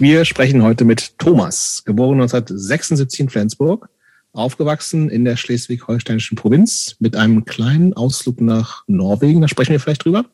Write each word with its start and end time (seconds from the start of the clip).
Wir 0.00 0.24
sprechen 0.24 0.62
heute 0.62 0.86
mit 0.86 1.18
Thomas, 1.18 1.82
geboren 1.84 2.22
1976 2.22 3.20
in 3.20 3.28
Flensburg, 3.28 3.90
aufgewachsen 4.32 5.10
in 5.10 5.26
der 5.26 5.36
schleswig-holsteinischen 5.36 6.36
Provinz 6.36 6.96
mit 7.00 7.16
einem 7.16 7.44
kleinen 7.44 7.92
Ausflug 7.92 8.40
nach 8.40 8.82
Norwegen. 8.86 9.42
Da 9.42 9.48
sprechen 9.48 9.72
wir 9.72 9.78
vielleicht 9.78 10.06
drüber. 10.06 10.24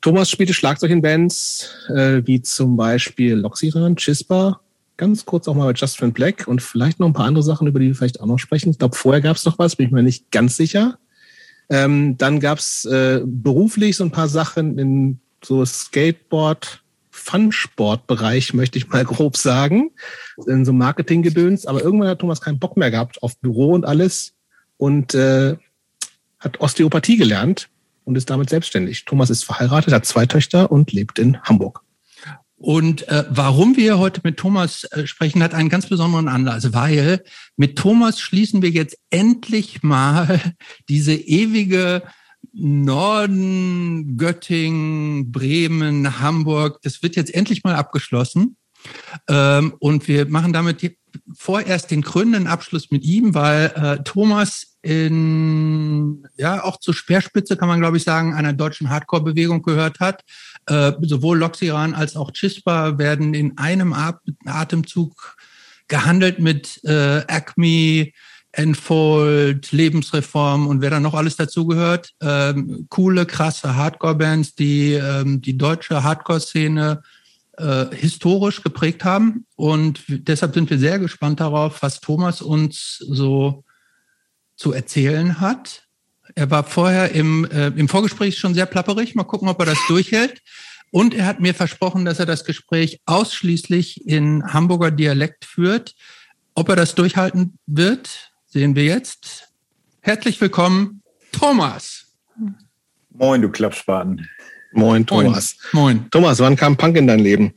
Thomas 0.00 0.30
spielte 0.30 0.54
Schlagzeug 0.54 0.92
in 0.92 1.02
Bands 1.02 1.74
äh, 1.88 2.22
wie 2.24 2.40
zum 2.40 2.76
Beispiel 2.76 3.34
Loxiran, 3.34 3.96
Chispa, 3.96 4.60
ganz 4.96 5.24
kurz 5.24 5.48
auch 5.48 5.56
mal 5.56 5.66
bei 5.66 5.76
Just 5.76 5.98
Friend 5.98 6.14
Black 6.14 6.46
und 6.46 6.62
vielleicht 6.62 7.00
noch 7.00 7.08
ein 7.08 7.14
paar 7.14 7.26
andere 7.26 7.42
Sachen, 7.42 7.66
über 7.66 7.80
die 7.80 7.88
wir 7.88 7.96
vielleicht 7.96 8.20
auch 8.20 8.26
noch 8.26 8.38
sprechen. 8.38 8.70
Ich 8.70 8.78
glaube, 8.78 8.94
vorher 8.94 9.20
gab 9.20 9.38
es 9.38 9.44
noch 9.44 9.58
was, 9.58 9.74
bin 9.74 9.86
ich 9.86 9.92
mir 9.92 10.04
nicht 10.04 10.30
ganz 10.30 10.56
sicher. 10.56 11.00
Ähm, 11.68 12.16
dann 12.16 12.38
gab 12.38 12.58
es 12.58 12.84
äh, 12.84 13.22
beruflich 13.24 13.96
so 13.96 14.04
ein 14.04 14.12
paar 14.12 14.28
Sachen 14.28 14.78
in 14.78 15.18
so 15.44 15.64
Skateboard, 15.64 16.80
Fun-Sport-Bereich, 17.18 18.54
möchte 18.54 18.78
ich 18.78 18.88
mal 18.88 19.04
grob 19.06 19.36
sagen, 19.36 19.90
in 20.46 20.64
so 20.64 20.72
Marketing-Gedöns. 20.72 21.66
Aber 21.66 21.82
irgendwann 21.82 22.08
hat 22.08 22.20
Thomas 22.20 22.40
keinen 22.40 22.58
Bock 22.58 22.76
mehr 22.76 22.90
gehabt 22.90 23.22
auf 23.22 23.38
Büro 23.38 23.72
und 23.72 23.84
alles 23.84 24.34
und 24.76 25.14
äh, 25.14 25.56
hat 26.38 26.60
Osteopathie 26.60 27.16
gelernt 27.16 27.68
und 28.04 28.16
ist 28.16 28.30
damit 28.30 28.48
selbstständig. 28.48 29.04
Thomas 29.04 29.30
ist 29.30 29.44
verheiratet, 29.44 29.92
hat 29.92 30.06
zwei 30.06 30.26
Töchter 30.26 30.70
und 30.72 30.92
lebt 30.92 31.18
in 31.18 31.40
Hamburg. 31.42 31.82
Und 32.56 33.06
äh, 33.06 33.24
warum 33.30 33.76
wir 33.76 33.98
heute 33.98 34.20
mit 34.24 34.36
Thomas 34.36 34.84
äh, 34.84 35.06
sprechen, 35.06 35.42
hat 35.44 35.54
einen 35.54 35.68
ganz 35.68 35.86
besonderen 35.86 36.26
Anlass, 36.26 36.72
weil 36.72 37.22
mit 37.56 37.78
Thomas 37.78 38.20
schließen 38.20 38.62
wir 38.62 38.70
jetzt 38.70 38.98
endlich 39.10 39.84
mal 39.84 40.40
diese 40.88 41.14
ewige 41.14 42.02
Norden, 42.52 44.16
Göttingen, 44.16 45.30
Bremen, 45.30 46.20
Hamburg, 46.20 46.80
das 46.82 47.02
wird 47.02 47.16
jetzt 47.16 47.34
endlich 47.34 47.64
mal 47.64 47.74
abgeschlossen. 47.74 48.56
Ähm, 49.28 49.74
und 49.78 50.08
wir 50.08 50.26
machen 50.26 50.52
damit 50.52 50.96
vorerst 51.34 51.90
den 51.90 52.02
krönenden 52.02 52.46
Abschluss 52.46 52.90
mit 52.90 53.04
ihm, 53.04 53.34
weil 53.34 53.72
äh, 53.74 54.02
Thomas 54.04 54.76
in, 54.82 56.26
ja, 56.36 56.62
auch 56.62 56.78
zur 56.78 56.94
Speerspitze 56.94 57.56
kann 57.56 57.68
man, 57.68 57.80
glaube 57.80 57.96
ich, 57.96 58.04
sagen, 58.04 58.34
einer 58.34 58.52
deutschen 58.52 58.90
Hardcore-Bewegung 58.90 59.62
gehört 59.62 60.00
hat. 60.00 60.22
Äh, 60.66 60.92
sowohl 61.02 61.38
Loxiran 61.38 61.94
als 61.94 62.16
auch 62.16 62.32
Chispa 62.32 62.98
werden 62.98 63.34
in 63.34 63.58
einem 63.58 63.94
Atemzug 64.44 65.36
gehandelt 65.88 66.38
mit 66.38 66.82
äh, 66.84 67.22
Acme, 67.26 68.12
Enfold, 68.52 69.72
Lebensreform 69.72 70.66
und 70.66 70.80
wer 70.80 70.90
da 70.90 71.00
noch 71.00 71.14
alles 71.14 71.36
dazugehört. 71.36 72.12
Ähm, 72.20 72.86
coole, 72.88 73.26
krasse 73.26 73.76
Hardcore-Bands, 73.76 74.54
die 74.54 74.94
ähm, 74.94 75.40
die 75.40 75.58
deutsche 75.58 76.02
Hardcore-Szene 76.02 77.02
äh, 77.58 77.86
historisch 77.94 78.62
geprägt 78.62 79.04
haben. 79.04 79.44
Und 79.56 80.02
deshalb 80.08 80.54
sind 80.54 80.70
wir 80.70 80.78
sehr 80.78 80.98
gespannt 80.98 81.40
darauf, 81.40 81.82
was 81.82 82.00
Thomas 82.00 82.40
uns 82.40 82.98
so 82.98 83.64
zu 84.56 84.72
erzählen 84.72 85.40
hat. 85.40 85.84
Er 86.34 86.50
war 86.50 86.64
vorher 86.64 87.12
im, 87.12 87.44
äh, 87.50 87.68
im 87.68 87.88
Vorgespräch 87.88 88.38
schon 88.38 88.54
sehr 88.54 88.66
plapperig. 88.66 89.14
Mal 89.14 89.24
gucken, 89.24 89.48
ob 89.48 89.60
er 89.60 89.66
das 89.66 89.78
durchhält. 89.88 90.40
Und 90.90 91.14
er 91.14 91.26
hat 91.26 91.40
mir 91.40 91.54
versprochen, 91.54 92.04
dass 92.04 92.18
er 92.18 92.26
das 92.26 92.44
Gespräch 92.44 93.00
ausschließlich 93.04 94.06
in 94.06 94.42
Hamburger 94.52 94.90
Dialekt 94.90 95.44
führt. 95.44 95.94
Ob 96.54 96.68
er 96.68 96.76
das 96.76 96.94
durchhalten 96.94 97.58
wird, 97.66 98.27
sehen 98.48 98.74
wir 98.74 98.84
jetzt. 98.84 99.52
Herzlich 100.00 100.40
willkommen, 100.40 101.02
Thomas. 101.32 102.06
Moin, 103.10 103.42
du 103.42 103.50
Klappspaten. 103.50 104.26
Moin, 104.72 105.06
Thomas. 105.06 105.56
Moin. 105.72 106.08
Thomas, 106.10 106.38
wann 106.40 106.56
kam 106.56 106.76
Punk 106.76 106.96
in 106.96 107.06
dein 107.06 107.18
Leben? 107.18 107.52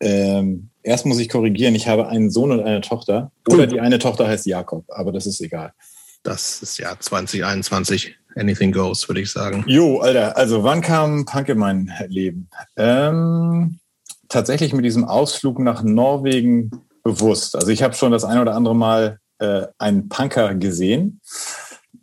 Ähm, 0.00 0.70
erst 0.82 1.04
muss 1.04 1.18
ich 1.18 1.28
korrigieren, 1.28 1.74
ich 1.74 1.88
habe 1.88 2.08
einen 2.08 2.30
Sohn 2.30 2.52
und 2.52 2.60
eine 2.60 2.80
Tochter. 2.80 3.32
Oder 3.48 3.66
die 3.66 3.80
eine 3.80 3.98
Tochter 3.98 4.26
heißt 4.26 4.46
Jakob, 4.46 4.84
aber 4.88 5.12
das 5.12 5.26
ist 5.26 5.40
egal. 5.40 5.72
Das 6.22 6.62
ist 6.62 6.78
ja 6.78 6.98
2021. 6.98 8.16
Anything 8.34 8.72
goes, 8.72 9.06
würde 9.08 9.20
ich 9.20 9.30
sagen. 9.30 9.62
Jo, 9.66 9.98
Alter, 9.98 10.36
also 10.38 10.64
wann 10.64 10.80
kam 10.80 11.26
Punk 11.26 11.50
in 11.50 11.58
mein 11.58 11.92
Leben? 12.08 12.48
Ähm, 12.76 13.78
tatsächlich 14.28 14.72
mit 14.72 14.86
diesem 14.86 15.04
Ausflug 15.04 15.58
nach 15.58 15.82
Norwegen 15.82 16.70
bewusst. 17.02 17.56
Also 17.56 17.68
ich 17.68 17.82
habe 17.82 17.94
schon 17.94 18.12
das 18.12 18.24
ein 18.24 18.38
oder 18.38 18.54
andere 18.54 18.74
Mal 18.74 19.18
äh, 19.42 19.66
einen 19.78 20.08
Punker 20.08 20.54
gesehen. 20.54 21.20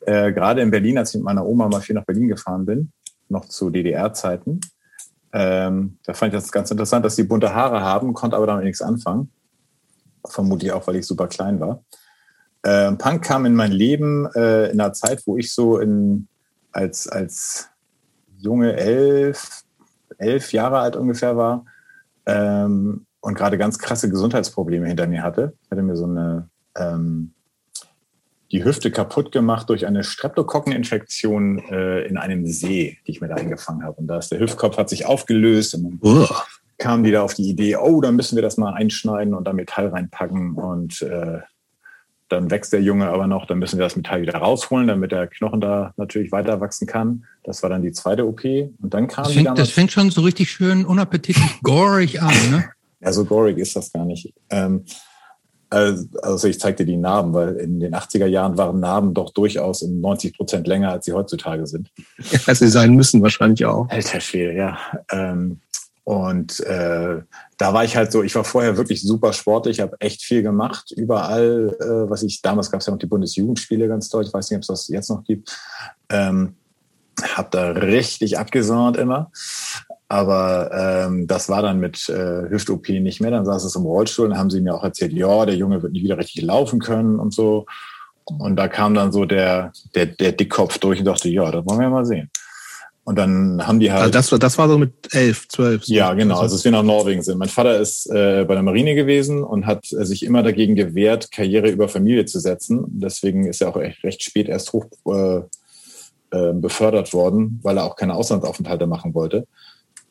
Äh, 0.01 0.33
Gerade 0.33 0.61
in 0.61 0.71
Berlin, 0.71 0.97
als 0.97 1.11
ich 1.11 1.15
mit 1.15 1.23
meiner 1.23 1.45
Oma 1.45 1.69
mal 1.69 1.79
viel 1.79 1.95
nach 1.95 2.05
Berlin 2.05 2.27
gefahren 2.27 2.65
bin, 2.65 2.91
noch 3.29 3.45
zu 3.45 3.69
DDR-Zeiten. 3.69 4.59
Ähm, 5.31 5.97
da 6.03 6.13
fand 6.13 6.33
ich 6.33 6.39
das 6.39 6.51
ganz 6.51 6.69
interessant, 6.69 7.05
dass 7.05 7.15
die 7.15 7.23
bunte 7.23 7.53
Haare 7.53 7.81
haben, 7.81 8.13
konnte 8.13 8.35
aber 8.35 8.47
damit 8.47 8.65
nichts 8.65 8.81
anfangen. 8.81 9.31
Vermutlich 10.25 10.71
auch, 10.73 10.85
weil 10.87 10.97
ich 10.97 11.07
super 11.07 11.27
klein 11.27 11.59
war. 11.59 11.83
Äh, 12.63 12.91
Punk 12.93 13.23
kam 13.23 13.45
in 13.45 13.55
mein 13.55 13.71
Leben 13.71 14.27
äh, 14.35 14.69
in 14.71 14.81
einer 14.81 14.91
Zeit, 14.91 15.23
wo 15.25 15.37
ich 15.37 15.53
so 15.53 15.79
in, 15.79 16.27
als, 16.73 17.07
als 17.07 17.69
junge 18.37 18.75
elf, 18.75 19.63
elf 20.17 20.51
Jahre 20.51 20.79
alt 20.79 20.97
ungefähr 20.97 21.37
war 21.37 21.65
ähm, 22.25 23.05
und 23.21 23.35
gerade 23.35 23.57
ganz 23.57 23.79
krasse 23.79 24.09
Gesundheitsprobleme 24.09 24.87
hinter 24.87 25.07
mir 25.07 25.23
hatte. 25.23 25.53
Ich 25.63 25.71
hatte 25.71 25.83
mir 25.83 25.95
so 25.95 26.05
eine 26.05 26.49
ähm, 26.75 27.33
die 28.51 28.63
Hüfte 28.63 28.89
kaputt 28.91 29.31
gemacht 29.31 29.69
durch 29.69 29.85
eine 29.85 30.03
Streptokokkeninfektion 30.03 31.59
äh, 31.69 32.01
in 32.05 32.17
einem 32.17 32.45
See, 32.47 32.97
die 33.05 33.11
ich 33.11 33.21
mir 33.21 33.27
da 33.27 33.35
eingefangen 33.35 33.83
habe. 33.83 33.97
Und 33.97 34.07
da 34.07 34.17
ist 34.17 34.31
der 34.31 34.39
Hüftkopf 34.39 34.77
hat 34.77 34.89
sich 34.89 35.05
aufgelöst 35.05 35.75
und 35.75 35.83
dann 35.83 35.99
uh. 36.01 36.25
kamen 36.77 37.03
die 37.03 37.11
da 37.11 37.21
auf 37.21 37.35
die 37.35 37.47
Idee, 37.47 37.75
oh, 37.75 38.01
dann 38.01 38.15
müssen 38.15 38.35
wir 38.35 38.41
das 38.41 38.57
mal 38.57 38.73
einschneiden 38.73 39.33
und 39.33 39.45
da 39.45 39.53
Metall 39.53 39.89
reinpacken 39.89 40.55
und 40.55 41.01
äh, 41.03 41.39
dann 42.29 42.51
wächst 42.51 42.73
der 42.73 42.81
Junge 42.81 43.09
aber 43.09 43.27
noch, 43.27 43.45
dann 43.45 43.57
müssen 43.57 43.77
wir 43.77 43.83
das 43.83 43.95
Metall 43.95 44.21
wieder 44.21 44.35
rausholen, 44.35 44.87
damit 44.87 45.11
der 45.11 45.27
Knochen 45.27 45.61
da 45.61 45.93
natürlich 45.97 46.31
weiter 46.31 46.61
wachsen 46.61 46.87
kann. 46.87 47.25
Das 47.43 47.63
war 47.63 47.69
dann 47.69 47.81
die 47.81 47.91
zweite 47.91 48.25
OP. 48.27 48.43
Und 48.43 48.93
dann 48.93 49.07
kam 49.07 49.25
das, 49.25 49.33
fängt, 49.33 49.57
das 49.57 49.69
fängt 49.71 49.91
schon 49.91 50.11
so 50.11 50.21
richtig 50.21 50.51
schön 50.51 50.85
unappetitlich 50.85 51.61
gorig 51.63 52.21
an, 52.21 52.33
ne? 52.51 52.69
Ja, 53.01 53.13
so 53.13 53.23
gorig 53.23 53.57
ist 53.57 53.77
das 53.77 53.93
gar 53.93 54.03
nicht. 54.03 54.33
Ähm, 54.49 54.83
also 55.69 56.47
ich 56.47 56.59
zeig 56.59 56.77
dir 56.77 56.85
die 56.85 56.97
Narben, 56.97 57.33
weil 57.33 57.55
in 57.57 57.79
den 57.79 57.93
80er 57.93 58.25
Jahren 58.25 58.57
waren 58.57 58.79
Narben 58.79 59.13
doch 59.13 59.31
durchaus 59.31 59.83
um 59.83 60.01
90 60.01 60.35
Prozent 60.35 60.67
länger, 60.67 60.91
als 60.91 61.05
sie 61.05 61.13
heutzutage 61.13 61.67
sind. 61.67 61.91
Als 62.47 62.59
sie 62.59 62.69
sein 62.69 62.95
müssen 62.95 63.21
wahrscheinlich 63.21 63.65
auch. 63.65 63.87
Alter 63.89 64.19
Schwede, 64.19 64.53
ja. 64.53 64.77
Ähm, 65.11 65.59
und 66.03 66.59
äh, 66.61 67.21
da 67.57 67.73
war 67.73 67.83
ich 67.83 67.95
halt 67.95 68.11
so, 68.11 68.23
ich 68.23 68.33
war 68.33 68.43
vorher 68.43 68.77
wirklich 68.77 69.03
super 69.03 69.31
sportlich, 69.31 69.77
ich 69.77 69.81
habe 69.81 69.95
echt 69.99 70.23
viel 70.23 70.41
gemacht, 70.41 70.91
überall, 70.91 71.77
äh, 71.79 72.09
was 72.09 72.23
ich, 72.23 72.41
damals 72.41 72.71
gab 72.71 72.81
es 72.81 72.87
ja 72.87 72.91
noch 72.91 72.99
die 72.99 73.05
Bundesjugendspiele 73.05 73.87
ganz 73.87 74.09
toll, 74.09 74.23
ich 74.25 74.33
weiß 74.33 74.49
nicht, 74.49 74.57
ob 74.57 74.61
es 74.61 74.67
das 74.67 74.87
jetzt 74.87 75.09
noch 75.09 75.23
gibt. 75.23 75.55
Ähm, 76.09 76.55
hab 77.21 77.51
da 77.51 77.71
richtig 77.71 78.39
abgesaunt 78.39 78.97
immer. 78.97 79.31
Aber 80.11 80.71
ähm, 80.73 81.27
das 81.27 81.49
war 81.49 81.61
dann 81.61 81.79
mit 81.79 82.09
äh, 82.09 82.49
Hüft-OP 82.49 82.89
nicht 82.89 83.21
mehr. 83.21 83.29
Dann 83.29 83.45
saß 83.45 83.63
es 83.63 83.75
im 83.75 83.83
Rollstuhl 83.83 84.25
und 84.25 84.37
haben 84.37 84.49
sie 84.49 84.59
mir 84.59 84.73
auch 84.73 84.83
erzählt, 84.83 85.13
ja, 85.13 85.45
der 85.45 85.55
Junge 85.55 85.83
wird 85.83 85.93
nicht 85.93 86.03
wieder 86.03 86.17
richtig 86.17 86.41
laufen 86.41 86.79
können 86.79 87.19
und 87.19 87.31
so. 87.31 87.67
Und 88.25 88.55
da 88.55 88.67
kam 88.67 88.95
dann 88.95 89.11
so 89.11 89.25
der, 89.25 89.71
der, 89.93 90.07
der 90.07 90.31
Dickkopf 90.31 90.79
durch 90.79 90.99
und 90.99 91.05
dachte, 91.05 91.29
ja, 91.29 91.51
das 91.51 91.63
wollen 91.65 91.79
wir 91.79 91.89
mal 91.91 92.05
sehen. 92.05 92.31
Und 93.03 93.17
dann 93.17 93.65
haben 93.65 93.79
die 93.79 93.91
halt. 93.91 94.01
Also 94.01 94.11
das, 94.11 94.31
war, 94.31 94.39
das 94.39 94.57
war 94.57 94.67
so 94.67 94.79
mit 94.79 94.93
elf, 95.13 95.47
zwölf. 95.47 95.85
So 95.85 95.93
ja, 95.93 96.13
genau. 96.15 96.39
Also, 96.39 96.55
als 96.55 96.63
wir 96.63 96.71
nach 96.71 96.83
Norwegen 96.83 97.21
sind. 97.21 97.37
Mein 97.37 97.49
Vater 97.49 97.79
ist 97.79 98.07
äh, 98.07 98.45
bei 98.47 98.55
der 98.55 98.63
Marine 98.63 98.95
gewesen 98.95 99.43
und 99.43 99.67
hat 99.67 99.91
äh, 99.91 100.05
sich 100.05 100.25
immer 100.25 100.41
dagegen 100.41 100.75
gewehrt, 100.75 101.31
Karriere 101.31 101.69
über 101.69 101.87
Familie 101.87 102.25
zu 102.25 102.39
setzen. 102.39 102.83
Deswegen 102.87 103.45
ist 103.45 103.61
er 103.61 103.69
auch 103.69 103.77
echt 103.79 104.03
recht 104.03 104.23
spät 104.23 104.49
erst 104.49 104.73
hoch 104.73 104.85
äh, 105.05 105.41
äh, 106.31 106.53
befördert 106.53 107.13
worden, 107.13 107.59
weil 107.61 107.77
er 107.77 107.85
auch 107.85 107.95
keine 107.95 108.15
Auslandsaufenthalte 108.15 108.87
machen 108.87 109.13
wollte 109.13 109.45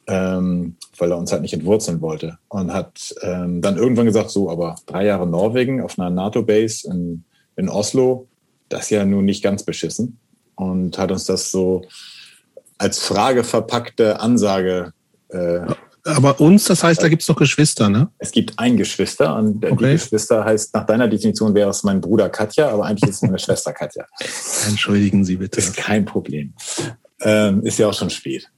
ähm, 0.09 0.77
weil 0.97 1.13
er 1.13 1.19
uns 1.19 1.31
halt 1.31 1.43
nicht 1.43 1.55
entwurzeln 1.55 2.01
wollte. 2.01 2.39
Und 2.49 2.73
hat 2.73 3.15
ähm, 3.23 3.61
dann 3.63 3.77
irgendwann 3.77 4.07
gesagt, 4.07 4.31
so, 4.31 4.51
aber 4.51 4.77
drei 4.87 5.05
Jahre 5.05 5.27
Norwegen 5.27 5.83
auf 5.83 5.99
einer 5.99 6.11
NATO-Base 6.11 6.89
in, 6.91 7.25
in 7.57 7.69
Oslo, 7.69 8.27
das 8.69 8.85
ist 8.85 8.91
ja 8.91 9.05
nun 9.05 9.25
nicht 9.25 9.43
ganz 9.43 9.63
beschissen. 9.63 10.19
Und 10.57 10.99
hat 10.99 11.13
uns 11.13 11.25
das 11.25 11.53
so 11.53 11.83
als 12.79 12.99
Frage 12.99 13.45
verpackte 13.45 14.21
Ansage 14.21 14.93
äh, 15.29 15.61
aber 16.05 16.41
uns, 16.41 16.65
das 16.65 16.83
heißt, 16.83 17.03
da 17.03 17.09
gibt 17.09 17.23
es 17.23 17.29
noch 17.29 17.37
Geschwister, 17.37 17.91
ne? 17.91 18.09
Es 18.19 18.31
gibt 18.31 18.59
ein 18.59 18.77
Geschwister 18.77 19.37
und 19.37 19.65
okay. 19.65 19.77
die 19.77 19.93
Geschwister 19.93 20.45
heißt, 20.45 20.75
nach 20.75 20.87
deiner 20.87 21.07
Definition 21.07 21.55
wäre 21.55 21.69
es 21.69 21.83
mein 21.83 22.01
Bruder 22.01 22.31
Katja, 22.31 22.71
aber 22.71 22.87
eigentlich 22.87 23.11
ist 23.11 23.17
es 23.17 23.23
meine 23.23 23.39
Schwester 23.39 23.73
Katja. 23.73 24.07
Entschuldigen 24.67 25.25
Sie 25.25 25.37
bitte. 25.37 25.59
Ist 25.59 25.77
kein 25.77 26.05
Problem. 26.07 26.55
Ähm, 27.21 27.63
ist 27.63 27.79
ja 27.79 27.89
auch 27.89 27.95
schon 27.95 28.11
spät. 28.11 28.51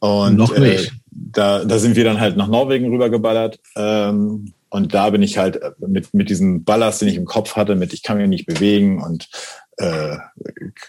Und 0.00 0.36
Noch 0.36 0.56
nicht. 0.56 0.88
Äh, 0.88 0.90
da, 1.10 1.64
da 1.64 1.78
sind 1.78 1.96
wir 1.96 2.04
dann 2.04 2.20
halt 2.20 2.36
nach 2.36 2.48
Norwegen 2.48 2.88
rübergeballert. 2.90 3.60
Ähm, 3.76 4.52
und 4.70 4.94
da 4.94 5.10
bin 5.10 5.22
ich 5.22 5.36
halt 5.36 5.60
mit, 5.78 6.14
mit 6.14 6.30
diesem 6.30 6.64
Ballast, 6.64 7.00
den 7.00 7.08
ich 7.08 7.16
im 7.16 7.24
Kopf 7.24 7.56
hatte, 7.56 7.74
mit 7.74 7.92
ich 7.92 8.02
kann 8.02 8.18
mich 8.18 8.28
nicht 8.28 8.46
bewegen 8.46 9.02
und 9.02 9.28
äh, 9.78 10.16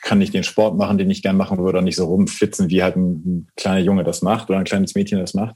kann 0.01 0.19
nicht 0.19 0.33
den 0.33 0.43
Sport 0.43 0.77
machen, 0.77 0.97
den 0.97 1.09
ich 1.09 1.23
gern 1.23 1.37
machen 1.37 1.57
würde, 1.57 1.69
oder 1.69 1.81
nicht 1.81 1.95
so 1.95 2.05
rumflitzen, 2.05 2.69
wie 2.69 2.83
halt 2.83 2.95
ein, 2.95 3.11
ein 3.25 3.47
kleiner 3.55 3.79
Junge 3.79 4.03
das 4.03 4.21
macht 4.21 4.49
oder 4.49 4.59
ein 4.59 4.65
kleines 4.65 4.95
Mädchen 4.95 5.19
das 5.19 5.33
macht. 5.33 5.55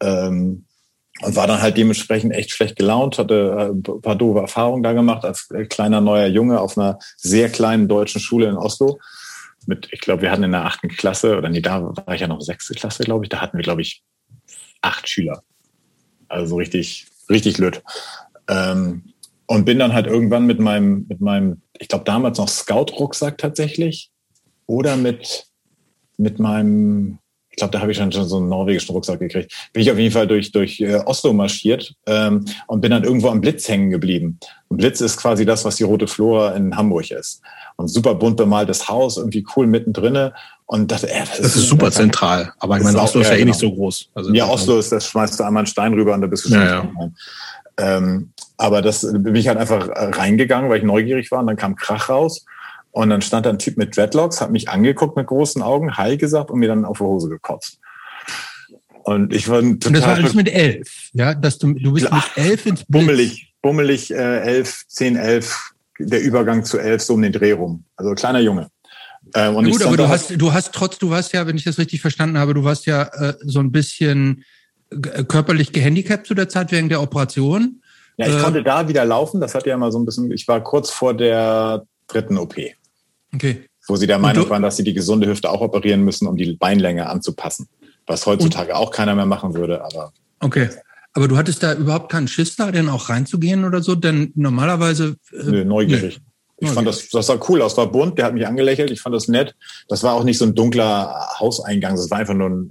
Ähm, 0.00 0.66
und 1.20 1.34
war 1.34 1.48
dann 1.48 1.60
halt 1.60 1.76
dementsprechend 1.76 2.32
echt 2.32 2.52
schlecht 2.52 2.76
gelaunt, 2.76 3.18
hatte 3.18 3.72
ein 3.74 3.82
paar 3.82 4.14
doofe 4.14 4.38
Erfahrungen 4.38 4.84
da 4.84 4.92
gemacht 4.92 5.24
als 5.24 5.48
kleiner 5.68 6.00
neuer 6.00 6.28
Junge 6.28 6.60
auf 6.60 6.78
einer 6.78 6.98
sehr 7.16 7.48
kleinen 7.48 7.88
deutschen 7.88 8.20
Schule 8.20 8.48
in 8.48 8.56
Oslo. 8.56 9.00
Mit, 9.68 9.88
ich 9.92 10.00
glaube, 10.00 10.22
wir 10.22 10.30
hatten 10.30 10.44
in 10.44 10.52
der 10.52 10.64
achten 10.64 10.88
Klasse, 10.88 11.36
oder 11.36 11.50
nee, 11.50 11.60
da 11.60 11.94
war 11.94 12.14
ich 12.14 12.22
ja 12.22 12.26
noch 12.26 12.40
sechste 12.40 12.72
Klasse, 12.72 13.04
glaube 13.04 13.26
ich, 13.26 13.28
da 13.28 13.42
hatten 13.42 13.58
wir, 13.58 13.62
glaube 13.62 13.82
ich, 13.82 14.02
acht 14.80 15.06
Schüler. 15.06 15.42
Also 16.26 16.56
richtig, 16.56 17.06
richtig 17.28 17.58
lütt. 17.58 17.82
Ähm, 18.48 19.12
und 19.46 19.66
bin 19.66 19.78
dann 19.78 19.92
halt 19.92 20.06
irgendwann 20.06 20.46
mit 20.46 20.58
meinem, 20.58 21.04
mit 21.06 21.20
meinem, 21.20 21.60
ich 21.78 21.88
glaube 21.88 22.04
damals 22.04 22.38
noch 22.38 22.48
Scout-Rucksack 22.48 23.36
tatsächlich 23.36 24.10
oder 24.64 24.96
mit, 24.96 25.44
mit 26.16 26.38
meinem, 26.38 27.18
ich 27.50 27.56
glaube, 27.56 27.72
da 27.72 27.80
habe 27.80 27.92
ich 27.92 27.98
schon, 27.98 28.10
schon 28.10 28.26
so 28.26 28.38
einen 28.38 28.48
norwegischen 28.48 28.94
Rucksack 28.94 29.20
gekriegt. 29.20 29.52
Bin 29.74 29.82
ich 29.82 29.90
auf 29.90 29.98
jeden 29.98 30.12
Fall 30.12 30.26
durch, 30.26 30.50
durch 30.50 30.80
äh, 30.80 31.02
Oslo 31.04 31.34
marschiert 31.34 31.94
ähm, 32.06 32.46
und 32.68 32.80
bin 32.80 32.90
dann 32.90 33.04
irgendwo 33.04 33.28
am 33.28 33.42
Blitz 33.42 33.68
hängen 33.68 33.90
geblieben. 33.90 34.38
Und 34.68 34.78
Blitz 34.78 35.02
ist 35.02 35.18
quasi 35.18 35.44
das, 35.44 35.66
was 35.66 35.76
die 35.76 35.84
Rote 35.84 36.06
Flora 36.06 36.54
in 36.54 36.74
Hamburg 36.74 37.10
ist. 37.10 37.42
Und 37.78 37.86
super 37.86 38.16
bunt 38.16 38.36
bemaltes 38.36 38.88
Haus, 38.88 39.18
irgendwie 39.18 39.46
cool 39.54 39.68
mittendrin. 39.68 40.32
Und 40.66 40.90
dachte, 40.90 41.08
äh, 41.08 41.20
das, 41.20 41.38
das 41.38 41.56
ist, 41.56 41.68
super 41.68 41.92
zentral. 41.92 42.52
Aber 42.58 42.76
ich 42.76 42.82
meine, 42.82 43.00
Oslo 43.00 43.20
ist 43.20 43.28
ja, 43.28 43.34
eh 43.34 43.38
genau. 43.38 43.50
nicht 43.50 43.60
so 43.60 43.72
groß. 43.72 44.10
Also 44.14 44.34
ja, 44.34 44.48
Oslo 44.48 44.78
ist, 44.78 44.90
das 44.90 45.06
schmeißt 45.06 45.38
du 45.38 45.44
einmal 45.44 45.60
einen 45.60 45.68
Stein 45.68 45.94
rüber 45.94 46.12
und 46.12 46.20
da 46.20 46.26
bist 46.26 46.44
du 46.44 46.48
schon. 46.48 46.58
Ja, 46.58 46.84
ja. 46.84 47.10
Ähm, 47.78 48.32
aber 48.56 48.82
das 48.82 49.06
bin 49.12 49.36
ich 49.36 49.46
halt 49.46 49.58
einfach 49.58 49.88
äh, 49.88 50.06
reingegangen, 50.06 50.68
weil 50.68 50.78
ich 50.78 50.84
neugierig 50.84 51.30
war 51.30 51.38
und 51.38 51.46
dann 51.46 51.56
kam 51.56 51.76
Krach 51.76 52.08
raus. 52.08 52.44
Und 52.90 53.10
dann 53.10 53.22
stand 53.22 53.46
da 53.46 53.50
ein 53.50 53.60
Typ 53.60 53.76
mit 53.76 53.96
Dreadlocks, 53.96 54.40
hat 54.40 54.50
mich 54.50 54.68
angeguckt 54.68 55.16
mit 55.16 55.28
großen 55.28 55.62
Augen, 55.62 55.96
Hi 55.96 56.16
gesagt 56.16 56.50
und 56.50 56.58
mir 56.58 56.68
dann 56.68 56.84
auf 56.84 56.98
die 56.98 57.04
Hose 57.04 57.28
gekotzt. 57.28 57.78
Und 59.04 59.32
ich 59.32 59.48
war 59.48 59.60
total. 59.60 59.86
Und 59.86 59.92
das 59.94 60.02
war 60.02 60.14
alles 60.16 60.34
mit 60.34 60.52
elf, 60.52 61.10
ja? 61.12 61.34
Dass 61.34 61.58
du, 61.58 61.74
du 61.74 61.92
bist 61.92 62.10
mit 62.10 62.22
elf 62.34 62.66
ins 62.66 62.84
Blitz. 62.84 62.86
Bummelig, 62.88 63.54
bummelig, 63.62 64.10
äh, 64.10 64.40
elf, 64.40 64.82
zehn, 64.88 65.14
elf, 65.14 65.72
der 65.98 66.22
Übergang 66.22 66.64
zu 66.64 66.78
elf, 66.78 67.02
so 67.02 67.14
um 67.14 67.22
den 67.22 67.32
Dreh 67.32 67.52
rum. 67.52 67.84
Also 67.96 68.14
kleiner 68.14 68.40
Junge. 68.40 68.68
Ähm, 69.34 69.56
und 69.56 69.66
ja, 69.66 69.72
gut, 69.72 69.82
aber 69.82 69.96
du 69.96 70.08
hast, 70.08 70.40
du 70.40 70.52
hast 70.52 70.72
trotz, 70.72 70.98
du 70.98 71.10
warst 71.10 71.32
ja, 71.32 71.46
wenn 71.46 71.56
ich 71.56 71.64
das 71.64 71.78
richtig 71.78 72.00
verstanden 72.00 72.38
habe, 72.38 72.54
du 72.54 72.64
warst 72.64 72.86
ja 72.86 73.02
äh, 73.02 73.34
so 73.42 73.60
ein 73.60 73.72
bisschen 73.72 74.44
äh, 74.90 75.24
körperlich 75.24 75.72
gehandicapt 75.72 76.26
zu 76.26 76.34
der 76.34 76.48
Zeit 76.48 76.72
wegen 76.72 76.88
der 76.88 77.02
Operation. 77.02 77.82
Ja, 78.16 78.26
ich 78.26 78.36
äh, 78.36 78.40
konnte 78.40 78.62
da 78.62 78.88
wieder 78.88 79.04
laufen. 79.04 79.40
Das 79.40 79.54
hat 79.54 79.66
ja 79.66 79.76
mal 79.76 79.92
so 79.92 79.98
ein 79.98 80.04
bisschen, 80.04 80.30
ich 80.32 80.46
war 80.48 80.62
kurz 80.62 80.90
vor 80.90 81.14
der 81.14 81.84
dritten 82.06 82.38
OP. 82.38 82.56
Okay. 83.34 83.64
Wo 83.86 83.96
sie 83.96 84.06
der 84.06 84.18
Meinung 84.18 84.48
waren, 84.50 84.62
dass 84.62 84.76
sie 84.76 84.84
die 84.84 84.94
gesunde 84.94 85.26
Hüfte 85.26 85.50
auch 85.50 85.60
operieren 85.60 86.02
müssen, 86.02 86.26
um 86.26 86.36
die 86.36 86.52
Beinlänge 86.52 87.08
anzupassen. 87.08 87.68
Was 88.06 88.26
heutzutage 88.26 88.74
auch 88.76 88.90
keiner 88.90 89.14
mehr 89.14 89.26
machen 89.26 89.54
würde, 89.54 89.82
aber. 89.82 90.12
Okay. 90.40 90.68
Aber 91.14 91.28
du 91.28 91.36
hattest 91.36 91.62
da 91.62 91.74
überhaupt 91.74 92.10
keinen 92.10 92.28
Schiss 92.28 92.56
da, 92.56 92.70
denn 92.70 92.88
auch 92.88 93.08
reinzugehen 93.08 93.64
oder 93.64 93.82
so? 93.82 93.94
Denn 93.94 94.32
normalerweise. 94.34 95.16
Äh, 95.32 95.44
Nö, 95.44 95.64
neugierig. 95.64 96.18
Nee. 96.18 96.24
Ich 96.60 96.70
fand 96.70 96.88
das, 96.88 97.08
das 97.10 97.26
sah 97.28 97.38
cool 97.48 97.62
aus, 97.62 97.76
war 97.76 97.86
bunt, 97.86 98.18
der 98.18 98.24
hat 98.24 98.34
mich 98.34 98.44
angelächelt, 98.44 98.90
ich 98.90 99.00
fand 99.00 99.14
das 99.14 99.28
nett. 99.28 99.54
Das 99.86 100.02
war 100.02 100.14
auch 100.14 100.24
nicht 100.24 100.38
so 100.38 100.44
ein 100.44 100.56
dunkler 100.56 101.28
Hauseingang, 101.38 101.94
das 101.94 102.10
war 102.10 102.18
einfach 102.18 102.34
nur 102.34 102.50
ein 102.50 102.70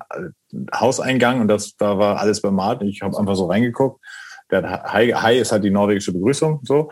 Hauseingang 0.76 1.40
und 1.40 1.48
das, 1.48 1.78
da 1.78 1.98
war 1.98 2.20
alles 2.20 2.42
bemalt. 2.42 2.82
Ich 2.82 3.02
habe 3.02 3.18
einfach 3.18 3.36
so 3.38 3.46
reingeguckt. 3.46 4.04
Der 4.52 4.84
Hi, 4.84 5.12
Hi 5.12 5.38
ist 5.38 5.54
halt 5.54 5.64
die 5.64 5.70
norwegische 5.70 6.12
Begrüßung, 6.12 6.60
so. 6.64 6.90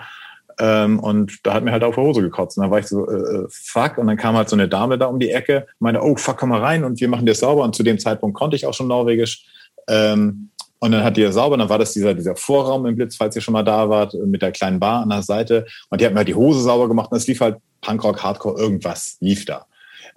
Ähm, 0.57 0.99
und 0.99 1.39
da 1.43 1.53
hat 1.53 1.63
mir 1.63 1.71
halt 1.71 1.83
auf 1.83 1.95
die 1.95 2.01
Hose 2.01 2.21
gekotzt. 2.21 2.57
Und 2.57 2.63
dann 2.63 2.71
war 2.71 2.79
ich 2.79 2.87
so, 2.87 3.05
äh, 3.09 3.13
äh, 3.13 3.47
fuck. 3.49 3.97
Und 3.97 4.07
dann 4.07 4.15
kam 4.15 4.35
halt 4.35 4.47
so 4.47 4.55
eine 4.55 4.69
Dame 4.69 4.97
da 4.97 5.07
um 5.07 5.19
die 5.19 5.31
Ecke, 5.31 5.67
meinte, 5.79 6.01
oh, 6.01 6.15
fuck, 6.15 6.37
komm 6.37 6.49
mal 6.49 6.61
rein 6.61 6.83
und 6.85 6.99
wir 7.01 7.09
machen 7.09 7.25
dir 7.25 7.35
sauber. 7.35 7.63
Und 7.63 7.75
zu 7.75 7.83
dem 7.83 7.99
Zeitpunkt 7.99 8.37
konnte 8.37 8.55
ich 8.55 8.65
auch 8.65 8.73
schon 8.73 8.87
Norwegisch. 8.87 9.45
Ähm, 9.87 10.51
und 10.85 10.91
dann 10.91 11.03
hat 11.03 11.17
die 11.17 11.21
ja 11.21 11.31
sauber, 11.31 11.57
dann 11.57 11.69
war 11.69 11.79
das 11.79 11.93
dieser, 11.93 12.13
dieser 12.13 12.35
Vorraum 12.35 12.85
im 12.85 12.95
Blitz, 12.95 13.15
falls 13.15 13.35
ihr 13.35 13.41
schon 13.41 13.53
mal 13.53 13.63
da 13.63 13.89
wart, 13.89 14.13
mit 14.13 14.41
der 14.41 14.51
kleinen 14.51 14.79
Bar 14.79 15.01
an 15.01 15.09
der 15.09 15.21
Seite. 15.21 15.65
Und 15.89 15.99
die 15.99 16.05
hat 16.05 16.13
mir 16.13 16.19
halt 16.19 16.27
die 16.27 16.35
Hose 16.35 16.61
sauber 16.61 16.87
gemacht 16.87 17.11
und 17.11 17.17
es 17.17 17.27
lief 17.27 17.41
halt 17.41 17.57
Punkrock, 17.81 18.23
Hardcore, 18.23 18.59
irgendwas 18.59 19.17
lief 19.19 19.45
da. 19.45 19.65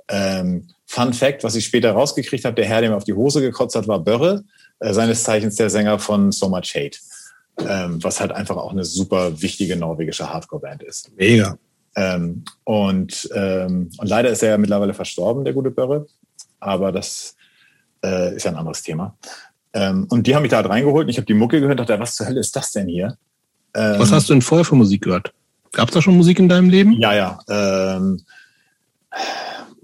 Ähm, 0.09 0.69
Fun 0.87 1.13
Fact, 1.13 1.45
was 1.45 1.55
ich 1.55 1.65
später 1.65 1.93
rausgekriegt 1.93 2.45
habe, 2.45 2.55
der 2.55 2.65
Herr, 2.65 2.81
der 2.81 2.91
mir 2.91 2.97
auf 2.97 3.05
die 3.05 3.13
Hose 3.13 3.41
gekotzt 3.41 3.77
hat, 3.77 3.89
war 3.89 3.99
Börre, 3.99 4.45
äh, 4.81 4.93
seines 4.93 5.23
Zeichens 5.23 5.57
der 5.57 5.69
Sänger 5.69 5.99
von 5.99 6.33
So 6.33 6.49
Much 6.49 6.75
Hate 6.75 6.99
ähm, 7.67 8.03
was 8.03 8.21
halt 8.21 8.33
einfach 8.33 8.57
auch 8.57 8.73
eine 8.73 8.85
super 8.85 9.41
wichtige 9.41 9.77
norwegische 9.77 10.33
Hardcore-Band 10.33 10.83
ist. 10.83 11.11
Mega. 11.17 11.59
Ähm, 11.97 12.45
und, 12.65 13.29
ähm, 13.35 13.91
und 13.99 14.09
leider 14.09 14.31
ist 14.31 14.43
er 14.43 14.51
ja 14.51 14.59
mittlerweile 14.59 14.95
verstorben, 14.95 15.45
der 15.45 15.55
gute 15.55 15.71
Börre. 15.71 16.07
Aber 16.61 16.93
das 16.93 17.37
äh, 18.05 18.37
ist 18.37 18.45
ja 18.45 18.53
ein 18.53 18.57
anderes 18.57 18.83
Thema. 18.83 19.17
Ähm, 19.75 20.07
und 20.09 20.27
die 20.27 20.35
haben 20.35 20.43
mich 20.43 20.51
da 20.51 20.59
halt 20.59 20.69
reingeholt 20.69 21.07
und 21.07 21.11
ich 21.11 21.17
habe 21.17 21.27
die 21.27 21.35
Mucke 21.35 21.61
gehört 21.61 21.81
und 21.81 21.89
dachte, 21.89 22.01
was 22.01 22.15
zur 22.15 22.27
Hölle 22.27 22.41
ist 22.41 22.55
das 22.57 22.73
denn 22.73 22.89
hier? 22.89 23.17
Ähm, 23.75 23.99
was 23.99 24.13
hast 24.13 24.29
du 24.29 24.35
denn 24.35 24.43
vorher 24.43 24.65
für 24.65 24.77
Musik 24.77 25.03
gehört? 25.03 25.33
Gab 25.73 25.89
es 25.89 25.95
da 25.95 26.03
schon 26.03 26.17
Musik 26.17 26.39
in 26.39 26.49
deinem 26.49 26.71
Leben? 26.71 26.93
Ja, 26.93 27.15
ja. 27.15 27.39
Ähm, 27.49 28.23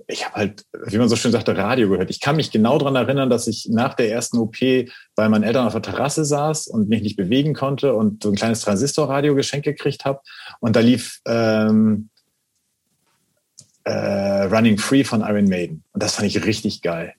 ich 0.07 0.25
habe 0.25 0.37
halt, 0.37 0.67
wie 0.87 0.99
man 0.99 1.09
so 1.09 1.17
schön 1.17 1.33
sagte, 1.33 1.57
Radio 1.57 1.89
gehört. 1.89 2.11
Ich 2.11 2.21
kann 2.21 2.37
mich 2.37 2.51
genau 2.51 2.79
daran 2.79 2.97
erinnern, 2.97 3.31
dass 3.31 3.47
ich 3.47 3.69
nach 3.71 3.95
der 3.95 4.11
ersten 4.11 4.39
OP 4.39 4.57
bei 5.15 5.29
meinen 5.29 5.45
Eltern 5.45 5.67
auf 5.67 5.73
der 5.73 5.83
Terrasse 5.83 6.25
saß 6.25 6.67
und 6.67 6.89
mich 6.89 7.03
nicht 7.03 7.17
bewegen 7.17 7.55
konnte 7.55 7.95
und 7.95 8.23
so 8.23 8.31
ein 8.31 8.35
kleines 8.35 8.61
Transistorradio 8.61 9.35
geschenkt 9.35 9.65
gekriegt 9.65 10.05
habe. 10.05 10.21
Und 10.61 10.77
da 10.77 10.81
lief 10.81 11.21
ähm, 11.27 12.09
äh, 13.85 14.43
Running 14.45 14.79
Free 14.79 15.05
von 15.05 15.21
Iron 15.21 15.49
Maiden. 15.49 15.85
Und 15.93 16.03
das 16.03 16.17
fand 16.17 16.27
ich 16.29 16.45
richtig 16.45 16.83
geil. 16.83 17.15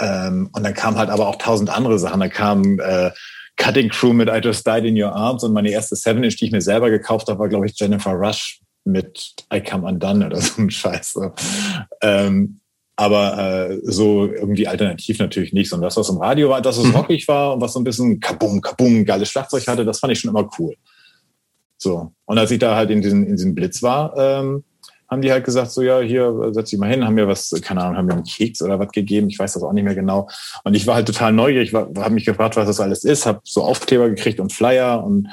Ähm, 0.00 0.50
und 0.52 0.64
dann 0.64 0.74
kam 0.74 0.96
halt 0.96 1.10
aber 1.10 1.28
auch 1.28 1.36
tausend 1.36 1.70
andere 1.70 1.98
Sachen. 1.98 2.20
Da 2.20 2.28
kam 2.28 2.78
äh, 2.80 3.10
Cutting 3.56 3.88
Crew 3.88 4.12
mit 4.12 4.28
I 4.28 4.40
Just 4.42 4.66
Died 4.66 4.84
in 4.84 5.00
Your 5.00 5.12
Arms 5.12 5.42
und 5.42 5.52
meine 5.52 5.70
erste 5.70 5.96
Seven 5.96 6.22
Inch, 6.22 6.36
die 6.36 6.46
ich 6.46 6.52
mir 6.52 6.60
selber 6.60 6.90
gekauft 6.90 7.28
habe, 7.28 7.38
war, 7.38 7.48
glaube 7.48 7.66
ich, 7.66 7.78
Jennifer 7.78 8.12
Rush 8.12 8.60
mit 8.84 9.34
I 9.52 9.60
Come 9.60 9.86
Undone 9.86 10.26
oder 10.26 10.36
so 10.40 10.62
ein 10.62 10.70
Scheiß. 10.70 11.18
Ähm, 12.02 12.60
aber 12.96 13.68
äh, 13.68 13.80
so 13.82 14.26
irgendwie 14.26 14.66
alternativ 14.66 15.18
natürlich 15.18 15.52
nicht, 15.52 15.68
sondern 15.68 15.86
das, 15.86 15.96
was 15.98 16.08
im 16.08 16.16
Radio 16.16 16.48
war, 16.48 16.62
das, 16.62 16.78
was 16.78 16.86
mhm. 16.86 16.96
rockig 16.96 17.28
war 17.28 17.54
und 17.54 17.60
was 17.60 17.74
so 17.74 17.80
ein 17.80 17.84
bisschen 17.84 18.20
kabum, 18.20 18.62
kabum, 18.62 19.04
geiles 19.04 19.28
Schlagzeug 19.28 19.66
hatte, 19.66 19.84
das 19.84 19.98
fand 19.98 20.12
ich 20.12 20.20
schon 20.20 20.30
immer 20.30 20.48
cool. 20.58 20.74
So. 21.76 22.12
Und 22.24 22.38
als 22.38 22.50
ich 22.50 22.58
da 22.58 22.74
halt 22.74 22.90
in 22.90 23.02
diesem, 23.02 23.24
in 23.24 23.36
diesem 23.36 23.54
Blitz 23.54 23.82
war, 23.82 24.16
ähm, 24.16 24.64
haben 25.08 25.22
die 25.22 25.30
halt 25.30 25.44
gesagt, 25.44 25.70
so 25.70 25.82
ja, 25.82 26.00
hier 26.00 26.50
setz 26.52 26.70
dich 26.70 26.78
mal 26.78 26.90
hin, 26.90 27.04
haben 27.04 27.14
mir 27.14 27.28
was, 27.28 27.54
keine 27.62 27.82
Ahnung, 27.82 27.96
haben 27.96 28.06
mir 28.06 28.14
einen 28.14 28.24
Keks 28.24 28.62
oder 28.62 28.78
was 28.78 28.88
gegeben, 28.88 29.28
ich 29.28 29.38
weiß 29.38 29.54
das 29.54 29.62
auch 29.62 29.72
nicht 29.72 29.84
mehr 29.84 29.94
genau. 29.94 30.28
Und 30.64 30.74
ich 30.74 30.86
war 30.86 30.96
halt 30.96 31.06
total 31.06 31.32
neugierig, 31.32 31.72
habe 31.74 32.10
mich 32.10 32.24
gefragt, 32.24 32.56
was 32.56 32.66
das 32.66 32.80
alles 32.80 33.04
ist, 33.04 33.26
habe 33.26 33.40
so 33.44 33.62
Aufkleber 33.62 34.08
gekriegt 34.08 34.40
und 34.40 34.52
Flyer 34.52 35.04
und 35.04 35.28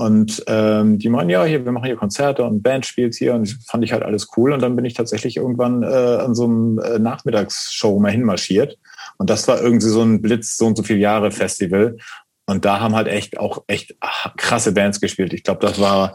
und 0.00 0.44
ähm, 0.46 0.98
die 0.98 1.10
meinen, 1.10 1.28
ja, 1.28 1.44
hier, 1.44 1.62
wir 1.66 1.72
machen 1.72 1.84
hier 1.84 1.94
Konzerte 1.94 2.42
und 2.42 2.62
Band 2.62 2.86
spielt 2.86 3.14
hier 3.14 3.34
und 3.34 3.58
fand 3.66 3.84
ich 3.84 3.92
halt 3.92 4.02
alles 4.02 4.28
cool. 4.34 4.54
Und 4.54 4.62
dann 4.62 4.74
bin 4.74 4.86
ich 4.86 4.94
tatsächlich 4.94 5.36
irgendwann 5.36 5.82
äh, 5.82 5.86
an 5.86 6.34
so 6.34 6.44
einem 6.44 6.78
äh, 6.78 6.98
Nachmittagsshow 6.98 8.00
mal 8.00 8.10
hinmarschiert. 8.10 8.78
Und 9.18 9.28
das 9.28 9.46
war 9.46 9.60
irgendwie 9.60 9.88
so 9.88 10.00
ein 10.00 10.22
Blitz, 10.22 10.56
so 10.56 10.68
und 10.68 10.78
so 10.78 10.82
viele 10.82 11.00
Jahre 11.00 11.30
Festival. 11.30 11.98
Und 12.46 12.64
da 12.64 12.80
haben 12.80 12.96
halt 12.96 13.08
echt 13.08 13.38
auch 13.38 13.64
echt 13.66 13.94
krasse 14.38 14.72
Bands 14.72 15.02
gespielt. 15.02 15.34
Ich 15.34 15.42
glaube, 15.42 15.66
das 15.66 15.78
war 15.78 16.14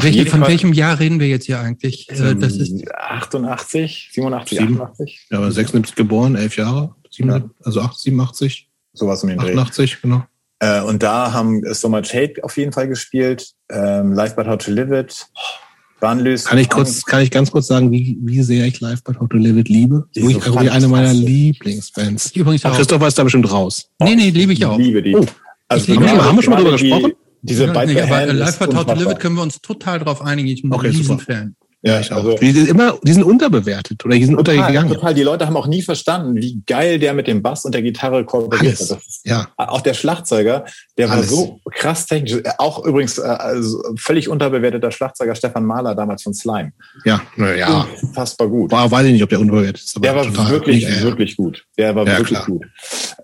Welche, 0.00 0.26
von 0.26 0.40
Fall, 0.40 0.50
welchem 0.50 0.72
Jahr 0.72 0.98
reden 0.98 1.20
wir 1.20 1.28
jetzt 1.28 1.44
hier 1.46 1.60
eigentlich? 1.60 2.08
Äh, 2.10 2.34
das 2.34 2.56
ist 2.56 2.90
88, 2.90 4.10
87, 4.12 4.58
7, 4.58 4.80
88. 4.80 5.26
Ja, 5.30 5.38
aber 5.38 5.52
76 5.52 5.94
geboren, 5.94 6.34
elf 6.34 6.56
Jahre, 6.56 6.94
7, 7.10 7.28
ja. 7.28 7.42
also 7.62 7.88
87. 7.94 8.68
Sowas 8.94 9.22
um 9.22 9.28
den 9.28 9.40
88, 9.40 9.92
Dreh. 9.92 9.98
genau. 10.02 10.24
Äh, 10.60 10.80
und 10.82 11.02
da 11.02 11.32
haben 11.32 11.62
So 11.74 11.88
Much 11.88 12.14
Hate 12.14 12.42
auf 12.42 12.56
jeden 12.56 12.72
Fall 12.72 12.88
gespielt. 12.88 13.52
Ähm, 13.68 14.12
Live 14.12 14.36
But 14.36 14.46
How 14.46 14.56
to 14.58 14.70
Live 14.70 14.92
It. 14.92 15.26
Bahnlös. 16.00 16.46
Kann 16.46 16.58
ich 16.58 16.68
kurz, 16.68 17.04
kann 17.04 17.22
ich 17.22 17.30
ganz 17.30 17.50
kurz 17.50 17.68
sagen, 17.68 17.92
wie, 17.92 18.18
wie 18.22 18.42
sehr 18.42 18.66
ich 18.66 18.80
Live 18.80 19.02
But 19.04 19.20
How 19.20 19.28
to 19.28 19.36
Live 19.36 19.56
It 19.56 19.68
liebe? 19.68 20.06
Die 20.14 20.20
ist 20.20 20.42
so 20.42 20.56
eine 20.56 20.88
meiner 20.88 21.12
Lieblingsbands. 21.12 22.32
Übrigens 22.34 22.64
auch. 22.64 22.74
Christoph 22.74 23.02
ist 23.06 23.18
da 23.18 23.24
bestimmt 23.24 23.50
raus. 23.50 23.88
Nee, 24.00 24.16
nee, 24.16 24.30
liebe 24.30 24.52
ich 24.52 24.64
auch. 24.64 24.78
Ich 24.78 24.86
liebe 24.86 25.02
die. 25.02 25.14
Oh. 25.14 25.24
Also, 25.68 25.92
liebe 25.92 26.06
haben 26.06 26.36
wir 26.36 26.42
schon 26.42 26.52
mal 26.52 26.62
drüber 26.62 26.72
gesprochen? 26.72 27.12
Diese 27.42 27.66
ja, 27.66 27.84
nee, 27.84 28.00
aber 28.00 28.32
Live 28.32 28.58
But 28.58 28.74
How 28.74 28.86
to 28.86 28.94
Live 28.94 29.12
It 29.12 29.20
können 29.20 29.34
wir 29.34 29.42
uns 29.42 29.60
total 29.60 29.98
drauf 29.98 30.22
einigen. 30.22 30.48
Ich 30.48 30.62
bin 30.62 30.72
okay, 30.72 30.88
ein 30.88 30.94
Riesenfan. 30.94 31.56
Ja, 31.84 31.98
ich 31.98 32.12
also, 32.12 32.36
die 32.36 32.52
sind 32.52 32.68
immer, 32.68 32.96
die 33.02 33.12
sind 33.12 33.24
unterbewertet 33.24 34.04
oder 34.04 34.14
die 34.14 34.24
sind 34.24 34.36
total, 34.36 34.56
untergegangen. 34.58 34.92
Total. 34.94 35.14
Die 35.14 35.22
Leute 35.24 35.46
haben 35.46 35.56
auch 35.56 35.66
nie 35.66 35.82
verstanden, 35.82 36.36
wie 36.36 36.62
geil 36.64 37.00
der 37.00 37.12
mit 37.12 37.26
dem 37.26 37.42
Bass 37.42 37.64
und 37.64 37.74
der 37.74 37.82
Gitarre 37.82 38.24
kooperiert 38.24 38.78
hat. 38.78 38.98
Ja. 39.24 39.48
Auch 39.56 39.80
der 39.80 39.94
Schlagzeuger, 39.94 40.64
der 40.96 41.10
Alles. 41.10 41.30
war 41.32 41.36
so 41.36 41.60
krass 41.72 42.06
technisch. 42.06 42.40
Auch 42.58 42.84
übrigens 42.84 43.18
äh, 43.18 43.22
also 43.22 43.82
völlig 43.96 44.28
unterbewerteter 44.28 44.92
Schlagzeuger 44.92 45.34
Stefan 45.34 45.64
Mahler 45.64 45.96
damals 45.96 46.22
von 46.22 46.32
Slime. 46.34 46.72
Ja, 47.04 47.20
ja. 47.36 47.86
Unfassbar 48.00 48.46
gut. 48.46 48.70
War, 48.70 48.88
weiß 48.88 49.06
ich 49.06 49.14
nicht, 49.14 49.22
ob 49.24 49.30
der 49.30 49.40
unterbewertet 49.40 49.82
ist. 49.82 49.96
Aber 49.96 50.06
der 50.06 50.36
war 50.36 50.50
wirklich, 50.50 50.84
ja, 50.84 51.02
wirklich 51.02 51.36
gut. 51.36 51.64
Der 51.76 51.96
war 51.96 52.06
ja, 52.06 52.18
wirklich 52.18 52.38
klar. 52.38 52.46
gut. 52.46 52.64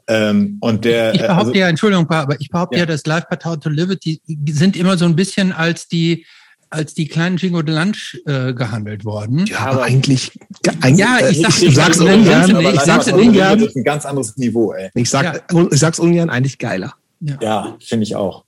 Ähm, 0.09 0.59
und 0.61 0.85
der, 0.85 1.15
ich 1.15 1.21
behaupte 1.21 1.47
also, 1.47 1.53
ja, 1.55 1.69
Entschuldigung, 1.69 2.11
aber 2.11 2.35
ich 2.41 2.49
behaupte 2.49 2.77
ja, 2.77 2.83
ja 2.83 2.87
dass 2.87 3.07
Live 3.07 3.29
Part 3.29 3.62
to 3.62 3.69
Live 3.71 3.95
die 4.00 4.21
sind 4.49 4.77
immer 4.77 4.99
so 4.99 5.05
ein 5.05 5.15
bisschen 5.15 5.53
als 5.53 5.87
die 5.87 6.27
als 6.71 6.95
die 6.95 7.09
kleinen 7.09 7.37
Jingo 7.37 7.63
de 7.63 7.75
Lunch 7.75 8.21
äh, 8.27 8.53
gehandelt 8.53 9.05
worden. 9.05 9.47
Ja, 9.47 9.61
aber 9.67 9.85
eigentlich, 9.85 10.33
eigentlich 10.81 10.99
ja, 10.99 11.19
ich, 11.29 11.41
sag, 11.41 11.57
ich, 11.57 11.69
ich 11.69 11.75
sag's 11.75 11.99
ungern, 11.99 12.61
ich 12.61 12.81
sag's 12.81 13.11
ungern. 13.11 13.59
Das 13.59 13.69
ist 13.69 13.77
ein 13.77 13.85
ganz 13.85 14.07
anderes 14.07 14.37
Niveau, 14.37 14.73
ey. 14.73 14.91
Ich 14.95 15.11
sag, 15.11 15.43
ja. 15.51 15.67
ich 15.71 15.79
sag's 15.79 15.99
ungern, 15.99 16.31
eigentlich 16.31 16.59
geiler. 16.59 16.95
Ja, 17.21 17.37
ja 17.41 17.77
finde 17.81 18.05
ich 18.05 18.15
auch. 18.17 18.45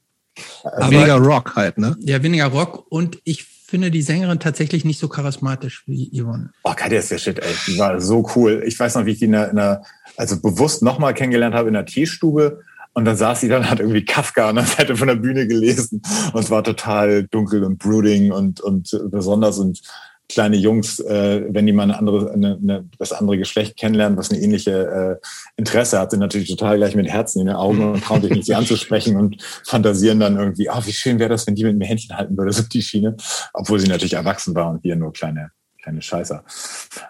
Aber, 0.64 0.90
weniger 0.90 1.16
Rock 1.16 1.56
halt, 1.56 1.78
ne? 1.78 1.96
Ja, 2.00 2.22
weniger 2.22 2.46
Rock 2.46 2.86
und 2.88 3.18
ich 3.24 3.44
finde 3.44 3.90
die 3.90 4.02
Sängerin 4.02 4.40
tatsächlich 4.40 4.84
nicht 4.84 4.98
so 4.98 5.08
charismatisch 5.08 5.84
wie 5.86 6.10
Yvonne. 6.12 6.50
Oh, 6.64 6.72
Katja 6.74 6.98
ist 6.98 7.10
der 7.10 7.18
Shit, 7.18 7.38
ey. 7.38 7.54
Die 7.68 7.78
war 7.78 8.00
so 8.00 8.28
cool. 8.34 8.62
Ich 8.66 8.78
weiß 8.78 8.96
noch, 8.96 9.06
wie 9.06 9.12
ich 9.12 9.18
die 9.20 9.26
in 9.26 9.34
einer, 9.34 9.50
in 9.50 9.58
einer 9.58 9.82
also 10.16 10.40
bewusst 10.40 10.82
nochmal 10.82 11.14
kennengelernt 11.14 11.54
habe 11.54 11.68
in 11.68 11.74
der 11.74 11.86
Teestube. 11.86 12.62
Und 13.00 13.06
dann 13.06 13.16
saß 13.16 13.40
sie 13.40 13.48
dann, 13.48 13.70
hat 13.70 13.80
irgendwie 13.80 14.04
Kafka 14.04 14.50
an 14.50 14.56
der 14.56 14.66
Seite 14.66 14.94
von 14.94 15.08
der 15.08 15.14
Bühne 15.14 15.46
gelesen 15.46 16.02
und 16.34 16.44
es 16.44 16.50
war 16.50 16.62
total 16.62 17.26
dunkel 17.28 17.64
und 17.64 17.78
brooding 17.78 18.30
und, 18.30 18.60
und 18.60 18.90
besonders 19.10 19.58
und 19.58 19.80
kleine 20.28 20.56
Jungs, 20.56 21.00
äh, 21.00 21.46
wenn 21.48 21.64
die 21.64 21.72
mal 21.72 21.84
eine 21.84 21.98
andere, 21.98 22.30
eine, 22.30 22.58
eine, 22.62 22.84
das 22.98 23.12
andere 23.14 23.38
Geschlecht 23.38 23.78
kennenlernen, 23.78 24.18
was 24.18 24.30
eine 24.30 24.38
ähnliche 24.38 25.18
äh, 25.18 25.26
Interesse 25.56 25.98
hat, 25.98 26.10
sind 26.10 26.20
natürlich 26.20 26.50
total 26.50 26.76
gleich 26.76 26.94
mit 26.94 27.08
Herzen 27.08 27.40
in 27.40 27.46
den 27.46 27.56
Augen 27.56 27.82
und 27.82 28.04
trauen 28.04 28.20
sich 28.20 28.32
nicht, 28.32 28.44
sie 28.44 28.54
anzusprechen 28.54 29.16
und 29.16 29.42
fantasieren 29.64 30.20
dann 30.20 30.36
irgendwie, 30.36 30.68
ah, 30.68 30.78
oh, 30.78 30.86
wie 30.86 30.92
schön 30.92 31.18
wäre 31.18 31.30
das, 31.30 31.46
wenn 31.46 31.54
die 31.54 31.64
mit 31.64 31.78
mir 31.78 31.86
Händchen 31.86 32.14
halten 32.14 32.36
würde, 32.36 32.52
so 32.52 32.62
die 32.62 32.82
Schiene, 32.82 33.16
obwohl 33.54 33.80
sie 33.80 33.88
natürlich 33.88 34.12
erwachsen 34.12 34.54
war 34.54 34.68
und 34.68 34.84
wir 34.84 34.94
nur 34.94 35.14
kleine, 35.14 35.52
kleine 35.82 36.02
Scheißer. 36.02 36.44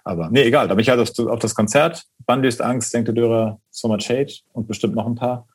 Aber 0.04 0.30
nee, 0.30 0.42
egal, 0.42 0.68
da 0.68 0.74
bin 0.74 0.82
ich 0.82 0.88
halt 0.88 1.00
auf, 1.00 1.18
auf 1.26 1.40
das 1.40 1.56
Konzert, 1.56 2.04
Bandist 2.26 2.62
Angst, 2.62 2.94
Denkte 2.94 3.12
Dörer, 3.12 3.60
So 3.70 3.88
Much 3.88 4.08
Hate 4.08 4.34
und 4.52 4.68
bestimmt 4.68 4.94
noch 4.94 5.06
ein 5.06 5.16
paar. 5.16 5.48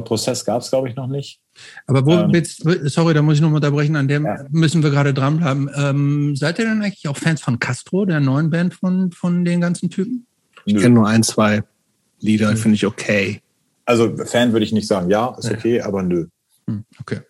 Prozess 0.00 0.44
gab 0.44 0.62
es, 0.62 0.70
glaube 0.70 0.88
ich, 0.88 0.96
noch 0.96 1.06
nicht. 1.06 1.40
Aber 1.86 2.04
wo 2.04 2.12
ähm, 2.12 2.30
jetzt, 2.30 2.64
sorry, 2.84 3.14
da 3.14 3.22
muss 3.22 3.36
ich 3.36 3.40
noch 3.40 3.50
mal 3.50 3.56
unterbrechen, 3.56 3.96
an 3.96 4.08
dem 4.08 4.24
ja. 4.24 4.44
müssen 4.50 4.82
wir 4.82 4.90
gerade 4.90 5.14
dranbleiben. 5.14 5.70
Ähm, 5.76 6.36
seid 6.36 6.58
ihr 6.58 6.64
denn 6.64 6.82
eigentlich 6.82 7.08
auch 7.08 7.16
Fans 7.16 7.40
von 7.40 7.58
Castro, 7.58 8.04
der 8.04 8.20
neuen 8.20 8.50
Band 8.50 8.74
von, 8.74 9.12
von 9.12 9.44
den 9.44 9.60
ganzen 9.60 9.90
Typen? 9.90 10.26
Ich 10.64 10.76
kenne 10.76 10.94
nur 10.94 11.06
ein, 11.06 11.22
zwei 11.22 11.62
Lieder, 12.20 12.50
hm. 12.50 12.56
finde 12.56 12.74
ich 12.76 12.86
okay. 12.86 13.42
Also 13.84 14.16
Fan 14.24 14.52
würde 14.52 14.64
ich 14.64 14.72
nicht 14.72 14.88
sagen, 14.88 15.10
ja, 15.10 15.36
ist 15.38 15.50
okay, 15.50 15.82
aber 15.82 16.02
nö. 16.02 16.26
Hm, 16.66 16.84
okay. 17.00 17.20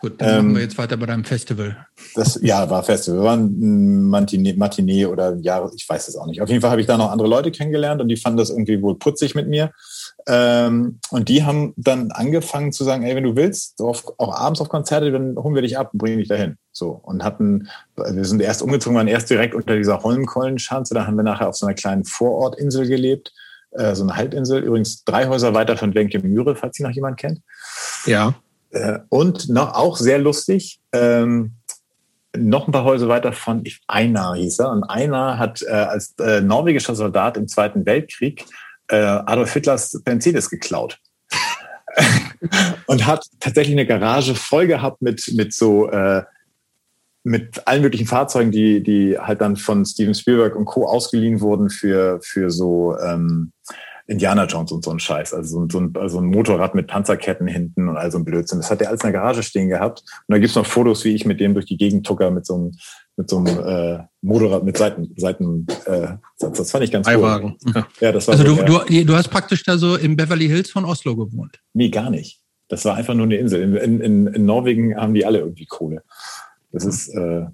Gut, 0.00 0.20
dann 0.20 0.28
ähm, 0.28 0.36
machen 0.36 0.54
wir 0.56 0.62
jetzt 0.62 0.78
weiter 0.78 0.96
bei 0.96 1.06
deinem 1.06 1.24
Festival. 1.24 1.76
Das, 2.14 2.38
ja, 2.42 2.68
war 2.70 2.82
Festival. 2.82 3.22
War 3.22 3.36
ein 3.36 4.04
Matinee, 4.04 4.54
Matinee 4.54 5.06
oder 5.06 5.36
ja, 5.36 5.68
ich 5.74 5.86
weiß 5.86 6.08
es 6.08 6.16
auch 6.16 6.26
nicht. 6.26 6.40
Auf 6.40 6.48
jeden 6.48 6.62
Fall 6.62 6.70
habe 6.70 6.80
ich 6.80 6.86
da 6.86 6.96
noch 6.96 7.10
andere 7.10 7.28
Leute 7.28 7.50
kennengelernt 7.50 8.00
und 8.00 8.08
die 8.08 8.16
fanden 8.16 8.38
das 8.38 8.50
irgendwie 8.50 8.80
wohl 8.80 8.98
putzig 8.98 9.34
mit 9.34 9.48
mir. 9.48 9.72
Ähm, 10.28 10.98
und 11.10 11.28
die 11.28 11.44
haben 11.44 11.72
dann 11.76 12.10
angefangen 12.10 12.72
zu 12.72 12.82
sagen, 12.82 13.04
ey, 13.04 13.14
wenn 13.14 13.22
du 13.22 13.36
willst, 13.36 13.80
auf, 13.80 14.04
auch 14.18 14.34
abends 14.34 14.60
auf 14.60 14.68
Konzerte, 14.68 15.12
dann 15.12 15.36
holen 15.36 15.54
wir 15.54 15.62
dich 15.62 15.78
ab 15.78 15.90
und 15.92 15.98
bringen 15.98 16.18
dich 16.18 16.28
dahin. 16.28 16.56
So. 16.72 17.00
Und 17.02 17.22
hatten, 17.22 17.68
wir 17.96 18.24
sind 18.24 18.42
erst 18.42 18.62
umgezogen, 18.62 18.96
waren 18.96 19.06
erst 19.06 19.30
direkt 19.30 19.54
unter 19.54 19.76
dieser 19.76 20.02
Holmkollenschanze. 20.02 20.94
Da 20.94 21.06
haben 21.06 21.16
wir 21.16 21.22
nachher 21.22 21.48
auf 21.48 21.56
so 21.56 21.66
einer 21.66 21.74
kleinen 21.74 22.04
Vorortinsel 22.04 22.88
gelebt, 22.88 23.32
äh, 23.70 23.94
so 23.94 24.02
eine 24.02 24.16
Halbinsel. 24.16 24.62
Übrigens 24.62 25.04
drei 25.04 25.28
Häuser 25.28 25.54
weiter 25.54 25.76
von 25.76 25.94
Wenke 25.94 26.18
Mühre, 26.18 26.56
falls 26.56 26.76
sie 26.76 26.82
noch 26.82 26.90
jemand 26.90 27.18
kennt. 27.18 27.40
Ja. 28.04 28.34
Äh, 28.70 28.98
und 29.08 29.48
noch 29.48 29.74
auch 29.74 29.96
sehr 29.96 30.18
lustig, 30.18 30.80
ähm, 30.92 31.52
noch 32.36 32.66
ein 32.66 32.72
paar 32.72 32.84
Häuser 32.84 33.08
weiter 33.08 33.32
von 33.32 33.64
Einar 33.86 34.34
hieß 34.34 34.58
er. 34.58 34.70
Und 34.70 34.84
Einar 34.84 35.38
hat 35.38 35.62
äh, 35.62 35.70
als 35.70 36.14
äh, 36.18 36.40
norwegischer 36.40 36.94
Soldat 36.94 37.36
im 37.36 37.48
Zweiten 37.48 37.86
Weltkrieg 37.86 38.44
äh, 38.88 38.96
Adolf 38.96 39.52
Hitlers 39.52 40.00
Mercedes 40.06 40.50
geklaut. 40.50 40.98
und 42.86 43.06
hat 43.06 43.24
tatsächlich 43.40 43.74
eine 43.74 43.86
Garage 43.86 44.34
voll 44.34 44.66
gehabt 44.66 45.00
mit, 45.00 45.32
mit 45.34 45.54
so 45.54 45.90
äh, 45.90 46.22
mit 47.26 47.66
allen 47.66 47.82
möglichen 47.82 48.06
Fahrzeugen, 48.06 48.52
die, 48.52 48.82
die 48.84 49.18
halt 49.18 49.40
dann 49.40 49.56
von 49.56 49.84
Steven 49.84 50.14
Spielberg 50.14 50.54
und 50.54 50.64
Co. 50.64 50.86
ausgeliehen 50.86 51.40
wurden 51.40 51.70
für, 51.70 52.20
für 52.22 52.50
so 52.50 52.96
ähm, 53.00 53.52
Indiana 54.08 54.44
Jones 54.46 54.70
und 54.70 54.84
so 54.84 54.90
ein 54.92 55.00
Scheiß. 55.00 55.34
Also 55.34 55.66
so, 55.68 55.80
ein, 55.80 55.92
also 55.96 56.20
ein 56.20 56.26
Motorrad 56.26 56.74
mit 56.74 56.86
Panzerketten 56.86 57.46
hinten 57.46 57.88
und 57.88 57.96
all 57.96 58.10
so 58.10 58.18
ein 58.18 58.24
Blödsinn. 58.24 58.58
Das 58.60 58.70
hat 58.70 58.80
er 58.80 58.88
alles 58.88 59.02
in 59.02 59.12
der 59.12 59.20
Garage 59.20 59.42
stehen 59.42 59.68
gehabt. 59.68 60.00
Und 60.26 60.32
da 60.34 60.38
gibt's 60.38 60.54
noch 60.54 60.66
Fotos, 60.66 61.04
wie 61.04 61.14
ich 61.14 61.24
mit 61.24 61.40
dem 61.40 61.54
durch 61.54 61.66
die 61.66 61.76
Gegend 61.76 62.06
tucker 62.06 62.30
mit 62.30 62.46
so 62.46 62.54
einem, 62.54 62.72
mit 63.16 63.28
so 63.28 63.38
einem 63.38 63.58
äh, 63.58 64.04
Motorrad 64.22 64.64
mit 64.64 64.76
Seiten, 64.76 65.12
Seiten 65.16 65.66
äh, 65.86 66.08
das 66.38 66.70
fand 66.70 66.84
ich 66.84 66.92
ganz 66.92 67.08
Eiwagen. 67.08 67.56
cool. 67.66 67.72
Ja. 67.74 67.86
ja, 68.00 68.12
das 68.12 68.28
war 68.28 68.34
Also 68.34 68.54
so, 68.54 68.62
du, 68.62 68.78
du, 68.86 69.04
du 69.04 69.14
hast 69.14 69.28
praktisch 69.28 69.64
da 69.64 69.76
so 69.76 69.96
im 69.96 70.16
Beverly 70.16 70.46
Hills 70.46 70.70
von 70.70 70.84
Oslo 70.84 71.16
gewohnt. 71.16 71.58
Nee, 71.74 71.88
gar 71.88 72.10
nicht. 72.10 72.40
Das 72.68 72.84
war 72.84 72.94
einfach 72.94 73.14
nur 73.14 73.26
eine 73.26 73.36
Insel. 73.36 73.62
In, 73.62 74.00
in, 74.00 74.26
in 74.28 74.44
Norwegen 74.44 74.96
haben 74.96 75.14
die 75.14 75.24
alle 75.24 75.38
irgendwie 75.38 75.66
Kohle. 75.66 76.02
Das 76.72 76.84
ist, 76.84 77.08
äh, 77.08 77.46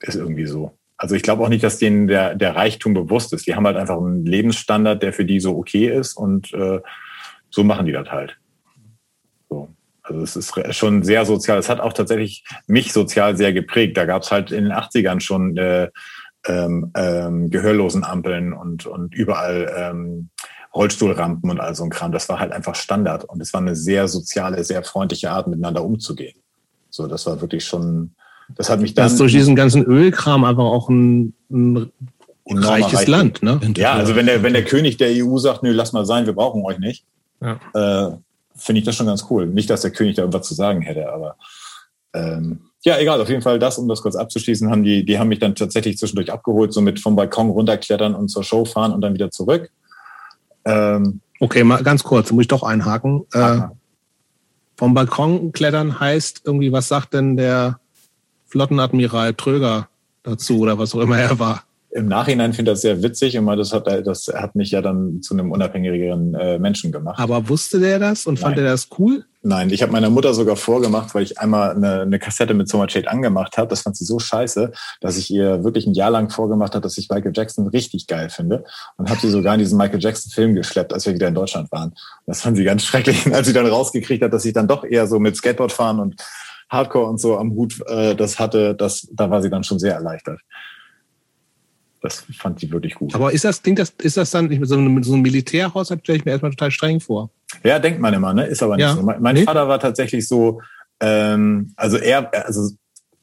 ist 0.00 0.16
irgendwie 0.16 0.46
so. 0.46 0.76
Also 1.02 1.16
ich 1.16 1.24
glaube 1.24 1.42
auch 1.42 1.48
nicht, 1.48 1.64
dass 1.64 1.78
denen 1.78 2.06
der, 2.06 2.36
der 2.36 2.54
Reichtum 2.54 2.94
bewusst 2.94 3.32
ist. 3.32 3.48
Die 3.48 3.56
haben 3.56 3.66
halt 3.66 3.76
einfach 3.76 3.96
einen 3.96 4.24
Lebensstandard, 4.24 5.02
der 5.02 5.12
für 5.12 5.24
die 5.24 5.40
so 5.40 5.56
okay 5.56 5.88
ist 5.88 6.16
und 6.16 6.54
äh, 6.54 6.78
so 7.50 7.64
machen 7.64 7.86
die 7.86 7.92
das 7.92 8.08
halt. 8.08 8.38
So. 9.50 9.68
Also 10.04 10.20
es 10.20 10.36
ist 10.36 10.54
schon 10.76 11.02
sehr 11.02 11.24
sozial. 11.24 11.58
Es 11.58 11.68
hat 11.68 11.80
auch 11.80 11.92
tatsächlich 11.92 12.44
mich 12.68 12.92
sozial 12.92 13.36
sehr 13.36 13.52
geprägt. 13.52 13.96
Da 13.96 14.04
gab 14.04 14.22
es 14.22 14.30
halt 14.30 14.52
in 14.52 14.62
den 14.62 14.72
80ern 14.72 15.18
schon 15.18 15.56
äh, 15.56 15.88
ähm, 16.46 16.92
ähm, 16.94 17.50
Gehörlosenampeln 17.50 18.52
und, 18.52 18.86
und 18.86 19.12
überall 19.12 19.74
ähm, 19.76 20.30
Rollstuhlrampen 20.72 21.50
und 21.50 21.58
all 21.58 21.74
so 21.74 21.82
ein 21.82 21.90
Kram. 21.90 22.12
Das 22.12 22.28
war 22.28 22.38
halt 22.38 22.52
einfach 22.52 22.76
Standard. 22.76 23.24
Und 23.24 23.40
es 23.40 23.52
war 23.52 23.60
eine 23.60 23.74
sehr 23.74 24.06
soziale, 24.06 24.62
sehr 24.62 24.84
freundliche 24.84 25.32
Art, 25.32 25.48
miteinander 25.48 25.82
umzugehen. 25.82 26.40
So, 26.90 27.08
das 27.08 27.26
war 27.26 27.40
wirklich 27.40 27.64
schon, 27.64 28.14
das 28.56 28.70
hat 28.70 28.80
mich 28.80 28.94
dann. 28.94 29.04
Das 29.04 29.12
ist 29.12 29.20
durch 29.20 29.32
diesen 29.32 29.56
ganzen 29.56 29.84
Ölkram 29.84 30.44
einfach 30.44 30.64
auch 30.64 30.88
ein, 30.88 31.34
ein 31.50 31.92
reiches 32.46 33.00
Reich. 33.00 33.08
Land, 33.08 33.42
ne? 33.42 33.60
Ja, 33.76 33.92
also 33.94 34.16
wenn 34.16 34.26
der, 34.26 34.42
wenn 34.42 34.52
der 34.52 34.64
König 34.64 34.96
der 34.96 35.10
EU 35.12 35.38
sagt, 35.38 35.62
nö, 35.62 35.72
lass 35.72 35.92
mal 35.92 36.04
sein, 36.04 36.26
wir 36.26 36.32
brauchen 36.32 36.64
euch 36.64 36.78
nicht, 36.78 37.04
ja. 37.40 37.58
äh, 37.74 38.16
finde 38.56 38.80
ich 38.80 38.84
das 38.84 38.96
schon 38.96 39.06
ganz 39.06 39.26
cool. 39.30 39.46
Nicht, 39.46 39.70
dass 39.70 39.82
der 39.82 39.90
König 39.90 40.16
da 40.16 40.22
irgendwas 40.22 40.46
zu 40.46 40.54
sagen 40.54 40.82
hätte, 40.82 41.12
aber 41.12 41.36
ähm, 42.14 42.60
ja, 42.84 42.98
egal, 42.98 43.20
auf 43.20 43.28
jeden 43.28 43.42
Fall 43.42 43.58
das, 43.58 43.78
um 43.78 43.88
das 43.88 44.02
kurz 44.02 44.16
abzuschließen, 44.16 44.70
haben 44.70 44.82
die, 44.82 45.04
die 45.04 45.18
haben 45.18 45.28
mich 45.28 45.38
dann 45.38 45.54
tatsächlich 45.54 45.98
zwischendurch 45.98 46.32
abgeholt, 46.32 46.72
so 46.72 46.80
mit 46.80 46.98
vom 46.98 47.14
Balkon 47.14 47.50
runterklettern 47.50 48.14
und 48.14 48.28
zur 48.28 48.42
Show 48.42 48.64
fahren 48.64 48.92
und 48.92 49.00
dann 49.00 49.14
wieder 49.14 49.30
zurück. 49.30 49.70
Ähm, 50.64 51.20
okay, 51.38 51.62
mal 51.64 51.82
ganz 51.82 52.02
kurz, 52.02 52.32
muss 52.32 52.42
ich 52.42 52.48
doch 52.48 52.64
einhaken. 52.64 53.24
Äh, 53.32 53.60
vom 54.76 54.94
Balkon 54.94 55.52
klettern 55.52 56.00
heißt 56.00 56.42
irgendwie, 56.44 56.72
was 56.72 56.88
sagt 56.88 57.14
denn 57.14 57.36
der 57.36 57.78
Flottenadmiral 58.52 59.32
Tröger 59.32 59.88
dazu 60.22 60.60
oder 60.60 60.78
was 60.78 60.94
auch 60.94 61.00
immer 61.00 61.18
er 61.18 61.38
war. 61.38 61.64
Im 61.90 62.06
Nachhinein 62.06 62.52
finde 62.52 62.70
ich 62.70 62.74
das 62.74 62.82
sehr 62.82 63.02
witzig 63.02 63.36
und 63.38 63.46
das 63.56 63.72
hat, 63.72 63.86
das 63.86 64.28
hat 64.28 64.54
mich 64.54 64.70
ja 64.70 64.82
dann 64.82 65.20
zu 65.22 65.34
einem 65.34 65.50
unabhängigeren 65.52 66.34
äh, 66.34 66.58
Menschen 66.58 66.92
gemacht. 66.92 67.18
Aber 67.18 67.48
wusste 67.48 67.80
der 67.80 67.98
das 67.98 68.26
und 68.26 68.34
Nein. 68.34 68.42
fand 68.42 68.58
er 68.58 68.64
das 68.64 68.88
cool? 68.98 69.24
Nein, 69.42 69.70
ich 69.70 69.82
habe 69.82 69.90
meiner 69.92 70.10
Mutter 70.10 70.34
sogar 70.34 70.56
vorgemacht, 70.56 71.14
weil 71.14 71.22
ich 71.22 71.38
einmal 71.38 71.70
eine, 71.70 72.02
eine 72.02 72.18
Kassette 72.18 72.54
mit 72.54 72.68
Summer 72.68 72.88
Shade 72.88 73.10
angemacht 73.10 73.56
habe. 73.56 73.68
Das 73.68 73.80
fand 73.80 73.96
sie 73.96 74.04
so 74.04 74.18
scheiße, 74.18 74.70
dass 75.00 75.16
ich 75.16 75.30
ihr 75.30 75.64
wirklich 75.64 75.86
ein 75.86 75.94
Jahr 75.94 76.10
lang 76.10 76.30
vorgemacht 76.30 76.74
habe, 76.74 76.82
dass 76.82 76.96
ich 76.96 77.08
Michael 77.08 77.32
Jackson 77.34 77.66
richtig 77.66 78.06
geil 78.06 78.28
finde. 78.30 78.64
Und 78.98 79.10
habe 79.10 79.20
sie 79.20 79.30
sogar 79.30 79.54
in 79.54 79.60
diesen 79.60 79.78
Michael 79.78 80.00
Jackson-Film 80.00 80.54
geschleppt, 80.54 80.92
als 80.92 81.06
wir 81.06 81.14
wieder 81.14 81.28
in 81.28 81.34
Deutschland 81.34 81.72
waren. 81.72 81.94
Das 82.26 82.42
fand 82.42 82.56
sie 82.56 82.64
ganz 82.64 82.84
schrecklich, 82.84 83.32
als 83.34 83.46
sie 83.46 83.52
dann 83.52 83.66
rausgekriegt 83.66 84.22
hat, 84.22 84.32
dass 84.32 84.44
ich 84.44 84.52
dann 84.52 84.68
doch 84.68 84.84
eher 84.84 85.06
so 85.06 85.18
mit 85.18 85.36
Skateboard 85.36 85.72
fahren 85.72 85.98
und 85.98 86.22
Hardcore 86.72 87.06
und 87.06 87.20
so 87.20 87.36
am 87.36 87.52
Hut 87.52 87.80
äh, 87.86 88.14
das 88.14 88.38
hatte, 88.38 88.74
das, 88.74 89.06
da 89.12 89.30
war 89.30 89.42
sie 89.42 89.50
dann 89.50 89.62
schon 89.62 89.78
sehr 89.78 89.94
erleichtert. 89.94 90.40
Das 92.00 92.24
fand 92.36 92.58
sie 92.58 92.70
wirklich 92.72 92.96
gut. 92.96 93.14
Aber 93.14 93.32
ist 93.32 93.44
das, 93.44 93.62
Ding, 93.62 93.76
das, 93.76 93.90
ist 94.02 94.16
das 94.16 94.30
dann 94.32 94.48
so 94.64 94.74
einem, 94.74 95.02
so 95.04 95.12
einem 95.12 95.22
Militärhaushalt, 95.22 96.00
stelle 96.00 96.18
ich 96.18 96.24
mir 96.24 96.32
erstmal 96.32 96.50
total 96.50 96.72
streng 96.72 96.98
vor. 96.98 97.30
Ja, 97.62 97.78
denkt 97.78 98.00
man 98.00 98.12
immer, 98.12 98.34
ne? 98.34 98.46
Ist 98.46 98.62
aber 98.62 98.76
nicht 98.76 98.84
ja. 98.84 98.94
so. 98.94 99.02
Mein, 99.02 99.22
mein 99.22 99.34
nee? 99.36 99.44
Vater 99.44 99.68
war 99.68 99.78
tatsächlich 99.78 100.26
so, 100.26 100.60
ähm, 100.98 101.72
also 101.76 101.98
er, 101.98 102.34
also 102.46 102.70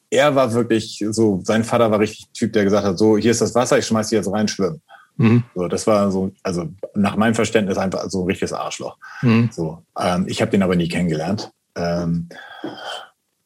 er 0.09 0.35
war 0.35 0.53
wirklich 0.53 1.03
so, 1.09 1.41
sein 1.43 1.63
Vater 1.63 1.91
war 1.91 1.99
richtig 1.99 2.29
Typ, 2.31 2.53
der 2.53 2.63
gesagt 2.63 2.85
hat, 2.85 2.97
so, 2.97 3.17
hier 3.17 3.31
ist 3.31 3.41
das 3.41 3.53
Wasser, 3.53 3.77
ich 3.77 3.85
schmeiß 3.85 4.09
dich 4.09 4.17
jetzt 4.17 4.31
rein, 4.31 4.47
schwimmen. 4.47 4.81
Mhm. 5.17 5.43
So, 5.53 5.67
das 5.67 5.85
war 5.85 6.09
so, 6.11 6.31
also 6.43 6.69
nach 6.95 7.17
meinem 7.17 7.35
Verständnis 7.35 7.77
einfach 7.77 8.09
so 8.09 8.21
ein 8.23 8.27
richtiges 8.27 8.53
Arschloch. 8.53 8.97
Mhm. 9.21 9.49
So, 9.51 9.83
ähm, 9.99 10.25
ich 10.27 10.41
habe 10.41 10.51
den 10.51 10.63
aber 10.63 10.77
nie 10.77 10.87
kennengelernt. 10.87 11.51
Ähm, 11.75 12.29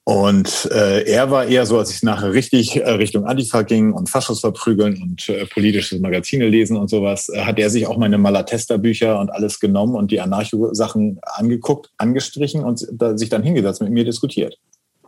und 0.05 0.69
äh, 0.71 1.03
er 1.03 1.31
war 1.31 1.45
eher 1.45 1.65
so, 1.65 1.79
als 1.79 1.91
ich 1.91 2.03
nachher 2.03 2.33
richtig 2.33 2.75
äh, 2.75 2.89
Richtung 2.89 3.25
Antifa 3.25 3.61
ging 3.61 3.93
und 3.93 4.09
Faschos 4.09 4.41
verprügeln 4.41 5.01
und 5.01 5.29
äh, 5.29 5.45
politische 5.45 5.97
Magazine 5.99 6.49
lesen 6.49 6.75
und 6.75 6.89
sowas, 6.89 7.29
äh, 7.29 7.39
hat 7.39 7.57
er 7.57 7.69
sich 7.69 7.87
auch 7.87 7.97
meine 7.97 8.17
Malatesta-Bücher 8.17 9.17
und 9.17 9.29
alles 9.29 9.61
genommen 9.61 9.95
und 9.95 10.11
die 10.11 10.19
Anarcho-Sachen 10.19 11.21
angeguckt, 11.23 11.89
angestrichen 11.97 12.65
und 12.65 12.85
da, 12.91 13.17
sich 13.17 13.29
dann 13.29 13.43
hingesetzt 13.43 13.81
mit 13.81 13.91
mir 13.91 14.03
diskutiert. 14.03 14.57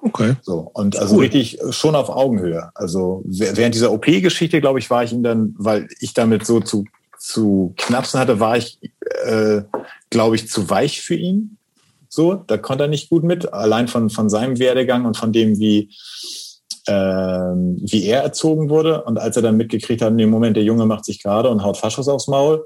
Okay. 0.02 0.36
So, 0.44 0.72
und 0.74 0.98
also 0.98 1.16
cool. 1.16 1.24
richtig 1.24 1.60
schon 1.72 1.96
auf 1.96 2.10
Augenhöhe. 2.10 2.70
Also 2.74 3.22
während 3.26 3.76
dieser 3.76 3.92
OP-Geschichte, 3.92 4.62
glaube 4.62 4.80
ich, 4.80 4.90
war 4.90 5.04
ich 5.04 5.12
ihm 5.12 5.24
dann, 5.24 5.56
weil 5.58 5.90
ich 6.00 6.14
damit 6.14 6.46
so 6.46 6.62
zu, 6.62 6.86
zu 7.20 7.74
knapsen 7.76 8.20
hatte, 8.20 8.40
war 8.40 8.56
ich, 8.56 8.80
äh, 9.26 9.62
glaube 10.10 10.38
ich, 10.38 10.48
zu 10.48 10.70
weich 10.70 11.02
für 11.02 11.16
ihn. 11.16 11.58
So, 12.16 12.36
da 12.36 12.58
konnte 12.58 12.86
er 12.86 12.88
nicht 12.88 13.10
gut 13.10 13.24
mit, 13.24 13.52
allein 13.52 13.90
von, 13.90 14.10
von 14.10 14.30
seinem 14.30 14.58
Werdegang 14.58 15.06
und 15.06 15.18
von 15.18 15.34
dem, 15.34 15.60
wie, 15.60 15.94
ähm, 16.88 17.78
wie 17.82 18.06
er 18.06 18.24
erzogen 18.24 18.70
wurde. 18.70 19.04
Und 19.04 19.20
als 19.20 19.36
er 19.36 19.42
dann 19.42 19.58
mitgekriegt 19.58 20.02
hat, 20.02 20.12
in 20.12 20.18
dem 20.18 20.30
Moment, 20.30 20.56
der 20.56 20.64
Junge 20.64 20.86
macht 20.86 21.04
sich 21.04 21.22
gerade 21.22 21.50
und 21.50 21.62
haut 21.62 21.78
Faschos 21.78 22.08
aufs 22.08 22.28
Maul, 22.28 22.66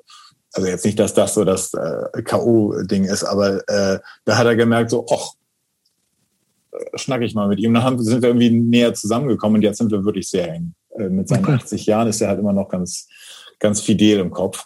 Also 0.54 0.68
jetzt 0.68 0.86
nicht, 0.86 1.00
dass 1.00 1.16
das 1.16 1.34
so 1.34 1.44
das 1.46 1.74
äh, 1.74 2.22
K.O.-Ding 2.22 3.12
ist, 3.12 3.24
aber 3.24 3.68
äh, 3.68 4.00
da 4.26 4.38
hat 4.38 4.46
er 4.46 4.56
gemerkt, 4.56 4.92
so, 4.92 5.06
ach, 5.12 5.34
schnack 6.94 7.22
ich 7.22 7.34
mal 7.34 7.48
mit 7.48 7.60
ihm. 7.60 7.74
Dann 7.74 8.00
sind 8.00 8.22
wir 8.22 8.30
irgendwie 8.30 8.52
näher 8.52 8.94
zusammengekommen 8.94 9.58
und 9.58 9.64
jetzt 9.64 9.80
sind 9.80 9.92
wir 9.92 10.06
wirklich 10.06 10.30
sehr 10.30 10.54
eng. 10.54 10.76
Äh, 10.92 11.10
mit 11.10 11.28
seinen 11.28 11.46
okay. 11.46 11.56
80 11.56 11.88
Jahren 11.88 12.08
ist 12.08 12.22
er 12.22 12.28
halt 12.28 12.40
immer 12.40 12.54
noch 12.54 12.70
ganz, 12.70 13.08
ganz 13.58 13.82
fidel 13.82 14.20
im 14.20 14.30
Kopf. 14.30 14.66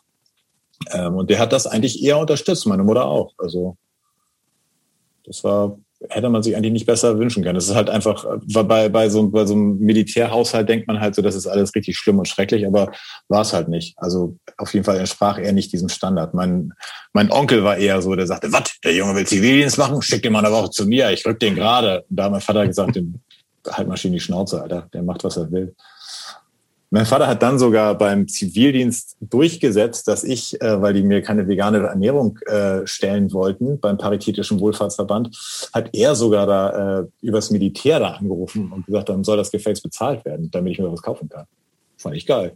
Ähm, 0.91 1.15
und 1.15 1.29
der 1.29 1.39
hat 1.39 1.53
das 1.53 1.67
eigentlich 1.67 2.03
eher 2.03 2.17
unterstützt, 2.17 2.65
meine 2.65 2.83
Mutter 2.83 3.05
auch. 3.05 3.33
Also 3.37 3.77
das 5.25 5.43
war 5.43 5.77
hätte 6.09 6.29
man 6.29 6.43
sich 6.43 6.55
eigentlich 6.55 6.73
nicht 6.73 6.85
besser 6.85 7.17
wünschen 7.17 7.43
können. 7.43 7.55
Das 7.55 7.67
ist 7.67 7.75
halt 7.75 7.89
einfach, 7.89 8.25
bei, 8.45 8.89
bei, 8.89 9.09
so, 9.09 9.29
bei 9.29 9.45
so 9.45 9.53
einem 9.53 9.79
Militärhaushalt 9.79 10.67
denkt 10.67 10.87
man 10.87 10.99
halt 10.99 11.15
so, 11.15 11.21
das 11.21 11.35
ist 11.35 11.47
alles 11.47 11.73
richtig 11.75 11.97
schlimm 11.97 12.19
und 12.19 12.27
schrecklich, 12.27 12.65
aber 12.65 12.91
war 13.29 13.41
es 13.41 13.53
halt 13.53 13.69
nicht. 13.69 13.97
Also 13.97 14.37
auf 14.57 14.73
jeden 14.73 14.85
Fall 14.85 14.97
entsprach 14.97 15.37
er 15.37 15.53
nicht 15.53 15.71
diesem 15.71 15.89
Standard. 15.89 16.33
Mein, 16.33 16.73
mein 17.13 17.31
Onkel 17.31 17.63
war 17.63 17.77
eher 17.77 18.01
so, 18.01 18.15
der 18.15 18.27
sagte, 18.27 18.51
was, 18.51 18.79
der 18.83 18.93
Junge 18.93 19.15
will 19.15 19.27
Zivildienst 19.27 19.77
machen? 19.77 20.01
Schick 20.01 20.23
den 20.23 20.33
mal 20.33 20.45
eine 20.45 20.53
Woche 20.53 20.71
zu 20.71 20.85
mir, 20.85 21.11
ich 21.11 21.25
rück 21.25 21.39
den 21.39 21.55
gerade. 21.55 22.03
Und 22.09 22.15
da 22.15 22.25
hat 22.25 22.31
mein 22.31 22.41
Vater 22.41 22.67
gesagt, 22.67 22.99
halt 23.69 23.87
mal 23.87 23.97
schön 23.97 24.13
die 24.13 24.19
Schnauze, 24.19 24.61
Alter, 24.61 24.89
der 24.93 25.03
macht, 25.03 25.23
was 25.23 25.37
er 25.37 25.51
will. 25.51 25.75
Mein 26.93 27.07
Vater 27.07 27.25
hat 27.25 27.41
dann 27.41 27.57
sogar 27.57 27.97
beim 27.97 28.27
Zivildienst 28.27 29.17
durchgesetzt, 29.19 30.07
dass 30.07 30.23
ich, 30.23 30.61
äh, 30.61 30.79
weil 30.79 30.93
die 30.93 31.01
mir 31.01 31.23
keine 31.23 31.47
vegane 31.47 31.79
Ernährung 31.79 32.37
äh, 32.45 32.85
stellen 32.85 33.33
wollten 33.33 33.79
beim 33.79 33.97
Paritätischen 33.97 34.59
Wohlfahrtsverband, 34.59 35.35
hat 35.73 35.89
er 35.93 36.13
sogar 36.13 36.45
da 36.45 36.99
äh, 36.99 37.05
übers 37.21 37.49
Militär 37.49 37.97
da 37.97 38.11
angerufen 38.11 38.71
und 38.71 38.85
gesagt, 38.85 39.09
dann 39.09 39.23
soll 39.23 39.37
das 39.37 39.49
Gefäß 39.49 39.81
bezahlt 39.81 40.23
werden, 40.23 40.51
damit 40.51 40.73
ich 40.73 40.77
mir 40.77 40.91
was 40.91 41.01
kaufen 41.01 41.27
kann. 41.29 41.45
Fand 41.97 42.15
ich 42.15 42.27
geil. 42.27 42.53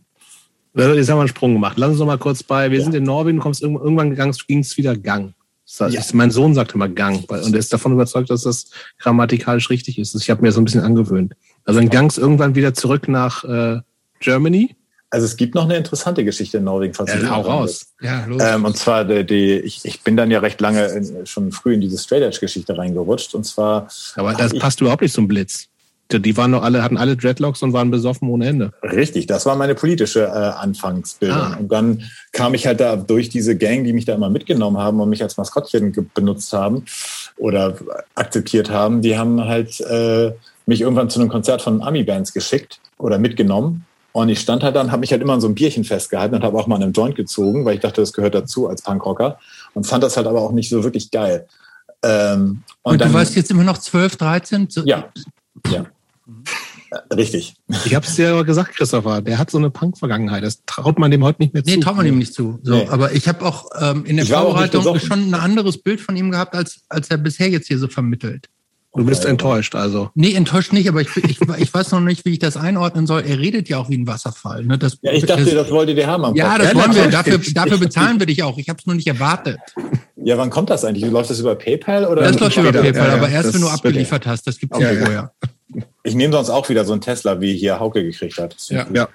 Jetzt 0.75 1.09
haben 1.09 1.17
wir 1.17 1.21
einen 1.21 1.29
Sprung 1.29 1.53
gemacht. 1.53 1.79
Lass 1.79 1.89
uns 1.89 1.99
noch 1.99 2.05
mal 2.05 2.19
kurz 2.19 2.43
bei, 2.43 2.69
wir 2.69 2.77
ja. 2.77 2.83
sind 2.83 2.93
in 2.93 3.05
Norwegen, 3.05 3.37
du 3.37 3.41
kommst 3.41 3.63
irgendwann 3.63 4.13
ging 4.47 4.59
es 4.59 4.77
wieder 4.77 4.95
Gang. 4.95 5.33
Das 5.65 5.81
heißt, 5.81 5.95
ja. 5.95 6.15
Mein 6.15 6.29
Sohn 6.29 6.53
sagt 6.53 6.75
immer 6.75 6.89
Gang 6.89 7.27
und 7.27 7.53
er 7.53 7.59
ist 7.59 7.73
davon 7.73 7.93
überzeugt, 7.93 8.29
dass 8.29 8.43
das 8.43 8.69
grammatikalisch 8.99 9.71
richtig 9.71 9.97
ist. 9.97 10.13
Ich 10.13 10.29
habe 10.29 10.43
mir 10.43 10.51
so 10.51 10.61
ein 10.61 10.65
bisschen 10.65 10.81
angewöhnt. 10.81 11.33
Also 11.65 11.79
dann 11.79 11.89
Gangs 11.89 12.19
irgendwann 12.19 12.53
wieder 12.53 12.75
zurück 12.75 13.07
nach 13.07 13.43
äh, 13.43 13.79
Germany? 14.19 14.75
Also 15.09 15.25
es 15.25 15.37
gibt 15.37 15.55
noch 15.55 15.63
eine 15.63 15.77
interessante 15.77 16.25
Geschichte 16.25 16.57
in 16.57 16.65
Norwegen. 16.65 16.93
Falls 16.93 17.13
ja, 17.13 17.29
hau 17.29 17.41
raus. 17.41 17.93
Ja, 18.01 18.25
los. 18.25 18.41
Ähm, 18.43 18.65
und 18.65 18.75
zwar, 18.75 19.05
die, 19.05 19.25
die, 19.25 19.53
ich, 19.53 19.85
ich 19.85 20.01
bin 20.01 20.17
dann 20.17 20.29
ja 20.31 20.39
recht 20.39 20.59
lange 20.59 20.85
in, 20.87 21.25
schon 21.25 21.51
früh 21.53 21.73
in 21.73 21.81
diese 21.81 21.97
Straight 21.97 22.23
Edge 22.23 22.39
Geschichte 22.41 22.77
reingerutscht. 22.77 23.33
Und 23.33 23.45
zwar. 23.45 23.87
Aber 24.15 24.33
das 24.33 24.53
passt 24.53 24.81
überhaupt 24.81 25.01
nicht 25.01 25.13
zum 25.13 25.27
Blitz. 25.27 25.67
Die 26.11 26.37
waren 26.37 26.51
noch 26.51 26.63
alle, 26.63 26.83
hatten 26.83 26.97
alle 26.97 27.17
Dreadlocks 27.17 27.63
und 27.63 27.73
waren 27.73 27.91
besoffen 27.91 28.29
ohne 28.29 28.47
Ende. 28.47 28.71
Richtig, 28.81 29.27
das 29.27 29.45
war 29.45 29.57
meine 29.57 29.75
politische 29.75 30.23
äh, 30.23 30.29
Anfangsbildung. 30.29 31.37
Ah. 31.37 31.57
Und 31.59 31.69
dann 31.69 32.03
kam 32.31 32.53
ich 32.53 32.65
halt 32.65 32.79
da 32.79 32.95
durch 32.95 33.27
diese 33.27 33.57
Gang, 33.57 33.83
die 33.83 33.91
mich 33.91 34.05
da 34.05 34.15
immer 34.15 34.29
mitgenommen 34.29 34.77
haben 34.77 35.01
und 35.01 35.09
mich 35.09 35.21
als 35.21 35.35
Maskottchen 35.35 35.93
benutzt 36.13 36.53
haben 36.53 36.85
oder 37.35 37.75
akzeptiert 38.15 38.69
haben, 38.69 39.01
die 39.01 39.17
haben 39.17 39.43
halt 39.43 39.81
äh, 39.81 40.31
mich 40.65 40.79
irgendwann 40.79 41.09
zu 41.09 41.19
einem 41.19 41.27
Konzert 41.27 41.61
von 41.61 41.81
Ami-Bands 41.81 42.31
geschickt 42.31 42.79
oder 42.97 43.19
mitgenommen 43.19 43.85
und 44.17 44.29
ich 44.29 44.39
stand 44.39 44.63
halt 44.63 44.75
dann, 44.75 44.91
habe 44.91 45.01
mich 45.01 45.11
halt 45.11 45.21
immer 45.21 45.33
an 45.33 45.41
so 45.41 45.47
ein 45.47 45.53
Bierchen 45.53 45.83
festgehalten 45.83 46.33
und 46.33 46.43
habe 46.43 46.57
auch 46.57 46.65
mal 46.65 46.77
an 46.77 46.81
einem 46.81 46.91
Joint 46.91 47.15
gezogen, 47.15 47.65
weil 47.65 47.75
ich 47.75 47.81
dachte, 47.81 48.01
das 48.01 48.13
gehört 48.13 48.33
dazu 48.33 48.67
als 48.67 48.81
Punkrocker. 48.81 49.37
Und 49.75 49.85
fand 49.85 50.03
das 50.03 50.17
halt 50.17 50.25
aber 50.25 50.41
auch 50.41 50.53
nicht 50.53 50.71
so 50.71 50.83
wirklich 50.83 51.11
geil. 51.11 51.45
Ähm, 52.01 52.63
und, 52.81 52.93
und 52.93 53.01
dann, 53.01 53.09
du 53.09 53.13
warst 53.13 53.35
jetzt 53.35 53.51
immer 53.51 53.63
noch 53.63 53.77
12, 53.77 54.15
13? 54.15 54.69
Ja, 54.85 55.09
ja. 55.69 55.85
Richtig. 57.15 57.57
Ich 57.85 57.93
habe 57.93 58.07
es 58.07 58.15
dir 58.15 58.31
aber 58.31 58.43
gesagt, 58.43 58.75
Christopher, 58.75 59.21
der 59.21 59.37
hat 59.37 59.51
so 59.51 59.59
eine 59.59 59.69
Punk-Vergangenheit. 59.69 60.43
Das 60.43 60.63
traut 60.65 60.97
man 60.97 61.11
dem 61.11 61.23
heute 61.23 61.43
nicht 61.43 61.53
mehr 61.53 61.63
zu. 61.63 61.69
Nee, 61.69 61.79
traut 61.79 61.97
man 61.97 62.07
ihm 62.07 62.17
nicht 62.17 62.33
zu. 62.33 62.59
So, 62.63 62.73
nee. 62.73 62.87
Aber 62.89 63.11
ich 63.11 63.27
habe 63.27 63.45
auch 63.45 63.67
ähm, 63.79 64.03
in 64.05 64.17
der 64.17 64.25
Vorbereitung 64.25 64.97
schon 64.97 65.29
ein 65.29 65.35
anderes 65.35 65.77
Bild 65.77 66.01
von 66.01 66.15
ihm 66.15 66.31
gehabt, 66.31 66.55
als, 66.55 66.81
als 66.89 67.11
er 67.11 67.17
bisher 67.17 67.49
jetzt 67.49 67.67
hier 67.67 67.77
so 67.77 67.87
vermittelt. 67.87 68.49
Du 68.97 69.05
bist 69.05 69.25
enttäuscht, 69.25 69.75
also. 69.75 70.09
Nee, 70.15 70.33
enttäuscht 70.33 70.73
nicht, 70.73 70.89
aber 70.89 71.01
ich, 71.01 71.15
ich, 71.17 71.39
ich 71.39 71.73
weiß 71.73 71.91
noch 71.91 71.99
nicht, 71.99 72.25
wie 72.25 72.31
ich 72.31 72.39
das 72.39 72.57
einordnen 72.57 73.05
soll. 73.05 73.23
Er 73.27 73.37
redet 73.37 73.69
ja 73.69 73.77
auch 73.77 73.89
wie 73.89 73.97
ein 73.97 74.07
Wasserfall. 74.07 74.65
Ne? 74.65 74.79
Das, 74.79 74.97
ja, 75.01 75.11
ich 75.11 75.25
dachte, 75.25 75.45
das, 75.45 75.53
das 75.53 75.71
wollte 75.71 75.93
der 75.93 76.07
haben. 76.07 76.35
Ja, 76.35 76.57
das 76.57 76.73
wollen 76.73 76.95
wir. 76.95 77.07
Dafür, 77.07 77.39
dafür 77.53 77.77
bezahlen 77.77 78.19
wir 78.19 78.25
dich 78.25 78.41
auch. 78.41 78.57
Ich 78.57 78.69
habe 78.69 78.79
es 78.79 78.87
nur 78.87 78.95
nicht 78.95 79.07
erwartet. 79.07 79.59
Ja, 80.15 80.37
wann 80.39 80.49
kommt 80.49 80.71
das 80.71 80.83
eigentlich? 80.83 81.09
Läuft 81.09 81.29
das 81.29 81.39
über 81.39 81.55
PayPal? 81.55 82.05
Oder 82.05 82.23
das 82.23 82.39
läuft 82.39 82.57
über 82.57 82.71
PayPal, 82.71 83.07
ja, 83.07 83.13
aber 83.13 83.29
erst, 83.29 83.53
wenn 83.53 83.61
du 83.61 83.67
abgeliefert 83.67 84.25
hast. 84.25 84.47
Das 84.47 84.57
gibt 84.57 84.73
es 84.73 84.79
okay. 84.79 84.97
vorher. 84.97 85.31
Ich 86.03 86.15
nehme 86.15 86.33
sonst 86.33 86.49
auch 86.49 86.67
wieder 86.69 86.83
so 86.83 86.93
einen 86.93 87.01
Tesla, 87.01 87.39
wie 87.39 87.55
hier 87.55 87.79
Hauke 87.79 88.03
gekriegt 88.03 88.37
hat. 88.39 88.55
Ja. 88.69 88.87
ja. 88.91 89.09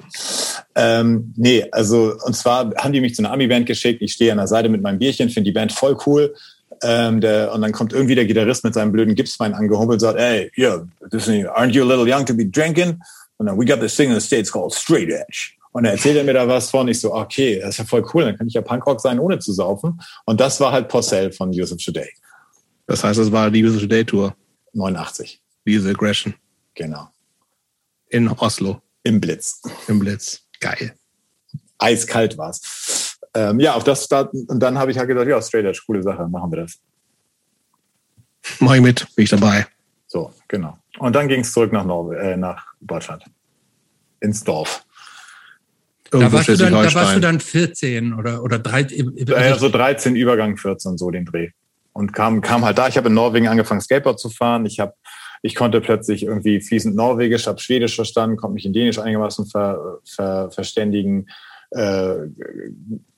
Ähm, 0.77 1.33
nee, 1.37 1.66
also, 1.73 2.14
und 2.25 2.37
zwar 2.37 2.73
haben 2.77 2.92
die 2.92 3.01
mich 3.01 3.14
zu 3.14 3.23
einer 3.23 3.33
Ami-Band 3.33 3.66
geschickt. 3.66 4.01
Ich 4.01 4.12
stehe 4.12 4.31
an 4.31 4.38
der 4.38 4.47
Seite 4.47 4.68
mit 4.68 4.81
meinem 4.81 4.99
Bierchen, 4.99 5.29
finde 5.29 5.51
die 5.51 5.53
Band 5.53 5.73
voll 5.73 5.97
cool. 6.07 6.35
Ähm, 6.83 7.21
der, 7.21 7.53
und 7.53 7.62
dann 7.62 7.73
kommt 7.73 7.92
irgendwie 7.92 8.14
der 8.14 8.27
Gitarrist 8.27 8.64
mit 8.64 8.75
seinem 8.75 8.92
blöden 8.92 9.14
Gipsbein 9.14 9.55
angehumpelt 9.55 9.97
und 9.97 10.01
sagt, 10.01 10.18
hey, 10.18 10.51
yeah, 10.57 10.85
this, 11.11 11.29
aren't 11.29 11.71
you 11.71 11.83
a 11.83 11.87
little 11.87 12.07
young 12.07 12.27
to 12.27 12.35
be 12.35 12.45
drinking? 12.45 13.01
Und 13.38 13.47
dann, 13.47 13.59
we 13.59 13.64
got 13.64 13.81
this 13.81 13.95
thing 13.97 14.11
in 14.11 14.14
the 14.14 14.25
States 14.25 14.51
called 14.51 14.73
Straight 14.73 15.09
Edge. 15.09 15.53
Und 15.73 15.85
er 15.87 15.92
erzählt 15.92 16.25
mir 16.25 16.35
da 16.35 16.47
was 16.47 16.71
von. 16.71 16.87
Ich 16.88 17.01
so, 17.01 17.14
okay, 17.14 17.59
das 17.59 17.71
ist 17.71 17.79
ja 17.79 17.85
voll 17.85 18.05
cool. 18.12 18.25
Dann 18.25 18.37
kann 18.37 18.47
ich 18.47 18.55
ja 18.55 18.61
Punkrock 18.61 19.01
sein, 19.01 19.18
ohne 19.18 19.38
zu 19.38 19.53
saufen. 19.53 20.01
Und 20.27 20.40
das 20.40 20.61
war 20.61 20.71
halt 20.71 20.88
Porcel 20.88 21.33
von 21.33 21.49
Use 21.49 21.75
of 21.75 21.83
Today. 21.83 22.11
Das 22.87 23.03
heißt, 23.03 23.18
das 23.18 23.33
war 23.33 23.51
die 23.51 23.64
Use 23.64 23.77
of 23.77 23.83
Today 23.83 24.05
Tour. 24.05 24.37
89. 24.75 25.40
Diese 25.66 25.90
Aggression. 25.90 26.35
Genau. 26.75 27.09
In 28.09 28.29
Oslo. 28.29 28.83
Im 29.03 29.21
Blitz. 29.21 29.62
Im 29.88 29.99
Blitz. 29.99 30.42
Geil. 30.61 30.95
Eiskalt 31.79 32.37
war's. 32.38 33.12
Ähm, 33.35 33.61
ja, 33.61 33.75
auf 33.75 33.85
das 33.85 34.09
da, 34.09 34.23
und 34.23 34.61
dann 34.61 34.79
habe 34.79 34.90
ich 34.90 34.99
halt 34.99 35.09
gesagt, 35.09 35.29
ja, 35.29 35.40
Straight 35.40 35.64
Edge, 35.64 35.83
coole 35.87 36.03
Sache, 36.03 36.29
machen 36.29 36.51
wir 36.53 36.62
das. 36.62 36.79
Mach 38.61 38.75
ich 38.75 38.81
mit, 38.81 39.07
bin 39.14 39.25
ich 39.25 39.31
dabei. 39.31 39.66
So, 40.07 40.33
genau. 40.49 40.77
Und 40.99 41.14
dann 41.14 41.29
ging 41.29 41.40
es 41.40 41.53
zurück 41.53 41.73
nach, 41.73 41.85
Norwe 41.85 42.18
äh, 42.18 42.37
nach 42.37 42.66
Deutschland. 42.81 43.25
Ins 44.21 44.45
Dorf. 44.45 44.85
Da 46.11 46.31
warst, 46.31 46.49
du 46.49 46.57
dann, 46.57 46.73
da 46.75 46.95
warst 46.95 47.16
du 47.16 47.21
dann 47.21 47.40
14 47.40 48.12
oder, 48.12 48.42
oder 48.42 48.59
13? 48.59 49.16
Ja, 49.27 49.57
so 49.57 49.71
13, 49.71 50.14
Übergang 50.14 50.59
14, 50.59 50.99
so 50.99 51.11
den 51.11 51.25
Dreh. 51.25 51.51
Und 51.95 52.12
kam, 52.12 52.42
kam 52.42 52.64
halt 52.66 52.77
da. 52.77 52.88
Ich 52.88 52.99
habe 52.99 53.09
in 53.09 53.14
Norwegen 53.14 53.49
angefangen, 53.49 53.81
Skateboard 53.81 54.21
zu 54.21 54.29
fahren. 54.29 54.66
Ich 54.66 54.79
habe 54.79 54.95
ich 55.42 55.57
konnte 55.57 55.81
plötzlich 55.81 56.23
irgendwie 56.23 56.61
fließend 56.61 56.95
Norwegisch, 56.95 57.49
habe 57.49 57.59
Schwedisch 57.59 57.97
verstanden, 57.97 58.37
konnte 58.37 58.55
mich 58.55 58.64
in 58.64 58.73
Dänisch 58.73 59.01
einigermaßen 59.01 59.47
ver, 59.47 59.99
ver, 60.05 60.51
verständigen, 60.53 61.29
äh, 61.74 62.28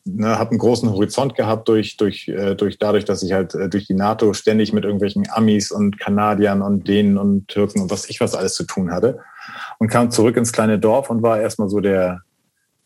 ne, 0.05 0.39
habe 0.39 0.51
einen 0.51 0.59
großen 0.59 0.91
Horizont 0.91 1.35
gehabt 1.35 1.69
durch, 1.69 1.97
durch, 1.97 2.29
äh, 2.29 2.55
durch 2.55 2.79
dadurch, 2.79 3.05
dass 3.05 3.23
ich 3.23 3.33
halt 3.33 3.55
äh, 3.55 3.69
durch 3.69 3.87
die 3.87 3.95
NATO 3.95 4.33
ständig 4.33 4.73
mit 4.73 4.85
irgendwelchen 4.85 5.29
Amis 5.31 5.71
und 5.71 5.99
Kanadiern 5.99 6.63
und 6.63 6.87
Dänen 6.87 7.19
und 7.19 7.49
Türken 7.49 7.81
und 7.83 7.91
was 7.91 8.09
ich 8.09 8.21
was 8.21 8.35
alles 8.35 8.55
zu 8.55 8.65
tun 8.65 8.91
hatte. 8.93 9.21
Und 9.79 9.89
kam 9.89 10.11
zurück 10.11 10.37
ins 10.37 10.53
kleine 10.53 10.79
Dorf 10.79 11.11
und 11.11 11.23
war 11.23 11.41
erstmal 11.41 11.69
so 11.69 11.81
der, 11.81 12.23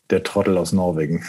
der 0.09 0.23
Trottel 0.23 0.57
aus 0.57 0.71
Norwegen. 0.71 1.23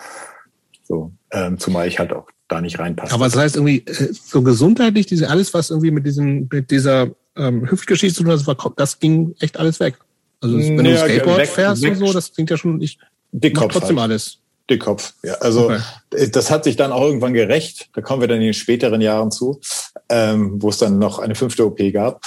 so, 0.82 1.12
ähm, 1.30 1.58
zumal 1.58 1.88
ich 1.88 1.98
halt 1.98 2.12
auch 2.12 2.28
da 2.48 2.60
nicht 2.60 2.78
reinpasse. 2.78 3.12
Aber 3.12 3.24
das 3.24 3.36
heißt 3.36 3.56
irgendwie, 3.56 3.84
äh, 3.86 4.12
so 4.12 4.42
gesundheitlich, 4.42 5.06
diese, 5.06 5.28
alles, 5.28 5.54
was 5.54 5.70
irgendwie 5.70 5.90
mit 5.90 6.06
diesem, 6.06 6.48
mit 6.52 6.70
dieser 6.70 7.08
ähm, 7.36 7.68
Hüftgeschichte 7.70 8.18
zu 8.18 8.24
tun 8.24 8.32
hat, 8.32 8.72
das 8.76 8.98
ging 8.98 9.34
echt 9.40 9.58
alles 9.58 9.80
weg. 9.80 9.98
Also 10.40 10.58
wenn 10.58 10.84
ja, 10.84 10.92
du 10.92 10.98
Skateboard 10.98 11.38
weg, 11.38 11.48
fährst 11.48 11.82
weg, 11.82 11.92
und 11.92 12.06
so, 12.06 12.12
das 12.12 12.32
klingt 12.32 12.50
ja 12.50 12.56
schon 12.56 12.76
nicht 12.76 13.00
Dickkopf 13.40 13.72
trotzdem 13.72 14.00
halt. 14.00 14.10
alles. 14.10 14.38
Dickkopf, 14.68 15.12
ja. 15.22 15.34
Also 15.34 15.66
okay. 15.66 16.30
das 16.32 16.50
hat 16.50 16.64
sich 16.64 16.76
dann 16.76 16.90
auch 16.90 17.02
irgendwann 17.02 17.34
gerecht. 17.34 17.88
Da 17.94 18.00
kommen 18.00 18.20
wir 18.20 18.28
dann 18.28 18.38
in 18.38 18.44
den 18.44 18.54
späteren 18.54 19.00
Jahren 19.00 19.30
zu, 19.30 19.60
ähm, 20.08 20.60
wo 20.60 20.70
es 20.70 20.78
dann 20.78 20.98
noch 20.98 21.20
eine 21.20 21.36
fünfte 21.36 21.64
OP 21.64 21.78
gab. 21.92 22.24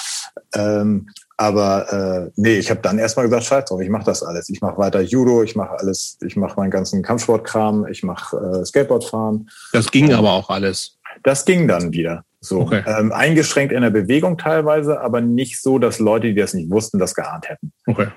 Ähm, 0.56 1.10
aber 1.36 2.28
äh, 2.28 2.32
nee, 2.36 2.58
ich 2.58 2.70
habe 2.70 2.82
dann 2.82 3.00
erstmal 3.00 3.26
gesagt, 3.26 3.46
scheiß 3.46 3.66
drauf, 3.66 3.82
ich 3.82 3.90
mache 3.90 4.06
das 4.06 4.24
alles. 4.24 4.50
Ich 4.50 4.62
mache 4.62 4.78
weiter 4.78 5.02
Judo, 5.02 5.44
ich 5.44 5.56
mache 5.56 5.78
alles, 5.80 6.18
ich 6.26 6.36
mache 6.36 6.56
meinen 6.58 6.72
ganzen 6.72 7.02
Kampfsportkram, 7.02 7.88
ich 7.88 8.04
mache 8.04 8.38
äh, 8.38 8.66
Skateboardfahren. 8.66 9.50
Das 9.74 9.92
ging 9.92 10.14
aber 10.14 10.32
auch 10.32 10.50
alles. 10.50 10.98
Das 11.24 11.46
ging 11.46 11.68
dann 11.68 11.92
wieder. 11.92 12.24
So 12.42 12.62
okay. 12.62 12.84
ähm, 12.86 13.12
eingeschränkt 13.12 13.74
in 13.74 13.82
der 13.82 13.90
Bewegung 13.90 14.38
teilweise, 14.38 15.02
aber 15.02 15.20
nicht 15.20 15.62
so, 15.62 15.78
dass 15.78 16.00
Leute, 16.00 16.28
die 16.28 16.36
das 16.36 16.54
nicht 16.54 16.70
wussten, 16.70 17.00
das 17.00 17.16
geahnt 17.16 17.50
hätten. 17.50 17.74
Okay. 17.86 18.08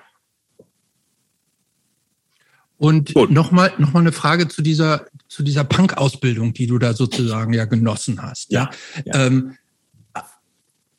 Und 2.82 3.14
nochmal 3.30 3.72
noch 3.78 3.92
mal 3.92 4.00
eine 4.00 4.10
Frage 4.10 4.48
zu 4.48 4.60
dieser, 4.60 5.06
zu 5.28 5.44
dieser 5.44 5.62
Punk-Ausbildung, 5.62 6.52
die 6.52 6.66
du 6.66 6.80
da 6.80 6.94
sozusagen 6.94 7.52
ja 7.52 7.64
genossen 7.64 8.20
hast. 8.20 8.50
Ja. 8.50 8.70
ja. 9.04 9.26
Ähm, 9.26 9.56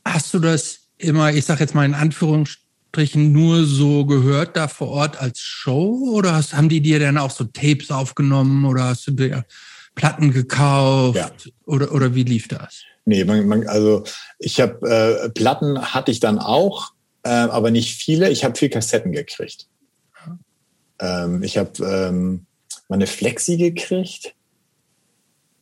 hast 0.05 0.33
du 0.33 0.39
das 0.39 0.79
immer, 0.97 1.33
ich 1.33 1.43
sage 1.43 1.59
jetzt 1.59 1.75
mal 1.75 1.83
in 1.83 1.93
Anführungsstrichen, 1.93 3.33
nur 3.33 3.65
so 3.65 4.05
gehört 4.05 4.55
da 4.55 4.69
vor 4.69 4.91
Ort 4.91 5.19
als 5.19 5.41
Show? 5.41 6.13
Oder 6.13 6.35
hast, 6.35 6.53
haben 6.53 6.69
die 6.69 6.79
dir 6.79 7.01
dann 7.01 7.17
auch 7.17 7.31
so 7.31 7.43
Tapes 7.43 7.91
aufgenommen 7.91 8.63
oder 8.63 8.85
hast 8.85 9.05
du 9.07 9.11
dir 9.11 9.43
Platten 9.93 10.31
gekauft? 10.31 11.17
Ja. 11.17 11.31
Oder, 11.65 11.91
oder 11.91 12.15
wie 12.15 12.23
lief 12.23 12.47
das? 12.47 12.83
Nee, 13.03 13.25
man, 13.25 13.45
man, 13.45 13.67
also 13.67 14.05
ich 14.39 14.61
habe 14.61 14.89
äh, 14.89 15.29
Platten 15.31 15.81
hatte 15.93 16.11
ich 16.11 16.21
dann 16.21 16.39
auch, 16.39 16.93
äh, 17.23 17.29
aber 17.29 17.71
nicht 17.71 17.97
viele. 17.97 18.29
Ich 18.29 18.45
habe 18.45 18.57
viel 18.57 18.69
Kassetten 18.69 19.11
gekriegt. 19.11 19.67
Ähm, 21.03 21.43
ich 21.43 21.57
habe 21.57 21.71
ähm, 21.83 22.45
meine 22.87 23.07
Flexi 23.07 23.57
gekriegt. 23.57 24.33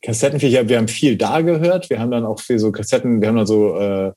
Kassetten, 0.02 0.40
wir 0.40 0.78
haben 0.78 0.88
viel 0.88 1.16
da 1.16 1.40
gehört. 1.40 1.90
Wir 1.90 1.98
haben 1.98 2.10
dann 2.10 2.24
auch 2.24 2.40
viel 2.40 2.58
so 2.58 2.72
Kassetten, 2.72 3.20
wir 3.20 3.28
haben 3.28 3.36
dann 3.36 3.46
so, 3.46 3.78
äh, 3.78 4.12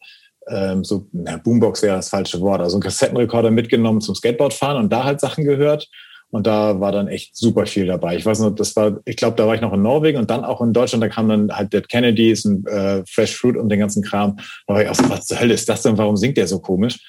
ähm, 0.48 0.84
so 0.84 1.08
na, 1.12 1.38
Boombox 1.38 1.82
wäre 1.82 1.98
das 1.98 2.10
falsche 2.10 2.42
Wort, 2.42 2.62
also 2.62 2.76
einen 2.76 2.84
Kassettenrekorder 2.84 3.52
mitgenommen 3.52 4.02
zum 4.02 4.16
Skateboardfahren 4.16 4.78
und 4.78 4.92
da 4.92 5.04
halt 5.04 5.20
Sachen 5.20 5.44
gehört. 5.44 5.88
Und 6.32 6.48
da 6.48 6.80
war 6.82 6.92
dann 6.92 7.08
echt 7.08 7.38
super 7.38 7.66
viel 7.66 7.86
dabei. 7.86 8.18
Ich 8.18 8.26
weiß 8.26 8.40
noch, 8.40 8.50
das 8.50 8.76
war, 8.76 9.00
ich 9.06 9.16
glaube, 9.16 9.38
da 9.38 9.48
war 9.48 9.56
ich 9.56 9.62
noch 9.62 9.72
in 9.74 9.84
Norwegen 9.84 10.18
und 10.18 10.30
dann 10.30 10.44
auch 10.44 10.60
in 10.60 10.74
Deutschland, 10.74 11.04
da 11.04 11.08
kam 11.08 11.30
dann 11.30 11.56
halt 11.56 11.72
Dead 11.72 11.88
Kennedys 11.88 12.46
und 12.46 12.68
äh, 12.68 13.04
Fresh 13.08 13.38
Fruit 13.38 13.56
und 13.56 13.70
den 13.70 13.80
ganzen 13.80 14.04
Kram. 14.04 14.38
Da 14.68 14.74
war 14.74 14.82
ich 14.82 14.90
auch 14.90 14.96
so, 14.96 15.10
was 15.10 15.28
zur 15.28 15.40
Hölle 15.40 15.54
ist 15.54 15.70
das 15.70 15.84
denn? 15.84 15.98
Warum 15.98 16.18
singt 16.18 16.36
der 16.36 16.48
so 16.48 16.60
komisch? 16.60 17.00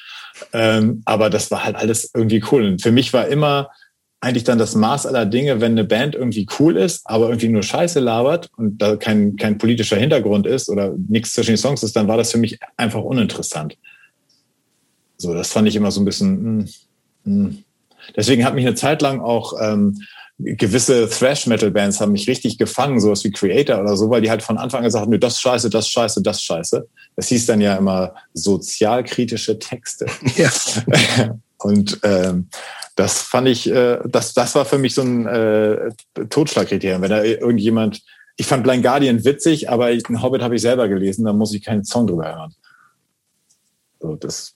Ähm, 0.53 1.03
aber 1.07 1.31
das 1.31 1.51
war 1.51 1.65
halt 1.65 1.77
alles 1.77 2.11
irgendwie 2.15 2.45
cool. 2.53 2.67
Und 2.67 2.83
für 2.83 2.93
mich 2.93 3.13
war 3.15 3.27
immer 3.27 3.71
eigentlich 4.21 4.45
dann 4.45 4.59
das 4.59 4.75
Maß 4.75 5.07
aller 5.07 5.27
Dinge, 5.27 5.61
wenn 5.61 5.73
eine 5.73 5.85
Band 5.85 6.15
irgendwie 6.15 6.47
cool 6.59 6.77
ist, 6.77 7.03
aber 7.05 7.29
irgendwie 7.29 7.49
nur 7.49 7.63
Scheiße 7.63 8.01
labert 8.01 8.51
und 8.57 8.79
da 8.79 8.97
kein, 8.97 9.37
kein 9.37 9.59
politischer 9.59 9.97
Hintergrund 9.97 10.47
ist 10.47 10.69
oder 10.69 10.95
nichts 11.09 11.35
zwischen 11.35 11.53
den 11.53 11.59
Songs 11.59 11.83
ist, 11.83 11.95
dann 11.97 12.09
war 12.09 12.17
das 12.17 12.33
für 12.33 12.39
mich 12.39 12.59
einfach 12.77 13.03
uninteressant. 13.03 13.77
So, 15.19 15.35
das 15.35 15.51
fand 15.51 15.69
ich 15.69 15.77
immer 15.77 15.91
so 15.91 16.01
ein 16.01 16.05
bisschen. 16.05 16.43
Mh, 16.43 16.65
hm, 16.65 16.69
mh. 17.25 17.49
Hm. 17.49 17.65
Deswegen 18.15 18.45
hat 18.45 18.55
mich 18.55 18.65
eine 18.65 18.77
Zeit 18.77 19.03
lang 19.03 19.21
auch 19.21 19.55
ähm, 19.61 19.99
gewisse 20.39 21.09
Thrash-Metal-Bands 21.09 22.01
haben 22.01 22.13
mich 22.13 22.29
richtig 22.29 22.59
gefangen, 22.59 23.01
sowas 23.01 23.25
wie 23.25 23.31
Creator 23.31 23.81
oder 23.81 23.97
so, 23.97 24.11
weil 24.11 24.21
die 24.21 24.31
halt 24.31 24.43
von 24.43 24.59
Anfang 24.59 24.81
an 24.81 24.85
gesagt 24.85 25.07
haben, 25.07 25.21
das 25.21 25.41
scheiße, 25.41 25.71
das 25.71 25.89
scheiße, 25.89 26.23
das 26.23 26.43
scheiße. 26.43 26.87
Das 27.17 27.29
hieß 27.29 27.47
dann 27.47 27.61
ja 27.61 27.77
immer 27.77 28.15
sozialkritische 28.35 29.59
Texte. 29.59 30.07
Ja. 30.37 30.51
Und 31.59 32.01
ähm, 32.03 32.49
das 32.97 33.23
fand 33.23 33.49
ich, 33.49 33.71
äh, 33.71 33.99
das, 34.07 34.35
das 34.35 34.55
war 34.55 34.65
für 34.65 34.79
mich 34.79 34.95
so 34.95 35.03
ein 35.03 35.27
äh, 35.27 35.91
Totschlagkriterium. 36.29 37.03
Wenn 37.03 37.11
da 37.11 37.23
irgendjemand, 37.23 38.03
ich 38.37 38.47
fand 38.47 38.63
Blind 38.63 38.83
Guardian 38.83 39.25
witzig, 39.25 39.71
aber 39.71 39.87
ein 39.87 40.23
Hobbit 40.23 40.43
habe 40.43 40.57
ich 40.57 40.63
selber 40.63 40.89
gelesen, 40.89 41.25
da 41.25 41.33
muss 41.33 41.55
ich 41.55 41.65
keinen 41.65 41.85
Song 41.85 42.07
drüber 42.07 42.35
hören. 42.35 42.55
So, 44.01 44.17
das 44.17 44.55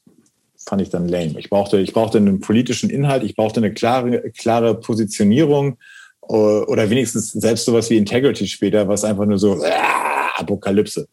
fand 0.67 0.83
ich 0.83 0.91
dann 0.91 1.09
lame. 1.09 1.39
Ich 1.39 1.51
brauchte, 1.51 1.79
ich 1.79 1.93
brauchte 1.93 2.19
einen 2.19 2.41
politischen 2.41 2.91
Inhalt, 2.91 3.25
ich 3.25 3.35
brauchte 3.35 3.61
eine 3.61 3.73
klare, 3.73 4.31
klare 4.31 4.79
Positionierung 4.79 5.79
äh, 6.29 6.35
oder 6.35 6.91
wenigstens 6.91 7.33
selbst 7.33 7.65
sowas 7.65 7.91
wie 7.91 7.97
Integrity 7.97 8.47
später, 8.47 8.87
was 8.89 9.05
einfach 9.05 9.27
nur 9.27 9.39
so 9.39 9.63
äh, 9.65 9.71
Apokalypse. 10.37 11.09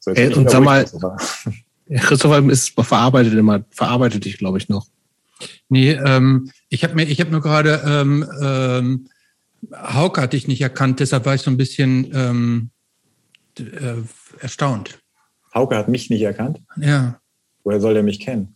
So, 0.00 0.12
Ey, 0.12 0.32
und 0.34 0.50
sag 0.50 0.62
mal, 0.62 0.84
Christopher 1.88 2.42
ist 2.48 2.70
verarbeitet 2.80 3.34
immer, 3.34 3.64
verarbeitet 3.70 4.24
dich, 4.24 4.38
glaube 4.38 4.58
ich, 4.58 4.68
noch. 4.68 4.86
Nee, 5.68 5.92
ähm, 5.92 6.50
ich 6.68 6.84
habe 6.84 6.94
mir, 6.94 7.04
ich 7.04 7.20
habe 7.20 7.30
nur 7.30 7.40
gerade 7.40 7.82
ähm, 7.86 8.26
ähm, 8.40 9.08
Hauke 9.72 10.20
hatte 10.20 10.36
ich 10.36 10.48
nicht 10.48 10.60
erkannt, 10.60 11.00
deshalb 11.00 11.26
war 11.26 11.34
ich 11.34 11.42
so 11.42 11.50
ein 11.50 11.56
bisschen 11.56 12.10
ähm, 12.14 12.70
äh, 13.58 14.02
erstaunt. 14.40 14.98
Hauke 15.54 15.76
hat 15.76 15.88
mich 15.88 16.10
nicht 16.10 16.22
erkannt? 16.22 16.60
Ja. 16.76 17.20
Woher 17.62 17.80
soll 17.80 17.94
der 17.94 18.02
mich 18.02 18.20
kennen? 18.20 18.54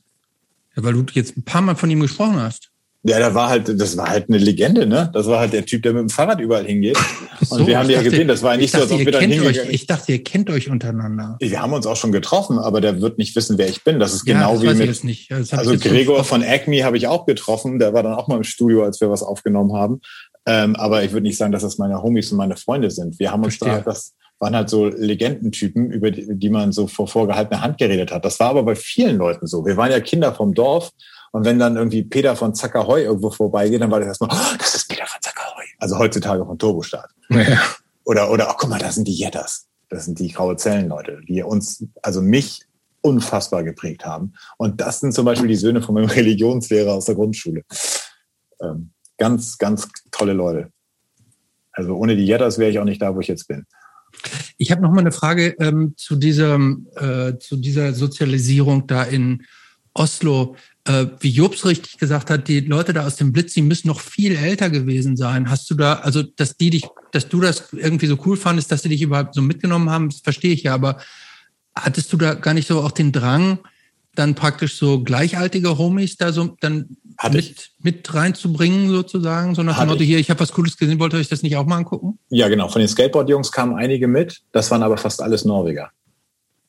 Ja, 0.77 0.83
weil 0.83 0.93
du 0.93 1.05
jetzt 1.13 1.37
ein 1.37 1.45
paar 1.45 1.63
Mal 1.63 1.77
von 1.77 1.91
ihm 1.91 2.01
gesprochen 2.01 2.37
hast. 2.37 2.71
Ja, 3.05 3.21
da 3.21 3.33
war 3.33 3.49
halt, 3.49 3.81
das 3.81 3.97
war 3.97 4.09
halt 4.09 4.29
eine 4.29 4.39
Legende, 4.39 4.85
ne? 4.85 5.09
Das 5.15 5.27
war 5.27 5.39
halt 5.39 5.53
der 5.53 5.65
Typ, 5.65 5.83
der 5.85 5.93
mit 5.93 6.01
dem 6.01 6.09
Fahrrad 6.09 6.41
überall 6.41 6.67
hingeht. 6.67 6.99
Und 7.41 7.47
so, 7.47 7.67
wir 7.67 7.79
haben 7.79 7.89
ja 7.89 8.03
gesehen, 8.03 8.27
das 8.27 8.43
war 8.43 8.57
nicht 8.57 8.73
so, 8.73 8.81
als 8.81 8.91
ob 8.91 8.99
wir 8.99 9.13
dann 9.13 9.21
hingegangen 9.23 9.71
Ich 9.71 9.87
dachte, 9.87 10.11
ihr 10.13 10.25
kennt 10.25 10.51
euch 10.51 10.69
untereinander. 10.69 11.37
Wir 11.39 11.63
haben 11.63 11.73
uns 11.73 11.87
auch 11.87 11.97
schon 11.97 12.11
getroffen, 12.11 12.59
aber 12.59 12.81
der 12.81 13.01
wird 13.01 13.17
nicht 13.17 13.37
wissen, 13.37 13.57
wer 13.57 13.69
ich 13.69 13.85
bin. 13.85 14.01
Das 14.01 14.15
ist 14.15 14.27
ja, 14.27 14.35
genau 14.35 14.55
das 14.55 14.79
wie 14.79 14.87
mit. 14.87 15.05
Nicht. 15.05 15.31
also 15.31 15.77
Gregor 15.79 16.25
von 16.25 16.43
Acme 16.43 16.83
habe 16.83 16.97
ich 16.97 17.07
auch 17.07 17.25
getroffen. 17.25 17.79
Der 17.79 17.95
war 17.95 18.03
dann 18.03 18.15
auch 18.15 18.27
mal 18.27 18.37
im 18.37 18.45
Studio, 18.45 18.83
als 18.83 19.01
wir 19.01 19.11
was 19.11 19.23
aufgenommen 19.23 19.75
haben. 19.75 20.01
Ähm, 20.47 20.75
aber 20.75 21.05
ich 21.05 21.13
würde 21.13 21.27
nicht 21.27 21.37
sagen, 21.37 21.53
dass 21.53 21.63
das 21.63 21.79
meine 21.79 22.03
Homies 22.03 22.33
und 22.33 22.39
meine 22.39 22.57
Freunde 22.57 22.91
sind. 22.91 23.21
Wir 23.21 23.31
haben 23.31 23.45
uns 23.45 23.57
Verstehe. 23.57 23.83
da, 23.85 23.91
das 23.91 24.15
waren 24.41 24.57
halt 24.57 24.71
so 24.71 24.87
Legendentypen, 24.87 25.91
über 25.93 26.11
die, 26.11 26.27
die 26.31 26.51
man 26.51 26.73
so 26.73 26.87
vor 26.89 27.07
vorgehaltener 27.07 27.61
Hand 27.61 27.79
geredet 27.79 28.11
hat. 28.11 28.25
Das 28.25 28.41
war 28.41 28.51
aber 28.51 28.65
bei 28.65 28.75
vielen 28.75 29.19
Leuten 29.19 29.47
so. 29.47 29.65
Wir 29.67 29.77
waren 29.77 29.91
ja 29.91 30.01
Kinder 30.01 30.35
vom 30.35 30.55
Dorf 30.55 30.91
und 31.33 31.45
wenn 31.45 31.59
dann 31.59 31.77
irgendwie 31.77 32.03
Peter 32.03 32.37
von 32.37 32.55
Zackerheu 32.55 33.03
irgendwo 33.03 33.31
vorbeigeht, 33.31 33.81
dann 33.81 33.91
war 33.91 34.01
das 34.01 34.09
erstmal, 34.09 34.31
oh, 34.33 34.57
das 34.59 34.75
ist 34.75 34.89
Peter 34.89 35.07
von 35.07 35.21
Zackerheu. 35.21 35.63
Also 35.79 35.99
heutzutage 35.99 36.45
von 36.45 36.59
Turbostart. 36.59 37.11
Ja. 37.31 37.61
Oder, 38.05 38.31
oder, 38.31 38.49
oh, 38.51 38.55
guck 38.57 38.71
mal, 38.71 38.79
da 38.79 38.91
sind 38.91 39.07
die 39.07 39.15
Jetters. 39.15 39.67
Das 39.91 40.07
sind 40.07 40.19
die 40.19 40.29
graue 40.33 40.57
Zellenleute, 40.57 41.21
die 41.29 41.43
uns, 41.43 41.85
also 42.03 42.23
mich 42.23 42.65
unfassbar 43.01 43.65
geprägt 43.65 44.05
haben. 44.05 44.35
Und 44.57 44.81
das 44.81 45.01
sind 45.01 45.13
zum 45.13 45.25
Beispiel 45.25 45.49
die 45.49 45.57
Söhne 45.57 45.83
von 45.83 45.95
meinem 45.95 46.09
Religionslehrer 46.09 46.95
aus 46.95 47.05
der 47.05 47.15
Grundschule. 47.15 47.63
Ähm, 48.61 48.91
ganz, 49.19 49.59
ganz 49.59 49.89
tolle 50.11 50.33
Leute. 50.33 50.71
Also 51.73 51.95
ohne 51.95 52.17
die 52.17 52.27
Jetters 52.27 52.59
wäre 52.59 52.71
ich 52.71 52.79
auch 52.79 52.85
nicht 52.85 53.01
da, 53.01 53.15
wo 53.15 53.21
ich 53.21 53.29
jetzt 53.29 53.47
bin. 53.47 53.67
Ich 54.57 54.71
habe 54.73 54.83
noch 54.83 54.91
mal 54.91 55.01
eine 55.01 55.13
Frage 55.13 55.55
ähm, 55.61 55.95
zu, 55.97 56.17
dieser, 56.17 56.59
äh, 56.97 57.39
zu 57.39 57.57
dieser 57.57 57.93
Sozialisierung 57.93 58.87
da 58.87 59.05
in 59.05 59.45
Oslo 59.95 60.57
äh, 60.89 61.07
wie 61.21 61.31
Jobs 61.31 61.65
richtig 61.67 61.99
gesagt 61.99 62.31
hat, 62.31 62.49
die 62.49 62.61
Leute 62.61 62.93
da 62.93 63.07
aus 63.07 63.17
dem 63.17 63.33
Blitz, 63.33 63.53
die 63.53 63.63
müssen 63.63 63.89
noch 63.89 64.01
viel 64.01 64.35
älter 64.35 64.71
gewesen 64.71 65.17
sein. 65.17 65.51
Hast 65.51 65.71
du 65.71 65.75
da, 65.75 65.95
also 65.95 66.23
dass 66.23 66.57
die 66.57 66.71
dich, 66.71 66.87
dass 67.13 67.29
du 67.29 67.41
das 67.41 67.73
irgendwie 67.73 68.07
so 68.07 68.19
cool 68.25 68.37
fandest, 68.37 68.73
dass 68.73 68.83
sie 68.83 68.89
dich 68.89 69.03
überhaupt 69.03 69.35
so 69.35 69.43
mitgenommen 69.43 69.91
haben, 69.91 70.09
das 70.09 70.21
verstehe 70.21 70.53
ich 70.53 70.63
ja, 70.65 70.75
aber 70.75 70.99
hattest 71.77 72.13
du 72.13 72.17
da 72.17 72.35
gar 72.35 72.55
nicht 72.55 72.67
so 72.67 72.81
auch 72.81 72.91
den 72.91 73.13
Drang, 73.13 73.59
dann 74.15 74.35
praktisch 74.35 74.77
so 74.77 75.05
gleichaltige 75.05 75.79
Homies 75.79 76.17
da 76.17 76.33
so 76.33 76.57
dann 76.61 76.97
mit, 77.31 77.71
mit 77.83 78.15
reinzubringen, 78.15 78.89
sozusagen, 78.89 79.55
so 79.55 79.63
nach 79.63 79.79
dem 79.79 79.89
Motto, 79.89 80.03
hier, 80.03 80.19
ich 80.19 80.31
habe 80.31 80.41
was 80.41 80.53
Cooles 80.53 80.77
gesehen, 80.77 80.99
wollt 80.99 81.13
ihr 81.13 81.19
euch 81.19 81.29
das 81.29 81.43
nicht 81.43 81.57
auch 81.57 81.67
mal 81.67 81.77
angucken? 81.77 82.19
Ja, 82.31 82.49
genau. 82.49 82.69
Von 82.69 82.81
den 82.81 82.89
Skateboard-Jungs 82.89 83.53
kamen 83.53 83.77
einige 83.77 84.09
mit, 84.09 84.41
das 84.53 84.71
waren 84.71 84.83
aber 84.83 84.97
fast 84.97 85.23
alles 85.23 85.45
Norweger. 85.45 85.91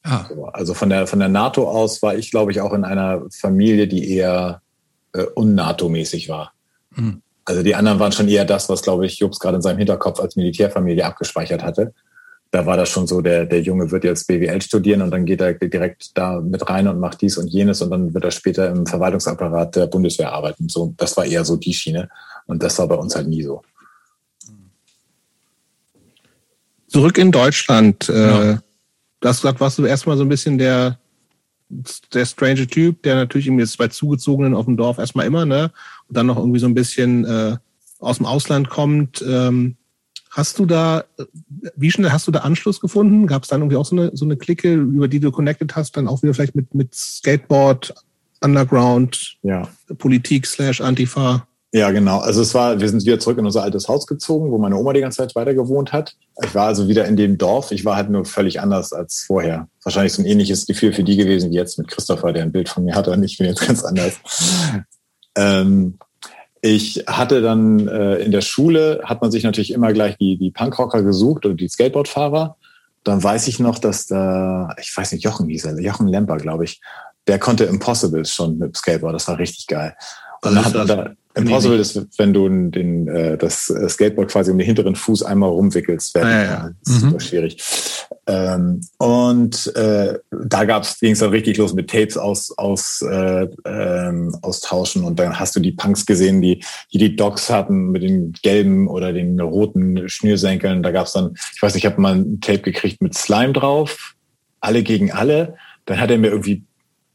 Ah. 0.10 0.28
Also 0.54 0.74
von 0.74 0.90
der, 0.90 1.06
von 1.06 1.20
der 1.20 1.30
NATO 1.30 1.70
aus 1.70 2.02
war 2.02 2.16
ich, 2.16 2.32
glaube 2.32 2.52
ich, 2.52 2.62
auch 2.62 2.74
in 2.74 2.84
einer 2.84 3.22
Familie, 3.32 3.88
die 3.88 4.16
eher 4.16 4.62
äh, 5.14 5.26
un-NATO-mäßig 5.36 6.30
war. 6.30 6.54
Mhm. 6.96 7.22
Also 7.46 7.64
die 7.64 7.76
anderen 7.76 8.00
waren 8.00 8.12
schon 8.12 8.28
eher 8.28 8.46
das, 8.46 8.70
was, 8.70 8.82
glaube 8.82 9.06
ich, 9.06 9.20
Jobs 9.20 9.40
gerade 9.40 9.58
in 9.58 9.62
seinem 9.62 9.78
Hinterkopf 9.78 10.20
als 10.20 10.36
Militärfamilie 10.36 11.06
abgespeichert 11.06 11.64
hatte. 11.64 11.94
Da 12.52 12.66
war 12.66 12.78
das 12.78 12.90
schon 12.90 13.06
so, 13.06 13.22
der, 13.22 13.46
der 13.46 13.62
Junge 13.62 13.92
wird 13.92 14.04
jetzt 14.04 14.28
BWL 14.28 14.62
studieren 14.62 15.04
und 15.04 15.12
dann 15.12 15.26
geht 15.26 15.42
er 15.42 15.54
direkt 15.54 16.18
da 16.18 16.40
mit 16.40 16.68
rein 16.68 16.88
und 16.88 17.00
macht 17.00 17.22
dies 17.22 17.38
und 17.38 17.48
jenes 17.48 17.82
und 17.84 17.92
dann 17.92 18.14
wird 18.14 18.24
er 18.24 18.32
später 18.32 18.70
im 18.70 18.88
Verwaltungsapparat 18.88 19.76
der 19.76 19.88
Bundeswehr 19.88 20.32
arbeiten. 20.34 20.70
So, 20.70 20.94
das 20.98 21.16
war 21.18 21.26
eher 21.26 21.46
so 21.46 21.58
die 21.58 21.74
Schiene. 21.74 22.10
Und 22.48 22.64
das 22.64 22.80
war 22.80 22.88
bei 22.88 22.96
uns 22.96 23.16
halt 23.16 23.28
nie 23.28 23.44
so. 23.44 23.62
Zurück 26.88 27.20
in 27.20 27.32
Deutschland. 27.32 28.10
Äh, 28.10 28.58
das 29.20 29.42
gesagt, 29.42 29.60
warst 29.60 29.78
du 29.78 29.86
erstmal 29.86 30.18
so 30.18 30.24
ein 30.24 30.30
bisschen 30.30 30.58
der, 30.58 31.00
der 32.14 32.26
strange 32.26 32.68
Typ, 32.68 33.04
der 33.04 33.16
natürlich 33.16 33.48
irgendwie 33.48 33.64
jetzt 33.64 33.78
bei 33.78 33.88
Zugezogenen 33.88 34.56
auf 34.56 34.66
dem 34.66 34.78
Dorf 34.78 34.98
erstmal 34.98 35.26
immer, 35.26 35.46
ne? 35.46 35.72
Und 36.08 36.18
dann 36.18 36.26
noch 36.26 36.38
irgendwie 36.38 36.60
so 36.60 36.68
ein 36.68 36.74
bisschen 36.74 37.26
äh, 37.26 37.58
aus 38.00 38.18
dem 38.18 38.26
Ausland 38.26 38.70
kommt. 38.70 39.24
Ähm, 39.28 39.76
hast 40.32 40.60
du 40.60 40.66
da, 40.66 41.04
wie 41.76 41.92
schnell 41.92 42.12
hast 42.12 42.28
du 42.28 42.32
da 42.32 42.40
Anschluss 42.40 42.80
gefunden? 42.80 43.28
Gab 43.28 43.44
es 43.44 43.50
dann 43.50 43.62
irgendwie 43.62 43.76
auch 43.76 43.86
so 43.86 43.96
eine, 43.96 44.16
so 44.16 44.26
eine 44.26 44.38
Clique, 44.38 44.74
über 44.74 45.08
die 45.08 45.20
du 45.20 45.32
connected 45.32 45.76
hast, 45.76 45.98
dann 45.98 46.08
auch 46.08 46.24
wieder 46.24 46.34
vielleicht 46.34 46.56
mit, 46.56 46.74
mit 46.74 46.94
Skateboard, 46.96 47.94
Underground, 48.42 49.38
ja. 49.44 49.68
Politik 49.98 50.46
slash 50.46 50.82
Antifa? 50.82 51.48
Ja, 51.72 51.92
genau. 51.92 52.20
Also 52.20 52.42
es 52.42 52.56
war, 52.56 52.80
wir 52.80 52.90
sind 52.90 53.06
wieder 53.06 53.20
zurück 53.20 53.38
in 53.38 53.46
unser 53.46 53.62
altes 53.62 53.88
Haus 53.88 54.08
gezogen, 54.08 54.52
wo 54.52 54.58
meine 54.58 54.76
Oma 54.76 54.92
die 54.94 55.02
ganze 55.02 55.18
Zeit 55.18 55.36
weiter 55.36 55.54
gewohnt 55.54 55.94
hat. 55.94 56.16
Ich 56.44 56.56
war 56.56 56.66
also 56.66 56.88
wieder 56.88 57.06
in 57.06 57.16
dem 57.16 57.38
Dorf. 57.38 57.72
Ich 57.72 57.86
war 57.86 57.96
halt 57.96 58.10
nur 58.10 58.26
völlig 58.26 58.60
anders 58.60 58.92
als 58.92 59.24
vorher. 59.28 59.68
Wahrscheinlich 59.84 60.14
so 60.14 60.24
ein 60.24 60.26
ähnliches 60.26 60.66
Gefühl 60.66 60.94
für 60.94 61.04
die 61.04 61.16
gewesen 61.16 61.52
wie 61.52 61.56
jetzt 61.56 61.78
mit 61.78 61.88
Christopher, 61.88 62.34
der 62.34 62.44
ein 62.44 62.52
Bild 62.52 62.70
von 62.70 62.86
mir 62.86 62.96
hatte 62.96 63.12
und 63.12 63.22
ich 63.24 63.38
bin 63.38 63.46
jetzt 63.46 63.66
ganz 63.66 63.84
anders. 63.84 64.14
ähm, 65.36 66.00
ich 66.62 67.04
hatte 67.08 67.42
dann 67.42 67.88
äh, 67.88 68.16
in 68.16 68.32
der 68.32 68.42
Schule, 68.42 69.02
hat 69.04 69.22
man 69.22 69.32
sich 69.32 69.44
natürlich 69.44 69.72
immer 69.72 69.94
gleich 69.94 70.18
die, 70.18 70.38
die 70.38 70.52
Punkrocker 70.52 71.04
gesucht 71.04 71.46
oder 71.46 71.56
die 71.56 71.70
Skateboardfahrer. 71.70 72.58
Dann 73.04 73.24
weiß 73.24 73.48
ich 73.48 73.60
noch, 73.60 73.78
dass 73.80 74.08
da, 74.08 74.76
ich 74.82 74.96
weiß 74.96 75.12
nicht, 75.12 75.24
Jochen 75.24 75.48
hieß 75.48 75.66
er, 75.66 75.80
Jochen 75.80 76.08
Lemper, 76.08 76.38
glaube 76.38 76.66
ich, 76.66 76.82
der 77.28 77.40
konnte 77.40 77.66
Impossibles 77.66 78.34
schon 78.34 78.58
mit 78.58 78.76
Skateboard. 78.76 79.14
Das 79.14 79.28
war 79.28 79.38
richtig 79.38 79.68
geil. 79.68 79.96
Und 80.42 80.56
dann 80.56 80.66
hat 80.66 80.76
er 80.76 80.86
da, 80.86 81.12
Impossible 81.36 81.76
nee, 81.76 81.82
ist, 81.82 82.08
wenn 82.18 82.34
du 82.34 82.50
den, 82.50 83.08
äh, 83.08 83.38
das 83.38 83.70
äh, 83.70 83.88
Skateboard 83.88 84.32
quasi 84.32 84.50
um 84.50 84.58
den 84.58 84.66
hinteren 84.66 84.96
Fuß 84.96 85.22
einmal 85.24 85.50
rumwickelst. 85.50 86.18
Ah, 86.18 86.30
ja, 86.30 86.44
ja. 86.44 86.70
Das 86.84 86.96
ist 86.96 87.04
mhm. 87.04 87.10
super 87.10 87.20
schwierig. 87.20 87.64
Ähm, 88.26 88.82
und 88.98 89.76
äh, 89.76 90.18
da 90.32 90.64
ging 90.64 91.12
es 91.12 91.20
dann 91.20 91.30
richtig 91.30 91.58
los 91.58 91.74
mit 91.74 91.90
Tapes 91.90 92.18
aus, 92.18 92.58
aus, 92.58 93.04
äh, 93.04 93.48
ähm, 93.66 94.36
austauschen. 94.42 95.04
Und 95.04 95.20
dann 95.20 95.40
hast 95.40 95.56
du 95.56 95.60
die 95.60 95.72
Punks 95.72 96.08
gesehen, 96.08 96.42
die 96.42 96.64
die, 96.92 96.98
die 96.98 97.16
Dogs 97.16 97.50
hatten 97.52 97.92
mit 97.92 98.02
den 98.02 98.34
gelben 98.42 98.88
oder 98.88 99.14
den 99.14 99.40
roten 99.40 100.10
Schnürsenkeln. 100.10 100.82
Da 100.82 100.90
gab's 100.90 101.14
dann, 101.14 101.36
ich 101.56 101.62
weiß 101.62 101.76
nicht, 101.76 101.86
ich 101.86 101.92
habe 101.92 102.02
mal 102.02 102.16
ein 102.16 102.42
Tape 102.42 102.62
gekriegt 102.62 103.02
mit 103.04 103.14
Slime 103.14 103.54
drauf. 103.54 104.16
Alle 104.62 104.82
gegen 104.82 105.12
alle. 105.12 105.56
Dann 105.86 106.02
hat 106.02 106.10
er 106.10 106.18
mir 106.18 106.32
irgendwie 106.32 106.64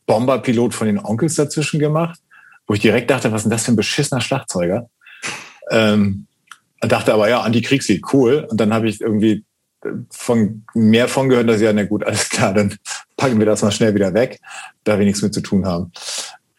Bomberpilot 0.07 0.73
von 0.73 0.87
den 0.87 0.99
Onkels 0.99 1.35
dazwischen 1.35 1.81
gemacht 1.81 2.21
wo 2.67 2.75
ich 2.75 2.81
direkt 2.81 3.11
dachte, 3.11 3.31
was 3.33 3.41
ist 3.41 3.45
denn 3.45 3.51
das 3.51 3.65
für 3.65 3.73
ein 3.73 3.77
beschissener 3.77 4.21
Schlagzeuger? 4.21 4.89
Ähm, 5.71 6.27
dachte 6.81 7.15
aber, 7.15 7.29
ja, 7.29 7.41
Antikriegslied, 7.41 8.03
cool. 8.13 8.47
Und 8.51 8.61
dann 8.61 8.73
habe 8.73 8.89
ich 8.89 9.01
irgendwie 9.01 9.45
von 10.11 10.65
mehr 10.75 11.09
von 11.09 11.29
gehört, 11.29 11.49
dass 11.49 11.61
ja, 11.61 11.73
na 11.73 11.85
gut, 11.85 12.05
alles 12.05 12.31
klar, 12.31 12.55
dann 12.55 12.77
packen 13.17 13.39
wir 13.39 13.47
das 13.47 13.63
mal 13.63 13.71
schnell 13.71 13.95
wieder 13.95 14.15
weg, 14.15 14.41
da 14.85 14.99
wir 14.99 15.05
nichts 15.05 15.23
mit 15.23 15.35
zu 15.35 15.41
tun 15.41 15.67
haben. 15.67 15.93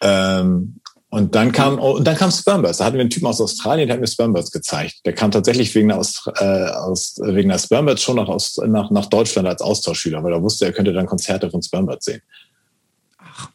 Ähm, 0.02 0.76
und 1.10 1.34
dann 1.34 1.54
kam, 1.54 1.80
oh, 1.80 1.96
und 1.96 2.06
dann 2.06 2.18
kam 2.18 2.30
Spermbirds. 2.30 2.80
Da 2.80 2.86
hatten 2.86 2.96
wir 2.96 3.02
einen 3.02 3.10
Typen 3.10 3.28
aus 3.28 3.40
Australien, 3.40 3.88
der 3.88 3.96
hat 3.96 4.02
mir 4.02 4.08
Spermbirds 4.08 4.52
gezeigt. 4.52 4.96
Der 5.06 5.14
kam 5.14 5.32
tatsächlich 5.32 5.74
wegen 5.74 5.88
der, 5.88 5.98
aus, 5.98 6.30
äh, 6.40 6.44
aus, 6.44 7.16
wegen 7.24 7.50
der 7.50 7.58
Spermbirds 7.58 8.02
schon 8.02 8.18
nach, 8.18 8.28
aus, 8.28 8.58
nach, 8.66 8.92
nach 8.92 9.06
Deutschland 9.06 9.48
als 9.48 9.62
Austauschschüler, 9.62 10.22
weil 10.24 10.34
er 10.34 10.42
wusste, 10.42 10.66
er 10.66 10.74
könnte 10.74 10.92
dann 10.92 11.06
Konzerte 11.06 11.50
von 11.50 11.64
Spermbirds 11.64 12.06
sehen. 12.06 12.22
Ach. 13.18 13.50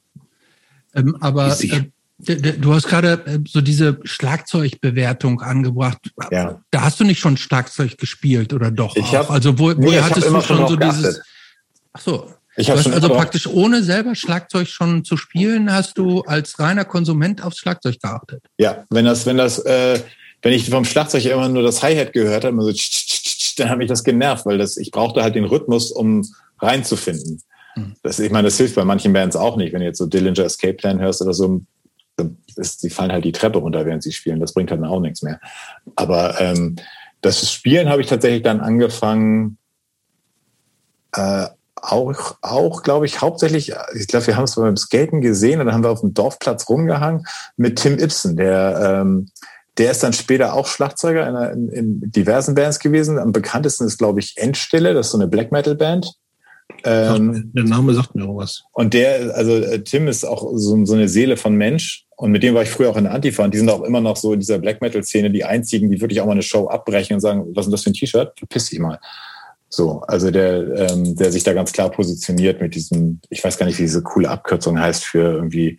Ähm, 0.94 1.16
aber 1.20 1.48
äh, 1.48 1.90
Du 2.22 2.74
hast 2.74 2.86
gerade 2.86 3.22
äh, 3.26 3.38
so 3.48 3.60
diese 3.60 3.98
Schlagzeugbewertung 4.04 5.40
angebracht. 5.40 5.98
Ja. 6.30 6.60
Da 6.70 6.82
hast 6.82 7.00
du 7.00 7.04
nicht 7.04 7.18
schon 7.18 7.36
Schlagzeug 7.36 7.98
gespielt 7.98 8.52
oder 8.52 8.70
doch? 8.70 8.96
Ich 8.96 9.14
hab, 9.14 9.30
also 9.30 9.58
wo, 9.58 9.70
nee, 9.70 9.86
woher 9.86 10.04
hattest 10.04 10.28
du 10.28 10.40
schon 10.40 10.68
so 10.68 10.76
geachtet. 10.76 11.02
dieses? 11.02 11.20
Ach 11.92 12.00
so. 12.00 12.30
Ich 12.56 12.66
du 12.66 12.72
hast 12.72 12.88
also 12.88 13.08
praktisch 13.08 13.46
ohne 13.46 13.82
selber 13.82 14.14
Schlagzeug 14.14 14.68
schon 14.68 15.04
zu 15.04 15.16
spielen, 15.16 15.72
hast 15.72 15.96
du 15.96 16.22
als 16.22 16.58
reiner 16.58 16.84
Konsument 16.84 17.42
aufs 17.42 17.58
Schlagzeug 17.58 18.00
geachtet. 18.02 18.42
Ja, 18.58 18.84
wenn 18.90 19.04
das, 19.04 19.24
wenn 19.24 19.38
das, 19.38 19.60
äh, 19.60 20.00
wenn 20.42 20.52
ich 20.52 20.68
vom 20.68 20.84
Schlagzeug 20.84 21.24
immer 21.24 21.48
nur 21.48 21.62
das 21.62 21.82
Hi-Hat 21.82 22.12
gehört 22.12 22.44
habe, 22.44 22.60
so, 22.60 22.72
dann 23.56 23.70
hat 23.70 23.78
mich 23.78 23.88
das 23.88 24.04
genervt, 24.04 24.46
weil 24.46 24.58
das, 24.58 24.76
ich 24.76 24.90
brauchte 24.90 25.22
halt 25.22 25.36
den 25.36 25.44
Rhythmus, 25.44 25.90
um 25.90 26.26
reinzufinden. 26.58 27.40
Hm. 27.74 27.94
Das, 28.02 28.18
ich 28.18 28.30
meine, 28.30 28.48
das 28.48 28.56
hilft 28.56 28.74
bei 28.74 28.84
manchen 28.84 29.12
Bands 29.12 29.36
auch 29.36 29.56
nicht. 29.56 29.72
Wenn 29.72 29.80
du 29.80 29.86
jetzt 29.86 29.98
so 29.98 30.06
Dillinger 30.06 30.44
Escape 30.44 30.74
Plan 30.74 31.00
hörst 31.00 31.22
oder 31.22 31.32
so, 31.32 31.62
ist, 32.56 32.80
sie 32.80 32.90
fallen 32.90 33.12
halt 33.12 33.24
die 33.24 33.32
Treppe 33.32 33.58
runter, 33.58 33.84
während 33.86 34.02
sie 34.02 34.12
spielen. 34.12 34.40
Das 34.40 34.54
bringt 34.54 34.70
halt 34.70 34.82
auch 34.82 35.00
nichts 35.00 35.22
mehr. 35.22 35.40
Aber 35.96 36.40
ähm, 36.40 36.76
das 37.20 37.50
Spielen 37.50 37.88
habe 37.88 38.00
ich 38.00 38.08
tatsächlich 38.08 38.42
dann 38.42 38.60
angefangen, 38.60 39.58
äh, 41.12 41.46
auch, 41.82 42.36
auch 42.42 42.82
glaube 42.82 43.06
ich, 43.06 43.20
hauptsächlich, 43.20 43.72
ich 43.94 44.06
glaube, 44.06 44.26
wir 44.26 44.36
haben 44.36 44.44
es 44.44 44.54
beim 44.54 44.76
Skaten 44.76 45.20
gesehen 45.20 45.60
und 45.60 45.66
dann 45.66 45.74
haben 45.74 45.84
wir 45.84 45.90
auf 45.90 46.00
dem 46.00 46.14
Dorfplatz 46.14 46.68
rumgehangen 46.68 47.24
mit 47.56 47.78
Tim 47.78 47.98
Ibsen, 47.98 48.36
der, 48.36 49.00
ähm, 49.00 49.30
der 49.78 49.92
ist 49.92 50.02
dann 50.02 50.12
später 50.12 50.52
auch 50.52 50.66
Schlagzeuger 50.66 51.52
in, 51.52 51.68
in, 51.68 52.00
in 52.02 52.12
diversen 52.12 52.54
Bands 52.54 52.80
gewesen. 52.80 53.18
Am 53.18 53.32
bekanntesten 53.32 53.86
ist, 53.86 53.98
glaube 53.98 54.20
ich, 54.20 54.36
Endstille, 54.36 54.92
das 54.92 55.06
ist 55.06 55.12
so 55.12 55.18
eine 55.18 55.28
Black 55.28 55.52
Metal 55.52 55.74
Band. 55.74 56.12
Ähm, 56.84 57.50
der 57.54 57.64
Name 57.64 57.94
sagt 57.94 58.14
mir 58.14 58.24
auch 58.24 58.36
was. 58.36 58.62
Und 58.72 58.94
der, 58.94 59.34
also 59.34 59.56
äh, 59.56 59.82
Tim 59.82 60.08
ist 60.08 60.24
auch 60.24 60.52
so, 60.54 60.84
so 60.84 60.94
eine 60.94 61.08
Seele 61.08 61.36
von 61.36 61.54
Mensch. 61.54 62.06
Und 62.20 62.32
mit 62.32 62.42
dem 62.42 62.54
war 62.54 62.62
ich 62.62 62.68
früher 62.68 62.90
auch 62.90 62.98
in 62.98 63.04
der 63.04 63.14
Antifa. 63.14 63.44
Und 63.44 63.54
die 63.54 63.58
sind 63.58 63.70
auch 63.70 63.82
immer 63.82 64.02
noch 64.02 64.14
so 64.14 64.34
in 64.34 64.40
dieser 64.40 64.58
Black 64.58 64.82
Metal-Szene 64.82 65.30
die 65.30 65.42
einzigen, 65.42 65.90
die 65.90 66.02
wirklich 66.02 66.20
auch 66.20 66.26
mal 66.26 66.32
eine 66.32 66.42
Show 66.42 66.68
abbrechen 66.68 67.14
und 67.14 67.20
sagen, 67.20 67.46
was 67.54 67.64
ist 67.64 67.72
das 67.72 67.82
für 67.82 67.90
ein 67.90 67.94
T-Shirt? 67.94 68.38
Verpiss 68.38 68.68
dich 68.68 68.78
mal. 68.78 69.00
So, 69.70 70.02
also 70.02 70.30
der, 70.30 70.90
ähm, 70.90 71.16
der 71.16 71.32
sich 71.32 71.44
da 71.44 71.54
ganz 71.54 71.72
klar 71.72 71.90
positioniert 71.90 72.60
mit 72.60 72.74
diesem, 72.74 73.20
ich 73.30 73.42
weiß 73.42 73.56
gar 73.56 73.64
nicht, 73.64 73.78
wie 73.78 73.84
diese 73.84 74.02
coole 74.02 74.28
Abkürzung 74.28 74.78
heißt 74.78 75.02
für 75.02 75.32
irgendwie 75.32 75.78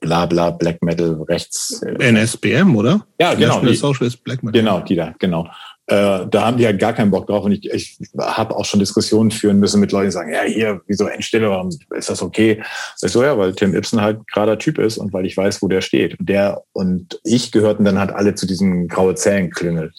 bla 0.00 0.26
bla 0.26 0.50
Black 0.50 0.82
Metal 0.82 1.22
rechts. 1.30 1.80
NSBM, 1.82 2.76
oder? 2.76 3.06
Ja, 3.18 3.32
genau. 3.32 3.60
Die, 3.60 3.74
Socialist 3.74 4.22
Black 4.22 4.42
Metal. 4.42 4.60
Genau, 4.60 4.80
die 4.80 4.96
da, 4.96 5.14
genau. 5.18 5.48
Äh, 5.86 6.26
da 6.30 6.46
haben 6.46 6.56
die 6.56 6.64
halt 6.64 6.78
gar 6.78 6.94
keinen 6.94 7.10
Bock 7.10 7.26
drauf. 7.26 7.44
Und 7.44 7.52
ich, 7.52 7.70
ich 7.70 7.98
habe 8.18 8.56
auch 8.56 8.64
schon 8.64 8.80
Diskussionen 8.80 9.30
führen 9.30 9.58
müssen 9.58 9.80
mit 9.80 9.92
Leuten, 9.92 10.06
die 10.06 10.12
sagen, 10.12 10.32
ja, 10.32 10.42
hier, 10.42 10.80
wieso 10.86 11.06
Endstelle, 11.06 11.50
warum 11.50 11.68
ist 11.90 12.08
das 12.08 12.22
okay? 12.22 12.62
Ich 13.02 13.12
so, 13.12 13.22
ja, 13.22 13.36
weil 13.36 13.54
Tim 13.54 13.74
Ibsen 13.74 14.00
halt 14.00 14.26
gerader 14.28 14.58
Typ 14.58 14.78
ist 14.78 14.96
und 14.96 15.12
weil 15.12 15.26
ich 15.26 15.36
weiß, 15.36 15.60
wo 15.60 15.68
der 15.68 15.82
steht. 15.82 16.18
Und 16.18 16.28
der 16.28 16.62
und 16.72 17.20
ich 17.22 17.52
gehörten 17.52 17.84
dann 17.84 17.98
halt 17.98 18.12
alle 18.12 18.34
zu 18.34 18.46
diesem 18.46 18.88
graue 18.88 19.14
Zellen-Klüngel. 19.14 19.92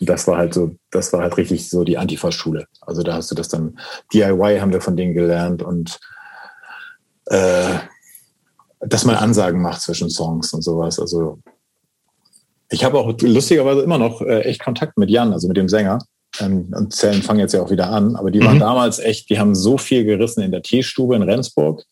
Und 0.00 0.08
das 0.08 0.26
war 0.26 0.36
halt 0.36 0.52
so, 0.52 0.74
das 0.90 1.12
war 1.12 1.22
halt 1.22 1.36
richtig 1.36 1.70
so 1.70 1.84
die 1.84 1.96
Antifa-Schule. 1.96 2.66
Also 2.80 3.02
da 3.04 3.14
hast 3.14 3.30
du 3.30 3.36
das 3.36 3.48
dann, 3.48 3.78
DIY 4.12 4.58
haben 4.58 4.72
wir 4.72 4.80
von 4.80 4.96
denen 4.96 5.14
gelernt 5.14 5.62
und 5.62 6.00
äh, 7.26 7.78
dass 8.80 9.04
man 9.04 9.14
Ansagen 9.14 9.62
macht 9.62 9.80
zwischen 9.80 10.10
Songs 10.10 10.52
und 10.52 10.62
sowas. 10.62 10.98
Also 10.98 11.38
ich 12.74 12.84
habe 12.84 12.98
auch 12.98 13.14
lustigerweise 13.20 13.82
immer 13.82 13.98
noch 13.98 14.20
äh, 14.20 14.40
echt 14.40 14.62
Kontakt 14.62 14.98
mit 14.98 15.10
Jan, 15.10 15.32
also 15.32 15.48
mit 15.48 15.56
dem 15.56 15.68
Sänger. 15.68 16.00
Ähm, 16.40 16.72
und 16.76 16.92
Zellen 16.92 17.22
fangen 17.22 17.40
jetzt 17.40 17.54
ja 17.54 17.62
auch 17.62 17.70
wieder 17.70 17.90
an. 17.90 18.16
Aber 18.16 18.30
die 18.30 18.40
mhm. 18.40 18.46
waren 18.46 18.58
damals 18.58 18.98
echt, 18.98 19.30
die 19.30 19.38
haben 19.38 19.54
so 19.54 19.78
viel 19.78 20.04
gerissen 20.04 20.42
in 20.42 20.50
der 20.50 20.62
Teestube 20.62 21.14
in 21.16 21.22
Rendsburg. 21.22 21.84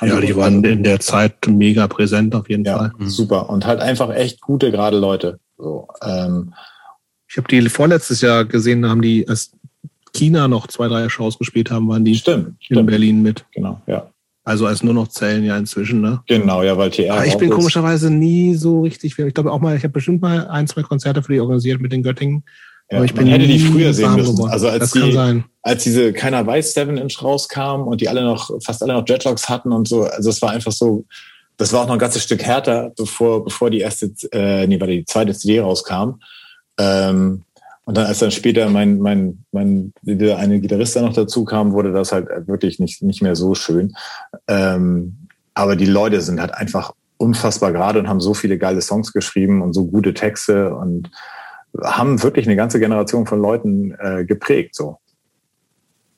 Ja, 0.00 0.20
die 0.20 0.34
waren 0.34 0.62
in 0.64 0.82
der 0.82 0.98
Zeit 0.98 1.46
mega 1.46 1.86
präsent 1.86 2.34
auf 2.34 2.50
jeden 2.50 2.64
ja, 2.64 2.76
Fall. 2.76 2.92
Mhm. 2.98 3.08
Super. 3.08 3.48
Und 3.48 3.64
halt 3.64 3.80
einfach 3.80 4.12
echt 4.12 4.40
gute, 4.40 4.72
gerade 4.72 4.98
Leute. 4.98 5.38
So, 5.56 5.86
ähm, 6.02 6.52
ich 7.28 7.36
habe 7.36 7.46
die 7.48 7.68
vorletztes 7.68 8.20
Jahr 8.20 8.44
gesehen, 8.44 8.82
da 8.82 8.88
haben 8.88 9.02
die, 9.02 9.28
als 9.28 9.52
China 10.12 10.48
noch 10.48 10.66
zwei, 10.66 10.88
drei 10.88 11.08
Shows 11.08 11.38
gespielt 11.38 11.70
haben, 11.70 11.88
waren 11.88 12.04
die 12.04 12.16
stimmt, 12.16 12.48
in 12.48 12.56
stimmt. 12.60 12.86
Berlin 12.86 13.22
mit. 13.22 13.44
Genau, 13.52 13.80
ja. 13.86 14.10
Also 14.46 14.66
als 14.66 14.82
nur 14.82 14.92
noch 14.92 15.08
Zellen 15.08 15.42
ja 15.42 15.56
inzwischen, 15.56 16.02
ne? 16.02 16.22
Genau, 16.26 16.62
ja, 16.62 16.76
weil 16.76 16.90
TR. 16.90 17.14
Aber 17.14 17.26
ich 17.26 17.38
bin 17.38 17.48
komischerweise 17.48 18.10
nie 18.10 18.54
so 18.54 18.82
richtig. 18.82 19.18
Ich 19.18 19.34
glaube 19.34 19.50
auch 19.50 19.60
mal, 19.60 19.74
ich 19.74 19.82
habe 19.82 19.92
bestimmt 19.92 20.20
mal 20.20 20.46
ein, 20.48 20.66
zwei 20.66 20.82
Konzerte 20.82 21.22
für 21.22 21.32
die 21.32 21.40
organisiert 21.40 21.80
mit 21.80 21.92
den 21.92 22.02
Göttingen. 22.02 22.44
Ja, 22.90 22.98
aber 22.98 23.06
ich 23.06 23.14
bin 23.14 23.26
hätte 23.26 23.46
die 23.46 23.58
früher 23.58 23.94
sehen 23.94 24.14
müssen. 24.14 24.36
Geworden. 24.36 24.52
Also 24.52 24.68
als 24.68 24.90
die, 24.90 25.42
als 25.62 25.82
diese 25.82 26.12
keiner 26.12 26.46
weiß 26.46 26.74
Seven 26.74 26.98
Inch 26.98 27.22
rauskam 27.22 27.88
und 27.88 28.02
die 28.02 28.08
alle 28.10 28.22
noch 28.22 28.50
fast 28.62 28.82
alle 28.82 28.92
noch 28.92 29.06
Dreadlocks 29.06 29.48
hatten 29.48 29.72
und 29.72 29.88
so. 29.88 30.04
Also 30.04 30.28
es 30.28 30.42
war 30.42 30.50
einfach 30.50 30.72
so. 30.72 31.06
Das 31.56 31.72
war 31.72 31.82
auch 31.82 31.86
noch 31.86 31.94
ein 31.94 32.00
ganzes 32.00 32.24
Stück 32.24 32.42
härter, 32.42 32.92
bevor 32.96 33.44
bevor 33.44 33.70
die 33.70 33.78
erste, 33.80 34.12
äh, 34.32 34.66
nee, 34.66 34.78
weil 34.78 34.88
die 34.88 35.04
zweite 35.06 35.32
CD 35.32 35.60
rauskam. 35.60 36.20
Ähm, 36.78 37.44
und 37.84 37.96
dann, 37.96 38.06
als 38.06 38.18
dann 38.18 38.30
später 38.30 38.68
mein, 38.70 38.98
mein, 38.98 39.44
mein, 39.52 39.92
der 40.02 40.38
eine 40.38 40.60
Gitarrist 40.60 40.96
da 40.96 41.02
noch 41.02 41.12
dazu 41.12 41.44
kam, 41.44 41.72
wurde 41.72 41.92
das 41.92 42.12
halt 42.12 42.28
wirklich 42.46 42.78
nicht, 42.78 43.02
nicht 43.02 43.22
mehr 43.22 43.36
so 43.36 43.54
schön. 43.54 43.94
Ähm, 44.48 45.28
aber 45.52 45.76
die 45.76 45.86
Leute 45.86 46.20
sind 46.20 46.40
halt 46.40 46.54
einfach 46.54 46.92
unfassbar 47.18 47.72
gerade 47.72 47.98
und 47.98 48.08
haben 48.08 48.20
so 48.20 48.34
viele 48.34 48.58
geile 48.58 48.80
Songs 48.80 49.12
geschrieben 49.12 49.62
und 49.62 49.72
so 49.72 49.86
gute 49.86 50.14
Texte 50.14 50.74
und 50.74 51.10
haben 51.82 52.22
wirklich 52.22 52.46
eine 52.46 52.56
ganze 52.56 52.80
Generation 52.80 53.26
von 53.26 53.40
Leuten 53.40 53.94
äh, 53.98 54.24
geprägt. 54.24 54.74
So 54.74 54.98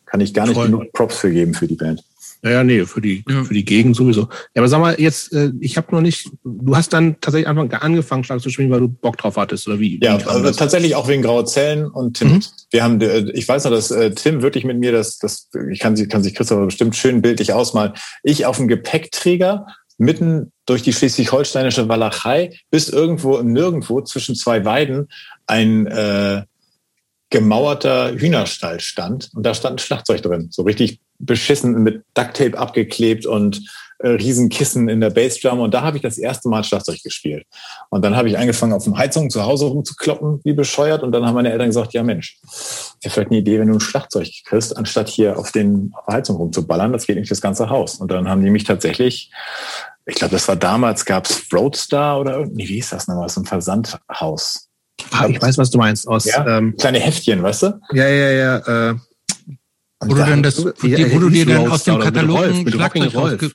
kann 0.07 0.21
ich 0.21 0.33
gar 0.33 0.47
nicht 0.47 0.55
Voll. 0.55 0.67
genug 0.67 0.93
Props 0.93 1.19
für 1.19 1.31
geben 1.31 1.55
für 1.55 1.67
die 1.67 1.75
Band. 1.75 2.03
Ja, 2.43 2.63
nee, 2.63 2.85
für 2.85 3.01
die, 3.01 3.25
ja. 3.29 3.45
für 3.45 3.55
die 3.55 3.65
Gegend 3.65 3.97
sowieso. 3.97 4.23
Ja, 4.23 4.29
aber 4.57 4.69
sag 4.69 4.81
mal, 4.81 5.01
jetzt, 5.01 5.33
äh, 5.33 5.53
ich 5.61 5.77
habe 5.77 5.95
noch 5.95 6.01
nicht, 6.01 6.31
du 6.45 6.77
hast 6.77 6.93
dann 6.93 7.21
tatsächlich 7.21 7.49
Anfang 7.49 7.73
angefangen, 7.73 8.25
Schlag 8.25 8.41
zu 8.41 8.51
spielen, 8.51 8.71
weil 8.71 8.81
du 8.81 8.89
Bock 8.89 9.17
drauf 9.17 9.37
hattest, 9.37 9.67
oder 9.67 9.81
wie? 9.81 9.99
Ja, 10.03 10.21
wie 10.21 10.25
also 10.25 10.51
tatsächlich 10.53 10.95
auch 10.95 11.09
wegen 11.09 11.23
Graue 11.23 11.45
Zellen 11.45 11.87
und 11.87 12.19
Tim. 12.19 12.35
Mhm. 12.35 12.45
Wir 12.71 12.85
haben, 12.85 13.01
äh, 13.01 13.31
ich 13.33 13.49
weiß 13.49 13.65
noch, 13.65 13.71
dass 13.71 13.91
äh, 13.91 14.13
Tim 14.13 14.43
wirklich 14.43 14.65
mit 14.65 14.79
mir, 14.79 14.93
das, 14.93 15.19
das, 15.19 15.49
ich 15.71 15.81
kann, 15.81 15.97
kann 16.09 16.23
sich 16.23 16.35
Christopher 16.35 16.67
bestimmt 16.67 16.97
schön 16.97 17.23
bildlich 17.23 17.53
ausmalen, 17.53 17.93
ich 18.23 18.47
auf 18.47 18.59
dem 18.59 18.69
Gepäckträger 18.69 19.67
mitten 19.99 20.53
durch 20.67 20.83
die 20.83 20.93
schleswig-holsteinische 20.93 21.89
Walachei 21.89 22.59
bis 22.71 22.89
irgendwo 22.89 23.39
im 23.39 23.53
Nirgendwo 23.53 24.03
zwischen 24.03 24.35
zwei 24.35 24.65
Weiden 24.65 25.09
ein 25.47 25.87
äh, 25.87 26.43
gemauerter 27.31 28.13
Hühnerstall 28.13 28.81
stand 28.81 29.31
und 29.35 29.45
da 29.45 29.55
stand 29.55 29.77
ein 29.77 29.79
Schlagzeug 29.79 30.23
drin, 30.23 30.49
so 30.51 30.63
richtig 30.63 31.01
beschissen 31.19 31.83
mit 31.83 32.05
Ducktape 32.15 32.57
abgeklebt 32.57 33.27
und 33.27 33.63
äh, 33.99 34.09
Riesenkissen 34.09 34.89
in 34.89 35.01
der 35.01 35.11
Bassdrum 35.11 35.61
und 35.61 35.73
da 35.73 35.83
habe 35.83 35.97
ich 35.97 36.03
das 36.03 36.19
erste 36.19 36.49
Mal 36.49 36.63
Schlagzeug 36.65 37.03
gespielt. 37.03 37.47
Und 37.89 38.05
dann 38.05 38.15
habe 38.15 38.29
ich 38.29 38.37
angefangen, 38.37 38.75
auf 38.75 38.85
dem 38.85 38.99
Heizung 38.99 39.31
zu 39.31 39.45
Hause 39.45 39.67
rumzukloppen, 39.67 40.41
wie 40.45 40.53
bescheuert. 40.53 41.03
Und 41.03 41.13
dann 41.13 41.25
haben 41.25 41.35
meine 41.35 41.51
Eltern 41.51 41.69
gesagt, 41.69 41.95
ja 41.95 42.03
Mensch, 42.03 42.39
wäre 43.03 43.13
vielleicht 43.13 43.31
eine 43.31 43.39
Idee, 43.39 43.59
wenn 43.59 43.69
du 43.69 43.75
ein 43.75 43.81
Schlagzeug 43.81 44.29
kriegst, 44.45 44.77
anstatt 44.77 45.09
hier 45.09 45.39
auf, 45.39 45.51
den, 45.51 45.93
auf 45.95 46.13
Heizung 46.13 46.37
rumzuballern. 46.37 46.93
Das 46.93 47.07
geht 47.07 47.17
nicht 47.17 47.31
das 47.31 47.41
ganze 47.41 47.71
Haus. 47.71 47.97
Und 47.97 48.11
dann 48.11 48.29
haben 48.29 48.45
die 48.45 48.51
mich 48.51 48.65
tatsächlich, 48.65 49.31
ich 50.05 50.17
glaube, 50.17 50.33
das 50.33 50.47
war 50.47 50.57
damals, 50.57 51.07
gab's 51.07 51.47
Roadstar 51.53 52.21
oder 52.21 52.39
irgendwie, 52.39 52.69
wie 52.69 52.75
hieß 52.75 52.91
das 52.91 53.09
nochmal, 53.09 53.31
so 53.31 53.41
ein 53.41 53.47
Versandhaus. 53.47 54.66
Ah, 55.11 55.27
ich 55.29 55.41
weiß, 55.41 55.59
was 55.59 55.71
du 55.71 55.79
meinst. 55.79 56.09
Aus, 56.09 56.25
ja? 56.25 56.59
ähm, 56.59 56.75
Kleine 56.77 57.01
Heftchen, 57.01 57.43
weißt 57.43 57.63
du? 57.65 57.81
Ja, 57.93 58.09
ja, 58.09 58.31
ja. 58.31 58.91
Äh, 58.91 58.95
wo 60.01 60.15
du 60.15 60.21
dann 60.21 60.43
das, 60.43 60.57
die, 60.57 61.13
wo 61.13 61.19
du 61.19 61.31
dir 61.31 61.47
dann 61.47 61.71
aus 61.71 61.85
dem 61.85 61.99
Katalog 61.99 62.45
ein 62.45 62.69
Schlagzeug 62.69 63.15
rausge... 63.15 63.51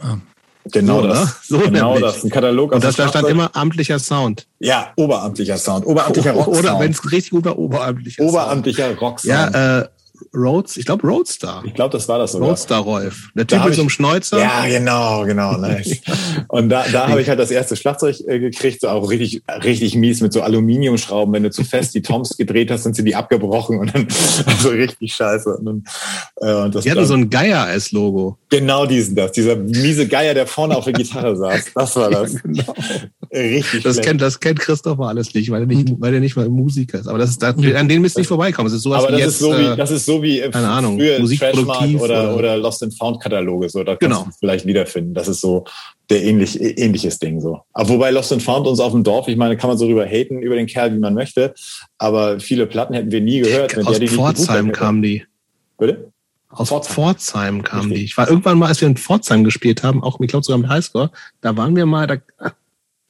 Ah. 0.00 0.18
Genau 0.64 1.02
so, 1.02 1.08
das. 1.08 1.18
Ne? 1.18 1.34
So 1.42 1.58
genau 1.58 1.94
nämlich. 1.94 2.12
das. 2.12 2.24
Ein 2.24 2.30
Katalog 2.30 2.72
Und 2.72 2.84
das, 2.84 2.96
da 2.96 3.08
stand 3.08 3.28
immer 3.28 3.50
amtlicher 3.54 3.98
Sound. 3.98 4.46
Ja, 4.58 4.92
oberamtlicher 4.96 5.56
Sound. 5.56 5.86
Oberamtlicher 5.86 6.32
Rock. 6.32 6.48
Oder 6.58 6.78
wenn 6.78 6.90
es 6.90 7.10
richtig 7.10 7.30
gut 7.30 7.44
war, 7.46 7.58
oberamtlicher 7.58 8.22
Oberamtlicher 8.22 8.94
Rock. 8.96 9.24
Ja, 9.24 9.80
äh, 9.80 9.88
Rhodes, 10.34 10.76
ich 10.76 10.86
glaube 10.86 11.06
Roadstar. 11.06 11.62
Ich 11.64 11.74
glaube, 11.74 11.92
das 11.92 12.08
war 12.08 12.18
das 12.18 12.32
sogar. 12.32 12.48
Roadstar 12.48 12.80
Rolf. 12.80 13.30
Der 13.34 13.46
Typ 13.46 13.64
mit 13.64 13.74
so 13.74 13.82
einem 13.82 13.90
Schnäuzer. 13.90 14.38
Ja, 14.38 14.66
genau, 14.66 15.24
genau, 15.24 15.56
nice. 15.56 16.00
und 16.48 16.68
da, 16.68 16.84
da 16.90 17.08
habe 17.08 17.20
ich 17.20 17.28
halt 17.28 17.38
das 17.38 17.50
erste 17.50 17.76
Schlagzeug 17.76 18.16
äh, 18.26 18.38
gekriegt, 18.38 18.80
so 18.80 18.88
auch 18.88 19.10
richtig, 19.10 19.42
richtig 19.64 19.94
mies 19.94 20.20
mit 20.20 20.32
so 20.32 20.42
Aluminiumschrauben. 20.42 21.34
Wenn 21.34 21.42
du 21.42 21.50
zu 21.50 21.64
fest 21.64 21.94
die 21.94 22.02
Toms 22.02 22.36
gedreht 22.36 22.70
hast, 22.70 22.84
sind 22.84 22.96
sie 22.96 23.04
die 23.04 23.14
abgebrochen 23.14 23.78
und 23.78 23.94
dann 23.94 24.08
also 24.46 24.70
richtig 24.70 25.14
scheiße. 25.14 25.56
Und, 25.56 25.64
dann, 25.64 25.84
äh, 26.36 26.64
und 26.64 26.74
das 26.74 26.84
die 26.84 26.90
hatten 26.90 27.06
so 27.06 27.14
ein 27.14 27.30
Geier 27.30 27.64
als 27.64 27.92
Logo. 27.92 28.38
Genau 28.48 28.86
diesen 28.86 29.16
das, 29.16 29.32
dieser 29.32 29.56
miese 29.56 30.08
Geier, 30.08 30.34
der 30.34 30.46
vorne 30.46 30.76
auf 30.76 30.84
der 30.84 30.92
Gitarre 31.00 31.36
saß. 31.36 31.72
Das 31.74 31.96
war 31.96 32.10
das. 32.10 32.34
Ja, 32.34 32.40
genau. 32.42 32.74
Richtig 33.32 33.84
Das 33.84 33.94
schlecht. 33.94 34.08
kennt, 34.08 34.20
das 34.20 34.40
kennt 34.40 34.58
Christopher 34.58 35.04
alles 35.04 35.32
nicht, 35.34 35.50
weil 35.50 35.60
er 35.62 35.66
nicht, 35.66 35.88
weil 36.00 36.12
er 36.14 36.18
nicht 36.18 36.34
mal 36.34 36.48
Musiker 36.48 36.98
ist. 36.98 37.06
Aber 37.06 37.18
das 37.18 37.30
ist, 37.30 37.40
da, 37.42 37.50
an 37.50 37.88
denen 37.88 38.02
müsst 38.02 38.16
ihr 38.16 38.22
nicht 38.22 38.28
vorbeikommen. 38.28 38.66
Es 38.66 38.72
ist 38.72 38.82
sowas 38.82 39.04
Aber 39.04 39.08
wie 39.16 39.20
das 39.20 39.20
jetzt, 39.20 39.32
ist 39.34 39.38
so 39.40 39.52
wie, 39.56 39.64
äh, 39.66 39.76
das 39.76 39.90
ist 39.92 40.04
so 40.06 40.22
wie 40.22 40.40
äh, 40.40 40.50
keine 40.50 40.68
Ahnung, 40.68 41.00
musikproduktiv 41.20 42.00
oder, 42.00 42.24
oder- 42.34 42.36
oder 42.36 42.56
Lost 42.56 42.82
and 42.82 42.96
Found 42.98 43.20
Kataloge. 43.22 43.68
So, 43.68 43.84
da 43.84 43.94
kannst 43.94 44.00
Genau. 44.00 44.24
du 44.24 44.30
es 44.30 44.36
vielleicht 44.38 44.66
wiederfinden. 44.66 45.14
Das 45.14 45.28
ist 45.28 45.40
so 45.40 45.64
der 46.10 46.24
ähnlich, 46.24 46.60
ähnliches 46.60 47.20
Ding 47.20 47.40
so. 47.40 47.60
Aber 47.72 47.88
wobei 47.90 48.10
Lost 48.10 48.32
and 48.32 48.42
Found 48.42 48.66
uns 48.66 48.80
auf 48.80 48.90
dem 48.90 49.04
Dorf, 49.04 49.28
ich 49.28 49.36
meine, 49.36 49.56
kann 49.56 49.68
man 49.70 49.78
so 49.78 49.86
drüber 49.86 50.04
haten 50.06 50.42
über 50.42 50.56
den 50.56 50.66
Kerl, 50.66 50.92
wie 50.92 50.98
man 50.98 51.14
möchte. 51.14 51.54
Aber 51.98 52.40
viele 52.40 52.66
Platten 52.66 52.94
hätten 52.94 53.12
wir 53.12 53.20
nie 53.20 53.40
gehört, 53.40 53.78
aus 53.78 53.90
der 53.92 54.00
die 54.00 54.08
Pforzheim 54.08 54.72
kamen 54.72 55.02
die. 55.02 55.22
Bitte? 55.78 56.10
Aus 56.48 56.66
Pforzheim. 56.70 56.94
Pforzheim, 56.94 57.62
kamen 57.62 57.82
Richtig. 57.82 57.98
die. 57.98 58.04
Ich 58.06 58.16
war 58.16 58.28
irgendwann 58.28 58.58
mal, 58.58 58.66
als 58.66 58.80
wir 58.80 58.88
in 58.88 58.96
Pforzheim 58.96 59.44
gespielt 59.44 59.84
haben, 59.84 60.02
auch, 60.02 60.18
ich 60.20 60.26
glaube 60.26 60.44
sogar 60.44 60.58
mit 60.58 60.68
Highscore, 60.68 61.12
da 61.42 61.56
waren 61.56 61.76
wir 61.76 61.86
mal, 61.86 62.08
da, 62.08 62.16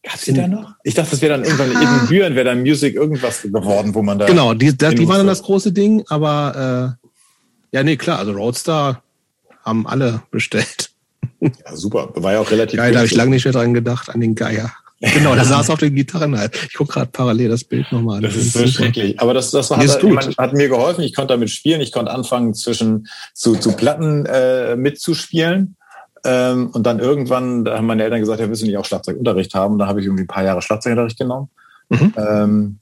Gab's 0.03 0.25
die 0.25 0.33
da 0.33 0.49
noch? 0.49 0.75
Ich 0.83 0.95
dachte, 0.95 1.11
das 1.11 1.21
wäre 1.21 1.35
dann 1.35 1.45
irgendwann 1.45 1.73
in 1.73 1.83
Ibbenbüren 1.83 2.35
wäre 2.35 2.47
dann 2.47 2.61
Music 2.61 2.95
irgendwas 2.95 3.43
geworden, 3.43 3.95
wo 3.95 4.03
man 4.03 4.19
da. 4.19 4.27
genau, 4.27 4.55
die, 4.55 4.77
da, 4.77 4.91
die 4.91 4.99
hin 4.99 5.09
waren 5.09 5.19
dann 5.19 5.27
das 5.27 5.43
große 5.43 5.73
Ding, 5.73 6.05
aber 6.09 6.97
äh, 7.73 7.77
ja, 7.77 7.83
nee, 7.83 7.97
klar, 7.97 8.19
also 8.19 8.33
Roadstar 8.33 9.03
haben 9.63 9.87
alle 9.87 10.23
bestellt. 10.31 10.91
Ja, 11.43 11.75
super. 11.75 12.11
War 12.17 12.35
ja 12.35 12.41
auch 12.41 12.51
relativ. 12.51 12.79
Geil, 12.79 12.93
da 12.93 12.99
habe 12.99 13.07
ich 13.07 13.15
lange 13.15 13.31
nicht 13.31 13.47
mehr 13.47 13.55
dran 13.55 13.73
gedacht, 13.73 14.11
an 14.11 14.21
den 14.21 14.35
Geier. 14.35 14.73
Genau, 15.01 15.35
der 15.35 15.47
saß 15.47 15.71
auf 15.71 15.79
den 15.79 15.95
Gitarren 15.95 16.39
halt. 16.39 16.55
Ich 16.69 16.75
gucke 16.75 16.93
gerade 16.93 17.11
parallel 17.11 17.49
das 17.49 17.65
Bild 17.65 17.91
nochmal 17.91 18.19
an. 18.19 18.23
Das 18.23 18.37
ist 18.37 18.53
so 18.53 18.59
super. 18.59 18.71
schrecklich. 18.71 19.19
Aber 19.19 19.33
das, 19.33 19.51
das 19.51 19.71
hat, 19.71 20.01
gut. 20.01 20.13
man, 20.13 20.35
hat 20.37 20.53
mir 20.53 20.69
geholfen. 20.69 21.03
Ich 21.03 21.15
konnte 21.15 21.33
damit 21.33 21.49
spielen. 21.49 21.81
Ich 21.81 21.93
konnte 21.93 22.13
anfangen, 22.13 22.53
zwischen 22.53 23.09
zu, 23.33 23.57
zu 23.57 23.73
Platten 23.73 24.27
äh, 24.27 24.77
mitzuspielen. 24.77 25.77
Ähm, 26.25 26.69
und 26.69 26.85
dann 26.85 26.99
irgendwann, 26.99 27.65
da 27.65 27.77
haben 27.77 27.87
meine 27.87 28.05
Eltern 28.05 28.21
gesagt, 28.21 28.41
ja, 28.41 28.49
willst 28.49 28.63
du 28.63 28.67
nicht 28.67 28.77
auch 28.77 28.85
Schlagzeugunterricht 28.85 29.55
haben? 29.55 29.75
Und 29.75 29.79
da 29.79 29.87
habe 29.87 30.01
ich 30.01 30.07
irgendwie 30.07 30.25
ein 30.25 30.29
paar 30.29 30.45
Jahre 30.45 30.63
Schlagzeugunterricht 30.63 31.19
genommen. 31.19 31.49
Mhm. 31.89 32.15
Ähm, 32.17 32.79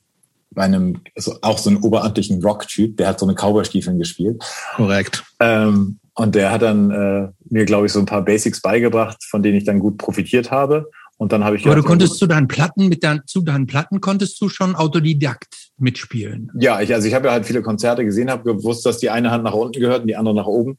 bei 0.50 0.62
einem, 0.62 1.00
also 1.14 1.36
auch 1.42 1.58
so 1.58 1.70
einen 1.70 1.82
oberamtlichen 1.82 2.42
Rock-Typ, 2.42 2.96
der 2.96 3.08
hat 3.08 3.20
so 3.20 3.26
eine 3.26 3.34
Cowboy-Stiefeln 3.34 3.98
gespielt. 3.98 4.42
Korrekt. 4.76 5.24
Ähm, 5.40 5.98
und 6.14 6.34
der 6.34 6.50
hat 6.50 6.62
dann 6.62 6.90
äh, 6.90 7.28
mir, 7.48 7.64
glaube 7.64 7.86
ich, 7.86 7.92
so 7.92 8.00
ein 8.00 8.06
paar 8.06 8.24
Basics 8.24 8.60
beigebracht, 8.60 9.22
von 9.24 9.42
denen 9.42 9.56
ich 9.56 9.64
dann 9.64 9.78
gut 9.78 9.98
profitiert 9.98 10.50
habe. 10.50 10.90
Und 11.16 11.32
dann 11.32 11.44
habe 11.44 11.56
ich 11.56 11.62
Aber 11.64 11.74
du 11.74 11.82
gedacht, 11.82 11.90
konntest 11.90 12.18
zu 12.18 12.26
deinen 12.26 12.48
Platten, 12.48 12.88
mit 12.88 13.04
dein, 13.04 13.22
zu 13.26 13.42
deinen 13.42 13.66
Platten 13.66 14.00
konntest 14.00 14.40
du 14.40 14.48
schon 14.48 14.74
Autodidakt 14.74 15.67
mitspielen. 15.78 16.50
Ja, 16.58 16.80
ich, 16.80 16.92
also 16.92 17.06
ich 17.06 17.14
habe 17.14 17.26
ja 17.26 17.32
halt 17.32 17.46
viele 17.46 17.62
Konzerte 17.62 18.04
gesehen, 18.04 18.30
habe 18.30 18.54
gewusst, 18.54 18.84
dass 18.86 18.98
die 18.98 19.10
eine 19.10 19.30
Hand 19.30 19.44
nach 19.44 19.54
unten 19.54 19.80
gehört 19.80 20.02
und 20.02 20.08
die 20.08 20.16
andere 20.16 20.34
nach 20.34 20.46
oben. 20.46 20.78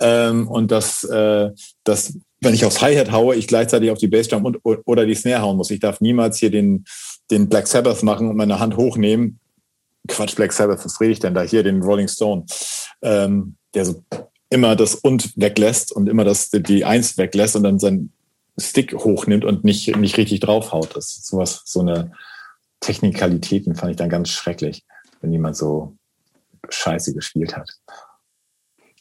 Ähm, 0.00 0.48
und 0.48 0.70
dass, 0.70 1.04
äh, 1.04 1.50
dass, 1.84 2.18
wenn 2.40 2.54
ich 2.54 2.64
aufs 2.64 2.80
Hi-Hat 2.80 3.12
haue, 3.12 3.36
ich 3.36 3.46
gleichzeitig 3.46 3.90
auf 3.90 3.98
die 3.98 4.08
Bassdrum 4.08 4.44
und, 4.44 4.58
oder 4.62 5.06
die 5.06 5.14
Snare 5.14 5.42
hauen 5.42 5.56
muss. 5.56 5.70
Ich 5.70 5.80
darf 5.80 6.00
niemals 6.00 6.38
hier 6.38 6.50
den, 6.50 6.84
den 7.30 7.48
Black 7.48 7.66
Sabbath 7.66 8.02
machen 8.02 8.28
und 8.28 8.36
meine 8.36 8.58
Hand 8.58 8.76
hochnehmen. 8.76 9.38
Quatsch, 10.08 10.34
Black 10.34 10.52
Sabbath, 10.52 10.84
was 10.84 11.00
rede 11.00 11.12
ich 11.12 11.20
denn 11.20 11.34
da? 11.34 11.42
Hier, 11.42 11.62
den 11.62 11.82
Rolling 11.82 12.08
Stone. 12.08 12.44
Ähm, 13.02 13.56
der 13.74 13.84
so 13.86 14.02
immer 14.50 14.76
das 14.76 14.94
und 14.94 15.32
weglässt 15.36 15.92
und 15.92 16.08
immer 16.08 16.24
das, 16.24 16.50
die 16.50 16.84
Eins 16.84 17.16
weglässt 17.16 17.56
und 17.56 17.62
dann 17.62 17.78
seinen 17.78 18.12
Stick 18.58 18.92
hochnimmt 18.92 19.46
und 19.46 19.64
nicht, 19.64 19.96
nicht 19.96 20.18
richtig 20.18 20.40
draufhaut. 20.40 20.94
Das 20.94 21.16
ist 21.16 21.26
sowas, 21.26 21.62
so 21.64 21.80
eine 21.80 22.12
Technikalitäten 22.82 23.74
fand 23.74 23.92
ich 23.92 23.96
dann 23.96 24.10
ganz 24.10 24.28
schrecklich, 24.28 24.84
wenn 25.22 25.32
jemand 25.32 25.56
so 25.56 25.96
scheiße 26.68 27.14
gespielt 27.14 27.56
hat. 27.56 27.70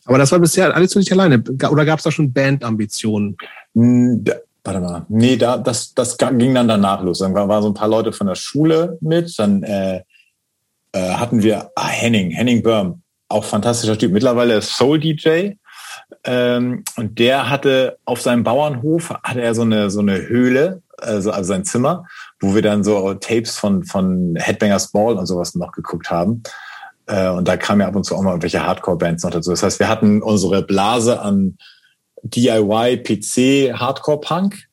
Aber 0.06 0.18
das 0.18 0.32
war 0.32 0.40
bisher 0.40 0.74
alles 0.74 0.94
für 0.94 1.00
dich 1.00 1.12
alleine. 1.12 1.44
Oder 1.70 1.86
gab 1.86 2.00
es 2.00 2.04
da 2.04 2.12
schon 2.12 2.32
Bandambitionen? 2.32 3.38
Da, 3.74 4.36
warte 4.64 4.80
mal. 4.80 5.06
Nee, 5.10 5.36
da, 5.36 5.58
das, 5.58 5.94
das 5.94 6.18
ging 6.18 6.56
dann 6.56 6.68
danach 6.68 7.04
los. 7.04 7.20
Dann 7.20 7.34
waren 7.34 7.62
so 7.62 7.70
ein 7.70 7.74
paar 7.74 7.88
Leute 7.88 8.12
von 8.12 8.28
der 8.28 8.36
Schule 8.36 8.98
mit. 9.02 9.38
Dann 9.38 9.64
äh, 9.64 10.04
äh, 10.94 11.14
hatten 11.14 11.44
wir 11.44 11.72
ah, 11.76 11.88
Henning, 11.88 12.32
Henning 12.32 12.64
Böhm, 12.64 13.02
auch 13.30 13.44
fantastischer 13.44 13.98
Typ. 13.98 14.12
Mittlerweile 14.12 14.62
Soul-DJ. 14.62 15.54
Ähm, 16.24 16.84
und 16.98 17.20
der 17.20 17.50
hatte 17.50 17.98
auf 18.06 18.22
seinem 18.22 18.44
Bauernhof 18.44 19.12
hatte 19.24 19.42
er 19.42 19.56
so 19.56 19.64
eine 19.64 19.90
so 19.90 20.02
eine 20.02 20.28
Höhle, 20.28 20.82
also, 21.02 21.32
also 21.32 21.48
sein 21.48 21.66
Zimmer, 21.66 22.06
wo 22.40 22.56
wir 22.56 22.62
dann 22.62 22.84
so 22.84 23.14
Tapes 23.14 23.58
von 23.58 23.84
von 23.84 24.36
Headbangers 24.38 24.92
Ball 24.92 25.18
und 25.18 25.26
sowas 25.26 25.56
noch 25.56 25.72
geguckt 25.72 26.10
haben. 26.10 26.44
Äh, 27.08 27.30
und 27.30 27.48
da 27.48 27.58
kamen 27.58 27.82
ja 27.82 27.88
ab 27.88 27.96
und 27.96 28.04
zu 28.04 28.16
auch 28.16 28.22
mal 28.22 28.32
irgendwelche 28.32 28.66
Hardcore-Bands 28.66 29.24
noch 29.24 29.32
dazu. 29.32 29.52
Das 29.52 29.64
heißt, 29.64 29.80
wir 29.80 29.88
hatten 29.88 30.22
unsere 30.22 30.64
Blase 30.64 31.22
an 31.22 31.58
DIY, 32.24 32.98
PC, 33.04 33.74
Hardcore-Punk, 33.80 34.68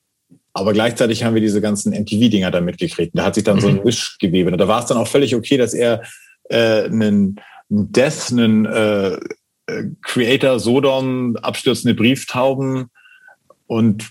aber 0.52 0.72
gleichzeitig 0.72 1.24
haben 1.24 1.34
wir 1.34 1.40
diese 1.40 1.60
ganzen 1.60 1.92
MTV-Dinger 1.92 2.50
da 2.50 2.60
mitgekriegt. 2.60 3.14
Und 3.14 3.18
Da 3.18 3.24
hat 3.24 3.34
sich 3.34 3.44
dann 3.44 3.60
so 3.60 3.68
ein 3.68 3.82
Mischgewebe. 3.84 4.56
Da 4.56 4.68
war 4.68 4.80
es 4.80 4.86
dann 4.86 4.98
auch 4.98 5.08
völlig 5.08 5.34
okay, 5.34 5.56
dass 5.56 5.72
er 5.72 6.02
äh, 6.50 6.84
einen 6.84 7.40
einen 7.70 7.92
Death, 7.92 8.30
einen 8.30 8.66
äh, 8.66 9.18
äh, 9.66 9.90
Creator, 10.02 10.58
Sodom, 10.58 11.36
abstürzende 11.36 11.94
Brieftauben 11.94 12.90
und 13.66 14.10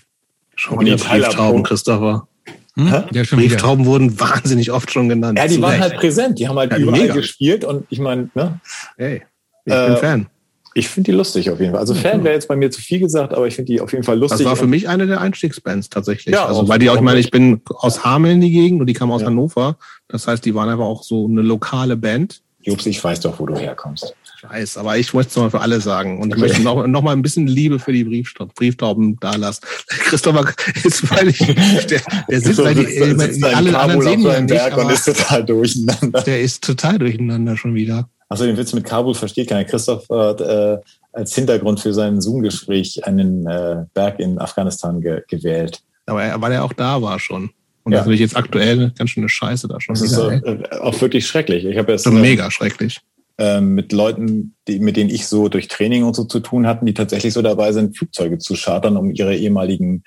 Schon 0.58 0.78
Und 0.78 0.84
die 0.86 0.92
wieder 0.92 1.04
Brieftauben, 1.04 1.62
Christopher. 1.62 2.26
Hm? 2.74 2.86
Ja, 3.12 3.24
schon 3.24 3.38
wieder. 3.38 3.48
Brieftauben 3.50 3.86
wurden 3.86 4.18
wahnsinnig 4.18 4.72
oft 4.72 4.90
schon 4.92 5.08
genannt. 5.08 5.38
ja, 5.38 5.46
die 5.46 5.60
waren 5.62 5.70
Recht. 5.70 5.82
halt 5.82 5.96
präsent. 5.96 6.38
Die 6.38 6.48
haben 6.48 6.56
halt 6.58 6.72
Ja, 6.72 6.78
überall 6.78 7.00
mega. 7.00 7.14
gespielt 7.14 7.64
und 7.64 7.84
ich 7.90 8.00
meine, 8.00 8.28
ne, 8.34 8.60
Hey, 8.96 9.22
ich 9.64 9.72
Äh, 9.72 9.86
bin 9.86 9.96
Fan. 9.98 10.26
ich 10.74 10.88
finde 10.88 11.12
die 11.12 11.16
lustig 11.16 11.48
auf 11.50 11.60
jeden 11.60 11.72
Fall. 11.72 11.80
Also 11.80 11.94
Fan 11.94 12.24
wäre 12.24 12.34
jetzt 12.34 12.48
bei 12.48 12.56
mir 12.56 12.70
zu 12.72 12.80
viel 12.80 12.98
gesagt, 12.98 13.32
aber 13.34 13.46
ich 13.46 13.54
finde 13.54 13.72
die 13.72 13.80
auf 13.80 13.92
jeden 13.92 14.02
Fall 14.04 14.18
lustig. 14.18 14.38
Das 14.38 14.46
war 14.46 14.56
für 14.56 14.66
mich 14.66 14.88
eine 14.88 15.06
der 15.06 15.20
Einstiegsbands 15.20 15.90
tatsächlich. 15.90 16.34
Ja, 16.34 16.46
also 16.46 16.68
weil 16.68 16.78
die 16.80 16.90
auch, 16.90 16.96
ich 16.96 17.00
meine, 17.02 17.20
ich 17.20 17.30
bin 17.30 17.60
aus 17.68 18.04
Hameln 18.04 18.40
die 18.40 18.50
Gegend 18.50 18.80
und 18.80 18.86
die 18.88 18.94
kamen 18.94 19.12
aus 19.12 19.20
Ja. 19.22 19.28
Hannover. 19.28 19.76
Das 20.08 20.26
heißt, 20.26 20.44
die 20.44 20.54
waren 20.54 20.68
einfach 20.68 20.84
auch 20.86 21.02
so 21.04 21.26
eine 21.26 21.42
lokale 21.42 21.96
Band. 21.96 22.40
Jobs, 22.62 22.84
ich 22.86 23.02
weiß 23.02 23.20
doch, 23.20 23.38
wo 23.38 23.46
du 23.46 23.56
herkommst. 23.56 24.14
Ich 24.40 24.48
weiß, 24.48 24.76
aber 24.78 24.96
ich 24.98 25.12
wollte 25.14 25.30
es 25.30 25.36
mal 25.36 25.50
für 25.50 25.60
alle 25.60 25.80
sagen. 25.80 26.20
Und 26.20 26.32
ich 26.32 26.38
möchte 26.40 26.62
noch, 26.62 26.86
noch 26.86 27.02
mal 27.02 27.10
ein 27.12 27.22
bisschen 27.22 27.48
Liebe 27.48 27.78
für 27.80 27.92
die 27.92 28.04
Briefsta- 28.04 28.48
Brieftauben 28.54 29.16
da 29.20 29.34
lassen. 29.34 29.62
Christopher 29.88 30.52
ist, 30.84 31.10
weil 31.10 31.28
ich, 31.28 31.38
der, 31.38 32.00
der 32.28 32.40
sitzt, 32.40 32.62
weil 32.62 32.74
die, 32.76 32.84
äh, 32.84 33.18
sitzt 33.18 33.42
alle 33.44 33.76
anderen 33.78 34.02
sehen 34.02 34.20
ihn 34.20 34.26
nicht, 34.44 34.46
Berg 34.48 34.76
und 34.76 34.90
ist 34.92 35.04
total 35.06 35.44
durcheinander. 35.44 36.22
der 36.22 36.40
ist 36.40 36.62
total 36.62 36.98
durcheinander 36.98 37.56
schon 37.56 37.74
wieder. 37.74 38.08
Achso, 38.28 38.44
den 38.44 38.56
Witz 38.56 38.72
mit 38.74 38.84
Kabul 38.84 39.14
versteht 39.14 39.48
keiner. 39.48 39.64
Christoph 39.64 40.08
hat 40.08 40.40
äh, 40.40 40.76
als 41.12 41.34
Hintergrund 41.34 41.80
für 41.80 41.92
sein 41.92 42.20
Zoom-Gespräch 42.20 43.04
einen 43.06 43.44
äh, 43.46 43.86
Berg 43.94 44.20
in 44.20 44.38
Afghanistan 44.38 45.00
ge 45.00 45.22
gewählt. 45.28 45.80
Aber 46.06 46.22
er, 46.22 46.40
weil 46.40 46.52
er 46.52 46.62
auch 46.64 46.72
da 46.74 47.02
war 47.02 47.18
schon. 47.18 47.50
Und 47.82 47.92
Ja. 47.92 48.00
das 48.04 48.08
ist 48.08 48.20
jetzt 48.20 48.36
aktuell 48.36 48.92
ganz 48.96 49.10
schöne 49.10 49.28
Scheiße 49.28 49.66
da 49.66 49.80
schon 49.80 49.94
Das 49.94 50.02
ist 50.02 50.12
wieder. 50.12 50.22
so, 50.22 50.30
ey. 50.30 50.58
äh, 50.62 50.78
auch 50.78 51.00
wirklich 51.00 51.26
schrecklich. 51.26 51.64
Ich 51.64 51.76
habe 51.78 51.90
jetzt 51.92 52.04
so 52.04 52.10
äh, 52.10 52.12
mega 52.12 52.50
schrecklich. 52.50 53.00
Äh, 53.38 53.60
mit 53.60 53.92
Leuten, 53.92 54.54
die, 54.66 54.78
mit 54.80 54.96
denen 54.96 55.10
ich 55.10 55.26
so 55.26 55.48
durch 55.48 55.68
Training 55.68 56.04
und 56.04 56.14
so 56.16 56.24
zu 56.24 56.40
tun 56.40 56.66
hatten, 56.66 56.86
die 56.86 56.94
tatsächlich 56.94 57.32
so 57.32 57.42
dabei 57.42 57.72
sind, 57.72 57.96
Flugzeuge 57.96 58.38
zu 58.38 58.54
chartern, 58.54 58.96
um 58.96 59.10
ihre 59.10 59.36
ehemaligen 59.36 60.02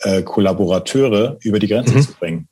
äh, 0.00 0.22
Kollaborateure 0.22 1.38
über 1.42 1.58
die 1.58 1.66
Grenze 1.68 1.94
Mhm. 1.96 2.02
zu 2.02 2.12
bringen. 2.12 2.48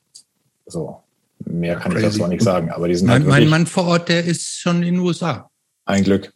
So, 0.67 0.97
mehr 1.45 1.77
kann 1.77 1.93
ich 1.93 1.99
Crazy. 1.99 2.13
dazu 2.19 2.25
auch 2.25 2.29
nicht 2.29 2.43
sagen. 2.43 2.71
Aber 2.71 2.89
die 2.89 2.95
sind 2.97 3.07
Mein, 3.07 3.23
halt 3.23 3.29
mein 3.29 3.49
Mann 3.49 3.67
vor 3.67 3.87
Ort, 3.87 4.09
der 4.09 4.25
ist 4.25 4.59
schon 4.59 4.79
in 4.83 4.95
den 4.95 4.99
USA. 4.99 5.49
ein 5.85 6.03
Glück. 6.03 6.33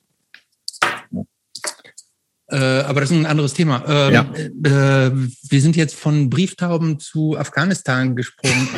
Äh, 2.51 2.57
aber 2.83 3.01
das 3.01 3.11
ist 3.11 3.17
ein 3.17 3.27
anderes 3.27 3.55
Thema. 3.55 3.85
Ähm, 3.87 4.13
Ja. 4.13 5.07
äh, 5.07 5.11
wir 5.13 5.61
sind 5.61 5.77
jetzt 5.77 5.95
von 5.95 6.29
Brieftauben 6.31 6.99
zu 6.99 7.37
Afghanistan 7.39 8.17
gesprungen. 8.17 8.69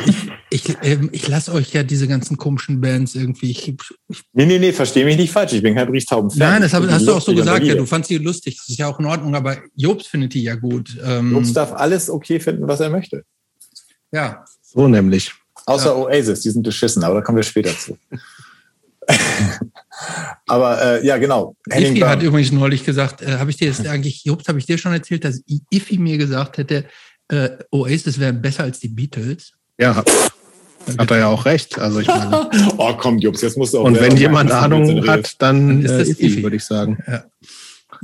ich 0.49 0.69
ich, 0.69 0.77
ähm, 0.83 1.09
ich 1.11 1.27
lasse 1.27 1.51
euch 1.53 1.73
ja 1.73 1.83
diese 1.83 2.07
ganzen 2.07 2.37
komischen 2.37 2.79
Bands 2.81 3.15
irgendwie. 3.15 3.51
Ich, 3.51 3.67
ich, 3.67 4.23
Nee, 4.33 4.45
nee, 4.45 4.59
nee, 4.59 4.71
versteh 4.73 5.03
mich 5.05 5.17
nicht 5.17 5.31
falsch. 5.31 5.53
Ich 5.53 5.63
bin 5.63 5.75
kein 5.75 5.87
Brieftauben-Fan. 5.87 6.37
nein, 6.39 6.61
das 6.61 6.73
hab, 6.73 6.87
hast 6.87 7.07
du 7.07 7.13
auch 7.13 7.21
so 7.21 7.33
gesagt. 7.33 7.65
Ja, 7.65 7.75
du 7.75 7.85
fandst 7.85 8.09
die 8.09 8.17
lustig. 8.19 8.57
Das 8.57 8.69
ist 8.69 8.77
ja 8.77 8.87
auch 8.87 8.99
in 8.99 9.05
Ordnung. 9.05 9.35
Aber 9.35 9.57
Jobs 9.75 10.05
findet 10.07 10.33
die 10.33 10.43
ja 10.43 10.55
gut. 10.55 10.95
Ähm, 11.03 11.31
Jobs 11.31 11.53
darf 11.53 11.73
alles 11.73 12.09
okay 12.09 12.39
finden, 12.39 12.67
was 12.67 12.79
er 12.79 12.89
möchte. 12.89 13.23
ja. 14.11 14.45
So 14.61 14.87
nämlich. 14.87 15.31
Außer 15.65 15.95
Oasis, 15.95 16.41
die 16.41 16.49
sind 16.49 16.63
beschissen, 16.63 17.03
aber 17.03 17.15
da 17.15 17.21
kommen 17.21 17.37
wir 17.37 17.43
später 17.43 17.71
zu. 17.77 17.97
aber 20.47 20.81
äh, 20.81 21.05
ja, 21.05 21.17
genau. 21.17 21.55
Henning 21.69 21.95
Ifi 21.95 22.01
hat 22.01 22.23
übrigens 22.23 22.51
neulich 22.51 22.83
gesagt, 22.83 23.21
äh, 23.21 23.37
habe 23.37 23.49
ich 23.51 23.57
dir 23.57 23.69
das 23.69 23.85
eigentlich, 23.85 24.23
Jobs, 24.25 24.47
habe 24.47 24.59
ich 24.59 24.65
dir 24.65 24.77
schon 24.77 24.93
erzählt, 24.93 25.23
dass 25.23 25.41
I- 25.47 25.61
Ifi 25.69 25.97
mir 25.97 26.17
gesagt 26.17 26.57
hätte, 26.57 26.85
äh, 27.29 27.49
Oasis 27.71 28.19
wären 28.19 28.41
besser 28.41 28.63
als 28.63 28.79
die 28.79 28.89
Beatles. 28.89 29.53
Ja, 29.77 29.95
hat, 29.95 30.09
hat 30.97 31.11
er 31.11 31.17
ja 31.17 31.27
auch 31.27 31.45
recht. 31.45 31.79
Also 31.79 31.99
ich 31.99 32.07
meine. 32.07 32.49
oh, 32.77 32.93
komm, 32.97 33.19
Jobs, 33.19 33.41
jetzt 33.41 33.57
musst 33.57 33.73
du 33.73 33.79
auch 33.79 33.85
Und 33.85 33.99
wenn 33.99 34.17
jemand 34.17 34.51
Ahnung 34.51 35.07
hat, 35.07 35.35
dann 35.41 35.67
Dann 35.67 35.85
ist 35.85 35.91
äh, 35.91 35.99
das 35.99 36.09
Ifi, 36.09 36.25
Ifi. 36.25 36.43
würde 36.43 36.55
ich 36.57 36.63
sagen. 36.65 36.97
Ja. 37.07 37.23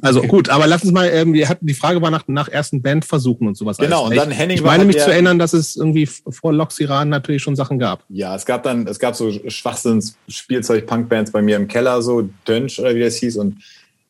Also 0.02 0.22
gut, 0.22 0.50
aber 0.50 0.68
lass 0.68 0.84
uns 0.84 0.91
mal, 0.91 1.08
ähm, 1.08 1.34
wir 1.34 1.50
hatten 1.50 1.66
die 1.66 1.74
Frage 1.74 2.02
war 2.02 2.12
nach, 2.12 2.24
nach 2.28 2.47
ersten 2.47 2.82
Bandversuchen 2.82 3.47
und 3.47 3.56
sowas. 3.56 3.78
Genau, 3.78 4.06
alles. 4.06 4.12
und 4.12 4.16
dann 4.18 4.32
ich, 4.32 4.38
Henning 4.38 4.58
Ich 4.58 4.64
meine 4.64 4.80
halt 4.80 4.88
mich 4.88 4.95
der- 4.95 5.06
zu 5.06 5.12
erinnern, 5.12 5.39
dass 5.39 5.54
es 5.54 5.76
irgendwie 5.76 6.06
vor 6.06 6.54
Lox 6.54 6.80
Iran 6.80 7.10
natürlich 7.10 7.41
schon 7.41 7.56
Sachen 7.56 7.80
gab. 7.80 8.04
Ja, 8.10 8.36
es 8.36 8.45
gab 8.45 8.64
dann, 8.64 8.88
es 8.88 9.00
gab 9.00 9.16
so 9.16 9.32
Schwachsinns-Spielzeug-Punk-Bands 9.32 11.32
bei 11.32 11.41
mir 11.41 11.56
im 11.56 11.68
Keller, 11.68 12.02
so 12.02 12.30
Dönsch 12.47 12.80
oder 12.80 12.95
wie 12.95 13.00
das 13.02 13.16
hieß. 13.16 13.38
Und 13.38 13.58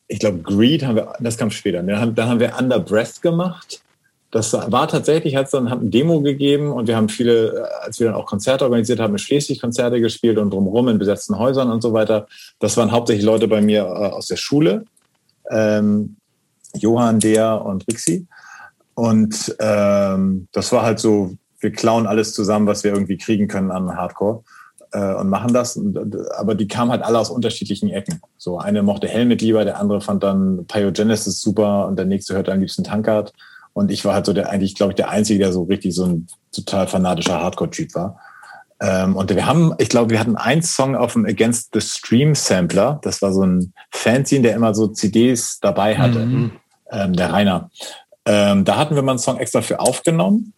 ich 0.07 0.19
glaube, 0.19 0.39
Greed 0.39 0.85
haben 0.85 0.95
wir, 0.95 1.13
das 1.19 1.37
kam 1.37 1.51
später. 1.51 1.81
Dann 1.83 1.99
haben, 1.99 2.15
dann 2.15 2.29
haben 2.29 2.39
wir 2.39 2.53
Under 2.59 2.79
Breath 2.79 3.21
gemacht. 3.21 3.81
das 4.31 4.53
war 4.53 4.87
tatsächlich, 4.87 5.35
hat 5.35 5.45
es 5.45 5.51
dann 5.51 5.69
hat 5.71 5.81
ein 5.81 5.89
Demo 5.91 6.21
gegeben 6.21 6.71
und 6.71 6.87
wir 6.87 6.95
haben 6.95 7.09
viele, 7.09 7.67
als 7.81 7.99
wir 7.99 8.07
dann 8.07 8.15
auch 8.15 8.25
Konzerte 8.27 8.63
organisiert 8.63 8.99
haben, 8.99 9.13
in 9.13 9.17
Schleswig 9.19 9.59
Konzerte 9.59 9.99
gespielt 10.01 10.37
und 10.37 10.51
drumherum 10.51 10.87
in 10.87 10.99
besetzten 10.99 11.37
Häusern 11.39 11.71
und 11.71 11.81
so 11.81 11.93
weiter. 11.93 12.27
Das 12.59 12.77
waren 12.77 12.91
hauptsächlich 12.91 13.25
Leute 13.25 13.47
bei 13.47 13.61
mir 13.61 13.81
äh, 13.81 13.85
aus 13.85 14.27
der 14.27 14.35
Schule. 14.37 14.85
Ähm, 15.49 16.17
Johann, 16.75 17.19
der 17.19 17.65
und 17.65 17.85
Rixi. 17.87 18.27
Und 18.93 19.55
ähm, 19.59 20.47
das 20.51 20.71
war 20.71 20.83
halt 20.83 20.99
so, 20.99 21.35
wir 21.59 21.71
klauen 21.71 22.05
alles 22.05 22.33
zusammen, 22.33 22.67
was 22.67 22.83
wir 22.83 22.91
irgendwie 22.91 23.17
kriegen 23.17 23.47
können 23.47 23.71
an 23.71 23.95
Hardcore 23.95 24.43
äh, 24.91 25.13
und 25.15 25.29
machen 25.29 25.53
das. 25.53 25.79
Aber 26.37 26.55
die 26.55 26.67
kamen 26.67 26.91
halt 26.91 27.03
alle 27.03 27.19
aus 27.19 27.29
unterschiedlichen 27.29 27.89
Ecken. 27.89 28.21
So 28.37 28.57
eine 28.57 28.83
mochte 28.83 29.07
Helmet 29.07 29.41
lieber, 29.41 29.65
der 29.65 29.79
andere 29.79 30.01
fand 30.01 30.23
dann 30.23 30.65
Pyogenesis 30.67 31.41
super 31.41 31.87
und 31.87 31.97
der 31.97 32.05
nächste 32.05 32.35
hört 32.35 32.49
am 32.49 32.59
liebsten 32.59 32.83
Tankard. 32.83 33.33
Und 33.73 33.91
ich 33.91 34.03
war 34.03 34.13
halt 34.13 34.25
so 34.25 34.33
der 34.33 34.49
eigentlich, 34.49 34.75
glaube 34.75 34.91
ich, 34.91 34.95
der 34.95 35.09
Einzige, 35.09 35.39
der 35.39 35.53
so 35.53 35.63
richtig 35.63 35.95
so 35.95 36.05
ein 36.05 36.27
total 36.51 36.87
fanatischer 36.87 37.41
Hardcore-Typ 37.41 37.95
war. 37.95 38.19
Ähm, 38.81 39.15
und 39.15 39.29
wir 39.33 39.45
haben, 39.45 39.73
ich 39.77 39.89
glaube, 39.89 40.11
wir 40.11 40.19
hatten 40.19 40.35
einen 40.35 40.61
Song 40.61 40.95
auf 40.95 41.13
dem 41.13 41.25
Against 41.25 41.71
the 41.73 41.81
Stream 41.81 42.35
Sampler. 42.35 42.99
Das 43.03 43.21
war 43.21 43.33
so 43.33 43.43
ein 43.43 43.73
Fanzine, 43.91 44.43
der 44.43 44.55
immer 44.55 44.73
so 44.73 44.87
CDs 44.87 45.59
dabei 45.59 45.97
hatte. 45.97 46.19
Mhm. 46.19 46.51
Ähm, 46.91 47.13
der 47.13 47.31
Rainer. 47.31 47.69
Ähm, 48.25 48.65
da 48.65 48.77
hatten 48.77 48.95
wir 48.95 49.01
mal 49.01 49.13
einen 49.13 49.19
Song 49.19 49.37
extra 49.37 49.61
für 49.61 49.79
aufgenommen. 49.79 50.53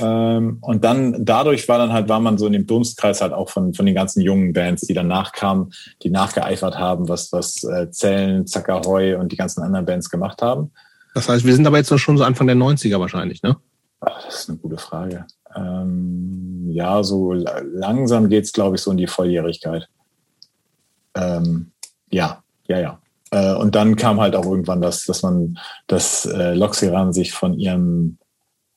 Ähm, 0.00 0.58
und 0.60 0.84
dann 0.84 1.24
dadurch 1.24 1.68
war 1.68 1.78
dann 1.78 1.92
halt, 1.92 2.08
war 2.08 2.20
man 2.20 2.38
so 2.38 2.46
in 2.46 2.52
dem 2.52 2.66
Dunstkreis 2.66 3.20
halt 3.20 3.32
auch 3.32 3.50
von, 3.50 3.74
von 3.74 3.84
den 3.84 3.94
ganzen 3.94 4.20
jungen 4.22 4.52
Bands, 4.52 4.82
die 4.82 4.94
danach 4.94 5.32
kamen, 5.32 5.72
die 6.02 6.10
nachgeeifert 6.10 6.78
haben, 6.78 7.08
was, 7.08 7.32
was 7.32 7.64
äh, 7.64 7.90
Zellen, 7.90 8.46
Zackerheu 8.46 9.18
und 9.18 9.32
die 9.32 9.36
ganzen 9.36 9.62
anderen 9.62 9.86
Bands 9.86 10.08
gemacht 10.08 10.40
haben. 10.42 10.70
Das 11.14 11.28
heißt, 11.28 11.44
wir 11.44 11.54
sind 11.54 11.66
aber 11.66 11.78
jetzt 11.78 11.90
noch 11.90 11.98
schon 11.98 12.16
so 12.16 12.24
Anfang 12.24 12.46
der 12.46 12.56
90er 12.56 13.00
wahrscheinlich, 13.00 13.42
ne? 13.42 13.56
Ach, 14.00 14.24
das 14.24 14.42
ist 14.42 14.48
eine 14.48 14.58
gute 14.58 14.78
Frage. 14.78 15.26
Ähm, 15.58 16.70
ja, 16.70 17.02
so 17.02 17.32
langsam 17.32 18.28
geht's, 18.28 18.52
glaube 18.52 18.76
ich, 18.76 18.82
so 18.82 18.90
in 18.90 18.96
die 18.96 19.06
Volljährigkeit. 19.06 19.88
Ähm, 21.14 21.72
ja, 22.10 22.42
ja, 22.68 22.78
ja. 22.78 23.00
Äh, 23.30 23.54
und 23.54 23.74
dann 23.74 23.96
kam 23.96 24.20
halt 24.20 24.36
auch 24.36 24.44
irgendwann 24.44 24.80
das, 24.80 25.04
dass 25.04 25.22
man, 25.22 25.58
dass 25.86 26.24
äh, 26.26 26.54
Loxiran 26.54 27.12
sich 27.12 27.32
von 27.32 27.58
ihrem, 27.58 28.18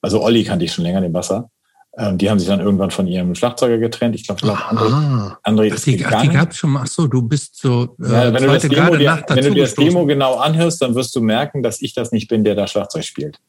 also 0.01 0.21
Olli 0.23 0.43
kannte 0.43 0.65
ich 0.65 0.73
schon 0.73 0.83
länger, 0.83 1.01
den 1.01 1.13
Wasser. 1.13 1.49
Ähm, 1.97 2.17
die 2.17 2.29
haben 2.29 2.39
sich 2.39 2.47
dann 2.47 2.61
irgendwann 2.61 2.91
von 2.91 3.05
ihrem 3.05 3.35
Schlagzeuger 3.35 3.77
getrennt. 3.77 4.15
Ich 4.15 4.25
glaube, 4.25 4.41
glaub, 4.41 4.57
André, 4.57 5.35
André 5.43 5.73
ist 5.73 5.85
die, 5.85 5.97
gegangen. 5.97 6.29
die 6.29 6.35
gab's 6.35 6.57
schon. 6.57 6.75
Ach 6.77 6.87
so, 6.87 7.05
du 7.05 7.21
bist 7.21 7.57
so. 7.57 7.95
Äh, 8.01 8.11
ja, 8.11 8.33
wenn 8.33 8.43
du 8.43 8.47
das 8.47 8.63
Demo, 8.63 8.95
dir, 8.95 9.23
wenn 9.27 9.43
du 9.43 9.53
dir 9.53 9.63
das 9.63 9.75
Demo 9.75 10.05
genau 10.05 10.35
anhörst, 10.35 10.81
dann 10.81 10.95
wirst 10.95 11.13
du 11.15 11.21
merken, 11.21 11.61
dass 11.61 11.81
ich 11.81 11.93
das 11.93 12.13
nicht 12.13 12.29
bin, 12.29 12.45
der 12.45 12.55
da 12.55 12.65
Schlagzeug 12.65 13.03
spielt. 13.03 13.39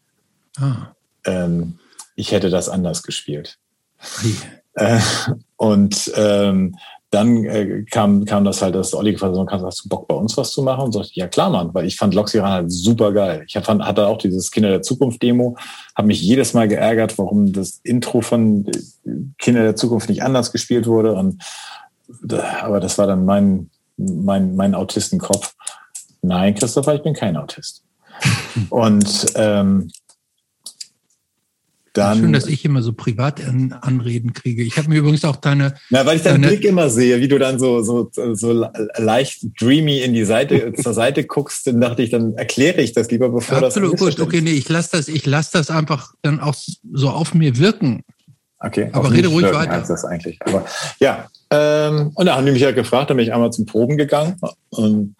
Ah. 0.58 0.88
Ähm, 1.24 1.78
ich 2.14 2.32
hätte 2.32 2.50
das 2.50 2.68
anders 2.68 3.02
gespielt. 3.02 3.58
Äh, 4.74 4.98
und 5.56 6.12
ähm, 6.16 6.76
dann 7.12 7.44
äh, 7.44 7.84
kam, 7.90 8.24
kam 8.24 8.44
das 8.44 8.62
halt, 8.62 8.74
dass 8.74 8.94
Olli 8.94 9.12
gefragt 9.12 9.36
hat, 9.36 9.62
hast 9.62 9.84
du 9.84 9.88
Bock 9.90 10.08
bei 10.08 10.14
uns 10.14 10.34
was 10.38 10.50
zu 10.50 10.62
machen? 10.62 10.86
Und 10.86 10.92
sagte, 10.92 11.10
ja 11.12 11.28
klar, 11.28 11.50
Mann, 11.50 11.74
weil 11.74 11.84
ich 11.84 11.96
fand 11.96 12.14
Loxiran 12.14 12.50
halt 12.50 12.72
super 12.72 13.12
geil. 13.12 13.44
Ich 13.46 13.58
fand, 13.58 13.82
hatte 13.84 14.06
auch 14.06 14.16
dieses 14.16 14.50
Kinder 14.50 14.70
der 14.70 14.82
Zukunft 14.82 15.22
Demo, 15.22 15.56
habe 15.94 16.08
mich 16.08 16.22
jedes 16.22 16.54
Mal 16.54 16.68
geärgert, 16.68 17.18
warum 17.18 17.52
das 17.52 17.80
Intro 17.84 18.22
von 18.22 18.66
Kinder 19.38 19.62
der 19.62 19.76
Zukunft 19.76 20.08
nicht 20.08 20.22
anders 20.22 20.52
gespielt 20.52 20.86
wurde. 20.86 21.12
Und, 21.12 21.42
aber 22.62 22.80
das 22.80 22.96
war 22.96 23.06
dann 23.06 23.26
mein, 23.26 23.68
mein, 23.98 24.56
mein 24.56 24.74
Autistenkopf. 24.74 25.54
Nein, 26.22 26.54
Christopher, 26.54 26.94
ich 26.94 27.02
bin 27.02 27.12
kein 27.12 27.36
Autist. 27.36 27.84
Und 28.70 29.26
ähm, 29.34 29.90
dann, 31.92 32.18
Schön, 32.18 32.32
dass 32.32 32.46
ich 32.46 32.64
immer 32.64 32.80
so 32.80 32.94
privat 32.94 33.42
Anreden 33.46 34.32
kriege. 34.32 34.62
Ich 34.62 34.78
habe 34.78 34.88
mir 34.88 34.98
übrigens 34.98 35.24
auch 35.26 35.36
deine. 35.36 35.74
Na, 35.90 36.06
weil 36.06 36.16
ich 36.16 36.22
deinen 36.22 36.40
Blick 36.40 36.64
immer 36.64 36.88
sehe, 36.88 37.20
wie 37.20 37.28
du 37.28 37.38
dann 37.38 37.58
so, 37.58 37.82
so, 37.82 38.10
so 38.12 38.66
leicht 38.96 39.42
dreamy 39.60 39.98
in 39.98 40.14
die 40.14 40.24
Seite, 40.24 40.72
zur 40.82 40.94
Seite 40.94 41.24
guckst, 41.24 41.66
dann 41.66 41.80
dachte 41.80 42.02
ich, 42.02 42.10
dann 42.10 42.34
erkläre 42.34 42.80
ich 42.80 42.92
das 42.92 43.10
lieber, 43.10 43.28
bevor 43.28 43.62
Absolut, 43.62 43.94
das. 43.94 44.00
Absolut, 44.00 44.16
gut. 44.16 44.26
Okay, 44.26 44.40
nee, 44.40 44.52
ich 44.52 44.68
lasse 44.70 44.96
das, 44.96 45.08
ich 45.08 45.26
lasse 45.26 45.50
das 45.52 45.70
einfach 45.70 46.14
dann 46.22 46.40
auch 46.40 46.54
so 46.92 47.10
auf 47.10 47.34
mir 47.34 47.58
wirken. 47.58 48.02
Okay. 48.58 48.88
Aber 48.92 49.12
rede 49.12 49.28
ruhig 49.28 49.44
wirken, 49.44 49.58
weiter. 49.58 49.84
Das 49.86 50.04
eigentlich. 50.04 50.38
Aber 50.44 50.64
ja. 50.98 51.28
Ähm, 51.50 52.12
und 52.14 52.26
da 52.26 52.36
haben 52.36 52.46
die 52.46 52.52
mich 52.52 52.62
ja 52.62 52.70
gefragt, 52.70 53.10
da 53.10 53.14
bin 53.14 53.24
ich 53.24 53.34
einmal 53.34 53.52
zum 53.52 53.66
Proben 53.66 53.98
gegangen 53.98 54.36
und 54.70 55.14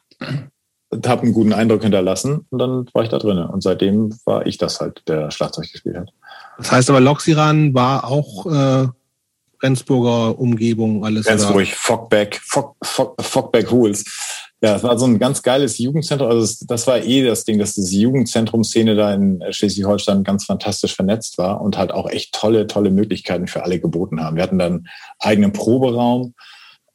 habe 1.07 1.23
einen 1.23 1.33
guten 1.33 1.53
Eindruck 1.53 1.83
hinterlassen 1.83 2.47
und 2.51 2.59
dann 2.59 2.87
war 2.93 3.03
ich 3.03 3.09
da 3.09 3.19
drin. 3.19 3.39
Und 3.39 3.63
seitdem 3.63 4.15
war 4.25 4.47
ich 4.47 4.59
das 4.59 4.81
halt, 4.81 5.03
der 5.09 5.31
Schlagzeug 5.31 5.71
gespielt 5.71 5.97
hat. 5.97 6.13
Das 6.59 6.73
heißt 6.73 6.91
aber, 6.91 7.01
Loxiran 7.01 7.75
war 7.75 8.05
auch 8.05 8.47
äh, 8.47 8.89
Rendsburger 9.63 10.39
Umgebung, 10.39 11.05
alles. 11.05 11.27
Rendsburg, 11.27 11.69
Fockback, 11.69 12.41
Fock, 12.43 12.77
Fock, 12.83 13.23
Fockback 13.23 13.71
Hools. 13.71 14.05
Ja, 14.61 14.77
es 14.77 14.85
war 14.85 14.97
so 14.97 15.07
ein 15.07 15.19
ganz 15.19 15.43
geiles 15.43 15.79
Jugendzentrum. 15.79 16.29
Also 16.29 16.43
das, 16.43 16.59
das 16.61 16.87
war 16.87 16.99
eh 17.03 17.25
das 17.25 17.45
Ding, 17.45 17.59
dass 17.59 17.75
diese 17.75 17.97
Jugendzentrumszene 17.97 18.95
da 18.95 19.13
in 19.13 19.43
Schleswig-Holstein 19.51 20.23
ganz 20.23 20.45
fantastisch 20.45 20.95
vernetzt 20.95 21.37
war 21.39 21.61
und 21.61 21.79
halt 21.79 21.91
auch 21.91 22.09
echt 22.09 22.33
tolle, 22.33 22.69
tolle 22.69 22.91
Möglichkeiten 22.91 23.49
für 23.49 23.65
alle 23.65 23.81
geboten 23.81 24.21
haben. 24.21 24.37
Wir 24.37 24.45
hatten 24.45 24.59
dann 24.59 24.87
eigenen 25.19 25.53
Proberaum, 25.53 26.35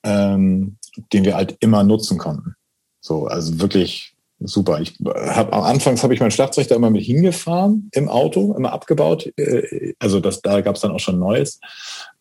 ähm, 0.03 0.77
den 1.11 1.25
wir 1.25 1.35
halt 1.35 1.57
immer 1.59 1.83
nutzen 1.83 2.17
konnten. 2.17 2.55
So, 3.01 3.27
also 3.27 3.59
wirklich 3.59 4.13
super. 4.39 4.79
Ich 4.81 4.95
habe 5.03 5.53
anfangs 5.53 6.03
habe 6.03 6.13
ich 6.13 6.19
mein 6.19 6.31
Schlagzeug 6.31 6.67
da 6.67 6.75
immer 6.75 6.89
mit 6.89 7.03
hingefahren 7.03 7.89
im 7.93 8.09
Auto, 8.09 8.53
immer 8.55 8.71
abgebaut. 8.71 9.31
Äh, 9.38 9.93
also 9.99 10.19
das, 10.19 10.41
da 10.41 10.61
gab 10.61 10.75
es 10.75 10.81
dann 10.81 10.91
auch 10.91 10.99
schon 10.99 11.19
Neues. 11.19 11.59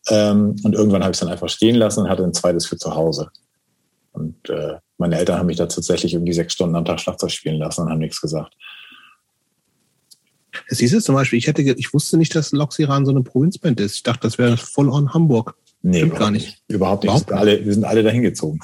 Ähm, 0.09 0.55
und 0.63 0.73
irgendwann 0.73 1.03
habe 1.03 1.11
ich 1.11 1.17
es 1.17 1.19
dann 1.19 1.29
einfach 1.29 1.49
stehen 1.49 1.75
lassen 1.75 2.01
und 2.01 2.09
hatte 2.09 2.23
ein 2.23 2.33
zweites 2.33 2.65
für 2.65 2.77
zu 2.77 2.95
Hause. 2.95 3.29
Und 4.13 4.49
äh, 4.49 4.75
meine 4.97 5.17
Eltern 5.17 5.37
haben 5.37 5.45
mich 5.45 5.57
da 5.57 5.67
tatsächlich 5.67 6.13
irgendwie 6.13 6.33
sechs 6.33 6.53
Stunden 6.53 6.75
am 6.75 6.85
Tag 6.85 6.99
Schlagzeug 6.99 7.31
spielen 7.31 7.57
lassen 7.57 7.81
und 7.81 7.89
haben 7.89 7.99
nichts 7.99 8.19
gesagt. 8.19 8.53
Siehst 10.69 10.93
du 10.93 11.01
zum 11.01 11.13
Beispiel, 11.13 11.37
ich 11.37 11.45
hätte, 11.45 11.61
ich 11.61 11.93
wusste 11.93 12.17
nicht, 12.17 12.33
dass 12.33 12.51
Loxiran 12.51 13.05
so 13.05 13.11
eine 13.11 13.21
Provinzband 13.21 13.79
ist. 13.79 13.95
Ich 13.95 14.03
dachte, 14.03 14.21
das 14.21 14.39
wäre 14.39 14.57
voll 14.57 14.89
on 14.89 15.13
Hamburg. 15.13 15.55
Nee, 15.83 15.97
Stimmt 15.97 16.15
gar 16.15 16.31
nicht. 16.31 16.47
nicht. 16.47 16.63
Überhaupt 16.67 17.03
nicht. 17.03 17.11
Überhaupt? 17.11 17.29
Wir, 17.29 17.37
sind 17.37 17.39
alle, 17.39 17.65
wir 17.65 17.73
sind 17.73 17.83
alle 17.83 18.01
dahin 18.01 18.23
gezogen. 18.23 18.59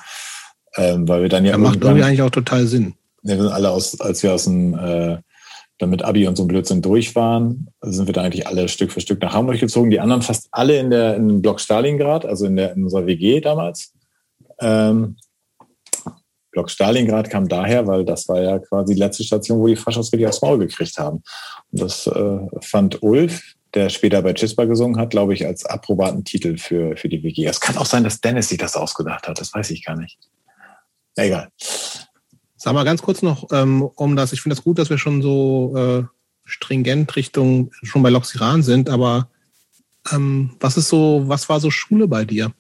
Ähm, 0.76 1.08
weil 1.08 1.22
wir 1.22 1.30
dann 1.30 1.46
ja. 1.46 1.52
ja 1.52 1.58
macht 1.60 1.84
irgendwie 1.84 2.02
eigentlich 2.04 2.24
auch 2.24 2.32
total 2.32 2.66
Sinn 2.66 2.96
wir 3.24 3.38
sind 3.38 3.52
alle 3.52 3.72
aus, 3.72 4.00
als 4.00 4.22
wir 4.24 4.34
aus 4.34 4.44
dem, 4.46 4.78
äh, 4.78 5.18
damit 5.80 6.04
Abi 6.04 6.28
und 6.28 6.36
so 6.36 6.44
ein 6.44 6.48
Blödsinn 6.48 6.82
durch 6.82 7.16
waren, 7.16 7.70
sind 7.82 8.08
wir 8.08 8.14
da 8.14 8.22
eigentlich 8.22 8.48
alle 8.48 8.68
Stück 8.68 8.92
für 8.92 9.02
Stück 9.02 9.22
nach 9.22 9.34
Hamburg 9.34 9.60
gezogen. 9.60 9.90
Die 9.90 10.00
anderen 10.00 10.22
fast 10.22 10.48
alle 10.52 10.78
in 10.78 10.90
der 10.90 11.16
in 11.16 11.42
Block 11.42 11.60
Stalingrad, 11.60 12.26
also 12.26 12.46
in 12.46 12.56
der 12.56 12.74
in 12.74 12.84
unserer 12.84 13.06
WG 13.06 13.42
damals. 13.42 13.94
Ähm, 14.60 15.18
Block 16.52 16.70
Stalingrad 16.70 17.30
kam 17.30 17.48
daher, 17.48 17.88
weil 17.88 18.06
das 18.06 18.28
war 18.30 18.42
ja 18.42 18.60
quasi 18.60 18.94
die 18.94 19.00
letzte 19.00 19.24
Station, 19.24 19.60
wo 19.60 19.68
die 19.68 19.76
Faschos 19.76 20.14
richtig 20.14 20.28
aufs 20.28 20.42
Maul 20.42 20.60
gekriegt 20.60 20.98
haben. 21.00 21.24
Und 21.72 21.82
das 21.82 22.06
äh, 22.06 22.40
fand 22.62 23.02
Ulf, 23.02 23.56
der 23.74 23.90
später 23.90 24.22
bei 24.22 24.34
Chispa 24.34 24.66
gesungen 24.66 25.00
hat, 25.00 25.10
glaube 25.10 25.34
ich, 25.34 25.48
als 25.48 25.66
approbaten 25.66 26.24
Titel 26.24 26.58
für, 26.58 26.96
für 26.96 27.10
die 27.10 27.24
WG. 27.24 27.46
Es 27.48 27.60
kann 27.60 27.78
auch 27.78 27.88
sein, 27.88 28.04
dass 28.04 28.22
Dennis 28.22 28.50
sich 28.50 28.60
das 28.60 28.76
ausgedacht 28.76 29.28
hat, 29.28 29.40
das 29.40 29.54
weiß 29.54 29.72
ich 29.72 29.84
gar 29.84 29.98
nicht. 29.98 30.20
Egal. 31.16 31.50
Sag 32.64 32.76
mal 32.76 32.86
ganz 32.86 33.02
kurz 33.02 33.22
noch, 33.22 33.50
ähm, 33.52 33.82
um 33.82 34.16
das, 34.16 34.32
ich 34.32 34.40
finde 34.40 34.56
das 34.56 34.64
gut, 34.64 34.80
dass 34.80 34.90
wir 34.90 34.98
schon 34.98 35.22
so 35.22 35.74
äh, 35.76 36.04
stringent 36.46 37.14
Richtung 37.18 37.72
schon 37.82 38.02
bei 38.02 38.10
Loxiran 38.10 38.64
sind, 38.64 38.90
aber 38.90 39.28
ähm, 40.14 40.52
was 40.62 40.78
ist 40.78 40.88
so, 40.88 41.24
was 41.26 41.50
war 41.50 41.60
so 41.60 41.70
Schule 41.72 42.08
bei 42.08 42.24
dir? 42.24 42.54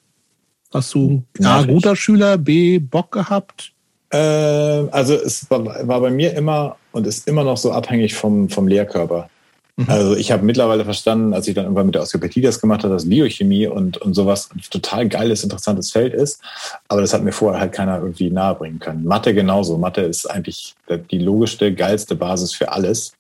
Hast 0.74 0.94
du 0.94 1.24
A, 1.42 1.64
guter 1.64 1.96
Schüler, 1.96 2.38
B, 2.38 2.80
Bock 2.80 3.14
gehabt? 3.14 3.72
Äh, 4.10 4.18
also 4.18 5.14
es 5.14 5.50
war, 5.50 5.64
war 5.88 6.02
bei 6.02 6.12
mir 6.12 6.34
immer 6.34 6.76
und 6.92 7.08
ist 7.08 7.26
immer 7.26 7.46
noch 7.46 7.56
so 7.56 7.72
abhängig 7.72 8.14
vom, 8.14 8.50
vom 8.50 8.68
Lehrkörper. 8.68 9.30
Mhm. 9.76 9.90
Also 9.90 10.16
ich 10.16 10.32
habe 10.32 10.46
mittlerweile 10.46 10.84
verstanden, 10.84 11.34
als 11.34 11.48
ich 11.48 11.56
dann 11.56 11.66
irgendwann 11.66 11.88
mit 11.88 11.96
der 11.96 12.04
Osteopathie 12.04 12.42
das 12.42 12.62
gemacht 12.62 12.84
habe, 12.84 12.94
dass 12.94 13.10
Biochemie 13.10 13.68
und, 13.68 13.98
und 13.98 14.14
sowas 14.14 14.50
ein 14.54 14.62
total 14.70 15.08
geiles, 15.10 15.44
interessantes 15.44 15.92
Feld 15.92 16.14
ist. 16.14 16.42
Aber 16.88 17.02
das 17.02 17.14
hat 17.14 17.24
mir 17.24 17.32
vorher 17.32 17.60
halt 17.60 17.72
keiner 17.74 17.98
irgendwie 17.98 18.30
nahebringen 18.30 18.80
können. 18.80 19.04
Mathe 19.04 19.34
genauso. 19.34 19.78
Mathe 19.78 20.02
ist 20.02 20.30
eigentlich 20.30 20.76
die 21.12 21.18
logischste, 21.18 21.74
geilste 21.74 22.16
Basis 22.16 22.54
für 22.54 22.72
alles. 22.72 23.14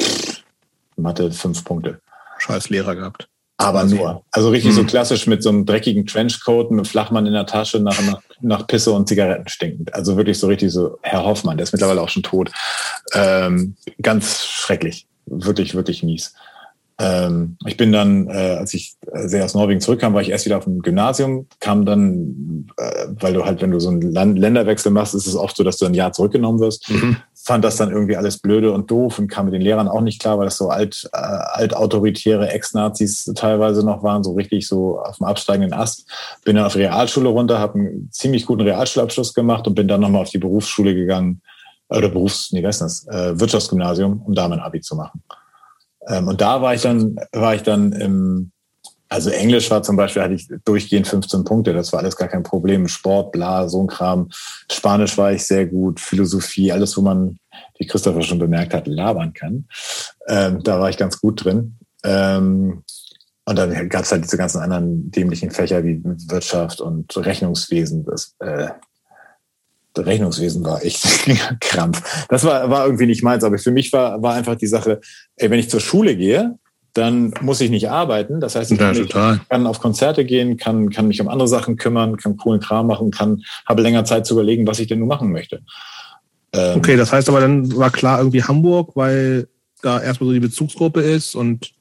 Pff, 0.00 0.42
Mathe 0.96 1.30
fünf 1.30 1.62
Punkte. 1.64 2.00
Scheiß 2.38 2.70
Lehrer 2.70 2.96
gehabt. 2.96 3.28
Aber 3.58 3.84
nur. 3.84 4.24
Also 4.32 4.48
richtig 4.48 4.72
mhm. 4.72 4.76
so 4.76 4.84
klassisch 4.84 5.26
mit 5.26 5.42
so 5.42 5.50
einem 5.50 5.66
dreckigen 5.66 6.06
Trenchcoat, 6.06 6.70
mit 6.70 6.88
Flachmann 6.88 7.26
in 7.26 7.34
der 7.34 7.46
Tasche, 7.46 7.78
nach, 7.78 8.00
nach, 8.02 8.22
nach 8.40 8.66
Pisse 8.66 8.92
und 8.92 9.06
Zigaretten 9.06 9.46
stinkend. 9.48 9.94
Also 9.94 10.16
wirklich 10.16 10.38
so 10.38 10.48
richtig 10.48 10.72
so 10.72 10.98
Herr 11.02 11.22
Hoffmann, 11.22 11.58
der 11.58 11.64
ist 11.64 11.72
mittlerweile 11.72 12.00
auch 12.00 12.08
schon 12.08 12.22
tot. 12.22 12.50
Ähm, 13.12 13.76
ganz 14.00 14.46
schrecklich 14.46 15.06
wirklich, 15.26 15.74
wirklich 15.74 16.02
mies. 16.02 16.34
Ähm, 16.98 17.56
ich 17.66 17.76
bin 17.76 17.90
dann, 17.90 18.28
äh, 18.28 18.56
als 18.58 18.74
ich 18.74 18.94
sehr 19.12 19.44
aus 19.44 19.54
Norwegen 19.54 19.80
zurückkam, 19.80 20.14
war 20.14 20.20
ich 20.20 20.28
erst 20.28 20.44
wieder 20.44 20.58
auf 20.58 20.64
dem 20.64 20.82
Gymnasium, 20.82 21.46
kam 21.58 21.84
dann, 21.84 22.68
äh, 22.76 23.06
weil 23.18 23.32
du 23.32 23.44
halt, 23.44 23.60
wenn 23.62 23.70
du 23.70 23.80
so 23.80 23.88
einen 23.88 24.02
Land 24.02 24.38
Länderwechsel 24.38 24.92
machst, 24.92 25.14
ist 25.14 25.26
es 25.26 25.34
oft 25.34 25.56
so, 25.56 25.64
dass 25.64 25.78
du 25.78 25.86
ein 25.86 25.94
Jahr 25.94 26.12
zurückgenommen 26.12 26.60
wirst. 26.60 26.88
Mhm. 26.90 27.16
fand 27.44 27.64
das 27.64 27.76
dann 27.76 27.90
irgendwie 27.90 28.16
alles 28.16 28.38
blöde 28.38 28.70
und 28.70 28.88
doof 28.88 29.18
und 29.18 29.26
kam 29.26 29.46
mit 29.46 29.54
den 29.54 29.62
Lehrern 29.62 29.88
auch 29.88 30.00
nicht 30.00 30.20
klar, 30.20 30.38
weil 30.38 30.44
das 30.44 30.58
so 30.58 30.68
alt, 30.68 31.08
äh, 31.12 31.16
altautoritäre 31.16 32.50
Ex-Nazis 32.50 33.32
teilweise 33.34 33.84
noch 33.84 34.04
waren, 34.04 34.22
so 34.22 34.34
richtig 34.34 34.68
so 34.68 35.00
auf 35.00 35.16
dem 35.16 35.26
absteigenden 35.26 35.72
Ast. 35.72 36.08
Bin 36.44 36.54
dann 36.54 36.66
auf 36.66 36.76
Realschule 36.76 37.30
runter, 37.30 37.58
habe 37.58 37.80
einen 37.80 38.08
ziemlich 38.12 38.46
guten 38.46 38.62
Realschulabschluss 38.62 39.34
gemacht 39.34 39.66
und 39.66 39.74
bin 39.74 39.88
dann 39.88 40.02
nochmal 40.02 40.22
auf 40.22 40.30
die 40.30 40.38
Berufsschule 40.38 40.94
gegangen, 40.94 41.40
oder 41.96 42.08
Berufs, 42.08 42.52
nee, 42.52 42.62
was 42.62 42.80
ist 42.80 43.06
das, 43.06 43.08
äh, 43.08 43.40
Wirtschaftsgymnasium, 43.40 44.22
um 44.22 44.34
da 44.34 44.48
mein 44.48 44.60
Abi 44.60 44.80
zu 44.80 44.96
machen. 44.96 45.22
Ähm, 46.08 46.28
und 46.28 46.40
da 46.40 46.60
war 46.62 46.74
ich 46.74 46.82
dann, 46.82 47.16
war 47.32 47.54
ich 47.54 47.62
dann 47.62 47.92
im, 47.92 48.52
also 49.08 49.30
Englisch 49.30 49.70
war 49.70 49.82
zum 49.82 49.96
Beispiel, 49.96 50.22
hatte 50.22 50.34
ich 50.34 50.48
durchgehend 50.64 51.06
15 51.06 51.44
Punkte, 51.44 51.74
das 51.74 51.92
war 51.92 52.00
alles 52.00 52.16
gar 52.16 52.28
kein 52.28 52.42
Problem. 52.42 52.88
Sport, 52.88 53.32
bla, 53.32 53.68
so 53.68 53.82
ein 53.82 53.86
Kram. 53.86 54.30
Spanisch 54.70 55.18
war 55.18 55.32
ich 55.32 55.46
sehr 55.46 55.66
gut, 55.66 56.00
Philosophie, 56.00 56.72
alles, 56.72 56.96
wo 56.96 57.02
man, 57.02 57.38
wie 57.78 57.86
Christopher 57.86 58.22
schon 58.22 58.38
bemerkt 58.38 58.72
hat, 58.72 58.86
labern 58.86 59.34
kann. 59.34 59.66
Ähm, 60.28 60.62
da 60.62 60.80
war 60.80 60.88
ich 60.88 60.96
ganz 60.96 61.20
gut 61.20 61.44
drin. 61.44 61.76
Ähm, 62.04 62.82
und 63.44 63.58
dann 63.58 63.88
gab 63.88 64.04
es 64.04 64.12
halt 64.12 64.24
diese 64.24 64.38
ganzen 64.38 64.60
anderen 64.60 65.10
dämlichen 65.10 65.50
Fächer 65.50 65.84
wie 65.84 66.00
Wirtschaft 66.02 66.80
und 66.80 67.14
Rechnungswesen. 67.14 68.04
Das, 68.04 68.34
äh, 68.38 68.68
Rechnungswesen 69.96 70.64
war 70.64 70.84
echt 70.84 71.04
Krampf. 71.60 72.26
Das 72.28 72.44
war, 72.44 72.70
war 72.70 72.84
irgendwie 72.86 73.06
nicht 73.06 73.22
meins, 73.22 73.44
aber 73.44 73.58
für 73.58 73.70
mich 73.70 73.92
war, 73.92 74.22
war 74.22 74.34
einfach 74.34 74.56
die 74.56 74.66
Sache, 74.66 75.00
ey, 75.36 75.50
wenn 75.50 75.58
ich 75.58 75.70
zur 75.70 75.80
Schule 75.80 76.16
gehe, 76.16 76.56
dann 76.94 77.32
muss 77.40 77.60
ich 77.60 77.70
nicht 77.70 77.88
arbeiten. 77.88 78.40
Das 78.40 78.54
heißt, 78.54 78.70
ich 78.70 78.78
ja, 78.78 78.92
kann, 78.92 79.40
kann, 79.48 79.66
auf 79.66 79.80
Konzerte 79.80 80.24
gehen, 80.24 80.56
kann, 80.56 80.90
kann 80.90 81.08
mich 81.08 81.20
um 81.20 81.28
andere 81.28 81.48
Sachen 81.48 81.76
kümmern, 81.76 82.16
kann 82.16 82.36
coolen 82.36 82.60
Kram 82.60 82.86
machen, 82.86 83.10
kann, 83.10 83.42
habe 83.66 83.82
länger 83.82 84.04
Zeit 84.04 84.26
zu 84.26 84.34
überlegen, 84.34 84.66
was 84.66 84.78
ich 84.78 84.88
denn 84.88 84.98
nun 84.98 85.08
machen 85.08 85.32
möchte. 85.32 85.62
Ähm, 86.52 86.76
okay, 86.76 86.96
das 86.96 87.12
heißt 87.12 87.28
aber 87.28 87.40
dann 87.40 87.74
war 87.76 87.90
klar 87.90 88.18
irgendwie 88.18 88.42
Hamburg, 88.42 88.94
weil 88.94 89.48
da 89.80 90.00
erstmal 90.00 90.28
so 90.28 90.34
die 90.34 90.40
Bezugsgruppe 90.40 91.00
ist 91.00 91.34
und 91.34 91.72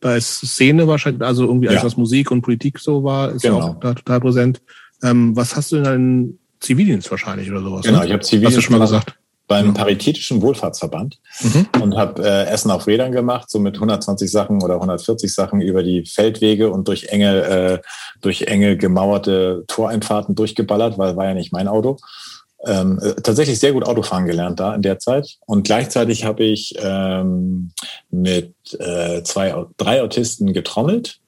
da 0.00 0.16
ist 0.16 0.40
Szene 0.40 0.86
wahrscheinlich, 0.86 1.22
also 1.22 1.44
irgendwie 1.46 1.68
alles, 1.68 1.82
ja. 1.82 1.86
was 1.86 1.96
Musik 1.96 2.30
und 2.30 2.42
Politik 2.42 2.78
so 2.78 3.04
war, 3.04 3.30
ist 3.30 3.42
genau. 3.42 3.58
ja 3.58 3.64
auch 3.64 3.80
da 3.80 3.94
total 3.94 4.20
präsent. 4.20 4.60
Ähm, 5.02 5.36
was 5.36 5.56
hast 5.56 5.72
du 5.72 5.82
denn 5.82 6.38
Zivildienst 6.66 7.10
wahrscheinlich 7.10 7.50
oder 7.50 7.62
sowas. 7.62 7.84
Genau, 7.84 8.00
ne? 8.00 8.06
ich 8.06 8.12
habe 8.12 8.22
Zivildienst 8.22 8.56
Hast 8.56 8.64
du 8.64 8.70
schon 8.70 8.78
mal 8.78 8.84
gesagt. 8.84 9.18
beim 9.46 9.74
Paritätischen 9.74 10.42
Wohlfahrtsverband 10.42 11.18
mhm. 11.40 11.66
und 11.80 11.96
habe 11.96 12.22
äh, 12.24 12.46
Essen 12.46 12.70
auf 12.70 12.86
Rädern 12.86 13.12
gemacht, 13.12 13.48
so 13.48 13.58
mit 13.58 13.76
120 13.76 14.30
Sachen 14.30 14.62
oder 14.62 14.74
140 14.74 15.32
Sachen 15.32 15.60
über 15.60 15.82
die 15.82 16.04
Feldwege 16.04 16.70
und 16.70 16.88
durch 16.88 17.08
enge, 17.08 17.42
äh, 17.44 17.78
durch 18.20 18.42
enge 18.42 18.76
gemauerte 18.76 19.64
Toreinfahrten 19.68 20.34
durchgeballert, 20.34 20.98
weil 20.98 21.16
war 21.16 21.26
ja 21.26 21.34
nicht 21.34 21.52
mein 21.52 21.68
Auto. 21.68 21.98
Ähm, 22.64 22.98
äh, 23.00 23.14
tatsächlich 23.20 23.60
sehr 23.60 23.72
gut 23.72 23.84
Autofahren 23.84 24.26
gelernt 24.26 24.58
da 24.58 24.74
in 24.74 24.82
der 24.82 24.98
Zeit. 24.98 25.36
Und 25.46 25.64
gleichzeitig 25.64 26.24
habe 26.24 26.42
ich 26.44 26.74
ähm, 26.78 27.70
mit 28.10 28.54
äh, 28.78 29.22
zwei, 29.22 29.66
drei 29.76 30.02
Autisten 30.02 30.52
getrommelt. 30.52 31.20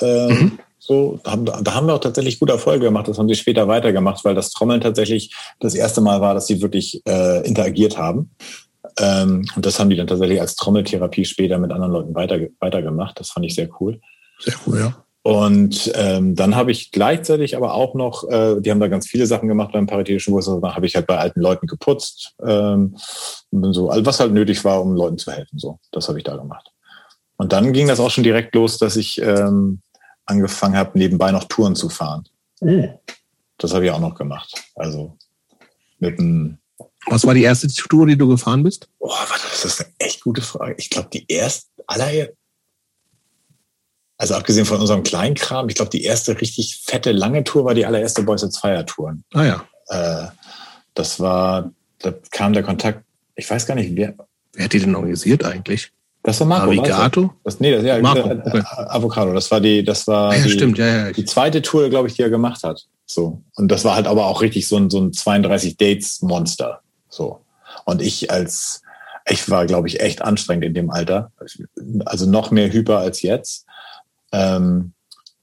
Ähm, 0.00 0.28
mhm. 0.28 0.58
So, 0.86 1.18
da 1.24 1.30
haben, 1.30 1.46
da 1.46 1.74
haben 1.74 1.86
wir 1.86 1.94
auch 1.94 2.00
tatsächlich 2.00 2.38
gute 2.38 2.52
Erfolge 2.52 2.84
gemacht. 2.84 3.08
Das 3.08 3.18
haben 3.18 3.26
sie 3.26 3.34
später 3.36 3.68
weitergemacht, 3.68 4.22
weil 4.22 4.34
das 4.34 4.50
Trommeln 4.50 4.82
tatsächlich 4.82 5.34
das 5.58 5.74
erste 5.74 6.02
Mal 6.02 6.20
war, 6.20 6.34
dass 6.34 6.46
sie 6.46 6.60
wirklich 6.60 7.00
äh, 7.08 7.46
interagiert 7.46 7.96
haben. 7.96 8.32
Ähm, 8.98 9.46
und 9.56 9.64
das 9.64 9.80
haben 9.80 9.88
die 9.88 9.96
dann 9.96 10.06
tatsächlich 10.06 10.42
als 10.42 10.56
Trommeltherapie 10.56 11.24
später 11.24 11.56
mit 11.56 11.72
anderen 11.72 11.92
Leuten 11.92 12.14
weiter, 12.14 12.38
weitergemacht. 12.60 13.18
Das 13.18 13.30
fand 13.30 13.46
ich 13.46 13.54
sehr 13.54 13.70
cool. 13.80 13.98
Sehr 14.40 14.54
cool, 14.66 14.78
ja. 14.78 15.04
Und 15.22 15.90
ähm, 15.94 16.34
dann 16.34 16.54
habe 16.54 16.70
ich 16.70 16.92
gleichzeitig 16.92 17.56
aber 17.56 17.72
auch 17.72 17.94
noch, 17.94 18.28
äh, 18.28 18.60
die 18.60 18.70
haben 18.70 18.80
da 18.80 18.88
ganz 18.88 19.08
viele 19.08 19.26
Sachen 19.26 19.48
gemacht 19.48 19.72
beim 19.72 19.86
Paritätischen 19.86 20.34
Wurzel, 20.34 20.60
dann 20.60 20.74
habe 20.76 20.84
ich 20.84 20.96
halt 20.96 21.06
bei 21.06 21.16
alten 21.16 21.40
Leuten 21.40 21.66
geputzt, 21.66 22.34
ähm, 22.46 22.94
so, 23.50 23.88
also 23.88 24.04
was 24.04 24.20
halt 24.20 24.34
nötig 24.34 24.62
war, 24.66 24.82
um 24.82 24.94
Leuten 24.94 25.16
zu 25.16 25.32
helfen. 25.32 25.58
So, 25.58 25.78
das 25.92 26.08
habe 26.08 26.18
ich 26.18 26.24
da 26.24 26.36
gemacht. 26.36 26.70
Und 27.38 27.54
dann 27.54 27.72
ging 27.72 27.88
das 27.88 28.00
auch 28.00 28.10
schon 28.10 28.22
direkt 28.22 28.54
los, 28.54 28.76
dass 28.76 28.96
ich 28.96 29.18
ähm, 29.22 29.80
angefangen 30.26 30.76
habe, 30.76 30.98
nebenbei 30.98 31.30
noch 31.30 31.44
Touren 31.44 31.76
zu 31.76 31.88
fahren. 31.88 32.28
Mhm. 32.60 32.90
Das 33.58 33.72
habe 33.72 33.84
ich 33.84 33.90
auch 33.90 34.00
noch 34.00 34.14
gemacht. 34.14 34.52
Also 34.74 35.16
mit 35.98 36.18
einem. 36.18 36.58
Was 37.06 37.26
war 37.26 37.34
die 37.34 37.42
erste 37.42 37.68
Tour, 37.68 38.06
die 38.06 38.16
du 38.16 38.28
gefahren 38.28 38.62
bist? 38.62 38.88
Boah, 38.98 39.26
das 39.30 39.64
ist 39.64 39.80
eine 39.80 39.92
echt 39.98 40.22
gute 40.22 40.40
Frage. 40.40 40.74
Ich 40.78 40.90
glaube, 40.90 41.08
die 41.12 41.26
erste, 41.28 41.70
aller, 41.86 42.28
also 44.16 44.34
abgesehen 44.34 44.64
von 44.64 44.80
unserem 44.80 45.02
kleinen 45.02 45.34
Kram, 45.34 45.68
ich 45.68 45.74
glaube, 45.74 45.90
die 45.90 46.02
erste 46.02 46.40
richtig 46.40 46.82
fette, 46.84 47.12
lange 47.12 47.44
Tour 47.44 47.64
war 47.64 47.74
die 47.74 47.84
allererste 47.84 48.22
Boys 48.22 48.42
at 48.42 48.56
Fire 48.56 48.84
Tour. 48.86 49.16
Ah 49.34 49.44
ja. 49.44 49.68
Äh, 49.88 50.28
das 50.94 51.20
war, 51.20 51.72
da 51.98 52.14
kam 52.30 52.52
der 52.54 52.62
Kontakt, 52.62 53.04
ich 53.34 53.48
weiß 53.48 53.66
gar 53.66 53.74
nicht, 53.74 53.94
wer. 53.96 54.14
Wer 54.52 54.64
hat 54.64 54.72
die 54.72 54.78
denn 54.78 54.94
organisiert 54.94 55.44
eigentlich? 55.44 55.92
Das 56.24 56.40
war 56.40 56.46
Marco. 56.46 56.72
Navigato? 56.72 57.34
Das, 57.44 57.60
nee, 57.60 57.70
das, 57.70 57.84
ja, 57.84 58.00
Marco, 58.00 58.30
okay. 58.30 58.62
Avocado. 58.64 59.34
Das 59.34 59.50
war 59.50 59.60
die, 59.60 59.84
das 59.84 60.06
war 60.06 60.30
ah, 60.32 60.34
ja, 60.34 60.42
die, 60.42 60.50
stimmt, 60.50 60.78
ja, 60.78 60.86
ja. 60.86 61.12
die 61.12 61.26
zweite 61.26 61.60
Tour, 61.60 61.90
glaube 61.90 62.08
ich, 62.08 62.14
die 62.14 62.22
er 62.22 62.30
gemacht 62.30 62.64
hat. 62.64 62.86
So. 63.04 63.42
Und 63.56 63.70
das 63.70 63.84
war 63.84 63.94
halt 63.94 64.06
aber 64.06 64.26
auch 64.26 64.40
richtig 64.40 64.66
so 64.66 64.78
ein, 64.78 64.88
so 64.88 64.98
ein 64.98 65.12
32 65.12 65.76
Dates 65.76 66.22
Monster. 66.22 66.80
So. 67.10 67.40
Und 67.84 68.00
ich 68.00 68.30
als, 68.30 68.80
ich 69.28 69.50
war, 69.50 69.66
glaube 69.66 69.86
ich, 69.86 70.00
echt 70.00 70.22
anstrengend 70.22 70.64
in 70.64 70.72
dem 70.72 70.90
Alter. 70.90 71.30
Also 72.06 72.24
noch 72.24 72.50
mehr 72.50 72.72
hyper 72.72 72.98
als 72.98 73.20
jetzt. 73.20 73.66
Ähm, 74.32 74.93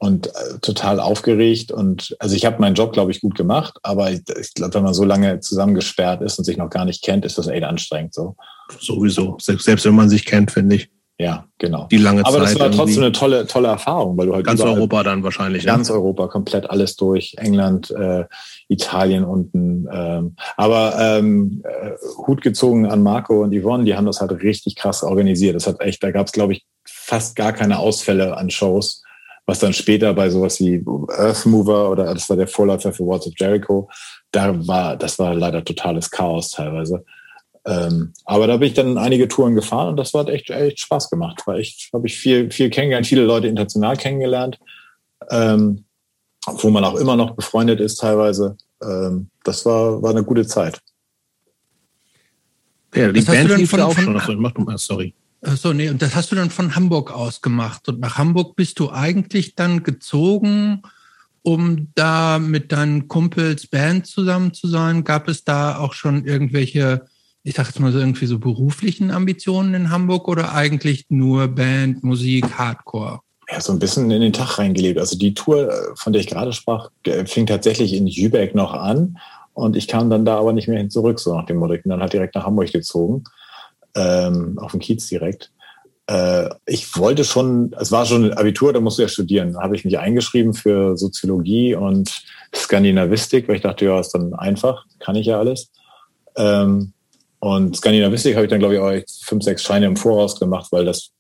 und 0.02 0.28
äh, 0.28 0.58
total 0.62 1.00
aufgeregt 1.00 1.72
und 1.72 2.16
also 2.18 2.36
ich 2.36 2.44
habe 2.44 2.60
meinen 2.60 2.74
Job 2.74 2.92
glaube 2.92 3.12
ich 3.12 3.22
gut 3.22 3.36
gemacht, 3.36 3.78
aber 3.84 4.12
ich, 4.12 4.22
ich 4.40 4.56
glaube, 4.56 4.74
wenn 4.74 4.84
man 4.84 4.96
so 4.96 5.06
lange 5.06 5.42
zusammengesperrt 5.42 6.24
ist 6.24 6.40
und 6.40 6.44
sich 6.44 6.58
noch 6.58 6.72
gar 6.72 6.86
nicht 6.86 7.04
kennt, 7.04 7.24
ist 7.24 7.38
das 7.38 7.46
echt 7.46 7.64
anstrengend 7.64 8.16
so. 8.16 8.36
Sowieso, 8.80 9.38
selbst, 9.40 9.66
selbst 9.66 9.86
wenn 9.86 9.94
man 9.94 10.10
sich 10.10 10.26
kennt, 10.26 10.50
finde 10.50 10.78
ich. 10.78 10.90
Ja, 11.20 11.46
genau. 11.60 11.88
Die 11.92 11.98
lange 11.98 12.22
aber 12.26 12.32
Zeit. 12.32 12.40
Aber 12.40 12.46
das 12.46 12.60
war 12.60 12.72
trotzdem 12.72 13.04
eine 13.04 13.12
tolle, 13.12 13.46
tolle 13.46 13.68
Erfahrung, 13.68 14.18
weil 14.18 14.26
du 14.26 14.34
halt 14.34 14.44
ganz 14.44 14.60
Europa 14.60 15.04
dann 15.04 15.22
wahrscheinlich. 15.24 15.64
Ganz 15.68 15.90
ja. 15.90 15.94
Europa, 15.94 16.28
komplett 16.30 16.68
alles 16.68 16.96
durch, 16.96 17.36
England, 17.38 17.92
äh, 17.92 18.26
Italien 18.70 19.24
unten. 19.24 19.88
Ähm, 19.92 20.36
aber 20.58 20.96
ähm, 20.98 21.62
äh, 21.64 21.92
Hut 22.26 22.42
gezogen 22.42 22.88
an 22.88 23.04
Marco 23.04 23.44
und 23.44 23.54
Yvonne, 23.54 23.84
die 23.84 23.94
haben 23.94 24.08
das 24.08 24.20
halt 24.20 24.32
richtig 24.32 24.76
krass 24.76 25.04
organisiert. 25.04 25.56
Das 25.56 25.68
hat 25.68 25.80
echt, 25.80 26.02
da 26.02 26.10
gab 26.10 26.26
es 26.26 26.32
glaube 26.32 26.54
ich 26.54 26.66
fast 26.86 27.36
gar 27.36 27.54
keine 27.54 27.78
Ausfälle 27.78 28.36
an 28.36 28.50
Shows 28.50 29.01
was 29.46 29.60
dann 29.60 29.74
später 29.74 30.14
bei 30.14 30.30
sowas 30.30 30.60
wie 30.60 30.84
Earth 31.10 31.46
Mover 31.46 31.90
oder 31.90 32.14
das 32.14 32.30
war 32.30 32.38
der 32.38 32.48
Vorläufer 32.48 32.94
für 32.94 33.06
Words 33.06 33.28
of 33.28 33.34
Jericho, 33.38 33.90
da 34.32 34.68
war, 34.68 34.96
das 34.96 35.20
war 35.20 35.34
leider 35.34 35.64
totales 35.64 36.10
Chaos 36.10 36.52
teilweise. 36.52 37.04
Ähm, 37.66 38.14
aber 38.26 38.48
da 38.48 38.58
bin 38.58 38.70
ich 38.70 38.74
dann 38.74 38.98
einige 38.98 39.28
Touren 39.28 39.56
gefahren 39.56 39.90
und 39.90 39.98
das 39.98 40.14
war 40.14 40.28
echt, 40.28 40.50
echt 40.50 40.80
Spaß 40.80 41.10
gemacht. 41.10 41.46
War 41.46 41.58
echt, 41.58 41.92
habe 41.94 42.08
ich 42.08 42.18
viel, 42.18 42.50
viel 42.50 42.70
kennengelernt, 42.70 43.08
viele 43.08 43.24
Leute 43.24 43.48
international 43.48 43.98
kennengelernt, 43.98 44.60
ähm, 45.30 45.86
wo 46.46 46.70
man 46.70 46.84
auch 46.84 46.96
immer 46.96 47.16
noch 47.16 47.36
befreundet 47.36 47.80
ist 47.80 47.98
teilweise. 47.98 48.58
Ähm, 48.82 49.30
das 49.44 49.66
war, 49.66 50.02
war 50.02 50.12
eine 50.12 50.24
gute 50.24 50.46
Zeit. 50.48 50.80
Ja, 52.96 53.12
die 53.12 53.22
Band 53.22 53.58
lief 53.58 53.74
auch 53.76 53.98
schon. 53.98 54.18
Achso, 54.18 54.34
mach 54.34 54.52
du 54.52 54.62
mal, 54.62 54.78
sorry. 54.78 55.14
So, 55.44 55.74
nee, 55.74 55.90
und 55.90 56.02
das 56.02 56.16
hast 56.16 56.32
du 56.32 56.36
dann 56.36 56.52
von 56.52 56.76
Hamburg 56.76 57.12
aus 57.12 57.42
gemacht. 57.42 57.90
Und 57.90 58.00
nach 58.00 58.18
Hamburg 58.20 58.56
bist 58.56 58.80
du 58.80 58.92
eigentlich 58.92 59.56
dann 59.56 59.82
gezogen, 59.82 60.84
um 61.42 61.88
da 61.96 62.38
mit 62.38 62.72
deinen 62.72 63.08
Kumpels 63.08 63.66
Band 63.66 64.06
zusammen 64.06 64.54
zu 64.54 64.68
sein. 64.68 65.04
Gab 65.04 65.28
es 65.28 65.44
da 65.44 65.80
auch 65.80 65.94
schon 65.94 66.26
irgendwelche, 66.26 67.06
ich 67.42 67.56
sag 67.56 67.66
jetzt 67.66 67.80
mal 67.80 67.92
so 67.92 67.98
irgendwie 67.98 68.28
so 68.28 68.38
beruflichen 68.38 69.10
Ambitionen 69.10 69.74
in 69.74 69.90
Hamburg 69.90 70.28
oder 70.28 70.54
eigentlich 70.54 71.06
nur 71.10 71.48
Band, 71.48 72.04
Musik, 72.04 72.60
Hardcore? 72.60 73.22
Ja, 73.50 73.60
so 73.60 73.74
ein 73.74 73.80
bisschen 73.80 74.12
in 74.12 74.22
den 74.22 74.34
Tag 74.34 74.60
reingelebt. 74.60 75.00
Also 75.00 75.18
die 75.18 75.34
Tour, 75.34 75.74
von 75.96 76.14
der 76.14 76.22
ich 76.22 76.28
gerade 76.28 76.54
sprach, 76.54 76.92
fing 77.26 77.48
tatsächlich 77.48 77.94
in 77.94 78.06
Jübeck 78.06 78.54
noch 78.54 78.74
an. 78.74 79.18
Und 79.54 79.76
ich 79.76 79.88
kam 79.88 80.12
dann 80.12 80.24
da 80.24 80.38
aber 80.38 80.54
nicht 80.54 80.68
mehr 80.68 80.78
hin 80.78 80.92
zurück, 80.92 81.20
so 81.20 81.36
nach 81.36 81.48
dem 81.48 81.58
Motto. 81.58 81.74
Ich 81.74 81.82
bin 81.82 81.90
dann 81.90 82.00
halt 82.00 82.14
direkt 82.14 82.36
nach 82.36 82.46
Hamburg 82.46 82.72
gezogen 82.72 83.24
ähm, 83.96 84.58
auf 84.60 84.72
dem 84.72 84.80
Kiez 84.80 85.08
direkt. 85.08 85.52
Äh, 86.08 86.50
ich 86.66 86.98
wollte 86.98 87.24
schon, 87.24 87.76
es 87.80 87.92
war 87.92 88.06
schon 88.06 88.34
Abitur, 88.34 88.74
da 88.74 88.80
musst 88.80 88.98
du 88.98 89.04
ja 89.04 89.08
studieren. 89.08 89.54
Da 89.54 89.62
habe 89.62 89.76
ich 89.76 89.86
mich 89.86 89.98
eingeschrieben 90.00 90.54
für 90.54 90.98
Soziologie 90.98 91.76
und 91.76 92.24
Skandinavistik, 92.56 93.48
weil 93.48 93.56
ich 93.56 93.62
dachte, 93.62 93.86
ja, 93.86 94.00
ist 94.00 94.12
dann 94.12 94.34
einfach, 94.34 94.86
kann 95.00 95.16
ich 95.16 95.28
ja 95.28 95.40
alles. 95.40 95.72
Ähm, 96.36 96.94
und 97.40 97.76
Skandinavistik 97.76 98.36
habe 98.36 98.46
ich 98.46 98.50
dann, 98.50 98.60
glaube 98.60 98.76
ich, 98.76 98.80
auch 98.80 99.14
fünf, 99.24 99.44
sechs 99.44 99.64
Scheine 99.64 99.88
im 99.88 99.98
Voraus 99.98 100.40
gemacht, 100.40 100.68
weil 100.72 100.86
das 100.86 101.12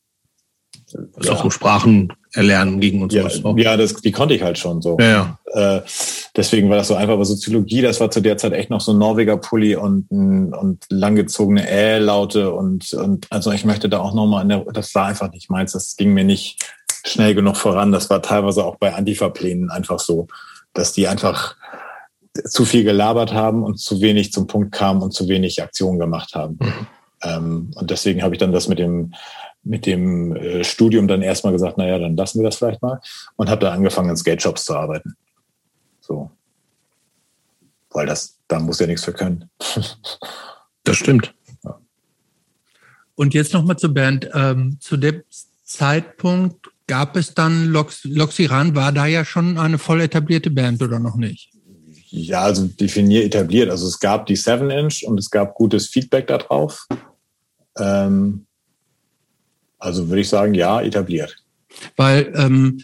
das 0.94 1.28
ja. 1.28 1.34
auch 1.34 1.44
so 1.44 1.50
Sprachen 1.50 2.12
erlernen 2.34 2.80
gegen 2.80 3.02
uns. 3.02 3.14
Ja, 3.14 3.28
ja 3.56 3.78
das, 3.78 3.96
die 3.96 4.12
konnte 4.12 4.34
ich 4.34 4.42
halt 4.42 4.58
schon 4.58 4.82
so. 4.82 4.98
Ja, 5.00 5.08
ja. 5.08 5.40
Äh, 5.54 5.82
deswegen 6.36 6.70
war 6.70 6.78
das 6.78 6.88
so 6.88 6.96
einfach. 6.96 7.14
Aber 7.14 7.26
Soziologie, 7.26 7.82
das 7.82 8.00
war 8.00 8.12
zu 8.12 8.22
der 8.22 8.38
Zeit 8.38 8.54
echt 8.54 8.70
noch 8.70 8.82
so 8.82 8.94
ein 8.94 8.98
Norweger 8.98 9.38
Pulli 9.38 9.76
und, 9.76 10.10
und 10.10 10.86
langgezogene 10.90 11.70
Ä-Laute 11.70 12.54
und, 12.54 12.94
und 12.94 13.28
also 13.30 13.52
ich 13.52 13.66
möchte 13.66 13.90
da 13.90 14.00
auch 14.00 14.14
nochmal, 14.14 14.66
das 14.74 14.96
war 14.96 15.08
einfach 15.08 15.32
nicht 15.32 15.50
meins. 15.50 15.74
Das 15.74 15.96
ging 15.96 16.14
mir 16.14 16.24
nicht 16.24 16.64
schnell 17.06 17.36
genug 17.36 17.58
voran. 17.58 17.92
Das 17.92 18.10
war 18.10 18.22
teilweise 18.22 18.64
auch 18.64 18.78
bei 18.78 18.94
Antifa-Plänen 18.94 19.70
einfach 19.70 20.00
so, 20.00 20.28
dass 20.74 20.94
die 20.94 21.08
einfach 21.08 21.56
zu 22.46 22.64
viel 22.64 22.84
gelabert 22.84 23.34
haben 23.34 23.64
und 23.64 23.78
zu 23.78 24.00
wenig 24.00 24.32
zum 24.32 24.48
Punkt 24.48 24.72
kamen 24.72 25.02
und 25.02 25.12
zu 25.12 25.28
wenig 25.28 25.62
Aktionen 25.62 26.00
gemacht 26.00 26.34
haben. 26.34 26.58
Mhm. 26.62 26.88
Ähm, 27.24 27.72
und 27.76 27.92
deswegen 27.92 28.24
habe 28.24 28.36
ich 28.36 28.40
dann 28.40 28.54
das 28.54 28.68
mit 28.68 28.80
dem 28.80 29.14
mit 29.64 29.86
dem 29.86 30.36
äh, 30.36 30.64
Studium 30.64 31.08
dann 31.08 31.22
erstmal 31.22 31.54
gesagt, 31.54 31.78
naja, 31.78 32.00
dann 32.00 32.16
lassen 32.16 32.40
wir 32.40 32.46
das 32.46 32.56
vielleicht 32.56 32.82
mal 32.82 33.00
und 33.36 33.50
habe 33.50 33.62
dann 33.62 33.74
angefangen, 33.74 34.10
in 34.10 34.18
Skate-Shops 34.18 34.66
zu 34.66 34.76
arbeiten. 34.76 35.16
So. 36.12 36.30
Weil 37.92 38.06
das, 38.06 38.38
da 38.48 38.60
muss 38.60 38.80
ja 38.80 38.88
nichts 38.88 39.06
für 39.06 39.14
können. 39.14 39.50
das 40.84 40.98
stimmt. 40.98 41.34
Ja. 41.64 41.80
Und 43.16 43.34
jetzt 43.34 43.54
nochmal 43.54 43.78
zur 43.78 43.94
Band. 43.94 44.30
Ähm, 44.34 44.78
zu 44.82 44.98
dem 44.98 45.24
Zeitpunkt 45.64 46.68
gab 46.88 47.16
es 47.16 47.34
dann 47.34 47.68
Lox 47.68 48.04
Loxiran, 48.04 48.76
war 48.76 48.92
da 48.92 49.06
ja 49.06 49.24
schon 49.24 49.58
eine 49.58 49.78
voll 49.78 50.02
etablierte 50.02 50.50
Band 50.50 50.82
oder 50.82 51.00
noch 51.00 51.16
nicht? 51.16 51.50
Ja, 52.10 52.42
also 52.42 52.68
definier 52.68 53.24
etabliert. 53.24 53.70
Also 53.70 53.88
es 53.88 53.98
gab 53.98 54.26
die 54.26 54.36
Seven 54.36 54.70
Inch 54.70 55.04
und 55.06 55.18
es 55.18 55.30
gab 55.30 55.56
gutes 55.56 55.88
Feedback 55.88 56.28
darauf. 56.28 56.88
Ähm, 57.78 58.46
also 59.80 60.10
würde 60.10 60.22
ich 60.22 60.28
sagen, 60.28 60.54
ja, 60.54 60.82
etabliert. 60.82 61.38
Weil 61.96 62.34
ähm, 62.36 62.82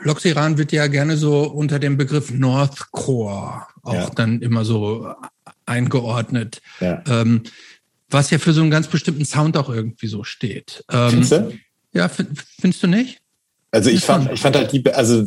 Loxiran 0.00 0.58
wird 0.58 0.72
ja 0.72 0.86
gerne 0.86 1.16
so 1.16 1.44
unter 1.44 1.78
dem 1.78 1.96
Begriff 1.96 2.30
Northcore 2.30 3.66
auch 3.82 3.94
ja. 3.94 4.10
dann 4.10 4.42
immer 4.42 4.64
so 4.64 5.14
eingeordnet. 5.66 6.60
Ja. 6.80 7.02
Ähm, 7.06 7.42
was 8.10 8.30
ja 8.30 8.38
für 8.38 8.52
so 8.52 8.60
einen 8.60 8.70
ganz 8.70 8.88
bestimmten 8.88 9.24
Sound 9.24 9.56
auch 9.56 9.68
irgendwie 9.68 10.06
so 10.06 10.24
steht. 10.24 10.84
Ähm, 10.90 11.10
findest 11.10 11.32
du? 11.32 11.52
Ja, 11.92 12.08
findest 12.08 12.82
du 12.82 12.86
nicht? 12.86 13.20
Also 13.70 13.90
ich 13.90 14.04
fand, 14.04 14.30
ich 14.32 14.40
fand 14.40 14.56
halt 14.56 14.72
die, 14.72 14.86
also 14.92 15.24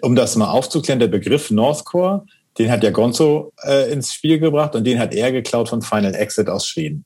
um 0.00 0.16
das 0.16 0.34
mal 0.34 0.48
aufzuklären, 0.48 0.98
der 0.98 1.08
Begriff 1.08 1.50
Northcore, 1.50 2.24
den 2.58 2.70
hat 2.70 2.82
ja 2.82 2.90
Gonzo 2.90 3.52
äh, 3.62 3.92
ins 3.92 4.12
Spiel 4.12 4.38
gebracht 4.38 4.74
und 4.74 4.84
den 4.84 4.98
hat 4.98 5.14
er 5.14 5.32
geklaut 5.32 5.68
von 5.68 5.82
Final 5.82 6.14
Exit 6.14 6.48
aus 6.48 6.66
Schweden. 6.66 7.04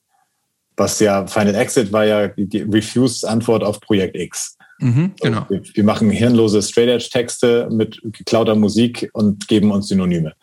Was 0.77 1.01
ja, 1.01 1.27
Final 1.27 1.55
Exit 1.57 1.93
war 1.93 2.05
ja 2.05 2.29
die 2.29 2.63
Refused 2.63 3.25
Antwort 3.25 3.65
auf 3.65 3.81
Projekt 3.81 4.17
X. 4.17 4.57
Mhm, 4.81 5.13
genau. 5.21 5.45
Wir, 5.49 5.63
wir, 5.75 5.85
machen 5.85 6.11
hirnlose 6.11 6.63
Straight 6.63 6.89
Edge 6.89 7.09
Texte 7.11 7.69
mit 7.71 8.01
geklauter 8.05 8.55
Musik 8.55 9.11
und 9.13 9.49
geben 9.49 9.73
uns 9.73 9.89
Synonyme. 9.89 10.35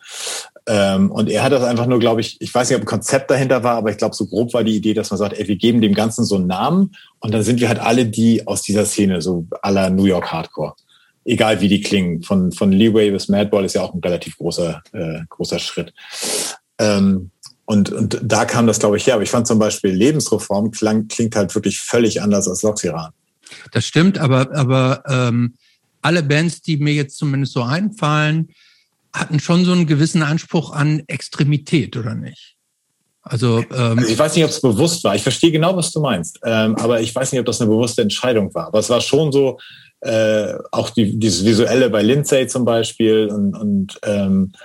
Ähm, 0.68 1.10
und 1.10 1.30
er 1.30 1.42
hat 1.42 1.52
das 1.52 1.62
einfach 1.62 1.86
nur, 1.86 2.00
glaube 2.00 2.20
ich, 2.20 2.40
ich 2.40 2.52
weiß 2.52 2.68
nicht, 2.68 2.76
ob 2.76 2.82
ein 2.82 2.86
Konzept 2.86 3.30
dahinter 3.30 3.62
war, 3.62 3.76
aber 3.76 3.90
ich 3.90 3.96
glaube, 3.96 4.16
so 4.16 4.26
grob 4.26 4.52
war 4.52 4.64
die 4.64 4.76
Idee, 4.76 4.94
dass 4.94 5.10
man 5.10 5.18
sagt, 5.18 5.38
ey, 5.38 5.46
wir 5.46 5.56
geben 5.56 5.80
dem 5.80 5.94
Ganzen 5.94 6.24
so 6.24 6.34
einen 6.34 6.48
Namen 6.48 6.92
und 7.20 7.32
dann 7.32 7.44
sind 7.44 7.60
wir 7.60 7.68
halt 7.68 7.78
alle 7.78 8.04
die 8.04 8.46
aus 8.46 8.62
dieser 8.62 8.84
Szene, 8.84 9.22
so 9.22 9.46
aller 9.62 9.90
New 9.90 10.04
York 10.04 10.32
Hardcore. 10.32 10.74
Egal 11.24 11.60
wie 11.60 11.68
die 11.68 11.80
klingen. 11.80 12.22
Von, 12.22 12.52
von 12.52 12.72
Leeway 12.72 13.10
bis 13.10 13.28
Madball 13.28 13.64
ist 13.64 13.74
ja 13.74 13.82
auch 13.82 13.94
ein 13.94 14.00
relativ 14.00 14.36
großer, 14.36 14.82
äh, 14.92 15.20
großer 15.28 15.58
Schritt. 15.58 15.92
Ähm, 16.78 17.30
und, 17.64 17.90
und 17.92 18.20
da 18.22 18.44
kam 18.44 18.66
das, 18.66 18.78
glaube 18.78 18.96
ich, 18.96 19.06
her. 19.06 19.14
Aber 19.14 19.24
ich 19.24 19.30
fand 19.30 19.46
zum 19.46 19.58
Beispiel 19.58 19.90
Lebensreform 19.90 20.70
klang, 20.70 21.08
klingt 21.08 21.34
halt 21.34 21.54
wirklich 21.54 21.80
völlig 21.80 22.22
anders 22.22 22.48
als 22.48 22.62
Loxiran. 22.62 23.10
Das 23.72 23.86
stimmt, 23.86 24.18
aber, 24.18 24.54
aber 24.54 25.02
ähm, 25.08 25.54
alle 26.02 26.22
Bands, 26.22 26.62
die 26.62 26.76
mir 26.76 26.94
jetzt 26.94 27.16
zumindest 27.16 27.52
so 27.52 27.62
einfallen, 27.62 28.48
hatten 29.12 29.40
schon 29.40 29.64
so 29.64 29.72
einen 29.72 29.86
gewissen 29.86 30.22
Anspruch 30.22 30.72
an 30.72 31.02
Extremität, 31.06 31.96
oder 31.96 32.14
nicht? 32.14 32.56
Also, 33.22 33.58
ähm, 33.58 33.98
also 33.98 34.10
ich 34.10 34.18
weiß 34.18 34.36
nicht, 34.36 34.44
ob 34.44 34.50
es 34.50 34.60
bewusst 34.60 35.02
war. 35.02 35.16
Ich 35.16 35.22
verstehe 35.22 35.50
genau, 35.50 35.76
was 35.76 35.90
du 35.90 36.00
meinst, 36.00 36.38
ähm, 36.44 36.76
aber 36.76 37.00
ich 37.00 37.12
weiß 37.14 37.32
nicht, 37.32 37.40
ob 37.40 37.46
das 37.46 37.60
eine 37.60 37.70
bewusste 37.70 38.02
Entscheidung 38.02 38.54
war. 38.54 38.68
Aber 38.68 38.78
es 38.78 38.88
war 38.88 39.00
schon 39.00 39.32
so, 39.32 39.58
äh, 40.00 40.54
auch 40.70 40.90
die, 40.90 41.18
dieses 41.18 41.44
Visuelle 41.44 41.90
bei 41.90 42.02
Lindsay 42.02 42.46
zum 42.46 42.64
Beispiel 42.64 43.28
und, 43.28 43.56
und 43.56 43.98
ähm, 44.04 44.52
äh, 44.54 44.58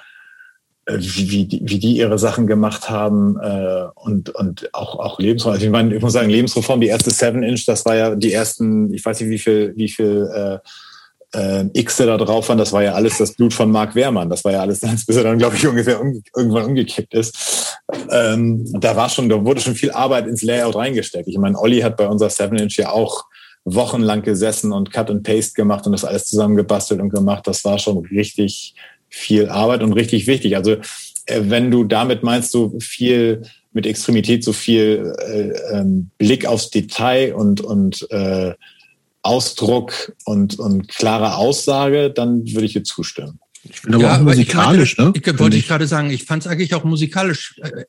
wie, 0.88 1.30
wie, 1.30 1.46
die, 1.46 1.62
wie 1.64 1.80
die 1.80 1.98
ihre 1.98 2.18
Sachen 2.18 2.48
gemacht 2.48 2.90
haben 2.90 3.38
äh, 3.40 3.86
und, 3.96 4.30
und 4.32 4.74
auch, 4.74 5.00
auch 5.00 5.20
Lebensreform. 5.20 5.62
Ich 5.62 5.70
meine, 5.70 5.96
ich 5.96 6.02
muss 6.02 6.14
sagen, 6.14 6.30
Lebensreform, 6.30 6.82
die 6.82 6.88
erste 6.88 7.12
Seven 7.12 7.44
Inch, 7.44 7.66
das 7.66 7.86
war 7.86 7.96
ja 7.96 8.16
die 8.16 8.34
ersten, 8.34 8.94
ich 8.94 9.06
weiß 9.06 9.22
nicht, 9.22 9.30
wie 9.30 9.40
viel, 9.40 9.74
wie 9.76 9.90
viel 9.90 10.30
äh, 10.34 10.58
äh, 11.34 11.66
X 11.74 11.98
da 11.98 12.18
drauf 12.18 12.50
waren, 12.50 12.58
das 12.58 12.74
war 12.74 12.84
ja 12.84 12.94
alles 12.94 13.18
das 13.18 13.34
Blut 13.34 13.54
von 13.54 13.72
Mark 13.72 13.96
Wehrmann. 13.96 14.30
Das 14.30 14.44
war 14.44 14.52
ja 14.52 14.62
alles 14.62 14.82
bis 14.82 15.16
er 15.16 15.24
dann, 15.24 15.38
glaube 15.38 15.56
ich, 15.56 15.68
ungefähr 15.68 16.02
um, 16.02 16.22
irgendwann 16.36 16.66
umgekippt 16.66 17.14
ist. 17.14 17.80
Ähm, 18.10 18.66
da 18.80 18.96
war 18.96 19.10
schon, 19.10 19.30
da 19.30 19.44
wurde 19.44 19.62
schon 19.62 19.76
viel 19.76 19.92
Arbeit 19.92 20.28
ins 20.28 20.42
Layout 20.42 20.76
reingesteckt. 20.76 21.28
Ich 21.28 21.38
meine, 21.38 21.58
Olli 21.58 21.82
hat 21.82 21.98
bei 21.98 22.08
unserer 22.08 22.30
7-Inch 22.30 22.78
ja 22.78 22.92
auch 22.92 23.26
wochenlang 23.64 24.24
gesessen 24.24 24.72
und 24.72 24.92
Cut 24.92 25.12
and 25.12 25.24
Paste 25.24 25.54
gemacht 25.54 25.86
und 25.86 25.92
das 25.92 26.04
alles 26.04 26.26
zusammengebastelt 26.26 27.00
und 27.00 27.10
gemacht. 27.10 27.46
Das 27.46 27.64
war 27.64 27.78
schon 27.78 28.00
richtig 28.08 28.76
viel 29.12 29.50
Arbeit 29.50 29.84
und 29.84 29.94
richtig 29.94 30.26
wichtig. 30.26 30.56
Also 30.56 30.78
äh, 31.26 31.42
wenn 31.44 31.70
du 31.70 31.84
damit 31.84 32.24
meinst, 32.24 32.52
so 32.52 32.80
viel 32.80 33.44
mit 33.74 33.86
Extremität, 33.86 34.44
so 34.44 34.54
viel 34.54 35.14
äh, 35.20 35.78
ähm, 35.78 36.10
Blick 36.18 36.46
aufs 36.46 36.72
Detail 36.72 37.36
und, 37.36 37.62
und 37.62 38.10
äh, 38.10 38.54
Ausdruck 39.22 40.14
und, 40.26 40.58
und 40.58 40.88
klare 40.88 41.36
Aussage, 41.36 42.10
dann 42.10 42.46
würde 42.54 42.66
ich 42.66 42.74
dir 42.74 42.84
zustimmen. 42.84 43.40
Ich 43.64 43.82
finde 43.82 43.98
aber 43.98 44.06
ja, 44.06 44.18
auch 44.18 44.22
musikalisch, 44.22 44.94
ich 44.94 44.98
ne? 44.98 45.14
Ich, 45.14 45.40
wollte 45.40 45.58
ich 45.58 45.68
gerade 45.68 45.86
sagen, 45.86 46.10
ich 46.10 46.26
fand 46.26 46.44
es 46.44 46.48
eigentlich 46.48 46.74
auch 46.74 46.84
musikalisch, 46.84 47.60
äh, 47.62 47.84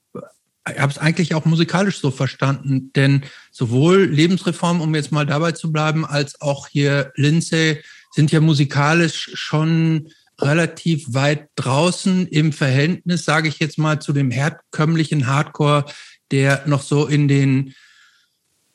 ich 0.71 0.79
habe 0.79 0.93
es 0.93 0.99
eigentlich 0.99 1.35
auch 1.35 1.45
musikalisch 1.45 1.99
so 1.99 2.11
verstanden, 2.11 2.93
denn 2.95 3.23
sowohl 3.51 4.05
Lebensreform, 4.05 4.81
um 4.81 4.95
jetzt 4.95 5.11
mal 5.11 5.27
dabei 5.27 5.53
zu 5.53 5.73
bleiben, 5.73 6.05
als 6.05 6.41
auch 6.41 6.69
hier 6.69 7.13
Lindsay 7.17 7.83
sind 8.13 8.31
ja 8.31 8.41
musikalisch 8.41 9.31
schon 9.35 10.11
relativ 10.43 11.15
weit 11.15 11.49
draußen 11.57 12.27
im 12.27 12.53
Verhältnis, 12.53 13.25
sage 13.25 13.49
ich 13.49 13.59
jetzt 13.59 13.79
mal, 13.79 14.01
zu 14.01 14.13
dem 14.13 14.31
herkömmlichen 14.31 15.27
Hardcore, 15.27 15.85
der 16.31 16.63
noch 16.67 16.83
so 16.83 17.07
in 17.07 17.29
den 17.29 17.75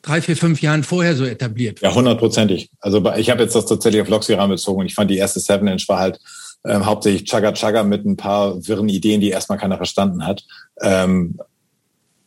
drei, 0.02 0.22
vier, 0.22 0.36
fünf 0.36 0.62
Jahren 0.62 0.84
vorher 0.84 1.14
so 1.14 1.24
etabliert 1.24 1.80
Ja, 1.80 1.94
hundertprozentig. 1.94 2.70
Also 2.80 3.04
ich 3.16 3.30
habe 3.30 3.42
jetzt 3.42 3.54
das 3.54 3.66
tatsächlich 3.66 4.00
auf 4.00 4.08
Loxiran 4.08 4.48
bezogen 4.48 4.80
und 4.80 4.86
ich 4.86 4.94
fand 4.94 5.10
die 5.10 5.18
erste 5.18 5.40
Seven 5.40 5.68
Inch 5.68 5.88
war 5.88 5.98
halt 5.98 6.18
ähm, 6.64 6.86
hauptsächlich 6.86 7.24
Chugga 7.24 7.52
Chugga 7.52 7.82
mit 7.82 8.04
ein 8.04 8.16
paar 8.16 8.66
wirren 8.66 8.88
Ideen, 8.88 9.20
die 9.20 9.30
erstmal 9.30 9.58
keiner 9.58 9.76
verstanden 9.76 10.26
hat. 10.26 10.44
Ähm, 10.80 11.38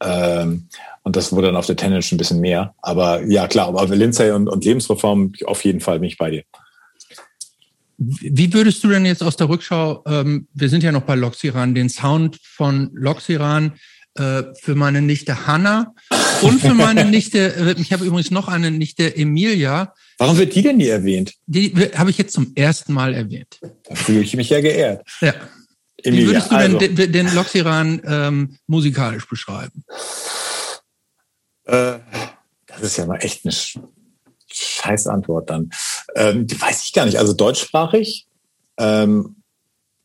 ähm, 0.02 0.68
und 1.04 1.16
das 1.16 1.32
wurde 1.32 1.48
dann 1.48 1.56
auf 1.56 1.66
der 1.66 1.76
Ten 1.76 1.94
Inch 1.94 2.12
ein 2.12 2.18
bisschen 2.18 2.40
mehr. 2.40 2.74
Aber 2.82 3.24
ja, 3.24 3.48
klar, 3.48 3.68
aber 3.68 3.86
Lindsay 3.88 4.32
und, 4.32 4.48
und 4.48 4.64
Lebensreform 4.64 5.34
auf 5.46 5.64
jeden 5.66 5.80
Fall 5.80 6.00
bin 6.00 6.10
ich 6.10 6.18
bei 6.18 6.30
dir. 6.30 6.44
Wie 8.04 8.52
würdest 8.52 8.84
du 8.84 8.90
denn 8.90 9.06
jetzt 9.06 9.22
aus 9.22 9.38
der 9.38 9.48
Rückschau, 9.48 10.04
ähm, 10.08 10.48
wir 10.56 10.70
sind 10.70 10.82
ja 10.82 10.92
noch 10.92 11.04
bei 11.04 11.14
Loxiran, 11.14 11.76
den 11.76 11.88
Sound 11.88 12.40
von 12.42 12.90
Loxiran 12.94 13.74
äh, 14.16 14.42
für 14.60 14.74
meine 14.74 15.04
Nichte 15.04 15.46
Hanna 15.46 15.94
und 16.42 16.62
für 16.62 16.74
meine 16.74 17.06
Nichte, 17.10 17.54
äh, 17.56 17.80
ich 17.80 17.94
habe 17.94 18.04
übrigens 18.04 18.32
noch 18.32 18.48
eine 18.48 18.72
Nichte 18.72 19.16
Emilia. 19.16 19.94
Warum 20.18 20.36
wird 20.40 20.56
die 20.56 20.64
denn 20.64 20.78
nie 20.78 20.88
erwähnt? 20.88 21.36
Die 21.46 21.74
habe 21.96 22.10
ich 22.10 22.18
jetzt 22.18 22.34
zum 22.34 22.54
ersten 22.56 22.92
Mal 22.92 23.14
erwähnt. 23.14 23.60
Da 23.84 23.94
fühle 23.94 24.22
ich 24.22 24.36
mich 24.36 24.50
ja 24.50 24.62
geehrt. 24.62 25.08
Ja. 25.22 25.36
Emilia, 26.02 26.24
Wie 26.24 26.28
würdest 26.28 26.52
du 26.52 26.56
also. 26.56 26.78
denn 26.80 26.96
den, 26.96 27.12
den 27.12 27.36
Loxiran 27.36 28.02
ähm, 28.04 28.58
musikalisch 28.66 29.30
beschreiben? 29.30 29.84
Äh, 31.66 32.00
das 32.66 32.82
ist 32.82 32.98
ja 32.98 33.06
mal 33.06 33.18
echt 33.18 33.46
eine 33.46 33.54
scheiß 34.54 35.08
Antwort 35.08 35.50
dann. 35.50 35.72
Ähm, 36.16 36.48
die 36.48 36.60
weiß 36.60 36.84
ich 36.84 36.94
gar 36.94 37.06
nicht. 37.06 37.18
Also 37.18 37.34
deutschsprachig. 37.34 38.28
Ähm, 38.78 39.36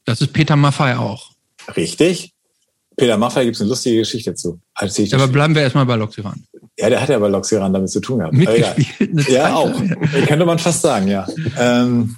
das 0.04 0.20
ist 0.20 0.32
Peter 0.32 0.56
Maffei 0.56 0.96
auch. 0.96 1.32
Richtig. 1.76 2.32
Peter 2.96 3.18
Maffay 3.18 3.44
gibt 3.44 3.56
es 3.56 3.60
eine 3.60 3.68
lustige 3.70 3.98
Geschichte 3.98 4.34
zu. 4.34 4.60
Also 4.74 5.04
Aber 5.14 5.28
bleiben 5.28 5.54
wir 5.54 5.62
erstmal 5.62 5.84
bei 5.84 5.96
Loxiran. 5.96 6.44
Ja, 6.78 6.88
der 6.88 7.00
hat 7.00 7.08
ja 7.08 7.18
bei 7.18 7.28
Loxiran 7.28 7.72
damit 7.72 7.90
zu 7.90 8.00
tun 8.00 8.18
gehabt. 8.20 8.36
Ja, 8.36 8.74
ja 9.28 9.54
auch. 9.54 9.72
Könnte 10.26 10.46
man 10.46 10.58
fast 10.58 10.82
sagen, 10.82 11.08
ja. 11.08 11.26
Ähm, 11.58 12.16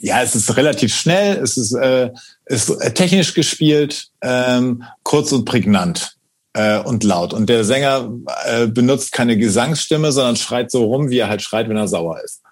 ja, 0.00 0.22
es 0.22 0.34
ist 0.34 0.56
relativ 0.56 0.94
schnell, 0.94 1.36
es 1.42 1.56
ist, 1.56 1.72
äh, 1.72 2.10
ist 2.46 2.68
technisch 2.94 3.34
gespielt, 3.34 4.08
ähm, 4.20 4.82
kurz 5.02 5.32
und 5.32 5.44
prägnant 5.44 6.17
äh, 6.54 6.78
und 6.80 7.04
laut. 7.04 7.32
Und 7.32 7.48
der 7.48 7.64
Sänger 7.64 8.10
äh, 8.46 8.66
benutzt 8.66 9.12
keine 9.12 9.36
Gesangsstimme, 9.36 10.12
sondern 10.12 10.36
schreit 10.36 10.70
so 10.70 10.84
rum, 10.84 11.10
wie 11.10 11.18
er 11.18 11.28
halt 11.28 11.42
schreit, 11.42 11.68
wenn 11.68 11.76
er 11.76 11.88
sauer 11.88 12.20
ist. 12.22 12.42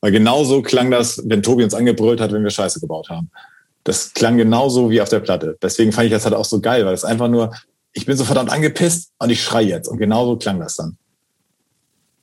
Weil 0.00 0.12
genau 0.12 0.44
so 0.44 0.62
klang 0.62 0.90
das, 0.90 1.22
wenn 1.26 1.42
Tobi 1.42 1.64
uns 1.64 1.74
angebrüllt 1.74 2.20
hat, 2.20 2.32
wenn 2.32 2.42
wir 2.42 2.50
Scheiße 2.50 2.80
gebaut 2.80 3.08
haben. 3.08 3.30
Das 3.84 4.14
klang 4.14 4.36
genauso 4.36 4.90
wie 4.90 5.00
auf 5.00 5.08
der 5.08 5.20
Platte. 5.20 5.56
Deswegen 5.62 5.92
fand 5.92 6.06
ich 6.06 6.12
das 6.12 6.24
halt 6.24 6.34
auch 6.34 6.44
so 6.44 6.60
geil, 6.60 6.84
weil 6.84 6.94
es 6.94 7.04
einfach 7.04 7.28
nur, 7.28 7.54
ich 7.92 8.06
bin 8.06 8.16
so 8.16 8.24
verdammt 8.24 8.50
angepisst 8.50 9.12
und 9.18 9.30
ich 9.30 9.42
schrei 9.42 9.62
jetzt. 9.62 9.88
Und 9.88 9.98
genauso 9.98 10.36
klang 10.36 10.58
das 10.58 10.76
dann. 10.76 10.96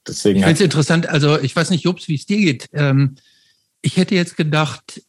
Deswegen 0.07 0.39
ich 0.39 0.45
finde 0.45 0.55
es 0.55 0.65
interessant, 0.65 1.07
also 1.07 1.39
ich 1.39 1.55
weiß 1.55 1.69
nicht, 1.69 1.83
Jobs, 1.83 2.07
wie 2.07 2.15
es 2.15 2.25
dir 2.25 2.37
geht. 2.37 2.69
Ähm, 2.73 3.15
ich 3.81 3.97
hätte 3.97 4.15
jetzt 4.15 4.35
gedacht, 4.35 5.01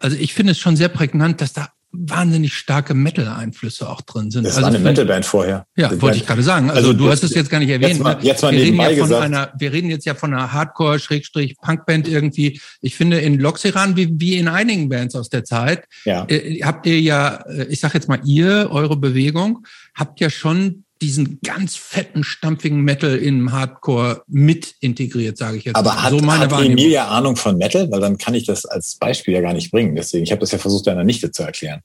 also 0.00 0.16
ich 0.16 0.34
finde 0.34 0.52
es 0.52 0.58
schon 0.58 0.76
sehr 0.76 0.88
prägnant, 0.88 1.40
dass 1.40 1.52
da 1.52 1.68
wahnsinnig 1.92 2.54
starke 2.54 2.94
Metal-Einflüsse 2.94 3.88
auch 3.88 4.00
drin 4.00 4.30
sind. 4.30 4.44
Das 4.44 4.56
also 4.56 4.62
war 4.68 4.74
eine 4.74 4.78
Metal-Band 4.78 5.26
vorher. 5.26 5.66
Ja, 5.76 5.88
Die 5.88 6.00
wollte 6.00 6.16
ich 6.16 6.26
gerade 6.26 6.42
sagen. 6.42 6.70
Also, 6.70 6.88
Also 6.88 6.92
du 6.94 7.04
das- 7.04 7.14
hast 7.22 7.24
es 7.24 7.34
jetzt 7.34 7.50
gar 7.50 7.58
nicht 7.58 7.68
erwähnt. 7.68 7.92
jetzt 7.92 8.02
mal- 8.02 8.14
ne? 8.14 8.20
jetzt 8.22 8.42
mal 8.42 8.52
wir 8.52 8.62
reden 8.62 8.76
ja 8.78 8.84
von 8.88 8.96
gesagt. 8.96 9.22
einer, 9.22 9.52
wir 9.58 9.72
reden 9.72 9.90
jetzt 9.90 10.06
ja 10.06 10.14
von 10.14 10.32
einer 10.32 10.52
Hardcore-Punkband 10.52 12.08
irgendwie. 12.08 12.60
Ich 12.80 12.96
finde 12.96 13.18
in 13.20 13.38
Loxiran 13.38 13.96
wie, 13.96 14.08
wie 14.20 14.36
in 14.36 14.48
einigen 14.48 14.88
Bands 14.88 15.14
aus 15.14 15.28
der 15.28 15.44
Zeit 15.44 15.84
Ja. 16.04 16.24
äh, 16.28 16.60
habt 16.62 16.86
ihr 16.86 17.00
ja, 17.00 17.36
äh, 17.48 17.64
ich 17.64 17.80
sag 17.80 17.94
jetzt 17.94 18.08
mal 18.08 18.20
ihr, 18.24 18.68
eure 18.70 18.96
Bewegung, 18.96 19.66
habt 19.94 20.20
ja 20.20 20.30
schon 20.30 20.84
diesen 21.02 21.40
ganz 21.44 21.74
fetten, 21.76 22.22
stampfigen 22.24 22.80
Metal 22.80 23.16
im 23.16 23.52
Hardcore 23.52 24.22
mit 24.28 24.74
integriert, 24.80 25.36
sage 25.36 25.58
ich 25.58 25.64
jetzt. 25.64 25.76
Aber 25.76 26.02
hat, 26.02 26.10
so 26.10 26.18
meine 26.18 26.48
hat. 26.48 26.64
Emilia 26.64 27.08
Ahnung 27.08 27.36
von 27.36 27.58
Metal? 27.58 27.90
Weil 27.90 28.00
dann 28.00 28.16
kann 28.16 28.34
ich 28.34 28.46
das 28.46 28.64
als 28.64 28.94
Beispiel 28.94 29.34
ja 29.34 29.40
gar 29.40 29.52
nicht 29.52 29.70
bringen. 29.72 29.96
Deswegen, 29.96 30.24
ich 30.24 30.30
habe 30.30 30.40
das 30.40 30.52
ja 30.52 30.58
versucht, 30.58 30.86
deiner 30.86 31.04
Nichte 31.04 31.32
zu 31.32 31.42
erklären. 31.42 31.80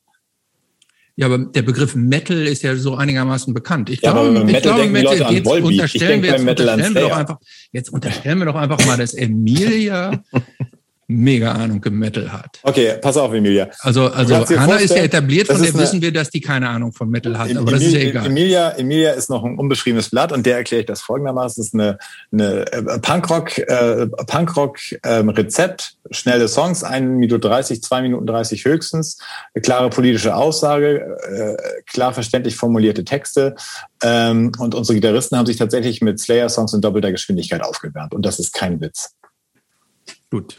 Ja, 1.19 1.25
aber 1.25 1.39
der 1.39 1.63
Begriff 1.63 1.95
Metal 1.95 2.45
ist 2.45 2.61
ja 2.61 2.75
so 2.75 2.95
einigermaßen 2.95 3.51
bekannt. 3.51 3.89
Ich 3.89 4.01
Ja, 4.01 4.11
glaube, 4.11 4.37
ich 4.37 4.45
Metal 4.45 4.61
glaube, 4.61 4.81
denken 4.81 4.95
die 4.95 5.01
Leute 5.01 5.25
an 5.25 5.45
Volbeat. 5.45 5.57
Ich 5.57 5.77
unterstellen 5.79 6.09
denke 6.09 6.27
wir, 6.27 6.33
jetzt 6.33 6.43
Metal 6.43 6.69
an 6.69 6.75
unterstellen 6.75 6.95
wir 6.95 7.09
doch 7.09 7.17
einfach, 7.17 7.37
jetzt 7.71 7.89
unterstellen 7.89 8.37
wir 8.37 8.45
doch 8.45 8.55
einfach 8.55 8.85
mal, 8.85 8.97
dass 8.97 9.15
Emilia 9.15 10.23
mega 11.07 11.53
Ahnung 11.53 11.81
im 11.85 11.99
Metal 11.99 12.33
hat. 12.33 12.59
Okay, 12.63 12.95
pass 13.01 13.15
auf, 13.15 13.33
Emilia. 13.33 13.69
Also, 13.79 14.07
also 14.07 14.35
Hanna 14.59 14.75
ist 14.75 14.93
ja 14.93 15.03
etabliert, 15.03 15.47
von 15.47 15.61
der 15.61 15.69
eine- 15.69 15.79
wissen 15.81 16.01
wir, 16.01 16.11
dass 16.11 16.29
die 16.29 16.41
keine 16.41 16.67
Ahnung 16.67 16.91
von 16.91 17.09
Metal 17.09 17.37
hat, 17.37 17.55
aber 17.55 17.71
das 17.71 17.81
ist 17.81 17.93
ja 17.93 17.99
egal. 18.01 18.25
Emilia, 18.25 18.71
Emilia 18.71 19.11
ist 19.11 19.29
noch 19.29 19.45
ein 19.45 19.57
unbeschriebenes 19.57 20.09
Blatt 20.09 20.33
und 20.33 20.45
der 20.45 20.57
erkläre 20.57 20.81
ich 20.81 20.85
das 20.85 21.01
folgendermaßen. 21.01 21.61
Das 21.61 21.67
ist 21.67 21.73
eine, 21.73 21.97
eine 22.33 22.71
äh, 22.73 22.99
Punkrock, 22.99 23.57
äh, 23.57 24.07
Punkrock 24.07 24.79
ähm, 25.03 25.29
Rezept, 25.29 25.95
schnelle 26.11 26.49
Songs, 26.49 26.83
1 26.83 27.05
Minute 27.05 27.39
30, 27.39 27.81
2 27.81 28.01
Minuten 28.01 28.27
30 28.27 28.65
höchstens, 28.65 29.17
eine 29.53 29.61
klare 29.61 29.89
politische 29.89 30.35
Aussage, 30.35 31.17
äh, 31.29 31.81
klar 31.85 32.13
verständlich 32.13 32.57
formulierte 32.57 33.05
Texte. 33.05 33.55
Ähm, 34.03 34.51
und 34.59 34.75
unsere 34.75 34.99
Gitarristen 34.99 35.37
haben 35.37 35.45
sich 35.45 35.57
tatsächlich 35.57 36.01
mit 36.01 36.19
Slayer-Songs 36.19 36.73
in 36.73 36.81
doppelter 36.81 37.11
Geschwindigkeit 37.11 37.63
aufgewärmt. 37.63 38.13
Und 38.13 38.25
das 38.25 38.39
ist 38.39 38.53
kein 38.53 38.81
Witz. 38.81 39.15
Gut. 40.29 40.57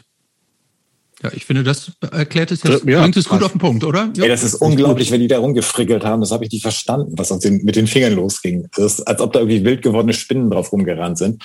Ja, 1.21 1.31
ich 1.33 1.45
finde, 1.45 1.63
das 1.63 1.91
erklärt 2.11 2.51
es 2.51 2.63
jetzt, 2.63 2.85
Ja, 2.85 3.01
bringt 3.01 3.17
es 3.17 3.27
gut 3.27 3.43
auf 3.43 3.51
den 3.51 3.59
Punkt, 3.59 3.83
oder? 3.83 4.09
Ja. 4.15 4.23
Ey, 4.23 4.29
das 4.29 4.43
ist 4.43 4.55
unglaublich, 4.55 5.11
wenn 5.11 5.19
die 5.19 5.27
da 5.27 5.39
rumgefrickelt 5.39 6.05
haben. 6.05 6.21
Das 6.21 6.31
habe 6.31 6.45
ich 6.45 6.51
nicht 6.51 6.61
verstanden, 6.61 7.13
was 7.17 7.27
den, 7.39 7.63
mit 7.63 7.75
den 7.75 7.87
Fingern 7.87 8.13
losging. 8.13 8.69
Das 8.75 8.93
ist, 8.93 9.01
als 9.01 9.19
ob 9.19 9.33
da 9.33 9.39
irgendwie 9.39 9.65
wild 9.65 9.81
gewordene 9.81 10.13
Spinnen 10.13 10.49
drauf 10.49 10.71
rumgerannt 10.71 11.17
sind. 11.17 11.43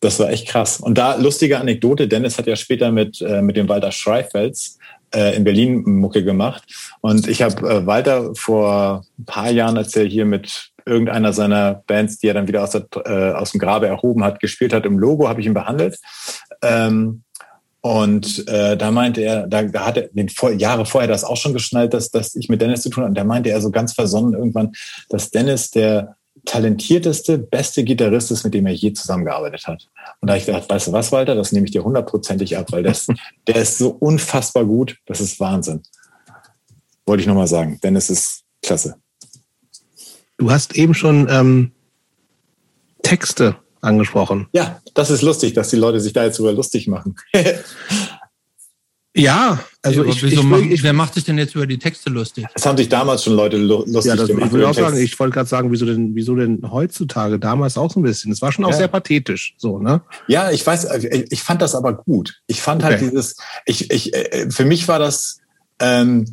Das 0.00 0.18
war 0.20 0.30
echt 0.30 0.48
krass. 0.48 0.80
Und 0.80 0.98
da 0.98 1.16
lustige 1.16 1.58
Anekdote, 1.58 2.08
Dennis 2.08 2.36
hat 2.36 2.46
ja 2.46 2.56
später 2.56 2.92
mit, 2.92 3.22
äh, 3.22 3.40
mit 3.40 3.56
dem 3.56 3.68
Walter 3.68 3.90
Schreifels 3.90 4.78
äh, 5.14 5.34
in 5.34 5.44
Berlin 5.44 5.82
Mucke 5.84 6.22
gemacht. 6.22 6.64
Und 7.00 7.26
ich 7.26 7.40
habe 7.40 7.66
äh, 7.68 7.86
Walter 7.86 8.34
vor 8.34 9.04
ein 9.18 9.24
paar 9.24 9.50
Jahren, 9.50 9.78
als 9.78 9.96
er 9.96 10.04
hier 10.04 10.26
mit 10.26 10.72
irgendeiner 10.84 11.32
seiner 11.32 11.82
Bands, 11.86 12.18
die 12.18 12.28
er 12.28 12.34
dann 12.34 12.48
wieder 12.48 12.62
aus, 12.62 12.70
der, 12.70 12.86
äh, 13.04 13.32
aus 13.32 13.52
dem 13.52 13.60
Grabe 13.60 13.86
erhoben 13.86 14.22
hat, 14.22 14.40
gespielt 14.40 14.72
hat 14.72 14.86
im 14.86 14.98
Logo, 14.98 15.28
habe 15.28 15.40
ich 15.40 15.46
ihn 15.46 15.54
behandelt. 15.54 15.98
Ähm, 16.62 17.22
und 17.86 18.48
äh, 18.48 18.76
da 18.76 18.90
meinte 18.90 19.20
er, 19.20 19.46
da, 19.46 19.62
da 19.62 19.86
hat 19.86 19.96
er 19.96 20.08
den 20.08 20.28
vor, 20.28 20.50
Jahre 20.50 20.86
vorher 20.86 21.06
das 21.06 21.22
auch 21.22 21.36
schon 21.36 21.52
geschnallt, 21.52 21.94
dass, 21.94 22.10
dass 22.10 22.34
ich 22.34 22.48
mit 22.48 22.60
Dennis 22.60 22.82
zu 22.82 22.90
tun 22.90 23.04
habe. 23.04 23.10
Und 23.10 23.14
da 23.16 23.22
meinte 23.22 23.50
er 23.50 23.60
so 23.60 23.70
ganz 23.70 23.92
versonnen 23.92 24.34
irgendwann, 24.34 24.72
dass 25.08 25.30
Dennis 25.30 25.70
der 25.70 26.16
talentierteste, 26.44 27.38
beste 27.38 27.84
Gitarrist 27.84 28.32
ist, 28.32 28.42
mit 28.42 28.54
dem 28.54 28.66
er 28.66 28.72
je 28.72 28.92
zusammengearbeitet 28.92 29.68
hat. 29.68 29.88
Und 30.20 30.26
da 30.26 30.32
habe 30.32 30.40
ich 30.40 30.46
gedacht, 30.46 30.68
weißt 30.68 30.88
du 30.88 30.92
was, 30.92 31.12
Walter, 31.12 31.36
das 31.36 31.52
nehme 31.52 31.66
ich 31.66 31.70
dir 31.70 31.84
hundertprozentig 31.84 32.56
ab, 32.58 32.72
weil 32.72 32.82
das, 32.82 33.06
der 33.46 33.54
ist 33.54 33.78
so 33.78 33.90
unfassbar 33.90 34.64
gut, 34.64 34.96
das 35.06 35.20
ist 35.20 35.38
Wahnsinn. 35.38 35.82
Wollte 37.06 37.20
ich 37.20 37.28
nochmal 37.28 37.46
sagen. 37.46 37.78
Dennis 37.84 38.10
ist 38.10 38.42
klasse. 38.64 38.96
Du 40.38 40.50
hast 40.50 40.74
eben 40.74 40.92
schon 40.92 41.28
ähm, 41.30 41.70
Texte 43.04 43.54
angesprochen. 43.80 44.46
Ja, 44.52 44.80
das 44.94 45.10
ist 45.10 45.22
lustig, 45.22 45.54
dass 45.54 45.68
die 45.68 45.76
Leute 45.76 46.00
sich 46.00 46.12
da 46.12 46.24
jetzt 46.24 46.38
über 46.38 46.52
lustig 46.52 46.86
machen. 46.88 47.16
Ja, 49.18 49.60
also 49.80 50.02
Aber 50.02 50.10
ich, 50.10 50.22
wieso 50.22 50.40
ich, 50.42 50.46
macht, 50.46 50.60
will, 50.64 50.72
ich, 50.74 50.82
wer 50.82 50.92
macht 50.92 51.14
sich 51.14 51.24
denn 51.24 51.38
jetzt 51.38 51.54
über 51.54 51.66
die 51.66 51.78
Texte 51.78 52.10
lustig? 52.10 52.44
Es 52.52 52.66
haben 52.66 52.76
sich 52.76 52.90
damals 52.90 53.24
schon 53.24 53.32
Leute 53.32 53.56
lu- 53.56 53.82
lustig 53.86 54.04
ja, 54.10 54.14
das, 54.14 54.26
gemacht. 54.28 54.52
ich 54.98 55.18
wollte 55.18 55.32
gerade 55.32 55.48
sagen, 55.48 55.72
wieso 55.72 55.86
denn, 55.86 56.14
wieso 56.14 56.34
denn 56.36 56.60
heutzutage, 56.70 57.38
damals 57.38 57.78
auch 57.78 57.90
so 57.90 57.98
ein 58.00 58.02
bisschen. 58.02 58.30
Es 58.30 58.42
war 58.42 58.52
schon 58.52 58.66
auch 58.66 58.72
Ja. 58.72 58.76
sehr 58.76 58.88
pathetisch, 58.88 59.54
so, 59.56 59.78
ne? 59.78 60.02
Ja, 60.28 60.50
ich 60.50 60.66
weiß, 60.66 60.86
ich 61.30 61.42
fand 61.42 61.62
das 61.62 61.74
aber 61.74 61.94
gut. 61.94 62.42
Ich 62.46 62.60
fand 62.60 62.84
halt 62.84 62.96
Okay. 62.96 63.08
dieses, 63.08 63.36
ich, 63.64 63.90
ich, 63.90 64.12
äh, 64.14 64.50
für 64.50 64.66
mich 64.66 64.86
war 64.86 64.98
das 64.98 65.38
ähm, 65.80 66.26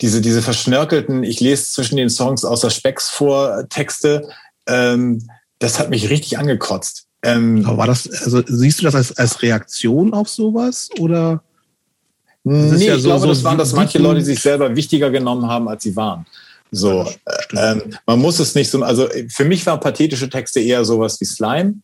diese, 0.00 0.20
diese 0.20 0.42
verschnörkelten, 0.42 1.22
ich 1.22 1.38
lese 1.38 1.66
zwischen 1.72 1.96
den 1.96 2.10
Songs 2.10 2.44
außer 2.44 2.70
Specks 2.70 3.10
vor 3.10 3.68
Texte, 3.68 4.28
ähm, 4.66 5.22
das 5.64 5.78
hat 5.78 5.90
mich 5.90 6.10
richtig 6.10 6.38
angekotzt. 6.38 7.06
Ähm, 7.22 7.64
Aber 7.66 7.78
war 7.78 7.86
das, 7.86 8.08
also 8.24 8.42
siehst 8.46 8.80
du 8.80 8.84
das 8.84 8.94
als, 8.94 9.16
als 9.16 9.40
Reaktion 9.42 10.12
auf 10.14 10.28
sowas 10.28 10.90
oder? 10.98 11.42
nee, 12.44 12.86
ja 12.86 12.96
ich 12.96 13.02
so- 13.02 13.08
glaube, 13.08 13.22
so 13.22 13.28
das 13.28 13.42
waren, 13.44 13.58
dass 13.58 13.72
manche. 13.72 13.98
Leute 13.98 14.20
sich 14.22 14.40
selber 14.40 14.74
wichtiger 14.76 15.10
genommen 15.10 15.46
haben, 15.48 15.68
als 15.68 15.82
sie 15.82 15.96
waren. 15.96 16.26
So, 16.70 17.02
äh, 17.54 17.72
ähm, 17.72 17.82
man 18.06 18.18
muss 18.18 18.38
es 18.40 18.54
nicht 18.54 18.70
so, 18.70 18.82
also 18.82 19.08
äh, 19.08 19.28
für 19.28 19.44
mich 19.44 19.64
waren 19.66 19.80
pathetische 19.80 20.28
Texte 20.28 20.60
eher 20.60 20.84
sowas 20.84 21.20
wie 21.20 21.24
Slime, 21.24 21.74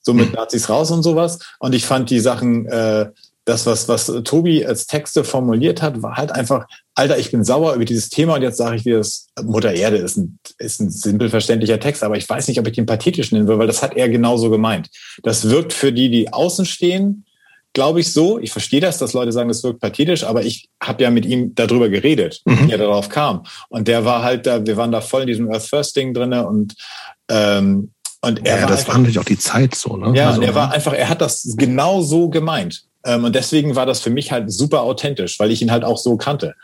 so 0.00 0.14
mit 0.14 0.32
Nazis 0.32 0.68
raus 0.68 0.90
und 0.90 1.02
sowas. 1.02 1.38
Und 1.58 1.74
ich 1.74 1.84
fand 1.84 2.08
die 2.10 2.20
Sachen, 2.20 2.66
äh, 2.66 3.10
das, 3.44 3.66
was, 3.66 3.88
was 3.88 4.06
Tobi 4.24 4.64
als 4.66 4.86
Texte 4.86 5.24
formuliert 5.24 5.82
hat, 5.82 6.02
war 6.02 6.16
halt 6.16 6.30
einfach, 6.32 6.66
Alter, 6.94 7.18
ich 7.18 7.30
bin 7.30 7.42
sauer 7.42 7.74
über 7.74 7.84
dieses 7.84 8.08
Thema 8.10 8.34
und 8.34 8.42
jetzt 8.42 8.58
sage 8.58 8.76
ich 8.76 8.82
dir, 8.82 8.98
das 8.98 9.28
Mutter 9.42 9.72
Erde 9.72 9.96
ist 9.96 10.16
ein, 10.18 10.38
ist 10.58 10.80
ein 10.80 10.90
simpel 10.90 11.30
verständlicher 11.30 11.80
Text, 11.80 12.02
aber 12.02 12.16
ich 12.16 12.28
weiß 12.28 12.48
nicht, 12.48 12.60
ob 12.60 12.66
ich 12.66 12.74
den 12.74 12.86
pathetisch 12.86 13.32
nennen 13.32 13.48
will, 13.48 13.58
weil 13.58 13.66
das 13.66 13.82
hat 13.82 13.96
er 13.96 14.08
genauso 14.08 14.50
gemeint. 14.50 14.90
Das 15.22 15.48
wirkt 15.48 15.72
für 15.72 15.92
die, 15.92 16.10
die 16.10 16.32
außen 16.32 16.66
stehen, 16.66 17.24
glaube 17.72 18.00
ich, 18.00 18.12
so. 18.12 18.38
Ich 18.38 18.52
verstehe 18.52 18.80
das, 18.80 18.98
dass 18.98 19.12
Leute 19.14 19.32
sagen, 19.32 19.48
das 19.48 19.62
wirkt 19.64 19.80
pathetisch, 19.80 20.24
aber 20.24 20.44
ich 20.44 20.68
habe 20.82 21.02
ja 21.02 21.10
mit 21.10 21.24
ihm 21.24 21.54
darüber 21.54 21.88
geredet, 21.88 22.42
Mhm. 22.44 22.68
wie 22.68 22.72
er 22.72 22.78
darauf 22.78 23.08
kam. 23.08 23.44
Und 23.68 23.88
der 23.88 24.04
war 24.04 24.22
halt 24.22 24.46
da, 24.46 24.64
wir 24.66 24.76
waren 24.76 24.92
da 24.92 25.00
voll 25.00 25.22
in 25.22 25.28
diesem 25.28 25.50
Earth 25.50 25.62
First 25.62 25.96
Ding 25.96 26.12
drinne 26.12 26.46
und 26.46 26.74
ähm, 27.28 27.92
und 28.22 28.44
er 28.46 28.56
Ja, 28.56 28.62
war 28.62 28.68
das 28.68 28.80
einfach, 28.80 28.92
war 28.92 28.98
natürlich 28.98 29.18
auch 29.18 29.24
die 29.24 29.38
Zeit 29.38 29.74
so, 29.74 29.96
ne? 29.96 30.14
ja, 30.14 30.28
also, 30.28 30.42
er 30.42 30.54
war 30.54 30.72
einfach, 30.72 30.92
er 30.92 31.08
hat 31.08 31.22
das 31.22 31.54
genau 31.56 32.02
so 32.02 32.28
gemeint. 32.28 32.82
Ähm, 33.04 33.24
und 33.24 33.34
deswegen 33.34 33.76
war 33.76 33.86
das 33.86 34.00
für 34.00 34.10
mich 34.10 34.30
halt 34.32 34.52
super 34.52 34.82
authentisch, 34.82 35.38
weil 35.38 35.50
ich 35.50 35.62
ihn 35.62 35.70
halt 35.70 35.84
auch 35.84 35.98
so 35.98 36.16
kannte. 36.16 36.54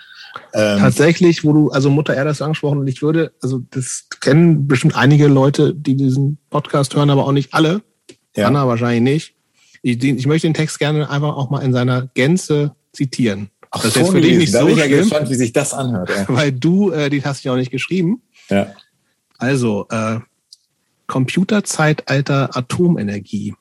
Ähm, 0.53 0.79
Tatsächlich, 0.79 1.45
wo 1.45 1.53
du, 1.53 1.71
also 1.71 1.91
Mutter 1.91 2.15
Erde 2.15 2.35
angesprochen 2.39 2.79
und 2.79 2.87
ich 2.87 3.03
würde, 3.03 3.33
also 3.43 3.63
das 3.71 4.09
kennen 4.21 4.67
bestimmt 4.67 4.97
einige 4.97 5.29
Leute, 5.29 5.75
die 5.75 5.97
diesen 5.97 6.39
Podcast 6.51 6.95
hören, 6.95 7.11
aber 7.11 7.25
auch 7.27 7.33
nicht 7.33 7.55
alle. 7.55 7.83
Ja. 8.37 8.49
Anna 8.49 8.67
wahrscheinlich 8.67 9.03
nicht. 9.03 9.35
Ich, 9.83 10.03
ich 10.03 10.27
möchte 10.27 10.47
den 10.47 10.55
Text 10.55 10.79
gerne 10.79 11.09
einfach 11.09 11.37
auch 11.37 11.49
mal 11.49 11.61
in 11.61 11.73
seiner 11.73 12.09
Gänze 12.15 12.75
zitieren. 12.93 13.51
auch 13.71 13.83
das 13.83 13.91
ist 13.91 13.97
jetzt 13.97 14.11
für 14.11 14.21
dich 14.21 14.37
nicht 14.37 14.55
da 14.55 14.61
so 14.61 14.67
bin 14.67 14.75
ich 14.75 14.81
ja 14.81 14.89
gespannt, 14.89 15.31
wie 15.31 15.35
sich 15.35 15.53
das 15.53 15.73
anhört. 15.73 16.11
Ey. 16.11 16.25
weil 16.29 16.53
du, 16.53 16.91
äh, 16.91 17.09
die 17.09 17.25
hast 17.25 17.45
du 17.45 17.49
ja 17.49 17.55
auch 17.55 17.59
nicht 17.59 17.71
geschrieben. 17.71 18.23
Ja. 18.51 18.73
Also, 19.39 19.87
äh, 19.91 20.19
Computerzeitalter 21.07 22.57
Atomenergie. 22.57 23.55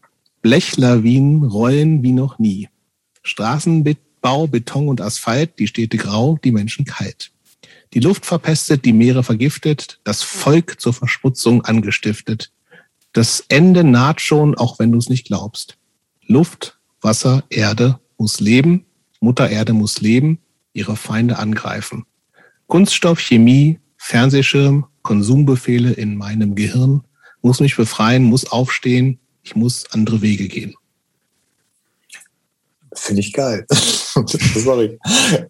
Blechlawinen 0.46 1.44
rollen 1.44 2.04
wie 2.04 2.12
noch 2.12 2.38
nie. 2.38 2.70
Straßenbau, 3.24 4.46
Beton 4.46 4.90
und 4.90 5.02
Asphalt, 5.02 5.58
die 5.58 5.66
Städte 5.66 5.98
grau, 5.98 6.38
die 6.44 6.52
Menschen 6.52 6.86
kalt. 6.86 7.32
Die 7.96 8.00
Luft 8.00 8.28
verpestet, 8.28 8.86
die 8.86 8.94
Meere 8.94 9.24
vergiftet, 9.24 10.00
das 10.04 10.22
Volk 10.22 10.80
zur 10.80 10.94
Verschmutzung 10.94 11.66
angestiftet. 11.66 12.52
Das 13.12 13.44
Ende 13.48 13.84
naht 13.84 14.22
schon, 14.22 14.54
auch 14.54 14.78
wenn 14.78 14.92
du 14.92 15.00
es 15.00 15.10
nicht 15.10 15.26
glaubst. 15.26 15.80
Luft, 16.28 16.78
Wasser, 17.02 17.44
Erde 17.50 18.00
muss 18.20 18.40
leben, 18.40 18.86
Mutter 19.20 19.50
Erde 19.50 19.74
muss 19.74 20.00
leben, 20.00 20.38
ihre 20.74 20.96
Feinde 20.96 21.40
angreifen. 21.40 22.06
Kunststoff, 22.68 23.20
Chemie, 23.20 23.80
Fernsehschirm, 23.98 24.86
Konsumbefehle 25.02 25.94
in 25.94 26.16
meinem 26.16 26.54
Gehirn, 26.54 27.02
muss 27.42 27.62
mich 27.62 27.76
befreien, 27.76 28.26
muss 28.26 28.46
aufstehen, 28.46 29.18
ich 29.46 29.56
muss 29.56 29.86
andere 29.92 30.22
Wege 30.22 30.48
gehen. 30.48 30.76
Finde 32.94 33.22
ich 33.22 33.34
geil. 33.34 33.66
Sorry. 33.72 34.98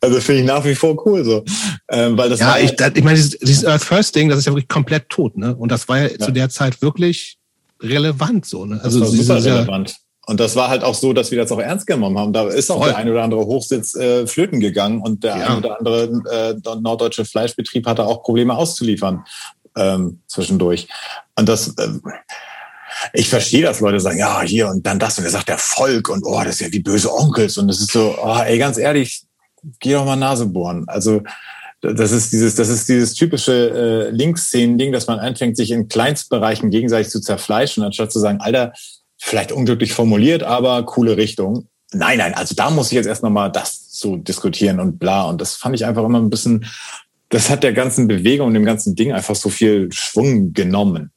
Also 0.01 0.19
finde 0.19 0.41
ich 0.41 0.47
nach 0.47 0.65
wie 0.65 0.75
vor 0.75 1.05
cool 1.05 1.23
so. 1.23 1.43
Ähm, 1.89 2.17
weil 2.17 2.29
das 2.29 2.39
Ja, 2.39 2.57
ich, 2.57 2.75
das, 2.75 2.91
ich 2.95 3.03
meine, 3.03 3.15
dieses, 3.15 3.37
dieses 3.37 3.65
Earth 3.65 3.83
First 3.83 4.15
Ding, 4.15 4.29
das 4.29 4.39
ist 4.39 4.45
ja 4.45 4.51
wirklich 4.51 4.67
komplett 4.67 5.09
tot, 5.09 5.37
ne? 5.37 5.55
Und 5.55 5.71
das 5.71 5.87
war 5.87 6.01
ja, 6.01 6.17
zu 6.17 6.31
der 6.31 6.49
Zeit 6.49 6.81
wirklich 6.81 7.37
relevant 7.81 8.45
so, 8.45 8.65
ne? 8.65 8.75
Das 8.77 8.85
Also 8.85 9.01
war 9.01 9.07
super 9.07 9.35
dieses, 9.35 9.45
ja, 9.45 9.55
relevant. 9.57 9.95
Und 10.27 10.39
das 10.39 10.55
war 10.55 10.69
halt 10.69 10.83
auch 10.83 10.95
so, 10.95 11.13
dass 11.13 11.29
wir 11.29 11.37
das 11.37 11.51
auch 11.51 11.59
ernst 11.59 11.85
genommen 11.85 12.17
haben. 12.17 12.33
Da 12.33 12.47
ist 12.49 12.71
auch 12.71 12.79
Voll. 12.79 12.87
der 12.89 12.97
ein 12.97 13.09
oder 13.09 13.23
andere 13.23 13.45
Hochsitz 13.45 13.93
äh, 13.95 14.25
flöten 14.25 14.59
gegangen 14.59 15.01
und 15.01 15.23
der 15.23 15.37
Ja. 15.37 15.45
ein 15.49 15.57
oder 15.57 15.77
andere 15.77 16.55
äh, 16.65 16.75
norddeutsche 16.79 17.25
Fleischbetrieb 17.25 17.85
hatte 17.85 18.05
auch 18.05 18.23
Probleme 18.23 18.55
auszuliefern 18.55 19.23
ähm, 19.77 20.21
zwischendurch. 20.25 20.87
Und 21.35 21.47
das, 21.47 21.75
ähm, 21.79 22.01
ich 23.13 23.29
verstehe, 23.29 23.63
dass 23.63 23.79
Leute 23.79 23.99
sagen, 23.99 24.17
ja, 24.17 24.41
hier 24.41 24.67
und 24.67 24.85
dann 24.85 24.99
das 24.99 25.17
und 25.17 25.25
er 25.25 25.31
sagt 25.31 25.49
der 25.49 25.57
Volk 25.57 26.09
und 26.09 26.23
oh, 26.25 26.41
das 26.43 26.55
ist 26.55 26.61
ja 26.61 26.71
wie 26.71 26.79
böse 26.79 27.13
Onkels 27.13 27.57
und 27.57 27.67
das 27.67 27.79
ist 27.79 27.91
so, 27.91 28.15
oh, 28.21 28.39
ey, 28.39 28.57
ganz 28.57 28.77
ehrlich, 28.77 29.23
geh 29.79 29.93
doch 29.93 30.05
mal 30.05 30.15
Nase 30.15 30.45
bohren. 30.45 30.85
Also 30.87 31.21
das 31.81 32.11
ist 32.11 32.31
dieses, 32.31 32.55
das 32.55 32.69
ist 32.69 32.89
dieses 32.89 33.13
typische 33.13 34.07
äh, 34.07 34.09
Linksszenen-Ding, 34.09 34.91
dass 34.91 35.07
man 35.07 35.19
anfängt, 35.19 35.57
sich 35.57 35.71
in 35.71 35.87
Kleinstbereichen 35.87 36.69
gegenseitig 36.71 37.11
zu 37.11 37.21
zerfleischen, 37.21 37.83
anstatt 37.83 38.11
zu 38.11 38.19
sagen, 38.19 38.39
Alter, 38.39 38.73
vielleicht 39.17 39.51
unglücklich 39.51 39.93
formuliert, 39.93 40.43
aber 40.43 40.83
coole 40.83 41.17
Richtung. 41.17 41.67
Nein, 41.93 42.17
nein, 42.17 42.33
also 42.33 42.55
da 42.55 42.69
muss 42.69 42.87
ich 42.87 42.93
jetzt 42.93 43.05
erst 43.05 43.23
nochmal 43.23 43.51
das 43.51 43.89
zu 43.91 44.17
diskutieren 44.17 44.79
und 44.79 44.99
bla. 44.99 45.23
Und 45.23 45.39
das 45.39 45.55
fand 45.55 45.75
ich 45.75 45.85
einfach 45.85 46.03
immer 46.03 46.19
ein 46.19 46.29
bisschen, 46.29 46.65
das 47.29 47.49
hat 47.49 47.63
der 47.63 47.73
ganzen 47.73 48.07
Bewegung 48.07 48.47
und 48.47 48.53
dem 48.53 48.65
ganzen 48.65 48.95
Ding 48.95 49.13
einfach 49.13 49.35
so 49.35 49.49
viel 49.49 49.91
Schwung 49.91 50.53
genommen. 50.53 51.11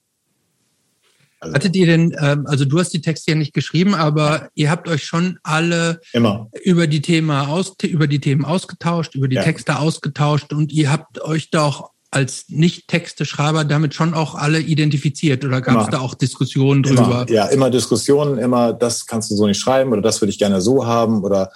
Also, 1.41 1.55
Hattet 1.55 1.77
ihr 1.77 1.87
denn, 1.87 2.17
ähm, 2.21 2.47
also 2.47 2.65
du 2.65 2.79
hast 2.79 2.91
die 2.91 3.01
Texte 3.01 3.31
ja 3.31 3.37
nicht 3.37 3.55
geschrieben, 3.55 3.95
aber 3.95 4.49
ihr 4.55 4.71
habt 4.71 4.89
euch 4.89 5.05
schon 5.05 5.39
alle 5.45 6.01
immer. 6.13 6.49
über 6.65 6.87
die 6.87 7.01
Thema 7.01 7.49
aus, 7.49 7.75
über 7.83 8.09
die 8.09 8.21
Themen 8.21 8.45
ausgetauscht, 8.45 9.15
über 9.15 9.29
die 9.29 9.37
ja. 9.37 9.43
Texte 9.43 9.79
ausgetauscht 9.79 10.53
und 10.53 10.73
ihr 10.73 10.91
habt 10.91 11.21
euch 11.23 11.51
doch 11.51 11.91
als 12.11 12.47
Nicht-Texte-Schreiber 12.49 13.65
damit 13.65 13.95
schon 13.95 14.15
auch 14.15 14.35
alle 14.35 14.61
identifiziert 14.61 15.45
oder 15.45 15.61
gab 15.61 15.83
es 15.83 15.91
da 15.91 16.01
auch 16.01 16.15
Diskussionen 16.15 16.83
drüber? 16.83 17.27
Immer, 17.27 17.31
ja, 17.31 17.47
immer 17.47 17.71
Diskussionen, 17.71 18.39
immer 18.39 18.73
das 18.73 19.07
kannst 19.07 19.31
du 19.31 19.37
so 19.37 19.47
nicht 19.47 19.61
schreiben 19.61 19.93
oder 19.93 20.01
das 20.01 20.21
würde 20.21 20.31
ich 20.31 20.39
gerne 20.39 20.61
so 20.61 20.87
haben 20.87 21.23
oder 21.23 21.51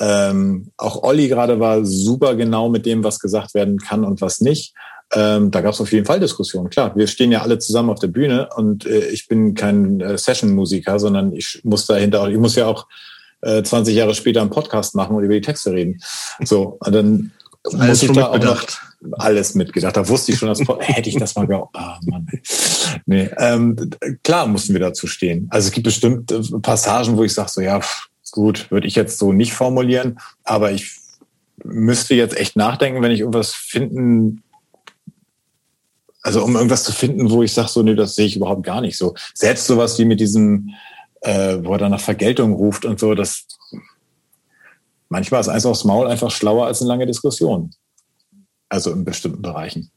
ähm, 0.00 0.72
auch 0.78 1.02
Olli 1.02 1.28
gerade 1.28 1.60
war 1.60 1.84
super 1.84 2.34
genau 2.34 2.70
mit 2.70 2.86
dem, 2.86 3.04
was 3.04 3.20
gesagt 3.20 3.52
werden 3.52 3.78
kann 3.78 4.02
und 4.04 4.22
was 4.22 4.40
nicht. 4.40 4.74
Ähm, 5.12 5.50
da 5.50 5.60
gab 5.60 5.74
es 5.74 5.80
auf 5.80 5.92
jeden 5.92 6.06
Fall 6.06 6.20
Diskussionen. 6.20 6.70
Klar, 6.70 6.94
wir 6.94 7.06
stehen 7.06 7.32
ja 7.32 7.42
alle 7.42 7.58
zusammen 7.58 7.90
auf 7.90 7.98
der 7.98 8.08
Bühne 8.08 8.48
und 8.54 8.86
äh, 8.86 9.08
ich 9.08 9.26
bin 9.26 9.54
kein 9.54 10.00
äh, 10.00 10.16
Session-Musiker, 10.16 10.98
sondern 11.00 11.32
ich 11.34 11.60
muss 11.64 11.86
dahinter, 11.86 12.28
ich 12.28 12.38
muss 12.38 12.54
ja 12.54 12.66
auch 12.66 12.86
äh, 13.42 13.62
20 13.62 13.94
Jahre 13.94 14.14
später 14.14 14.40
einen 14.40 14.50
Podcast 14.50 14.94
machen 14.94 15.16
und 15.16 15.24
über 15.24 15.34
die 15.34 15.40
Texte 15.40 15.72
reden. 15.72 16.00
So, 16.44 16.78
dann 16.84 17.32
alles 17.64 17.88
muss 17.88 18.02
ich 18.02 18.12
da 18.12 18.30
mitgedacht. 18.30 18.80
auch 19.00 19.08
noch 19.08 19.18
alles 19.18 19.54
mitgedacht. 19.54 19.96
Da 19.96 20.08
wusste 20.08 20.32
ich 20.32 20.38
schon, 20.38 20.48
dass 20.48 20.60
hätte 20.80 21.08
ich 21.08 21.16
das 21.16 21.34
mal 21.34 21.46
gehabt. 21.46 21.74
Ah, 21.74 21.98
Mann. 22.06 22.28
Nee, 23.06 23.30
ähm, 23.38 23.90
klar 24.22 24.46
mussten 24.46 24.74
wir 24.74 24.80
dazu 24.80 25.06
stehen. 25.06 25.48
Also 25.50 25.68
es 25.68 25.72
gibt 25.72 25.84
bestimmt 25.86 26.30
äh, 26.30 26.40
Passagen, 26.62 27.16
wo 27.16 27.24
ich 27.24 27.34
sage 27.34 27.50
so, 27.50 27.60
ja, 27.60 27.80
pff, 27.80 28.08
gut, 28.30 28.70
würde 28.70 28.86
ich 28.86 28.94
jetzt 28.94 29.18
so 29.18 29.32
nicht 29.32 29.54
formulieren, 29.54 30.20
aber 30.44 30.70
ich 30.70 30.96
müsste 31.64 32.14
jetzt 32.14 32.36
echt 32.36 32.56
nachdenken, 32.56 33.02
wenn 33.02 33.10
ich 33.10 33.20
irgendwas 33.20 33.54
finden, 33.54 34.42
also 36.22 36.44
um 36.44 36.54
irgendwas 36.54 36.84
zu 36.84 36.92
finden, 36.92 37.30
wo 37.30 37.42
ich 37.42 37.52
sage, 37.52 37.68
so, 37.68 37.82
nee, 37.82 37.94
das 37.94 38.14
sehe 38.14 38.26
ich 38.26 38.36
überhaupt 38.36 38.62
gar 38.62 38.80
nicht 38.80 38.98
so. 38.98 39.14
Selbst 39.34 39.66
sowas 39.66 39.98
wie 39.98 40.04
mit 40.04 40.20
diesem, 40.20 40.70
äh, 41.22 41.58
wo 41.62 41.72
er 41.72 41.78
dann 41.78 41.92
nach 41.92 42.00
Vergeltung 42.00 42.52
ruft 42.52 42.84
und 42.84 43.00
so, 43.00 43.14
das 43.14 43.46
manchmal 45.08 45.40
ist 45.40 45.48
eins 45.48 45.66
aufs 45.66 45.84
Maul 45.84 46.06
einfach 46.06 46.30
schlauer 46.30 46.66
als 46.66 46.80
eine 46.80 46.88
lange 46.88 47.06
Diskussion. 47.06 47.70
Also 48.68 48.92
in 48.92 49.04
bestimmten 49.04 49.42
Bereichen. 49.42 49.90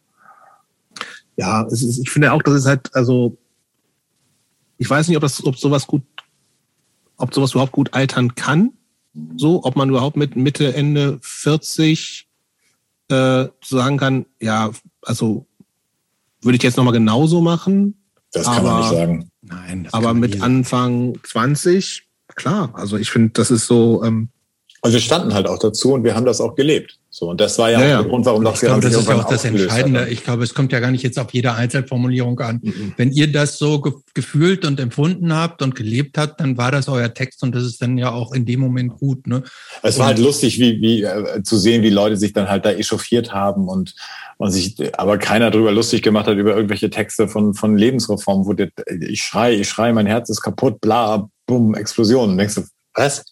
Ja, 1.36 1.64
ist, 1.64 1.84
ich 1.84 2.10
finde 2.10 2.32
auch, 2.32 2.42
das 2.42 2.56
ist 2.56 2.66
halt, 2.66 2.94
also 2.96 3.38
ich 4.78 4.90
weiß 4.90 5.08
nicht, 5.08 5.18
ob 5.18 5.22
das, 5.22 5.46
ob 5.46 5.58
sowas 5.58 5.88
gut 5.88 6.04
ob 7.18 7.34
sowas 7.34 7.52
überhaupt 7.52 7.72
gut 7.72 7.94
altern 7.94 8.36
kann. 8.36 8.74
So, 9.38 9.64
ob 9.64 9.76
man 9.76 9.90
überhaupt 9.90 10.18
mit 10.18 10.36
Mitte, 10.36 10.74
Ende 10.74 11.20
40 11.22 12.28
äh, 13.10 13.46
sagen 13.64 13.98
kann, 13.98 14.26
ja, 14.42 14.72
also 15.04 15.46
würde 16.44 16.58
ich 16.58 16.64
jetzt 16.64 16.78
nochmal 16.78 16.94
genauso 16.94 17.42
machen. 17.42 18.04
Das 18.32 18.46
kann 18.46 18.58
aber, 18.58 18.72
man 18.72 18.80
nicht 18.80 18.90
sagen. 18.90 19.30
Nein. 19.42 19.88
aber 19.92 20.14
mit 20.14 20.42
Anfang 20.42 21.18
20, 21.24 22.08
klar. 22.36 22.72
Also 22.74 22.98
ich 22.98 23.12
finde, 23.12 23.32
das 23.34 23.52
ist 23.52 23.68
so, 23.68 24.04
ähm, 24.04 24.30
und 24.82 24.92
wir 24.92 25.00
standen 25.00 25.34
halt 25.34 25.48
auch 25.48 25.60
dazu 25.60 25.94
und 25.94 26.04
wir 26.04 26.16
haben 26.16 26.26
das 26.26 26.42
auch 26.42 26.56
gelebt. 26.56 27.00
So, 27.16 27.30
und 27.30 27.40
das 27.40 27.60
war 27.60 27.70
ja, 27.70 27.80
ja, 27.80 27.88
ja. 27.88 28.02
der 28.02 28.10
Grund, 28.10 28.26
warum 28.26 28.44
das, 28.44 28.56
ich 28.56 28.62
glaube, 28.62 28.82
das 28.82 28.96
ist 28.96 29.08
ja 29.08 29.16
auch 29.16 29.30
das 29.30 29.46
Entscheidende. 29.46 30.02
Hat. 30.02 30.10
Ich 30.10 30.24
glaube, 30.24 30.44
es 30.44 30.56
kommt 30.56 30.72
ja 30.72 30.80
gar 30.80 30.90
nicht 30.90 31.04
jetzt 31.04 31.20
auf 31.20 31.32
jede 31.32 31.54
Einzelformulierung 31.54 32.40
an. 32.40 32.60
Mhm. 32.64 32.94
Wenn 32.98 33.12
ihr 33.12 33.32
das 33.32 33.60
so 33.60 33.80
ge 33.82 33.94
gefühlt 34.16 34.66
und 34.66 34.80
empfunden 34.80 35.32
habt 35.32 35.62
und 35.62 35.76
gelebt 35.76 36.18
habt, 36.18 36.40
dann 36.40 36.58
war 36.58 36.72
das 36.72 36.88
euer 36.88 37.14
Text 37.14 37.44
und 37.44 37.54
das 37.54 37.66
ist 37.66 37.84
dann 37.84 38.00
ja 38.00 38.10
auch 38.10 38.34
in 38.34 38.48
dem 38.48 38.60
Moment 38.60 38.98
gut. 38.98 39.28
Ne? 39.28 39.44
Es 39.84 40.00
war 40.00 40.08
und, 40.08 40.16
halt 40.16 40.26
lustig, 40.26 40.60
wie, 40.60 40.82
wie 40.82 41.04
äh, 41.04 41.44
zu 41.44 41.58
sehen, 41.58 41.84
wie 41.84 41.92
Leute 41.92 42.18
sich 42.18 42.34
dann 42.34 42.50
halt 42.50 42.66
da 42.66 42.72
echauffiert 42.72 43.32
haben 43.32 43.68
und 43.68 43.94
und 44.38 44.50
sich 44.50 44.76
aber 44.98 45.20
keiner 45.20 45.52
darüber 45.52 45.72
lustig 45.72 46.02
gemacht 46.02 46.26
hat 46.26 46.38
über 46.38 46.56
irgendwelche 46.56 46.90
Texte 46.90 47.28
von 47.28 47.54
von 47.54 47.78
Lebensreformen, 47.78 48.48
wo 48.48 48.54
der, 48.54 48.70
ich 49.02 49.22
schrei, 49.22 49.54
ich 49.54 49.70
schrei, 49.70 49.94
mein 49.94 50.08
Herz 50.08 50.32
ist 50.32 50.42
kaputt, 50.42 50.82
bla, 50.82 51.30
bumm, 51.46 51.76
Explosion. 51.76 52.32
Und 52.32 52.38
denkst 52.40 52.56
du, 52.56 52.64
was? 52.96 53.26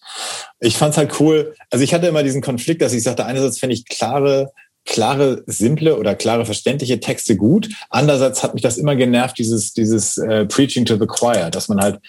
Ich 0.59 0.77
fand's 0.77 0.97
halt 0.97 1.19
cool. 1.19 1.55
Also 1.69 1.83
ich 1.83 1.93
hatte 1.93 2.07
immer 2.07 2.23
diesen 2.23 2.41
Konflikt, 2.41 2.81
dass 2.81 2.93
ich 2.93 3.03
sagte, 3.03 3.25
einerseits 3.25 3.59
fände 3.59 3.75
ich 3.75 3.85
klare, 3.85 4.51
klare, 4.85 5.43
simple 5.45 5.97
oder 5.97 6.15
klare, 6.15 6.45
verständliche 6.45 6.99
Texte 6.99 7.35
gut. 7.35 7.69
Andererseits 7.89 8.43
hat 8.43 8.53
mich 8.53 8.63
das 8.63 8.77
immer 8.77 8.95
genervt, 8.95 9.37
dieses, 9.37 9.73
dieses 9.73 10.17
äh, 10.17 10.45
Preaching 10.45 10.85
to 10.85 10.97
the 10.97 11.05
Choir, 11.05 11.51
dass 11.51 11.67
man 11.69 11.79
halt, 11.79 11.99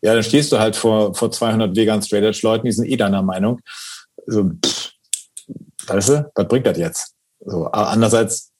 ja, 0.00 0.14
dann 0.14 0.22
stehst 0.22 0.52
du 0.52 0.58
halt 0.58 0.74
vor, 0.74 1.14
vor 1.14 1.30
200 1.30 1.76
vegan 1.76 2.02
Straight 2.02 2.24
Edge 2.24 2.40
Leuten, 2.42 2.66
die 2.66 2.72
sind 2.72 2.86
eh 2.86 2.96
deiner 2.96 3.22
Meinung. 3.22 3.60
So, 4.26 4.50
pff, 4.64 4.92
weißt 5.86 6.08
du, 6.08 6.30
was 6.34 6.48
bringt 6.48 6.66
das 6.66 6.78
jetzt? 6.78 7.14
So, 7.44 7.66
aber 7.66 7.88
andererseits 7.88 8.50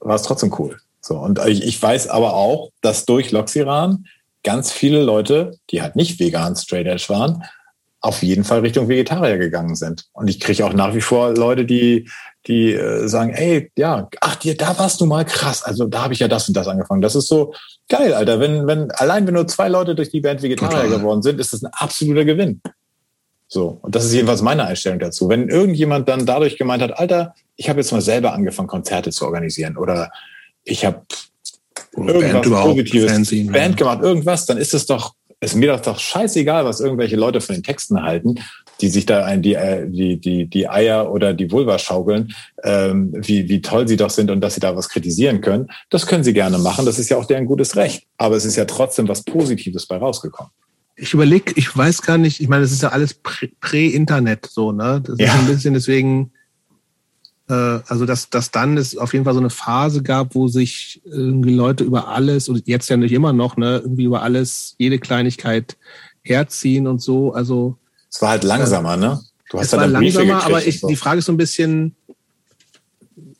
war 0.00 0.16
es 0.16 0.22
trotzdem 0.22 0.54
cool. 0.58 0.78
So, 1.00 1.18
und 1.18 1.38
ich, 1.46 1.64
ich 1.64 1.80
weiß 1.80 2.08
aber 2.08 2.34
auch, 2.34 2.70
dass 2.80 3.06
durch 3.06 3.30
Loxiran 3.32 4.06
ganz 4.44 4.72
viele 4.72 5.02
Leute, 5.02 5.58
die 5.70 5.82
halt 5.82 5.96
nicht 5.96 6.18
vegan 6.18 6.56
Straight 6.56 6.86
Edge 6.86 7.06
waren, 7.08 7.44
auf 8.02 8.22
jeden 8.22 8.42
Fall 8.42 8.60
Richtung 8.60 8.88
Vegetarier 8.88 9.38
gegangen 9.38 9.76
sind. 9.76 10.06
Und 10.12 10.28
ich 10.28 10.40
kriege 10.40 10.66
auch 10.66 10.72
nach 10.72 10.92
wie 10.94 11.00
vor 11.00 11.34
Leute, 11.34 11.64
die, 11.64 12.10
die 12.48 12.72
äh, 12.72 13.06
sagen, 13.06 13.30
ey, 13.30 13.70
ja, 13.76 14.08
ach, 14.20 14.34
dir, 14.34 14.56
da 14.56 14.76
warst 14.76 15.00
du 15.00 15.06
mal 15.06 15.24
krass. 15.24 15.62
Also 15.62 15.86
da 15.86 16.02
habe 16.02 16.12
ich 16.12 16.18
ja 16.18 16.26
das 16.26 16.48
und 16.48 16.56
das 16.56 16.66
angefangen. 16.66 17.00
Das 17.00 17.14
ist 17.14 17.28
so 17.28 17.54
geil, 17.88 18.12
Alter. 18.12 18.40
Wenn, 18.40 18.66
wenn, 18.66 18.90
allein 18.90 19.26
wenn 19.26 19.34
nur 19.34 19.46
zwei 19.46 19.68
Leute 19.68 19.94
durch 19.94 20.10
die 20.10 20.20
Band 20.20 20.42
Vegetarier 20.42 20.82
Total. 20.82 20.98
geworden 20.98 21.22
sind, 21.22 21.38
ist 21.38 21.52
das 21.52 21.62
ein 21.62 21.70
absoluter 21.72 22.24
Gewinn. 22.24 22.60
So, 23.46 23.78
und 23.82 23.94
das 23.94 24.04
ist 24.04 24.14
jedenfalls 24.14 24.42
meine 24.42 24.64
Einstellung 24.64 24.98
dazu. 24.98 25.28
Wenn 25.28 25.48
irgendjemand 25.48 26.08
dann 26.08 26.26
dadurch 26.26 26.58
gemeint 26.58 26.82
hat, 26.82 26.98
Alter, 26.98 27.34
ich 27.54 27.68
habe 27.68 27.78
jetzt 27.80 27.92
mal 27.92 28.00
selber 28.00 28.32
angefangen, 28.32 28.66
Konzerte 28.66 29.10
zu 29.10 29.26
organisieren 29.26 29.76
oder 29.76 30.10
ich 30.64 30.84
habe 30.84 31.02
irgendwas 31.96 32.32
Band 32.32 32.62
Positives, 32.64 33.52
Band 33.52 33.76
gemacht, 33.76 34.02
irgendwas, 34.02 34.46
dann 34.46 34.56
ist 34.58 34.74
es 34.74 34.86
doch 34.86 35.14
ist 35.42 35.56
mir 35.56 35.76
doch 35.76 35.98
scheißegal, 35.98 36.64
was 36.64 36.80
irgendwelche 36.80 37.16
Leute 37.16 37.40
von 37.40 37.54
den 37.54 37.64
Texten 37.64 38.02
halten, 38.02 38.36
die 38.80 38.88
sich 38.88 39.06
da 39.06 39.24
ein, 39.24 39.42
die, 39.42 39.54
äh, 39.54 39.88
die, 39.88 40.16
die, 40.16 40.46
die 40.46 40.68
Eier 40.68 41.10
oder 41.10 41.34
die 41.34 41.50
Vulva 41.50 41.78
schaukeln, 41.78 42.32
ähm, 42.62 43.12
wie, 43.12 43.48
wie 43.48 43.60
toll 43.60 43.88
sie 43.88 43.96
doch 43.96 44.10
sind 44.10 44.30
und 44.30 44.40
dass 44.40 44.54
sie 44.54 44.60
da 44.60 44.76
was 44.76 44.88
kritisieren 44.88 45.40
können. 45.40 45.68
Das 45.90 46.06
können 46.06 46.22
sie 46.22 46.32
gerne 46.32 46.58
machen. 46.58 46.86
Das 46.86 46.98
ist 46.98 47.08
ja 47.08 47.16
auch 47.16 47.26
deren 47.26 47.46
gutes 47.46 47.74
Recht. 47.74 48.06
Aber 48.18 48.36
es 48.36 48.44
ist 48.44 48.56
ja 48.56 48.64
trotzdem 48.64 49.08
was 49.08 49.24
Positives 49.24 49.86
bei 49.86 49.96
rausgekommen. 49.96 50.52
Ich 50.94 51.12
überlege, 51.12 51.52
ich 51.56 51.76
weiß 51.76 52.02
gar 52.02 52.18
nicht, 52.18 52.40
ich 52.40 52.48
meine, 52.48 52.62
das 52.62 52.70
ist 52.70 52.82
ja 52.82 52.90
alles 52.90 53.14
Prä-Internet 53.60 54.46
so, 54.46 54.70
ne? 54.70 55.02
Das 55.04 55.18
ja. 55.18 55.26
ist 55.26 55.40
ein 55.40 55.46
bisschen 55.46 55.74
deswegen, 55.74 56.32
also 57.54 58.06
dass, 58.06 58.30
dass 58.30 58.50
dann 58.50 58.76
es 58.76 58.96
auf 58.96 59.12
jeden 59.12 59.24
Fall 59.24 59.34
so 59.34 59.40
eine 59.40 59.50
Phase 59.50 60.02
gab, 60.02 60.34
wo 60.34 60.48
sich 60.48 61.00
irgendwie 61.04 61.54
Leute 61.54 61.84
über 61.84 62.08
alles, 62.08 62.48
und 62.48 62.66
jetzt 62.66 62.88
ja 62.88 62.96
nicht 62.96 63.12
immer 63.12 63.32
noch, 63.32 63.56
ne, 63.56 63.80
irgendwie 63.82 64.04
über 64.04 64.22
alles, 64.22 64.74
jede 64.78 64.98
Kleinigkeit 64.98 65.76
herziehen 66.22 66.86
und 66.86 67.02
so. 67.02 67.32
Also 67.32 67.78
es 68.10 68.20
war 68.22 68.30
halt 68.30 68.44
langsamer, 68.44 68.94
äh, 68.94 68.98
ne? 68.98 69.20
Du 69.50 69.58
hast 69.58 69.66
es 69.66 69.78
war 69.78 69.86
langsamer, 69.86 70.44
aber 70.44 70.66
ich, 70.66 70.80
so. 70.80 70.88
die 70.88 70.96
Frage 70.96 71.18
ist 71.18 71.26
so 71.26 71.32
ein 71.32 71.36
bisschen, 71.36 71.94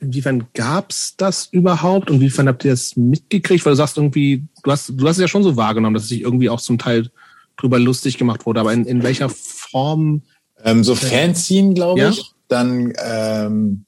inwiefern 0.01 0.47
gab's 0.55 1.15
das 1.17 1.47
überhaupt 1.47 2.11
und 2.11 2.17
inwiefern 2.17 2.49
habt 2.49 2.65
ihr 2.65 2.73
das 2.73 2.97
mitgekriegt? 2.97 3.65
Weil 3.65 3.73
du 3.73 3.77
sagst 3.77 3.97
irgendwie, 3.97 4.45
du 4.63 4.71
hast, 4.71 4.93
du 4.95 5.09
hast 5.09 5.17
es 5.17 5.23
ja 5.23 5.29
schon 5.29 5.43
so 5.43 5.57
wahrgenommen, 5.57 5.95
dass 5.95 6.05
es 6.05 6.09
sich 6.11 6.23
irgendwie 6.23 6.51
auch 6.51 6.61
zum 6.61 6.79
Teil 6.79 7.11
drüber 7.57 7.79
lustig 7.79 8.19
gemacht 8.19 8.47
wurde, 8.47 8.61
aber 8.61 8.73
in, 8.73 8.85
in 8.85 9.03
welcher 9.03 9.29
Form? 9.29 10.23
Ähm, 10.65 10.85
so 10.85 10.95
Fanzine, 10.95 11.75
glaube 11.75 12.01
ich. 12.01 12.19
Ja? 12.19 12.25
Dann 12.49 12.93
ähm, 13.03 13.85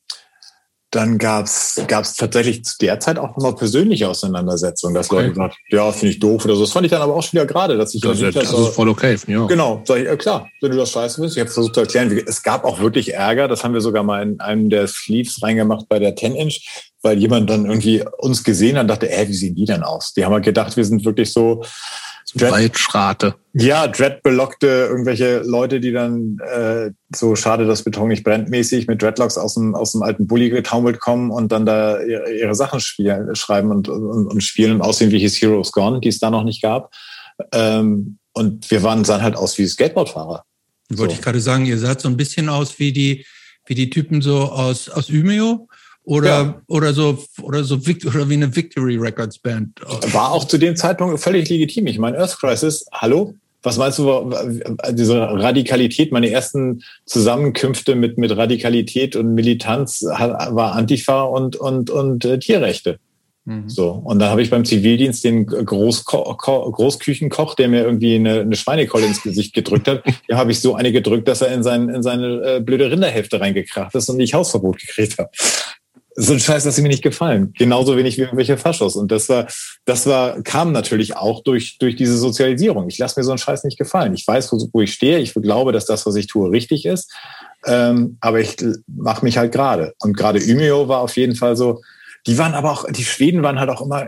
dann 0.94 1.18
gab's 1.18 1.80
gab's 1.88 2.14
tatsächlich 2.14 2.64
zu 2.64 2.78
der 2.78 3.00
Zeit 3.00 3.18
auch 3.18 3.36
nochmal 3.36 3.54
persönliche 3.54 4.08
Auseinandersetzungen, 4.08 4.94
dass 4.94 5.10
okay. 5.10 5.16
Leute 5.16 5.28
gesagt 5.30 5.56
ja, 5.68 5.90
finde 5.92 6.12
ich 6.12 6.20
doof 6.20 6.44
oder 6.44 6.54
so. 6.54 6.62
Das 6.62 6.72
fand 6.72 6.86
ich 6.86 6.92
dann 6.92 7.02
aber 7.02 7.14
auch 7.14 7.22
schon 7.22 7.32
wieder 7.32 7.46
gerade, 7.46 7.76
dass 7.76 7.94
ich 7.94 8.00
das, 8.00 8.20
das, 8.20 8.34
das 8.34 8.52
ist 8.52 8.74
voll 8.74 8.88
okay, 8.88 9.16
ja. 9.26 9.46
Genau, 9.46 9.82
sag 9.84 9.98
ich, 9.98 10.04
ja, 10.04 10.16
klar, 10.16 10.48
wenn 10.60 10.70
du 10.70 10.76
das 10.76 10.90
scheiße 10.90 11.20
willst. 11.20 11.36
Ich 11.36 11.40
habe 11.40 11.50
versucht 11.50 11.74
zu 11.74 11.80
erklären, 11.80 12.10
wie, 12.10 12.22
es 12.24 12.42
gab 12.42 12.64
auch 12.64 12.80
wirklich 12.80 13.14
Ärger, 13.14 13.48
das 13.48 13.64
haben 13.64 13.74
wir 13.74 13.80
sogar 13.80 14.02
mal 14.02 14.22
in 14.22 14.40
einem 14.40 14.70
der 14.70 14.86
Sleeves 14.86 15.42
reingemacht 15.42 15.88
bei 15.88 15.98
der 15.98 16.16
10-Inch, 16.16 16.60
weil 17.02 17.18
jemand 17.18 17.50
dann 17.50 17.66
irgendwie 17.66 18.04
uns 18.18 18.44
gesehen 18.44 18.76
hat 18.76 18.82
und 18.82 18.88
dachte, 18.88 19.10
ey, 19.10 19.28
wie 19.28 19.34
sehen 19.34 19.54
die 19.54 19.64
denn 19.64 19.82
aus? 19.82 20.14
Die 20.14 20.24
haben 20.24 20.32
halt 20.32 20.44
gedacht, 20.44 20.76
wir 20.76 20.84
sind 20.84 21.04
wirklich 21.04 21.32
so 21.32 21.62
Waldschrate. 22.40 23.34
Ja, 23.52 23.86
Dreadbelockte, 23.86 24.66
irgendwelche 24.66 25.38
Leute, 25.40 25.80
die 25.80 25.92
dann 25.92 26.38
äh, 26.40 26.90
so 27.14 27.36
schade, 27.36 27.66
dass 27.66 27.84
Beton 27.84 28.08
nicht 28.08 28.24
brennt 28.24 28.50
mäßig 28.50 28.86
mit 28.86 29.00
Dreadlocks 29.00 29.38
aus 29.38 29.54
dem, 29.54 29.74
aus 29.74 29.92
dem 29.92 30.02
alten 30.02 30.26
Bulli 30.26 30.50
getaumelt 30.50 31.00
kommen 31.00 31.30
und 31.30 31.52
dann 31.52 31.64
da 31.64 32.02
ihre, 32.02 32.32
ihre 32.32 32.54
Sachen 32.54 32.80
spielen, 32.80 33.34
schreiben 33.36 33.70
und, 33.70 33.88
und, 33.88 34.26
und 34.26 34.42
spielen 34.42 34.72
und 34.72 34.82
aussehen 34.82 35.12
wie 35.12 35.20
his 35.20 35.40
Heroes 35.40 35.72
Gone, 35.72 36.00
die 36.00 36.08
es 36.08 36.18
da 36.18 36.30
noch 36.30 36.44
nicht 36.44 36.62
gab. 36.62 36.92
Ähm, 37.52 38.18
und 38.32 38.70
wir 38.70 38.82
waren 38.82 39.04
sahen 39.04 39.22
halt 39.22 39.36
aus 39.36 39.56
wie 39.58 39.66
Skateboardfahrer. 39.66 40.44
Wollte 40.90 41.14
so. 41.14 41.18
ich 41.18 41.24
gerade 41.24 41.40
sagen, 41.40 41.66
ihr 41.66 41.78
seid 41.78 42.00
so 42.00 42.08
ein 42.08 42.16
bisschen 42.16 42.48
aus 42.48 42.78
wie 42.78 42.92
die, 42.92 43.24
wie 43.66 43.74
die 43.74 43.90
Typen 43.90 44.20
so 44.20 44.42
aus, 44.42 44.88
aus 44.88 45.08
Ümeo 45.08 45.68
oder, 46.04 46.28
ja. 46.28 46.62
oder 46.68 46.92
so, 46.92 47.18
oder 47.42 47.64
so, 47.64 47.76
oder 47.76 48.28
wie 48.28 48.34
eine 48.34 48.54
Victory 48.54 48.96
Records 48.96 49.38
Band. 49.38 49.80
War 50.12 50.32
auch 50.32 50.44
zu 50.44 50.58
dem 50.58 50.76
Zeitpunkt 50.76 51.18
völlig 51.18 51.48
legitim. 51.48 51.86
Ich 51.86 51.98
meine, 51.98 52.18
Earth 52.18 52.38
Crisis, 52.38 52.86
hallo? 52.92 53.34
Was 53.62 53.78
meinst 53.78 53.98
du, 53.98 54.30
diese 54.90 55.18
Radikalität, 55.18 56.12
meine 56.12 56.30
ersten 56.30 56.82
Zusammenkünfte 57.06 57.94
mit, 57.94 58.18
mit 58.18 58.36
Radikalität 58.36 59.16
und 59.16 59.32
Militanz 59.32 60.02
war 60.02 60.74
Antifa 60.74 61.22
und, 61.22 61.56
und, 61.56 61.88
und 61.88 62.26
äh, 62.26 62.38
Tierrechte. 62.38 62.98
Mhm. 63.46 63.70
So. 63.70 63.90
Und 63.90 64.18
dann 64.18 64.28
habe 64.28 64.42
ich 64.42 64.50
beim 64.50 64.66
Zivildienst 64.66 65.24
den 65.24 65.46
Groß 65.46 66.04
Großküchenkoch, 66.04 67.54
der 67.54 67.68
mir 67.68 67.84
irgendwie 67.84 68.16
eine, 68.16 68.40
eine 68.40 68.56
Schweinekolle 68.56 69.06
ins 69.06 69.22
Gesicht 69.22 69.54
gedrückt 69.54 69.88
hat, 69.88 70.02
ja, 70.28 70.36
habe 70.36 70.50
ich 70.50 70.60
so 70.60 70.74
eine 70.74 70.92
gedrückt, 70.92 71.26
dass 71.26 71.40
er 71.40 71.54
in, 71.54 71.62
sein, 71.62 71.88
in 71.88 72.02
seine 72.02 72.56
äh, 72.56 72.60
blöde 72.60 72.90
Rinderhälfte 72.90 73.40
reingekracht 73.40 73.94
ist 73.94 74.10
und 74.10 74.20
ich 74.20 74.34
Hausverbot 74.34 74.78
gekriegt 74.78 75.16
habe 75.16 75.30
so 76.16 76.32
ein 76.32 76.40
Scheiß, 76.40 76.64
das 76.64 76.80
mir 76.80 76.88
nicht 76.88 77.02
gefallen. 77.02 77.52
Genauso 77.58 77.96
wenig 77.96 78.16
wie 78.16 78.22
irgendwelche 78.22 78.56
Faschos. 78.56 78.94
Und 78.94 79.10
das 79.10 79.28
war, 79.28 79.46
das 79.84 80.06
war, 80.06 80.42
kam 80.42 80.72
natürlich 80.72 81.16
auch 81.16 81.42
durch, 81.42 81.78
durch 81.78 81.96
diese 81.96 82.16
Sozialisierung. 82.16 82.88
Ich 82.88 82.98
lasse 82.98 83.18
mir 83.18 83.24
so 83.24 83.32
einen 83.32 83.38
Scheiß 83.38 83.64
nicht 83.64 83.78
gefallen. 83.78 84.14
Ich 84.14 84.26
weiß, 84.26 84.52
wo, 84.52 84.68
wo 84.72 84.80
ich 84.80 84.92
stehe. 84.92 85.18
Ich 85.18 85.34
glaube, 85.34 85.72
dass 85.72 85.86
das, 85.86 86.06
was 86.06 86.14
ich 86.14 86.26
tue, 86.28 86.50
richtig 86.50 86.86
ist. 86.86 87.12
Ähm, 87.66 88.16
aber 88.20 88.40
ich 88.40 88.56
mache 88.86 89.24
mich 89.24 89.38
halt 89.38 89.52
gerade. 89.52 89.94
Und 90.00 90.16
gerade 90.16 90.38
Umeå 90.40 90.88
war 90.88 91.00
auf 91.00 91.16
jeden 91.16 91.34
Fall 91.34 91.56
so, 91.56 91.82
die 92.26 92.38
waren 92.38 92.54
aber 92.54 92.70
auch, 92.70 92.90
die 92.90 93.04
Schweden 93.04 93.42
waren 93.42 93.58
halt 93.58 93.70
auch 93.70 93.82
immer 93.82 94.06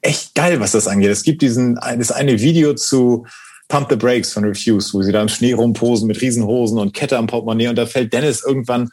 echt 0.00 0.34
geil, 0.34 0.60
was 0.60 0.72
das 0.72 0.88
angeht. 0.88 1.10
Es 1.10 1.22
gibt 1.22 1.42
diesen, 1.42 1.74
das 1.74 2.10
eine 2.10 2.40
Video 2.40 2.74
zu, 2.74 3.26
Pump 3.68 3.88
the 3.90 3.96
Brakes 3.96 4.32
von 4.32 4.44
Refuse, 4.44 4.92
wo 4.92 5.02
sie 5.02 5.12
da 5.12 5.22
im 5.22 5.28
Schnee 5.28 5.52
rumposen 5.52 6.06
mit 6.06 6.20
Riesenhosen 6.20 6.78
und 6.78 6.92
Kette 6.92 7.16
am 7.16 7.26
Portemonnaie 7.26 7.68
und 7.68 7.76
da 7.76 7.86
fällt 7.86 8.12
Dennis 8.12 8.44
irgendwann 8.44 8.90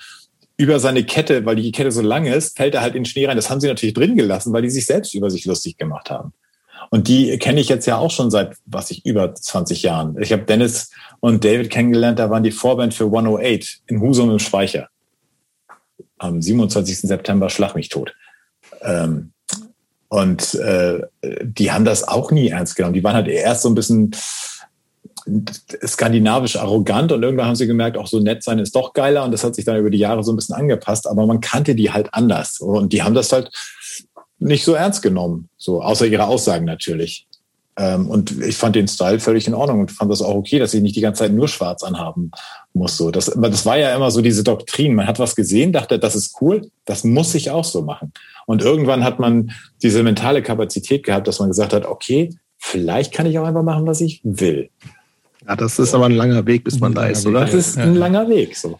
über 0.61 0.79
seine 0.79 1.03
Kette, 1.03 1.43
weil 1.45 1.55
die 1.55 1.71
Kette 1.71 1.91
so 1.91 2.01
lang 2.01 2.27
ist, 2.27 2.55
fällt 2.55 2.75
er 2.75 2.81
halt 2.81 2.93
in 2.93 3.01
den 3.01 3.09
Schnee 3.09 3.25
rein. 3.25 3.35
Das 3.35 3.49
haben 3.49 3.59
sie 3.59 3.67
natürlich 3.67 3.95
drin 3.95 4.15
gelassen, 4.15 4.53
weil 4.53 4.61
die 4.61 4.69
sich 4.69 4.85
selbst 4.85 5.15
über 5.15 5.31
sich 5.31 5.45
lustig 5.45 5.75
gemacht 5.77 6.11
haben. 6.11 6.33
Und 6.91 7.07
die 7.07 7.35
kenne 7.39 7.59
ich 7.59 7.67
jetzt 7.67 7.87
ja 7.87 7.97
auch 7.97 8.11
schon 8.11 8.29
seit, 8.29 8.55
was 8.65 8.91
ich, 8.91 9.03
über 9.05 9.33
20 9.33 9.81
Jahren. 9.81 10.21
Ich 10.21 10.31
habe 10.31 10.43
Dennis 10.43 10.91
und 11.19 11.43
David 11.43 11.71
kennengelernt, 11.71 12.19
da 12.19 12.29
waren 12.29 12.43
die 12.43 12.51
Vorband 12.51 12.93
für 12.93 13.05
108 13.05 13.81
in 13.87 14.01
Husum 14.01 14.29
im 14.29 14.39
Speicher. 14.39 14.89
Am 16.19 16.41
27. 16.41 16.99
September 16.99 17.49
schlag 17.49 17.73
mich 17.73 17.89
tot. 17.89 18.13
Ähm, 18.81 19.31
und 20.09 20.53
äh, 20.55 21.01
die 21.41 21.71
haben 21.71 21.85
das 21.85 22.07
auch 22.07 22.31
nie 22.31 22.49
ernst 22.49 22.75
genommen. 22.75 22.93
Die 22.93 23.03
waren 23.03 23.15
halt 23.15 23.27
erst 23.27 23.63
so 23.63 23.69
ein 23.69 23.75
bisschen 23.75 24.11
skandinavisch 25.85 26.57
arrogant 26.57 27.11
und 27.11 27.23
irgendwann 27.23 27.47
haben 27.47 27.55
sie 27.55 27.67
gemerkt, 27.67 27.97
auch 27.97 28.07
so 28.07 28.19
nett 28.19 28.43
sein 28.43 28.59
ist 28.59 28.75
doch 28.75 28.93
geiler 28.93 29.23
und 29.23 29.31
das 29.31 29.43
hat 29.43 29.55
sich 29.55 29.65
dann 29.65 29.77
über 29.77 29.89
die 29.89 29.97
Jahre 29.97 30.23
so 30.23 30.31
ein 30.31 30.35
bisschen 30.35 30.55
angepasst, 30.55 31.07
aber 31.07 31.25
man 31.25 31.41
kannte 31.41 31.75
die 31.75 31.91
halt 31.91 32.13
anders 32.13 32.59
und 32.59 32.93
die 32.93 33.03
haben 33.03 33.15
das 33.15 33.31
halt 33.31 33.51
nicht 34.39 34.65
so 34.65 34.73
ernst 34.73 35.01
genommen, 35.01 35.49
so 35.57 35.81
außer 35.81 36.07
ihre 36.07 36.25
Aussagen 36.25 36.65
natürlich. 36.65 37.27
Ähm, 37.77 38.09
und 38.09 38.41
ich 38.41 38.57
fand 38.57 38.75
den 38.75 38.87
Style 38.87 39.19
völlig 39.19 39.47
in 39.47 39.53
Ordnung 39.53 39.81
und 39.81 39.91
fand 39.91 40.11
das 40.11 40.21
auch 40.21 40.35
okay, 40.35 40.59
dass 40.59 40.73
ich 40.73 40.81
nicht 40.81 40.95
die 40.95 41.01
ganze 41.01 41.19
Zeit 41.19 41.31
nur 41.31 41.47
schwarz 41.47 41.83
anhaben 41.83 42.31
muss. 42.73 42.97
So, 42.97 43.11
das, 43.11 43.25
das 43.25 43.65
war 43.65 43.77
ja 43.77 43.95
immer 43.95 44.11
so 44.11 44.21
diese 44.21 44.43
Doktrin. 44.43 44.93
Man 44.93 45.07
hat 45.07 45.19
was 45.19 45.35
gesehen, 45.35 45.71
dachte, 45.71 45.97
das 45.97 46.15
ist 46.15 46.35
cool, 46.41 46.69
das 46.85 47.03
muss 47.03 47.33
ich 47.33 47.49
auch 47.49 47.63
so 47.63 47.81
machen. 47.81 48.11
Und 48.45 48.61
irgendwann 48.61 49.03
hat 49.03 49.19
man 49.19 49.51
diese 49.81 50.03
mentale 50.03 50.43
Kapazität 50.43 51.05
gehabt, 51.05 51.27
dass 51.27 51.39
man 51.39 51.49
gesagt 51.49 51.71
hat, 51.71 51.85
okay, 51.85 52.35
vielleicht 52.57 53.13
kann 53.13 53.25
ich 53.25 53.39
auch 53.39 53.45
einfach 53.45 53.63
machen, 53.63 53.87
was 53.87 54.01
ich 54.01 54.19
will. 54.23 54.69
Ja, 55.47 55.55
das 55.55 55.79
ist 55.79 55.93
aber 55.93 56.05
ein 56.05 56.11
langer 56.11 56.45
Weg, 56.45 56.63
bis 56.63 56.79
man 56.79 56.93
da 56.93 57.07
ist, 57.07 57.25
oder? 57.25 57.41
Das 57.41 57.53
ist 57.53 57.77
ein 57.77 57.95
langer 57.95 58.29
Weg, 58.29 58.55
so. 58.55 58.79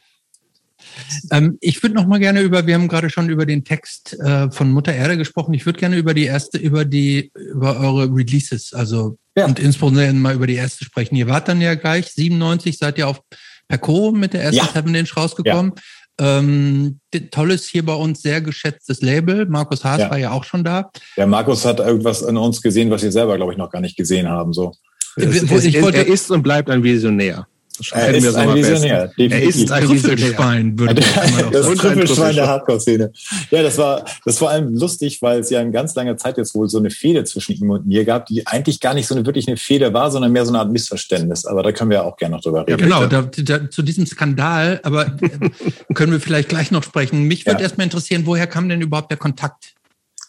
Ähm, 1.32 1.58
ich 1.62 1.82
würde 1.82 1.96
noch 1.96 2.06
mal 2.06 2.20
gerne 2.20 2.42
über, 2.42 2.68
wir 2.68 2.76
haben 2.76 2.88
gerade 2.88 3.10
schon 3.10 3.30
über 3.30 3.46
den 3.46 3.64
Text 3.64 4.20
äh, 4.20 4.52
von 4.52 4.72
Mutter 4.72 4.94
Erde 4.94 5.18
gesprochen. 5.18 5.54
Ich 5.54 5.66
würde 5.66 5.80
gerne 5.80 5.98
über 5.98 6.14
die 6.14 6.26
erste, 6.26 6.58
über 6.58 6.86
die, 6.86 7.32
über 7.36 7.80
eure 7.80 8.14
Releases, 8.14 8.74
also 8.74 9.18
ja. 9.36 9.46
und 9.46 9.60
insbesondere 9.60 10.14
mal 10.14 10.36
über 10.36 10.48
die 10.48 10.56
erste 10.56 10.86
sprechen. 10.86 11.16
Ihr 11.16 11.28
wart 11.28 11.48
dann 11.48 11.62
ja 11.62 11.76
gleich 11.76 12.12
97, 12.12 12.78
seid 12.78 12.98
ihr 12.98 13.08
auf 13.08 13.22
Perco 13.68 14.12
mit 14.12 14.34
der 14.34 14.44
ersten 14.44 14.58
ja. 14.58 14.70
Seven 14.74 14.96
Inch 14.96 15.16
rausgekommen. 15.16 15.74
Ja. 16.20 16.40
Ähm, 16.40 17.00
tolles 17.32 17.68
hier 17.68 17.86
bei 17.86 17.96
uns 17.96 18.22
sehr 18.22 18.42
geschätztes 18.42 19.02
Label. 19.02 19.48
Markus 19.48 19.84
Haas 19.84 20.02
ja. 20.02 20.10
war 20.12 20.18
ja 20.18 20.32
auch 20.32 20.44
schon 20.44 20.64
da. 20.64 20.92
Der 21.18 21.26
Markus 21.26 21.66
hat 21.66 21.80
irgendwas 21.80 22.24
an 22.24 22.38
uns 22.38 22.62
gesehen, 22.62 22.92
was 22.92 23.02
wir 23.02 23.12
selber, 23.12 23.38
glaube 23.38 23.54
ich, 23.54 23.58
noch 23.58 23.72
gar 23.72 23.82
nicht 23.82 23.98
gesehen 23.98 24.28
haben. 24.28 24.54
So. 24.54 24.74
Es, 25.16 25.44
es, 25.44 25.66
ich 25.66 25.82
wollte, 25.82 26.00
er 26.00 26.08
ist 26.08 26.32
und 26.32 26.44
bleibt 26.44 26.70
ein 26.70 26.84
Visionär. 26.84 27.48
Er 27.94 28.14
ist, 28.14 28.36
ein 28.36 28.54
Visionär, 28.54 29.12
er 29.18 29.42
ist 29.42 29.72
ein 29.72 29.84
Trüffelschwein, 29.86 30.78
würde 30.78 31.02
man 31.02 31.52
Das 31.52 31.66
Trüffelschwein 31.74 32.36
der 32.36 32.48
Hardcore-Szene. 32.48 33.12
Ja, 33.50 33.64
das 33.64 33.78
war, 33.78 34.06
das 34.26 34.36
war 34.36 34.50
vor 34.50 34.50
allem 34.52 34.76
lustig, 34.76 35.22
weil 35.22 35.40
es 35.40 35.50
ja 35.50 35.62
in 35.62 35.72
ganz 35.72 35.96
langer 35.96 36.18
Zeit 36.18 36.38
jetzt 36.38 36.54
wohl 36.54 36.70
so 36.70 36.78
eine 36.78 36.92
Fehde 36.92 37.24
zwischen 37.24 37.54
ihm 37.54 37.70
und 37.70 37.88
mir 37.88 38.06
gab, 38.06 38.28
die 38.28 38.46
eigentlich 38.46 38.80
gar 38.82 38.94
nicht 38.94 39.08
so 39.08 39.16
eine 39.16 39.26
wirklich 39.26 39.48
eine 39.48 39.58
Fehde 39.58 39.94
war, 39.94 40.12
sondern 40.12 40.32
mehr 40.32 40.46
so 40.46 40.52
eine 40.52 40.60
Art 40.60 40.72
Missverständnis. 40.72 41.46
Aber 41.46 41.64
da 41.64 41.72
können 41.72 41.90
wir 41.90 41.98
ja 41.98 42.04
auch 42.04 42.18
gerne 42.18 42.36
noch 42.36 42.44
drüber 42.44 42.68
reden. 42.68 42.72
Ja, 42.72 42.76
genau, 42.78 43.06
da, 43.08 43.22
da, 43.22 43.70
zu 43.70 43.82
diesem 43.82 44.06
Skandal, 44.06 44.80
aber 44.84 45.08
äh, 45.08 45.50
können 45.94 46.12
wir 46.12 46.20
vielleicht 46.20 46.50
gleich 46.50 46.72
noch 46.72 46.84
sprechen. 46.84 47.24
Mich 47.24 47.46
würde 47.46 47.60
ja. 47.60 47.64
erstmal 47.64 47.86
interessieren, 47.86 48.24
woher 48.26 48.48
kam 48.48 48.70
denn 48.70 48.82
überhaupt 48.82 49.10
der 49.10 49.18
Kontakt 49.18 49.74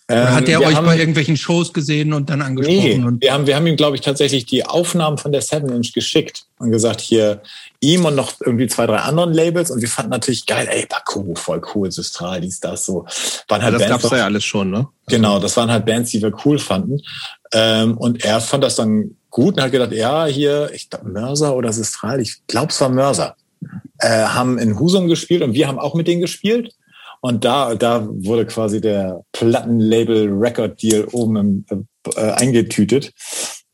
oder 0.09 0.35
hat 0.35 0.49
er 0.49 0.61
ähm, 0.61 0.67
euch 0.67 0.77
haben, 0.77 0.87
bei 0.87 0.99
irgendwelchen 0.99 1.37
Shows 1.37 1.73
gesehen 1.73 2.13
und 2.13 2.29
dann 2.29 2.43
angesprochen? 2.43 2.77
Nee, 2.77 3.05
und 3.05 3.23
wir 3.23 3.33
haben, 3.33 3.47
wir 3.47 3.57
haben 3.57 3.67
ihm, 3.67 3.77
glaube 3.77 3.97
ich, 3.97 4.03
tatsächlich 4.03 4.47
die 4.47 4.67
Aufnahmen 4.67 5.19
von 5.19 5.33
der 5.33 5.43
Seven 5.43 5.71
Inch 5.71 5.93
geschickt 5.93 6.45
und 6.59 6.71
gesagt, 6.71 7.01
hier 7.01 7.43
ihm 7.81 8.05
und 8.05 8.15
noch 8.15 8.35
irgendwie 8.41 8.67
zwei, 8.67 8.87
drei 8.87 8.99
anderen 8.99 9.33
Labels. 9.33 9.71
Und 9.71 9.81
wir 9.81 9.89
fanden 9.89 10.11
natürlich 10.11 10.47
geil, 10.47 10.69
ey, 10.71 10.87
Baku, 10.87 11.35
voll 11.35 11.63
cool, 11.75 11.91
Systral, 11.91 12.41
dies, 12.41 12.61
das, 12.61 12.85
so. 12.85 13.07
Waren 13.49 13.63
halt 13.63 13.73
ja, 13.75 13.79
das 13.79 13.89
Bands, 13.89 14.03
gab's 14.03 14.17
ja 14.17 14.25
alles 14.25 14.45
schon, 14.45 14.71
ne? 14.71 14.89
Genau, 15.09 15.39
das 15.39 15.57
waren 15.57 15.71
halt 15.71 15.87
Bands, 15.87 16.11
die 16.11 16.23
wir 16.23 16.33
cool 16.45 16.59
fanden. 16.59 17.01
Ähm, 17.53 17.97
und 17.97 18.25
er 18.25 18.41
fand 18.41 18.65
das 18.65 18.77
dann 18.77 19.17
gut 19.31 19.57
und 19.57 19.63
hat 19.63 19.73
gedacht, 19.73 19.93
ja, 19.93 20.27
hier, 20.27 20.71
ich 20.75 20.91
glaube, 20.91 21.09
Mörser 21.09 21.57
oder 21.57 21.73
Systral, 21.73 22.21
ich 22.21 22.47
glaube, 22.47 22.69
es 22.71 22.81
war 22.81 22.89
Mörser, 22.89 23.37
äh, 23.99 24.25
haben 24.25 24.59
in 24.59 24.79
Husum 24.79 25.09
gespielt 25.09 25.43
und 25.43 25.55
wir 25.55 25.69
haben 25.69 25.79
auch 25.79 25.95
mit 25.95 26.07
denen 26.07 26.21
gespielt. 26.21 26.75
Und 27.25 27.45
da, 27.45 27.77
da 27.77 28.07
wurde 28.09 28.47
quasi 28.47 28.81
der 28.81 29.25
Plattenlabel-Record-Deal 29.33 31.05
oben 31.13 31.65
im, 31.71 31.87
äh, 32.17 32.33
eingetütet. 32.33 33.13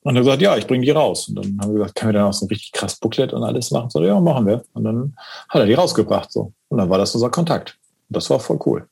Und 0.02 0.16
er 0.16 0.22
gesagt, 0.22 0.42
ja, 0.42 0.56
ich 0.56 0.66
bringe 0.66 0.84
die 0.84 0.90
raus. 0.90 1.28
Und 1.28 1.36
dann 1.36 1.58
haben 1.60 1.72
wir 1.72 1.80
gesagt, 1.80 1.94
können 1.96 2.12
wir 2.12 2.20
dann 2.20 2.28
auch 2.28 2.34
so 2.34 2.44
ein 2.44 2.48
richtig 2.50 2.72
krass 2.72 2.96
Booklet 2.96 3.32
und 3.32 3.42
alles 3.42 3.70
machen? 3.70 3.88
So, 3.88 4.04
ja, 4.04 4.20
machen 4.20 4.46
wir. 4.46 4.64
Und 4.74 4.84
dann 4.84 5.16
hat 5.48 5.60
er 5.60 5.66
die 5.66 5.72
rausgebracht. 5.72 6.30
So. 6.30 6.52
Und 6.68 6.76
dann 6.78 6.90
war 6.90 6.98
das 6.98 7.14
unser 7.14 7.30
Kontakt. 7.30 7.78
Und 8.10 8.16
das 8.16 8.28
war 8.28 8.38
voll 8.38 8.58
cool. 8.66 8.86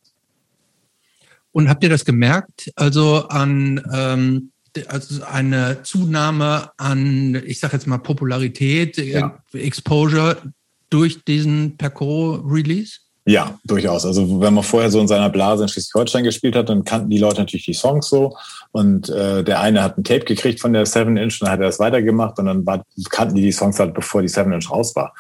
Und 1.53 1.69
habt 1.69 1.85
ihr 1.85 1.91
das 1.91 2.07
gemerkt? 2.07 2.73
Also 2.77 3.29
an 3.29 3.83
ähm, 3.93 4.53
also 4.89 5.25
eine 5.25 5.83
Zunahme 5.83 6.71
an, 6.77 7.43
ich 7.47 7.61
sag 7.61 7.73
jetzt 7.73 7.87
mal, 7.87 7.99
Popularität, 7.99 8.97
ja. 8.99 9.39
Exposure 9.53 10.37
durch 10.91 11.25
diesen 11.25 11.77
Perco-Release? 11.77 13.01
Ja, 13.29 13.59
durchaus. 13.65 14.07
Also 14.07 14.41
wenn 14.41 14.55
man 14.55 14.63
vorher 14.63 14.89
so 14.89 15.01
in 15.01 15.09
seiner 15.09 15.31
Blase 15.31 15.65
in 15.65 15.69
Schleswig-Holstein 15.69 16.23
gespielt 16.23 16.55
hat, 16.55 16.69
dann 16.69 16.85
kannten 16.85 17.11
die 17.11 17.19
Leute 17.19 17.41
natürlich 17.41 17.67
die 17.67 17.75
Songs 17.75 18.09
so. 18.09 18.37
Und 18.71 19.09
äh, 19.09 19.43
der 19.43 19.61
eine 19.61 19.83
hat 19.83 19.99
ein 19.99 20.05
Tape 20.05 20.25
gekriegt 20.25 20.61
von 20.61 20.73
der 20.73 20.87
Seven 20.87 21.17
Inch, 21.17 21.41
dann 21.41 21.51
hat 21.51 21.59
er 21.59 21.67
das 21.67 21.81
weitergemacht 21.81 22.39
und 22.39 22.47
dann 22.47 22.65
war, 22.65 22.85
kannten 23.11 23.35
die 23.35 23.43
die 23.43 23.53
Songs 23.53 23.81
halt, 23.81 23.95
bevor 23.95 24.23
die 24.23 24.29
Seven 24.29 24.53
Inch 24.53 24.71
raus 24.71 24.95
war. 24.95 25.13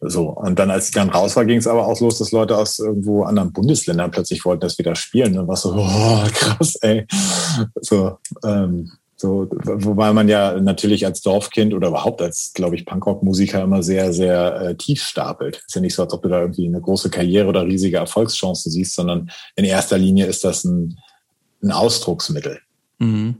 So 0.00 0.28
und 0.28 0.58
dann, 0.58 0.70
als 0.70 0.90
die 0.90 0.98
dann 0.98 1.08
raus 1.08 1.34
war, 1.36 1.46
ging 1.46 1.56
es 1.56 1.66
aber 1.66 1.86
auch 1.86 1.98
los, 2.00 2.18
dass 2.18 2.30
Leute 2.30 2.58
aus 2.58 2.78
irgendwo 2.78 3.24
anderen 3.24 3.52
Bundesländern 3.52 4.10
plötzlich 4.10 4.44
wollten 4.44 4.60
das 4.60 4.78
wieder 4.78 4.94
spielen. 4.94 5.38
Und 5.38 5.48
war 5.48 5.56
so, 5.56 5.74
oh, 5.78 6.24
krass, 6.34 6.76
ey. 6.82 7.06
So, 7.80 8.18
ähm, 8.44 8.92
so, 9.18 9.48
wobei 9.50 10.12
man 10.12 10.28
ja 10.28 10.60
natürlich 10.60 11.06
als 11.06 11.22
Dorfkind 11.22 11.72
oder 11.72 11.88
überhaupt 11.88 12.20
als, 12.20 12.52
glaube 12.54 12.76
ich, 12.76 12.84
Punkrock-Musiker 12.84 13.62
immer 13.62 13.82
sehr, 13.82 14.12
sehr 14.12 14.60
äh, 14.60 14.76
tief 14.76 15.02
stapelt. 15.02 15.62
Ist 15.66 15.74
ja 15.74 15.80
nicht 15.80 15.94
so, 15.94 16.02
als 16.02 16.12
ob 16.12 16.22
du 16.22 16.28
da 16.28 16.42
irgendwie 16.42 16.66
eine 16.66 16.82
große 16.82 17.08
Karriere 17.08 17.48
oder 17.48 17.64
riesige 17.64 17.96
Erfolgschance 17.96 18.68
siehst, 18.70 18.94
sondern 18.94 19.30
in 19.54 19.64
erster 19.64 19.96
Linie 19.96 20.26
ist 20.26 20.44
das 20.44 20.64
ein, 20.64 20.98
ein 21.62 21.70
Ausdrucksmittel. 21.70 22.60
Mhm. 22.98 23.36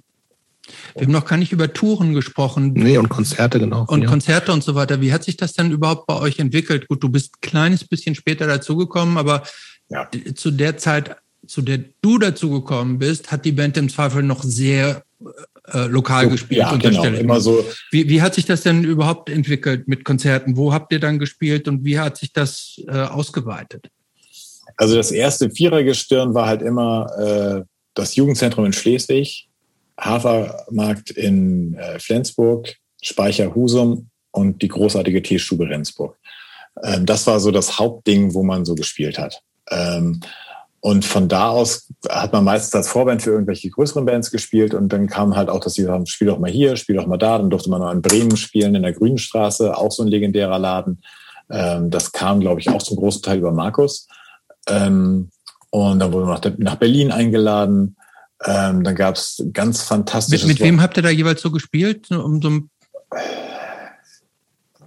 Wir 0.95 1.03
haben 1.03 1.13
noch 1.13 1.27
gar 1.27 1.37
nicht 1.37 1.53
über 1.53 1.73
Touren 1.73 2.15
gesprochen. 2.15 2.73
Nee, 2.73 2.97
und 2.97 3.11
Konzerte, 3.11 3.61
genau. 3.61 3.85
Und 3.87 4.03
ja. 4.03 4.09
Konzerte 4.09 4.53
und 4.53 4.65
so 4.65 4.75
weiter. 4.75 5.03
Wie 5.03 5.13
hat 5.13 5.25
sich 5.25 5.37
das 5.37 5.53
denn 5.53 5.71
überhaupt 5.71 6.07
bei 6.07 6.19
euch 6.19 6.39
entwickelt? 6.39 6.89
Gut, 6.89 7.03
du 7.03 7.11
bist 7.11 7.35
ein 7.37 7.41
kleines 7.43 7.85
bisschen 7.85 8.15
später 8.15 8.47
dazugekommen, 8.47 9.19
aber 9.19 9.43
ja. 9.91 10.09
zu 10.35 10.51
der 10.51 10.79
Zeit, 10.79 11.17
zu 11.47 11.63
der 11.63 11.81
du 12.01 12.19
dazugekommen 12.19 12.99
bist, 12.99 13.31
hat 13.31 13.45
die 13.45 13.53
Band 13.53 13.77
im 13.77 13.91
Zweifel 13.91 14.23
noch 14.23 14.43
sehr 14.43 15.05
äh, 15.73 15.87
lokal 15.87 16.25
so, 16.25 16.31
gespielt. 16.31 16.61
Ja, 16.61 16.77
genau, 16.77 17.05
immer 17.05 17.41
so. 17.41 17.65
Wie, 17.91 18.09
wie 18.09 18.23
hat 18.23 18.35
sich 18.35 18.47
das 18.47 18.63
denn 18.63 18.85
überhaupt 18.85 19.31
entwickelt 19.31 19.89
mit 19.89 20.05
Konzerten? 20.05 20.57
Wo 20.57 20.73
habt 20.73 20.93
ihr 20.93 21.01
dann 21.01 21.19
gespielt 21.19 21.69
und 21.69 21.85
wie 21.85 21.99
hat 21.99 22.17
sich 22.17 22.33
das 22.33 22.81
äh, 22.89 22.93
ausgeweitet? 22.93 23.89
Also 24.77 24.97
das 24.97 25.11
erste 25.11 25.51
Vierergestirn 25.51 26.35
war 26.35 26.47
halt 26.47 26.63
immer 26.63 27.07
äh, 27.19 27.65
das 27.95 28.15
Jugendzentrum 28.17 28.67
in 28.67 28.73
Schleswig, 28.73 29.49
Hafermarkt 29.99 31.11
in 31.11 31.75
äh, 31.75 31.99
Flensburg, 31.99 32.75
Speicher 33.03 33.55
Husum 33.55 34.11
und 34.33 34.61
die 34.63 34.69
großartige 34.69 35.23
Teestube 35.23 35.69
Rendsburg. 35.69 36.19
Ähm, 36.83 37.07
das 37.07 37.27
war 37.27 37.41
so 37.41 37.51
das 37.51 37.79
Hauptding, 37.79 38.35
wo 38.35 38.43
man 38.43 38.65
so 38.65 38.75
gespielt 38.75 39.19
hat. 39.19 39.41
Ähm, 39.71 40.21
Und 40.87 41.05
von 41.05 41.27
da 41.27 41.49
aus 41.49 41.89
hat 42.09 42.33
man 42.33 42.45
meistens 42.45 42.73
als 42.77 42.87
Vorband 42.87 43.21
für 43.21 43.31
irgendwelche 43.31 43.69
größeren 43.69 44.05
Bands 44.05 44.31
gespielt 44.31 44.73
und 44.73 44.93
dann 44.93 45.09
kam 45.09 45.35
halt 45.35 45.49
auch, 45.49 45.59
dass 45.59 45.75
sie 45.75 45.83
sagen, 45.83 46.07
spiel 46.07 46.29
doch 46.29 46.39
mal 46.39 46.49
hier, 46.49 46.77
spiel 46.77 46.95
doch 46.95 47.09
mal 47.09 47.17
da. 47.17 47.39
Dann 47.39 47.51
durfte 47.51 47.69
man 47.71 47.81
noch 47.81 47.91
in 47.91 48.03
Bremen 48.03 48.37
spielen, 48.37 48.77
in 48.77 48.85
der 48.85 48.93
Grünenstraße, 48.93 49.77
auch 49.77 49.91
so 49.91 50.05
ein 50.05 50.09
legendärer 50.09 50.61
Laden. 50.61 51.03
Ähm, 51.51 51.91
das 51.91 52.13
kam, 52.13 52.39
glaube 52.39 52.61
ich, 52.61 52.69
auch 52.69 52.81
zum 52.81 52.99
großen 52.99 53.21
Teil 53.21 53.39
über 53.39 53.51
Markus. 53.51 54.07
Ähm, 54.69 55.31
und 55.71 55.99
dann 55.99 56.13
wurden 56.13 56.29
wir 56.29 56.55
nach, 56.59 56.77
Berlin 56.77 57.11
eingeladen. 57.11 57.97
Ähm, 58.45 58.85
dann 58.85 58.95
gab 58.95 59.17
es 59.17 59.45
ganz 59.53 59.83
fantastisches. 59.83 60.47
Mit, 60.47 60.61
mit 60.61 60.69
wem 60.69 60.81
habt 60.81 60.97
ihr 60.97 61.03
da 61.03 61.11
jeweils 61.11 61.43
so 61.43 61.51
gespielt? 61.51 62.13
Um 62.13 62.41
so 62.41 62.61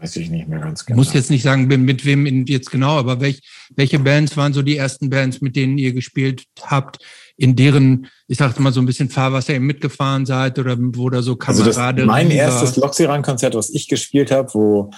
Weiß 0.02 0.16
ich 0.16 0.30
nicht 0.30 0.47
mehr 0.47 0.60
ganz 0.60 0.86
genau. 0.86 0.97
Muss 0.97 1.14
jetzt 1.14 1.30
nicht 1.30 1.43
sagen, 1.43 1.68
mit 1.68 2.06
wem 2.06 2.45
jetzt 2.45 2.72
genau, 2.72 2.97
aber 2.97 3.20
welch, 3.20 3.41
welche 3.76 4.00
Bands 4.00 4.38
waren 4.38 4.54
so 4.54 4.62
die 4.62 4.78
ersten 4.78 5.10
Bands, 5.10 5.41
mit 5.41 5.58
denen 5.58 5.78
ihr 5.78 5.93
gespielt 5.93 6.45
habt, 6.62 7.00
in 7.36 7.56
deren, 7.56 8.08
ich 8.28 8.38
sagte 8.38 8.62
mal 8.62 8.72
so 8.72 8.80
ein 8.80 8.86
bisschen 8.86 9.10
Fahrwasser 9.10 9.54
ihr 9.54 9.60
mitgefahren 9.60 10.26
seid 10.26 10.58
oder 10.58 10.78
wo 10.80 11.10
da 11.10 11.22
so 11.22 11.36
Kameraden. 11.36 11.76
Also 11.76 11.91
das, 11.97 12.06
mein 12.06 12.32
erstes 12.32 12.78
Loxiran-Konzert, 12.78 13.56
was 13.56 13.70
ich 13.70 13.89
gespielt 13.89 14.32
habe, 14.32 14.54
wo 14.54 14.91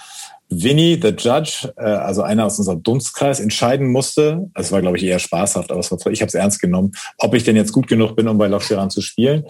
Vinny, 0.49 0.99
the 1.01 1.09
Judge, 1.17 1.73
äh, 1.77 1.83
also 1.83 2.21
einer 2.21 2.45
aus 2.45 2.59
unserem 2.59 2.83
Dunstkreis, 2.83 3.39
entscheiden 3.39 3.87
musste. 3.87 4.49
Es 4.53 4.71
war, 4.71 4.81
glaube 4.81 4.97
ich, 4.97 5.03
eher 5.03 5.19
spaßhaft, 5.19 5.71
aber 5.71 5.79
es 5.79 5.91
war, 5.91 5.97
ich 6.11 6.21
habe 6.21 6.27
es 6.27 6.35
ernst 6.35 6.61
genommen, 6.61 6.91
ob 7.17 7.33
ich 7.33 7.43
denn 7.43 7.55
jetzt 7.55 7.71
gut 7.71 7.87
genug 7.87 8.15
bin, 8.15 8.27
um 8.27 8.37
bei 8.37 8.47
Loxiran 8.47 8.91
zu 8.91 9.01
spielen. 9.01 9.45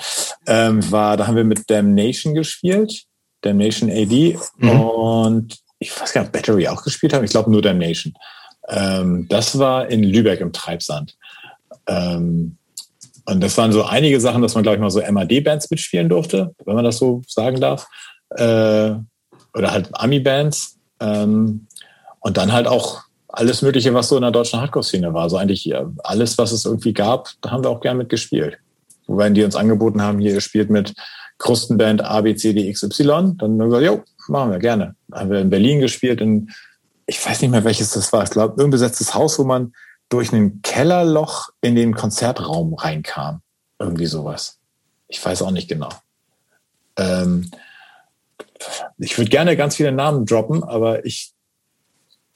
Ähm, 0.47 0.79
war, 0.91 1.17
da 1.17 1.27
haben 1.27 1.35
wir 1.35 1.43
mit 1.43 1.69
Damnation 1.69 2.35
gespielt 2.35 3.07
Damnation 3.41 3.89
AD 3.89 4.37
mhm. 4.57 4.69
und 4.69 5.57
ich 5.79 5.99
weiß 5.99 6.13
gar 6.13 6.21
nicht, 6.21 6.29
ob 6.29 6.33
Battery 6.33 6.67
auch 6.67 6.83
gespielt 6.83 7.13
haben. 7.13 7.25
Ich 7.25 7.31
glaube 7.31 7.51
nur 7.51 7.61
Damnation. 7.61 8.13
Ähm, 8.69 9.27
das 9.29 9.57
war 9.57 9.89
in 9.89 10.03
Lübeck 10.03 10.39
im 10.39 10.53
Treibsand. 10.53 11.15
Ähm, 11.87 12.57
und 13.25 13.41
das 13.41 13.57
waren 13.57 13.71
so 13.71 13.83
einige 13.83 14.19
Sachen, 14.19 14.41
dass 14.41 14.53
man, 14.53 14.63
glaube 14.63 14.75
ich, 14.75 14.81
mal 14.81 14.89
so 14.89 15.01
MAD-Bands 15.01 15.69
mitspielen 15.71 16.09
durfte, 16.09 16.53
wenn 16.65 16.75
man 16.75 16.85
das 16.85 16.97
so 16.97 17.21
sagen 17.27 17.59
darf. 17.59 17.87
Äh, 18.29 18.93
oder 19.53 19.71
halt 19.71 19.89
Ami-Bands. 19.93 20.77
Ähm, 20.99 21.67
und 22.19 22.37
dann 22.37 22.51
halt 22.51 22.67
auch 22.67 23.01
alles 23.27 23.61
Mögliche, 23.61 23.93
was 23.93 24.09
so 24.09 24.15
in 24.15 24.21
der 24.21 24.31
deutschen 24.31 24.59
Hardcore-Szene 24.59 25.13
war. 25.13 25.29
So 25.29 25.37
eigentlich 25.37 25.65
ja, 25.65 25.89
alles, 26.03 26.37
was 26.37 26.51
es 26.51 26.65
irgendwie 26.65 26.93
gab, 26.93 27.29
da 27.41 27.51
haben 27.51 27.63
wir 27.63 27.69
auch 27.69 27.81
gern 27.81 27.97
mitgespielt. 27.97 28.57
Wobei 29.07 29.29
die 29.29 29.43
uns 29.43 29.55
angeboten 29.55 30.01
haben, 30.01 30.19
hier, 30.19 30.33
ihr 30.33 30.41
spielt 30.41 30.69
mit 30.69 30.93
Krustenband 31.41 32.03
ABCDXY. 32.03 33.03
Dann 33.03 33.39
haben 33.39 33.57
wir 33.57 33.65
gesagt, 33.65 33.83
jo, 33.83 34.03
machen 34.27 34.51
wir 34.51 34.59
gerne. 34.59 34.95
Dann 35.07 35.19
haben 35.19 35.31
wir 35.31 35.39
in 35.39 35.49
Berlin 35.49 35.79
gespielt, 35.79 36.21
in, 36.21 36.51
ich 37.07 37.25
weiß 37.25 37.41
nicht 37.41 37.49
mehr 37.49 37.63
welches 37.63 37.91
das 37.91 38.13
war, 38.13 38.23
ich 38.23 38.29
glaube, 38.29 38.63
ein 38.63 38.69
besetztes 38.69 39.15
Haus, 39.15 39.39
wo 39.39 39.43
man 39.43 39.73
durch 40.09 40.31
ein 40.31 40.61
Kellerloch 40.61 41.49
in 41.61 41.75
den 41.75 41.95
Konzertraum 41.95 42.75
reinkam. 42.75 43.41
Irgendwie 43.79 44.05
sowas. 44.05 44.59
Ich 45.07 45.23
weiß 45.23 45.41
auch 45.41 45.51
nicht 45.51 45.67
genau. 45.67 45.89
Ähm, 46.97 47.49
ich 48.99 49.17
würde 49.17 49.31
gerne 49.31 49.57
ganz 49.57 49.77
viele 49.77 49.91
Namen 49.91 50.27
droppen, 50.27 50.63
aber 50.63 51.05
ich 51.05 51.33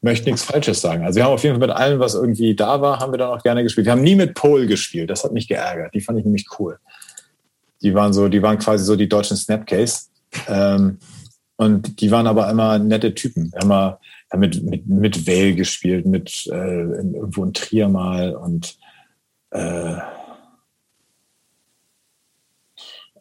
möchte 0.01 0.25
nichts 0.29 0.43
Falsches 0.43 0.81
sagen. 0.81 1.05
Also 1.05 1.17
wir 1.17 1.25
haben 1.25 1.33
auf 1.33 1.43
jeden 1.43 1.59
Fall 1.59 1.67
mit 1.67 1.75
allem, 1.75 1.99
was 1.99 2.15
irgendwie 2.15 2.55
da 2.55 2.81
war, 2.81 2.99
haben 2.99 3.13
wir 3.13 3.19
dann 3.19 3.29
auch 3.29 3.43
gerne 3.43 3.61
gespielt. 3.61 3.85
Wir 3.85 3.91
haben 3.91 4.01
nie 4.01 4.15
mit 4.15 4.33
Pole 4.33 4.65
gespielt. 4.65 5.11
Das 5.11 5.23
hat 5.23 5.31
mich 5.31 5.47
geärgert. 5.47 5.93
Die 5.93 6.01
fand 6.01 6.17
ich 6.17 6.25
nämlich 6.25 6.47
cool. 6.57 6.79
Die 7.85 7.93
waren 7.93 8.13
so, 8.13 8.27
die 8.29 8.41
waren 8.41 8.57
quasi 8.57 8.83
so 8.83 8.95
die 8.95 9.07
deutschen 9.07 9.37
Snapcase. 9.37 10.07
Ähm, 10.47 10.97
und 11.55 12.01
die 12.01 12.09
waren 12.09 12.25
aber 12.25 12.49
immer 12.49 12.79
nette 12.79 13.13
Typen. 13.13 13.51
Wir 13.53 13.59
haben 13.61 14.39
mit, 14.39 14.63
mit, 14.63 14.87
mit 14.87 15.27
Vale 15.27 15.53
gespielt, 15.53 16.07
mit 16.07 16.47
äh, 16.47 16.81
irgendwo 16.81 17.43
in 17.43 17.53
Trier 17.53 17.87
mal 17.87 18.35
und 18.35 18.75
äh, 19.51 19.97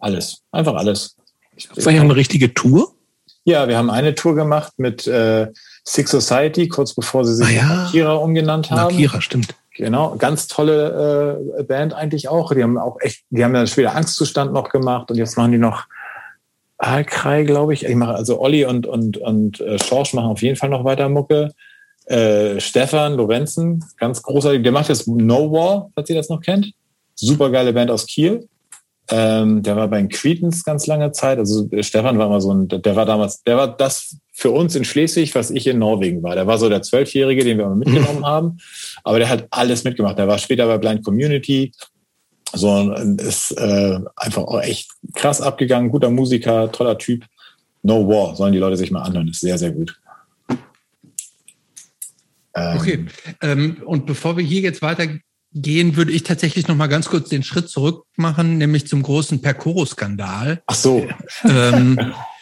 alles. 0.00 0.42
Einfach 0.50 0.76
alles. 0.76 1.16
War 1.74 1.92
ja 1.92 2.00
eine 2.00 2.16
richtige 2.16 2.54
Tour? 2.54 2.94
Ja, 3.44 3.68
wir 3.68 3.76
haben 3.76 3.90
eine 3.90 4.14
Tour 4.14 4.34
gemacht 4.34 4.72
mit 4.78 5.06
äh, 5.06 5.52
Six 5.84 6.10
Society, 6.10 6.68
kurz 6.68 6.94
bevor 6.94 7.26
sie 7.26 7.34
sich 7.34 7.46
ah, 7.46 7.50
ja. 7.50 7.84
Akira 7.84 8.14
umgenannt 8.14 8.70
haben. 8.70 8.94
Akira, 8.94 9.20
stimmt. 9.20 9.54
Genau, 9.76 10.14
ganz 10.16 10.46
tolle 10.46 11.58
äh, 11.58 11.62
Band 11.64 11.94
eigentlich 11.94 12.28
auch. 12.28 12.54
Die 12.54 12.62
haben 12.62 12.78
auch 12.78 12.96
echt, 13.00 13.24
die 13.30 13.44
haben 13.44 13.54
ja 13.56 13.66
später 13.66 13.96
Angstzustand 13.96 14.52
noch 14.52 14.68
gemacht 14.68 15.10
und 15.10 15.16
jetzt 15.16 15.36
machen 15.36 15.50
die 15.50 15.58
noch 15.58 15.86
Alkrei, 16.78 17.42
glaube 17.42 17.74
ich. 17.74 17.84
Ich 17.84 17.94
mache 17.96 18.14
also 18.14 18.40
Olli 18.40 18.64
und 18.64 18.86
und 18.86 19.16
und 19.16 19.60
äh, 19.60 19.78
Schorsch 19.82 20.14
machen 20.14 20.30
auf 20.30 20.42
jeden 20.42 20.56
Fall 20.56 20.68
noch 20.68 20.84
weiter 20.84 21.08
Mucke. 21.08 21.52
Äh, 22.06 22.60
Stefan 22.60 23.14
Lorenzen, 23.14 23.84
ganz 23.98 24.22
großartig. 24.22 24.62
Der 24.62 24.72
macht 24.72 24.88
jetzt 24.90 25.08
No 25.08 25.50
War, 25.50 25.90
falls 25.94 26.08
ihr 26.08 26.16
das 26.16 26.28
noch 26.28 26.40
kennt. 26.40 26.72
Super 27.16 27.50
geile 27.50 27.72
Band 27.72 27.90
aus 27.90 28.06
Kiel. 28.06 28.48
Ähm, 29.10 29.62
der 29.62 29.76
war 29.76 29.88
bei 29.88 29.98
den 29.98 30.08
Cretans 30.08 30.64
ganz 30.64 30.86
lange 30.86 31.10
Zeit. 31.10 31.38
Also 31.38 31.68
Stefan 31.80 32.18
war 32.18 32.28
mal 32.28 32.40
so 32.40 32.52
ein, 32.52 32.68
der 32.68 32.96
war 32.96 33.06
damals, 33.06 33.42
der 33.42 33.56
war 33.56 33.76
das 33.76 34.18
für 34.36 34.50
uns 34.50 34.74
in 34.74 34.84
Schleswig, 34.84 35.32
was 35.36 35.52
ich 35.52 35.66
in 35.68 35.78
Norwegen 35.78 36.22
war. 36.24 36.34
Der 36.34 36.48
war 36.48 36.58
so 36.58 36.68
der 36.68 36.82
Zwölfjährige, 36.82 37.44
den 37.44 37.56
wir 37.56 37.66
immer 37.66 37.76
mitgenommen 37.76 38.26
haben. 38.26 38.58
Aber 39.04 39.20
der 39.20 39.28
hat 39.28 39.46
alles 39.50 39.84
mitgemacht. 39.84 40.18
Der 40.18 40.26
war 40.26 40.38
später 40.38 40.66
bei 40.66 40.76
Blind 40.76 41.04
Community. 41.04 41.72
So 42.52 42.92
ist 42.92 43.52
äh, 43.52 44.00
einfach 44.16 44.42
auch 44.42 44.60
echt 44.60 44.90
krass 45.14 45.40
abgegangen. 45.40 45.90
Guter 45.90 46.10
Musiker, 46.10 46.70
toller 46.72 46.98
Typ. 46.98 47.24
No 47.84 48.08
War, 48.08 48.34
sollen 48.34 48.52
die 48.52 48.58
Leute 48.58 48.76
sich 48.76 48.90
mal 48.90 49.02
anhören. 49.02 49.28
Ist 49.28 49.40
sehr, 49.40 49.56
sehr 49.56 49.70
gut. 49.70 50.00
Ähm, 52.56 52.76
okay. 52.76 53.06
Ähm, 53.40 53.82
und 53.84 54.04
bevor 54.04 54.36
wir 54.36 54.44
hier 54.44 54.62
jetzt 54.62 54.82
weitergehen, 54.82 55.96
würde 55.96 56.10
ich 56.10 56.24
tatsächlich 56.24 56.66
noch 56.66 56.76
mal 56.76 56.88
ganz 56.88 57.08
kurz 57.08 57.28
den 57.28 57.44
Schritt 57.44 57.68
zurück 57.68 58.04
machen, 58.16 58.58
nämlich 58.58 58.88
zum 58.88 59.02
großen 59.02 59.42
Percoro-Skandal. 59.42 60.62
Ach 60.66 60.74
so. 60.74 61.06
Ähm, 61.44 62.14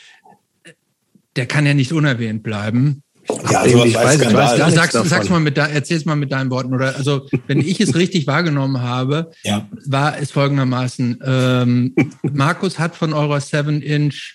der 1.37 1.47
kann 1.47 1.67
ja 1.67 1.75
nicht 1.75 1.93
unerwähnt 1.93 2.43
bleiben. 2.43 3.03
Ja, 3.51 3.61
also 3.61 3.85
ich 3.85 3.95
weiß, 3.95 4.21
ich 4.21 4.33
weiß, 4.35 4.69
ich 4.69 4.75
sag's, 4.75 4.93
sag's 4.93 5.29
mal 5.29 5.41
mit, 5.41 5.57
erzähl's 5.57 6.05
mal 6.05 6.17
mit 6.17 6.33
deinen 6.33 6.51
Worten. 6.51 6.75
Oder 6.75 6.97
also, 6.97 7.29
wenn 7.47 7.61
ich 7.61 7.81
es 7.81 7.95
richtig 7.95 8.27
wahrgenommen 8.27 8.81
habe, 8.81 9.31
ja. 9.45 9.69
war 9.87 10.19
es 10.19 10.33
folgendermaßen: 10.33 11.21
ähm, 11.25 11.95
Markus 12.23 12.79
hat 12.79 12.97
von 12.97 13.13
eurer 13.13 13.39
7-Inch 13.39 14.35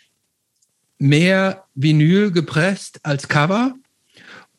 mehr 0.99 1.65
Vinyl 1.75 2.31
gepresst 2.31 2.99
als 3.03 3.27
Cover 3.27 3.73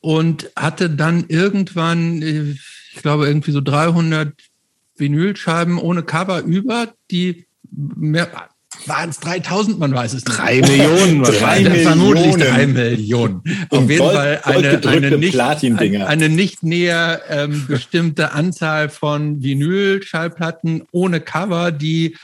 und 0.01 0.51
hatte 0.55 0.91
dann 0.91 1.24
irgendwann, 1.28 2.22
ich 2.22 3.03
glaube, 3.03 3.26
irgendwie 3.26 3.51
so 3.51 3.61
300 3.61 4.32
Vinylscheiben 4.97 5.78
ohne 5.78 6.03
Cover 6.03 6.41
über, 6.41 6.93
die 7.11 7.47
mehr, 7.70 8.28
waren 8.89 9.11
es 9.11 9.20
3000, 9.20 9.78
man 9.78 9.95
weiß 9.95 10.14
es 10.14 10.24
nicht. 10.24 10.39
Drei 10.39 10.61
Millionen. 10.61 11.22
drei 11.22 11.61
Millionen. 11.61 11.83
Vermutlich 11.83 12.34
drei 12.37 12.67
Millionen. 12.67 13.42
Auf 13.71 13.88
jeden 13.88 13.99
Gold, 13.99 14.14
Fall 14.14 14.41
eine, 14.45 14.88
eine, 14.88 15.18
nicht, 15.18 15.41
eine 15.41 16.29
nicht 16.29 16.63
näher 16.63 17.22
ähm, 17.29 17.67
bestimmte 17.67 18.33
Anzahl 18.33 18.88
von 18.88 19.42
Vinyl-Schallplatten 19.42 20.84
ohne 20.92 21.21
Cover, 21.21 21.72
die 21.72 22.17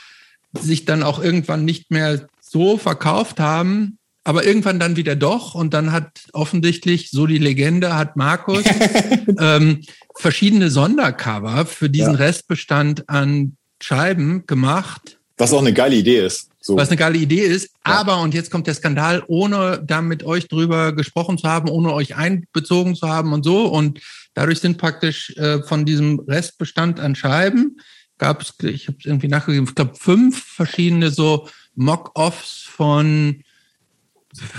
sich 0.59 0.85
dann 0.85 1.03
auch 1.03 1.21
irgendwann 1.21 1.65
nicht 1.65 1.91
mehr 1.91 2.27
so 2.41 2.77
verkauft 2.77 3.39
haben, 3.39 3.97
aber 4.23 4.45
irgendwann 4.45 4.79
dann 4.79 4.95
wieder 4.95 5.15
doch. 5.15 5.55
Und 5.55 5.73
dann 5.73 5.91
hat 5.91 6.27
offensichtlich, 6.33 7.11
so 7.11 7.27
die 7.27 7.37
Legende, 7.37 7.95
hat 7.95 8.15
Markus 8.15 8.63
ähm, 9.39 9.81
verschiedene 10.15 10.69
Sondercover 10.69 11.65
für 11.65 11.89
diesen 11.89 12.13
ja. 12.13 12.19
Restbestand 12.19 13.09
an 13.09 13.57
Scheiben 13.81 14.45
gemacht 14.47 15.17
was 15.37 15.53
auch 15.53 15.59
eine 15.59 15.73
geile 15.73 15.95
Idee 15.95 16.25
ist. 16.25 16.49
So. 16.65 16.75
Was 16.77 16.89
eine 16.89 16.97
geile 16.97 17.19
Idee 17.19 17.41
ist. 17.41 17.69
Ja. 17.85 17.99
Aber, 17.99 18.21
und 18.21 18.33
jetzt 18.33 18.49
kommt 18.49 18.65
der 18.65 18.73
Skandal, 18.73 19.23
ohne 19.27 19.83
da 19.85 20.01
mit 20.01 20.23
euch 20.23 20.47
drüber 20.47 20.93
gesprochen 20.93 21.37
zu 21.37 21.47
haben, 21.47 21.69
ohne 21.69 21.93
euch 21.93 22.15
einbezogen 22.15 22.95
zu 22.95 23.07
haben 23.07 23.33
und 23.33 23.43
so. 23.43 23.67
Und 23.67 23.99
dadurch 24.33 24.61
sind 24.61 24.79
praktisch 24.79 25.29
äh, 25.37 25.61
von 25.61 25.85
diesem 25.85 26.21
Restbestand 26.21 26.99
an 26.99 27.13
Scheiben, 27.13 27.77
gab 28.17 28.41
es, 28.41 28.55
ich 28.63 28.87
habe 28.87 28.97
es 28.99 29.05
irgendwie 29.05 29.27
nachgegeben, 29.27 29.67
ich 29.69 29.75
glaube 29.75 29.93
fünf 29.93 30.43
verschiedene 30.43 31.11
so 31.11 31.47
Mock-Offs 31.75 32.63
von 32.63 33.43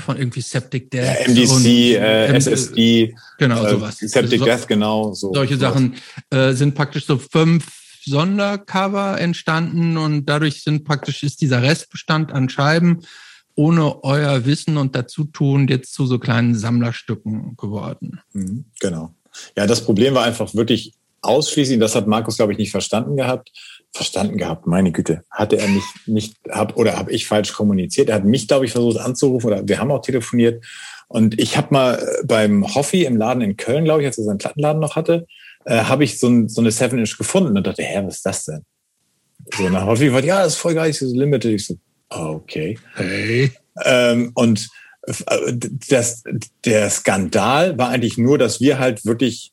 von 0.05 0.17
irgendwie 0.17 0.43
Septic 0.43 0.89
Death. 0.93 1.27
Ja, 1.27 1.29
MDC, 1.29 1.67
äh, 1.67 2.37
SSD, 2.37 3.17
genau, 3.37 3.67
äh, 3.67 3.71
sowas. 3.71 3.99
Septic 3.99 4.39
so, 4.39 4.45
Death, 4.45 4.69
genau. 4.69 5.13
So, 5.13 5.35
solche 5.35 5.57
Sachen 5.57 5.97
äh, 6.31 6.53
sind 6.53 6.77
praktisch 6.77 7.05
so 7.05 7.19
fünf 7.19 7.67
Sondercover 8.07 9.21
entstanden 9.21 9.97
und 9.97 10.27
dadurch 10.27 10.63
sind 10.63 10.85
praktisch 10.85 11.23
ist 11.23 11.41
dieser 11.41 11.63
Restbestand 11.63 12.33
an 12.33 12.49
Scheiben 12.49 13.03
ohne 13.57 14.05
euer 14.05 14.45
Wissen 14.45 14.77
und 14.77 14.95
Dazutun 14.95 15.67
jetzt 15.69 15.93
zu 15.95 16.07
so 16.07 16.19
kleinen 16.19 16.55
Sammlerstücken 16.55 17.57
geworden. 17.57 18.21
Mhm, 18.33 18.67
genau. 18.81 19.15
Ja, 19.57 19.67
das 19.67 19.85
Problem 19.85 20.15
war 20.15 20.25
einfach 20.25 20.55
wirklich 20.55 20.95
ausschließlich, 21.23 21.81
das 21.81 21.95
hat 21.95 22.07
Markus, 22.07 22.37
glaube 22.37 22.53
ich, 22.53 22.59
nicht 22.59 22.71
verstanden 22.71 23.17
gehabt. 23.17 23.51
Verstanden 23.93 24.37
gehabt, 24.37 24.67
meine 24.67 24.93
Güte. 24.93 25.25
Hatte 25.31 25.57
er 25.57 25.69
nicht, 25.69 25.87
nicht 26.07 26.37
hab, 26.51 26.77
oder 26.77 26.97
habe 26.99 27.11
ich 27.13 27.27
falsch 27.27 27.53
kommuniziert? 27.55 28.11
Er 28.11 28.17
hat 28.17 28.25
mich, 28.25 28.47
glaube 28.47 28.67
ich, 28.67 28.73
versucht 28.73 28.99
anzurufen 28.99 29.47
oder 29.47 29.67
wir 29.67 29.81
haben 29.81 29.91
auch 29.91 30.03
telefoniert. 30.03 30.65
Und 31.09 31.41
ich 31.41 31.57
habe 31.57 31.69
mal 31.71 32.07
beim 32.25 32.75
Hoffi 32.75 33.05
im 33.05 33.17
Laden 33.17 33.43
in 33.43 33.57
Köln, 33.57 33.85
glaube 33.85 34.03
ich, 34.03 34.07
als 34.07 34.19
er 34.19 34.25
seinen 34.25 34.39
Plattenladen 34.39 34.81
noch 34.81 34.97
hatte, 34.97 35.27
äh, 35.67 35.81
habe 35.81 36.05
ich 36.05 36.19
so, 36.19 36.29
ein, 36.29 36.49
so 36.49 36.61
eine 36.61 36.71
7-Inch 36.71 37.19
gefunden 37.19 37.57
und 37.57 37.67
dachte, 37.67 37.83
hä, 37.83 38.03
was 38.05 38.17
ist 38.17 38.27
das 38.27 38.45
denn? 38.45 38.63
So, 39.55 39.69
nach 39.69 39.87
Hot 39.87 40.01
Wheels, 40.01 40.25
ja, 40.25 40.43
das 40.43 40.55
ist 40.55 40.59
voll 40.59 40.75
geil, 40.75 40.91
das 40.91 41.03
ist 41.03 41.15
Limited. 41.15 41.53
Ich 41.53 41.67
so, 41.67 41.77
okay. 42.11 42.79
Hey. 42.95 43.53
Ähm, 43.85 44.31
und 44.35 44.69
äh, 45.03 45.53
das, 45.89 46.23
der 46.65 46.91
Skandal 46.91 47.77
war 47.79 47.91
eigentlich 47.91 48.17
nur, 48.17 48.39
dass 48.39 48.61
wir 48.61 48.79
halt 48.79 49.05
wirklich 49.05 49.53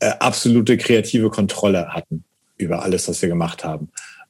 äh, 0.00 0.10
absolute 0.18 0.76
kreative 0.76 1.30
Kontrolle 1.30 1.88
hatten 1.88 2.24
über 2.56 2.82
alles, 2.82 3.08
was 3.08 3.22
wir 3.22 3.28
gemacht 3.28 3.64
haben. 3.64 3.88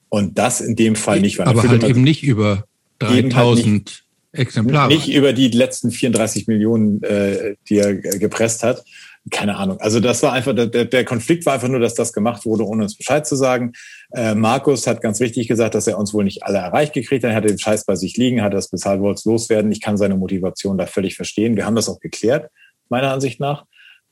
Und 0.08 0.38
das 0.38 0.60
in 0.60 0.76
dem 0.76 0.96
Fall 0.96 1.20
nicht. 1.20 1.38
Weil 1.38 1.48
Aber 1.48 1.66
halt 1.66 1.82
eben 1.82 2.02
nicht 2.02 2.22
über 2.22 2.64
3000 3.00 3.34
halt 3.34 3.56
nicht, 3.56 4.04
Exemplare. 4.32 4.92
Nicht 4.92 5.08
über 5.12 5.32
die 5.32 5.48
letzten 5.48 5.90
34 5.90 6.46
Millionen, 6.46 7.02
äh, 7.02 7.56
die 7.68 7.78
er 7.78 7.94
gepresst 7.94 8.62
hat. 8.62 8.84
Keine 9.30 9.56
Ahnung. 9.56 9.80
Also 9.80 10.00
das 10.00 10.22
war 10.22 10.32
einfach, 10.32 10.54
der, 10.54 10.84
der 10.84 11.04
Konflikt 11.04 11.46
war 11.46 11.54
einfach 11.54 11.68
nur, 11.68 11.80
dass 11.80 11.94
das 11.94 12.12
gemacht 12.12 12.44
wurde, 12.44 12.66
ohne 12.66 12.82
uns 12.82 12.96
Bescheid 12.96 13.26
zu 13.26 13.36
sagen. 13.36 13.72
Äh, 14.12 14.34
Markus 14.34 14.86
hat 14.86 15.00
ganz 15.00 15.20
richtig 15.20 15.48
gesagt, 15.48 15.74
dass 15.74 15.86
er 15.86 15.98
uns 15.98 16.12
wohl 16.12 16.24
nicht 16.24 16.42
alle 16.42 16.58
erreicht 16.58 16.92
gekriegt 16.92 17.24
hat. 17.24 17.30
Er 17.30 17.36
hatte 17.36 17.48
den 17.48 17.58
Scheiß 17.58 17.86
bei 17.86 17.96
sich 17.96 18.18
liegen, 18.18 18.42
hat 18.42 18.52
das 18.52 18.68
bezahlt, 18.68 19.00
wollte 19.00 19.20
es 19.20 19.24
loswerden. 19.24 19.72
Ich 19.72 19.80
kann 19.80 19.96
seine 19.96 20.16
Motivation 20.16 20.76
da 20.76 20.86
völlig 20.86 21.16
verstehen. 21.16 21.56
Wir 21.56 21.64
haben 21.64 21.74
das 21.74 21.88
auch 21.88 22.00
geklärt, 22.00 22.50
meiner 22.90 23.12
Ansicht 23.12 23.40
nach. 23.40 23.64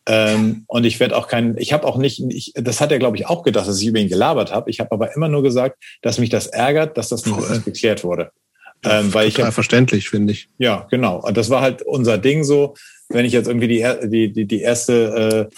Ähm, 0.06 0.64
und 0.66 0.84
ich 0.84 0.98
werde 0.98 1.16
auch 1.16 1.28
kein, 1.28 1.56
ich 1.58 1.74
habe 1.74 1.86
auch 1.86 1.98
nicht, 1.98 2.24
ich, 2.30 2.52
das 2.54 2.80
hat 2.80 2.90
er 2.90 2.98
glaube 2.98 3.18
ich 3.18 3.26
auch 3.26 3.42
gedacht, 3.42 3.68
dass 3.68 3.80
ich 3.80 3.86
über 3.86 3.98
ihn 3.98 4.08
gelabert 4.08 4.52
habe. 4.52 4.70
Ich 4.70 4.80
habe 4.80 4.90
aber 4.92 5.14
immer 5.14 5.28
nur 5.28 5.42
gesagt, 5.42 5.76
dass 6.00 6.18
mich 6.18 6.30
das 6.30 6.46
ärgert, 6.46 6.96
dass 6.96 7.10
das 7.10 7.26
nicht 7.26 7.64
geklärt 7.66 8.02
wurde. 8.02 8.32
Ähm, 8.84 9.14
weil 9.14 9.28
Total 9.28 9.42
ich 9.42 9.46
hab, 9.46 9.54
verständlich, 9.54 10.08
finde 10.08 10.32
ich. 10.32 10.48
Ja, 10.58 10.86
genau. 10.90 11.20
Und 11.20 11.36
das 11.36 11.50
war 11.50 11.60
halt 11.60 11.82
unser 11.82 12.18
Ding 12.18 12.42
so. 12.42 12.74
Wenn 13.12 13.24
ich 13.24 13.32
jetzt 13.32 13.48
irgendwie 13.48 13.68
die, 13.68 13.86
die, 14.08 14.32
die, 14.32 14.44
die 14.46 14.60
erste 14.60 15.48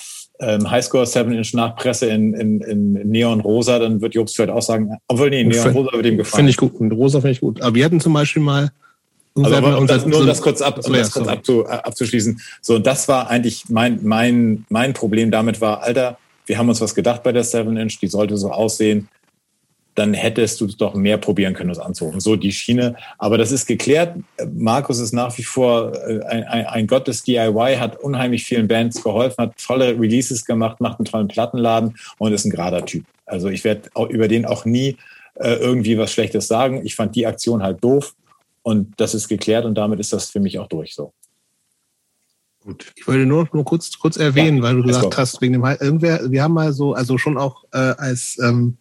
äh, 0.40 0.54
ähm, 0.54 0.70
Highscore 0.70 1.04
7-Inch 1.04 1.54
nachpresse 1.54 2.06
in, 2.06 2.34
in, 2.34 2.60
in 2.60 2.92
Neon 3.08 3.40
Rosa, 3.40 3.78
dann 3.78 4.00
wird 4.00 4.14
Jobst 4.14 4.36
vielleicht 4.36 4.50
auch 4.50 4.62
sagen, 4.62 4.96
obwohl 5.08 5.30
nee, 5.30 5.44
Neon 5.44 5.70
Rosa 5.70 5.92
wird 5.92 6.06
ihm 6.06 6.16
gefallen. 6.16 6.48
Finde 6.48 6.50
ich 6.50 6.56
gut. 6.56 6.72
Rosa 6.92 7.20
finde 7.20 7.32
ich 7.32 7.40
gut. 7.40 7.62
Aber 7.62 7.74
wir 7.74 7.84
hatten 7.84 8.00
zum 8.00 8.12
Beispiel 8.12 8.42
mal 8.42 8.70
also 9.36 9.56
aber 9.56 9.78
um 9.78 9.86
das, 9.86 10.06
nur 10.06 10.20
um 10.20 10.26
das 10.26 10.40
kurz, 10.40 10.62
ab, 10.62 10.80
um 10.84 10.92
das 10.92 11.10
kurz 11.10 11.26
abzu, 11.26 11.66
abzuschließen. 11.66 12.40
So, 12.60 12.76
und 12.76 12.86
das 12.86 13.08
war 13.08 13.28
eigentlich 13.28 13.64
mein, 13.68 13.98
mein, 14.04 14.64
mein 14.68 14.92
Problem 14.92 15.30
damit 15.32 15.60
war, 15.60 15.82
Alter, 15.82 16.18
wir 16.46 16.56
haben 16.58 16.68
uns 16.68 16.80
was 16.80 16.94
gedacht 16.94 17.22
bei 17.24 17.32
der 17.32 17.44
7-Inch, 17.44 17.98
die 18.00 18.06
sollte 18.06 18.36
so 18.36 18.50
aussehen. 18.50 19.08
Dann 19.94 20.12
hättest 20.12 20.60
du 20.60 20.66
doch 20.66 20.94
mehr 20.94 21.18
probieren 21.18 21.54
können, 21.54 21.68
das 21.68 21.78
anzurufen. 21.78 22.20
So 22.20 22.36
die 22.36 22.52
Schiene. 22.52 22.96
Aber 23.18 23.38
das 23.38 23.52
ist 23.52 23.66
geklärt. 23.66 24.16
Markus 24.52 24.98
ist 24.98 25.12
nach 25.12 25.36
wie 25.38 25.44
vor 25.44 25.92
äh, 26.08 26.20
ein, 26.24 26.44
ein, 26.44 26.66
ein 26.66 26.86
Gott 26.86 27.06
des 27.06 27.22
DIY, 27.22 27.76
hat 27.78 28.00
unheimlich 28.00 28.44
vielen 28.44 28.66
Bands 28.66 29.02
geholfen, 29.02 29.36
hat 29.38 29.54
tolle 29.64 29.98
Releases 29.98 30.44
gemacht, 30.44 30.80
macht 30.80 30.98
einen 30.98 31.06
tollen 31.06 31.28
Plattenladen 31.28 31.96
und 32.18 32.32
ist 32.32 32.44
ein 32.44 32.50
gerader 32.50 32.84
Typ. 32.84 33.04
Also 33.26 33.48
ich 33.48 33.64
werde 33.64 33.88
über 34.10 34.28
den 34.28 34.46
auch 34.46 34.64
nie 34.64 34.96
äh, 35.34 35.54
irgendwie 35.54 35.98
was 35.98 36.12
Schlechtes 36.12 36.48
sagen. 36.48 36.84
Ich 36.84 36.94
fand 36.94 37.14
die 37.16 37.26
Aktion 37.26 37.62
halt 37.62 37.82
doof 37.82 38.14
und 38.62 38.94
das 38.98 39.14
ist 39.14 39.28
geklärt 39.28 39.64
und 39.64 39.74
damit 39.74 40.00
ist 40.00 40.12
das 40.12 40.30
für 40.30 40.40
mich 40.40 40.58
auch 40.58 40.68
durch 40.68 40.94
so. 40.94 41.12
Gut. 42.64 42.92
Ich 42.96 43.06
wollte 43.06 43.26
nur, 43.26 43.46
nur 43.52 43.64
kurz, 43.64 43.98
kurz 43.98 44.16
erwähnen, 44.16 44.58
ja, 44.58 44.62
weil 44.62 44.76
du 44.76 44.82
gesagt 44.82 45.18
hast, 45.18 45.40
wegen 45.42 45.52
dem 45.52 45.64
irgendwer, 45.64 46.30
wir 46.30 46.42
haben 46.42 46.54
mal 46.54 46.72
so, 46.72 46.94
also 46.94 47.18
schon 47.18 47.36
auch 47.36 47.64
äh, 47.72 47.76
als 47.76 48.38
ähm, 48.42 48.78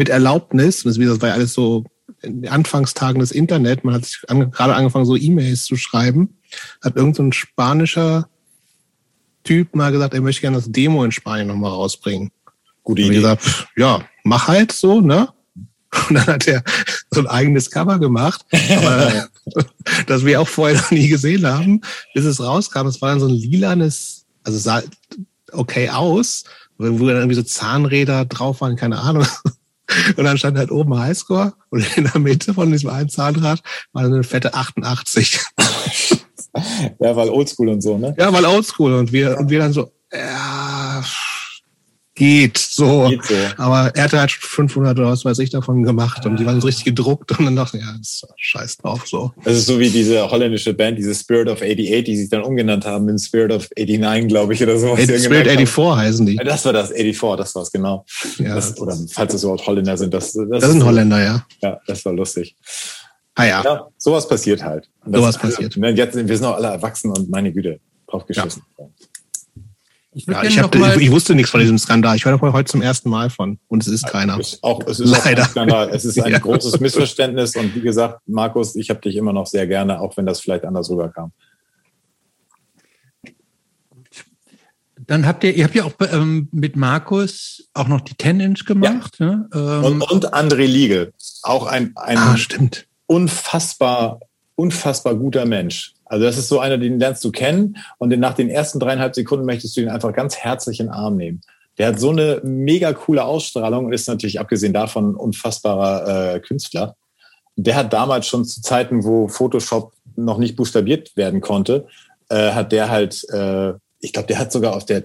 mit 0.00 0.08
Erlaubnis, 0.08 0.82
das, 0.84 0.96
das 0.96 1.20
war 1.20 1.28
ja 1.28 1.34
alles 1.34 1.52
so 1.52 1.84
in 2.22 2.40
den 2.40 2.50
Anfangstagen 2.50 3.20
des 3.20 3.32
Internet, 3.32 3.84
man 3.84 3.96
hat 3.96 4.06
sich 4.06 4.18
an, 4.28 4.50
gerade 4.50 4.74
angefangen, 4.74 5.04
so 5.04 5.14
E-Mails 5.14 5.66
zu 5.66 5.76
schreiben, 5.76 6.38
hat 6.82 6.96
irgendein 6.96 7.14
so 7.14 7.22
ein 7.24 7.32
spanischer 7.34 8.30
Typ 9.44 9.74
mal 9.76 9.92
gesagt, 9.92 10.14
er 10.14 10.22
möchte 10.22 10.40
gerne 10.40 10.56
das 10.56 10.72
Demo 10.72 11.04
in 11.04 11.12
Spanien 11.12 11.48
nochmal 11.48 11.72
rausbringen. 11.72 12.30
Gute 12.82 13.02
Idee. 13.02 13.08
Und 13.10 13.14
gesagt, 13.16 13.68
ja, 13.76 14.02
mach 14.24 14.48
halt 14.48 14.72
so, 14.72 15.02
ne? 15.02 15.28
Und 16.08 16.14
dann 16.14 16.26
hat 16.28 16.48
er 16.48 16.64
so 17.10 17.20
ein 17.20 17.26
eigenes 17.26 17.70
Cover 17.70 17.98
gemacht, 17.98 18.40
aber, 18.70 19.28
das 20.06 20.24
wir 20.24 20.40
auch 20.40 20.48
vorher 20.48 20.78
noch 20.78 20.90
nie 20.92 21.08
gesehen 21.08 21.46
haben, 21.46 21.82
bis 22.14 22.24
es 22.24 22.40
rauskam. 22.40 22.86
Es 22.86 23.02
war 23.02 23.10
dann 23.10 23.20
so 23.20 23.26
ein 23.26 23.34
lilanes, 23.34 24.24
also 24.44 24.58
sah 24.58 24.82
okay 25.52 25.90
aus, 25.90 26.44
wo 26.78 27.06
dann 27.06 27.16
irgendwie 27.16 27.34
so 27.34 27.42
Zahnräder 27.42 28.24
drauf 28.24 28.62
waren, 28.62 28.76
keine 28.76 28.98
Ahnung. 28.98 29.26
Und 30.16 30.24
dann 30.24 30.38
stand 30.38 30.58
halt 30.58 30.70
oben 30.70 30.98
Highscore 30.98 31.52
und 31.70 31.96
in 31.96 32.04
der 32.04 32.20
Mitte 32.20 32.54
von 32.54 32.70
diesem 32.70 32.90
einen 32.90 33.08
Zahnrad 33.08 33.60
war 33.92 34.04
eine 34.04 34.22
fette 34.22 34.54
88. 34.54 35.40
Ja, 36.98 37.14
weil 37.14 37.28
Oldschool 37.28 37.68
und 37.68 37.80
so, 37.80 37.96
ne? 37.96 38.14
Ja, 38.18 38.32
weil 38.32 38.44
Oldschool 38.44 38.94
und 38.94 39.12
wir, 39.12 39.38
und 39.38 39.50
wir 39.50 39.60
dann 39.60 39.72
so, 39.72 39.92
ja, 40.12 40.69
geht 42.20 42.58
so. 42.58 43.08
Geht 43.08 43.24
so. 43.24 43.34
Aber 43.56 43.90
er 43.94 44.04
hatte 44.04 44.20
halt 44.20 44.30
500 44.30 44.98
oder 44.98 45.08
was 45.08 45.24
weiß 45.24 45.38
ich 45.38 45.48
davon 45.48 45.82
gemacht 45.82 46.26
und 46.26 46.38
die 46.38 46.44
waren 46.44 46.60
so 46.60 46.66
richtig 46.66 46.84
gedruckt 46.84 47.30
und 47.38 47.46
dann 47.46 47.56
dachte 47.56 47.78
ich, 47.78 47.82
ja, 47.82 47.96
ist 47.98 48.26
scheiß 48.36 48.76
drauf 48.76 49.06
so. 49.06 49.32
Das 49.42 49.56
ist 49.56 49.64
so 49.64 49.80
wie 49.80 49.88
diese 49.88 50.30
holländische 50.30 50.74
Band, 50.74 50.98
diese 50.98 51.14
Spirit 51.14 51.48
of 51.48 51.62
88, 51.62 52.04
die 52.04 52.16
sich 52.18 52.28
dann 52.28 52.42
umgenannt 52.42 52.84
haben 52.84 53.08
in 53.08 53.18
Spirit 53.18 53.52
of 53.52 53.70
89, 53.74 54.28
glaube 54.28 54.52
ich, 54.52 54.62
oder 54.62 54.78
so. 54.78 54.94
Spirit 54.98 55.48
84 55.48 55.96
heißen 55.96 56.26
die. 56.26 56.36
Das 56.36 56.62
war 56.66 56.74
das, 56.74 56.92
84, 56.92 57.38
das 57.38 57.54
war 57.54 57.62
es, 57.62 57.72
genau. 57.72 58.04
Ja. 58.36 58.54
Das, 58.54 58.78
oder 58.78 58.94
falls 59.10 59.32
es 59.32 59.42
überhaupt 59.42 59.66
Holländer 59.66 59.96
sind. 59.96 60.12
Das, 60.12 60.34
das, 60.34 60.46
das 60.60 60.70
sind 60.70 60.84
Holländer, 60.84 61.24
ja. 61.24 61.46
Ja, 61.62 61.80
das 61.86 62.04
war 62.04 62.12
lustig. 62.12 62.54
Ah 63.34 63.44
ja. 63.46 63.62
ja 63.64 63.88
sowas 63.96 64.28
passiert 64.28 64.62
halt. 64.62 64.90
sowas 65.06 65.38
passiert. 65.38 65.74
Also, 65.82 65.96
jetzt, 65.96 66.28
wir 66.28 66.36
sind 66.36 66.46
auch 66.46 66.56
alle 66.56 66.68
erwachsen 66.68 67.12
und 67.12 67.30
meine 67.30 67.50
Güte, 67.50 67.80
drauf 68.06 68.26
geschissen. 68.26 68.62
Ja. 68.78 68.84
Ich, 70.12 70.26
ja, 70.26 70.42
ich, 70.42 70.58
hab, 70.58 70.74
ich, 70.74 70.96
ich, 70.96 71.10
wusste 71.12 71.36
nichts 71.36 71.50
von 71.50 71.60
diesem 71.60 71.78
Skandal. 71.78 72.16
Ich 72.16 72.24
höre 72.24 72.40
heute 72.40 72.68
zum 72.68 72.82
ersten 72.82 73.10
Mal 73.10 73.30
von. 73.30 73.60
Und 73.68 73.82
es 73.82 73.88
ist 73.88 74.08
keiner. 74.08 74.38
Es 74.40 74.54
ist 74.54 74.64
auch, 74.64 74.84
es 74.86 74.98
ist 74.98 75.10
Leider. 75.10 75.42
Auch 75.42 75.46
ein 75.46 75.50
Skandal. 75.50 75.90
Es 75.90 76.04
ist 76.04 76.20
ein 76.20 76.32
ja. 76.32 76.38
großes 76.38 76.80
Missverständnis. 76.80 77.54
Und 77.54 77.76
wie 77.76 77.80
gesagt, 77.80 78.20
Markus, 78.26 78.74
ich 78.74 78.90
habe 78.90 79.00
dich 79.00 79.14
immer 79.14 79.32
noch 79.32 79.46
sehr 79.46 79.68
gerne, 79.68 80.00
auch 80.00 80.16
wenn 80.16 80.26
das 80.26 80.40
vielleicht 80.40 80.64
anders 80.64 80.90
rüberkam. 80.90 81.32
Dann 85.06 85.26
habt 85.26 85.44
ihr, 85.44 85.54
ihr 85.54 85.64
habt 85.64 85.74
ja 85.76 85.84
auch 85.84 85.94
ähm, 86.12 86.48
mit 86.50 86.74
Markus 86.76 87.68
auch 87.74 87.88
noch 87.88 88.00
die 88.00 88.14
10-Inch 88.14 88.64
gemacht. 88.64 89.16
Ja. 89.20 89.26
Ne? 89.26 89.48
Ähm, 89.54 89.84
und, 89.84 90.10
und 90.10 90.34
André 90.34 90.66
Liegel, 90.66 91.12
auch 91.42 91.66
ein, 91.66 91.92
ein 91.96 92.18
ah, 92.18 92.36
stimmt. 92.36 92.86
unfassbar, 93.06 94.20
unfassbar 94.56 95.14
guter 95.14 95.46
Mensch. 95.46 95.94
Also 96.10 96.24
das 96.24 96.36
ist 96.36 96.48
so 96.48 96.58
einer, 96.58 96.76
den 96.76 96.98
lernst 96.98 97.24
du 97.24 97.30
kennen 97.30 97.76
und 97.98 98.10
nach 98.18 98.34
den 98.34 98.50
ersten 98.50 98.80
dreieinhalb 98.80 99.14
Sekunden 99.14 99.46
möchtest 99.46 99.76
du 99.76 99.80
ihn 99.80 99.88
einfach 99.88 100.12
ganz 100.12 100.36
herzlich 100.36 100.80
in 100.80 100.86
den 100.86 100.92
Arm 100.92 101.16
nehmen. 101.16 101.40
Der 101.78 101.86
hat 101.86 102.00
so 102.00 102.10
eine 102.10 102.40
mega 102.42 102.92
coole 102.92 103.24
Ausstrahlung 103.24 103.86
und 103.86 103.92
ist 103.92 104.08
natürlich 104.08 104.40
abgesehen 104.40 104.72
davon 104.72 105.12
ein 105.12 105.14
unfassbarer 105.14 106.34
äh, 106.34 106.40
Künstler. 106.40 106.96
Der 107.54 107.76
hat 107.76 107.92
damals 107.92 108.26
schon 108.26 108.44
zu 108.44 108.60
Zeiten, 108.60 109.04
wo 109.04 109.28
Photoshop 109.28 109.92
noch 110.16 110.38
nicht 110.38 110.56
buchstabiert 110.56 111.16
werden 111.16 111.40
konnte, 111.40 111.86
äh, 112.28 112.50
hat 112.50 112.72
der 112.72 112.90
halt, 112.90 113.24
äh, 113.30 113.74
ich 114.00 114.12
glaube, 114.12 114.26
der 114.26 114.40
hat 114.40 114.50
sogar 114.50 114.74
auf 114.74 114.84
der 114.84 115.04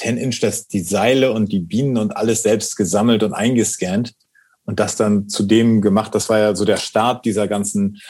10-Inch 0.00 0.40
das, 0.40 0.68
die 0.68 0.80
Seile 0.80 1.32
und 1.32 1.50
die 1.50 1.60
Bienen 1.60 1.96
und 1.96 2.14
alles 2.14 2.42
selbst 2.42 2.76
gesammelt 2.76 3.22
und 3.22 3.32
eingescannt 3.32 4.12
und 4.66 4.80
das 4.80 4.96
dann 4.96 5.30
zu 5.30 5.44
dem 5.44 5.80
gemacht. 5.80 6.14
Das 6.14 6.28
war 6.28 6.38
ja 6.38 6.54
so 6.54 6.66
der 6.66 6.76
Start 6.76 7.24
dieser 7.24 7.48
ganzen 7.48 8.00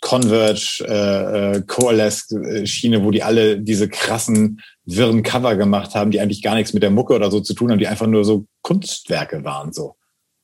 Converge, 0.00 0.84
äh, 0.88 1.56
äh, 1.56 1.62
Coalesce-Schiene, 1.62 3.04
wo 3.04 3.10
die 3.10 3.22
alle 3.22 3.58
diese 3.58 3.88
krassen, 3.88 4.60
wirren 4.84 5.22
Cover 5.22 5.56
gemacht 5.56 5.94
haben, 5.94 6.10
die 6.10 6.20
eigentlich 6.20 6.42
gar 6.42 6.54
nichts 6.54 6.72
mit 6.72 6.82
der 6.82 6.90
Mucke 6.90 7.14
oder 7.14 7.30
so 7.30 7.40
zu 7.40 7.54
tun 7.54 7.70
haben, 7.70 7.78
die 7.78 7.88
einfach 7.88 8.06
nur 8.06 8.24
so 8.24 8.46
Kunstwerke 8.62 9.44
waren 9.44 9.72
so. 9.72 9.96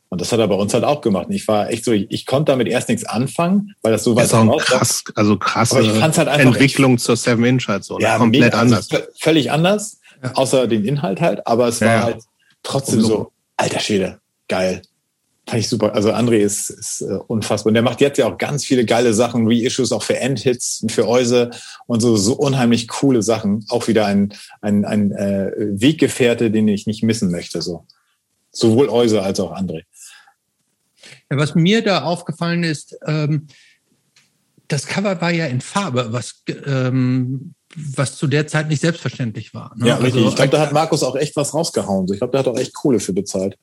Und 0.09 0.21
das 0.21 0.31
hat 0.31 0.39
er 0.39 0.47
bei 0.47 0.55
uns 0.55 0.73
halt 0.75 0.85
auch 0.85 1.01
gemacht. 1.01 1.27
Und 1.27 1.35
ich 1.35 1.49
war 1.49 1.71
echt 1.71 1.85
so, 1.85 1.93
ich, 1.93 2.07
ich 2.09 2.27
konnte 2.27 2.53
damit 2.53 2.69
erst 2.69 2.89
nichts 2.89 3.05
anfangen, 3.05 3.75
weil 3.83 3.91
das 3.93 4.05
so 4.05 4.15
weit 4.15 4.33
das 4.33 4.65
krass, 4.65 5.05
also 5.15 5.37
krasse 5.37 5.77
halt 5.77 6.29
Entwicklung 6.41 6.99
zur 6.99 7.17
Seven 7.17 7.45
Inch 7.45 7.67
halt 7.67 7.85
so. 7.85 7.99
Ne? 7.99 8.05
Ja, 8.05 8.19
komplett 8.19 8.45
mega, 8.45 8.61
anders. 8.61 8.91
Also 8.91 9.05
völlig 9.19 9.51
anders, 9.51 9.99
ja. 10.23 10.33
außer 10.35 10.69
den 10.69 10.85
Inhalt 10.85 11.21
halt, 11.21 11.47
aber 11.47 11.67
es 11.69 11.81
war 11.81 11.89
ja. 11.89 12.03
halt 12.05 12.23
trotzdem 12.63 13.01
so, 13.01 13.33
alter 13.57 13.81
Schwede, 13.81 14.21
geil. 14.47 14.83
Fand 15.47 15.61
ich 15.61 15.69
super. 15.69 15.95
Also 15.95 16.11
André 16.11 16.39
ist, 16.39 16.71
ist 16.71 17.03
uh, 17.03 17.23
unfassbar. 17.27 17.71
Und 17.71 17.75
der 17.75 17.83
macht 17.83 18.01
jetzt 18.01 18.17
ja 18.17 18.27
auch 18.27 18.39
ganz 18.39 18.65
viele 18.65 18.87
geile 18.87 19.13
Sachen, 19.13 19.47
Reissues 19.47 19.93
auch 19.93 20.03
für 20.03 20.17
Endhits 20.17 20.81
und 20.83 20.91
für 20.91 21.07
Euse 21.07 21.51
und 21.87 22.01
so, 22.01 22.17
so 22.17 22.35
unheimlich 22.35 22.89
coole 22.89 23.23
Sachen. 23.23 23.65
Auch 23.69 23.87
wieder 23.87 24.07
ein, 24.07 24.33
ein, 24.63 24.87
ein 24.87 25.13
äh, 25.13 25.53
Weggefährte, 25.57 26.51
den 26.51 26.67
ich 26.69 26.87
nicht 26.87 27.03
missen 27.03 27.31
möchte. 27.31 27.61
So. 27.61 27.87
Sowohl 28.53 28.89
Euse 28.89 29.23
als 29.23 29.39
auch 29.39 29.55
André. 29.55 29.83
Ja, 31.31 31.37
was 31.37 31.55
mir 31.55 31.83
da 31.83 32.05
aufgefallen 32.05 32.65
ist, 32.65 32.97
ähm, 33.07 33.49
das 34.69 34.87
Cover 34.87 35.21
war 35.21 35.31
ja 35.31 35.45
in 35.45 35.61
Farbe, 35.61 36.09
was, 36.11 36.43
ähm, 36.65 37.55
was 37.77 38.17
zu 38.17 38.27
der 38.27 38.47
Zeit 38.47 38.69
nicht 38.69 38.81
selbstverständlich 38.81 39.53
war. 39.53 39.75
Ne? 39.77 39.89
Ja, 39.89 39.97
richtig. 39.97 40.23
Also, 40.23 40.29
ich 40.31 40.37
glaube, 40.37 40.51
da 40.51 40.61
hat 40.61 40.73
Markus 40.73 41.03
auch 41.03 41.17
echt 41.17 41.37
was 41.37 41.53
rausgehauen. 41.53 42.07
Ich 42.11 42.19
glaube, 42.19 42.31
der 42.31 42.41
hat 42.41 42.49
auch 42.49 42.59
echt 42.59 42.73
Kohle 42.73 42.99
für 42.99 43.13
bezahlt. 43.13 43.59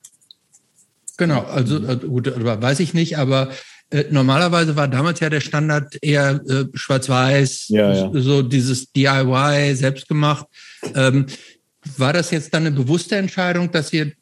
Genau, 1.17 1.41
also 1.41 1.77
äh, 1.85 1.97
gut, 1.97 2.31
weiß 2.35 2.79
ich 2.79 2.93
nicht, 2.93 3.17
aber 3.17 3.51
äh, 3.89 4.05
normalerweise 4.09 4.75
war 4.75 4.87
damals 4.87 5.19
ja 5.19 5.29
der 5.29 5.41
Standard 5.41 5.97
eher 6.01 6.41
äh, 6.47 6.65
schwarz-weiß, 6.73 7.65
ja, 7.69 7.93
ja. 7.93 8.11
so 8.13 8.41
dieses 8.41 8.91
DIY, 8.91 9.75
selbst 9.75 10.07
gemacht. 10.07 10.45
Ähm, 10.95 11.25
war 11.97 12.13
das 12.13 12.31
jetzt 12.31 12.53
dann 12.53 12.65
eine 12.65 12.75
bewusste 12.75 13.17
Entscheidung, 13.17 13.71
dass 13.71 13.91
ihr 13.91 14.13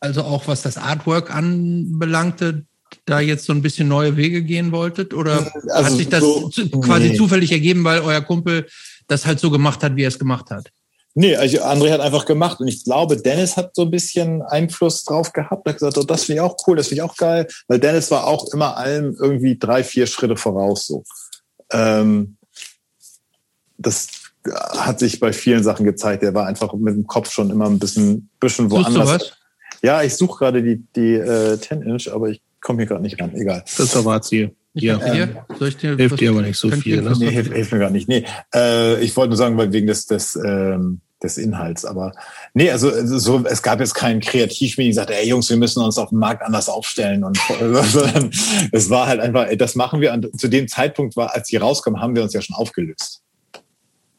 also 0.00 0.22
auch 0.22 0.46
was 0.46 0.62
das 0.62 0.76
Artwork 0.76 1.34
anbelangte, 1.34 2.66
da 3.06 3.20
jetzt 3.20 3.44
so 3.46 3.52
ein 3.52 3.62
bisschen 3.62 3.88
neue 3.88 4.16
Wege 4.16 4.42
gehen 4.42 4.72
wolltet? 4.72 5.14
Oder 5.14 5.50
also 5.70 5.84
hat 5.84 5.92
sich 5.92 6.08
das 6.08 6.20
so, 6.20 6.50
quasi 6.80 7.10
nee. 7.10 7.16
zufällig 7.16 7.52
ergeben, 7.52 7.84
weil 7.84 8.00
euer 8.00 8.20
Kumpel 8.20 8.66
das 9.08 9.26
halt 9.26 9.40
so 9.40 9.50
gemacht 9.50 9.82
hat, 9.82 9.96
wie 9.96 10.02
er 10.02 10.08
es 10.08 10.18
gemacht 10.18 10.50
hat? 10.50 10.70
Nee, 11.16 11.36
also 11.36 11.58
André 11.58 11.92
hat 11.92 12.00
einfach 12.00 12.26
gemacht 12.26 12.60
und 12.60 12.66
ich 12.66 12.82
glaube, 12.82 13.16
Dennis 13.16 13.56
hat 13.56 13.76
so 13.76 13.82
ein 13.82 13.90
bisschen 13.90 14.42
Einfluss 14.42 15.04
drauf 15.04 15.32
gehabt. 15.32 15.66
Er 15.66 15.72
hat 15.72 15.78
gesagt, 15.78 15.98
oh, 15.98 16.02
das 16.02 16.24
finde 16.24 16.40
ich 16.40 16.40
auch 16.40 16.56
cool, 16.66 16.76
das 16.76 16.88
finde 16.88 17.02
ich 17.04 17.08
auch 17.08 17.16
geil, 17.16 17.46
weil 17.68 17.78
Dennis 17.78 18.10
war 18.10 18.26
auch 18.26 18.52
immer 18.52 18.76
allem 18.76 19.16
irgendwie 19.20 19.56
drei, 19.56 19.84
vier 19.84 20.08
Schritte 20.08 20.36
voraus 20.36 20.86
so. 20.86 21.04
Ähm, 21.70 22.36
das 23.78 24.08
hat 24.76 24.98
sich 24.98 25.20
bei 25.20 25.32
vielen 25.32 25.62
Sachen 25.62 25.86
gezeigt. 25.86 26.22
Der 26.22 26.34
war 26.34 26.46
einfach 26.46 26.72
mit 26.74 26.94
dem 26.94 27.06
Kopf 27.06 27.30
schon 27.30 27.50
immer 27.50 27.66
ein 27.66 27.78
bisschen, 27.78 28.28
bisschen 28.40 28.70
woanders. 28.70 29.32
Ja, 29.82 30.02
ich 30.02 30.16
suche 30.16 30.38
gerade 30.38 30.62
die, 30.62 30.84
die 30.96 31.14
äh, 31.14 31.54
10-Inch, 31.54 32.12
aber 32.12 32.28
ich 32.30 32.42
komme 32.60 32.80
hier 32.80 32.86
gerade 32.86 33.02
nicht 33.02 33.20
ran. 33.20 33.34
Egal. 33.34 33.64
Das 33.76 34.04
war 34.04 34.20
Ziel. 34.22 34.54
Ja. 34.72 35.00
Ähm, 35.06 35.36
Soll 35.58 35.68
ich 35.68 35.76
dir, 35.76 35.96
hilft 35.96 36.20
dir 36.20 36.30
aber 36.30 36.42
nicht 36.42 36.58
so 36.58 36.70
viel. 36.70 37.00
Ne? 37.00 37.12
Nee, 37.18 37.30
hilft, 37.30 37.52
hilft 37.52 37.72
mir 37.72 37.78
gar 37.78 37.90
nicht. 37.90 38.08
Nee, 38.08 38.24
äh, 38.52 39.00
ich 39.02 39.16
wollte 39.16 39.28
nur 39.28 39.36
sagen, 39.36 39.56
weil 39.56 39.72
wegen 39.72 39.86
des, 39.86 40.06
des, 40.06 40.36
ähm, 40.36 41.00
des 41.24 41.38
Inhalts. 41.38 41.84
Aber 41.84 42.12
nee, 42.54 42.70
also 42.70 42.90
so, 43.18 43.44
es 43.44 43.62
gab 43.62 43.80
jetzt 43.80 43.94
keinen 43.94 44.20
Kreativmeeting, 44.20 44.90
die 44.90 44.92
sagte, 44.92 45.16
ey 45.16 45.28
Jungs, 45.28 45.50
wir 45.50 45.56
müssen 45.56 45.82
uns 45.82 45.98
auf 45.98 46.10
dem 46.10 46.18
Markt 46.18 46.42
anders 46.42 46.68
aufstellen. 46.68 47.24
Und 47.24 47.38
sondern 47.58 48.30
es 48.72 48.90
war 48.90 49.06
halt 49.06 49.20
einfach, 49.20 49.48
das 49.56 49.74
machen 49.74 50.00
wir. 50.00 50.12
Und 50.12 50.38
zu 50.38 50.48
dem 50.48 50.68
Zeitpunkt 50.68 51.16
war, 51.16 51.34
als 51.34 51.48
die 51.48 51.56
rauskommen, 51.56 52.00
haben 52.00 52.14
wir 52.14 52.22
uns 52.22 52.32
ja 52.32 52.40
schon 52.40 52.56
aufgelöst. 52.56 53.22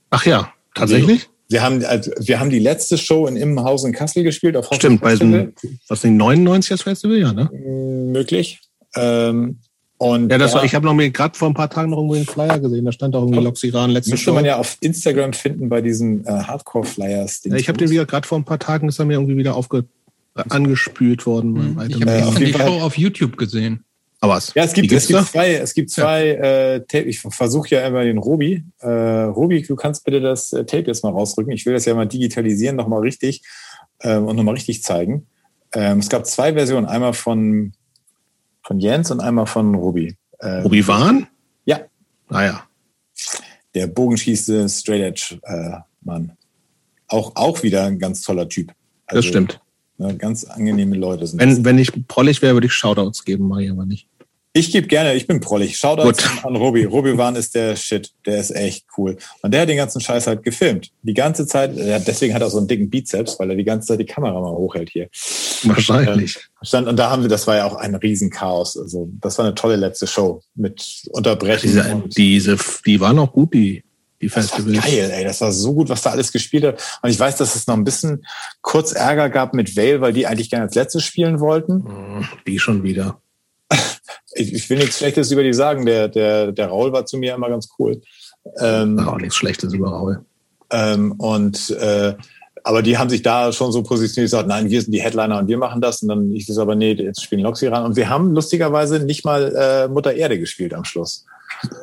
Ach 0.09 0.25
ja, 0.25 0.51
tatsächlich? 0.73 1.29
Wir 1.47 1.61
haben, 1.61 1.85
also, 1.85 2.11
wir 2.19 2.39
haben 2.39 2.49
die 2.49 2.59
letzte 2.59 2.97
Show 2.97 3.27
in 3.27 3.35
Immenhaus 3.35 3.83
in 3.83 3.91
Kassel 3.91 4.23
gespielt. 4.23 4.57
Auf 4.57 4.67
Stimmt, 4.73 5.01
bei 5.01 5.11
diesem, 5.11 5.53
was 5.87 6.03
nicht, 6.03 6.13
99 6.13 6.81
Festival, 6.81 7.17
ja, 7.17 7.33
ne? 7.33 7.49
Möglich. 7.51 8.61
Ähm, 8.95 9.59
und 9.97 10.29
ja, 10.29 10.37
das 10.37 10.53
war, 10.53 10.63
ich 10.65 10.75
habe 10.75 10.85
noch 10.85 10.97
gerade 10.97 11.37
vor 11.37 11.47
ein 11.47 11.53
paar 11.53 11.69
Tagen 11.69 11.91
noch 11.91 11.97
irgendwo 11.97 12.15
den 12.15 12.25
Flyer 12.25 12.59
gesehen. 12.59 12.83
Da 12.83 12.91
stand 12.91 13.15
auch 13.15 13.21
irgendwie 13.21 13.43
Loxiran 13.43 13.91
letzte 13.91 14.11
Müsste 14.11 14.25
Show. 14.25 14.33
man 14.33 14.43
ja 14.43 14.57
auf 14.57 14.77
Instagram 14.81 15.31
finden 15.33 15.69
bei 15.69 15.81
diesen 15.81 16.25
äh, 16.25 16.31
Hardcore-Flyers. 16.31 17.41
Ja, 17.45 17.55
ich 17.55 17.69
habe 17.69 17.77
den 17.77 17.89
wieder 17.89 18.05
gerade 18.05 18.27
vor 18.27 18.37
ein 18.37 18.43
paar 18.43 18.59
Tagen 18.59 18.89
ist 18.89 18.99
er 18.99 19.05
mir 19.05 19.13
irgendwie 19.13 19.37
wieder 19.37 19.55
aufge 19.55 19.85
angespült 20.49 21.25
worden. 21.25 21.75
Mhm. 21.75 21.81
Ich 21.87 22.01
habe 22.01 22.11
äh, 22.11 22.45
die 22.45 22.53
Show 22.53 22.81
auf 22.81 22.97
YouTube 22.97 23.37
gesehen. 23.37 23.85
Aber 24.19 24.33
was? 24.33 24.53
Ja, 24.53 24.63
es 24.63 24.73
gibt, 24.73 24.91
es 24.91 25.07
gibt 25.07 25.25
zwei, 25.27 25.53
es 25.53 25.73
gibt 25.73 25.91
zwei 25.91 26.27
ja. 26.27 26.73
äh, 26.73 26.79
Tape. 26.81 27.05
Ich 27.05 27.19
versuche 27.19 27.69
ja 27.69 27.87
immer 27.87 28.03
den 28.03 28.17
Robi. 28.17 28.63
Äh, 28.79 28.89
Robi, 28.89 29.61
du 29.61 29.75
kannst 29.75 30.03
bitte 30.03 30.19
das 30.19 30.51
äh, 30.51 30.65
Tape 30.65 30.87
jetzt 30.87 31.03
mal 31.03 31.11
rausrücken. 31.11 31.53
Ich 31.53 31.65
will 31.65 31.73
das 31.73 31.85
ja 31.85 31.93
mal 31.93 32.07
digitalisieren, 32.07 32.75
nochmal 32.75 33.01
richtig 33.01 33.43
ähm, 34.01 34.25
und 34.25 34.35
nochmal 34.35 34.55
richtig 34.55 34.83
zeigen. 34.83 35.27
Ähm, 35.73 35.99
es 35.99 36.09
gab 36.09 36.25
zwei 36.25 36.53
Versionen, 36.53 36.85
einmal 36.85 37.13
von, 37.13 37.73
von 38.65 38.79
Jens 38.79 39.11
und 39.11 39.19
einmal 39.21 39.45
von 39.45 39.75
Robi. 39.75 40.15
Ähm, 40.41 40.63
Robi 40.63 40.85
Wahn? 40.87 41.27
Ja. 41.65 41.81
Naja. 42.29 42.63
Ah, 42.63 43.39
Der 43.73 43.87
bogenschießende 43.87 44.67
Straight 44.67 45.01
Edge 45.01 45.39
äh, 45.43 45.77
Mann. 46.01 46.31
Auch, 47.07 47.35
auch 47.35 47.61
wieder 47.63 47.85
ein 47.85 47.99
ganz 47.99 48.21
toller 48.23 48.49
Typ. 48.49 48.73
Also, 49.05 49.19
das 49.21 49.25
stimmt. 49.25 49.61
Ne, 49.97 50.17
ganz 50.17 50.43
angenehme 50.43 50.95
Leute 50.95 51.25
sind. 51.27 51.39
Wenn, 51.39 51.49
das. 51.49 51.63
wenn 51.63 51.77
ich 51.77 52.07
prollig 52.07 52.41
wäre, 52.41 52.55
würde 52.55 52.67
ich 52.67 52.73
Shoutouts 52.73 53.23
geben, 53.23 53.47
mache 53.47 53.63
ich 53.63 53.71
aber 53.71 53.85
nicht. 53.85 54.07
Ich 54.57 54.71
gebe 54.71 54.87
gerne, 54.87 55.15
ich 55.15 55.27
bin 55.27 55.41
prollig. 55.41 55.75
Shoutouts 55.75 56.23
Gut. 56.23 56.45
an 56.45 56.55
Robi. 56.55 56.85
Robi 56.85 57.17
Wan 57.17 57.35
ist 57.35 57.55
der 57.55 57.75
Shit. 57.75 58.13
Der 58.25 58.39
ist 58.39 58.55
echt 58.55 58.85
cool. 58.97 59.17
Und 59.41 59.53
der 59.53 59.61
hat 59.61 59.67
den 59.67 59.75
ganzen 59.75 59.99
Scheiß 59.99 60.27
halt 60.27 60.43
gefilmt. 60.43 60.91
Die 61.01 61.13
ganze 61.13 61.45
Zeit, 61.45 61.75
deswegen 61.75 62.33
hat 62.33 62.41
er 62.41 62.49
so 62.49 62.59
einen 62.59 62.69
dicken 62.69 62.89
Bizeps, 62.89 63.37
weil 63.37 63.49
er 63.49 63.57
die 63.57 63.65
ganze 63.65 63.89
Zeit 63.89 63.99
die 63.99 64.05
Kamera 64.05 64.39
mal 64.39 64.53
hochhält 64.53 64.89
hier. 64.91 65.09
Wahrscheinlich. 65.63 66.37
Stand, 66.61 66.87
und 66.87 66.95
da 66.95 67.09
haben 67.09 67.23
wir, 67.23 67.27
das 67.27 67.47
war 67.47 67.57
ja 67.57 67.65
auch 67.65 67.75
ein 67.75 67.95
Riesenchaos. 67.95 68.77
Also, 68.77 69.09
das 69.19 69.37
war 69.37 69.43
eine 69.43 69.55
tolle 69.55 69.75
letzte 69.75 70.07
Show 70.07 70.41
mit 70.55 71.03
Unterbrechungen. 71.11 72.05
Diese, 72.15 72.55
diese, 72.55 72.57
die 72.85 73.01
waren 73.01 73.19
auch 73.19 73.33
gut, 73.33 73.53
die, 73.53 73.83
die 74.21 74.29
Festivals. 74.29 74.73
Das 74.73 74.85
war 74.85 74.89
geil, 74.89 75.11
ey. 75.15 75.25
Das 75.25 75.41
war 75.41 75.51
so 75.51 75.73
gut, 75.73 75.89
was 75.89 76.01
da 76.01 76.11
alles 76.11 76.31
gespielt 76.31 76.63
hat. 76.63 76.99
Und 77.01 77.09
ich 77.09 77.19
weiß, 77.19 77.35
dass 77.35 77.57
es 77.57 77.67
noch 77.67 77.75
ein 77.75 77.83
bisschen 77.83 78.25
kurz 78.61 78.93
Ärger 78.93 79.29
gab 79.29 79.53
mit 79.53 79.75
Vale, 79.75 79.99
weil 79.99 80.13
die 80.13 80.27
eigentlich 80.27 80.49
gerne 80.49 80.63
als 80.63 80.75
letztes 80.75 81.03
spielen 81.03 81.41
wollten. 81.41 81.83
Hm, 81.83 82.29
die 82.47 82.57
schon 82.57 82.83
wieder 82.83 83.19
ich, 84.35 84.53
ich 84.53 84.69
will 84.69 84.77
nichts 84.77 84.99
Schlechtes 84.99 85.31
über 85.31 85.43
die 85.43 85.53
sagen. 85.53 85.85
Der, 85.85 86.07
der, 86.07 86.51
der 86.51 86.67
Raul 86.67 86.91
war 86.91 87.05
zu 87.05 87.17
mir 87.17 87.33
immer 87.33 87.49
ganz 87.49 87.69
cool. 87.79 88.01
Ähm, 88.59 88.99
auch 88.99 89.17
nichts 89.17 89.35
Schlechtes 89.35 89.73
über 89.73 89.89
Raul. 89.89 90.25
Ähm, 90.71 91.13
und 91.13 91.71
äh, 91.71 92.13
aber 92.63 92.81
die 92.81 92.97
haben 92.97 93.11
sich 93.11 93.21
da 93.21 93.51
schon 93.51 93.71
so 93.71 93.83
positioniert, 93.83 94.31
gesagt, 94.31 94.47
nein, 94.47 94.71
wir 94.71 94.81
sind 94.81 94.91
die 94.91 95.01
Headliner 95.01 95.37
und 95.37 95.47
wir 95.47 95.57
machen 95.57 95.81
das. 95.81 96.01
Und 96.01 96.09
dann 96.09 96.31
ich 96.31 96.47
das 96.47 96.57
aber, 96.57 96.75
nee, 96.75 96.93
jetzt 96.93 97.21
spielen 97.21 97.41
Loxi 97.41 97.67
ran. 97.67 97.85
Und 97.85 97.95
wir 97.95 98.09
haben 98.09 98.33
lustigerweise 98.33 98.99
nicht 98.99 99.23
mal 99.23 99.55
äh, 99.55 99.87
Mutter 99.87 100.13
Erde 100.13 100.39
gespielt 100.39 100.73
am 100.73 100.83
Schluss. 100.83 101.25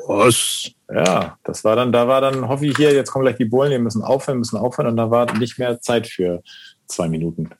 Was? 0.09 0.73
Ja, 0.93 1.39
das 1.45 1.63
war 1.63 1.77
dann, 1.77 1.93
da 1.93 2.09
war 2.09 2.21
dann, 2.21 2.49
hoffe 2.49 2.67
ich 2.67 2.77
hier, 2.77 2.93
jetzt 2.93 3.13
kommen 3.13 3.25
gleich 3.25 3.37
die 3.37 3.45
Bullen, 3.45 3.71
wir 3.71 3.79
müssen 3.79 4.03
aufhören, 4.03 4.39
müssen 4.39 4.57
aufhören. 4.57 4.89
Und 4.89 4.97
da 4.97 5.11
war 5.11 5.33
nicht 5.39 5.57
mehr 5.59 5.81
Zeit 5.81 6.09
für 6.09 6.43
zwei 6.87 7.09
Minuten. 7.09 7.51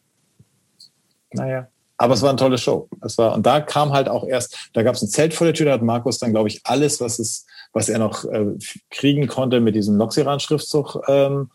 Naja. 1.33 1.69
Aber 2.03 2.15
es 2.15 2.23
war 2.23 2.31
eine 2.31 2.39
tolle 2.39 2.59
Show. 2.59 2.89
Es 3.01 3.17
war, 3.17 3.33
und 3.33 3.47
da 3.47 3.61
kam 3.61 3.93
halt 3.93 4.09
auch 4.09 4.27
erst, 4.27 4.71
da 4.73 4.83
gab 4.83 4.97
es 4.97 5.03
ein 5.03 5.09
Zelt 5.09 5.35
vor 5.35 5.45
der 5.45 5.55
Tür, 5.55 5.67
da 5.67 5.73
hat 5.75 5.83
Markus 5.83 6.19
dann, 6.19 6.33
glaube 6.33 6.49
ich, 6.49 6.61
alles, 6.65 7.01
was 7.01 7.21
es, 7.21 7.47
was 7.73 7.89
er 7.89 8.01
noch 8.01 8.25
äh, 8.25 8.45
kriegen 8.91 9.29
konnte, 9.29 9.61
mit 9.61 9.77
diesem 9.77 9.97
Noxiran-Schriftzug 9.99 10.99
ähm, 11.07 11.51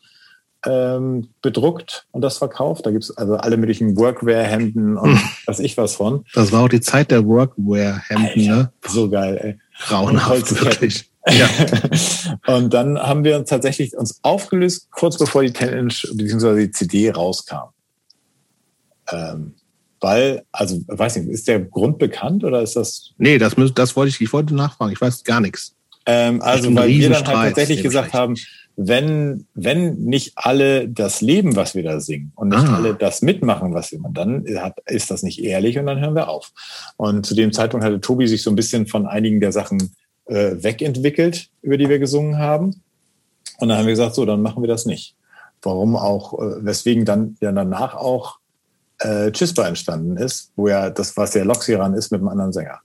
ähm, 0.65 1.27
bedruckt 1.41 2.07
und 2.11 2.21
das 2.21 2.37
verkauft. 2.37 2.85
Da 2.85 2.91
gibt's 2.91 3.11
also 3.11 3.35
alle 3.35 3.57
möglichen 3.57 3.97
Workwear-Hemden 3.97 4.95
und 4.95 5.19
was 5.45 5.59
ich 5.59 5.75
was 5.75 5.95
von. 5.95 6.23
Das 6.33 6.53
war 6.53 6.63
auch 6.63 6.69
die 6.69 6.79
Zeit 6.79 7.11
der 7.11 7.25
Workwear-Hemden, 7.25 8.45
ne? 8.45 8.71
So 8.87 9.09
geil, 9.09 9.37
ey. 9.43 9.59
Grauenhaft, 9.85 10.63
wirklich. 10.63 11.11
Ja. 11.27 11.49
und 12.55 12.73
dann 12.73 12.97
haben 12.97 13.25
wir 13.25 13.37
uns 13.37 13.49
tatsächlich 13.49 13.97
uns 13.97 14.19
aufgelöst, 14.21 14.87
kurz 14.91 15.17
bevor 15.17 15.43
die 15.43 15.51
10-Inch 15.51 16.07
bzw. 16.15 16.67
die 16.67 16.71
CD 16.71 17.11
rauskam. 17.11 17.73
Ähm, 19.11 19.55
weil, 19.99 20.43
also, 20.51 20.81
weiß 20.87 21.17
nicht, 21.17 21.29
ist 21.29 21.47
der 21.47 21.59
Grund 21.59 21.97
bekannt 21.97 22.43
oder 22.43 22.61
ist 22.61 22.75
das? 22.75 23.11
Nee, 23.17 23.37
das, 23.37 23.55
das 23.73 23.95
wollte 23.95 24.09
ich, 24.09 24.21
ich 24.21 24.33
wollte 24.33 24.55
nachfragen. 24.55 24.93
Ich 24.93 25.01
weiß 25.01 25.23
gar 25.23 25.41
nichts. 25.41 25.75
Ähm, 26.05 26.41
also, 26.41 26.73
weil 26.75 26.89
wir 26.89 27.09
dann 27.09 27.27
halt 27.27 27.55
tatsächlich 27.55 27.83
gesagt 27.83 28.13
haben, 28.13 28.35
wenn, 28.79 29.47
wenn 29.55 29.95
nicht 29.95 30.33
alle 30.35 30.87
das 30.87 31.21
leben, 31.21 31.55
was 31.55 31.73
wir 31.73 31.81
da 31.81 31.99
singen 31.99 32.31
und 32.35 32.49
nicht 32.49 32.67
ah. 32.67 32.75
alle 32.75 32.93
das 32.93 33.23
mitmachen, 33.23 33.73
was 33.73 33.91
wir 33.91 33.99
machen, 33.99 34.13
dann 34.13 34.45
hat, 34.61 34.77
ist 34.85 35.09
das 35.09 35.23
nicht 35.23 35.43
ehrlich 35.43 35.79
und 35.79 35.87
dann 35.87 35.99
hören 35.99 36.13
wir 36.13 36.29
auf. 36.29 36.51
Und 36.95 37.25
zu 37.25 37.33
dem 37.33 37.51
Zeitpunkt 37.51 37.83
hatte 37.83 37.99
Tobi 37.99 38.27
sich 38.27 38.43
so 38.43 38.51
ein 38.51 38.55
bisschen 38.55 38.85
von 38.85 39.07
einigen 39.07 39.39
der 39.39 39.51
Sachen 39.51 39.95
äh, 40.25 40.55
wegentwickelt, 40.61 41.49
über 41.63 41.77
die 41.77 41.89
wir 41.89 41.97
gesungen 41.97 42.37
haben. 42.37 42.81
Und 43.59 43.69
dann 43.69 43.79
haben 43.79 43.87
wir 43.87 43.93
gesagt, 43.93 44.13
so, 44.13 44.25
dann 44.25 44.43
machen 44.43 44.61
wir 44.61 44.67
das 44.67 44.85
nicht. 44.85 45.15
Warum 45.63 45.95
auch, 45.95 46.33
äh, 46.39 46.63
weswegen 46.63 47.03
dann 47.03 47.35
ja 47.41 47.51
danach 47.51 47.95
auch 47.95 48.37
äh, 48.99 49.31
Chispa 49.31 49.67
entstanden 49.67 50.17
ist, 50.17 50.51
wo 50.55 50.67
ja 50.67 50.89
das, 50.89 51.15
was 51.17 51.31
der 51.31 51.45
Loxiran 51.45 51.93
ist, 51.93 52.11
mit 52.11 52.21
einem 52.21 52.29
anderen 52.29 52.53
Sänger. 52.53 52.79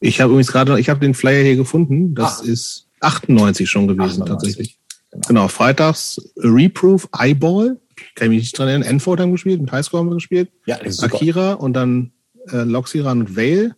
Ich 0.00 0.20
habe 0.20 0.30
übrigens 0.30 0.52
gerade, 0.52 0.78
ich 0.78 0.88
habe 0.88 1.00
den 1.00 1.14
Flyer 1.14 1.42
hier 1.42 1.56
gefunden. 1.56 2.14
Das 2.14 2.40
ah. 2.40 2.44
ist 2.44 2.86
98 3.00 3.68
schon 3.68 3.88
gewesen 3.88 4.22
98. 4.22 4.26
tatsächlich. 4.26 4.78
Genau. 5.10 5.28
genau. 5.28 5.48
freitags 5.48 6.20
Reproof, 6.36 7.08
Eyeball, 7.16 7.78
kann 8.14 8.26
ich 8.26 8.30
mich 8.30 8.42
nicht 8.42 8.58
dran 8.58 8.68
erinnern. 8.68 8.88
Enfold 8.88 9.20
haben 9.20 9.32
gespielt, 9.32 9.60
mit 9.60 9.72
Highscore 9.72 10.00
haben 10.00 10.10
wir 10.10 10.14
gespielt. 10.14 10.50
Ja, 10.66 10.78
Akira 11.00 11.54
und 11.54 11.72
dann 11.72 12.12
äh, 12.50 12.62
Loxiran 12.62 13.20
und 13.20 13.36
Vale. 13.36 13.74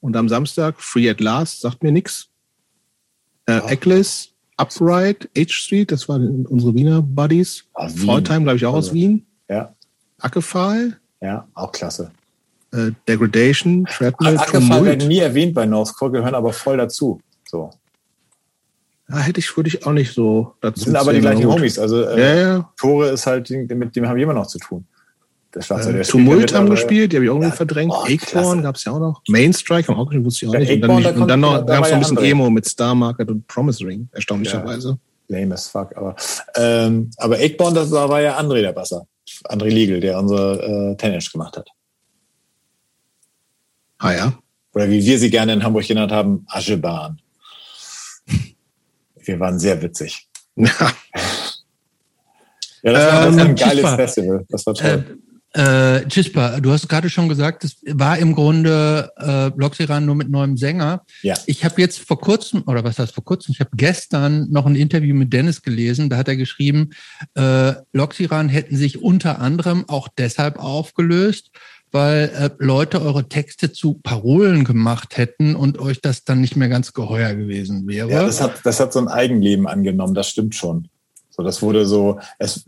Und 0.00 0.16
am 0.16 0.28
Samstag 0.28 0.80
Free 0.80 1.10
at 1.10 1.20
Last, 1.20 1.60
sagt 1.60 1.82
mir 1.82 1.90
nix. 1.90 2.28
Äh, 3.46 3.60
oh. 3.64 3.68
Eckles, 3.68 4.34
Upright, 4.56 5.28
H 5.36 5.48
Street, 5.48 5.90
das 5.90 6.08
waren 6.08 6.46
unsere 6.46 6.74
Wiener 6.74 7.02
Buddies. 7.02 7.64
Ah, 7.74 7.88
Wien. 7.92 8.22
glaube 8.22 8.56
ich, 8.56 8.66
auch 8.66 8.74
also, 8.74 8.90
aus 8.90 8.94
Wien. 8.94 9.26
Ja. 9.48 9.74
Ackephal. 10.20 10.98
Ja, 11.20 11.46
auch 11.54 11.72
klasse. 11.72 12.10
Äh, 12.72 12.92
Degradation, 13.08 13.86
Treadmill, 13.86 14.38
Ackephal 14.38 14.84
werden 14.84 15.08
nie 15.08 15.18
erwähnt 15.18 15.54
bei 15.54 15.66
Northcore, 15.66 16.12
gehören 16.12 16.34
aber 16.34 16.52
voll 16.52 16.76
dazu. 16.76 17.20
So. 17.48 17.70
Ja, 19.08 19.18
hätte 19.18 19.40
ich, 19.40 19.56
würde 19.56 19.68
ich 19.68 19.86
auch 19.86 19.92
nicht 19.92 20.12
so 20.12 20.54
dazu. 20.60 20.84
Sind 20.84 20.96
aber 20.96 21.14
die 21.14 21.20
gleichen 21.20 21.44
gut. 21.44 21.54
Homies. 21.54 21.78
Also 21.78 22.04
äh, 22.04 22.20
ja, 22.20 22.34
ja. 22.34 22.72
Tore 22.76 23.08
ist 23.08 23.26
halt, 23.26 23.48
mit 23.48 23.96
dem 23.96 24.06
haben 24.06 24.16
wir 24.16 24.22
immer 24.22 24.34
noch 24.34 24.46
zu 24.46 24.58
tun. 24.58 24.84
Der 25.54 25.62
Schwarze, 25.62 25.90
äh, 25.90 25.94
der 25.94 26.02
Tumult 26.02 26.54
haben 26.54 26.68
gespielt, 26.68 27.12
die 27.12 27.16
habe 27.16 27.24
ich 27.24 27.30
auch 27.30 27.36
irgendwie 27.36 27.50
ja, 27.50 27.56
verdrängt. 27.56 27.92
Oh, 27.94 28.04
Acorn 28.06 28.62
gab 28.62 28.76
es 28.76 28.84
ja 28.84 28.92
auch 28.92 28.98
noch. 28.98 29.22
Mainstrike 29.28 29.88
haben 29.88 29.98
auch 29.98 30.04
gespielt, 30.04 30.26
wusste 30.26 30.44
ich 30.44 30.50
auch 30.50 30.58
nicht. 30.58 30.72
Und 30.72 30.80
dann, 30.82 30.96
nicht, 30.96 31.16
und 31.16 31.28
dann 31.28 31.40
noch 31.40 31.64
gab 31.64 31.84
es 31.84 31.88
so 31.88 31.94
ein 31.94 32.00
bisschen 32.00 32.18
andere. 32.18 32.30
Emo 32.30 32.50
mit 32.50 32.66
Star 32.66 32.94
Market 32.94 33.30
und 33.30 33.46
Promise 33.46 33.86
Ring, 33.86 34.08
erstaunlicherweise. 34.12 34.98
Lame 35.28 35.54
as 35.54 35.68
fuck, 35.68 35.96
aber, 35.96 36.16
ähm, 36.56 37.10
aber 37.16 37.38
Eggborn, 37.40 37.74
das 37.74 37.90
war, 37.90 38.08
war 38.08 38.20
ja 38.20 38.38
André 38.38 38.60
der 38.60 38.72
Basser. 38.72 39.06
André 39.44 39.68
Liegel, 39.68 40.00
der 40.00 40.18
unsere 40.18 40.92
äh, 40.92 40.96
Tennis 40.96 41.30
gemacht 41.30 41.56
hat. 41.56 41.68
Ah 43.98 44.12
ja. 44.12 44.38
Oder 44.74 44.88
wie 44.88 45.04
wir 45.04 45.18
sie 45.18 45.30
gerne 45.30 45.52
in 45.52 45.62
Hamburg 45.62 45.86
genannt 45.86 46.12
haben, 46.12 46.46
Aschebahn. 46.48 47.20
Wir 49.16 49.40
waren 49.40 49.58
sehr 49.58 49.80
witzig. 49.82 50.28
Ja. 52.84 52.92
Das 52.92 53.12
war, 53.12 53.26
das 53.26 53.36
war 53.36 53.42
ein 53.42 53.48
ähm, 53.50 53.56
geiles 53.56 53.90
Festival. 53.90 54.46
Das 54.48 54.64
war 54.64 54.74
toll. 54.74 54.88
Äh, 54.88 55.27
äh, 55.54 56.06
Chispa, 56.08 56.60
du 56.60 56.70
hast 56.70 56.88
gerade 56.88 57.08
schon 57.08 57.28
gesagt, 57.28 57.64
es 57.64 57.78
war 57.86 58.18
im 58.18 58.34
Grunde 58.34 59.10
äh, 59.16 59.50
Bloxiran 59.50 60.04
nur 60.04 60.14
mit 60.14 60.28
neuem 60.28 60.56
Sänger. 60.56 61.04
Ja. 61.22 61.34
Ich 61.46 61.64
habe 61.64 61.80
jetzt 61.80 62.00
vor 62.00 62.20
kurzem, 62.20 62.62
oder 62.66 62.84
was 62.84 62.98
heißt 62.98 63.14
vor 63.14 63.24
kurzem, 63.24 63.52
ich 63.52 63.60
habe 63.60 63.70
gestern 63.74 64.50
noch 64.50 64.66
ein 64.66 64.76
Interview 64.76 65.14
mit 65.14 65.32
Dennis 65.32 65.62
gelesen, 65.62 66.10
da 66.10 66.18
hat 66.18 66.28
er 66.28 66.36
geschrieben, 66.36 66.90
äh, 67.34 67.72
Bloxiran 67.92 68.48
hätten 68.48 68.76
sich 68.76 69.02
unter 69.02 69.38
anderem 69.38 69.88
auch 69.88 70.08
deshalb 70.08 70.58
aufgelöst, 70.58 71.50
weil 71.90 72.30
äh, 72.34 72.50
Leute 72.58 73.00
eure 73.00 73.28
Texte 73.28 73.72
zu 73.72 73.94
Parolen 73.94 74.64
gemacht 74.64 75.16
hätten 75.16 75.56
und 75.56 75.78
euch 75.78 76.02
das 76.02 76.24
dann 76.24 76.40
nicht 76.42 76.56
mehr 76.56 76.68
ganz 76.68 76.92
geheuer 76.92 77.34
gewesen 77.34 77.86
wäre. 77.86 78.10
Ja, 78.10 78.22
das 78.22 78.42
hat, 78.42 78.60
das 78.64 78.80
hat 78.80 78.92
so 78.92 78.98
ein 78.98 79.08
Eigenleben 79.08 79.66
angenommen, 79.66 80.14
das 80.14 80.28
stimmt 80.28 80.54
schon. 80.54 80.88
So, 81.30 81.42
das 81.42 81.62
wurde 81.62 81.86
so, 81.86 82.18
es, 82.38 82.66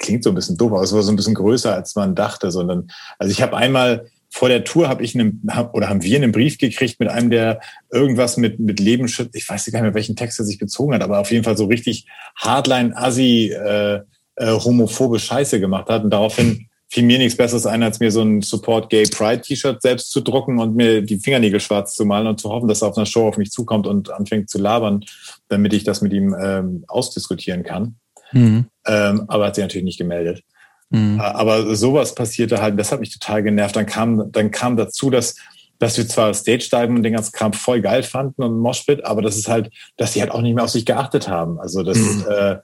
klingt 0.00 0.24
so 0.24 0.30
ein 0.30 0.34
bisschen 0.34 0.56
doof, 0.56 0.72
aber 0.72 0.82
es 0.82 0.92
war 0.92 1.02
so 1.02 1.12
ein 1.12 1.16
bisschen 1.16 1.34
größer, 1.34 1.72
als 1.72 1.94
man 1.94 2.16
dachte, 2.16 2.50
sondern, 2.50 2.90
also 3.18 3.30
ich 3.30 3.40
habe 3.40 3.56
einmal 3.56 4.06
vor 4.32 4.48
der 4.48 4.64
Tour 4.64 4.88
habe 4.88 5.02
ich 5.02 5.14
einen, 5.14 5.42
oder 5.72 5.88
haben 5.88 6.02
wir 6.02 6.16
einen 6.16 6.32
Brief 6.32 6.58
gekriegt 6.58 7.00
mit 7.00 7.08
einem, 7.08 7.30
der 7.30 7.60
irgendwas 7.90 8.36
mit, 8.36 8.60
mit 8.60 8.80
Lebensschutz, 8.80 9.30
ich 9.34 9.48
weiß 9.48 9.66
gar 9.66 9.80
nicht 9.80 9.82
mehr, 9.82 9.94
welchen 9.94 10.16
Text 10.16 10.38
er 10.38 10.44
sich 10.44 10.58
bezogen 10.58 10.94
hat, 10.94 11.02
aber 11.02 11.18
auf 11.18 11.30
jeden 11.30 11.44
Fall 11.44 11.56
so 11.56 11.66
richtig 11.66 12.06
hardline, 12.36 12.96
assi, 12.96 13.52
äh, 13.52 14.00
äh, 14.36 14.52
homophobe 14.52 15.18
Scheiße 15.18 15.60
gemacht 15.60 15.88
hat. 15.88 16.04
Und 16.04 16.10
daraufhin 16.10 16.68
fiel 16.88 17.04
mir 17.04 17.18
nichts 17.18 17.36
Besseres 17.36 17.66
ein, 17.66 17.82
als 17.82 18.00
mir 18.00 18.10
so 18.10 18.22
ein 18.22 18.40
Support 18.40 18.88
Gay 18.88 19.04
Pride 19.04 19.42
T-Shirt 19.42 19.82
selbst 19.82 20.10
zu 20.10 20.20
drucken 20.20 20.58
und 20.58 20.74
mir 20.74 21.02
die 21.02 21.18
Fingernägel 21.18 21.60
schwarz 21.60 21.94
zu 21.94 22.04
malen 22.04 22.26
und 22.26 22.40
zu 22.40 22.50
hoffen, 22.50 22.68
dass 22.68 22.82
er 22.82 22.88
auf 22.88 22.96
einer 22.96 23.06
Show 23.06 23.28
auf 23.28 23.36
mich 23.36 23.50
zukommt 23.50 23.86
und 23.86 24.10
anfängt 24.10 24.48
zu 24.48 24.58
labern, 24.58 25.04
damit 25.48 25.72
ich 25.72 25.84
das 25.84 26.00
mit 26.02 26.12
ihm 26.12 26.34
ähm, 26.40 26.84
ausdiskutieren 26.88 27.62
kann. 27.62 27.96
Mhm. 28.32 28.66
Ähm, 28.86 29.24
aber 29.28 29.46
hat 29.46 29.54
sich 29.54 29.64
natürlich 29.64 29.84
nicht 29.84 29.98
gemeldet. 29.98 30.42
Mhm. 30.90 31.20
Aber 31.20 31.74
sowas 31.76 32.14
passierte 32.14 32.60
halt, 32.60 32.78
das 32.78 32.92
hat 32.92 33.00
mich 33.00 33.16
total 33.16 33.42
genervt. 33.42 33.76
Dann 33.76 33.86
kam, 33.86 34.32
dann 34.32 34.50
kam 34.50 34.76
dazu, 34.76 35.10
dass, 35.10 35.36
dass 35.78 35.96
wir 35.96 36.08
zwar 36.08 36.34
Stage-Diven 36.34 36.96
und 36.96 37.02
den 37.02 37.14
ganzen 37.14 37.32
Kram 37.32 37.52
voll 37.52 37.80
geil 37.80 38.02
fanden 38.02 38.42
und 38.42 38.58
Moshpit, 38.58 39.04
aber 39.04 39.22
das 39.22 39.36
ist 39.36 39.48
halt, 39.48 39.70
dass 39.96 40.12
sie 40.12 40.20
halt 40.20 40.32
auch 40.32 40.42
nicht 40.42 40.54
mehr 40.54 40.64
auf 40.64 40.70
sich 40.70 40.84
geachtet 40.84 41.28
haben. 41.28 41.60
Also 41.60 41.82
das, 41.82 41.98
mhm. 41.98 42.24
äh, 42.28 42.56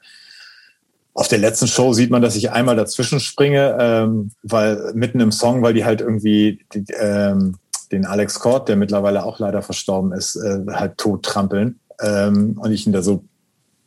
auf 1.17 1.29
der 1.29 1.39
letzten 1.39 1.67
Show 1.67 1.95
sieht 1.95 2.11
man, 2.11 2.21
dass 2.21 2.37
ich 2.37 2.51
einmal 2.51 2.77
dazwischen 2.77 3.21
springe, 3.21 3.77
ähm, 3.81 4.33
weil 4.43 4.93
mitten 4.95 5.21
im 5.21 5.33
Song, 5.33 5.63
weil 5.63 5.73
die 5.73 5.85
halt 5.85 6.03
irgendwie 6.03 6.61
die, 6.75 6.85
ähm, 6.93 7.57
den 7.91 8.05
Alex 8.05 8.39
Cord, 8.39 8.69
der 8.69 8.77
mittlerweile 8.77 9.25
auch 9.25 9.39
leider 9.39 9.63
verstorben 9.63 10.13
ist, 10.13 10.37
äh, 10.37 10.59
halt 10.69 10.99
tot 10.99 11.25
trampeln. 11.25 11.81
Ähm, 12.03 12.59
und 12.61 12.71
ich 12.71 12.87
ihn 12.87 12.93
da 12.93 13.01
so 13.01 13.25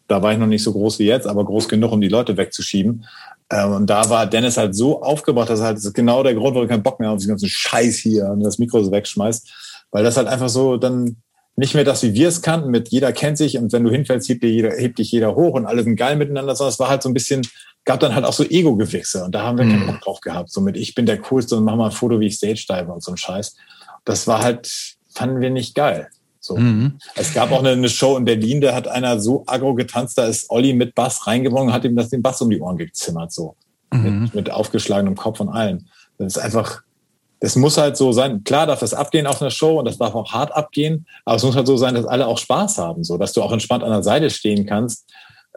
da 0.10 0.22
war 0.24 0.34
ich 0.34 0.40
noch 0.40 0.48
nicht 0.48 0.64
so 0.64 0.74
groß 0.74 1.00
wie 1.00 1.06
jetzt, 1.06 1.28
aber 1.28 1.46
groß 1.46 1.70
genug, 1.70 1.92
um 1.92 2.02
die 2.02 2.10
Leute 2.10 2.36
wegzuschieben. 2.36 3.06
Ähm, 3.52 3.72
und 3.72 3.90
da 3.90 4.10
war 4.10 4.26
Dennis 4.26 4.58
halt 4.58 4.76
so 4.76 5.02
aufgebracht, 5.02 5.50
dass 5.50 5.60
er 5.60 5.68
halt, 5.68 5.78
das 5.78 5.86
ist 5.86 5.94
genau 5.94 6.24
der 6.24 6.34
Grund, 6.34 6.56
warum 6.56 6.64
ich 6.64 6.70
keinen 6.70 6.84
Bock 6.84 7.00
mehr 7.00 7.12
auf 7.12 7.18
diesen 7.18 7.30
ganzen 7.30 7.48
Scheiß 7.48 7.98
hier 7.98 8.26
und 8.26 8.42
das 8.42 8.58
Mikro 8.58 8.84
so 8.84 8.92
wegschmeißt. 8.92 9.86
Weil 9.92 10.04
das 10.04 10.18
halt 10.18 10.28
einfach 10.28 10.50
so 10.50 10.78
dann 10.78 11.18
nicht 11.56 11.76
mehr 11.76 11.84
das, 11.84 12.02
wie 12.04 12.14
wir 12.14 12.28
es 12.28 12.42
kannten, 12.42 12.72
mit 12.72 12.90
jeder 12.90 13.12
kennt 13.12 13.38
sich 13.38 13.58
und 13.58 13.72
wenn 13.72 13.84
du 13.84 13.92
hinfällst, 13.92 14.30
hebt, 14.30 14.44
dir 14.44 14.50
jeder, 14.50 14.72
hebt 14.72 14.98
dich 14.98 15.12
jeder 15.12 15.36
hoch 15.36 15.54
und 15.54 15.66
alle 15.66 15.84
sind 15.84 15.96
geil 15.96 16.16
miteinander, 16.16 16.56
sondern 16.56 16.74
es 16.74 16.80
war 16.80 16.90
halt 16.90 17.04
so 17.04 17.10
ein 17.10 17.14
bisschen, 17.14 17.46
gab 17.86 18.00
dann 18.00 18.16
halt 18.16 18.26
auch 18.26 18.34
so 18.34 18.44
Ego-Gewichse 18.44 19.24
und 19.24 19.36
da 19.36 19.44
haben 19.44 19.58
wir 19.58 19.66
mhm. 19.66 19.72
keinen 19.72 19.88
Bock 19.88 20.02
drauf 20.02 20.22
gehabt. 20.22 20.52
So 20.52 20.62
mit, 20.62 20.78
ich 20.78 20.96
bin 20.96 21.06
der 21.06 21.20
Coolste 21.20 21.58
und 21.58 21.66
mach 21.66 21.76
mal 21.76 21.88
ein 21.88 21.92
Foto, 21.92 22.20
wie 22.20 22.28
ich 22.28 22.36
Stage 22.36 22.66
dive 22.68 22.92
und 22.92 23.04
so 23.04 23.12
ein 23.12 23.18
Scheiß. 23.18 23.56
Das 24.06 24.26
war 24.26 24.42
halt, 24.42 24.96
fanden 25.14 25.42
wir 25.42 25.50
nicht 25.50 25.76
geil. 25.76 26.10
So. 26.50 26.58
Mhm. 26.58 26.94
Es 27.16 27.34
gab 27.34 27.52
auch 27.52 27.60
eine, 27.60 27.70
eine, 27.70 27.90
Show 27.90 28.18
in 28.18 28.26
Berlin, 28.26 28.60
da 28.60 28.74
hat 28.74 28.88
einer 28.88 29.20
so 29.20 29.44
aggro 29.46 29.76
getanzt, 29.76 30.18
da 30.18 30.26
ist 30.26 30.50
Olli 30.50 30.74
mit 30.74 30.96
Bass 30.96 31.28
reingewonnen 31.28 31.68
und 31.68 31.74
hat 31.74 31.86
ihm 31.86 31.96
das 31.96 32.10
den 32.10 32.24
Bass 32.24 32.42
um 32.42 32.50
die 32.50 32.60
Ohren 32.60 32.78
gezimmert, 32.78 33.32
so. 33.32 33.56
Mhm. 33.94 34.24
Mit, 34.24 34.36
mit 34.36 34.52
aufgeschlagenem 34.52 35.16
Kopf 35.16 35.40
und 35.40 35.50
allem. 35.50 35.86
Das 36.18 36.36
ist 36.36 36.44
einfach, 36.44 36.82
das 37.40 37.56
muss 37.56 37.78
halt 37.78 37.98
so 37.98 38.12
sein. 38.12 38.44
Klar 38.44 38.66
darf 38.66 38.80
das 38.80 38.94
abgehen 38.94 39.28
auf 39.28 39.42
einer 39.42 39.52
Show 39.52 39.80
und 39.80 39.86
das 39.86 39.98
darf 39.98 40.16
auch 40.16 40.34
hart 40.34 40.56
abgehen, 40.56 41.06
aber 41.26 41.38
es 41.38 41.44
muss 41.44 41.56
halt 41.56 41.68
so 41.68 41.78
sein, 41.78 41.94
dass 41.94 42.06
alle 42.06 42.26
auch 42.26 42.40
Spaß 42.40 42.80
haben, 42.80 43.04
so, 43.04 43.18
dass 43.18 43.34
du 43.34 43.44
auch 43.44 43.52
entspannt 43.52 43.84
an 43.84 43.92
der 43.92 44.04
Seite 44.04 44.30
stehen 44.32 44.66
kannst 44.66 45.06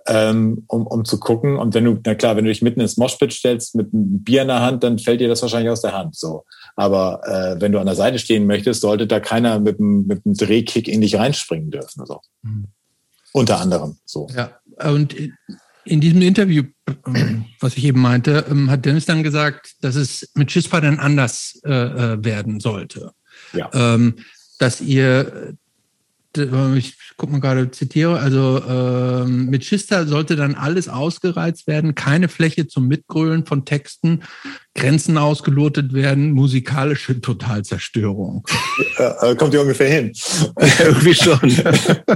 ähm, 0.06 0.64
um, 0.68 0.86
um 0.86 1.04
zu 1.04 1.18
gucken. 1.18 1.58
Und 1.58 1.74
wenn 1.74 1.84
du, 1.84 1.98
na 2.04 2.14
klar, 2.14 2.36
wenn 2.36 2.44
du 2.44 2.50
dich 2.50 2.62
mitten 2.62 2.80
ins 2.80 2.96
Moshpit 2.96 3.32
stellst 3.32 3.74
mit 3.74 3.92
einem 3.92 4.22
Bier 4.22 4.42
in 4.42 4.48
der 4.48 4.60
Hand, 4.60 4.82
dann 4.82 4.98
fällt 4.98 5.20
dir 5.20 5.28
das 5.28 5.42
wahrscheinlich 5.42 5.70
aus 5.70 5.82
der 5.82 5.92
Hand. 5.92 6.16
So. 6.16 6.44
Aber 6.76 7.20
äh, 7.26 7.60
wenn 7.60 7.72
du 7.72 7.78
an 7.78 7.86
der 7.86 7.94
Seite 7.94 8.18
stehen 8.18 8.46
möchtest, 8.46 8.80
sollte 8.80 9.06
da 9.06 9.20
keiner 9.20 9.60
mit 9.60 9.78
einem, 9.78 10.06
mit 10.06 10.24
einem 10.24 10.34
Drehkick 10.34 10.88
in 10.88 11.00
dich 11.00 11.16
reinspringen 11.16 11.70
dürfen. 11.70 12.04
So. 12.06 12.20
Mhm. 12.42 12.68
Unter 13.32 13.60
anderem. 13.60 13.96
So. 14.04 14.28
Ja, 14.34 14.58
und 14.84 15.14
in 15.84 16.00
diesem 16.00 16.22
Interview, 16.22 16.64
was 17.60 17.76
ich 17.76 17.84
eben 17.84 18.00
meinte, 18.00 18.46
ähm, 18.50 18.70
hat 18.70 18.84
Dennis 18.84 19.06
dann 19.06 19.22
gesagt, 19.22 19.74
dass 19.80 19.96
es 19.96 20.30
mit 20.34 20.48
Chispa 20.48 20.80
dann 20.80 20.98
anders 20.98 21.60
äh, 21.64 21.72
äh, 21.72 22.24
werden 22.24 22.60
sollte. 22.60 23.12
Ja. 23.52 23.70
Ähm, 23.72 24.16
dass 24.58 24.80
ihr 24.80 25.56
ich 26.76 26.96
guck 27.18 27.30
mal 27.30 27.40
gerade, 27.40 27.70
zitiere, 27.70 28.18
also 28.18 28.62
ähm, 28.66 29.50
mit 29.50 29.64
Schista 29.64 30.06
sollte 30.06 30.34
dann 30.34 30.54
alles 30.54 30.88
ausgereizt 30.88 31.66
werden, 31.66 31.94
keine 31.94 32.28
Fläche 32.28 32.66
zum 32.66 32.88
Mitgrölen 32.88 33.44
von 33.44 33.66
Texten, 33.66 34.22
Grenzen 34.74 35.18
ausgelotet 35.18 35.92
werden, 35.92 36.32
musikalische 36.32 37.20
Totalzerstörung. 37.20 38.46
Äh, 38.96 39.34
kommt 39.36 39.52
ja 39.52 39.60
ungefähr 39.60 39.88
hin. 39.88 40.12
Irgendwie 40.80 41.14
schon. 41.14 41.38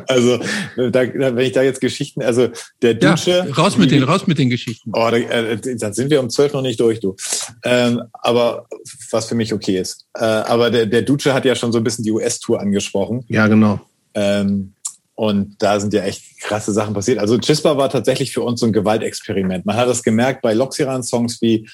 also, 0.09 0.39
da, 0.77 1.03
wenn 1.13 1.39
ich 1.39 1.53
da 1.53 1.63
jetzt 1.63 1.83
Geschichten, 1.83 2.23
also 2.23 2.49
der 2.81 2.95
Dusche. 2.95 3.45
Ja, 3.47 3.55
raus 3.55 3.77
mit 3.77 3.91
den, 3.91 4.03
raus 4.05 4.27
mit 4.27 4.39
den 4.39 4.49
Geschichten. 4.49 4.91
Oh, 4.95 5.09
da, 5.11 5.17
äh, 5.17 5.59
dann 5.77 5.93
sind 5.93 6.11
wir 6.11 6.19
um 6.19 6.31
zwölf 6.31 6.55
noch 6.55 6.63
nicht 6.63 6.81
durch, 6.81 7.01
du. 7.01 7.15
Ähm, 7.63 8.03
aber 8.15 8.67
was 9.11 9.27
für 9.27 9.35
mich 9.35 9.53
okay 9.53 9.79
ist. 9.79 10.07
Äh, 10.15 10.25
aber 10.25 10.71
der, 10.71 10.87
der 10.87 11.03
Duce 11.03 11.27
hat 11.27 11.45
ja 11.45 11.55
schon 11.55 11.73
so 11.73 11.79
ein 11.79 11.85
bisschen 11.85 12.05
die 12.05 12.13
US-Tour 12.13 12.59
angesprochen. 12.59 13.25
Ja, 13.29 13.49
genau. 13.49 13.81
Ähm, 14.15 14.73
und 15.15 15.57
da 15.59 15.81
sind 15.81 15.95
ja 15.95 16.05
echt 16.05 16.41
krasse 16.41 16.73
Sachen 16.73 16.95
passiert. 16.95 17.19
Also 17.19 17.39
Chispa 17.39 17.77
war 17.77 17.89
tatsächlich 17.91 18.33
für 18.33 18.43
uns 18.43 18.61
so 18.61 18.67
ein 18.67 18.73
Gewaltexperiment. 18.73 19.65
Man 19.65 19.77
hat 19.77 19.89
das 19.89 20.03
gemerkt 20.03 20.43
bei 20.43 20.53
Loxiran-Songs 20.53 21.41
wie, 21.41 21.67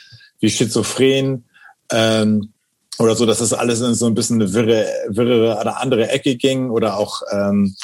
wie 0.43 0.51
Schizophren 0.51 1.45
ähm, 1.91 2.53
oder 2.99 3.17
so, 3.17 3.25
dass 3.25 3.39
das 3.39 3.55
alles 3.55 3.81
in 3.81 3.95
so 3.95 4.07
ein 4.07 4.15
bisschen 4.15 4.43
eine 4.43 4.53
wirre, 4.53 4.87
wirre 5.09 5.59
oder 5.59 5.81
andere 5.81 6.11
Ecke 6.11 6.37
ging 6.37 6.69
oder 6.69 6.99
auch, 6.99 7.23
ähm, 7.31 7.75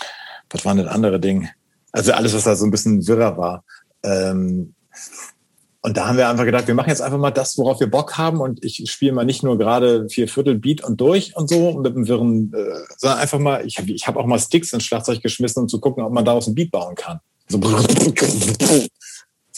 was 0.51 0.65
war 0.65 0.75
denn 0.75 0.89
andere 0.89 1.19
Ding? 1.19 1.49
Also 1.93 2.13
alles, 2.13 2.35
was 2.35 2.45
da 2.45 2.55
so 2.57 2.67
ein 2.67 2.71
bisschen 2.71 3.07
wirrer 3.07 3.39
war. 3.39 3.65
Ähm, 4.03 4.75
und 5.81 5.97
da 5.97 6.09
haben 6.09 6.19
wir 6.19 6.29
einfach 6.29 6.45
gedacht, 6.45 6.67
wir 6.67 6.75
machen 6.75 6.91
jetzt 6.91 7.01
einfach 7.01 7.19
mal 7.19 7.31
das, 7.31 7.57
worauf 7.57 7.81
wir 7.81 7.89
Bock 7.89 8.19
haben. 8.19 8.41
Und 8.41 8.63
ich 8.65 8.83
spiele 8.91 9.13
mal 9.13 9.25
nicht 9.25 9.43
nur 9.43 9.57
gerade 9.57 10.09
vier 10.09 10.29
Viertel 10.29 10.57
Beat 10.57 10.85
und 10.85 11.01
durch 11.01 11.37
und 11.37 11.49
so 11.49 11.79
mit 11.79 11.95
einem 11.95 12.09
wirren, 12.09 12.53
äh, 12.53 12.81
sondern 12.97 13.21
einfach 13.21 13.39
mal, 13.39 13.65
ich 13.65 13.79
habe 13.79 13.91
ich 13.93 14.07
hab 14.07 14.17
auch 14.17 14.27
mal 14.27 14.39
Sticks 14.39 14.73
ins 14.73 14.85
Schlagzeug 14.85 15.23
geschmissen, 15.23 15.63
um 15.63 15.69
zu 15.69 15.81
gucken, 15.81 16.05
ob 16.05 16.13
man 16.13 16.25
daraus 16.25 16.49
ein 16.49 16.55
Beat 16.55 16.73
bauen 16.73 16.95
kann. 16.97 17.21
So, 17.49 17.59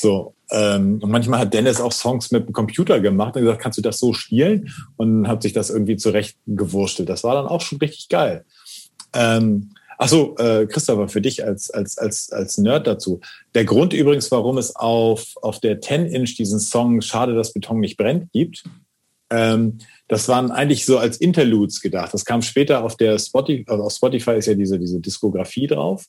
so 0.01 0.35
ähm, 0.51 0.99
und 1.01 1.11
manchmal 1.11 1.41
hat 1.41 1.55
Dennis 1.55 1.81
auch 1.81 1.93
Songs 1.93 2.31
mit 2.31 2.47
dem 2.47 2.53
Computer 2.53 3.01
gemacht 3.01 3.37
und 3.37 3.43
gesagt, 3.43 3.63
kannst 3.63 3.79
du 3.79 3.83
das 3.83 3.99
so 3.99 4.13
spielen? 4.13 4.73
Und 4.97 5.29
hat 5.29 5.43
sich 5.43 5.53
das 5.53 5.71
irgendwie 5.71 5.97
zurecht 5.97 6.37
gewurstelt. 6.47 7.09
Das 7.09 7.25
war 7.25 7.35
dann 7.35 7.47
auch 7.47 7.61
schon 7.61 7.79
richtig 7.79 8.09
geil. 8.09 8.45
Ähm, 9.13 9.71
Ach 10.03 10.09
so, 10.09 10.35
äh, 10.39 10.67
Christopher, 10.67 11.09
für 11.09 11.21
dich 11.21 11.45
als, 11.45 11.69
als, 11.71 11.99
als, 11.99 12.33
als 12.33 12.57
Nerd 12.57 12.87
dazu. 12.87 13.21
Der 13.55 13.67
Grund 13.67 13.93
übrigens, 13.93 14.31
warum 14.31 14.57
es 14.57 14.75
auf, 14.75 15.35
auf 15.43 15.61
der 15.61 15.83
10-Inch 15.83 16.37
diesen 16.39 16.59
Song 16.59 17.03
Schade, 17.03 17.35
dass 17.35 17.53
Beton 17.53 17.81
nicht 17.81 17.99
brennt 17.99 18.33
gibt, 18.33 18.65
ähm, 19.29 19.77
das 20.09 20.27
waren 20.27 20.53
eigentlich 20.53 20.87
so 20.87 20.97
als 20.97 21.19
Interludes 21.19 21.83
gedacht. 21.83 22.15
Das 22.15 22.25
kam 22.25 22.41
später 22.41 22.83
auf 22.83 22.97
der 22.97 23.19
Spotify, 23.19 23.67
also 23.69 23.85
auf 23.85 23.93
Spotify 23.93 24.37
ist 24.37 24.47
ja 24.47 24.55
diese, 24.55 24.79
diese 24.79 25.01
Diskografie 25.01 25.67
drauf. 25.67 26.07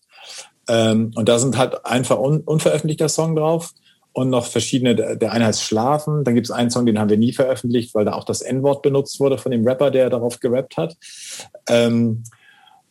Ähm, 0.67 1.11
und 1.15 1.27
da 1.27 1.39
sind 1.39 1.57
halt 1.57 1.85
einfach 1.85 2.19
un, 2.19 2.41
unveröffentlichter 2.41 3.09
Song 3.09 3.35
drauf 3.35 3.73
und 4.13 4.29
noch 4.29 4.45
verschiedene, 4.45 4.95
der 5.17 5.31
eine 5.31 5.45
heißt 5.45 5.63
Schlafen, 5.63 6.23
dann 6.23 6.35
gibt 6.35 6.47
es 6.47 6.51
einen 6.51 6.69
Song, 6.69 6.85
den 6.85 6.99
haben 6.99 7.09
wir 7.09 7.17
nie 7.17 7.33
veröffentlicht, 7.33 7.95
weil 7.95 8.05
da 8.05 8.13
auch 8.13 8.25
das 8.25 8.41
N-Wort 8.41 8.81
benutzt 8.81 9.19
wurde 9.19 9.37
von 9.37 9.51
dem 9.51 9.65
Rapper, 9.65 9.89
der 9.89 10.09
darauf 10.09 10.39
gerappt 10.39 10.77
hat. 10.77 10.97
Ähm, 11.69 12.23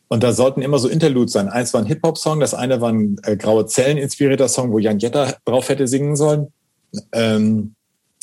und 0.09 0.23
da 0.23 0.33
sollten 0.33 0.63
immer 0.63 0.79
so 0.79 0.89
Interludes 0.89 1.33
sein. 1.33 1.49
Eins 1.49 1.73
war 1.73 1.83
ein 1.83 1.87
Hip-Hop-Song, 1.87 2.41
das 2.41 2.55
eine 2.55 2.81
war 2.81 2.91
ein 2.91 3.17
äh, 3.23 3.37
Graue 3.37 3.67
Zellen-inspirierter 3.67 4.49
Song, 4.49 4.73
wo 4.73 4.79
Jan 4.79 4.99
Jetter 4.99 5.37
drauf 5.45 5.69
hätte 5.69 5.87
singen 5.87 6.17
sollen. 6.17 6.53
Ähm, 7.13 7.75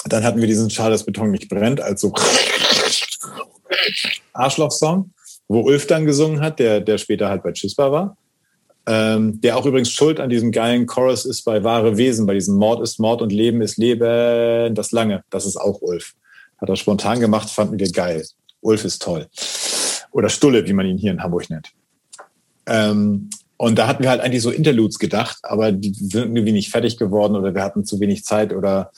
dann 0.05 0.23
hatten 0.23 0.41
wir 0.41 0.47
diesen 0.47 0.69
Schade, 0.69 0.91
dass 0.91 1.05
Beton 1.05 1.31
nicht 1.31 1.49
brennt, 1.49 1.79
als 1.79 2.01
so 2.01 2.13
Arschloch-Song, 4.33 5.11
wo 5.47 5.61
Ulf 5.61 5.87
dann 5.87 6.05
gesungen 6.05 6.41
hat, 6.41 6.59
der, 6.59 6.81
der 6.81 6.97
später 6.97 7.29
halt 7.29 7.43
bei 7.43 7.53
Chispa 7.53 7.91
war. 7.91 8.17
Ähm, 8.87 9.41
der 9.41 9.57
auch 9.57 9.65
übrigens 9.65 9.91
schuld 9.91 10.19
an 10.19 10.29
diesem 10.29 10.51
geilen 10.51 10.85
Chorus 10.85 11.25
ist 11.25 11.43
bei 11.43 11.63
Wahre 11.63 11.97
Wesen, 11.97 12.25
bei 12.25 12.33
diesem 12.33 12.55
Mord 12.55 12.81
ist 12.81 12.99
Mord 12.99 13.21
und 13.21 13.33
Leben 13.33 13.61
ist 13.61 13.77
Leben, 13.77 14.73
das 14.73 14.91
lange. 14.91 15.23
Das 15.29 15.45
ist 15.45 15.57
auch 15.57 15.81
Ulf. 15.81 16.13
Hat 16.57 16.69
er 16.69 16.77
spontan 16.77 17.19
gemacht, 17.19 17.49
fanden 17.49 17.77
wir 17.77 17.91
geil. 17.91 18.25
Ulf 18.61 18.85
ist 18.85 19.01
toll. 19.01 19.27
Oder 20.11 20.29
Stulle, 20.29 20.65
wie 20.67 20.73
man 20.73 20.85
ihn 20.85 20.97
hier 20.97 21.11
in 21.11 21.21
Hamburg 21.21 21.49
nennt. 21.49 21.69
Ähm, 22.65 23.29
Und 23.57 23.77
da 23.77 23.87
hatten 23.87 24.03
wir 24.03 24.09
halt 24.09 24.21
eigentlich 24.21 24.41
so 24.41 24.51
Interludes 24.51 24.99
gedacht, 24.99 25.39
aber 25.43 25.71
die 25.71 25.91
sind 25.91 26.35
irgendwie 26.35 26.53
nicht 26.53 26.69
fertig 26.69 26.97
geworden 26.97 27.35
oder 27.35 27.53
wir 27.53 27.63
hatten 27.63 27.83
zu 27.83 27.99
wenig 27.99 28.23
Zeit 28.23 28.53
oder 28.53 28.91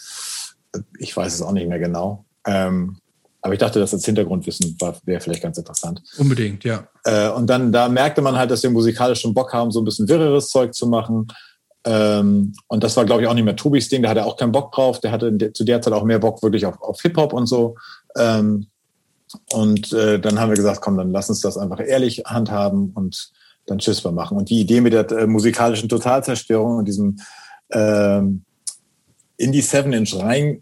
ich 0.99 1.15
weiß 1.17 1.33
es 1.33 1.41
auch 1.41 1.51
nicht 1.51 1.67
mehr 1.67 1.79
genau. 1.79 2.25
Ähm, 2.45 2.98
aber 3.41 3.53
ich 3.53 3.59
dachte, 3.59 3.79
das 3.79 3.93
als 3.93 4.05
Hintergrundwissen 4.05 4.77
wäre 5.05 5.21
vielleicht 5.21 5.41
ganz 5.41 5.57
interessant. 5.57 6.01
Unbedingt, 6.17 6.63
ja. 6.63 6.87
Äh, 7.05 7.29
und 7.29 7.47
dann, 7.47 7.71
da 7.71 7.87
merkte 7.87 8.21
man 8.21 8.35
halt, 8.35 8.51
dass 8.51 8.63
wir 8.63 8.69
musikalisch 8.69 9.21
schon 9.21 9.33
Bock 9.33 9.53
haben, 9.53 9.71
so 9.71 9.81
ein 9.81 9.85
bisschen 9.85 10.09
wirreres 10.09 10.49
Zeug 10.49 10.73
zu 10.73 10.87
machen. 10.87 11.27
Ähm, 11.85 12.53
und 12.67 12.83
das 12.83 12.97
war, 12.97 13.05
glaube 13.05 13.21
ich, 13.21 13.27
auch 13.27 13.33
nicht 13.33 13.45
mehr 13.45 13.55
Tobis 13.55 13.87
Ding. 13.87 14.03
Da 14.03 14.09
hatte 14.09 14.21
er 14.21 14.25
auch 14.25 14.35
keinen 14.35 14.51
Bock 14.51 14.73
drauf. 14.73 14.99
Der 14.99 15.11
hatte 15.11 15.53
zu 15.53 15.63
der 15.63 15.81
Zeit 15.81 15.93
auch 15.93 16.03
mehr 16.03 16.19
Bock 16.19 16.43
wirklich 16.43 16.65
auf, 16.65 16.81
auf 16.81 17.01
Hip-Hop 17.01 17.31
und 17.31 17.47
so. 17.47 17.75
Ähm, 18.17 18.67
und 19.53 19.93
äh, 19.93 20.19
dann 20.19 20.39
haben 20.39 20.49
wir 20.49 20.57
gesagt, 20.57 20.81
komm, 20.81 20.97
dann 20.97 21.11
lass 21.11 21.29
uns 21.29 21.39
das 21.39 21.57
einfach 21.57 21.79
ehrlich 21.79 22.23
handhaben 22.25 22.91
und 22.93 23.31
dann 23.67 23.79
Tschüss 23.79 24.03
machen. 24.03 24.37
Und 24.37 24.49
die 24.49 24.59
Idee 24.59 24.81
mit 24.81 24.93
der 24.93 25.09
äh, 25.11 25.27
musikalischen 25.27 25.87
Totalzerstörung 25.87 26.77
und 26.77 26.85
diesem 26.85 27.19
ähm, 27.71 28.43
in 29.37 29.51
die 29.53 29.61
Seven 29.61 29.93
Inch 29.93 30.15
rein 30.15 30.61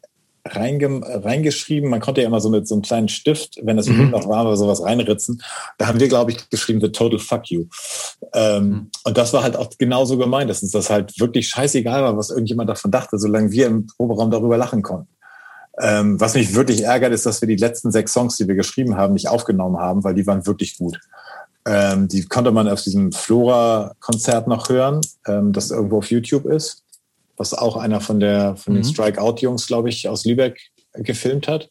reinge 0.56 1.02
reingeschrieben. 1.03 1.90
Man 1.90 1.99
konnte 1.99 2.22
ja 2.22 2.28
immer 2.28 2.41
so 2.41 2.49
mit 2.49 2.68
so 2.68 2.76
einem 2.76 2.82
kleinen 2.82 3.07
Stift, 3.07 3.60
wenn 3.61 3.78
das 3.78 3.88
mhm. 3.88 4.11
noch 4.11 4.28
war, 4.28 4.45
oder 4.45 4.57
sowas 4.57 4.84
reinritzen. 4.84 5.41
Da 5.78 5.88
haben 5.88 5.99
wir, 5.99 6.07
glaube 6.07 6.32
ich, 6.32 6.49
geschrieben, 6.49 6.82
The 6.82 6.91
Total 6.91 7.19
Fuck 7.19 7.49
You. 7.49 7.65
Ähm, 8.34 8.69
mhm. 8.69 8.91
Und 9.03 9.18
das 9.18 9.34
war 9.34 9.44
halt 9.44 9.56
auch 9.56 9.69
genauso 9.78 10.18
gemeint, 10.18 10.49
dass 10.49 10.64
uns 10.64 10.72
das 10.72 10.90
halt 10.90 11.19
wirklich 11.19 11.49
scheißegal 11.49 12.03
war, 12.03 12.18
was 12.18 12.30
irgendjemand 12.30 12.69
davon 12.69 12.91
dachte, 12.91 13.18
solange 13.18 13.52
wir 13.52 13.68
im 13.68 13.88
Proberaum 13.88 14.32
darüber 14.32 14.57
lachen 14.57 14.82
konnten. 14.82 15.10
Ähm, 15.80 16.19
was 16.19 16.34
mich 16.34 16.56
wirklich 16.56 16.84
ärgert, 16.84 17.14
ist, 17.14 17.26
dass 17.26 17.41
wir 17.41 17.48
die 17.48 17.56
letzten 17.56 17.91
sechs 17.91 18.14
Songs, 18.14 18.38
die 18.38 18.48
wir 18.48 18.56
geschrieben 18.56 18.98
haben, 18.98 19.14
nicht 19.14 19.30
aufgenommen 19.30 19.78
haben, 19.78 20.03
weil 20.03 20.15
die 20.15 20.26
waren 20.26 20.48
wirklich 20.48 20.78
gut. 20.78 20.99
Ähm, 21.68 22.07
die 22.07 22.26
konnte 22.26 22.52
man 22.52 22.68
auf 22.68 22.82
diesem 22.82 23.11
Flora-Konzert 23.11 24.48
noch 24.48 24.69
hören, 24.69 25.02
ähm, 25.28 25.52
das 25.52 25.69
irgendwo 25.69 25.99
auf 25.99 26.10
YouTube 26.10 26.45
ist 26.45 26.86
was 27.38 27.53
auch 27.53 27.77
einer 27.77 28.01
von 28.01 28.19
der 28.19 28.55
von 28.55 28.73
den 28.73 28.84
mhm. 28.84 28.88
Strikeout-Jungs, 28.88 29.68
glaube 29.68 29.89
ich, 29.89 30.09
aus 30.09 30.26
Lübeck 30.26 30.59
gefilmt 30.93 31.47
hat. 31.47 31.69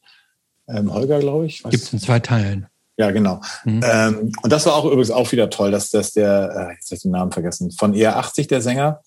Ähm, 0.69 0.93
Holger, 0.93 1.19
glaube 1.19 1.47
ich. 1.47 1.63
Gibt 1.63 1.75
es 1.75 1.93
in 1.93 1.99
zwei 1.99 2.21
Teilen. 2.21 2.67
Ja, 2.97 3.11
genau. 3.11 3.41
Mhm. 3.65 3.83
Ähm, 3.85 4.33
und 4.43 4.53
das 4.53 4.67
war 4.67 4.75
auch 4.75 4.87
übrigens 4.87 5.11
auch 5.11 5.31
wieder 5.31 5.51
toll, 5.51 5.71
dass, 5.71 5.91
dass 5.91 6.13
der, 6.13 6.69
äh, 6.71 6.75
jetzt 6.75 6.91
habe 6.91 6.97
ich 6.97 7.03
den 7.03 7.11
Namen 7.11 7.31
vergessen, 7.31 7.71
von 7.71 7.95
ER80, 7.95 8.49
der 8.49 8.63
Sänger, 8.63 9.01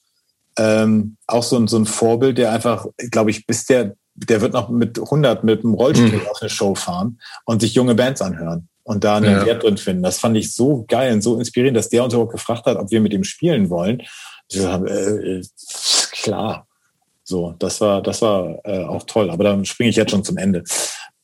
ähm, 0.57 1.17
auch 1.25 1.43
so 1.43 1.57
ein, 1.57 1.67
so 1.67 1.77
ein 1.77 1.85
Vorbild, 1.85 2.37
der 2.37 2.51
einfach, 2.51 2.85
glaube 3.09 3.31
ich, 3.31 3.47
bis 3.47 3.65
der, 3.65 3.95
der 4.13 4.41
wird 4.41 4.53
noch 4.53 4.69
mit 4.69 4.99
100 4.99 5.43
mit 5.43 5.63
dem 5.63 5.73
Rollstuhl 5.73 6.07
mhm. 6.09 6.27
auf 6.29 6.41
eine 6.41 6.49
Show 6.49 6.75
fahren 6.75 7.19
und 7.45 7.61
sich 7.61 7.73
junge 7.73 7.95
Bands 7.95 8.21
anhören 8.21 8.67
und 8.83 9.03
da 9.03 9.17
einen 9.17 9.31
ja. 9.31 9.45
Wert 9.45 9.63
drin 9.63 9.77
finden. 9.77 10.03
Das 10.03 10.19
fand 10.19 10.37
ich 10.37 10.53
so 10.53 10.85
geil 10.87 11.13
und 11.13 11.21
so 11.21 11.39
inspirierend, 11.39 11.77
dass 11.77 11.89
der 11.89 12.03
uns 12.03 12.13
überhaupt 12.13 12.33
gefragt 12.33 12.65
hat, 12.65 12.77
ob 12.77 12.91
wir 12.91 13.01
mit 13.01 13.13
ihm 13.13 13.23
spielen 13.23 13.69
wollen. 13.69 14.03
Ich 14.51 14.65
habe, 14.65 14.89
äh, 14.89 15.43
klar. 16.21 16.67
So, 17.23 17.53
das 17.59 17.79
war, 17.79 18.01
das 18.01 18.21
war 18.21 18.59
äh, 18.63 18.83
auch 18.83 19.03
toll. 19.03 19.29
Aber 19.29 19.43
dann 19.43 19.65
springe 19.65 19.89
ich 19.89 19.95
jetzt 19.95 20.11
schon 20.11 20.23
zum 20.23 20.37
Ende. 20.37 20.63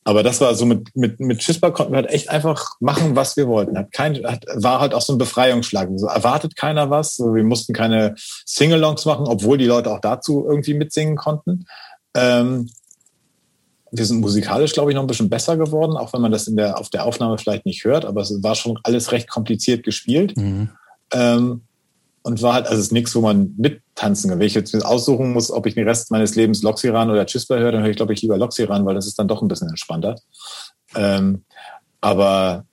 Aber 0.04 0.22
das 0.22 0.40
war 0.40 0.54
so 0.54 0.66
mit, 0.66 0.94
mit, 0.94 1.18
mit 1.18 1.40
Chispa 1.40 1.70
konnten 1.70 1.92
wir 1.92 1.96
halt 1.96 2.10
echt 2.10 2.30
einfach 2.30 2.76
machen, 2.78 3.16
was 3.16 3.36
wir 3.36 3.48
wollten. 3.48 3.76
Hat 3.76 3.90
kein, 3.90 4.24
hat, 4.24 4.44
war 4.54 4.78
halt 4.78 4.94
auch 4.94 5.02
so 5.02 5.12
ein 5.12 5.18
Befreiungsschlag. 5.18 5.88
So 5.96 6.06
erwartet 6.06 6.54
keiner 6.54 6.90
was. 6.90 7.16
So, 7.16 7.34
wir 7.34 7.42
mussten 7.42 7.72
keine 7.72 8.14
Singalongs 8.44 9.04
machen, 9.04 9.26
obwohl 9.26 9.58
die 9.58 9.64
Leute 9.64 9.90
auch 9.90 10.00
dazu 10.00 10.46
irgendwie 10.48 10.74
mitsingen 10.74 11.16
konnten. 11.16 11.66
Ähm, 12.14 12.70
wir 13.90 14.04
sind 14.04 14.20
musikalisch, 14.20 14.74
glaube 14.74 14.92
ich, 14.92 14.94
noch 14.94 15.02
ein 15.02 15.08
bisschen 15.08 15.28
besser 15.28 15.56
geworden, 15.56 15.96
auch 15.96 16.12
wenn 16.12 16.20
man 16.20 16.30
das 16.30 16.46
in 16.46 16.56
der, 16.56 16.78
auf 16.78 16.88
der 16.88 17.04
Aufnahme 17.04 17.38
vielleicht 17.38 17.66
nicht 17.66 17.84
hört, 17.84 18.04
aber 18.04 18.20
es 18.20 18.42
war 18.42 18.54
schon 18.54 18.78
alles 18.84 19.10
recht 19.10 19.28
kompliziert 19.28 19.84
gespielt. 19.84 20.36
Mhm. 20.36 20.70
Ähm, 21.12 21.65
und 22.26 22.42
war 22.42 22.54
halt, 22.54 22.66
also 22.66 22.80
es 22.80 22.86
ist 22.86 22.92
nichts, 22.92 23.14
wo 23.14 23.20
man 23.20 23.54
mittanzen 23.56 24.28
kann. 24.28 24.40
Wenn 24.40 24.48
ich 24.48 24.54
jetzt 24.54 24.74
aussuchen 24.84 25.32
muss, 25.32 25.52
ob 25.52 25.64
ich 25.64 25.74
den 25.74 25.86
Rest 25.86 26.10
meines 26.10 26.34
Lebens 26.34 26.60
Loxiran 26.60 27.08
oder 27.08 27.24
Chispa 27.24 27.54
höre, 27.54 27.70
dann 27.70 27.82
höre 27.82 27.90
ich, 27.90 27.96
glaube 27.96 28.14
ich, 28.14 28.20
lieber 28.20 28.36
Loxiran, 28.36 28.84
weil 28.84 28.96
das 28.96 29.06
ist 29.06 29.16
dann 29.16 29.28
doch 29.28 29.42
ein 29.42 29.48
bisschen 29.48 29.68
entspannter. 29.68 30.16
Ähm, 30.96 31.44
aber 32.00 32.64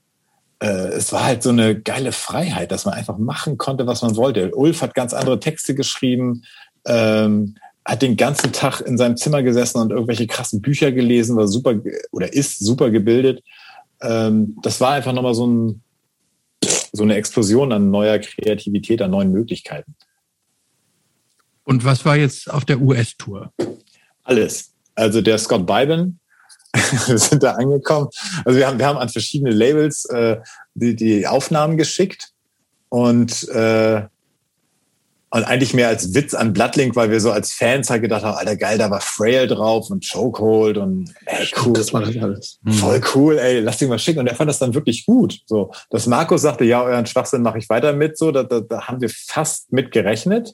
äh, 0.57 0.87
es 0.93 1.13
war 1.13 1.25
halt 1.25 1.43
so 1.43 1.51
eine 1.51 1.79
geile 1.79 2.13
Freiheit, 2.13 2.71
dass 2.71 2.85
man 2.85 2.95
einfach 2.95 3.19
machen 3.19 3.59
konnte, 3.59 3.85
was 3.85 4.01
man 4.01 4.15
wollte. 4.15 4.55
Ulf 4.55 4.81
hat 4.81 4.95
ganz 4.95 5.13
andere 5.13 5.39
Texte 5.39 5.75
geschrieben, 5.75 6.41
ähm, 6.87 7.53
hat 7.85 8.01
den 8.01 8.17
ganzen 8.17 8.53
Tag 8.53 8.81
in 8.81 8.97
seinem 8.97 9.17
Zimmer 9.17 9.43
gesessen 9.43 9.77
und 9.77 9.91
irgendwelche 9.91 10.25
krassen 10.25 10.63
Bücher 10.63 10.91
gelesen, 10.91 11.37
war 11.37 11.47
super 11.47 11.75
oder 12.11 12.33
ist 12.33 12.57
super 12.57 12.89
gebildet. 12.89 13.43
Ähm, 14.01 14.57
das 14.63 14.81
war 14.81 14.93
einfach 14.93 15.13
nochmal 15.13 15.35
so 15.35 15.45
ein, 15.45 15.83
so 16.93 17.03
eine 17.03 17.15
Explosion 17.15 17.71
an 17.71 17.89
neuer 17.89 18.19
Kreativität, 18.19 19.01
an 19.01 19.11
neuen 19.11 19.31
Möglichkeiten. 19.31 19.95
Und 21.63 21.83
was 21.83 22.05
war 22.05 22.15
jetzt 22.15 22.49
auf 22.49 22.65
der 22.65 22.79
US-Tour? 22.79 23.51
Alles. 24.23 24.73
Also 24.95 25.21
der 25.21 25.37
Scott 25.39 25.65
Byben, 25.65 26.19
wir 27.07 27.17
sind 27.17 27.43
da 27.43 27.53
angekommen. 27.53 28.09
Also 28.45 28.59
wir 28.59 28.67
haben, 28.67 28.77
wir 28.77 28.85
haben 28.85 28.97
an 28.97 29.09
verschiedene 29.09 29.51
Labels 29.51 30.05
äh, 30.05 30.37
die, 30.75 30.95
die 30.95 31.27
Aufnahmen 31.27 31.77
geschickt 31.77 32.31
und 32.89 33.47
äh, 33.49 34.03
und 35.33 35.45
eigentlich 35.45 35.73
mehr 35.73 35.87
als 35.87 36.13
Witz 36.13 36.35
an 36.35 36.53
Bloodlink, 36.53 36.95
weil 36.95 37.09
wir 37.09 37.19
so 37.19 37.31
als 37.31 37.53
Fans 37.53 37.89
halt 37.89 38.03
gedacht 38.03 38.23
haben, 38.23 38.37
alter 38.37 38.55
geil, 38.55 38.77
da 38.77 38.91
war 38.91 39.01
Frail 39.01 39.47
drauf 39.47 39.89
und 39.89 40.07
Chokehold 40.07 40.77
und 40.77 41.11
ey, 41.25 41.47
cool. 41.65 41.73
Das 41.73 41.91
war 41.91 42.01
das 42.01 42.15
alles. 42.21 42.59
Hm. 42.63 42.73
Voll 42.73 43.01
cool, 43.15 43.39
ey, 43.39 43.59
lass 43.61 43.79
dich 43.79 43.89
mal 43.89 43.97
schicken. 43.97 44.19
Und 44.19 44.27
er 44.27 44.35
fand 44.35 44.47
das 44.47 44.59
dann 44.59 44.75
wirklich 44.75 45.07
gut. 45.07 45.39
So, 45.47 45.71
dass 45.89 46.05
Markus 46.05 46.43
sagte, 46.43 46.65
ja, 46.65 46.83
euren 46.83 47.07
Schwachsinn 47.07 47.41
mache 47.41 47.57
ich 47.57 47.67
weiter 47.67 47.93
mit, 47.93 48.15
so, 48.15 48.31
da, 48.31 48.43
da, 48.43 48.59
da 48.59 48.87
haben 48.87 49.01
wir 49.01 49.09
fast 49.09 49.73
mit 49.73 49.91
gerechnet. 49.91 50.53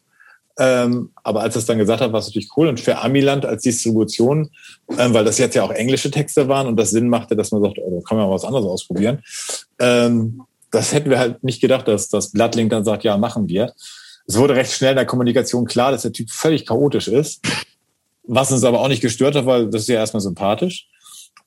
Ähm, 0.58 1.12
aber 1.24 1.42
als 1.42 1.58
er 1.58 1.60
es 1.60 1.66
dann 1.66 1.78
gesagt 1.78 2.00
hat, 2.00 2.14
war 2.14 2.22
es 2.22 2.28
natürlich 2.28 2.52
cool. 2.56 2.70
Und 2.70 2.80
für 2.80 3.00
Amiland 3.00 3.46
als 3.46 3.64
Distribution, 3.64 4.50
ähm, 4.98 5.14
weil 5.14 5.26
das 5.26 5.40
jetzt 5.40 5.56
ja 5.56 5.64
auch 5.64 5.72
englische 5.72 6.10
Texte 6.10 6.48
waren 6.48 6.68
und 6.68 6.78
das 6.78 6.92
Sinn 6.92 7.10
machte, 7.10 7.36
dass 7.36 7.52
man 7.52 7.62
sagt, 7.62 7.80
oh, 7.80 8.00
da 8.00 8.08
kann 8.08 8.18
man 8.18 8.28
mal 8.28 8.34
was 8.34 8.46
anderes 8.46 8.66
ausprobieren. 8.66 9.24
Ähm, 9.78 10.44
das 10.72 10.94
hätten 10.94 11.10
wir 11.10 11.20
halt 11.20 11.44
nicht 11.44 11.60
gedacht, 11.60 11.90
dass 11.90 12.08
das 12.08 12.32
Bloodlink 12.32 12.70
dann 12.70 12.86
sagt, 12.86 13.04
ja, 13.04 13.18
machen 13.18 13.50
wir. 13.50 13.74
Es 14.30 14.38
wurde 14.38 14.56
recht 14.56 14.72
schnell 14.72 14.92
in 14.92 14.98
der 14.98 15.08
Kommunikation 15.08 15.66
klar, 15.66 15.92
dass 15.92 16.04
der 16.04 16.14
Typ 16.14 16.30
völlig 16.30 16.68
chaotisch 16.68 17.08
ist, 17.08 17.42
was 18.22 18.52
uns 18.52 18.64
aber 18.64 18.80
auch 18.80 18.88
nicht 18.88 19.02
gestört 19.02 19.34
hat, 19.34 19.48
weil 19.48 19.72
das 19.72 19.82
ist 19.82 19.88
ja 19.90 19.96
erstmal 19.96 20.22
sympathisch. 20.22 20.88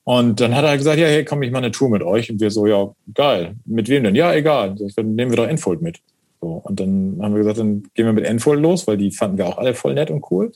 Und 0.02 0.40
dann 0.40 0.56
hat 0.56 0.64
er 0.64 0.76
gesagt, 0.76 0.98
ja, 0.98 1.06
hey, 1.06 1.24
komm, 1.24 1.44
ich 1.44 1.52
mache 1.52 1.62
eine 1.62 1.70
Tour 1.70 1.90
mit 1.90 2.02
euch. 2.02 2.28
Und 2.28 2.40
wir 2.40 2.50
so, 2.50 2.66
ja, 2.66 2.92
geil. 3.14 3.54
Mit 3.64 3.88
wem 3.88 4.02
denn? 4.02 4.16
Ja, 4.16 4.34
egal. 4.34 4.74
Dann 4.96 5.14
nehmen 5.14 5.30
wir 5.30 5.36
doch 5.36 5.46
Enfold 5.46 5.80
mit. 5.80 6.00
So, 6.40 6.48
und 6.48 6.80
dann 6.80 7.20
haben 7.22 7.34
wir 7.34 7.38
gesagt, 7.38 7.58
dann 7.58 7.84
gehen 7.94 8.06
wir 8.06 8.12
mit 8.12 8.24
Enfold 8.24 8.60
los, 8.60 8.88
weil 8.88 8.96
die 8.96 9.12
fanden 9.12 9.38
wir 9.38 9.46
auch 9.46 9.58
alle 9.58 9.74
voll 9.74 9.94
nett 9.94 10.10
und 10.10 10.24
cool. 10.32 10.50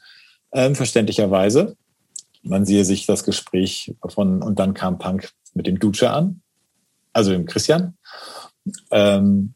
Ähm, 0.50 0.74
verständlicherweise. 0.74 1.76
Man 2.42 2.66
siehe 2.66 2.84
sich 2.84 3.06
das 3.06 3.22
Gespräch 3.22 3.94
von, 4.04 4.42
und 4.42 4.58
dann 4.58 4.74
kam 4.74 4.98
Punk 4.98 5.30
mit 5.54 5.68
dem 5.68 5.78
Duce 5.78 6.02
an, 6.02 6.40
also 7.12 7.30
dem 7.30 7.46
Christian. 7.46 7.96
Ähm, 8.90 9.54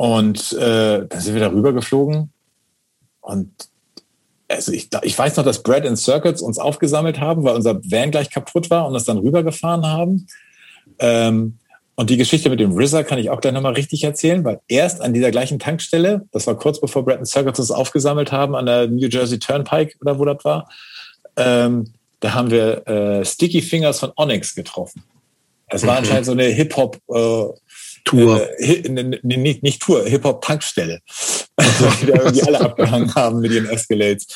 und 0.00 0.54
äh, 0.54 1.06
dann 1.06 1.20
sind 1.20 1.34
wir 1.34 1.42
darüber 1.42 1.74
geflogen. 1.74 2.32
Und 3.20 3.50
also 4.48 4.72
ich, 4.72 4.88
ich 5.02 5.18
weiß 5.18 5.36
noch, 5.36 5.44
dass 5.44 5.62
Brad 5.62 5.84
and 5.84 5.98
Circuits 5.98 6.40
uns 6.40 6.58
aufgesammelt 6.58 7.20
haben, 7.20 7.44
weil 7.44 7.54
unser 7.54 7.82
Van 7.84 8.10
gleich 8.10 8.30
kaputt 8.30 8.70
war 8.70 8.86
und 8.86 8.94
uns 8.94 9.04
dann 9.04 9.18
rübergefahren 9.18 9.84
haben. 9.84 10.26
Ähm, 11.00 11.58
und 11.96 12.08
die 12.08 12.16
Geschichte 12.16 12.48
mit 12.48 12.60
dem 12.60 12.72
RZA 12.78 13.02
kann 13.02 13.18
ich 13.18 13.28
auch 13.28 13.42
gleich 13.42 13.52
nochmal 13.52 13.74
richtig 13.74 14.02
erzählen, 14.02 14.42
weil 14.42 14.62
erst 14.68 15.02
an 15.02 15.12
dieser 15.12 15.30
gleichen 15.32 15.58
Tankstelle, 15.58 16.26
das 16.32 16.46
war 16.46 16.56
kurz 16.56 16.80
bevor 16.80 17.04
Brad 17.04 17.18
and 17.18 17.28
Circuits 17.28 17.60
uns 17.60 17.70
aufgesammelt 17.70 18.32
haben, 18.32 18.54
an 18.54 18.64
der 18.64 18.86
New 18.86 19.06
Jersey 19.06 19.38
Turnpike 19.38 19.98
oder 20.00 20.18
wo 20.18 20.24
das 20.24 20.42
war, 20.46 20.70
ähm, 21.36 21.92
da 22.20 22.32
haben 22.32 22.50
wir 22.50 22.88
äh, 22.88 23.22
Sticky 23.26 23.60
Fingers 23.60 24.00
von 24.00 24.12
Onyx 24.16 24.54
getroffen. 24.54 25.02
Es 25.66 25.86
war 25.86 25.98
anscheinend 25.98 26.24
so 26.24 26.32
eine 26.32 26.44
Hip-Hop- 26.44 26.96
äh, 27.14 27.52
Tour. 28.04 28.48
Äh, 28.58 28.88
nicht, 29.22 29.62
nicht 29.62 29.82
Tour, 29.82 30.04
Hip-Hop-Tankstelle. 30.04 31.00
Also, 31.56 31.86
die 32.00 32.06
da 32.06 32.22
irgendwie 32.22 32.42
alle 32.42 32.60
abgehangen 32.60 33.14
haben 33.14 33.40
mit 33.40 33.52
ihren 33.52 33.66
Escalades. 33.66 34.26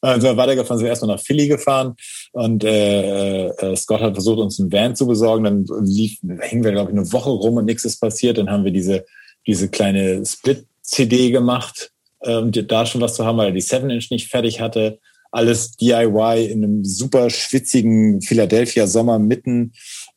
Und 0.00 0.20
sind 0.20 0.24
wir 0.24 0.36
weitergefahren, 0.36 0.78
sind 0.78 0.84
wir 0.84 0.90
erstmal 0.90 1.16
nach 1.16 1.22
Philly 1.22 1.48
gefahren 1.48 1.94
und 2.32 2.64
äh, 2.64 3.46
äh, 3.48 3.76
Scott 3.76 4.00
hat 4.00 4.14
versucht, 4.14 4.38
uns 4.38 4.58
einen 4.58 4.72
Van 4.72 4.96
zu 4.96 5.06
besorgen. 5.06 5.44
Dann 5.44 5.66
lief, 5.84 6.18
hingen 6.20 6.64
wir, 6.64 6.72
glaube 6.72 6.90
ich, 6.90 6.96
eine 6.96 7.12
Woche 7.12 7.30
rum 7.30 7.56
und 7.56 7.66
nichts 7.66 7.84
ist 7.84 8.00
passiert. 8.00 8.38
Dann 8.38 8.50
haben 8.50 8.64
wir 8.64 8.72
diese, 8.72 9.04
diese 9.46 9.68
kleine 9.68 10.24
Split-CD 10.24 11.30
gemacht, 11.30 11.92
äh, 12.20 12.36
um 12.36 12.50
da 12.52 12.86
schon 12.86 13.00
was 13.00 13.14
zu 13.14 13.24
haben, 13.24 13.38
weil 13.38 13.48
er 13.48 13.52
die 13.52 13.62
7-Inch 13.62 14.10
nicht 14.10 14.28
fertig 14.28 14.60
hatte. 14.60 14.98
Alles 15.30 15.76
DIY 15.76 16.46
in 16.46 16.62
einem 16.62 16.84
super 16.84 17.30
schwitzigen 17.30 18.20
Philadelphia 18.20 18.86
Sommer 18.86 19.18
mitten 19.18 19.72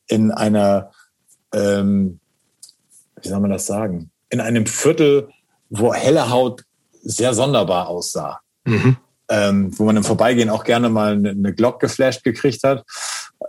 in 0.08 0.30
einer 0.30 0.90
ähm, 1.54 2.20
wie 3.26 3.30
soll 3.30 3.40
man 3.40 3.50
das 3.50 3.66
sagen, 3.66 4.10
in 4.30 4.40
einem 4.40 4.66
Viertel, 4.66 5.28
wo 5.68 5.92
helle 5.92 6.30
Haut 6.30 6.62
sehr 7.02 7.34
sonderbar 7.34 7.88
aussah. 7.88 8.40
Mhm. 8.64 8.96
Ähm, 9.28 9.76
wo 9.76 9.84
man 9.84 9.96
im 9.96 10.04
Vorbeigehen 10.04 10.50
auch 10.50 10.62
gerne 10.62 10.88
mal 10.88 11.14
eine, 11.14 11.30
eine 11.30 11.52
Glock 11.52 11.80
geflasht 11.80 12.22
gekriegt 12.22 12.62
hat. 12.62 12.84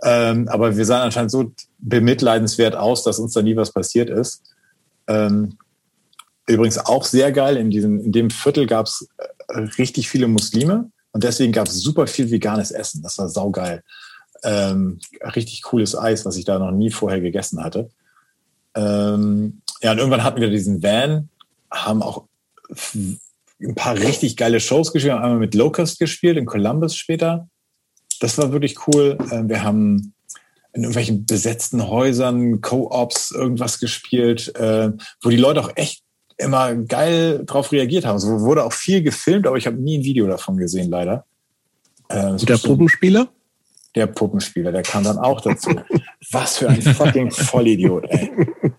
Ähm, 0.02 0.48
aber 0.48 0.76
wir 0.76 0.84
sahen 0.84 1.02
anscheinend 1.02 1.30
so 1.30 1.52
bemitleidenswert 1.78 2.74
aus, 2.74 3.04
dass 3.04 3.20
uns 3.20 3.32
da 3.32 3.42
nie 3.42 3.54
was 3.54 3.72
passiert 3.72 4.10
ist. 4.10 4.42
Ähm, 5.06 5.56
übrigens 6.48 6.78
auch 6.78 7.04
sehr 7.04 7.30
geil. 7.30 7.56
In 7.56 7.70
diesem, 7.70 8.00
in 8.00 8.10
dem 8.10 8.30
Viertel 8.30 8.66
gab 8.66 8.86
es 8.86 9.08
äh, 9.18 9.60
richtig 9.78 10.08
viele 10.08 10.26
Muslime 10.26 10.90
und 11.12 11.22
deswegen 11.22 11.52
gab 11.52 11.68
es 11.68 11.74
super 11.74 12.08
viel 12.08 12.32
veganes 12.32 12.72
Essen. 12.72 13.02
Das 13.02 13.16
war 13.18 13.28
saugeil. 13.28 13.84
Ähm, 14.42 14.98
richtig 15.36 15.62
cooles 15.62 15.96
Eis, 15.96 16.26
was 16.26 16.36
ich 16.36 16.44
da 16.44 16.58
noch 16.58 16.72
nie 16.72 16.90
vorher 16.90 17.20
gegessen 17.20 17.62
hatte. 17.62 17.88
Ähm, 18.78 19.60
ja, 19.82 19.92
und 19.92 19.98
irgendwann 19.98 20.24
hatten 20.24 20.40
wir 20.40 20.50
diesen 20.50 20.82
Van, 20.82 21.28
haben 21.70 22.02
auch 22.02 22.24
ein 23.60 23.74
paar 23.74 23.98
richtig 23.98 24.36
geile 24.36 24.60
Shows 24.60 24.92
gespielt. 24.92 25.14
Einmal 25.14 25.38
mit 25.38 25.54
Locust 25.54 25.98
gespielt, 25.98 26.36
in 26.36 26.46
Columbus 26.46 26.96
später. 26.96 27.48
Das 28.20 28.38
war 28.38 28.52
wirklich 28.52 28.86
cool. 28.86 29.18
Ähm, 29.30 29.48
wir 29.48 29.62
haben 29.62 30.14
in 30.72 30.82
irgendwelchen 30.82 31.26
besetzten 31.26 31.88
Häusern, 31.88 32.60
Co-ops 32.60 33.32
irgendwas 33.32 33.80
gespielt, 33.80 34.54
äh, 34.56 34.92
wo 35.20 35.30
die 35.30 35.36
Leute 35.36 35.60
auch 35.60 35.72
echt 35.74 36.02
immer 36.36 36.74
geil 36.74 37.42
drauf 37.44 37.72
reagiert 37.72 38.04
haben. 38.04 38.18
So 38.20 38.40
wurde 38.40 38.64
auch 38.64 38.72
viel 38.72 39.02
gefilmt, 39.02 39.46
aber 39.46 39.56
ich 39.56 39.66
habe 39.66 39.76
nie 39.76 39.98
ein 39.98 40.04
Video 40.04 40.26
davon 40.28 40.56
gesehen, 40.56 40.90
leider. 40.90 41.24
Äh, 42.08 42.36
der 42.36 42.58
Puppenspieler? 42.58 43.28
Der 43.94 44.06
Puppenspieler, 44.06 44.72
der 44.72 44.82
kam 44.82 45.04
dann 45.04 45.18
auch 45.18 45.40
dazu. 45.40 45.70
Was 46.30 46.58
für 46.58 46.68
ein 46.68 46.82
fucking 46.82 47.30
Vollidiot, 47.30 48.04
ey. 48.08 48.30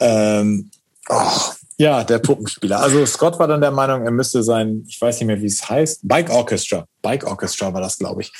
Ähm, 0.00 0.70
oh, 1.08 1.52
ja, 1.76 2.04
der 2.04 2.18
Puppenspieler. 2.18 2.80
Also 2.80 3.04
Scott 3.06 3.38
war 3.38 3.48
dann 3.48 3.60
der 3.60 3.70
Meinung, 3.70 4.04
er 4.04 4.10
müsste 4.10 4.42
sein, 4.42 4.84
ich 4.88 5.00
weiß 5.00 5.20
nicht 5.20 5.26
mehr, 5.26 5.40
wie 5.40 5.46
es 5.46 5.68
heißt, 5.68 6.00
Bike 6.06 6.30
Orchestra. 6.30 6.86
Bike 7.02 7.26
Orchestra 7.26 7.72
war 7.72 7.80
das, 7.80 7.98
glaube 7.98 8.22
ich. 8.22 8.32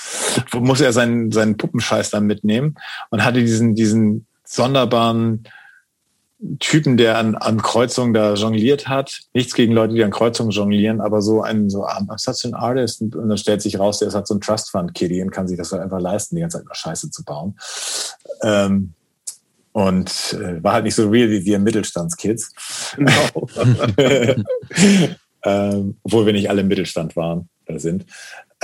Wo 0.50 0.60
muss 0.60 0.80
er 0.80 0.92
seinen, 0.92 1.32
seinen 1.32 1.56
Puppenscheiß 1.56 2.10
dann 2.10 2.26
mitnehmen 2.26 2.76
und 3.10 3.24
hatte 3.24 3.40
diesen, 3.40 3.74
diesen 3.74 4.26
sonderbaren 4.44 5.44
Typen, 6.58 6.96
der 6.96 7.18
an, 7.18 7.34
an 7.34 7.62
Kreuzungen 7.62 8.12
da 8.12 8.34
jongliert 8.34 8.88
hat. 8.88 9.20
Nichts 9.32 9.54
gegen 9.54 9.72
Leute, 9.72 9.94
die 9.94 10.04
an 10.04 10.10
Kreuzungen 10.10 10.50
jonglieren, 10.50 11.00
aber 11.00 11.22
so 11.22 11.42
ein, 11.42 11.70
so, 11.70 11.84
ah, 11.84 12.04
such 12.16 12.44
an 12.44 12.54
artist 12.54 13.00
und 13.00 13.14
dann 13.14 13.38
stellt 13.38 13.62
sich 13.62 13.78
raus, 13.78 13.98
der 13.98 14.08
ist 14.08 14.14
halt 14.14 14.26
so 14.26 14.34
ein 14.34 14.40
Trust 14.40 14.70
Fund 14.70 14.94
Kitty 14.94 15.22
und 15.22 15.30
kann 15.30 15.48
sich 15.48 15.56
das 15.56 15.72
halt 15.72 15.82
einfach 15.82 16.00
leisten, 16.00 16.36
die 16.36 16.42
ganze 16.42 16.58
Zeit 16.58 16.66
mal 16.66 16.74
Scheiße 16.74 17.10
zu 17.10 17.24
bauen. 17.24 17.56
Ähm, 18.42 18.94
und 19.72 20.34
äh, 20.34 20.62
war 20.62 20.74
halt 20.74 20.84
nicht 20.84 20.94
so 20.94 21.08
real 21.08 21.30
wie 21.30 21.44
wir 21.44 21.58
Mittelstandskids. 21.58 22.52
Genau. 22.96 23.48
ähm, 25.42 25.96
obwohl 26.04 26.26
wir 26.26 26.32
nicht 26.32 26.48
alle 26.48 26.60
im 26.60 26.68
Mittelstand 26.68 27.16
waren, 27.16 27.48
äh, 27.66 27.78
sind. 27.78 28.06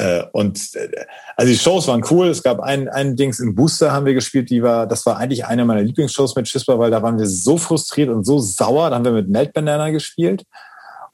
Äh, 0.01 0.25
und 0.33 0.59
äh, 0.77 0.89
also 1.37 1.53
die 1.53 1.59
Shows 1.59 1.87
waren 1.87 2.03
cool. 2.11 2.29
Es 2.29 2.43
gab 2.43 2.61
ein, 2.61 2.89
ein 2.89 3.17
Dings 3.17 3.39
im 3.39 3.55
Booster 3.55 3.93
haben 3.93 4.07
wir 4.07 4.15
gespielt, 4.15 4.49
die 4.49 4.63
war, 4.63 4.87
das 4.87 5.05
war 5.05 5.19
eigentlich 5.19 5.45
eine 5.45 5.67
meiner 5.67 5.83
Lieblingsshows 5.83 6.35
mit 6.37 6.47
Chispa, 6.47 6.79
weil 6.79 6.91
da 6.91 7.03
waren 7.03 7.19
wir 7.19 7.27
so 7.27 7.59
frustriert 7.59 8.09
und 8.09 8.25
so 8.25 8.39
sauer. 8.39 8.89
Da 8.89 8.97
haben 8.97 9.05
wir 9.05 9.13
mit 9.13 9.29
Melt 9.29 9.53
Banana 9.53 9.91
gespielt. 9.91 10.45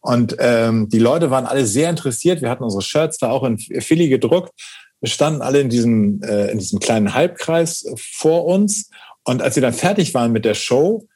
Und 0.00 0.36
ähm, 0.38 0.88
die 0.88 1.00
Leute 1.00 1.32
waren 1.32 1.46
alle 1.46 1.66
sehr 1.66 1.90
interessiert. 1.90 2.42
Wir 2.42 2.48
hatten 2.48 2.62
unsere 2.62 2.82
Shirts 2.82 3.18
da 3.18 3.30
auch 3.30 3.42
in 3.42 3.58
Philly 3.58 4.08
gedruckt. 4.08 4.52
Wir 5.00 5.08
standen 5.10 5.42
alle 5.42 5.60
in 5.60 5.68
diesem, 5.68 6.22
äh, 6.22 6.52
in 6.52 6.58
diesem 6.58 6.78
kleinen 6.78 7.12
Halbkreis 7.12 7.84
vor 7.96 8.44
uns 8.44 8.88
und 9.24 9.42
als 9.42 9.56
sie 9.56 9.60
dann 9.60 9.72
fertig 9.72 10.14
waren 10.14 10.30
mit 10.30 10.44
der 10.44 10.54
Show, 10.54 11.08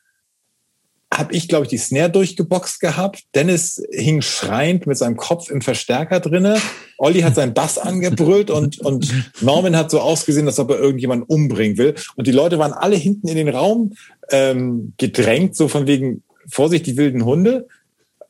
habe 1.13 1.35
ich, 1.35 1.49
glaube 1.49 1.65
ich, 1.65 1.71
die 1.71 1.79
Snare 1.79 2.11
durchgeboxt 2.11 2.81
gehabt. 2.81 3.25
Dennis 3.35 3.83
hing 3.91 4.23
schreiend 4.23 4.87
mit 4.87 4.97
seinem 4.97 5.17
Kopf 5.17 5.51
im 5.51 5.61
Verstärker 5.61 6.21
drinne. 6.21 6.59
Olli 6.99 7.21
hat 7.23 7.35
seinen 7.35 7.53
Bass 7.53 7.79
angebrüllt 7.79 8.51
und, 8.51 8.79
und 8.79 9.13
Norman 9.41 9.77
hat 9.77 9.91
so 9.91 10.01
ausgesehen, 10.01 10.47
als 10.47 10.61
ob 10.61 10.71
er 10.71 10.79
irgendjemanden 10.79 11.27
umbringen 11.27 11.79
will. 11.79 11.95
Und 12.15 12.27
die 12.27 12.33
Leute 12.33 12.59
waren 12.59 12.73
alle 12.73 12.97
hinten 12.97 13.27
in 13.27 13.37
den 13.37 13.49
Raum 13.49 13.95
ähm, 14.31 14.93
gedrängt, 14.99 15.57
so 15.57 15.67
von 15.67 15.87
wegen 15.89 16.23
Vorsicht, 16.49 16.87
die 16.87 16.97
wilden 16.97 17.25
Hunde. 17.25 17.67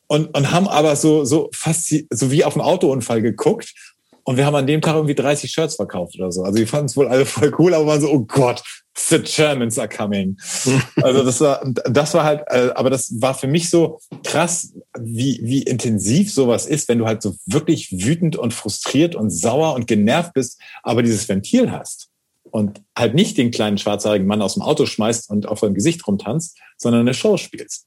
Und, 0.06 0.36
und 0.36 0.50
haben 0.50 0.66
aber 0.66 0.96
so, 0.96 1.24
so 1.24 1.50
fast 1.52 1.94
so 2.10 2.30
wie 2.30 2.44
auf 2.44 2.56
einen 2.56 2.64
Autounfall 2.64 3.20
geguckt. 3.20 3.74
Und 4.24 4.36
wir 4.36 4.46
haben 4.46 4.56
an 4.56 4.66
dem 4.66 4.80
Tag 4.80 4.94
irgendwie 4.94 5.14
30 5.14 5.50
Shirts 5.50 5.76
verkauft 5.76 6.14
oder 6.18 6.32
so. 6.32 6.42
Also 6.44 6.58
die 6.58 6.66
fanden 6.66 6.86
es 6.86 6.96
wohl 6.96 7.08
alle 7.08 7.26
voll 7.26 7.52
cool, 7.58 7.74
aber 7.74 7.86
waren 7.86 8.00
so, 8.00 8.10
oh 8.10 8.20
Gott, 8.20 8.62
the 8.96 9.18
Germans 9.18 9.78
are 9.78 9.88
coming. 9.88 10.36
also 10.96 11.24
das 11.24 11.40
war, 11.40 11.64
das 11.84 12.14
war 12.14 12.24
halt, 12.24 12.42
äh, 12.48 12.70
aber 12.74 12.90
das 12.90 13.20
war 13.20 13.34
für 13.34 13.46
mich 13.46 13.70
so 13.70 14.00
krass, 14.24 14.74
wie, 14.98 15.40
wie 15.42 15.62
intensiv 15.62 16.32
sowas 16.32 16.66
ist, 16.66 16.88
wenn 16.88 16.98
du 16.98 17.06
halt 17.06 17.22
so 17.22 17.36
wirklich 17.46 17.92
wütend 17.92 18.36
und 18.36 18.52
frustriert 18.52 19.14
und 19.14 19.30
sauer 19.30 19.74
und 19.74 19.86
genervt 19.86 20.34
bist, 20.34 20.60
aber 20.82 21.02
dieses 21.02 21.28
Ventil 21.28 21.70
hast 21.70 22.08
und 22.50 22.82
halt 22.96 23.14
nicht 23.14 23.38
den 23.38 23.50
kleinen 23.50 23.78
schwarzhaarigen 23.78 24.26
Mann 24.26 24.42
aus 24.42 24.54
dem 24.54 24.62
Auto 24.62 24.86
schmeißt 24.86 25.30
und 25.30 25.46
auf 25.46 25.60
deinem 25.60 25.74
Gesicht 25.74 26.06
rumtanzt, 26.06 26.58
sondern 26.76 27.02
eine 27.02 27.14
Show 27.14 27.36
spielst. 27.36 27.86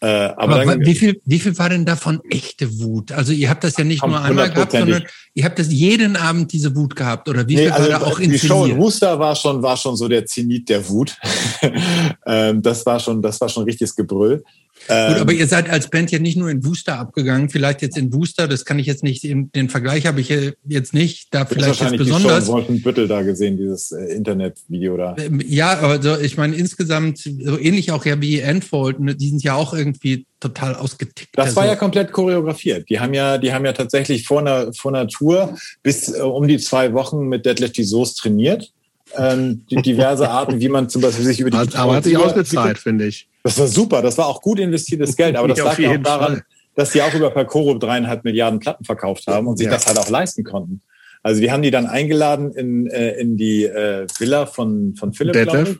Äh, 0.00 0.06
aber, 0.06 0.56
aber 0.56 0.64
dann, 0.66 0.80
wie, 0.84 0.94
viel, 0.94 1.20
wie 1.24 1.38
viel 1.38 1.56
war 1.58 1.70
denn 1.70 1.86
davon 1.86 2.20
echte 2.28 2.80
Wut? 2.80 3.12
Also 3.12 3.32
ihr 3.32 3.48
habt 3.48 3.64
das 3.64 3.78
ja 3.78 3.84
nicht 3.84 4.06
nur 4.06 4.20
einmal 4.20 4.50
gehabt, 4.50 4.72
sondern 4.72 5.04
ihr 5.32 5.44
habt 5.44 5.58
das 5.58 5.72
jeden 5.72 6.16
Abend 6.16 6.52
diese 6.52 6.76
Wut 6.76 6.94
gehabt 6.94 7.30
oder 7.30 7.48
wie 7.48 7.56
viel 7.56 7.64
nee, 7.64 7.70
also 7.70 7.90
war 7.90 8.00
da 8.00 8.06
auch 8.06 8.18
inszeniert? 8.18 8.42
Die 8.42 8.46
Show 8.46 8.64
in 8.66 8.76
Worcester 8.76 9.18
war 9.18 9.34
schon, 9.34 9.62
war 9.62 9.76
schon 9.76 9.96
so 9.96 10.06
der 10.06 10.26
Zenit 10.26 10.68
der 10.68 10.86
Wut. 10.86 11.16
ähm, 12.26 12.60
das 12.60 12.84
war 12.84 13.00
schon, 13.00 13.22
das 13.22 13.40
war 13.40 13.48
schon 13.48 13.64
richtiges 13.64 13.96
Gebrüll. 13.96 14.44
Ähm, 14.88 15.12
Gut, 15.12 15.20
aber 15.22 15.32
ihr 15.32 15.46
seid 15.46 15.68
als 15.70 15.88
Band 15.88 16.10
ja 16.10 16.18
nicht 16.18 16.36
nur 16.36 16.50
in 16.50 16.60
Booster 16.60 16.98
abgegangen, 16.98 17.48
vielleicht 17.48 17.82
jetzt 17.82 17.96
in 17.96 18.10
Booster, 18.10 18.48
das 18.48 18.64
kann 18.64 18.78
ich 18.78 18.86
jetzt 18.86 19.02
nicht, 19.02 19.22
den 19.24 19.68
Vergleich 19.68 20.06
habe 20.06 20.20
ich 20.20 20.28
jetzt 20.66 20.94
nicht, 20.94 21.28
da 21.32 21.44
vielleicht 21.44 21.80
jetzt 21.80 21.96
besonders. 21.96 22.48
Ich 22.48 22.54
habe 22.54 22.72
Büttel 22.74 23.08
da 23.08 23.22
gesehen, 23.22 23.56
dieses 23.56 23.92
äh, 23.92 24.14
Internetvideo 24.14 24.96
da. 24.96 25.16
Ähm, 25.18 25.42
ja, 25.46 25.78
also 25.78 26.18
ich 26.18 26.36
meine 26.36 26.56
insgesamt, 26.56 27.18
so 27.18 27.58
ähnlich 27.58 27.90
auch 27.92 28.04
ja 28.04 28.20
wie 28.20 28.40
Enfold, 28.40 29.00
ne, 29.00 29.14
die 29.14 29.30
sind 29.30 29.42
ja 29.42 29.54
auch 29.54 29.74
irgendwie 29.74 30.26
total 30.40 30.74
ausgetickt. 30.74 31.30
Das 31.32 31.46
also. 31.46 31.56
war 31.56 31.66
ja 31.66 31.76
komplett 31.76 32.12
choreografiert. 32.12 32.88
Die 32.88 33.00
haben 33.00 33.14
ja, 33.14 33.38
die 33.38 33.52
haben 33.52 33.64
ja 33.64 33.72
tatsächlich 33.72 34.26
vor 34.26 34.40
einer, 34.40 34.72
vor 34.72 34.94
einer 34.94 35.08
Tour 35.08 35.56
bis 35.82 36.14
äh, 36.14 36.20
um 36.20 36.46
die 36.46 36.58
zwei 36.58 36.92
Wochen 36.92 37.28
mit 37.28 37.46
Deadlift 37.46 37.76
die 37.76 37.84
Soße 37.84 38.16
trainiert. 38.16 38.72
Ähm, 39.16 39.64
die 39.70 39.76
diverse 39.76 40.28
Arten, 40.28 40.60
wie 40.60 40.68
man 40.68 40.88
zum 40.88 41.00
Beispiel 41.00 41.24
sich 41.24 41.38
über 41.38 41.50
die 41.50 41.56
Aber 41.76 41.94
hat 41.94 42.04
sich 42.04 42.16
ausgezahlt, 42.16 42.78
finde 42.78 43.06
ich. 43.06 43.28
Das 43.46 43.60
war 43.60 43.68
super, 43.68 44.02
das 44.02 44.18
war 44.18 44.26
auch 44.26 44.42
gut 44.42 44.58
investiertes 44.58 45.14
Geld, 45.16 45.36
aber 45.36 45.46
das 45.46 45.58
lag 45.58 45.78
ja 45.78 45.92
auch 45.92 46.02
daran, 46.02 46.32
Fall. 46.32 46.44
dass 46.74 46.90
die 46.90 47.00
auch 47.00 47.14
über 47.14 47.30
Percoro 47.30 47.78
dreieinhalb 47.78 48.24
Milliarden 48.24 48.58
Platten 48.58 48.84
verkauft 48.84 49.28
haben 49.28 49.46
und 49.46 49.56
sich 49.56 49.66
ja. 49.66 49.72
das 49.74 49.86
halt 49.86 50.00
auch 50.00 50.08
leisten 50.08 50.42
konnten. 50.42 50.80
Also 51.22 51.40
wir 51.40 51.52
haben 51.52 51.62
die 51.62 51.70
dann 51.70 51.86
eingeladen 51.86 52.50
in, 52.54 52.88
äh, 52.88 53.12
in 53.12 53.36
die 53.36 53.62
äh, 53.62 54.08
Villa 54.18 54.46
von, 54.46 54.96
von 54.96 55.12
Philipp, 55.12 55.34
Detlef? 55.34 55.78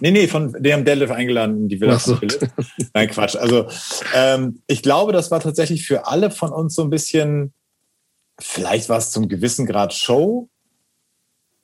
Nee, 0.00 0.10
nee, 0.10 0.26
von, 0.26 0.56
die 0.58 0.72
haben 0.72 0.86
Detlef 0.86 1.10
eingeladen 1.10 1.64
in 1.64 1.68
die 1.68 1.82
Villa 1.82 1.98
so. 1.98 2.16
von 2.16 2.30
Philipp. 2.30 2.50
Nein, 2.94 3.10
Quatsch. 3.10 3.36
Also 3.36 3.68
ähm, 4.14 4.62
ich 4.66 4.80
glaube, 4.80 5.12
das 5.12 5.30
war 5.30 5.40
tatsächlich 5.40 5.86
für 5.86 6.06
alle 6.06 6.30
von 6.30 6.50
uns 6.50 6.74
so 6.74 6.82
ein 6.82 6.88
bisschen, 6.88 7.52
vielleicht 8.40 8.88
war 8.88 8.96
es 8.96 9.10
zum 9.10 9.28
gewissen 9.28 9.66
Grad 9.66 9.92
Show, 9.92 10.48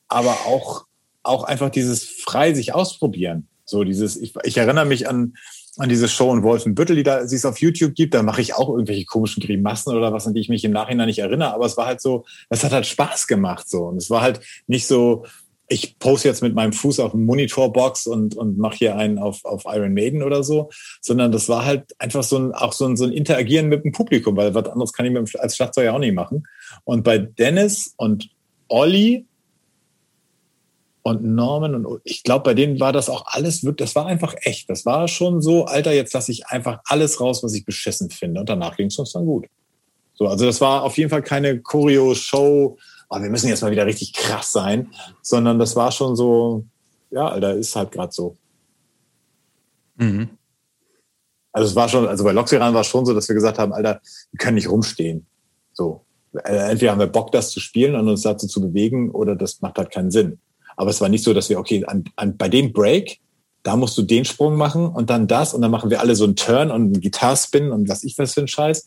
aber 0.09 0.33
auch, 0.45 0.85
auch 1.23 1.45
einfach 1.45 1.71
dieses 1.71 2.05
frei 2.05 2.53
sich 2.53 2.75
ausprobieren. 2.75 3.49
So 3.73 3.85
dieses, 3.85 4.17
ich, 4.17 4.35
ich 4.45 4.57
erinnere 4.59 4.85
mich 4.85 5.09
an, 5.09 5.35
an 5.79 5.89
diese 5.89 6.07
Show 6.07 6.33
in 6.33 6.43
Wolfenbüttel, 6.43 6.95
die 6.95 7.03
da, 7.03 7.27
sie 7.27 7.37
es 7.37 7.47
auf 7.47 7.59
YouTube 7.59 7.95
gibt, 7.95 8.15
da 8.15 8.23
mache 8.23 8.43
ich 8.43 8.55
auch 8.55 8.69
irgendwelche 8.69 9.07
komischen 9.07 9.43
Grimassen 9.43 9.97
oder 9.97 10.13
was, 10.13 10.27
an 10.27 10.35
die 10.35 10.41
ich 10.41 10.49
mich 10.49 10.65
im 10.65 10.73
Nachhinein 10.73 11.07
nicht 11.07 11.19
erinnere. 11.19 11.55
Aber 11.55 11.67
es 11.67 11.77
war 11.77 11.87
halt 11.87 12.01
so, 12.01 12.25
das 12.51 12.63
hat 12.63 12.73
halt 12.73 12.87
Spaß 12.87 13.27
gemacht 13.27 13.69
so. 13.69 13.85
Und 13.85 13.97
es 13.97 14.11
war 14.11 14.21
halt 14.21 14.41
nicht 14.67 14.87
so, 14.87 15.25
ich 15.69 15.99
poste 15.99 16.29
jetzt 16.29 16.43
mit 16.43 16.55
meinem 16.55 16.75
Fuß 16.75 17.01
auf 17.01 17.15
eine 17.15 17.23
Monitorbox 17.23 18.07
und, 18.07 18.37
und 18.37 18.59
mache 18.59 18.77
hier 18.77 18.97
einen 18.97 19.19
auf, 19.19 19.45
auf 19.45 19.63
Iron 19.65 19.95
Maiden 19.95 20.23
oder 20.23 20.45
so, 20.45 20.71
sondern 21.01 21.33
das 21.33 21.49
war 21.49 21.65
halt 21.65 21.99
einfach 21.99 22.23
so 22.23 22.39
ein, 22.39 22.53
auch 22.53 22.75
so 22.75 22.87
ein, 22.87 22.97
so 22.97 23.05
ein 23.05 23.13
Interagieren 23.13 23.69
mit 23.69 23.85
dem 23.85 23.93
Publikum, 23.93 24.37
weil 24.37 24.55
was 24.55 24.67
anderes 24.67 24.93
kann 24.93 25.07
ich 25.07 25.13
mit, 25.13 25.41
als 25.41 25.57
Schlagzeuger 25.57 25.95
auch 25.95 25.99
nicht 25.99 26.15
machen. 26.15 26.47
Und 26.85 27.05
bei 27.05 27.17
Dennis 27.19 27.95
und 27.97 28.29
Olli 28.69 29.27
und 31.03 31.25
Norman 31.25 31.75
und 31.75 32.01
ich 32.05 32.23
glaube, 32.23 32.45
bei 32.45 32.55
denen 32.55 32.79
war 32.79 32.93
das 32.93 33.09
auch 33.09 33.25
alles 33.27 33.65
wirklich, 33.65 33.89
das 33.89 33.97
war 33.97 34.07
einfach 34.07 34.35
echt. 34.43 34.71
Das 34.71 34.87
war 34.87 35.09
schon 35.09 35.43
so, 35.43 35.65
Alter, 35.65 35.93
jetzt 35.93 36.15
lasse 36.15 36.31
ich 36.31 36.47
einfach 36.47 36.81
alles 36.85 37.21
raus, 37.21 37.43
was 37.43 37.55
ich 37.55 37.65
beschissen 37.65 38.11
finde. 38.11 38.41
Und 38.41 38.49
danach 38.49 38.77
ging 38.77 38.87
es 38.87 38.99
uns 38.99 39.13
dann 39.13 39.27
gut. 39.27 39.47
So, 40.15 40.29
also 40.29 40.45
das 40.47 40.61
war 40.61 40.85
auf 40.85 40.97
jeden 40.99 41.11
Fall 41.11 41.23
keine 41.23 41.61
Choreo-Show, 41.61 42.79
oh, 43.09 43.21
wir 43.21 43.31
müssen 43.31 43.49
jetzt 43.49 43.63
mal 43.63 43.73
wieder 43.73 43.87
richtig 43.87 44.13
krass 44.13 44.53
sein, 44.53 44.93
sondern 45.23 45.59
das 45.59 45.75
war 45.75 45.91
schon 45.91 46.15
so, 46.15 46.65
ja, 47.11 47.29
Alter, 47.29 47.55
ist 47.55 47.75
halt 47.75 47.91
gerade 47.91 48.13
so. 48.13 48.37
Mhm. 49.97 50.31
Also 51.53 51.69
es 51.69 51.75
war 51.75 51.89
schon, 51.89 52.07
also 52.07 52.25
bei 52.25 52.33
Loxiran 52.33 52.73
war 52.75 52.81
es 52.83 52.87
schon 52.87 53.05
so, 53.05 53.13
dass 53.13 53.29
wir 53.29 53.35
gesagt 53.35 53.59
haben, 53.59 53.73
Alter, 53.73 54.01
wir 54.31 54.39
können 54.39 54.55
nicht 54.55 54.71
rumstehen. 54.71 55.27
So. 55.73 56.05
Äh, 56.45 56.71
entweder 56.71 56.93
haben 56.93 57.01
wir 57.01 57.09
Bock, 57.09 57.33
das 57.33 57.51
zu 57.51 57.61
spielen 57.61 57.95
und 57.95 58.09
uns 58.09 58.23
dazu 58.23 58.47
zu 58.47 58.61
bewegen, 58.61 59.11
oder 59.11 59.37
das 59.37 59.61
macht 59.61 59.77
halt 59.77 59.91
keinen 59.91 60.11
Sinn. 60.11 60.39
Aber 60.77 60.91
es 60.91 61.01
war 61.01 61.09
nicht 61.09 61.25
so, 61.25 61.35
dass 61.35 61.49
wir, 61.49 61.59
okay, 61.59 61.85
an, 61.87 62.05
an, 62.17 62.37
bei 62.37 62.49
dem 62.49 62.73
Break, 62.73 63.21
da 63.63 63.77
musst 63.77 63.97
du 63.97 64.03
den 64.03 64.25
Sprung 64.25 64.57
machen 64.57 64.87
und 64.87 65.11
dann 65.11 65.29
das 65.29 65.55
und 65.55 65.63
dann 65.63 65.71
machen 65.71 65.91
wir 65.91 66.01
alle 66.01 66.15
so 66.15 66.25
einen 66.25 66.37
Turn 66.37 66.71
und 66.71 66.83
einen 66.83 67.01
Gitarspin 67.01 67.71
und 67.71 67.89
was 67.89 68.03
ich 68.05 68.19
was 68.19 68.35
für 68.35 68.41
ein 68.41 68.49
Scheiß. 68.49 68.87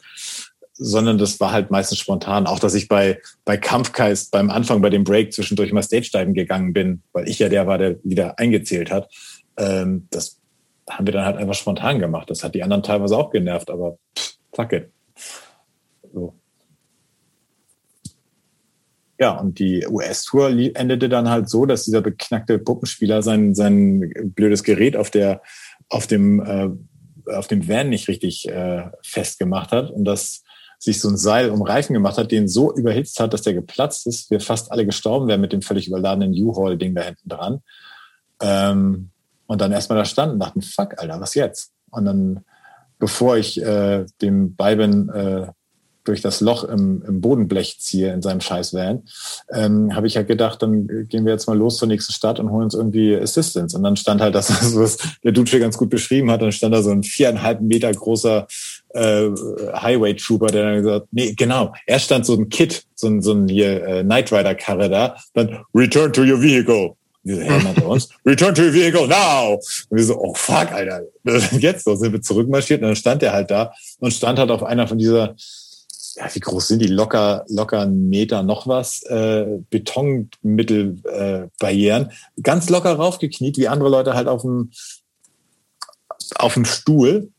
Sondern 0.78 1.18
das 1.18 1.40
war 1.40 1.54
halt 1.54 1.72
meistens 1.72 2.00
spontan. 2.00 2.48
Auch, 2.48 2.60
dass 2.60 2.74
ich 2.74 2.90
bei, 2.90 3.22
bei 3.46 3.56
Kampfgeist 3.56 4.32
beim 4.32 4.50
Anfang, 4.50 4.82
bei 4.82 4.90
dem 4.90 5.06
Break 5.06 5.32
zwischendurch 5.32 5.72
mal 5.72 5.82
Stage-Diven 5.82 6.34
gegangen 6.34 6.74
bin, 6.74 7.02
weil 7.14 7.30
ich 7.30 7.40
ja 7.40 7.48
der 7.48 7.66
war, 7.66 7.78
der 7.78 7.96
wieder 8.04 8.38
eingezählt 8.38 8.92
hat. 8.92 9.10
Ähm, 9.56 10.08
das 10.12 10.38
haben 10.90 11.08
wir 11.08 11.14
dann 11.14 11.26
halt 11.26 11.38
einfach 11.38 11.54
spontan 11.54 12.00
gemacht. 12.00 12.30
Das 12.30 12.44
hat 12.44 12.56
die 12.56 12.64
anderen 12.64 12.84
teilweise 12.84 13.18
auch 13.18 13.32
genervt, 13.32 13.70
aber 13.70 13.98
pff, 14.18 14.38
fuck 14.54 14.74
it. 14.74 14.90
So. 16.14 16.34
Ja, 19.18 19.40
und 19.40 19.60
die 19.60 19.88
US-Tour 19.88 20.50
endete 20.50 21.08
dann 21.08 21.30
halt 21.30 21.50
so, 21.50 21.66
dass 21.66 21.86
dieser 21.86 22.02
beknackte 22.02 22.60
Puppenspieler 22.60 23.22
sein, 23.22 23.56
sein 23.56 24.12
blödes 24.36 24.64
Gerät 24.64 24.98
auf 24.98 25.10
der, 25.10 25.42
auf 25.90 26.06
dem, 26.06 26.42
äh, 26.42 26.70
auf 27.32 27.48
dem 27.48 27.68
Van 27.68 27.90
nicht 27.90 28.08
richtig 28.08 28.48
äh, 28.50 28.90
festgemacht 29.02 29.72
hat 29.72 29.90
und 29.90 30.04
das 30.06 30.44
sich 30.80 31.00
so 31.00 31.10
ein 31.10 31.18
Seil 31.18 31.50
um 31.50 31.62
Reifen 31.62 31.94
gemacht 31.94 32.18
hat, 32.18 32.32
den 32.32 32.48
so 32.48 32.74
überhitzt 32.74 33.20
hat, 33.20 33.34
dass 33.34 33.42
der 33.42 33.54
geplatzt 33.54 34.06
ist, 34.08 34.30
wir 34.30 34.42
fast 34.42 34.72
alle 34.72 34.86
gestorben 34.86 35.28
wären 35.28 35.42
mit 35.42 35.54
dem 35.54 35.62
völlig 35.62 35.88
überladenen 35.88 36.34
U-Haul-Ding 36.34 36.94
da 36.94 37.02
hinten 37.02 37.30
dran. 37.30 37.62
Ähm, 38.42 39.10
und 39.48 39.62
dann 39.62 39.72
erstmal 39.72 39.98
da 39.98 40.06
standen 40.06 40.40
dachten, 40.40 40.62
fuck, 40.62 41.00
Alter, 41.00 41.22
was 41.22 41.36
jetzt? 41.36 41.72
Und 41.92 42.06
dann, 42.06 42.46
bevor 43.00 43.38
ich 43.38 43.62
äh, 43.62 44.06
dem 44.22 44.56
Balben 44.56 45.10
äh, 45.10 45.48
durch 46.06 46.22
das 46.22 46.40
Loch 46.40 46.64
im, 46.64 47.04
im 47.06 47.22
Bodenblech 47.22 47.78
ziehe 47.80 48.14
in 48.14 48.22
seinem 48.22 48.42
scheiß 48.42 48.74
Van, 48.74 49.04
ähm, 49.52 49.96
habe 49.96 50.08
ich 50.08 50.16
halt 50.16 50.28
gedacht, 50.28 50.62
dann 50.62 50.88
gehen 51.10 51.26
wir 51.26 51.34
jetzt 51.34 51.48
mal 51.48 51.58
los 51.58 51.78
zur 51.78 51.88
nächsten 51.88 52.14
Stadt 52.14 52.40
und 52.40 52.52
holen 52.52 52.66
uns 52.66 52.74
irgendwie 52.74 53.16
Assistance. 53.16 53.76
Und 53.76 53.84
dann 53.84 53.98
stand 53.98 54.22
halt 54.22 54.36
das, 54.36 54.50
was 54.76 54.98
der 55.24 55.32
Duce 55.32 55.60
ganz 55.60 55.78
gut 55.78 55.90
beschrieben 55.90 56.32
hat, 56.32 56.42
dann 56.42 56.52
stand 56.52 56.74
da 56.74 56.82
so 56.82 56.92
ein 56.92 57.04
viereinhalb 57.04 57.62
Meter 57.62 57.92
großer 57.92 58.48
äh, 58.94 59.30
Highway 59.74 60.16
Trooper, 60.16 60.48
der 60.48 60.64
dann 60.64 60.84
gesagt, 60.84 61.08
nee, 61.12 61.34
genau, 61.34 61.74
er 61.86 62.00
stand 62.00 62.26
so 62.26 62.34
ein 62.34 62.50
Kit, 62.50 62.84
so 62.96 63.08
ein, 63.08 63.22
so 63.22 63.34
ein 63.34 63.48
hier 63.48 63.86
äh, 63.86 64.04
Knight 64.04 64.32
Rider 64.32 64.56
Karre 64.56 64.90
da, 64.90 65.16
dann 65.34 65.60
Return 65.74 66.14
to 66.14 66.22
your 66.22 66.42
vehicle. 66.42 66.96
Wir 67.26 67.38
so, 67.38 67.42
hey, 67.42 67.84
uns, 67.86 68.10
return 68.26 68.54
to 68.54 68.62
your 68.62 68.74
vehicle 68.74 69.08
now! 69.08 69.60
Und 69.90 69.98
wir 69.98 70.04
so, 70.04 70.16
oh 70.16 70.36
fuck, 70.36 70.72
Alter. 70.72 71.02
Jetzt 71.60 71.84
so 71.84 71.96
sind 71.96 72.14
wir 72.14 72.22
zurückmarschiert 72.22 72.82
und 72.82 72.88
dann 72.90 72.96
stand 72.96 73.24
er 73.24 73.34
halt 73.34 73.50
da 73.50 73.74
und 74.00 74.14
stand 74.14 74.38
halt 74.38 74.52
auf 74.52 74.62
einer 74.62 74.88
von 74.88 75.00
dieser 75.00 75.36
ja, 76.16 76.34
wie 76.34 76.40
groß 76.40 76.70
sind 76.70 76.82
die? 76.82 76.88
Locker, 76.88 77.46
locker 77.50 77.82
einen 77.82 78.08
Meter 78.10 78.42
noch 78.44 78.68
was, 78.68 79.04
äh, 79.04 79.60
Betonmittelbarrieren. 79.70 82.06
Äh, 82.06 82.42
Ganz 82.42 82.70
locker 82.70 82.94
raufgekniet, 82.94 83.58
wie 83.58 83.68
andere 83.68 83.90
Leute 83.90 84.14
halt 84.14 84.28
auf 84.28 84.44
dem, 84.44 84.72
auf 86.36 86.54
dem 86.54 86.64
Stuhl 86.66 87.30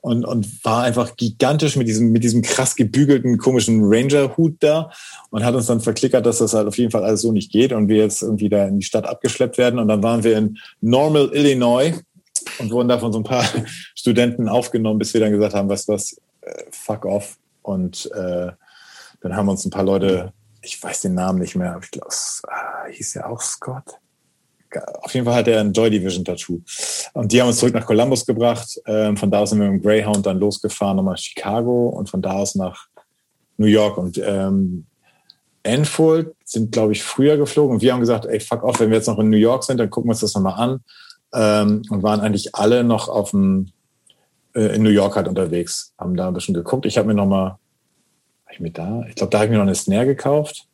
und, 0.00 0.24
und 0.24 0.64
war 0.64 0.82
einfach 0.82 1.14
gigantisch 1.16 1.76
mit 1.76 1.86
diesem, 1.88 2.12
mit 2.12 2.24
diesem 2.24 2.42
krass 2.42 2.76
gebügelten, 2.76 3.38
komischen 3.38 3.80
Ranger-Hut 3.82 4.56
da 4.60 4.90
und 5.30 5.42
hat 5.44 5.54
uns 5.54 5.64
dann 5.66 5.80
verklickert, 5.80 6.26
dass 6.26 6.38
das 6.38 6.52
halt 6.52 6.66
auf 6.66 6.76
jeden 6.76 6.90
Fall 6.90 7.04
alles 7.04 7.22
so 7.22 7.32
nicht 7.32 7.50
geht 7.52 7.72
und 7.72 7.88
wir 7.88 7.96
jetzt 7.98 8.22
irgendwie 8.22 8.50
da 8.50 8.66
in 8.66 8.80
die 8.80 8.84
Stadt 8.84 9.06
abgeschleppt 9.06 9.56
werden. 9.56 9.78
Und 9.78 9.88
dann 9.88 10.02
waren 10.02 10.24
wir 10.24 10.36
in 10.36 10.58
Normal, 10.80 11.30
Illinois 11.32 11.92
und 12.58 12.70
wurden 12.70 12.88
da 12.88 12.98
von 12.98 13.12
so 13.12 13.20
ein 13.20 13.24
paar 13.24 13.46
Studenten 13.94 14.48
aufgenommen, 14.48 14.98
bis 14.98 15.14
wir 15.14 15.20
dann 15.20 15.32
gesagt 15.32 15.54
haben, 15.54 15.70
was 15.70 15.88
was, 15.88 16.20
äh, 16.42 16.64
fuck 16.70 17.06
off, 17.06 17.38
und 17.64 18.10
äh, 18.12 18.52
dann 19.20 19.36
haben 19.36 19.48
uns 19.48 19.64
ein 19.64 19.70
paar 19.70 19.84
Leute, 19.84 20.32
ich 20.60 20.80
weiß 20.80 21.00
den 21.00 21.14
Namen 21.14 21.38
nicht 21.38 21.56
mehr, 21.56 21.78
ich 21.82 21.90
glaube, 21.90 22.08
äh, 22.10 22.92
hieß 22.92 23.14
ja 23.14 23.26
auch 23.26 23.40
Scott. 23.40 23.98
Auf 25.02 25.14
jeden 25.14 25.24
Fall 25.24 25.36
hat 25.36 25.48
er 25.48 25.60
ein 25.60 25.72
Joy 25.72 25.88
Division 25.88 26.24
Tattoo. 26.24 26.60
Und 27.14 27.32
die 27.32 27.40
haben 27.40 27.48
uns 27.48 27.58
zurück 27.58 27.74
nach 27.74 27.86
Columbus 27.86 28.26
gebracht. 28.26 28.80
Ähm, 28.86 29.16
von 29.16 29.30
da 29.30 29.38
aus 29.38 29.50
sind 29.50 29.60
wir 29.60 29.70
mit 29.70 29.80
dem 29.80 29.82
Greyhound 29.82 30.26
dann 30.26 30.40
losgefahren 30.40 30.96
nochmal 30.96 31.16
Chicago 31.16 31.88
und 31.88 32.10
von 32.10 32.20
da 32.20 32.32
aus 32.32 32.54
nach 32.54 32.88
New 33.56 33.66
York. 33.66 33.96
Und 33.96 34.18
ähm, 34.18 34.86
Enfield 35.62 36.34
sind, 36.44 36.72
glaube 36.72 36.92
ich, 36.92 37.04
früher 37.04 37.36
geflogen. 37.36 37.76
Und 37.76 37.82
wir 37.82 37.92
haben 37.92 38.00
gesagt, 38.00 38.26
ey, 38.26 38.40
fuck 38.40 38.64
off, 38.64 38.80
wenn 38.80 38.90
wir 38.90 38.96
jetzt 38.96 39.06
noch 39.06 39.18
in 39.20 39.30
New 39.30 39.36
York 39.36 39.62
sind, 39.62 39.78
dann 39.78 39.90
gucken 39.90 40.08
wir 40.08 40.12
uns 40.12 40.20
das 40.20 40.34
nochmal 40.34 40.58
an. 40.58 40.84
Ähm, 41.32 41.82
und 41.88 42.02
waren 42.02 42.20
eigentlich 42.20 42.54
alle 42.54 42.82
noch 42.82 43.08
auf 43.08 43.30
dem 43.30 43.72
in 44.54 44.82
New 44.82 44.90
York 44.90 45.16
halt 45.16 45.28
unterwegs, 45.28 45.92
haben 45.98 46.16
da 46.16 46.28
ein 46.28 46.34
bisschen 46.34 46.54
geguckt. 46.54 46.86
Ich 46.86 46.96
habe 46.96 47.08
mir 47.08 47.14
noch 47.14 47.26
mal, 47.26 47.58
hab 48.46 48.52
ich 48.52 48.60
mir 48.60 48.70
da, 48.70 49.04
ich 49.08 49.16
glaube, 49.16 49.30
da 49.30 49.38
habe 49.38 49.46
ich 49.46 49.50
mir 49.50 49.58
noch 49.58 49.64
eine 49.64 49.74
Snare 49.74 50.06
gekauft, 50.06 50.68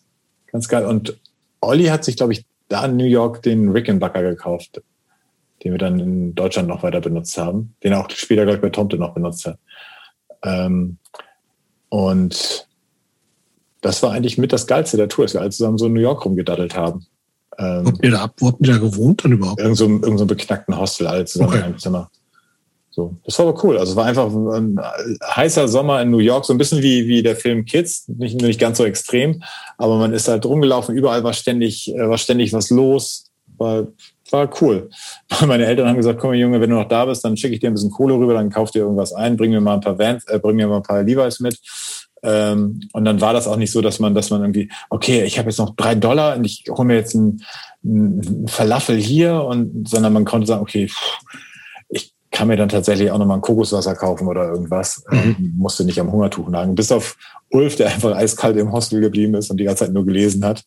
ganz 0.46 0.68
geil. 0.68 0.84
Und 0.84 1.18
Olli 1.60 1.86
hat 1.86 2.04
sich, 2.04 2.16
glaube 2.16 2.32
ich, 2.32 2.44
da 2.68 2.84
in 2.84 2.96
New 2.96 3.04
York 3.04 3.42
den 3.42 3.70
Rickenbacker 3.70 4.22
gekauft, 4.22 4.82
den 5.64 5.72
wir 5.72 5.78
dann 5.78 5.98
in 5.98 6.34
Deutschland 6.34 6.68
noch 6.68 6.82
weiter 6.82 7.00
benutzt 7.00 7.36
haben, 7.38 7.74
den 7.82 7.92
er 7.92 8.00
auch 8.00 8.10
später, 8.10 8.44
glaube 8.44 8.56
ich, 8.56 8.62
bei 8.62 8.70
Tomte 8.70 8.96
noch 8.96 9.14
benutzt 9.14 9.46
hat. 9.46 9.58
Ähm, 10.42 10.98
und 11.88 12.68
das 13.80 14.02
war 14.02 14.12
eigentlich 14.12 14.38
mit 14.38 14.52
das 14.52 14.66
Geilste 14.66 14.96
der 14.96 15.08
Tour, 15.08 15.24
dass 15.24 15.34
wir 15.34 15.40
alle 15.40 15.50
zusammen 15.50 15.78
so 15.78 15.86
in 15.86 15.94
New 15.94 16.00
York 16.00 16.24
rumgedaddelt 16.24 16.76
haben. 16.76 17.06
Ähm, 17.58 17.86
habt 17.86 18.04
ihr 18.04 18.10
da, 18.10 18.30
wo 18.38 18.48
habt 18.48 18.66
ihr 18.66 18.74
da 18.74 18.78
gewohnt 18.78 19.24
dann 19.24 19.32
überhaupt? 19.32 19.60
Irgend 19.60 19.76
so, 19.76 19.86
irgend 19.86 20.18
so 20.18 20.26
beknackten 20.26 20.78
Hostel, 20.78 21.06
alle 21.06 21.24
zusammen 21.24 21.50
okay. 21.50 21.58
in 21.58 21.64
einem 21.64 21.78
Zimmer. 21.78 22.10
So, 22.92 23.16
das 23.24 23.38
war 23.38 23.46
aber 23.46 23.64
cool. 23.64 23.78
Also 23.78 23.92
es 23.92 23.96
war 23.96 24.06
einfach 24.06 24.26
ein 24.26 24.78
heißer 25.24 25.68
Sommer 25.68 26.02
in 26.02 26.10
New 26.10 26.18
York, 26.18 26.44
so 26.44 26.52
ein 26.52 26.58
bisschen 26.58 26.82
wie, 26.82 27.06
wie 27.06 27.22
der 27.22 27.36
Film 27.36 27.64
Kids, 27.64 28.08
nicht, 28.08 28.40
nicht 28.40 28.58
ganz 28.58 28.78
so 28.78 28.84
extrem, 28.84 29.42
aber 29.78 29.96
man 29.96 30.12
ist 30.12 30.26
halt 30.26 30.44
rumgelaufen, 30.44 30.96
überall 30.96 31.22
war 31.22 31.32
ständig, 31.32 31.94
äh, 31.94 32.08
war 32.08 32.18
ständig 32.18 32.52
was 32.52 32.68
los, 32.70 33.30
war, 33.58 33.86
war 34.32 34.50
cool. 34.60 34.90
Meine 35.46 35.66
Eltern 35.66 35.88
haben 35.88 35.96
gesagt, 35.96 36.18
komm 36.18 36.34
Junge, 36.34 36.60
wenn 36.60 36.70
du 36.70 36.76
noch 36.76 36.88
da 36.88 37.04
bist, 37.04 37.24
dann 37.24 37.36
schicke 37.36 37.54
ich 37.54 37.60
dir 37.60 37.70
ein 37.70 37.74
bisschen 37.74 37.92
Kohle 37.92 38.14
rüber, 38.14 38.34
dann 38.34 38.50
kauf 38.50 38.72
dir 38.72 38.80
irgendwas 38.80 39.12
ein, 39.12 39.36
bring 39.36 39.52
mir 39.52 39.60
mal 39.60 39.74
ein 39.74 39.80
paar 39.80 39.98
Vans, 39.98 40.26
äh, 40.26 40.40
bring 40.40 40.56
mir 40.56 40.66
mal 40.66 40.78
ein 40.78 40.82
paar 40.82 41.04
Levi's 41.04 41.38
mit. 41.38 41.58
Ähm, 42.22 42.80
und 42.92 43.04
dann 43.04 43.20
war 43.20 43.32
das 43.32 43.46
auch 43.46 43.56
nicht 43.56 43.70
so, 43.70 43.80
dass 43.80 43.98
man, 44.00 44.14
dass 44.14 44.30
man 44.30 44.42
irgendwie, 44.42 44.70
okay, 44.90 45.22
ich 45.22 45.38
habe 45.38 45.48
jetzt 45.48 45.58
noch 45.58 45.74
drei 45.76 45.94
Dollar 45.94 46.36
und 46.36 46.44
ich 46.44 46.64
hole 46.68 46.86
mir 46.86 46.96
jetzt 46.96 47.14
ein, 47.14 47.40
ein 47.84 48.46
Falafel 48.48 48.96
hier 48.96 49.42
und, 49.44 49.88
sondern 49.88 50.12
man 50.12 50.24
konnte 50.24 50.46
sagen, 50.46 50.60
okay, 50.60 50.88
pff, 50.88 51.18
kann 52.30 52.48
mir 52.48 52.56
dann 52.56 52.68
tatsächlich 52.68 53.10
auch 53.10 53.18
nochmal 53.18 53.38
ein 53.38 53.42
Kokoswasser 53.42 53.94
kaufen 53.94 54.28
oder 54.28 54.48
irgendwas. 54.48 55.04
Mhm. 55.10 55.18
Ähm, 55.18 55.54
musste 55.56 55.84
nicht 55.84 56.00
am 56.00 56.12
Hungertuch 56.12 56.48
nagen. 56.48 56.74
Bis 56.74 56.92
auf 56.92 57.16
Ulf, 57.50 57.76
der 57.76 57.88
einfach 57.88 58.14
eiskalt 58.14 58.56
im 58.56 58.72
Hostel 58.72 59.00
geblieben 59.00 59.34
ist 59.34 59.50
und 59.50 59.56
die 59.56 59.64
ganze 59.64 59.84
Zeit 59.84 59.92
nur 59.92 60.06
gelesen 60.06 60.44
hat, 60.44 60.64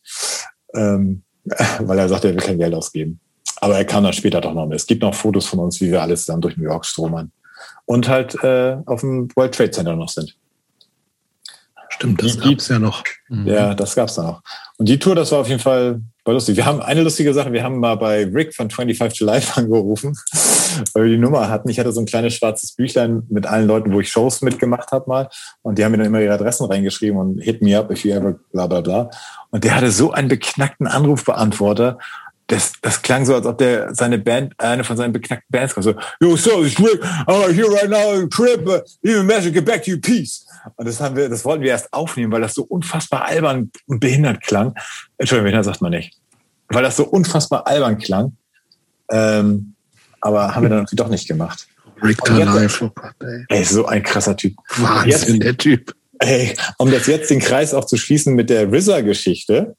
ähm, 0.74 1.22
weil 1.80 1.98
er 1.98 2.08
sagt, 2.08 2.24
er 2.24 2.32
will 2.32 2.40
kein 2.40 2.58
Geld 2.58 2.74
ausgeben. 2.74 3.20
Aber 3.60 3.76
er 3.76 3.84
kam 3.84 4.04
dann 4.04 4.12
später 4.12 4.40
doch 4.40 4.52
noch 4.52 4.66
mit. 4.66 4.76
Es 4.76 4.86
gibt 4.86 5.02
noch 5.02 5.14
Fotos 5.14 5.46
von 5.46 5.58
uns, 5.58 5.80
wie 5.80 5.90
wir 5.90 6.02
alle 6.02 6.16
zusammen 6.16 6.42
durch 6.42 6.56
New 6.56 6.64
York 6.64 6.84
stromern. 6.84 7.32
Und 7.86 8.08
halt 8.08 8.34
äh, 8.42 8.76
auf 8.86 9.00
dem 9.00 9.28
World 9.36 9.54
Trade 9.54 9.70
Center 9.70 9.96
noch 9.96 10.08
sind. 10.08 10.36
Stimmt, 11.94 12.22
das 12.22 12.38
gab 12.38 12.58
es 12.58 12.68
ja 12.68 12.78
noch. 12.78 13.04
Mhm. 13.28 13.46
Ja, 13.46 13.74
das 13.74 13.94
gab 13.94 14.08
es 14.08 14.14
da 14.14 14.22
noch. 14.22 14.42
Und 14.78 14.88
die 14.88 14.98
Tour, 14.98 15.14
das 15.14 15.32
war 15.32 15.40
auf 15.40 15.48
jeden 15.48 15.60
Fall 15.60 16.00
war 16.24 16.34
lustig. 16.34 16.56
Wir 16.56 16.64
haben 16.64 16.80
eine 16.80 17.02
lustige 17.02 17.34
Sache, 17.34 17.52
wir 17.52 17.62
haben 17.62 17.78
mal 17.78 17.96
bei 17.96 18.24
Rick 18.24 18.54
von 18.54 18.70
25 18.70 19.18
to 19.18 19.24
Life 19.24 19.56
angerufen, 19.60 20.16
weil 20.94 21.04
wir 21.04 21.10
die 21.10 21.18
Nummer 21.18 21.48
hatten. 21.48 21.68
Ich 21.68 21.78
hatte 21.78 21.92
so 21.92 22.00
ein 22.00 22.06
kleines 22.06 22.34
schwarzes 22.34 22.72
Büchlein 22.72 23.24
mit 23.28 23.46
allen 23.46 23.66
Leuten, 23.66 23.92
wo 23.92 24.00
ich 24.00 24.10
Shows 24.10 24.40
mitgemacht 24.40 24.90
habe 24.90 25.08
mal. 25.08 25.28
Und 25.62 25.78
die 25.78 25.84
haben 25.84 25.92
mir 25.92 25.98
dann 25.98 26.06
immer 26.06 26.20
ihre 26.20 26.34
Adressen 26.34 26.66
reingeschrieben 26.66 27.18
und 27.18 27.40
hit 27.40 27.62
me 27.62 27.78
up 27.78 27.90
if 27.90 28.04
you 28.04 28.12
ever 28.12 28.38
bla 28.52 28.66
bla 28.66 28.80
bla. 28.80 29.10
Und 29.50 29.64
der 29.64 29.76
hatte 29.76 29.90
so 29.90 30.12
einen 30.12 30.28
beknackten 30.28 30.86
Anrufbeantworter 30.86 31.98
das, 32.46 32.72
das 32.82 33.00
klang 33.00 33.24
so, 33.24 33.34
als 33.34 33.46
ob 33.46 33.58
der 33.58 33.94
seine 33.94 34.18
Band, 34.18 34.52
eine 34.58 34.84
von 34.84 34.96
seinen 34.96 35.12
beknackten 35.12 35.50
Bands 35.50 35.74
kommt. 35.74 35.84
So, 35.84 35.94
yo, 36.20 36.36
so, 36.36 36.62
it's 36.62 36.78
Rick, 36.78 37.02
I'm 37.26 37.52
here 37.52 37.70
right 37.70 37.88
now 37.88 38.12
in 38.12 38.28
Crib, 38.28 38.68
uh, 38.68 38.80
even 39.02 39.26
message, 39.26 39.54
get 39.54 39.64
back 39.64 39.82
to 39.84 39.92
you, 39.92 39.98
peace. 39.98 40.43
Und 40.76 40.88
das 40.88 41.00
haben 41.00 41.16
wir, 41.16 41.28
das 41.28 41.44
wollten 41.44 41.62
wir 41.62 41.70
erst 41.70 41.92
aufnehmen, 41.92 42.32
weil 42.32 42.40
das 42.40 42.54
so 42.54 42.62
unfassbar 42.64 43.24
albern 43.24 43.70
und 43.86 44.00
behindert 44.00 44.42
klang. 44.42 44.74
Entschuldigung, 45.18 45.44
behindert 45.44 45.64
sagt 45.66 45.82
man 45.82 45.90
nicht. 45.90 46.18
Weil 46.68 46.82
das 46.82 46.96
so 46.96 47.04
unfassbar 47.04 47.66
albern 47.66 47.98
klang. 47.98 48.36
Ähm, 49.10 49.74
aber 50.20 50.54
haben 50.54 50.62
wir 50.62 50.70
dann 50.70 50.86
doch 50.92 51.08
nicht 51.08 51.28
gemacht. 51.28 51.68
Rick 52.02 52.26
Life, 52.28 52.84
oh 52.84 53.24
ey. 53.48 53.64
So 53.64 53.86
ein 53.86 54.02
krasser 54.02 54.36
Typ. 54.36 54.54
Wahnsinn, 54.76 55.34
jetzt, 55.34 55.42
der 55.42 55.56
Typ. 55.56 55.94
Ey, 56.18 56.54
um 56.78 56.90
das 56.90 57.06
jetzt 57.06 57.30
den 57.30 57.40
Kreis 57.40 57.74
auch 57.74 57.84
zu 57.84 57.96
schließen 57.96 58.34
mit 58.34 58.50
der 58.50 58.70
RZA-Geschichte, 58.72 59.76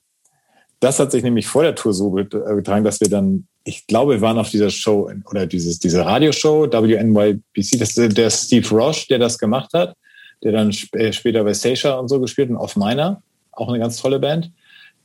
das 0.80 1.00
hat 1.00 1.12
sich 1.12 1.24
nämlich 1.24 1.48
vor 1.48 1.64
der 1.64 1.76
Tour 1.76 1.94
so 1.94 2.18
äh, 2.18 2.26
getragen, 2.26 2.84
dass 2.84 3.00
wir 3.00 3.10
dann, 3.10 3.48
ich 3.64 3.88
glaube, 3.88 4.14
wir 4.14 4.22
waren 4.22 4.38
auf 4.38 4.50
dieser 4.50 4.70
Show 4.70 5.12
oder 5.26 5.48
dieses, 5.48 5.80
diese 5.80 6.06
Radioshow 6.06 6.72
WNYBC, 6.72 7.80
das 7.80 7.94
der 7.94 8.30
Steve 8.30 8.70
Roche, 8.70 9.08
der 9.10 9.20
das 9.20 9.38
gemacht 9.38 9.72
hat, 9.74 9.96
der 10.44 10.52
dann 10.52 10.70
sp 10.74 10.94
äh, 10.98 11.14
später 11.14 11.44
bei 11.44 11.54
Seisha 11.54 11.94
und 11.96 12.08
so 12.08 12.20
gespielt 12.20 12.50
und 12.50 12.58
auf 12.58 12.76
meiner, 12.76 13.22
auch 13.52 13.70
eine 13.70 13.80
ganz 13.80 13.98
tolle 13.98 14.20
Band. 14.20 14.52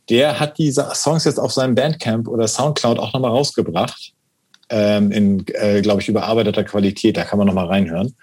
Der 0.09 0.41
hat 0.41 0.59
die 0.59 0.73
Songs 0.73 1.25
jetzt 1.25 1.39
auf 1.39 1.53
seinem 1.53 1.75
Bandcamp 1.75 2.27
oder 2.27 2.49
Soundcloud 2.49 2.99
auch 2.99 3.13
nochmal 3.13 3.31
rausgebracht. 3.31 4.13
Ähm, 4.69 5.11
in, 5.11 5.45
äh, 5.55 5.83
glaube 5.83 6.01
ich, 6.01 6.09
überarbeiteter 6.09 6.63
Qualität. 6.63 7.17
Da 7.17 7.25
kann 7.25 7.39
man 7.39 7.47
nochmal 7.47 7.67
reinhören. 7.67 8.15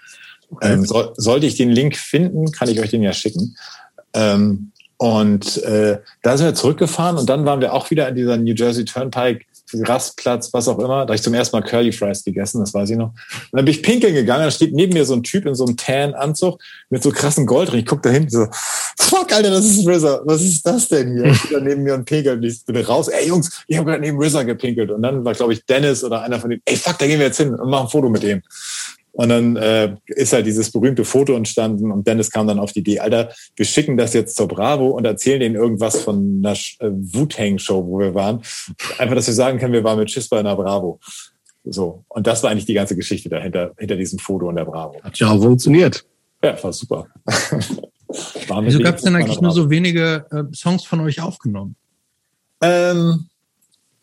Okay. 0.50 0.72
Ähm, 0.72 0.84
so, 0.84 1.12
sollte 1.16 1.46
ich 1.46 1.56
den 1.56 1.70
Link 1.70 1.96
finden, 1.96 2.50
kann 2.52 2.68
ich 2.68 2.80
euch 2.80 2.90
den 2.90 3.02
ja 3.02 3.12
schicken. 3.12 3.56
Ähm, 4.14 4.72
und 4.96 5.62
äh, 5.62 6.00
da 6.22 6.36
sind 6.36 6.46
wir 6.46 6.54
zurückgefahren 6.54 7.18
und 7.18 7.28
dann 7.28 7.44
waren 7.44 7.60
wir 7.60 7.72
auch 7.72 7.90
wieder 7.90 8.08
in 8.08 8.16
dieser 8.16 8.36
New 8.36 8.54
Jersey 8.54 8.84
Turnpike, 8.84 9.44
Rastplatz, 9.74 10.52
was 10.52 10.68
auch 10.68 10.78
immer. 10.78 11.00
Da 11.00 11.08
habe 11.08 11.14
ich 11.14 11.22
zum 11.22 11.34
ersten 11.34 11.56
Mal 11.56 11.62
Curly 11.62 11.92
Fries 11.92 12.24
gegessen, 12.24 12.60
das 12.60 12.74
weiß 12.74 12.90
ich 12.90 12.96
noch. 12.96 13.08
Und 13.08 13.52
dann 13.52 13.64
bin 13.64 13.74
ich 13.74 13.82
pinkeln 13.82 14.14
gegangen, 14.14 14.44
da 14.44 14.50
steht 14.50 14.72
neben 14.74 14.92
mir 14.92 15.04
so 15.04 15.14
ein 15.14 15.22
Typ 15.22 15.46
in 15.46 15.54
so 15.54 15.66
einem 15.66 15.76
Tan-Anzug 15.76 16.60
mit 16.90 17.02
so 17.02 17.10
krassen 17.10 17.46
Goldring. 17.46 17.80
Ich 17.80 17.86
guck 17.86 18.02
da 18.02 18.10
hinten 18.10 18.30
so, 18.30 18.46
fuck, 18.98 19.32
Alter, 19.32 19.50
das 19.50 19.64
ist 19.64 19.86
RZA. 19.86 20.22
Was 20.24 20.42
ist 20.42 20.66
das 20.66 20.88
denn 20.88 21.14
hier? 21.14 21.26
Ich 21.26 21.48
bin 21.48 21.64
neben 21.64 21.82
mir 21.82 21.94
und 21.94 22.04
pinkelt. 22.04 22.44
Ich 22.44 22.64
bin 22.64 22.76
raus. 22.76 23.08
Ey, 23.08 23.28
Jungs, 23.28 23.64
ich 23.66 23.76
habe 23.76 23.90
gerade 23.90 24.02
neben 24.02 24.22
RZA 24.22 24.42
gepinkelt. 24.42 24.90
Und 24.90 25.02
dann 25.02 25.24
war, 25.24 25.34
glaube 25.34 25.52
ich, 25.52 25.64
Dennis 25.64 26.04
oder 26.04 26.22
einer 26.22 26.38
von 26.40 26.50
denen, 26.50 26.62
ey, 26.64 26.76
fuck, 26.76 26.98
da 26.98 27.06
gehen 27.06 27.18
wir 27.18 27.26
jetzt 27.26 27.38
hin 27.38 27.54
und 27.54 27.70
machen 27.70 27.86
ein 27.86 27.90
Foto 27.90 28.08
mit 28.08 28.22
dem. 28.22 28.42
Und 29.18 29.30
dann 29.30 29.56
äh, 29.56 29.96
ist 30.06 30.32
halt 30.32 30.46
dieses 30.46 30.70
berühmte 30.70 31.04
Foto 31.04 31.34
entstanden 31.34 31.90
und 31.90 32.06
Dennis 32.06 32.30
kam 32.30 32.46
dann 32.46 32.60
auf 32.60 32.72
die 32.72 32.78
Idee, 32.78 33.00
Alter, 33.00 33.32
wir 33.56 33.64
schicken 33.64 33.96
das 33.96 34.14
jetzt 34.14 34.36
zur 34.36 34.46
Bravo 34.46 34.90
und 34.90 35.04
erzählen 35.04 35.40
denen 35.40 35.56
irgendwas 35.56 36.02
von 36.02 36.40
einer 36.40 36.52
äh, 36.52 36.88
Wu-Tang-Show, 36.88 37.84
wo 37.84 37.98
wir 37.98 38.14
waren. 38.14 38.42
Einfach, 38.96 39.16
dass 39.16 39.26
wir 39.26 39.34
sagen 39.34 39.58
können, 39.58 39.72
wir 39.72 39.82
waren 39.82 39.98
mit 39.98 40.08
Schiss 40.08 40.28
bei 40.28 40.38
einer 40.38 40.54
Bravo. 40.54 41.00
So. 41.64 42.04
Und 42.06 42.28
das 42.28 42.44
war 42.44 42.52
eigentlich 42.52 42.66
die 42.66 42.74
ganze 42.74 42.94
Geschichte 42.94 43.28
dahinter, 43.28 43.72
hinter 43.76 43.96
diesem 43.96 44.20
Foto 44.20 44.48
in 44.50 44.54
der 44.54 44.66
Bravo. 44.66 45.02
Hat 45.02 45.18
ja 45.18 45.32
auch 45.32 45.42
funktioniert. 45.42 46.04
Ja, 46.40 46.62
war 46.62 46.72
super. 46.72 47.08
war 48.46 48.64
Wieso 48.64 48.78
gab 48.78 48.98
es 48.98 49.02
denn 49.02 49.16
eigentlich 49.16 49.40
nur 49.40 49.50
so 49.50 49.68
wenige 49.68 50.26
äh, 50.30 50.44
Songs 50.54 50.84
von 50.84 51.00
euch 51.00 51.20
aufgenommen? 51.20 51.74
Ähm, 52.60 53.26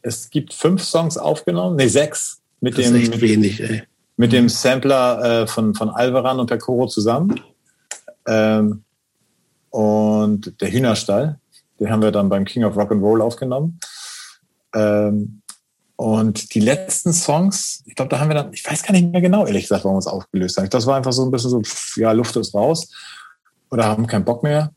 es 0.02 0.30
gibt 0.30 0.54
fünf 0.54 0.84
Songs 0.84 1.18
aufgenommen, 1.18 1.78
nee, 1.78 1.88
sechs. 1.88 2.42
Mit 2.60 2.78
das 2.78 2.88
dem, 2.88 2.96
ist 2.96 3.14
echt 3.14 3.22
wenig, 3.22 3.62
ey 3.62 3.84
mit 4.18 4.32
dem 4.32 4.50
Sampler 4.50 5.44
äh, 5.44 5.48
von, 5.48 5.76
von 5.76 5.90
Alvaran 5.90 6.40
und 6.40 6.48
Percoro 6.48 6.88
zusammen. 6.88 7.40
Ähm, 8.28 8.84
und 9.70 10.62
der 10.62 10.72
Hühnerstall, 10.72 11.40
den 11.80 11.92
haben 11.92 12.02
wir 12.02 12.12
dann 12.12 12.30
beim 12.30 12.46
King 12.46 12.64
of 12.64 12.78
Rock 12.78 12.92
and 12.92 13.04
Roll 13.04 13.22
aufgenommen. 13.22 13.80
Ähm, 14.74 15.42
und 15.98 16.54
die 16.54 16.60
letzten 16.60 17.14
Songs, 17.14 17.84
ich 17.86 17.96
glaube, 17.96 18.10
da 18.10 18.20
haben 18.20 18.30
wir 18.30 18.36
dann, 18.36 18.54
ich 18.54 18.66
weiß 18.70 18.84
gar 18.84 18.92
nicht 18.92 19.12
mehr 19.12 19.22
genau, 19.22 19.46
ehrlich 19.46 19.64
gesagt, 19.64 19.86
warum 19.86 19.96
wir 19.96 19.98
uns 19.98 20.08
aufgelöst 20.08 20.58
haben. 20.58 20.70
Das 20.70 20.86
war 20.86 20.98
einfach 20.98 21.14
so 21.14 21.24
ein 21.24 21.32
bisschen 21.32 21.50
so, 21.50 21.62
ja, 21.96 22.12
Luft 22.12 22.36
ist 22.36 22.54
raus 22.54 22.90
oder 23.70 23.86
haben 23.86 24.08
keinen 24.08 24.26
Bock 24.26 24.44
mehr. 24.44 24.72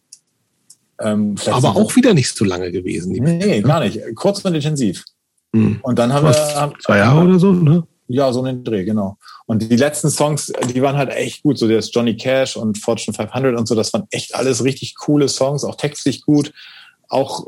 Ähm, 1.00 1.36
Aber 1.46 1.76
auch 1.76 1.94
wieder 1.96 2.14
nicht 2.14 2.36
so 2.36 2.44
lange 2.44 2.72
gewesen. 2.72 3.12
Nee, 3.12 3.60
gar 3.62 3.80
nicht. 3.80 4.00
Kurz 4.16 4.44
und 4.44 4.54
intensiv. 4.54 5.04
Mhm. 5.52 5.78
Und 5.82 5.98
dann 5.98 6.12
haben 6.12 6.26
wir. 6.26 6.34
Haben, 6.56 6.74
zwei 6.80 6.98
Jahre 6.98 7.20
oder 7.24 7.38
so, 7.38 7.52
ne? 7.52 7.86
Ja, 8.08 8.32
so 8.32 8.42
einen 8.42 8.64
Dreh, 8.64 8.84
genau. 8.84 9.18
Und 9.44 9.70
die 9.70 9.76
letzten 9.76 10.08
Songs, 10.08 10.50
die 10.74 10.82
waren 10.82 10.96
halt 10.96 11.10
echt 11.10 11.42
gut. 11.42 11.58
So 11.58 11.68
das 11.68 11.92
Johnny 11.92 12.16
Cash 12.16 12.56
und 12.56 12.78
Fortune 12.78 13.14
500 13.14 13.56
und 13.56 13.68
so, 13.68 13.74
das 13.74 13.92
waren 13.92 14.06
echt 14.10 14.34
alles 14.34 14.64
richtig 14.64 14.94
coole 14.94 15.28
Songs, 15.28 15.62
auch 15.62 15.74
textlich 15.74 16.22
gut, 16.22 16.52
auch 17.08 17.46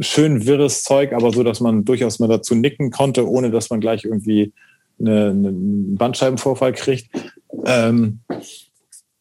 schön 0.00 0.46
wirres 0.46 0.84
Zeug, 0.84 1.12
aber 1.12 1.32
so, 1.32 1.42
dass 1.42 1.60
man 1.60 1.84
durchaus 1.84 2.20
mal 2.20 2.28
dazu 2.28 2.54
nicken 2.54 2.90
konnte, 2.90 3.28
ohne 3.28 3.50
dass 3.50 3.68
man 3.68 3.80
gleich 3.80 4.04
irgendwie 4.04 4.52
eine, 5.00 5.30
einen 5.30 5.96
Bandscheibenvorfall 5.96 6.72
kriegt. 6.72 7.08
Ähm, 7.64 8.20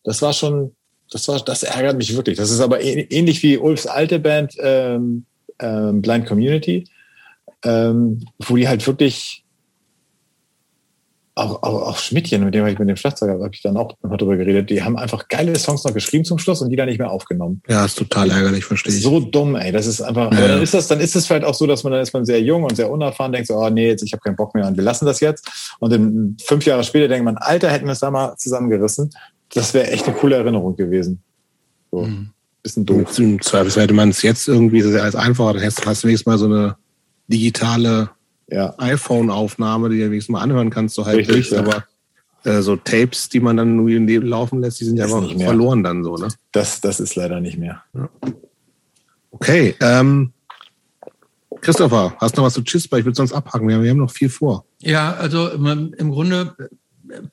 das 0.03 0.21
war 0.21 0.33
schon, 0.33 0.75
das 1.09 1.27
war, 1.27 1.39
das 1.39 1.63
ärgert 1.63 1.97
mich 1.97 2.15
wirklich. 2.15 2.37
Das 2.37 2.51
ist 2.51 2.59
aber 2.59 2.81
ähnlich 2.81 3.41
wie 3.41 3.57
Ulfs 3.57 3.87
alte 3.87 4.19
Band 4.19 4.55
ähm, 4.59 5.25
ähm, 5.59 6.01
Blind 6.01 6.27
Community, 6.27 6.85
ähm, 7.63 8.23
wo 8.39 8.55
die 8.55 8.67
halt 8.67 8.85
wirklich 8.85 9.44
auch, 11.37 11.63
auch, 11.63 11.81
auch 11.89 11.97
Schmidtchen, 11.97 12.45
mit 12.45 12.53
dem 12.55 12.65
ich 12.65 12.79
mit 12.79 12.87
dem 12.87 12.95
Schlagzeuger, 12.95 13.33
habe 13.33 13.53
ich 13.53 13.61
dann 13.61 13.75
auch 13.75 13.91
noch 14.01 14.17
drüber 14.17 14.37
geredet, 14.37 14.69
die 14.69 14.81
haben 14.81 14.97
einfach 14.97 15.27
geile 15.27 15.53
Songs 15.59 15.83
noch 15.83 15.93
geschrieben 15.93 16.23
zum 16.23 16.37
Schluss 16.37 16.61
und 16.61 16.69
die 16.69 16.77
dann 16.77 16.87
nicht 16.87 16.97
mehr 16.97 17.11
aufgenommen. 17.11 17.61
Ja, 17.67 17.83
ist 17.83 17.97
total 17.97 18.31
ärgerlich, 18.31 18.63
verstehe 18.63 18.93
ich. 18.93 19.01
So 19.01 19.19
dumm, 19.19 19.55
ey. 19.55 19.73
Das 19.73 19.85
ist 19.85 20.01
einfach, 20.01 20.31
ja. 20.31 20.37
aber 20.37 20.47
dann 20.47 20.61
ist 20.61 20.73
das, 20.73 20.87
dann 20.87 21.01
ist 21.01 21.13
es 21.13 21.27
vielleicht 21.27 21.43
auch 21.43 21.53
so, 21.53 21.67
dass 21.67 21.83
man 21.83 21.91
dann 21.91 22.01
ist 22.01 22.13
man 22.13 22.23
sehr 22.23 22.41
jung 22.41 22.63
und 22.63 22.77
sehr 22.77 22.89
unerfahren, 22.89 23.33
denkt 23.33 23.49
so, 23.49 23.55
oh 23.55 23.69
nee, 23.69 23.87
jetzt, 23.87 24.01
ich 24.01 24.13
habe 24.13 24.21
keinen 24.21 24.37
Bock 24.37 24.55
mehr 24.55 24.65
und 24.65 24.77
wir 24.77 24.83
lassen 24.83 25.05
das 25.05 25.19
jetzt. 25.19 25.75
Und 25.79 25.91
dann 25.91 26.37
fünf 26.41 26.65
Jahre 26.65 26.85
später 26.85 27.09
denkt 27.09 27.25
man, 27.25 27.35
Alter, 27.37 27.69
hätten 27.69 27.85
wir 27.85 27.91
es 27.91 27.99
da 27.99 28.09
mal 28.09 28.37
zusammengerissen. 28.37 29.09
Das 29.53 29.73
wäre 29.73 29.87
echt 29.87 30.07
eine 30.07 30.15
coole 30.15 30.37
Erinnerung 30.37 30.77
gewesen. 30.77 31.21
So. 31.91 32.03
Mhm. 32.03 32.29
Bisschen 32.63 32.85
doof. 32.85 33.19
Im 33.19 33.41
Zweifelsfall 33.41 33.83
hätte 33.83 33.93
man 33.93 34.09
es 34.09 34.21
jetzt 34.21 34.47
irgendwie 34.47 34.83
als 34.97 35.15
einfacher, 35.15 35.55
dann 35.55 35.63
hast 35.63 36.03
du 36.03 36.07
wenigstens 36.07 36.25
mal 36.25 36.37
so 36.37 36.45
eine 36.45 36.77
digitale 37.27 38.09
ja. 38.47 38.73
iPhone-Aufnahme, 38.77 39.89
die 39.89 39.99
du 39.99 40.05
wenigstens 40.05 40.33
mal 40.33 40.41
anhören 40.41 40.69
kannst, 40.69 40.95
so 40.95 41.05
halb 41.05 41.27
durch, 41.27 41.51
ja. 41.51 41.59
aber 41.59 41.85
äh, 42.43 42.61
so 42.61 42.75
Tapes, 42.75 43.29
die 43.29 43.39
man 43.39 43.57
dann 43.57 43.75
nur 43.75 43.89
im 43.89 44.07
Leben 44.07 44.27
laufen 44.27 44.61
lässt, 44.61 44.79
die 44.79 44.85
sind 44.85 44.97
ja 44.97 45.05
einfach 45.05 45.31
verloren 45.31 45.83
dann 45.83 46.03
so, 46.03 46.15
ne? 46.15 46.27
Das, 46.51 46.81
das 46.81 46.99
ist 46.99 47.15
leider 47.15 47.39
nicht 47.39 47.57
mehr. 47.57 47.83
Ja. 47.93 48.09
Okay, 49.31 49.75
ähm, 49.81 50.31
Christopher, 51.61 52.15
hast 52.19 52.37
du 52.37 52.41
noch 52.41 52.47
was 52.47 52.53
zu 52.53 52.63
Chispa? 52.63 52.97
Ich 52.97 53.05
würde 53.05 53.15
sonst 53.15 53.33
abhaken. 53.33 53.67
Wir 53.67 53.75
haben, 53.75 53.83
wir 53.83 53.89
haben 53.89 53.97
noch 53.97 54.11
viel 54.11 54.29
vor. 54.29 54.65
Ja, 54.81 55.15
also 55.15 55.49
im 55.49 56.11
Grunde 56.11 56.55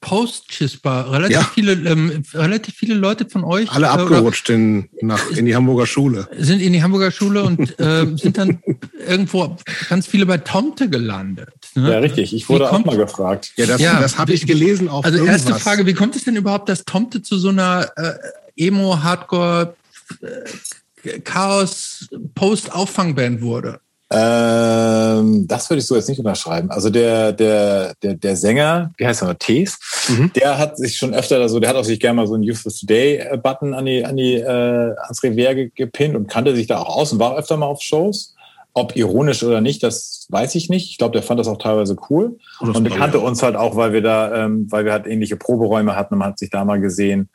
Post-Chispa. 0.01 1.03
Relativ, 1.03 1.36
ja. 1.36 1.51
viele, 1.55 1.73
ähm, 1.73 2.23
relativ 2.35 2.74
viele 2.74 2.94
Leute 2.94 3.28
von 3.28 3.44
euch. 3.44 3.70
Alle 3.70 3.86
äh, 3.86 3.90
abgerutscht 3.90 4.51
in, 4.51 4.89
nach, 5.01 5.31
in 5.31 5.47
die 5.47 5.55
Hamburger 5.55 5.86
Schule. 5.86 6.28
Sind 6.36 6.61
in 6.61 6.73
die 6.73 6.82
Hamburger 6.82 7.11
Schule 7.11 7.43
und 7.43 7.78
äh, 7.81 8.07
sind 8.16 8.39
dann 8.39 8.62
irgendwo 9.07 9.57
ganz 9.89 10.07
viele 10.07 10.27
bei 10.27 10.39
Tomte 10.39 10.89
gelandet. 10.89 11.55
Ne? 11.74 11.90
Ja, 11.90 11.99
richtig. 11.99 12.35
Ich 12.35 12.49
wurde 12.49 12.66
kommt, 12.66 12.86
auch 12.86 12.93
mal 12.93 12.99
gefragt. 12.99 13.53
Ja, 13.57 13.66
das, 13.66 13.81
ja, 13.81 14.01
das 14.01 14.19
habe 14.19 14.32
ich 14.32 14.47
gelesen 14.47 14.89
auf 14.89 15.05
Also 15.05 15.19
irgendwas. 15.19 15.47
erste 15.47 15.61
Frage, 15.61 15.86
wie 15.86 15.94
kommt 15.94 16.16
es 16.16 16.24
denn 16.24 16.36
überhaupt, 16.36 16.69
dass 16.69 16.85
Tomte 16.85 17.23
zu 17.23 17.39
so 17.39 17.49
einer 17.49 17.90
äh, 17.97 18.15
Emo-Hardcore- 18.57 19.74
äh, 20.20 21.20
Chaos 21.24 22.09
Post-Auffangband 22.35 23.43
wurde? 23.43 23.81
Ähm, 24.14 25.47
das 25.48 25.70
würde 25.70 25.78
ich 25.80 25.86
so 25.86 25.97
jetzt 25.97 26.09
nicht 26.09 26.18
unterschreiben. 26.18 26.70
Also 26.70 26.90
der, 26.90 27.32
der, 27.32 27.94
der, 28.02 28.14
der 28.14 28.36
Sänger, 28.36 28.93
wie 28.98 29.06
heißt 29.06 29.22
er 29.22 29.28
noch, 29.28 29.39
Tees, 29.39 29.78
mhm. 30.09 30.30
der 30.34 30.59
hat 30.59 30.76
sich 30.76 30.98
schon 30.98 31.14
öfter, 31.14 31.40
also 31.40 31.60
der 31.60 31.70
hat 31.70 31.76
auch 31.76 31.84
sich 31.84 31.98
gerne 31.98 32.16
mal 32.16 32.26
so 32.26 32.34
einen 32.34 32.43
Youth 32.43 32.62
Today 32.62 33.39
Button 33.43 33.72
an 33.72 33.86
die, 33.86 34.05
an 34.05 34.16
die, 34.16 34.34
äh, 34.34 34.94
ans 35.01 35.22
Revier 35.22 35.70
gepinnt 35.70 36.14
und 36.14 36.28
kannte 36.28 36.55
sich 36.55 36.66
da 36.66 36.78
auch 36.78 36.94
aus 36.94 37.12
und 37.12 37.20
war 37.20 37.39
öfter 37.39 37.56
mal 37.56 37.66
auf 37.66 37.80
Shows. 37.80 38.34
Ob 38.74 38.97
ironisch 38.97 39.43
oder 39.43 39.60
nicht, 39.60 39.82
das 39.82 40.26
weiß 40.30 40.55
ich 40.55 40.70
nicht. 40.70 40.90
Ich 40.90 40.98
glaube, 40.98 41.12
der 41.12 41.22
fand 41.22 41.39
das 41.39 41.47
auch 41.47 41.59
teilweise 41.59 41.94
cool. 42.09 42.39
Oh, 42.60 42.66
und 42.66 42.84
der 42.84 42.97
kannte 42.97 43.20
uns 43.20 43.43
halt 43.43 43.55
auch, 43.55 43.76
weil 43.76 43.93
wir 43.93 44.01
da, 44.01 44.44
ähm, 44.44 44.66
weil 44.70 44.86
wir 44.86 44.93
halt 44.93 45.06
ähnliche 45.06 45.36
Proberäume 45.36 45.94
hatten 45.94 46.14
und 46.14 46.20
man 46.20 46.28
hat 46.28 46.39
sich 46.39 46.48
da 46.48 46.64
mal 46.64 46.80
gesehen. 46.80 47.28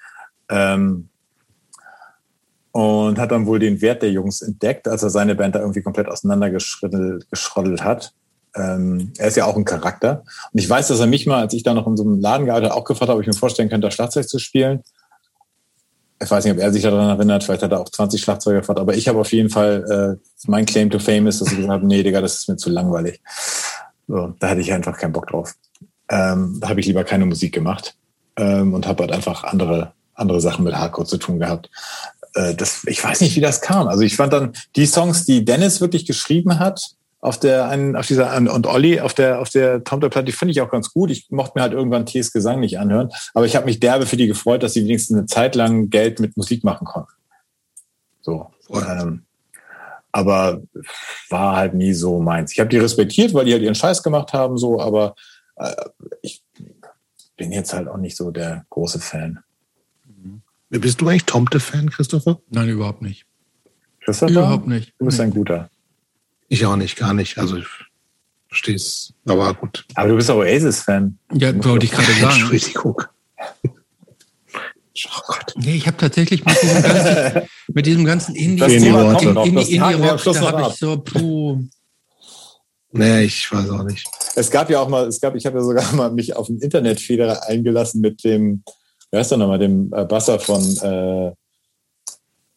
Ähm, 0.50 1.10
und 2.78 3.18
hat 3.18 3.32
dann 3.32 3.48
wohl 3.48 3.58
den 3.58 3.82
Wert 3.82 4.04
der 4.04 4.12
Jungs 4.12 4.44
entdeckt, 4.44 4.88
als 4.88 5.02
er 5.02 5.10
seine 5.10 5.34
Band 5.34 5.56
da 5.56 5.62
irgendwie 5.62 5.82
komplett 5.82 6.08
auseinandergeschroddelt 6.08 7.84
hat. 7.84 8.14
Ähm, 8.56 9.14
er 9.18 9.30
ist 9.30 9.36
ja 9.36 9.46
auch 9.46 9.56
ein 9.56 9.66
Charakter. 9.66 10.24
Und 10.54 10.60
ich 10.60 10.70
weiß, 10.70 10.90
dass 10.90 11.00
er 11.00 11.08
mich 11.08 11.26
mal, 11.26 11.40
als 11.40 11.56
ich 11.56 11.64
da 11.64 11.74
noch 11.74 11.88
in 11.88 11.98
so 11.98 12.04
einem 12.04 12.20
Laden 12.20 12.46
gearbeitet 12.46 12.70
habe, 12.70 12.80
auch 12.80 12.86
gefragt 12.86 13.10
habe, 13.10 13.18
ob 13.18 13.22
ich 13.22 13.28
mir 13.28 13.34
vorstellen 13.34 13.70
könnte, 13.70 13.90
Schlagzeug 13.90 14.30
zu 14.30 14.38
spielen. 14.38 14.84
Ich 16.22 16.30
weiß 16.30 16.44
nicht, 16.44 16.54
ob 16.54 16.60
er 16.60 16.72
sich 16.72 16.84
daran 16.84 17.18
erinnert, 17.18 17.44
vielleicht 17.44 17.64
hat 17.64 17.72
er 17.72 17.80
auch 17.80 17.90
20 17.90 18.22
Schlagzeuge 18.22 18.60
gefragt, 18.60 18.80
aber 18.80 18.94
ich 18.94 19.08
habe 19.08 19.18
auf 19.22 19.34
jeden 19.34 19.50
Fall, 19.50 20.20
äh, 20.22 20.28
mein 20.46 20.68
Claim 20.68 20.92
to 20.92 21.00
Fame 21.00 21.26
ist, 21.26 21.42
dass 21.42 21.48
ich 21.48 21.56
gesagt 21.56 21.74
habe, 21.74 21.88
nee, 21.88 22.04
Digga, 22.04 22.22
das 22.22 22.36
ist 22.36 22.48
mir 22.48 22.58
zu 22.58 22.70
langweilig. 22.70 23.20
So, 24.08 24.36
da 24.40 24.50
hatte 24.50 24.62
ich 24.62 24.72
einfach 24.72 24.96
keinen 25.00 25.14
Bock 25.14 25.26
drauf. 25.26 25.56
Ähm, 26.10 26.60
da 26.62 26.70
habe 26.70 26.80
ich 26.80 26.86
lieber 26.86 27.04
keine 27.04 27.26
Musik 27.26 27.56
gemacht 27.56 27.96
ähm, 28.36 28.76
und 28.76 28.86
habe 28.86 29.02
halt 29.02 29.14
einfach 29.14 29.46
andere 29.46 29.94
andere 30.18 30.42
Sachen 30.42 30.66
mit 30.66 30.76
Hardcore 30.76 31.08
zu 31.08 31.18
tun 31.18 31.40
gehabt. 31.40 31.70
Äh, 32.38 32.56
das, 32.56 32.84
ich 32.86 33.04
weiß 33.04 33.22
nicht, 33.22 33.36
wie 33.36 33.42
das 33.42 33.62
kam. 33.62 33.88
Also 33.88 34.04
ich 34.04 34.16
fand 34.16 34.32
dann 34.32 34.54
die 34.76 34.86
Songs, 34.86 35.26
die 35.26 35.44
Dennis 35.44 35.82
wirklich 35.82 36.06
geschrieben 36.06 36.60
hat, 36.60 36.92
auf 37.20 37.40
der 37.40 37.68
einen, 37.68 37.96
auf 37.96 38.06
dieser 38.06 38.38
und 38.38 38.68
Olli 38.68 39.02
auf 39.02 39.16
der 39.16 39.40
auf 39.40 39.50
der 39.50 39.84
Tomter-Platte, 39.84 40.26
die 40.26 40.32
finde 40.32 40.52
ich 40.52 40.62
auch 40.62 40.70
ganz 40.70 40.94
gut. 40.94 41.10
Ich 41.10 41.28
mochte 41.32 41.54
mir 41.56 41.64
halt 41.64 41.74
irgendwann 41.74 42.06
T.S. 42.06 42.32
Gesang 42.32 42.60
nicht 42.60 42.78
anhören, 42.80 43.10
aber 43.34 43.46
ich 43.46 43.56
habe 43.56 43.66
mich 43.66 43.80
derbe 43.80 44.06
für 44.06 44.18
die 44.18 44.28
gefreut, 44.28 44.62
dass 44.62 44.74
sie 44.74 44.84
wenigstens 44.84 45.18
eine 45.18 45.26
Zeit 45.26 45.56
lang 45.56 45.90
Geld 45.90 46.20
mit 46.20 46.38
Musik 46.38 46.64
machen 46.64 46.86
konnten. 46.86 47.12
So. 48.22 48.52
Ähm, 48.70 49.26
aber 50.12 50.62
war 51.30 51.56
halt 51.56 51.74
nie 51.74 51.94
so 51.94 52.20
meins. 52.20 52.52
Ich 52.54 52.60
habe 52.60 52.70
die 52.70 52.78
respektiert, 52.78 53.34
weil 53.34 53.46
die 53.46 53.54
halt 53.54 53.64
ihren 53.64 53.76
Scheiß 53.76 54.04
gemacht 54.04 54.34
haben, 54.34 54.58
so, 54.58 54.80
aber 54.80 55.16
äh, 55.56 55.74
ich 56.22 56.44
bin 57.36 57.52
jetzt 57.52 57.74
halt 57.74 57.88
auch 57.88 57.98
nicht 57.98 58.16
so 58.16 58.30
der 58.32 58.66
große 58.70 59.00
Fan. 59.00 59.40
Bist 60.70 61.02
du 61.02 61.08
eigentlich 61.08 61.26
Tomte-Fan, 61.26 61.90
Christopher? 61.90 62.40
Nein, 62.50 62.70
überhaupt 62.70 63.02
nicht. 63.02 63.26
Christopher? 64.02 64.32
Überhaupt 64.32 64.68
nicht. 64.68 64.94
Du 65.00 65.06
bist 65.06 65.20
ein 65.20 65.32
guter. 65.32 65.70
Ich 66.50 66.66
auch 66.66 66.76
nicht, 66.76 66.98
gar 66.98 67.14
nicht. 67.14 67.38
Also 67.38 67.58
ich 67.58 67.68
verstehe 68.48 68.76
es, 68.76 69.14
aber 69.26 69.54
gut. 69.54 69.86
Aber 69.96 70.10
du 70.10 70.16
bist 70.16 70.30
auch 70.30 70.38
Oasis-Fan. 70.38 71.18
Ja, 71.34 71.64
wollte 71.64 71.86
ich 71.86 71.92
gerade 71.92 72.12
sagen. 72.22 72.40
Entschuldigung. 72.40 73.02
Oh 75.06 75.22
Gott. 75.28 75.54
Nee, 75.58 75.76
ich 75.76 75.88
habe 75.88 75.98
tatsächlich 75.98 76.44
mit 76.44 76.62
diesem 76.62 76.82
ganzen, 76.82 77.42
mit 77.74 77.86
diesem 77.86 78.06
ganzen 78.06 78.36
Indie, 78.36 78.64
Indie, 78.64 78.90
Rock, 78.90 79.22
Indie, 79.22 79.50
Indie, 79.50 79.76
Indie 79.76 79.80
Rock, 79.80 80.24
da 80.24 80.42
habe 80.42 80.72
ich 80.72 80.80
so, 80.80 80.98
puh. 80.98 81.64
Nee, 82.92 83.24
ich 83.24 83.52
weiß 83.52 83.70
auch 83.70 83.84
nicht. 83.84 84.08
Es 84.36 84.50
gab 84.50 84.70
ja 84.70 84.80
auch 84.80 84.90
mal, 84.90 85.06
es 85.08 85.22
gab, 85.22 85.36
ich 85.36 85.46
habe 85.46 85.58
ja 85.58 85.64
sogar 85.64 85.94
mal 85.94 86.12
mich 86.12 86.36
auf 86.36 86.50
ein 86.50 86.60
Internetfeder 86.60 87.48
eingelassen 87.48 88.02
mit 88.02 88.24
dem 88.24 88.64
wer 89.18 89.22
ist 89.22 89.32
denn 89.32 89.40
nochmal, 89.40 89.58
dem 89.58 89.92
äh, 89.94 90.06
Basser 90.06 90.40
von 90.40 90.62
äh, 90.62 91.32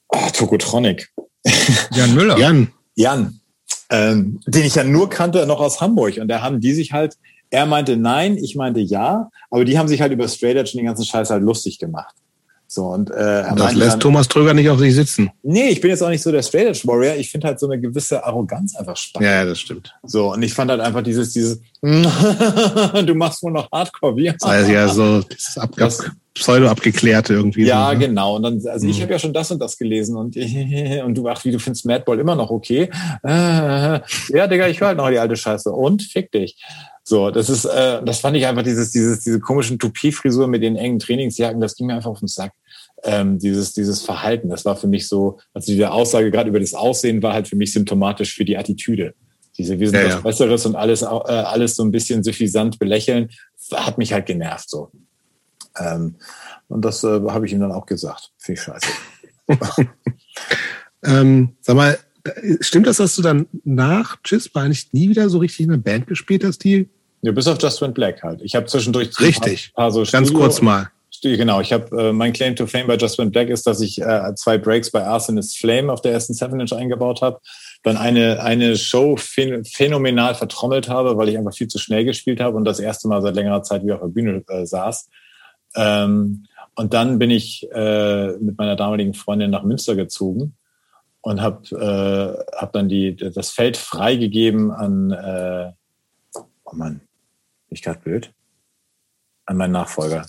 oh, 0.08 0.30
Tokotronic. 0.34 1.08
Jan 1.92 2.14
Müller. 2.14 2.38
Jan. 2.38 2.68
Jan. 2.94 3.40
Ähm, 3.88 4.40
den 4.46 4.66
ich 4.66 4.74
ja 4.74 4.84
nur 4.84 5.08
kannte 5.08 5.46
noch 5.46 5.58
aus 5.58 5.80
Hamburg. 5.80 6.18
Und 6.18 6.28
da 6.28 6.42
haben 6.42 6.60
die 6.60 6.74
sich 6.74 6.92
halt, 6.92 7.16
er 7.48 7.64
meinte 7.64 7.96
nein, 7.96 8.36
ich 8.36 8.56
meinte 8.56 8.80
ja, 8.80 9.30
aber 9.50 9.64
die 9.64 9.78
haben 9.78 9.88
sich 9.88 10.02
halt 10.02 10.12
über 10.12 10.28
Straight 10.28 10.56
Edge 10.56 10.72
und 10.74 10.80
den 10.80 10.86
ganzen 10.86 11.06
Scheiß 11.06 11.30
halt 11.30 11.42
lustig 11.42 11.78
gemacht. 11.78 12.14
So, 12.66 12.84
und, 12.84 13.10
äh, 13.10 13.42
das 13.56 13.74
lässt 13.74 13.94
dann, 13.94 14.00
Thomas 14.00 14.28
Tröger 14.28 14.52
nicht 14.52 14.68
auf 14.68 14.78
sich 14.78 14.94
sitzen. 14.94 15.30
Nee, 15.42 15.70
ich 15.70 15.80
bin 15.80 15.90
jetzt 15.90 16.02
auch 16.02 16.10
nicht 16.10 16.22
so 16.22 16.30
der 16.30 16.42
Straight 16.42 16.68
Edge 16.68 16.82
Warrior. 16.84 17.16
Ich 17.16 17.30
finde 17.30 17.48
halt 17.48 17.58
so 17.58 17.68
eine 17.68 17.80
gewisse 17.80 18.22
Arroganz 18.22 18.76
einfach 18.76 18.96
spannend. 18.96 19.28
Ja, 19.28 19.44
das 19.46 19.58
stimmt. 19.58 19.92
So, 20.04 20.34
und 20.34 20.42
ich 20.42 20.52
fand 20.52 20.70
halt 20.70 20.80
einfach 20.80 21.02
dieses, 21.02 21.32
dieses, 21.32 21.58
du 21.80 23.14
machst 23.14 23.42
wohl 23.42 23.50
noch 23.50 23.68
Hardcore, 23.72 24.14
wie? 24.14 24.26
Das 24.26 24.48
heißt 24.48 24.68
ja 24.68 24.88
so, 24.88 25.22
dieses 25.22 25.56
ab, 25.58 25.74
ab, 26.30 26.40
Pseudo-abgeklärte 26.40 27.34
irgendwie. 27.34 27.66
Ja, 27.66 27.86
so, 27.86 27.92
ne? 27.92 28.06
genau. 28.06 28.36
Und 28.36 28.42
dann, 28.42 28.66
also 28.66 28.86
mhm. 28.86 28.90
ich 28.90 29.02
habe 29.02 29.12
ja 29.12 29.18
schon 29.18 29.32
das 29.32 29.50
und 29.50 29.58
das 29.58 29.76
gelesen 29.76 30.16
und, 30.16 30.36
und 31.04 31.14
du, 31.14 31.28
ach, 31.28 31.44
wie 31.44 31.52
du 31.52 31.58
findest 31.58 31.86
Madball 31.86 32.18
immer 32.18 32.34
noch 32.34 32.50
okay. 32.50 32.90
ja, 33.24 34.00
Digga, 34.28 34.68
ich 34.68 34.80
höre 34.80 34.88
halt 34.88 34.98
noch 34.98 35.10
die 35.10 35.18
alte 35.18 35.36
Scheiße. 35.36 35.70
Und 35.70 36.02
fick 36.02 36.30
dich. 36.32 36.56
So, 37.02 37.30
das 37.30 37.50
ist, 37.50 37.64
äh, 37.64 38.02
das 38.04 38.20
fand 38.20 38.36
ich 38.36 38.46
einfach 38.46 38.62
dieses, 38.62 38.92
dieses, 38.92 39.24
diese 39.24 39.40
komischen 39.40 39.78
Toupie-Frisur 39.78 40.46
mit 40.46 40.62
den 40.62 40.76
engen 40.76 40.98
Trainingsjacken, 40.98 41.60
das 41.60 41.74
ging 41.74 41.86
mir 41.86 41.94
einfach 41.94 42.10
auf 42.10 42.20
den 42.20 42.28
Sack. 42.28 42.52
Ähm, 43.02 43.38
dieses, 43.38 43.72
dieses 43.72 44.02
Verhalten, 44.02 44.50
das 44.50 44.64
war 44.64 44.76
für 44.76 44.86
mich 44.86 45.08
so, 45.08 45.38
also 45.54 45.72
die 45.72 45.84
Aussage 45.84 46.30
gerade 46.30 46.50
über 46.50 46.60
das 46.60 46.74
Aussehen 46.74 47.22
war 47.22 47.32
halt 47.32 47.48
für 47.48 47.56
mich 47.56 47.72
symptomatisch 47.72 48.34
für 48.34 48.44
die 48.44 48.58
Attitüde. 48.58 49.14
Diese, 49.56 49.80
wir 49.80 49.88
sind 49.88 49.98
ja, 49.98 50.04
was 50.04 50.14
ja. 50.14 50.20
Besseres 50.20 50.66
und 50.66 50.76
alles, 50.76 51.02
äh, 51.02 51.06
alles 51.06 51.74
so 51.74 51.82
ein 51.82 51.90
bisschen 51.90 52.22
suffisant 52.22 52.78
belächeln, 52.78 53.30
hat 53.74 53.98
mich 53.98 54.12
halt 54.12 54.26
genervt 54.26 54.70
so. 54.70 54.90
Ähm, 55.80 56.16
und 56.68 56.84
das 56.84 57.02
äh, 57.02 57.20
habe 57.28 57.46
ich 57.46 57.52
ihm 57.52 57.60
dann 57.60 57.72
auch 57.72 57.86
gesagt. 57.86 58.30
Finde 58.38 58.60
ich 58.60 58.64
scheiße. 58.64 58.88
ähm, 61.04 61.56
sag 61.60 61.76
mal, 61.76 61.98
stimmt 62.60 62.86
das, 62.86 62.98
dass 62.98 63.16
du 63.16 63.22
dann 63.22 63.46
nach 63.64 64.22
Chispa 64.22 64.62
eigentlich 64.62 64.92
nie 64.92 65.08
wieder 65.08 65.28
so 65.28 65.38
richtig 65.38 65.66
in 65.66 65.72
einer 65.72 65.82
Band 65.82 66.06
gespielt 66.06 66.44
hast, 66.44 66.62
die? 66.64 66.88
Ja, 67.22 67.32
bis 67.32 67.46
auf 67.46 67.60
Just 67.60 67.82
Went 67.82 67.94
Black 67.94 68.22
halt. 68.22 68.40
Ich 68.42 68.54
habe 68.54 68.66
zwischendurch 68.66 69.18
richtig. 69.20 69.72
Paar, 69.74 69.84
paar 69.84 69.92
so 69.92 70.00
Ganz 70.00 70.28
Studio, 70.28 70.38
kurz 70.38 70.62
mal. 70.62 70.90
Genau, 71.22 71.60
ich 71.60 71.72
habe 71.72 72.08
äh, 72.08 72.12
mein 72.12 72.32
Claim 72.32 72.56
to 72.56 72.66
Fame 72.66 72.86
bei 72.86 72.96
Just 72.96 73.18
Went 73.18 73.32
Black 73.32 73.50
ist, 73.50 73.66
dass 73.66 73.82
ich 73.82 74.00
äh, 74.00 74.34
zwei 74.36 74.56
Breaks 74.56 74.90
bei 74.90 75.04
Arsonist 75.04 75.58
Flame 75.58 75.92
auf 75.92 76.00
der 76.00 76.12
ersten 76.12 76.32
Seven 76.32 76.60
Inch 76.60 76.72
eingebaut 76.72 77.20
habe, 77.20 77.40
dann 77.82 77.98
eine 77.98 78.42
eine 78.42 78.76
Show 78.76 79.16
phän 79.16 79.64
phänomenal 79.64 80.34
vertrommelt 80.34 80.88
habe, 80.88 81.18
weil 81.18 81.28
ich 81.28 81.36
einfach 81.36 81.54
viel 81.54 81.68
zu 81.68 81.78
schnell 81.78 82.06
gespielt 82.06 82.40
habe 82.40 82.56
und 82.56 82.64
das 82.64 82.80
erste 82.80 83.08
Mal 83.08 83.20
seit 83.20 83.34
längerer 83.34 83.62
Zeit 83.62 83.84
wie 83.84 83.92
auf 83.92 84.00
der 84.00 84.08
Bühne 84.08 84.42
äh, 84.48 84.64
saß. 84.64 85.10
Ähm, 85.76 86.46
und 86.74 86.94
dann 86.94 87.18
bin 87.18 87.30
ich 87.30 87.68
äh, 87.72 88.32
mit 88.38 88.58
meiner 88.58 88.76
damaligen 88.76 89.14
Freundin 89.14 89.50
nach 89.50 89.62
Münster 89.62 89.96
gezogen 89.96 90.56
und 91.20 91.40
habe 91.40 91.68
äh, 91.76 92.56
hab 92.56 92.72
dann 92.72 92.88
die, 92.88 93.14
das 93.16 93.50
Feld 93.50 93.76
freigegeben 93.76 94.70
an, 94.70 95.10
äh, 95.10 95.72
oh 96.64 96.74
Mann, 96.74 96.94
bin 96.94 97.00
ich 97.70 97.82
gerade 97.82 98.00
blöd, 98.00 98.32
an 99.46 99.56
meinen 99.56 99.72
Nachfolger. 99.72 100.26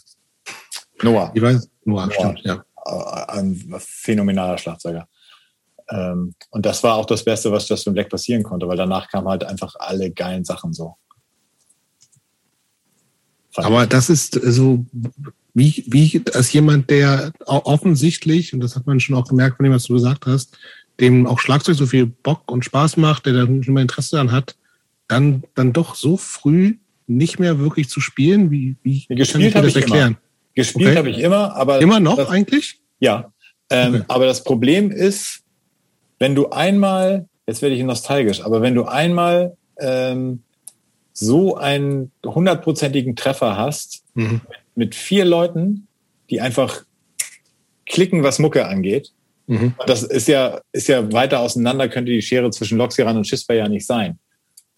Noah. 1.02 1.32
Ich 1.34 1.42
weiß, 1.42 1.70
Noah, 1.86 2.08
Noah 2.08 2.12
stimmt, 2.12 2.42
ja. 2.44 2.64
Äh, 2.86 3.40
ein 3.40 3.76
phänomenaler 3.80 4.58
Schlagzeuger. 4.58 5.08
Ähm, 5.90 6.36
und 6.50 6.66
das 6.66 6.84
war 6.84 6.96
auch 6.96 7.06
das 7.06 7.24
Beste, 7.24 7.52
was 7.52 7.68
Justin 7.68 7.94
Black 7.94 8.10
passieren 8.10 8.44
konnte, 8.44 8.68
weil 8.68 8.78
danach 8.78 9.10
kamen 9.10 9.28
halt 9.28 9.44
einfach 9.44 9.76
alle 9.80 10.12
geilen 10.12 10.46
Sachen 10.46 10.74
so. 10.74 10.96
Aber 13.56 13.86
das 13.86 14.10
ist 14.10 14.34
so, 14.34 14.86
wie, 15.54 15.84
wie 15.88 16.22
als 16.34 16.54
jemand, 16.54 16.90
der 16.90 17.32
offensichtlich, 17.46 18.54
und 18.54 18.62
das 18.62 18.76
hat 18.76 18.88
man 18.88 19.00
schon 19.00 19.16
auch 19.16 19.28
gemerkt 19.28 19.58
von 19.58 19.66
dem, 19.66 19.74
was 19.74 19.86
du 19.86 19.94
gesagt 19.94 20.26
hast, 20.26 20.58
dem 21.00 21.28
auch 21.28 21.40
Schlagzeug 21.40 21.76
so 21.76 21.86
viel 21.86 22.06
Bock 22.06 22.52
und 22.52 22.64
Spaß 22.64 22.98
macht, 22.98 23.26
der 23.26 23.34
da 23.34 23.64
schon 23.64 23.74
mal 23.74 23.82
Interesse 23.82 24.12
daran 24.12 24.32
hat, 24.32 24.56
dann, 25.08 25.44
dann 25.56 25.74
doch 25.74 25.96
so 25.96 26.16
früh 26.16 26.76
nicht 27.08 27.40
mehr 27.40 27.60
wirklich 27.60 27.90
zu 27.90 28.00
spielen, 28.00 28.52
wie, 28.52 28.78
wie 28.84 29.06
gespielt 29.10 29.54
kann 29.54 29.66
ich 29.66 29.74
das 29.74 29.84
erklären? 29.84 30.08
Immer. 30.08 30.18
Gespielt 30.54 30.90
okay. 30.90 30.98
habe 30.98 31.10
ich 31.10 31.20
immer, 31.20 31.56
aber. 31.56 31.82
Immer 31.82 32.00
noch 32.00 32.18
das, 32.18 32.30
eigentlich? 32.30 32.80
Ja. 33.00 33.32
Ähm, 33.70 33.96
okay. 33.96 34.04
Aber 34.08 34.26
das 34.26 34.44
Problem 34.44 34.92
ist, 34.92 35.44
wenn 36.20 36.36
du 36.36 36.50
einmal, 36.50 37.28
jetzt 37.48 37.62
werde 37.62 37.76
ich 37.76 37.84
nostalgisch, 37.84 38.42
aber 38.42 38.62
wenn 38.62 38.76
du 38.76 38.86
einmal 38.86 39.58
ähm, 39.80 40.44
so 41.14 41.56
einen 41.56 42.12
hundertprozentigen 42.26 43.16
Treffer 43.16 43.58
hast 43.58 44.04
mhm. 44.14 44.42
mit 44.76 44.96
vier 44.96 45.26
Leuten, 45.26 45.88
die 46.30 46.42
einfach 46.42 46.84
klicken, 47.86 48.24
was 48.24 48.40
Mucke 48.40 48.68
angeht. 48.68 49.12
Mhm. 49.48 49.74
Das 49.86 50.04
ist 50.04 50.28
ja, 50.28 50.62
ist 50.72 50.88
ja 50.88 51.12
weiter 51.12 51.40
auseinander, 51.40 51.90
könnte 51.90 52.12
die 52.12 52.22
Schere 52.22 52.50
zwischen 52.52 52.78
Loxiran 52.78 53.18
und 53.18 53.28
Schisper 53.28 53.54
ja 53.54 53.68
nicht 53.68 53.86
sein. 53.86 54.20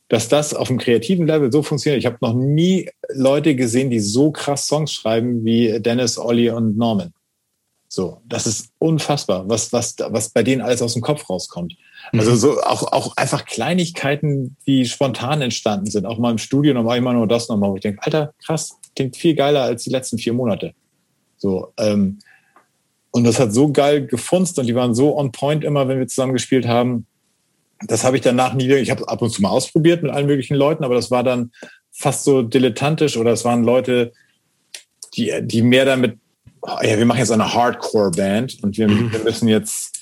Dass 0.09 0.29
das 0.29 0.53
auf 0.53 0.67
dem 0.67 0.79
kreativen 0.79 1.27
Level 1.27 1.51
so 1.51 1.63
funktioniert. 1.63 1.99
Ich 1.99 2.05
habe 2.05 2.17
noch 2.21 2.33
nie 2.33 2.89
Leute 3.09 3.55
gesehen, 3.55 3.89
die 3.89 3.99
so 3.99 4.31
krass 4.31 4.67
Songs 4.67 4.91
schreiben 4.91 5.45
wie 5.45 5.79
Dennis, 5.79 6.17
Olli 6.17 6.49
und 6.49 6.77
Norman. 6.77 7.13
So, 7.87 8.21
das 8.25 8.47
ist 8.47 8.71
unfassbar, 8.79 9.47
was, 9.47 9.71
was, 9.71 9.95
was 9.99 10.29
bei 10.29 10.41
denen 10.41 10.63
alles 10.63 10.81
aus 10.81 10.93
dem 10.93 11.03
Kopf 11.03 11.29
rauskommt. 11.29 11.75
Also 12.13 12.31
mhm. 12.31 12.35
so 12.35 12.61
auch, 12.61 12.91
auch 12.91 13.17
einfach 13.17 13.45
Kleinigkeiten, 13.45 14.55
die 14.67 14.85
spontan 14.85 15.41
entstanden 15.41 15.89
sind. 15.89 16.05
Auch 16.05 16.19
mal 16.19 16.31
im 16.31 16.37
Studio 16.37 16.73
nochmal 16.73 16.97
immer 16.97 17.13
nur 17.13 17.27
das 17.27 17.49
nochmal, 17.49 17.71
wo 17.71 17.75
ich 17.75 17.81
denke, 17.81 18.03
Alter, 18.03 18.33
krass, 18.45 18.77
klingt 18.95 19.17
viel 19.17 19.35
geiler 19.35 19.63
als 19.63 19.83
die 19.83 19.89
letzten 19.89 20.19
vier 20.19 20.33
Monate. 20.33 20.73
So, 21.37 21.73
ähm, 21.77 22.19
und 23.11 23.23
das 23.25 23.39
hat 23.39 23.53
so 23.53 23.71
geil 23.71 24.05
gefunzt 24.05 24.59
und 24.59 24.67
die 24.67 24.75
waren 24.75 24.93
so 24.95 25.17
on 25.17 25.31
point 25.31 25.63
immer, 25.63 25.87
wenn 25.87 25.99
wir 25.99 26.07
zusammen 26.07 26.33
gespielt 26.33 26.67
haben. 26.67 27.05
Das 27.85 28.03
habe 28.03 28.15
ich 28.15 28.21
danach 28.21 28.53
nie, 28.53 28.71
ich 28.73 28.91
habe 28.91 29.07
ab 29.07 29.21
und 29.21 29.29
zu 29.29 29.41
mal 29.41 29.49
ausprobiert 29.49 30.03
mit 30.03 30.11
allen 30.11 30.27
möglichen 30.27 30.55
Leuten, 30.55 30.83
aber 30.83 30.95
das 30.95 31.11
war 31.11 31.23
dann 31.23 31.51
fast 31.91 32.23
so 32.23 32.43
dilettantisch 32.43 33.17
oder 33.17 33.31
es 33.31 33.43
waren 33.43 33.63
Leute, 33.63 34.13
die, 35.15 35.31
die 35.41 35.61
mehr 35.61 35.85
damit, 35.85 36.17
oh, 36.61 36.77
ja, 36.81 36.97
wir 36.97 37.05
machen 37.05 37.19
jetzt 37.19 37.31
eine 37.31 37.53
Hardcore-Band 37.53 38.63
und 38.63 38.77
wir, 38.77 38.87
mhm. 38.87 39.11
wir 39.11 39.19
müssen 39.19 39.47
jetzt 39.47 39.92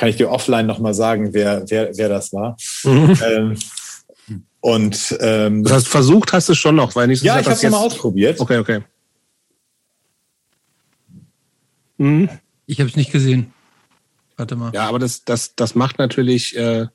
kann 0.00 0.08
ich 0.08 0.16
dir 0.16 0.30
offline 0.30 0.66
nochmal 0.66 0.94
sagen, 0.94 1.34
wer, 1.34 1.62
wer, 1.68 1.94
wer 1.94 2.08
das 2.08 2.32
war. 2.32 2.56
Mhm. 2.84 3.18
Ähm, 3.22 3.56
und 4.60 5.18
ähm, 5.20 5.62
das 5.62 5.74
heißt, 5.74 5.88
versucht 5.88 6.32
hast 6.32 6.48
du 6.48 6.54
schon 6.54 6.74
noch, 6.74 6.96
weil 6.96 7.06
nicht 7.06 7.20
so 7.20 7.26
Ja, 7.26 7.38
ich 7.38 7.44
habe 7.44 7.54
es 7.54 7.62
mal 7.70 7.76
ausprobiert. 7.76 8.40
Okay, 8.40 8.56
okay. 8.56 8.80
Mhm. 11.98 12.30
Ich 12.64 12.80
habe 12.80 12.88
es 12.88 12.96
nicht 12.96 13.12
gesehen. 13.12 13.52
Warte 14.38 14.56
mal. 14.56 14.72
Ja, 14.72 14.88
aber 14.88 14.98
das, 14.98 15.24
das, 15.26 15.54
das 15.54 15.74
macht 15.74 15.98
natürlich 15.98 16.56
äh, 16.56 16.86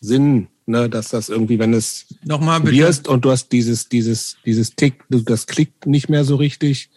Sinn, 0.00 0.48
ne, 0.64 0.88
dass 0.88 1.10
das 1.10 1.28
irgendwie, 1.28 1.58
wenn 1.58 1.74
es 1.74 2.06
nochmal 2.24 2.58
probierst 2.62 3.06
und 3.06 3.26
du 3.26 3.32
hast 3.32 3.50
dieses, 3.52 3.90
dieses, 3.90 4.38
dieses 4.46 4.74
Tick, 4.76 5.04
das 5.10 5.46
klickt 5.46 5.84
nicht 5.84 6.08
mehr 6.08 6.24
so 6.24 6.36
richtig, 6.36 6.88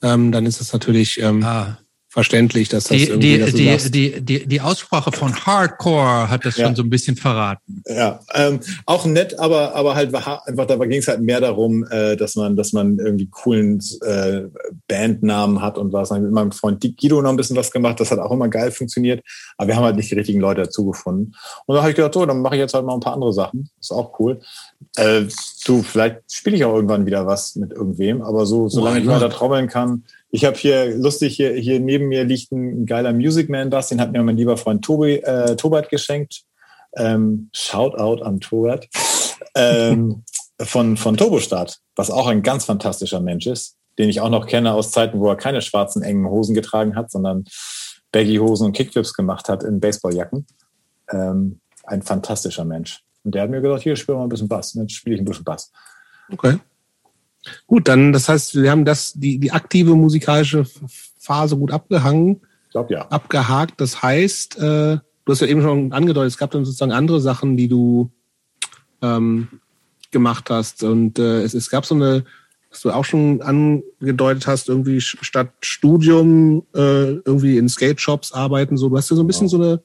ähm, 0.00 0.32
dann 0.32 0.46
ist 0.46 0.62
es 0.62 0.72
natürlich 0.72 1.20
ähm, 1.20 1.42
ah 1.44 1.76
verständlich, 2.10 2.68
dass 2.68 2.84
das 2.84 2.96
die, 2.96 3.04
irgendwie, 3.06 3.38
die, 3.38 3.52
die, 3.52 3.90
die, 3.90 4.20
die, 4.20 4.46
die 4.46 4.60
Aussprache 4.60 5.12
von 5.12 5.32
Hardcore 5.46 6.28
hat 6.28 6.44
das 6.44 6.56
ja. 6.56 6.66
schon 6.66 6.74
so 6.74 6.82
ein 6.82 6.90
bisschen 6.90 7.16
verraten. 7.16 7.84
Ja, 7.86 8.18
ähm, 8.34 8.58
auch 8.84 9.06
nett, 9.06 9.38
aber 9.38 9.76
aber 9.76 9.94
halt 9.94 10.12
einfach 10.12 10.66
da 10.66 10.76
ging 10.76 10.98
es 10.98 11.06
halt 11.06 11.22
mehr 11.22 11.40
darum, 11.40 11.86
äh, 11.88 12.16
dass 12.16 12.34
man 12.34 12.56
dass 12.56 12.72
man 12.72 12.98
irgendwie 12.98 13.28
coolen 13.30 13.80
äh, 14.04 14.42
Bandnamen 14.88 15.62
hat 15.62 15.78
und 15.78 15.92
was. 15.92 16.10
Mit 16.10 16.32
meinem 16.32 16.50
Freund 16.50 16.80
Guido 16.80 17.22
noch 17.22 17.30
ein 17.30 17.36
bisschen 17.36 17.56
was 17.56 17.70
gemacht. 17.70 18.00
Das 18.00 18.10
hat 18.10 18.18
auch 18.18 18.32
immer 18.32 18.48
geil 18.48 18.72
funktioniert, 18.72 19.22
aber 19.56 19.68
wir 19.68 19.76
haben 19.76 19.84
halt 19.84 19.96
nicht 19.96 20.10
die 20.10 20.16
richtigen 20.16 20.40
Leute 20.40 20.62
dazu 20.62 20.86
gefunden. 20.86 21.32
Und 21.66 21.76
da 21.76 21.82
habe 21.82 21.90
ich 21.90 21.96
gedacht, 21.96 22.14
so, 22.14 22.26
dann 22.26 22.42
mache 22.42 22.56
ich 22.56 22.60
jetzt 22.60 22.74
halt 22.74 22.84
mal 22.84 22.94
ein 22.94 23.00
paar 23.00 23.14
andere 23.14 23.32
Sachen. 23.32 23.70
Ist 23.78 23.92
auch 23.92 24.18
cool. 24.18 24.40
Äh, 24.96 25.26
du, 25.64 25.82
vielleicht 25.82 26.22
spiele 26.32 26.56
ich 26.56 26.64
auch 26.64 26.74
irgendwann 26.74 27.06
wieder 27.06 27.26
was 27.26 27.54
mit 27.54 27.70
irgendwem, 27.70 28.22
aber 28.22 28.46
so 28.46 28.68
solange 28.68 28.98
oh, 28.98 29.02
ich 29.02 29.06
weiter 29.06 29.30
trommeln 29.30 29.68
kann 29.68 30.02
ich 30.30 30.44
habe 30.44 30.56
hier 30.56 30.96
lustig, 30.96 31.36
hier, 31.36 31.52
hier 31.54 31.80
neben 31.80 32.08
mir 32.08 32.24
liegt 32.24 32.52
ein 32.52 32.86
geiler 32.86 33.12
Music 33.12 33.48
Man 33.48 33.70
Bass, 33.70 33.88
den 33.88 34.00
hat 34.00 34.12
mir 34.12 34.22
mein 34.22 34.36
lieber 34.36 34.56
Freund 34.56 34.84
Tobi, 34.84 35.16
äh, 35.16 35.56
Tobert 35.56 35.88
geschenkt. 35.88 36.42
Ähm, 36.96 37.50
Shoutout 37.52 38.22
an 38.22 38.40
Tobert. 38.40 38.88
Ähm, 39.54 40.24
von, 40.60 40.96
von 40.96 41.16
Turbostart, 41.16 41.78
was 41.96 42.10
auch 42.10 42.26
ein 42.26 42.42
ganz 42.42 42.64
fantastischer 42.66 43.20
Mensch 43.20 43.46
ist, 43.46 43.76
den 43.98 44.08
ich 44.08 44.20
auch 44.20 44.28
noch 44.28 44.46
kenne 44.46 44.74
aus 44.74 44.90
Zeiten, 44.90 45.18
wo 45.18 45.28
er 45.28 45.36
keine 45.36 45.62
schwarzen 45.62 46.02
engen 46.02 46.28
Hosen 46.28 46.54
getragen 46.54 46.94
hat, 46.94 47.10
sondern 47.10 47.44
Baggy-Hosen 48.12 48.66
und 48.66 48.72
Kickflips 48.72 49.14
gemacht 49.14 49.48
hat 49.48 49.62
in 49.62 49.80
Baseballjacken. 49.80 50.46
Ähm, 51.10 51.60
ein 51.84 52.02
fantastischer 52.02 52.64
Mensch. 52.64 53.02
Und 53.24 53.34
der 53.34 53.42
hat 53.42 53.50
mir 53.50 53.60
gesagt, 53.60 53.82
hier, 53.82 53.96
spiel 53.96 54.14
mal 54.14 54.24
ein 54.24 54.28
bisschen 54.28 54.48
Bass. 54.48 54.74
Jetzt 54.74 54.92
spiele 54.92 55.16
ich 55.16 55.22
ein 55.22 55.24
bisschen 55.24 55.44
Bass. 55.44 55.72
Okay. 56.30 56.58
Gut, 57.66 57.88
dann, 57.88 58.12
das 58.12 58.28
heißt, 58.28 58.60
wir 58.60 58.70
haben 58.70 58.84
das, 58.84 59.14
die, 59.14 59.38
die 59.38 59.52
aktive 59.52 59.94
musikalische 59.94 60.66
Phase 61.18 61.56
gut 61.56 61.72
abgehangen. 61.72 62.40
Ich 62.66 62.72
glaube, 62.72 62.92
ja. 62.92 63.08
Abgehakt. 63.08 63.80
Das 63.80 64.02
heißt, 64.02 64.58
äh, 64.58 64.98
du 64.98 65.02
hast 65.32 65.40
ja 65.40 65.46
eben 65.46 65.62
schon 65.62 65.92
angedeutet, 65.92 66.32
es 66.32 66.38
gab 66.38 66.50
dann 66.50 66.64
sozusagen 66.64 66.92
andere 66.92 67.20
Sachen, 67.20 67.56
die 67.56 67.68
du 67.68 68.10
ähm, 69.02 69.48
gemacht 70.10 70.50
hast. 70.50 70.82
Und 70.82 71.18
äh, 71.18 71.42
es, 71.42 71.54
es 71.54 71.70
gab 71.70 71.86
so 71.86 71.94
eine, 71.94 72.24
was 72.70 72.82
du 72.82 72.90
auch 72.90 73.04
schon 73.04 73.42
angedeutet 73.42 74.46
hast, 74.46 74.68
irgendwie 74.68 75.00
statt 75.00 75.52
Studium 75.60 76.64
äh, 76.74 77.12
irgendwie 77.12 77.58
in 77.58 77.68
Skate-Shops 77.68 78.32
arbeiten. 78.32 78.76
So, 78.76 78.88
du 78.88 78.96
hast 78.96 79.10
ja 79.10 79.16
so 79.16 79.22
ein 79.22 79.26
bisschen 79.26 79.48
genau. 79.48 79.64
so 79.64 79.70
eine 79.70 79.82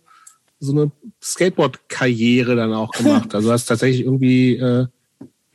so 0.60 0.72
eine 0.72 0.92
Skateboard-Karriere 1.22 2.56
dann 2.56 2.74
auch 2.74 2.92
gemacht. 2.92 3.30
Also 3.34 3.50
du 3.50 3.54
hast 3.54 3.66
tatsächlich 3.66 4.06
irgendwie 4.06 4.56
äh, 4.56 4.88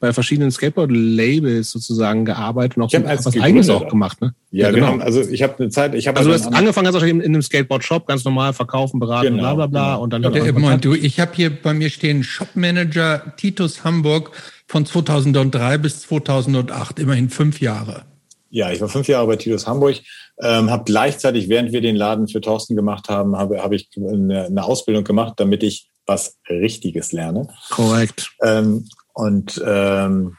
bei 0.00 0.14
verschiedenen 0.14 0.50
Skateboard-Labels 0.50 1.70
sozusagen 1.70 2.24
gearbeitet 2.24 2.78
und 2.78 2.84
auch 2.84 2.92
hab 2.92 3.18
so 3.22 3.26
was 3.26 3.40
eigenes 3.40 3.68
auch 3.68 3.86
gemacht, 3.86 4.20
ne? 4.22 4.34
Ja, 4.50 4.66
Ja, 4.68 4.72
genau. 4.72 4.86
haben, 4.86 5.02
also 5.02 5.20
ich 5.20 5.42
habe 5.42 5.56
eine 5.58 5.68
Zeit, 5.68 5.94
ich 5.94 6.08
habe 6.08 6.18
Also 6.18 6.30
du 6.30 6.34
halt 6.34 6.46
hast 6.46 6.54
angefangen 6.54 6.86
hast 6.92 7.02
in, 7.02 7.20
in 7.20 7.34
einem 7.34 7.42
Skateboard-Shop, 7.42 8.06
ganz 8.06 8.24
normal 8.24 8.54
verkaufen, 8.54 8.98
beraten, 8.98 9.36
Genau, 9.36 9.42
bla 9.42 9.54
bla 9.54 9.66
bla. 9.66 9.90
genau. 9.92 10.02
Und 10.02 10.12
dann 10.12 10.22
Genau. 10.22 10.44
man 10.52 10.62
Moment, 10.62 10.84
du, 10.84 10.94
ich 10.94 11.20
habe 11.20 11.32
hier 11.34 11.50
bei 11.50 11.74
mir 11.74 11.90
stehen 11.90 12.24
Shopmanager 12.24 13.34
Titus 13.36 13.84
Hamburg 13.84 14.32
von 14.66 14.86
2003 14.86 15.78
bis 15.78 16.00
2008, 16.00 16.98
immerhin 16.98 17.28
fünf 17.28 17.60
Jahre. 17.60 18.04
Ja, 18.48 18.72
ich 18.72 18.80
war 18.80 18.88
fünf 18.88 19.06
Jahre 19.06 19.26
bei 19.26 19.36
Titus 19.36 19.66
Hamburg, 19.66 19.96
ähm, 20.42 20.70
habe 20.70 20.84
gleichzeitig, 20.84 21.48
während 21.50 21.72
wir 21.72 21.82
den 21.82 21.94
Laden 21.94 22.26
für 22.26 22.40
Thorsten 22.40 22.74
gemacht 22.74 23.08
haben, 23.08 23.36
habe, 23.36 23.62
habe 23.62 23.76
ich 23.76 23.88
eine, 23.96 24.46
eine 24.46 24.64
Ausbildung 24.64 25.04
gemacht, 25.04 25.34
damit 25.36 25.62
ich 25.62 25.88
was 26.06 26.38
Richtiges 26.48 27.12
lerne. 27.12 27.48
Korrekt. 27.68 28.30
Ähm, 28.42 28.88
und 29.12 29.62
ähm, 29.64 30.36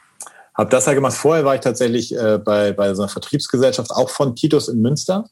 habe 0.54 0.70
das 0.70 0.86
halt 0.86 0.96
gemacht. 0.96 1.14
Vorher 1.14 1.44
war 1.44 1.54
ich 1.54 1.60
tatsächlich 1.60 2.14
äh, 2.16 2.38
bei, 2.38 2.72
bei 2.72 2.94
so 2.94 3.02
einer 3.02 3.08
Vertriebsgesellschaft, 3.08 3.90
auch 3.90 4.10
von 4.10 4.36
Titus 4.36 4.68
in 4.68 4.80
Münster. 4.80 5.28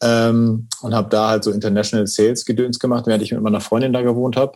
Ähm, 0.00 0.68
und 0.80 0.94
habe 0.94 1.08
da 1.08 1.28
halt 1.28 1.44
so 1.44 1.50
International 1.50 2.06
Sales 2.06 2.44
Gedöns 2.44 2.78
gemacht, 2.78 3.06
während 3.06 3.22
ich 3.22 3.32
mit 3.32 3.42
meiner 3.42 3.60
Freundin 3.60 3.92
da 3.92 4.02
gewohnt 4.02 4.36
habe. 4.36 4.52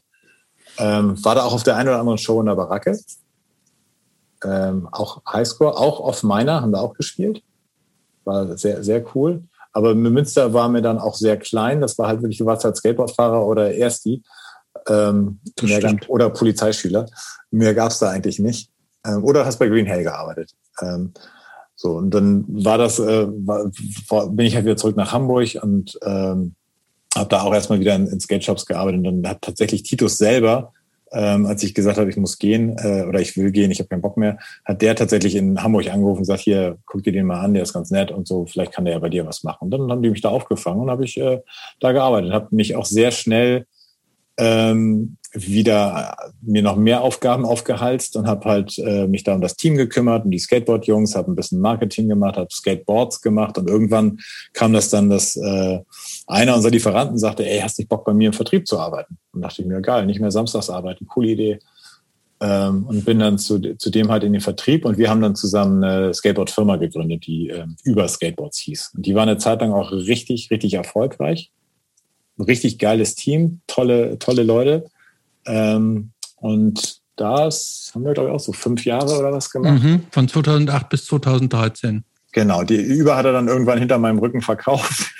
Ähm, 0.78 1.22
war 1.24 1.34
da 1.34 1.42
auch 1.42 1.52
auf 1.52 1.64
der 1.64 1.76
einen 1.76 1.88
oder 1.88 1.98
anderen 1.98 2.18
Show 2.18 2.40
in 2.40 2.46
der 2.46 2.54
Baracke. 2.54 2.98
Ähm, 4.44 4.88
auch 4.90 5.22
Highscore, 5.30 5.76
auch 5.76 6.00
auf 6.00 6.22
meiner, 6.22 6.62
haben 6.62 6.72
wir 6.72 6.80
auch 6.80 6.94
gespielt. 6.94 7.42
War 8.24 8.56
sehr, 8.56 8.82
sehr 8.82 9.04
cool. 9.14 9.44
Aber 9.72 9.94
Münster 9.94 10.52
war 10.52 10.68
mir 10.68 10.82
dann 10.82 10.98
auch 10.98 11.14
sehr 11.14 11.36
klein. 11.38 11.80
Das 11.80 11.98
war 11.98 12.08
halt 12.08 12.22
wirklich, 12.22 12.38
du 12.38 12.46
warst 12.46 12.64
halt 12.64 12.76
Skateboardfahrer 12.76 13.44
oder 13.44 13.74
Ersti. 13.74 14.22
Ähm, 14.88 15.40
mehr 15.62 15.80
gab, 15.80 16.08
oder 16.08 16.30
Polizeischüler. 16.30 17.06
Mehr 17.50 17.74
gab's 17.74 17.98
da 17.98 18.10
eigentlich 18.10 18.38
nicht. 18.38 18.70
Ähm, 19.06 19.24
oder 19.24 19.44
hast 19.44 19.58
bei 19.58 19.68
Green 19.68 19.86
Hell 19.86 20.02
gearbeitet. 20.02 20.52
Ähm, 20.80 21.12
so, 21.74 21.92
und 21.96 22.10
dann 22.10 22.44
war 22.48 22.78
das, 22.78 22.98
äh, 22.98 23.26
war, 23.28 23.70
war, 24.08 24.28
bin 24.28 24.46
ich 24.46 24.54
halt 24.54 24.64
wieder 24.64 24.76
zurück 24.76 24.96
nach 24.96 25.12
Hamburg 25.12 25.58
und 25.60 25.98
ähm, 26.04 26.54
habe 27.16 27.28
da 27.28 27.42
auch 27.42 27.52
erstmal 27.52 27.80
wieder 27.80 27.94
in, 27.94 28.06
in 28.06 28.20
Skate-Shops 28.20 28.66
gearbeitet. 28.66 28.98
Und 28.98 29.04
dann 29.22 29.30
hat 29.30 29.42
tatsächlich 29.42 29.82
Titus 29.82 30.18
selber, 30.18 30.72
ähm, 31.12 31.44
als 31.44 31.62
ich 31.62 31.74
gesagt 31.74 31.98
habe, 31.98 32.08
ich 32.08 32.16
muss 32.16 32.38
gehen 32.38 32.76
äh, 32.78 33.04
oder 33.06 33.20
ich 33.20 33.36
will 33.36 33.50
gehen, 33.50 33.70
ich 33.70 33.80
habe 33.80 33.88
keinen 33.88 34.00
Bock 34.00 34.16
mehr, 34.16 34.38
hat 34.64 34.80
der 34.80 34.94
tatsächlich 34.94 35.34
in 35.34 35.62
Hamburg 35.62 35.92
angerufen 35.92 36.18
und 36.18 36.22
gesagt, 36.22 36.40
hier, 36.40 36.78
guck 36.86 37.02
dir 37.02 37.12
den 37.12 37.26
mal 37.26 37.40
an, 37.40 37.52
der 37.54 37.64
ist 37.64 37.72
ganz 37.72 37.90
nett 37.90 38.10
und 38.10 38.26
so, 38.26 38.46
vielleicht 38.46 38.72
kann 38.72 38.84
der 38.84 38.94
ja 38.94 39.00
bei 39.00 39.10
dir 39.10 39.26
was 39.26 39.42
machen. 39.42 39.64
Und 39.64 39.70
dann 39.72 39.90
haben 39.90 40.02
die 40.02 40.10
mich 40.10 40.22
da 40.22 40.30
aufgefangen 40.30 40.80
und 40.80 40.90
habe 40.90 41.04
ich 41.04 41.18
äh, 41.18 41.40
da 41.80 41.92
gearbeitet. 41.92 42.32
Habe 42.32 42.48
mich 42.50 42.76
auch 42.76 42.86
sehr 42.86 43.10
schnell 43.10 43.66
ähm, 44.38 45.16
wieder 45.34 46.16
äh, 46.18 46.30
mir 46.42 46.62
noch 46.62 46.76
mehr 46.76 47.00
Aufgaben 47.00 47.44
aufgehalst 47.44 48.16
und 48.16 48.26
habe 48.26 48.48
halt 48.48 48.78
äh, 48.78 49.06
mich 49.06 49.24
da 49.24 49.34
um 49.34 49.40
das 49.40 49.56
Team 49.56 49.76
gekümmert, 49.76 50.24
um 50.24 50.30
die 50.30 50.38
Skateboard-Jungs, 50.38 51.14
habe 51.14 51.30
ein 51.30 51.36
bisschen 51.36 51.60
Marketing 51.60 52.08
gemacht, 52.08 52.36
habe 52.36 52.48
Skateboards 52.50 53.22
gemacht 53.22 53.56
und 53.58 53.68
irgendwann 53.68 54.18
kam 54.52 54.72
das 54.72 54.90
dann, 54.90 55.08
dass 55.08 55.36
äh, 55.36 55.80
einer 56.26 56.54
unserer 56.54 56.72
Lieferanten 56.72 57.18
sagte, 57.18 57.48
ey, 57.48 57.60
hast 57.60 57.78
nicht 57.78 57.88
Bock 57.88 58.04
bei 58.04 58.12
mir 58.12 58.28
im 58.28 58.32
Vertrieb 58.32 58.66
zu 58.66 58.78
arbeiten? 58.78 59.18
Und 59.32 59.42
dachte 59.42 59.62
ich 59.62 59.68
mir, 59.68 59.80
geil, 59.80 60.06
nicht 60.06 60.20
mehr 60.20 60.30
samstags 60.30 60.68
arbeiten, 60.68 61.06
coole 61.06 61.28
Idee. 61.28 61.58
Ähm, 62.40 62.84
und 62.86 63.04
bin 63.04 63.20
dann 63.20 63.38
zu, 63.38 63.58
zu 63.76 63.90
dem 63.90 64.10
halt 64.10 64.24
in 64.24 64.32
den 64.32 64.42
Vertrieb 64.42 64.84
und 64.84 64.98
wir 64.98 65.08
haben 65.08 65.22
dann 65.22 65.36
zusammen 65.36 65.82
eine 65.82 66.12
Skateboard-Firma 66.12 66.76
gegründet, 66.76 67.26
die 67.26 67.48
ähm, 67.48 67.76
über 67.84 68.06
Skateboards 68.06 68.58
hieß. 68.58 68.92
Und 68.96 69.06
die 69.06 69.14
war 69.14 69.22
eine 69.22 69.38
Zeit 69.38 69.60
lang 69.60 69.72
auch 69.72 69.92
richtig, 69.92 70.50
richtig 70.50 70.74
erfolgreich. 70.74 71.52
Ein 72.38 72.44
richtig 72.44 72.78
geiles 72.78 73.14
Team, 73.14 73.60
tolle, 73.66 74.18
tolle 74.18 74.42
Leute. 74.42 74.86
Ähm, 75.46 76.10
und 76.36 77.02
das 77.16 77.90
haben 77.94 78.04
wir, 78.04 78.12
glaube 78.14 78.30
ich, 78.30 78.34
auch 78.34 78.40
so 78.40 78.52
fünf 78.52 78.84
Jahre 78.84 79.18
oder 79.18 79.32
was 79.32 79.50
gemacht. 79.50 79.82
Mhm, 79.82 80.02
von 80.10 80.28
2008 80.28 80.88
bis 80.88 81.04
2013. 81.06 82.04
Genau, 82.32 82.62
die 82.64 82.76
Über 82.76 83.16
hat 83.16 83.24
er 83.26 83.32
dann 83.32 83.48
irgendwann 83.48 83.78
hinter 83.78 83.98
meinem 83.98 84.18
Rücken 84.18 84.40
verkauft 84.40 85.10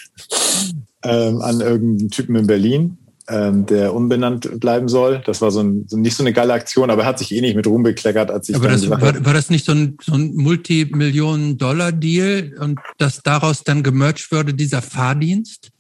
ähm, 1.05 1.43
an 1.43 1.61
irgendeinen 1.61 2.11
Typen 2.11 2.37
in 2.37 2.47
Berlin, 2.47 2.97
ähm, 3.29 3.67
der 3.67 3.93
unbenannt 3.95 4.61
bleiben 4.61 4.89
soll. 4.89 5.21
Das 5.27 5.43
war 5.43 5.51
so, 5.51 5.61
ein, 5.61 5.85
so 5.89 5.99
nicht 5.99 6.17
so 6.17 6.23
eine 6.23 6.33
geile 6.33 6.55
Aktion, 6.55 6.89
aber 6.89 7.03
er 7.03 7.09
hat 7.09 7.19
sich 7.19 7.35
eh 7.35 7.43
nicht 7.43 7.55
mit 7.55 7.67
Ruhm 7.67 7.83
bekleckert, 7.83 8.31
als 8.31 8.49
ich 8.49 8.57
Aber 8.57 8.69
das, 8.69 8.89
war, 8.89 9.03
war 9.03 9.35
das 9.35 9.51
nicht 9.51 9.67
so 9.67 9.73
ein, 9.73 9.99
so 10.01 10.15
ein 10.15 10.35
Multimillionen-Dollar-Deal 10.35 12.55
und 12.59 12.81
dass 12.97 13.23
daraus 13.23 13.63
dann 13.63 13.83
gemerged 13.83 14.33
würde, 14.33 14.55
dieser 14.55 14.81
Fahrdienst? 14.81 15.72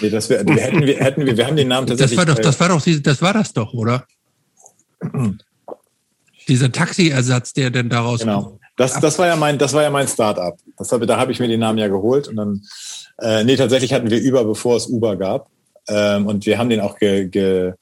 Nee, 0.00 0.10
das 0.10 0.30
wär, 0.30 0.46
wir 0.46 0.56
hätten 0.56 0.86
wir 0.86 0.96
hätten 0.96 1.26
wir, 1.26 1.36
wir 1.36 1.46
haben 1.46 1.56
den 1.56 1.68
Namen 1.68 1.86
Das 1.86 1.98
tatsächlich. 1.98 2.18
war 2.18 2.34
doch, 2.34 2.40
das 2.40 2.58
war 2.60 2.68
doch, 2.68 2.82
das 3.02 3.22
war 3.22 3.32
das 3.32 3.52
doch, 3.52 3.74
oder? 3.74 4.06
Dieser 6.48 6.72
Taxiersatz, 6.72 7.52
der 7.52 7.70
denn 7.70 7.88
daraus 7.88 8.20
Genau. 8.20 8.58
Das, 8.76 8.98
das 9.00 9.18
war 9.18 9.26
ja 9.26 9.36
mein, 9.36 9.58
das 9.58 9.74
war 9.74 9.82
ja 9.82 9.90
mein 9.90 10.08
Start-up. 10.08 10.58
Das 10.78 10.90
habe, 10.92 11.06
da 11.06 11.18
habe 11.18 11.30
ich 11.30 11.40
mir 11.40 11.48
den 11.48 11.60
Namen 11.60 11.78
ja 11.78 11.88
geholt 11.88 12.26
und 12.26 12.36
dann, 12.36 12.62
äh, 13.20 13.44
nee, 13.44 13.56
tatsächlich 13.56 13.92
hatten 13.92 14.10
wir 14.10 14.22
Uber, 14.22 14.44
bevor 14.44 14.76
es 14.76 14.86
Uber 14.86 15.16
gab. 15.16 15.50
Ähm, 15.88 16.26
und 16.26 16.46
wir 16.46 16.58
haben 16.58 16.70
den 16.70 16.80
auch 16.80 16.98
ge, 16.98 17.28
ge, 17.28 17.74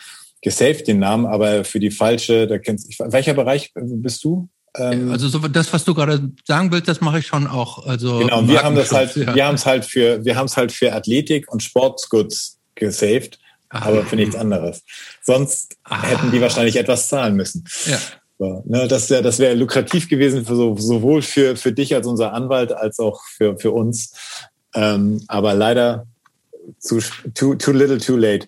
gesaved, 0.42 0.88
den 0.88 0.98
Namen, 0.98 1.26
aber 1.26 1.64
für 1.64 1.78
die 1.78 1.90
falsche, 1.90 2.46
da 2.46 2.58
kennst 2.58 2.98
welcher 2.98 3.34
Bereich 3.34 3.72
bist 3.74 4.24
du? 4.24 4.48
Ähm, 4.76 5.10
Also 5.10 5.28
so, 5.28 5.38
das, 5.40 5.72
was 5.72 5.84
du 5.84 5.94
gerade 5.94 6.30
sagen 6.46 6.70
willst, 6.72 6.88
das 6.88 7.00
mache 7.00 7.18
ich 7.18 7.26
schon 7.26 7.46
auch. 7.46 7.86
Also 7.86 8.18
genau, 8.18 8.46
wir 8.46 8.62
haben 8.62 8.76
das 8.76 8.92
halt, 8.92 9.14
ja. 9.16 9.34
wir 9.34 9.46
haben 9.46 9.54
es 9.56 9.66
halt 9.66 9.84
für, 9.84 10.24
wir 10.24 10.36
haben 10.36 10.46
es 10.46 10.56
halt 10.56 10.72
für 10.72 10.92
Athletik 10.92 11.50
und 11.52 11.62
Sportsgoods 11.62 12.58
gesaved, 12.74 13.38
Ah. 13.72 13.86
aber 13.86 14.04
für 14.04 14.16
nichts 14.16 14.34
anderes. 14.34 14.82
Sonst 15.22 15.76
Ah. 15.84 16.02
hätten 16.02 16.32
die 16.32 16.40
wahrscheinlich 16.40 16.76
etwas 16.76 17.08
zahlen 17.08 17.36
müssen. 17.36 17.64
Ja. 17.86 17.98
So, 18.38 18.62
ne, 18.66 18.88
das 18.88 19.10
wäre 19.10 19.22
das 19.22 19.38
wäre 19.38 19.54
lukrativ 19.54 20.08
gewesen 20.08 20.46
für 20.46 20.56
so, 20.56 20.76
sowohl 20.76 21.20
für, 21.22 21.56
für 21.56 21.72
dich 21.72 21.94
als 21.94 22.06
unser 22.06 22.32
Anwalt 22.32 22.72
als 22.72 22.98
auch 22.98 23.20
für, 23.36 23.58
für 23.58 23.70
uns. 23.72 24.12
Ähm, 24.74 25.22
aber 25.28 25.54
leider 25.54 26.06
zu, 26.78 27.00
too, 27.34 27.54
too 27.54 27.72
little, 27.72 27.98
too 27.98 28.16
late. 28.16 28.46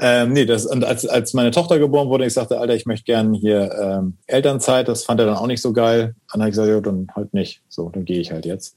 Ähm, 0.00 0.32
nee, 0.32 0.46
das, 0.46 0.66
und 0.66 0.84
als, 0.84 1.06
als 1.06 1.34
meine 1.34 1.50
Tochter 1.50 1.78
geboren 1.78 2.08
wurde, 2.08 2.26
ich 2.26 2.32
sagte, 2.32 2.58
Alter, 2.58 2.74
ich 2.74 2.86
möchte 2.86 3.04
gern 3.04 3.34
hier 3.34 3.70
ähm, 3.80 4.18
Elternzeit, 4.26 4.88
das 4.88 5.04
fand 5.04 5.20
er 5.20 5.26
dann 5.26 5.36
auch 5.36 5.46
nicht 5.46 5.62
so 5.62 5.72
geil. 5.72 6.14
Dann 6.32 6.40
habe 6.40 6.50
ich 6.50 6.52
gesagt, 6.52 6.68
ja, 6.68 6.80
dann 6.80 7.08
halt 7.14 7.34
nicht. 7.34 7.62
So, 7.68 7.90
dann 7.90 8.04
gehe 8.04 8.20
ich 8.20 8.32
halt 8.32 8.46
jetzt. 8.46 8.76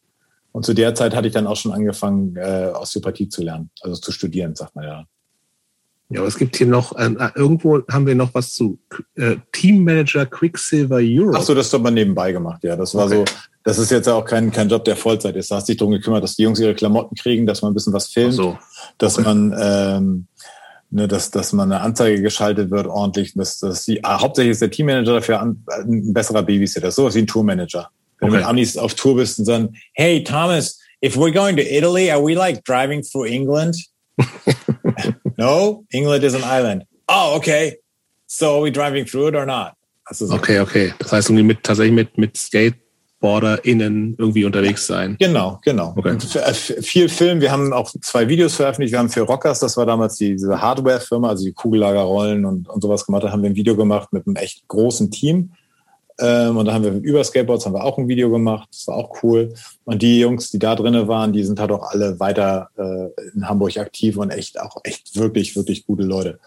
Und 0.51 0.65
zu 0.65 0.73
der 0.73 0.93
Zeit 0.95 1.15
hatte 1.15 1.27
ich 1.27 1.34
dann 1.34 1.47
auch 1.47 1.55
schon 1.55 1.72
angefangen, 1.72 2.35
äh, 2.35 2.72
Osteopathie 2.76 3.27
zu 3.27 3.43
lernen, 3.43 3.72
also 3.81 3.99
zu 3.99 4.11
studieren, 4.11 4.55
sagt 4.55 4.76
man 4.76 4.85
ja. 4.85 5.05
Ja, 6.14 6.19
aber 6.19 6.27
es 6.27 6.38
gibt 6.38 6.56
hier 6.56 6.68
noch, 6.68 6.95
äh, 6.98 7.10
irgendwo 7.35 7.81
haben 7.90 8.06
wir 8.06 8.15
noch 8.15 8.34
was 8.34 8.53
zu 8.53 8.77
äh, 9.15 9.38
Teammanager 9.52 10.26
Quicksilver 10.26 10.99
Europe. 11.02 11.38
Ach 11.40 11.44
so, 11.44 11.56
das 11.56 11.73
hat 11.73 11.81
man 11.81 11.94
nebenbei 11.94 12.31
gemacht, 12.31 12.64
ja. 12.64 12.76
Das 12.76 12.94
war 12.94 13.06
Okay. 13.06 13.23
so, 13.27 13.35
das 13.64 13.77
ist 13.80 13.91
jetzt 13.91 14.07
ja 14.07 14.14
auch 14.14 14.26
kein, 14.26 14.52
kein 14.52 14.69
Job, 14.69 14.84
der 14.85 14.95
Vollzeit 14.95 15.35
ist. 15.35 15.49
Da 15.49 15.56
hast 15.56 15.68
du 15.68 15.72
dich 15.73 15.80
darum 15.80 15.94
gekümmert, 15.94 16.23
dass 16.23 16.35
die 16.35 16.44
Jungs 16.44 16.60
ihre 16.60 16.76
Klamotten 16.76 17.15
kriegen, 17.15 17.45
dass 17.45 17.61
man 17.61 17.72
ein 17.72 17.73
bisschen 17.73 17.94
was 17.94 18.07
filmt, 18.10 18.34
so. 18.34 18.57
dass 18.98 19.18
okay. 19.18 19.27
man, 19.27 19.56
ähm, 19.60 20.27
ne, 20.91 21.07
dass, 21.07 21.31
dass 21.31 21.53
man 21.53 21.72
eine 21.72 21.81
Anzeige 21.81 22.22
geschaltet 22.22 22.69
wird 22.72 22.88
ordentlich, 22.88 23.34
dass, 23.34 23.60
dass 23.60 23.85
die, 23.85 24.03
ah, 24.03 24.22
hauptsächlich 24.22 24.52
ist 24.52 24.61
der 24.61 24.69
Teammanager 24.72 25.14
dafür 25.14 25.40
an, 25.40 25.64
ein 25.68 26.14
besserer 26.14 26.44
Babysitter, 26.44 26.91
sowas 26.91 27.15
wie 27.15 27.19
ein 27.19 27.27
Tourmanager. 27.27 27.90
Wenn 28.19 28.30
du 28.30 28.35
Okay. 28.35 28.41
mit 28.41 28.49
Amis 28.49 28.77
auf 28.77 28.94
Tour 28.94 29.15
bist 29.15 29.40
und 29.40 29.45
sagen, 29.45 29.73
hey 29.94 30.23
Thomas, 30.23 30.80
if 31.03 31.15
we're 31.15 31.34
going 31.34 31.56
to 31.57 31.64
Italy, 31.64 32.11
are 32.11 32.22
we 32.23 32.35
like 32.35 32.64
driving 32.65 33.02
through 33.02 33.26
England? 33.26 33.76
no, 35.38 35.85
England 35.91 36.23
is 36.23 36.35
an 36.35 36.43
island. 36.43 36.84
Oh, 37.07 37.35
okay. 37.35 37.77
So 38.27 38.55
are 38.55 38.64
we 38.64 38.72
driving 38.72 39.05
through 39.05 39.30
it 39.30 39.35
or 39.35 39.45
not? 39.45 39.73
So. 40.11 40.34
Okay, 40.34 40.60
okay. 40.60 40.93
Das 40.99 41.11
heißt, 41.11 41.30
irgendwie 41.30 41.43
mit, 41.43 41.64
tatsächlich 41.64 41.93
mit, 41.93 42.18
mit 42.18 42.35
SkateboarderInnen 42.38 44.15
irgendwie 44.18 44.43
unterwegs 44.43 44.85
sein. 44.85 45.15
Genau, 45.19 45.60
genau. 45.64 45.93
Okay. 45.95 46.18
Viel 46.53 47.07
Film. 47.10 47.39
Wir 47.39 47.51
haben 47.51 47.72
auch 47.72 47.89
zwei 48.01 48.27
Videos 48.27 48.55
veröffentlicht. 48.55 48.91
Wir 48.91 48.99
haben 48.99 49.10
für 49.10 49.22
Rockers, 49.22 49.60
das 49.60 49.77
war 49.77 49.85
damals 49.85 50.15
die, 50.18 50.31
diese 50.31 50.61
Hardware-Firma, 50.61 51.30
also 51.30 51.45
die 51.45 51.53
Kugellagerrollen 51.53 52.43
und, 52.45 52.68
und 52.68 52.81
sowas 52.81 53.05
gemacht. 53.05 53.23
Da 53.23 53.31
haben 53.31 53.43
wir 53.43 53.49
ein 53.49 53.55
Video 53.55 53.76
gemacht 53.76 54.11
mit 54.11 54.27
einem 54.27 54.35
echt 54.35 54.68
großen 54.68 55.10
Team. 55.10 55.51
Ähm, 56.19 56.57
und 56.57 56.65
da 56.65 56.73
haben 56.73 56.84
wir 56.84 56.94
über 56.94 57.23
Skateboards 57.23 57.65
haben 57.65 57.73
wir 57.73 57.84
auch 57.84 57.98
ein 57.98 58.07
Video 58.07 58.30
gemacht. 58.30 58.69
Das 58.72 58.88
war 58.88 58.95
auch 58.95 59.23
cool. 59.23 59.53
Und 59.84 60.02
die 60.02 60.19
Jungs, 60.19 60.52
die 60.52 60.60
da 60.60 60.76
drinnen 60.76 61.07
waren, 61.07 61.34
die 61.34 61.44
sind 61.44 61.60
halt 61.60 61.72
auch 61.72 61.91
alle 61.91 62.19
weiter 62.19 62.69
äh, 62.77 63.10
in 63.35 63.48
Hamburg 63.48 63.77
aktiv 63.77 64.18
und 64.18 64.30
echt 64.30 64.60
auch 64.60 64.77
echt 64.84 65.15
wirklich, 65.15 65.56
wirklich 65.56 65.85
gute 65.85 66.03
Leute. 66.03 66.40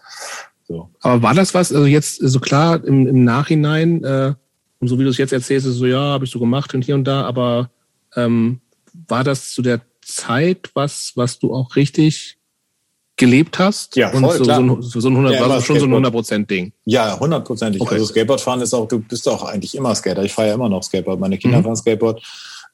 So. 0.67 0.89
Aber 1.01 1.21
war 1.21 1.33
das 1.33 1.53
was, 1.53 1.71
also 1.71 1.85
jetzt 1.85 2.17
so 2.17 2.39
klar 2.39 2.83
im, 2.83 3.07
im 3.07 3.23
Nachhinein, 3.23 4.03
äh, 4.03 4.33
und 4.79 4.87
so 4.87 4.99
wie 4.99 5.03
du 5.03 5.09
es 5.09 5.17
jetzt 5.17 5.33
erzählst, 5.33 5.65
ist 5.65 5.75
so, 5.75 5.85
ja, 5.85 5.99
habe 5.99 6.25
ich 6.25 6.31
so 6.31 6.39
gemacht 6.39 6.73
und 6.73 6.83
hier 6.83 6.95
und 6.95 7.05
da, 7.05 7.23
aber 7.23 7.71
ähm, 8.15 8.61
war 9.07 9.23
das 9.23 9.51
zu 9.51 9.61
der 9.61 9.81
Zeit 10.01 10.71
was, 10.73 11.13
was 11.15 11.39
du 11.39 11.53
auch 11.53 11.75
richtig 11.75 12.36
gelebt 13.17 13.59
hast? 13.59 13.95
Ja, 13.95 14.11
und 14.11 14.21
voll, 14.23 14.37
so, 14.37 14.43
klar. 14.43 14.77
so, 14.81 14.99
so 14.99 15.09
ein 15.09 15.15
100, 15.15 15.33
Ja, 15.33 15.49
war 15.49 15.61
schon 15.61 15.79
so 15.79 15.85
ein 15.85 15.91
Skateboard. 15.91 16.25
100% 16.27 16.45
Ding. 16.47 16.71
Ja, 16.85 17.19
hundertprozentig. 17.19 17.81
Okay. 17.81 17.95
Also 17.95 18.05
Skateboardfahren 18.05 18.61
ist 18.61 18.73
auch, 18.73 18.87
du 18.87 18.99
bist 18.99 19.27
auch 19.27 19.43
eigentlich 19.43 19.75
immer 19.75 19.93
Skater. 19.95 20.23
Ich 20.23 20.33
fahre 20.33 20.49
ja 20.49 20.53
immer 20.53 20.69
noch 20.69 20.83
Skateboard. 20.83 21.19
Meine 21.19 21.37
Kinder 21.37 21.59
Mhm. 21.59 21.63
fahren 21.63 21.75
Skateboard. 21.75 22.21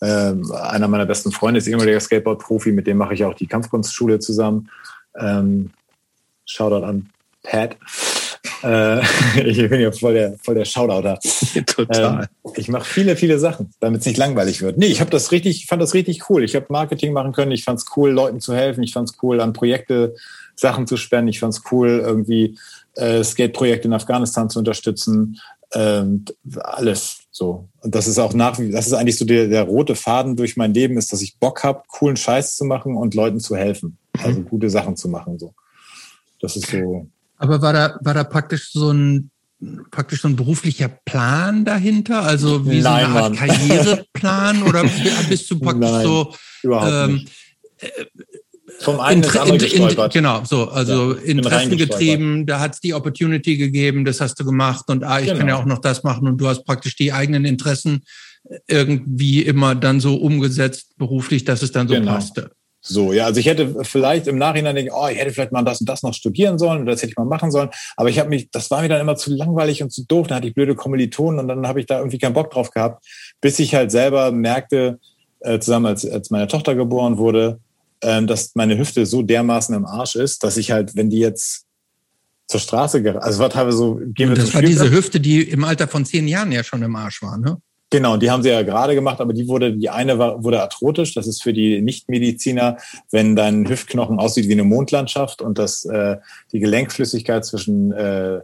Ähm, 0.02 0.52
einer 0.52 0.88
meiner 0.90 1.06
besten 1.06 1.32
Freunde 1.32 1.60
ist 1.60 1.68
ehemaliger 1.68 2.00
Skateboard-Profi, 2.00 2.74
mit 2.74 2.88
dem 2.88 2.98
mache 2.98 3.14
ich 3.14 3.24
auch 3.24 3.34
die 3.34 3.48
Kampfkunstschule 3.48 4.20
zusammen. 4.20 4.70
Ähm, 5.18 5.72
Shoutout 6.46 6.86
an 6.86 7.10
Pat. 7.44 7.78
Äh, 8.64 9.02
ich 9.46 9.70
bin 9.70 9.82
ja 9.82 9.92
voll 9.92 10.14
der, 10.14 10.38
voll 10.42 10.56
der 10.56 10.66
Shoutouter. 10.66 11.20
Total. 11.66 12.30
Ähm, 12.46 12.54
ich 12.56 12.70
mache 12.70 12.86
viele, 12.86 13.16
viele 13.16 13.40
Sachen, 13.40 13.72
damit 13.80 14.02
es 14.02 14.08
nicht 14.08 14.18
langweilig 14.18 14.62
wird. 14.62 14.78
Nee, 14.78 14.88
ich 14.88 15.02
habe 15.02 15.12
das 15.12 15.32
richtig, 15.32 15.66
fand 15.66 15.82
das 15.82 15.94
richtig 15.94 16.30
cool. 16.30 16.44
Ich 16.44 16.56
habe 16.56 16.68
Marketing 16.70 17.14
machen 17.14 17.34
können. 17.34 17.52
Ich 17.52 17.64
fand 17.64 17.80
es 17.80 17.86
cool, 17.96 18.12
Leuten 18.12 18.40
zu 18.40 18.56
helfen. 18.56 18.84
Ich 18.84 18.94
fand 18.94 19.10
es 19.10 19.18
cool, 19.22 19.42
an 19.42 19.54
Projekte 19.54 20.16
Sachen 20.56 20.88
zu 20.88 20.98
spenden. 20.98 21.28
Ich 21.28 21.40
fand 21.40 21.54
es 21.54 21.64
cool, 21.72 22.02
irgendwie 22.04 22.58
äh, 22.96 23.24
Skate-Projekte 23.24 23.88
in 23.88 23.94
Afghanistan 23.94 24.50
zu 24.50 24.60
unterstützen. 24.60 25.40
Ähm, 25.74 26.26
alles 26.62 27.24
so. 27.32 27.68
Und 27.82 27.96
das 27.96 28.08
ist 28.08 28.20
auch 28.20 28.34
nach, 28.34 28.58
das 28.58 28.88
ist 28.88 28.94
eigentlich 28.94 29.18
so 29.18 29.26
der, 29.26 29.48
der 29.48 29.64
rote 29.64 29.96
Faden 29.96 30.36
durch 30.36 30.56
mein 30.56 30.74
Leben, 30.74 30.98
ist, 30.98 31.12
dass 31.12 31.22
ich 31.22 31.40
Bock 31.40 31.64
habe, 31.64 31.82
coolen 31.88 32.16
Scheiß 32.16 32.56
zu 32.56 32.64
machen 32.64 32.96
und 32.96 33.16
Leuten 33.16 33.40
zu 33.40 33.56
helfen. 33.56 33.98
Also 34.22 34.40
mhm. 34.40 34.46
gute 34.46 34.70
Sachen 34.70 34.96
zu 34.96 35.10
machen. 35.10 35.40
So. 35.40 35.54
Das 36.40 36.56
ist 36.56 36.68
so. 36.68 37.08
Aber 37.38 37.62
war 37.62 37.74
da, 37.74 37.98
war 38.02 38.14
da 38.14 38.24
praktisch 38.24 38.72
so 38.72 38.92
ein 38.92 39.30
praktisch 39.92 40.22
so 40.22 40.28
ein 40.28 40.36
beruflicher 40.36 40.90
Plan 40.90 41.66
dahinter? 41.66 42.24
Also 42.24 42.66
wie 42.66 42.82
Nein, 42.82 42.84
so 42.84 42.90
eine 42.90 43.08
Art 43.08 43.14
Mann. 43.14 43.36
Karriereplan 43.36 44.64
oder 44.64 44.84
bist 45.30 45.50
du 45.50 45.60
praktisch 45.60 45.90
Nein, 45.90 46.04
so 46.04 46.34
ähm, 46.64 47.26
vom 48.80 49.00
einen 49.00 49.24
ins 49.24 49.36
andere 49.36 49.58
gestolpert. 49.58 50.14
genau, 50.14 50.44
so, 50.46 50.70
also 50.70 51.14
ja, 51.14 51.22
Interessen 51.22 51.78
getrieben, 51.78 52.46
da 52.46 52.60
hat 52.60 52.74
es 52.74 52.80
die 52.80 52.94
Opportunity 52.94 53.58
gegeben, 53.58 54.06
das 54.06 54.20
hast 54.20 54.40
du 54.40 54.46
gemacht 54.46 54.86
und 54.90 55.04
ah, 55.04 55.20
ich 55.20 55.28
genau. 55.28 55.38
kann 55.38 55.48
ja 55.48 55.56
auch 55.58 55.66
noch 55.66 55.80
das 55.80 56.04
machen 56.04 56.28
und 56.28 56.38
du 56.38 56.48
hast 56.48 56.66
praktisch 56.66 56.96
die 56.96 57.14
eigenen 57.14 57.46
Interessen 57.46 58.04
irgendwie 58.68 59.42
immer 59.42 59.76
dann 59.76 60.00
so 60.00 60.16
umgesetzt 60.16 60.98
beruflich, 60.98 61.46
dass 61.46 61.62
es 61.62 61.72
dann 61.72 61.88
so 61.88 61.94
genau. 61.94 62.14
passte. 62.14 62.52
So, 62.86 63.14
ja, 63.14 63.26
also 63.26 63.40
ich 63.40 63.46
hätte 63.46 63.86
vielleicht 63.86 64.28
im 64.28 64.38
Nachhinein 64.38 64.76
denken, 64.76 64.92
oh, 64.94 65.08
ich 65.08 65.18
hätte 65.18 65.32
vielleicht 65.32 65.54
mal 65.54 65.64
das 65.64 65.80
und 65.80 65.88
das 65.88 66.04
noch 66.04 66.14
studieren 66.14 66.60
sollen 66.60 66.82
oder 66.82 66.92
das 66.92 67.02
hätte 67.02 67.12
ich 67.12 67.18
mal 67.18 67.24
machen 67.24 67.50
sollen. 67.50 67.70
Aber 67.96 68.10
ich 68.10 68.20
habe 68.20 68.28
mich, 68.28 68.52
das 68.52 68.70
war 68.72 68.82
mir 68.82 68.90
dann 68.90 69.00
immer 69.00 69.16
zu 69.16 69.34
langweilig 69.34 69.82
und 69.82 69.92
zu 69.92 70.06
doof. 70.06 70.28
Dann 70.28 70.36
hatte 70.38 70.48
ich 70.50 70.54
blöde 70.54 70.76
Kommilitonen 70.76 71.40
und 71.40 71.48
dann 71.48 71.66
habe 71.66 71.80
ich 71.80 71.86
da 71.86 72.00
irgendwie 72.00 72.18
keinen 72.18 72.34
Bock 72.34 72.52
drauf 72.52 72.72
gehabt, 72.72 73.06
bis 73.40 73.58
ich 73.60 73.74
halt 73.74 73.90
selber 73.90 74.34
merkte, 74.34 75.00
äh, 75.40 75.60
zusammen 75.60 75.86
als, 75.86 76.06
als 76.06 76.30
meine 76.30 76.48
Tochter 76.48 76.76
geboren 76.76 77.18
wurde, 77.18 77.62
äh, 78.02 78.22
dass 78.24 78.54
meine 78.54 78.78
Hüfte 78.78 79.06
so 79.06 79.22
dermaßen 79.22 79.74
im 79.74 79.86
Arsch 79.86 80.18
ist, 80.18 80.44
dass 80.44 80.58
ich 80.58 80.72
halt, 80.72 80.94
wenn 80.98 81.10
die 81.10 81.20
jetzt 81.20 81.66
zur 82.48 82.60
Straße, 82.60 83.02
also 83.22 83.40
war 83.40 83.50
teilweise 83.50 83.78
so, 83.78 84.00
gehen 84.04 84.28
wir 84.28 84.36
Das 84.36 84.54
war 84.54 84.62
diese 84.62 84.92
Hüfte, 84.92 85.22
die 85.22 85.42
im 85.42 85.64
Alter 85.64 85.88
von 85.88 86.04
zehn 86.04 86.28
Jahren 86.28 86.52
ja 86.52 86.66
schon 86.66 86.84
im 86.84 86.98
Arsch 86.98 87.22
war, 87.22 87.38
ne? 87.38 87.62
Genau, 87.94 88.18
die 88.18 88.32
haben 88.32 88.42
sie 88.42 88.50
ja 88.50 88.64
gerade 88.64 88.96
gemacht, 88.96 89.22
aber 89.22 89.34
die 89.34 89.48
wurde, 89.48 89.72
die 89.78 89.92
eine 89.92 90.18
war, 90.18 90.44
wurde 90.44 90.60
arthrotisch. 90.64 91.14
Das 91.14 91.28
ist 91.28 91.44
für 91.44 91.54
die 91.54 91.80
Nichtmediziner, 91.80 92.78
wenn 93.12 93.36
dein 93.36 93.70
Hüftknochen 93.70 94.18
aussieht 94.18 94.48
wie 94.48 94.54
eine 94.54 94.64
Mondlandschaft 94.64 95.44
und 95.44 95.60
das 95.60 95.86
äh, 95.86 96.18
die 96.52 96.60
Gelenkflüssigkeit 96.60 97.46
zwischen 97.46 97.92
äh, 97.92 98.38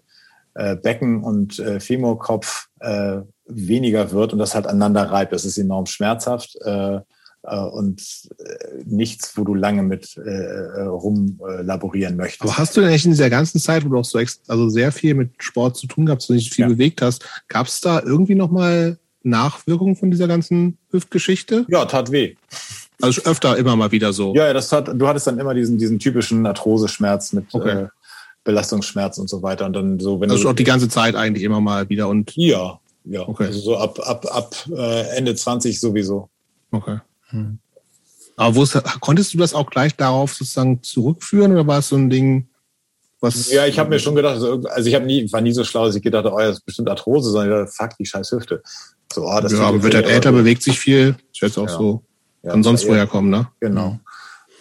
äh, 0.54 0.76
Becken 0.76 1.24
und 1.24 1.58
äh, 1.58 1.80
Femurkopf 1.80 2.68
äh, 2.80 3.22
weniger 3.48 4.12
wird 4.12 4.34
und 4.34 4.38
das 4.38 4.54
halt 4.54 4.68
aneinander 4.68 5.10
reibt. 5.10 5.34
Das 5.34 5.46
ist 5.46 5.58
enorm 5.58 5.88
schmerzhaft 5.88 6.56
äh, 6.64 7.00
äh, 7.42 7.60
und 7.72 8.04
äh, 8.38 8.84
nichts, 8.86 9.36
wo 9.36 9.44
du 9.46 9.56
lange 9.56 9.82
mit 9.82 10.16
äh, 10.16 10.30
äh 10.30 10.82
rumlaborieren 10.84 12.18
möchtest. 12.18 12.44
Aber 12.44 12.56
hast 12.56 12.78
du 12.78 12.82
denn 12.82 12.92
echt 12.92 13.06
in 13.06 13.12
dieser 13.14 13.32
ganzen 13.32 13.60
Zeit, 13.60 13.84
wo 13.84 13.90
du 13.90 13.98
auch 13.98 14.06
so 14.06 14.20
also 14.48 14.70
sehr 14.70 14.92
viel 14.92 15.16
mit 15.16 15.32
Sport 15.40 15.76
zu 15.76 15.88
tun 15.88 16.06
gehabt, 16.06 16.22
so 16.22 16.36
nicht 16.36 16.54
viel 16.54 16.66
ja. 16.66 16.70
bewegt 16.70 17.02
hast, 17.02 17.26
gab 17.48 17.66
es 17.66 17.82
da 17.82 18.00
irgendwie 18.00 18.36
noch 18.36 18.52
mal 18.52 19.00
Nachwirkungen 19.24 19.96
von 19.96 20.12
dieser 20.12 20.28
ganzen 20.28 20.78
Hüftgeschichte? 20.92 21.66
Ja, 21.68 21.86
tat 21.86 22.12
weh. 22.12 22.36
Also 23.02 23.22
öfter 23.24 23.58
immer 23.58 23.76
mal 23.76 23.92
wieder 23.92 24.14
so. 24.14 24.34
Ja, 24.36 24.48
ja 24.48 24.54
das 24.54 24.70
tat, 24.70 24.90
du 24.94 25.08
hattest 25.08 25.28
dann 25.28 25.40
immer 25.40 25.54
diesen, 25.54 25.78
diesen 25.78 26.00
typischen 26.00 26.46
Arthroseschmerz 26.46 27.34
mit 27.34 27.46
okay. 27.54 27.84
äh, 27.84 27.88
Belastungsschmerz 28.44 29.18
und 29.18 29.30
so 29.30 29.42
weiter. 29.42 29.66
Und 29.66 29.74
dann 29.74 30.00
so, 30.00 30.20
wenn 30.20 30.32
also 30.32 30.44
du, 30.44 30.50
auch 30.50 30.54
die 30.54 30.64
ganze 30.64 30.90
Zeit 30.90 31.16
eigentlich 31.16 31.44
immer 31.44 31.62
mal 31.62 31.90
wieder 31.90 32.08
und. 32.08 32.34
Ja, 32.36 32.80
ja. 33.06 33.28
Okay. 33.28 33.46
Also 33.46 33.60
so 33.60 33.78
ab, 33.78 34.00
ab, 34.04 34.26
ab 34.30 34.56
äh, 34.76 35.18
Ende 35.18 35.36
20 35.36 35.80
sowieso. 35.80 36.30
Okay. 36.72 37.00
Hm. 37.30 37.60
Aber 38.36 38.56
wo 38.56 38.66
konntest 39.02 39.34
du 39.34 39.38
das 39.38 39.54
auch 39.54 39.70
gleich 39.70 39.96
darauf 39.96 40.34
sozusagen 40.34 40.82
zurückführen 40.82 41.52
oder 41.52 41.68
war 41.68 41.80
es 41.80 41.90
so 41.90 41.98
ein 41.98 42.10
Ding, 42.10 42.48
was? 43.20 43.52
Ja, 43.52 43.66
ich 43.66 43.78
habe 43.78 43.90
mir 43.90 44.00
schon 44.00 44.16
gedacht, 44.16 44.36
also, 44.36 44.62
also 44.64 44.88
ich 44.88 44.96
habe 44.96 45.06
nie, 45.06 45.30
war 45.32 45.42
nie 45.42 45.52
so 45.52 45.66
schlau, 45.66 45.86
dass 45.86 45.96
ich 45.96 46.02
gedacht 46.02 46.24
habe, 46.24 46.34
oh, 46.34 46.40
das 46.40 46.60
ist 46.60 46.66
bestimmt 46.66 46.90
Arthrose, 46.90 47.32
sondern 47.32 47.50
ich 47.50 47.70
dachte, 47.70 47.76
fuck, 47.76 47.98
die 47.98 48.06
scheiß 48.06 48.32
Hüfte. 48.32 48.64
So, 49.12 49.26
oh, 49.26 49.40
das 49.42 49.54
ja, 49.54 49.62
aber 49.62 49.82
wird 49.82 49.96
halt 49.96 50.08
älter, 50.08 50.32
bewegt 50.32 50.64
sich 50.64 50.80
viel. 50.80 51.16
Ich 51.34 51.42
jetzt 51.42 51.58
auch 51.58 51.68
ja. 51.68 51.78
so 51.78 52.04
ja, 52.44 52.52
kann 52.52 52.64
sonst 52.64 52.88
woher 52.88 53.08
kommen, 53.08 53.30
ne? 53.30 53.48
Genau. 53.60 54.00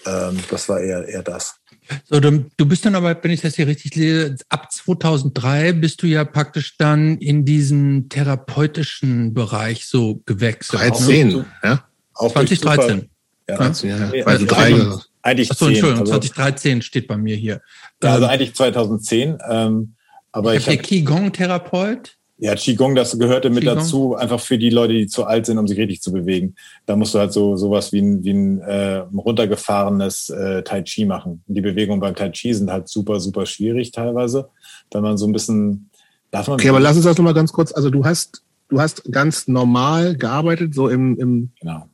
Ähm, 0.06 0.38
das 0.50 0.68
war 0.68 0.80
eher, 0.80 1.06
eher 1.06 1.22
das. 1.22 1.56
So, 2.04 2.20
du, 2.20 2.46
du 2.56 2.66
bist 2.66 2.84
dann 2.84 2.94
aber, 2.94 3.16
wenn 3.22 3.30
ich 3.30 3.40
das 3.40 3.56
hier 3.56 3.66
richtig 3.66 3.94
lese, 3.94 4.36
ab 4.48 4.70
2003 4.70 5.72
bist 5.72 6.02
du 6.02 6.06
ja 6.06 6.24
praktisch 6.24 6.76
dann 6.76 7.16
in 7.18 7.44
diesen 7.44 8.08
therapeutischen 8.08 9.32
Bereich 9.32 9.86
so 9.86 10.20
gewechselt. 10.26 10.82
13, 10.82 11.28
ne? 11.28 11.46
ja? 11.62 11.84
Auch 12.14 12.32
2013. 12.32 13.08
Ja, 13.48 13.56
13, 13.56 13.90
ja. 13.90 14.14
ja. 14.14 14.26
Weil 14.26 14.38
du 14.38 14.46
drei, 14.46 14.74
also, 14.74 15.00
eigentlich 15.22 15.50
Achso, 15.50 15.68
Entschuldigung, 15.68 16.00
also, 16.00 16.12
2013 16.12 16.82
steht 16.82 17.08
bei 17.08 17.16
mir 17.16 17.36
hier. 17.36 17.60
Ja, 18.02 18.12
also 18.12 18.24
ähm, 18.24 18.30
eigentlich 18.30 18.54
2010. 18.54 19.38
Ähm, 19.48 19.94
aber 20.32 20.54
ich, 20.54 20.60
ich 20.60 20.66
habe 20.66 20.74
hier 20.74 20.82
Qigong-Therapeut. 20.82 22.17
Ja, 22.40 22.54
Qigong, 22.54 22.94
das 22.94 23.18
gehörte 23.18 23.50
mit 23.50 23.64
Qigong. 23.64 23.78
dazu, 23.78 24.14
einfach 24.14 24.38
für 24.38 24.58
die 24.58 24.70
Leute, 24.70 24.92
die 24.92 25.08
zu 25.08 25.24
alt 25.24 25.46
sind, 25.46 25.58
um 25.58 25.66
sich 25.66 25.76
richtig 25.76 26.00
zu 26.00 26.12
bewegen. 26.12 26.54
Da 26.86 26.94
musst 26.94 27.12
du 27.14 27.18
halt 27.18 27.32
so 27.32 27.56
sowas 27.56 27.92
wie 27.92 28.00
ein, 28.00 28.22
wie 28.22 28.32
ein 28.32 28.60
äh, 28.60 28.98
runtergefahrenes 29.12 30.30
äh, 30.30 30.62
Tai 30.62 30.82
Chi 30.82 31.04
machen. 31.04 31.42
Und 31.48 31.54
die 31.54 31.60
Bewegungen 31.60 31.98
beim 31.98 32.14
Tai 32.14 32.30
Chi 32.30 32.54
sind 32.54 32.70
halt 32.70 32.88
super, 32.88 33.18
super 33.18 33.44
schwierig 33.44 33.90
teilweise, 33.90 34.48
wenn 34.92 35.02
man 35.02 35.18
so 35.18 35.26
ein 35.26 35.32
bisschen. 35.32 35.90
Darf 36.30 36.46
man 36.46 36.54
okay, 36.54 36.68
aber 36.68 36.78
lass 36.78 36.94
uns 36.94 37.06
das 37.06 37.18
nochmal 37.18 37.34
ganz 37.34 37.52
kurz. 37.52 37.72
Also 37.72 37.90
du 37.90 38.04
hast, 38.04 38.42
du 38.68 38.80
hast 38.80 39.10
ganz 39.10 39.48
normal 39.48 40.14
gearbeitet, 40.14 40.74
so 40.74 40.88
im, 40.88 41.18
im 41.18 41.50
genau. 41.58 41.88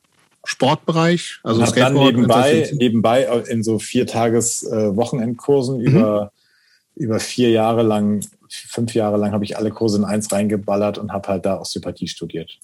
Sportbereich, 0.45 1.41
also 1.43 1.63
und 1.63 1.75
dann 1.75 1.95
nebenbei, 1.95 2.71
nebenbei 2.75 3.23
in 3.49 3.63
so 3.63 3.79
vier 3.79 4.07
Tages 4.07 4.63
äh, 4.65 4.95
Wochenendkursen 4.95 5.79
mhm. 5.79 5.87
über 5.87 6.33
über 6.97 7.19
vier 7.19 7.51
Jahre 7.51 7.83
lang 7.83 8.25
fünf 8.55 8.95
Jahre 8.95 9.17
lang 9.17 9.33
habe 9.33 9.45
ich 9.45 9.57
alle 9.57 9.71
Kurse 9.71 9.99
in 9.99 10.05
eins 10.05 10.31
reingeballert 10.33 10.99
und 10.99 11.13
habe 11.13 11.29
halt 11.29 11.47
da 11.47 11.61
Osteopathie 11.61 12.09
studiert. 12.09 12.59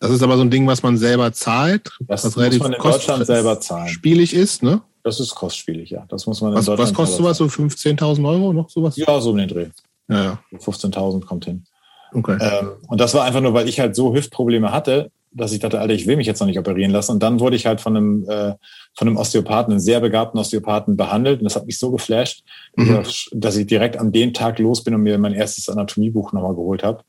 Das 0.00 0.10
ist 0.10 0.22
aber 0.22 0.36
so 0.36 0.42
ein 0.42 0.50
Ding, 0.50 0.66
was 0.66 0.82
man 0.82 0.96
selber 0.96 1.32
zahlt. 1.32 1.90
Das 2.00 2.24
was 2.24 2.36
muss 2.36 2.58
man 2.58 2.72
in 2.72 2.80
Deutschland 2.80 3.26
selber 3.26 3.60
zahlen. 3.60 3.88
Spielig 3.88 4.32
ist, 4.32 4.62
ne? 4.62 4.82
Das 5.02 5.20
ist 5.20 5.34
kostspielig, 5.34 5.90
ja. 5.90 6.04
Das 6.08 6.26
muss 6.26 6.40
man 6.40 6.52
was, 6.54 6.60
in 6.60 6.66
Deutschland 6.66 6.90
Was 6.90 6.96
kostet 6.96 7.18
sowas? 7.18 7.36
So 7.38 7.46
15.000 7.46 8.28
Euro 8.28 8.52
noch 8.52 8.70
sowas? 8.70 8.96
Ja, 8.96 9.20
so 9.20 9.30
um 9.30 9.36
den 9.36 9.48
Dreh. 9.48 9.66
Ja, 10.08 10.24
ja. 10.24 10.38
15.000 10.52 11.24
kommt 11.24 11.46
hin. 11.46 11.64
Okay. 12.12 12.38
Ähm, 12.40 12.70
und 12.86 13.00
das 13.00 13.14
war 13.14 13.24
einfach 13.24 13.40
nur, 13.40 13.54
weil 13.54 13.68
ich 13.68 13.80
halt 13.80 13.94
so 13.96 14.14
Hüftprobleme 14.14 14.72
hatte, 14.72 15.10
dass 15.30 15.52
ich 15.52 15.60
dachte, 15.60 15.80
Alter, 15.80 15.94
ich 15.94 16.06
will 16.06 16.16
mich 16.16 16.26
jetzt 16.26 16.40
noch 16.40 16.46
nicht 16.46 16.58
operieren 16.58 16.90
lassen. 16.90 17.12
Und 17.12 17.22
dann 17.22 17.40
wurde 17.40 17.56
ich 17.56 17.66
halt 17.66 17.80
von 17.80 17.96
einem, 17.96 18.24
äh, 18.28 18.54
von 18.94 19.08
einem 19.08 19.16
Osteopathen, 19.16 19.72
einem 19.72 19.80
sehr 19.80 20.00
begabten 20.00 20.38
Osteopathen 20.38 20.96
behandelt. 20.96 21.40
Und 21.40 21.44
das 21.44 21.56
hat 21.56 21.66
mich 21.66 21.78
so 21.78 21.90
geflasht, 21.90 22.44
mhm. 22.76 23.04
dass 23.32 23.56
ich 23.56 23.66
direkt 23.66 23.98
an 23.98 24.12
dem 24.12 24.32
Tag 24.32 24.58
los 24.58 24.84
bin 24.84 24.94
und 24.94 25.02
mir 25.02 25.18
mein 25.18 25.34
erstes 25.34 25.68
Anatomiebuch 25.68 26.32
nochmal 26.32 26.54
geholt 26.54 26.82
habe. 26.82 27.02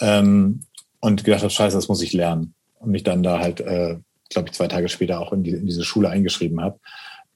Ähm, 0.00 0.62
und 1.00 1.24
gedacht 1.24 1.42
habe, 1.42 1.50
scheiße, 1.50 1.76
das 1.76 1.88
muss 1.88 2.02
ich 2.02 2.12
lernen. 2.12 2.54
Und 2.78 2.90
mich 2.90 3.02
dann 3.02 3.22
da 3.22 3.38
halt, 3.38 3.60
äh, 3.60 3.96
glaube 4.30 4.48
ich, 4.48 4.54
zwei 4.54 4.68
Tage 4.68 4.88
später 4.88 5.20
auch 5.20 5.32
in, 5.32 5.42
die, 5.42 5.50
in 5.50 5.66
diese 5.66 5.84
Schule 5.84 6.08
eingeschrieben 6.08 6.60
habe. 6.60 6.78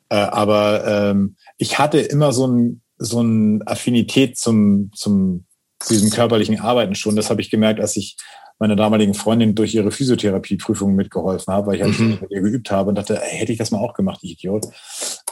Äh, 0.08 0.16
aber 0.16 0.86
ähm, 0.86 1.36
ich 1.56 1.78
hatte 1.78 1.98
immer 1.98 2.32
so 2.32 2.46
ein 2.46 2.82
so 3.00 3.22
ein 3.22 3.66
Affinität 3.66 4.36
zum, 4.38 4.90
zum, 4.94 5.46
zu 5.80 5.94
diesem 5.94 6.10
körperlichen 6.10 6.60
Arbeiten 6.60 6.94
schon. 6.94 7.16
Das 7.16 7.30
habe 7.30 7.40
ich 7.40 7.50
gemerkt, 7.50 7.80
als 7.80 7.96
ich 7.96 8.16
meiner 8.60 8.76
damaligen 8.76 9.14
Freundin 9.14 9.54
durch 9.54 9.74
ihre 9.74 9.90
Physiotherapieprüfung 9.90 10.94
mitgeholfen 10.94 11.52
habe, 11.52 11.68
weil 11.68 11.76
ich 11.76 11.82
halt 11.82 11.98
mhm. 11.98 12.18
mit 12.20 12.30
ihr 12.30 12.42
geübt 12.42 12.70
habe 12.70 12.90
und 12.90 12.94
dachte, 12.94 13.20
ey, 13.20 13.38
hätte 13.38 13.52
ich 13.52 13.58
das 13.58 13.70
mal 13.70 13.78
auch 13.78 13.94
gemacht, 13.94 14.20
ich 14.22 14.32
Idiot. 14.32 14.66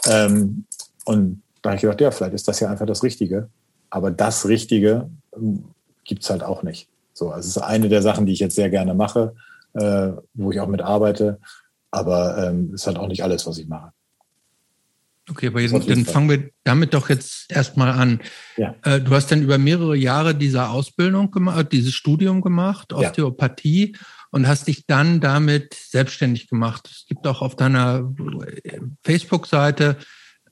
Ähm, 0.06 0.64
und 1.04 1.42
da 1.62 1.70
habe 1.70 1.76
ich 1.76 1.82
gedacht, 1.82 2.00
ja, 2.00 2.10
vielleicht 2.10 2.34
ist 2.34 2.48
das 2.48 2.58
ja 2.60 2.70
einfach 2.70 2.86
das 2.86 3.02
Richtige. 3.02 3.50
Aber 3.90 4.10
das 4.10 4.48
Richtige 4.48 5.10
ähm, 5.36 5.64
gibt's 6.04 6.30
halt 6.30 6.42
auch 6.42 6.62
nicht. 6.62 6.88
So, 7.12 7.28
also 7.28 7.40
es 7.40 7.56
ist 7.56 7.62
eine 7.62 7.88
der 7.88 8.00
Sachen, 8.00 8.24
die 8.24 8.32
ich 8.32 8.40
jetzt 8.40 8.54
sehr 8.54 8.70
gerne 8.70 8.94
mache, 8.94 9.34
äh, 9.74 10.12
wo 10.34 10.50
ich 10.50 10.60
auch 10.60 10.68
mit 10.68 10.80
arbeite. 10.80 11.38
Aber 11.90 12.48
ähm, 12.48 12.74
ist 12.74 12.86
halt 12.86 12.98
auch 12.98 13.08
nicht 13.08 13.22
alles, 13.22 13.46
was 13.46 13.58
ich 13.58 13.68
mache. 13.68 13.92
Okay, 15.30 15.48
aber 15.48 15.60
jetzt, 15.60 15.74
dann 15.88 16.04
fangen 16.04 16.30
wir 16.30 16.50
damit 16.64 16.94
doch 16.94 17.08
jetzt 17.08 17.52
erstmal 17.52 17.90
an. 17.90 18.20
Ja. 18.56 18.74
Äh, 18.82 19.00
du 19.00 19.10
hast 19.10 19.30
dann 19.30 19.42
über 19.42 19.58
mehrere 19.58 19.96
Jahre 19.96 20.34
diese 20.34 20.68
Ausbildung 20.68 21.30
gemacht, 21.30 21.72
dieses 21.72 21.94
Studium 21.94 22.40
gemacht, 22.40 22.92
Osteopathie, 22.92 23.92
ja. 23.92 23.98
und 24.30 24.48
hast 24.48 24.68
dich 24.68 24.86
dann 24.86 25.20
damit 25.20 25.74
selbstständig 25.74 26.48
gemacht. 26.48 26.88
Es 26.90 27.04
gibt 27.06 27.26
auch 27.26 27.42
auf 27.42 27.56
deiner 27.56 28.10
Facebook-Seite, 29.04 29.98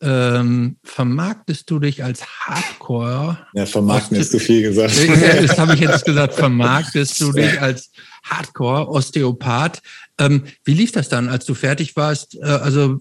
ähm, 0.03 0.77
vermarktest 0.83 1.71
du 1.71 1.79
dich 1.79 2.05
als 2.05 2.23
Hardcore? 2.27 3.39
Ja, 3.55 3.67
vermarkten 3.67 4.19
ist 4.19 4.31
zu 4.31 4.39
viel 4.39 4.63
gesagt. 4.63 4.95
das 5.43 5.59
habe 5.59 5.75
ich 5.75 5.81
jetzt 5.81 6.05
gesagt, 6.05 6.35
vermarktest 6.35 7.21
du 7.21 7.33
dich 7.33 7.61
als 7.61 7.91
Hardcore-Osteopath. 8.25 9.81
Ähm, 10.19 10.45
wie 10.65 10.75
lief 10.75 10.93
das 10.93 11.09
dann, 11.09 11.29
als 11.29 11.47
du 11.47 11.55
fertig 11.55 11.97
warst? 11.97 12.35
Äh, 12.37 12.45
also 12.45 13.01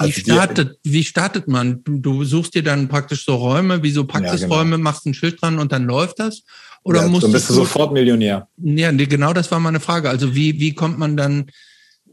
Wie, 0.00 0.04
also 0.04 0.20
startet, 0.20 0.78
wie 0.82 1.04
startet 1.04 1.48
man? 1.48 1.82
Du, 1.84 2.24
suchst 2.24 2.54
dir 2.54 2.62
dann 2.62 2.88
praktisch 2.88 3.24
so 3.24 3.34
Räume, 3.34 3.82
wie 3.82 3.90
so 3.90 4.04
Praxisräume, 4.04 4.70
ja, 4.70 4.76
genau. 4.76 4.78
machst 4.78 5.06
ein 5.06 5.14
Schild 5.14 5.40
dran 5.40 5.58
und 5.58 5.72
dann 5.72 5.84
läuft 5.84 6.18
das? 6.18 6.42
Oder 6.82 7.02
ja, 7.02 7.08
musst 7.08 7.24
dann 7.24 7.32
bist 7.32 7.50
du 7.50 7.54
sofort 7.54 7.92
Millionär. 7.92 8.48
Ja, 8.56 8.90
genau 8.92 9.32
das 9.32 9.50
war 9.50 9.60
meine 9.60 9.80
Frage. 9.80 10.08
Also 10.08 10.34
wie, 10.34 10.58
wie 10.58 10.74
kommt 10.74 10.98
man 10.98 11.16
dann 11.16 11.50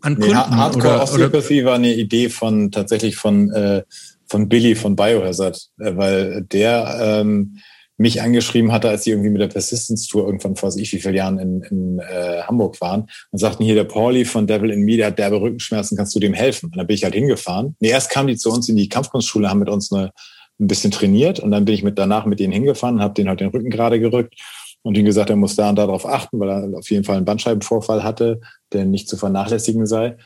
an 0.01 0.15
Kunden? 0.15 0.31
Nee, 0.31 0.35
Hardcore 0.35 1.01
Osteopathie 1.01 1.63
war 1.63 1.75
eine 1.75 1.93
Idee 1.93 2.29
von 2.29 2.71
tatsächlich 2.71 3.15
von, 3.15 3.49
äh, 3.51 3.83
von 4.27 4.49
Billy 4.49 4.75
von 4.75 4.95
Biohazard, 4.95 5.57
äh, 5.79 5.95
weil 5.95 6.43
der 6.43 6.97
ähm, 7.01 7.59
mich 7.97 8.21
angeschrieben 8.21 8.71
hatte, 8.71 8.89
als 8.89 9.03
sie 9.03 9.09
irgendwie 9.11 9.31
mit 9.31 9.41
der 9.41 9.47
Persistence 9.47 10.07
Tour 10.07 10.25
irgendwann 10.25 10.55
vor 10.55 10.69
ich 10.75 10.93
wie 10.93 10.99
vielen 10.99 11.15
Jahren 11.15 11.39
in, 11.39 11.61
in 11.63 11.99
äh, 11.99 12.41
Hamburg 12.43 12.79
waren 12.79 13.07
und 13.31 13.39
sagten, 13.39 13.63
hier 13.63 13.73
der 13.73 13.85
Pauli 13.85 14.23
von 14.23 14.45
Devil 14.45 14.69
in 14.69 14.81
Me, 14.81 14.97
der 14.97 15.07
hat 15.07 15.19
derbe 15.19 15.41
Rückenschmerzen, 15.41 15.97
kannst 15.97 16.13
du 16.15 16.19
dem 16.19 16.33
helfen? 16.33 16.67
Und 16.67 16.77
dann 16.77 16.85
bin 16.85 16.95
ich 16.95 17.03
halt 17.03 17.15
hingefahren. 17.15 17.75
Nee, 17.79 17.89
erst 17.89 18.11
kamen 18.11 18.27
die 18.27 18.37
zu 18.37 18.51
uns 18.51 18.69
in 18.69 18.75
die 18.75 18.87
Kampfkunstschule, 18.87 19.49
haben 19.49 19.59
mit 19.59 19.69
uns 19.69 19.91
eine, 19.91 20.11
ein 20.59 20.67
bisschen 20.67 20.91
trainiert 20.91 21.39
und 21.39 21.51
dann 21.51 21.65
bin 21.65 21.73
ich 21.73 21.83
mit 21.83 21.97
danach 21.97 22.25
mit 22.25 22.39
denen 22.39 22.53
hingefahren, 22.53 23.01
habe 23.01 23.15
denen 23.15 23.29
halt 23.29 23.39
den 23.39 23.49
Rücken 23.49 23.69
gerade 23.69 23.99
gerückt 23.99 24.35
und 24.83 24.95
ihm 24.95 25.05
gesagt, 25.05 25.29
er 25.29 25.35
muss 25.35 25.55
da 25.55 25.69
und 25.69 25.75
da 25.75 25.87
drauf 25.87 26.05
achten, 26.05 26.39
weil 26.39 26.49
er 26.49 26.77
auf 26.77 26.89
jeden 26.91 27.03
Fall 27.03 27.17
einen 27.17 27.25
Bandscheibenvorfall 27.25 28.03
hatte, 28.03 28.41
der 28.73 28.85
nicht 28.85 29.09
zu 29.09 29.17
vernachlässigen 29.17 29.87
sei. 29.87 30.17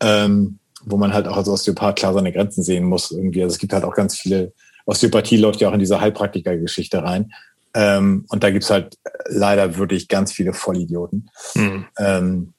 Ähm, 0.00 0.58
wo 0.84 0.96
man 0.96 1.12
halt 1.12 1.26
auch 1.26 1.36
als 1.36 1.48
Osteopath 1.48 1.96
klar 1.96 2.14
seine 2.14 2.32
Grenzen 2.32 2.62
sehen 2.62 2.84
muss 2.84 3.10
irgendwie. 3.10 3.42
Also 3.42 3.54
es 3.54 3.58
gibt 3.58 3.72
halt 3.72 3.84
auch 3.84 3.94
ganz 3.94 4.16
viele 4.16 4.52
Osteopathie 4.86 5.36
läuft 5.36 5.60
ja 5.60 5.68
auch 5.68 5.74
in 5.74 5.80
diese 5.80 6.00
Heilpraktiker-Geschichte 6.00 7.02
rein. 7.02 7.32
Ähm, 7.74 8.24
und 8.28 8.42
da 8.42 8.50
gibt's 8.50 8.70
halt 8.70 8.96
leider 9.26 9.76
wirklich 9.76 10.08
ganz 10.08 10.32
viele 10.32 10.54
Vollidioten. 10.54 11.28
Mhm. 11.54 11.86
Ähm, 11.98 12.52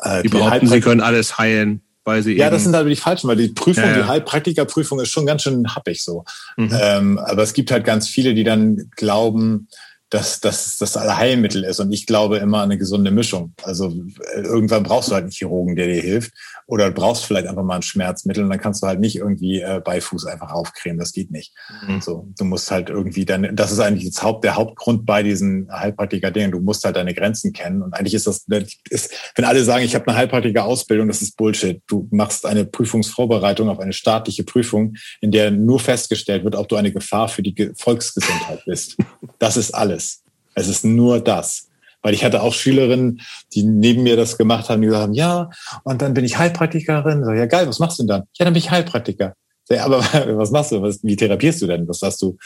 äh, 0.00 0.22
die, 0.22 0.28
die 0.28 0.36
behaupten, 0.36 0.66
sie 0.66 0.80
können 0.80 1.00
alles 1.00 1.38
heilen, 1.38 1.82
weil 2.04 2.22
sie 2.22 2.36
Ja, 2.36 2.50
das 2.50 2.64
sind 2.64 2.74
halt 2.74 2.88
die 2.88 2.96
falschen, 2.96 3.28
weil 3.28 3.36
die 3.36 3.48
Prüfung, 3.48 3.84
ja, 3.84 3.90
ja. 3.90 3.98
die 3.98 4.08
Heilpraktikerprüfung 4.08 4.98
ist 4.98 5.10
schon 5.10 5.26
ganz 5.26 5.42
schön 5.42 5.72
happig 5.74 6.02
so. 6.02 6.24
Mhm. 6.56 6.76
Ähm, 6.80 7.18
aber 7.18 7.42
es 7.42 7.52
gibt 7.52 7.70
halt 7.70 7.84
ganz 7.84 8.08
viele, 8.08 8.34
die 8.34 8.44
dann 8.44 8.90
glauben, 8.96 9.68
dass, 10.12 10.40
dass 10.40 10.76
das 10.76 10.96
Allerheilmittel 10.96 11.64
ist. 11.64 11.80
Und 11.80 11.90
ich 11.90 12.06
glaube 12.06 12.36
immer 12.36 12.58
an 12.58 12.64
eine 12.64 12.78
gesunde 12.78 13.10
Mischung. 13.10 13.54
Also 13.62 13.94
äh, 14.34 14.40
irgendwann 14.40 14.82
brauchst 14.82 15.08
du 15.08 15.14
halt 15.14 15.22
einen 15.22 15.32
Chirurgen, 15.32 15.74
der 15.74 15.86
dir 15.86 16.02
hilft. 16.02 16.32
Oder 16.72 16.88
du 16.88 16.94
brauchst 16.94 17.26
vielleicht 17.26 17.46
einfach 17.46 17.64
mal 17.64 17.76
ein 17.76 17.82
Schmerzmittel 17.82 18.42
und 18.42 18.48
dann 18.48 18.58
kannst 18.58 18.82
du 18.82 18.86
halt 18.86 18.98
nicht 18.98 19.16
irgendwie 19.16 19.60
äh, 19.60 19.82
Beifuß 19.84 20.24
einfach 20.24 20.52
aufcremen. 20.52 20.98
Das 20.98 21.12
geht 21.12 21.30
nicht. 21.30 21.52
Mhm. 21.86 22.00
So, 22.00 22.26
du 22.38 22.46
musst 22.46 22.70
halt 22.70 22.88
irgendwie 22.88 23.26
dann, 23.26 23.54
das 23.54 23.72
ist 23.72 23.78
eigentlich 23.78 24.10
das 24.10 24.22
Haupt, 24.22 24.42
der 24.42 24.56
Hauptgrund 24.56 25.04
bei 25.04 25.22
diesen 25.22 25.70
Heilpraktiker-Dingen. 25.70 26.50
Du 26.50 26.60
musst 26.60 26.82
halt 26.86 26.96
deine 26.96 27.12
Grenzen 27.12 27.52
kennen. 27.52 27.82
Und 27.82 27.92
eigentlich 27.92 28.14
ist 28.14 28.26
das, 28.26 28.46
ist, 28.88 29.14
wenn 29.34 29.44
alle 29.44 29.62
sagen, 29.64 29.84
ich 29.84 29.94
habe 29.94 30.08
eine 30.08 30.16
Heilpraktiker-Ausbildung, 30.16 31.08
das 31.08 31.20
ist 31.20 31.36
Bullshit. 31.36 31.82
Du 31.88 32.08
machst 32.10 32.46
eine 32.46 32.64
Prüfungsvorbereitung 32.64 33.68
auf 33.68 33.78
eine 33.78 33.92
staatliche 33.92 34.42
Prüfung, 34.42 34.94
in 35.20 35.30
der 35.30 35.50
nur 35.50 35.78
festgestellt 35.78 36.42
wird, 36.42 36.56
ob 36.56 36.70
du 36.70 36.76
eine 36.76 36.90
Gefahr 36.90 37.28
für 37.28 37.42
die 37.42 37.70
Volksgesundheit 37.76 38.64
bist. 38.64 38.96
Das 39.38 39.56
ist 39.56 39.74
alles. 39.74 40.22
Es 40.54 40.68
ist 40.68 40.84
nur 40.84 41.20
das. 41.20 41.68
Weil 42.02 42.14
ich 42.14 42.24
hatte 42.24 42.42
auch 42.42 42.52
Schülerinnen, 42.52 43.20
die 43.54 43.62
neben 43.62 44.02
mir 44.02 44.16
das 44.16 44.36
gemacht 44.36 44.68
haben, 44.68 44.82
die 44.82 44.86
gesagt 44.86 45.04
haben, 45.04 45.14
ja, 45.14 45.50
und 45.84 46.02
dann 46.02 46.14
bin 46.14 46.24
ich 46.24 46.38
Heilpraktikerin. 46.38 47.24
So, 47.24 47.32
ja, 47.32 47.46
geil, 47.46 47.68
was 47.68 47.78
machst 47.78 47.98
du 47.98 48.02
denn 48.02 48.08
dann? 48.08 48.22
Ja, 48.34 48.44
dann 48.44 48.54
bin 48.54 48.62
ich 48.62 48.70
Heilpraktiker. 48.70 49.34
So, 49.64 49.74
ja, 49.74 49.84
aber 49.84 49.98
was 50.36 50.50
machst 50.50 50.72
du? 50.72 50.82
Was, 50.82 51.02
wie 51.02 51.16
therapierst 51.16 51.62
du 51.62 51.66
denn? 51.66 51.88
Was 51.88 52.02
hast 52.02 52.20
du? 52.22 52.36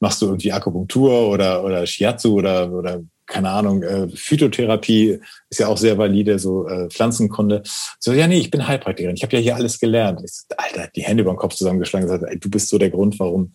Machst 0.00 0.20
du 0.20 0.26
irgendwie 0.26 0.52
Akupunktur 0.52 1.28
oder, 1.28 1.64
oder 1.64 1.86
Shiatsu 1.86 2.34
oder, 2.34 2.70
oder 2.70 3.00
keine 3.26 3.50
Ahnung, 3.50 3.82
äh, 3.82 4.08
Phytotherapie 4.08 5.18
ist 5.50 5.58
ja 5.58 5.66
auch 5.66 5.76
sehr 5.76 5.98
valide, 5.98 6.38
so 6.38 6.68
äh, 6.68 6.88
Pflanzenkunde. 6.88 7.62
So, 7.98 8.12
ja, 8.12 8.28
nee, 8.28 8.38
ich 8.38 8.50
bin 8.50 8.66
Heilpraktikerin. 8.66 9.16
Ich 9.16 9.24
habe 9.24 9.36
ja 9.36 9.42
hier 9.42 9.56
alles 9.56 9.80
gelernt. 9.80 10.20
Ich 10.24 10.56
Alter, 10.56 10.88
die 10.94 11.02
Hände 11.02 11.22
über 11.22 11.32
den 11.32 11.38
Kopf 11.38 11.54
zusammengeschlagen 11.54 12.08
und 12.08 12.14
gesagt, 12.14 12.32
ey, 12.32 12.38
du 12.38 12.48
bist 12.48 12.68
so 12.68 12.78
der 12.78 12.90
Grund, 12.90 13.18
warum, 13.18 13.52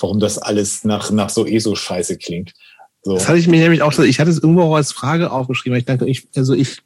warum 0.00 0.18
das 0.18 0.38
alles 0.38 0.84
nach, 0.84 1.10
nach 1.12 1.30
so 1.30 1.46
ESO-Scheiße 1.46 2.18
klingt. 2.18 2.52
So. 3.04 3.14
Das 3.14 3.28
hatte 3.28 3.38
ich 3.38 3.46
mir 3.46 3.60
nämlich 3.60 3.82
auch, 3.82 3.96
ich 3.98 4.18
hatte 4.18 4.30
es 4.30 4.38
irgendwo 4.38 4.62
auch 4.62 4.76
als 4.76 4.92
Frage 4.92 5.30
aufgeschrieben, 5.30 5.74
weil 5.74 5.80
ich 5.80 5.84
dachte, 5.84 6.08
ich, 6.08 6.26
also 6.34 6.54
ich, 6.54 6.78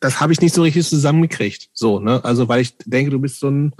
das 0.00 0.20
habe 0.20 0.32
ich 0.32 0.40
nicht 0.40 0.54
so 0.54 0.62
richtig 0.62 0.86
zusammengekriegt. 0.88 1.70
So, 1.72 2.00
ne? 2.00 2.24
Also, 2.24 2.48
weil 2.48 2.60
ich 2.60 2.74
denke, 2.84 3.12
du 3.12 3.20
bist 3.20 3.38
so 3.38 3.48
ein, 3.48 3.72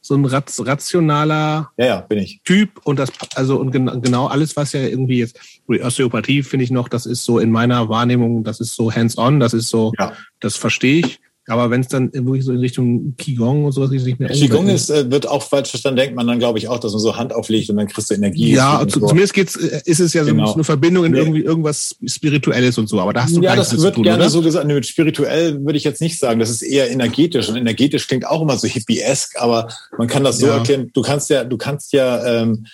so 0.00 0.14
ein 0.14 0.24
rationaler 0.24 1.72
ja, 1.76 1.86
ja, 1.86 2.00
bin 2.00 2.18
ich. 2.18 2.40
Typ 2.44 2.80
und 2.84 2.98
das, 2.98 3.10
also 3.34 3.58
und 3.58 3.72
genau 3.72 4.28
alles, 4.28 4.56
was 4.56 4.72
ja 4.72 4.80
irgendwie 4.80 5.18
jetzt, 5.18 5.38
Osteopathie 5.68 6.42
finde 6.42 6.64
ich 6.64 6.70
noch, 6.70 6.88
das 6.88 7.06
ist 7.06 7.24
so 7.24 7.38
in 7.38 7.50
meiner 7.50 7.88
Wahrnehmung, 7.88 8.44
das 8.44 8.60
ist 8.60 8.74
so 8.74 8.92
hands-on, 8.92 9.40
das 9.40 9.52
ist 9.52 9.68
so, 9.68 9.92
ja. 9.98 10.12
das 10.40 10.56
verstehe 10.56 11.00
ich. 11.00 11.20
Aber 11.48 11.70
wenn 11.70 11.80
es 11.80 11.88
dann 11.88 12.12
wirklich 12.12 12.44
so 12.44 12.52
in 12.52 12.58
Richtung 12.58 13.14
Qigong 13.16 13.64
und 13.64 13.72
sowas 13.72 13.90
nicht 13.90 14.18
mehr 14.18 14.28
Qigong 14.30 14.68
ist, 14.68 14.90
äh, 14.90 15.10
wird 15.10 15.28
auch 15.28 15.42
falsch 15.42 15.70
verstanden, 15.70 15.98
denkt 15.98 16.16
man 16.16 16.26
dann, 16.26 16.40
glaube 16.40 16.58
ich, 16.58 16.66
auch, 16.68 16.78
dass 16.78 16.92
man 16.92 17.00
so 17.00 17.16
Hand 17.16 17.32
auflegt 17.32 17.70
und 17.70 17.76
dann 17.76 17.86
kriegst 17.86 18.10
du 18.10 18.14
Energie. 18.14 18.52
Ja, 18.52 18.84
zu, 18.88 18.98
so. 19.00 19.06
zumindest 19.06 19.32
geht's, 19.34 19.54
äh, 19.54 19.80
ist 19.84 20.00
es 20.00 20.12
ja 20.12 20.24
so 20.24 20.32
genau. 20.32 20.52
eine 20.52 20.64
Verbindung 20.64 21.04
in 21.04 21.12
nee. 21.12 21.18
irgendwie 21.18 21.42
irgendwas 21.42 21.96
Spirituelles 22.04 22.78
und 22.78 22.88
so, 22.88 23.00
aber 23.00 23.12
da 23.12 23.22
hast 23.22 23.36
du 23.36 23.40
Ja, 23.42 23.54
das 23.54 23.80
wird 23.80 23.94
tun, 23.94 24.02
gerne 24.02 24.24
oder? 24.24 24.30
so 24.30 24.42
gesagt. 24.42 24.66
mit 24.66 24.86
spirituell 24.86 25.64
würde 25.64 25.78
ich 25.78 25.84
jetzt 25.84 26.00
nicht 26.00 26.18
sagen. 26.18 26.40
Das 26.40 26.50
ist 26.50 26.62
eher 26.62 26.90
energetisch. 26.90 27.48
Und 27.48 27.56
energetisch 27.56 28.08
klingt 28.08 28.26
auch 28.26 28.42
immer 28.42 28.56
so 28.56 28.66
hippiesk, 28.66 29.36
aber 29.40 29.68
man 29.98 30.08
kann 30.08 30.24
das 30.24 30.38
so 30.38 30.46
ja. 30.46 30.56
erklären. 30.56 30.90
Du 30.92 31.02
kannst 31.02 31.30
ja, 31.30 31.44
du 31.44 31.56
kannst 31.56 31.92
ja 31.92 32.42
ähm, 32.42 32.66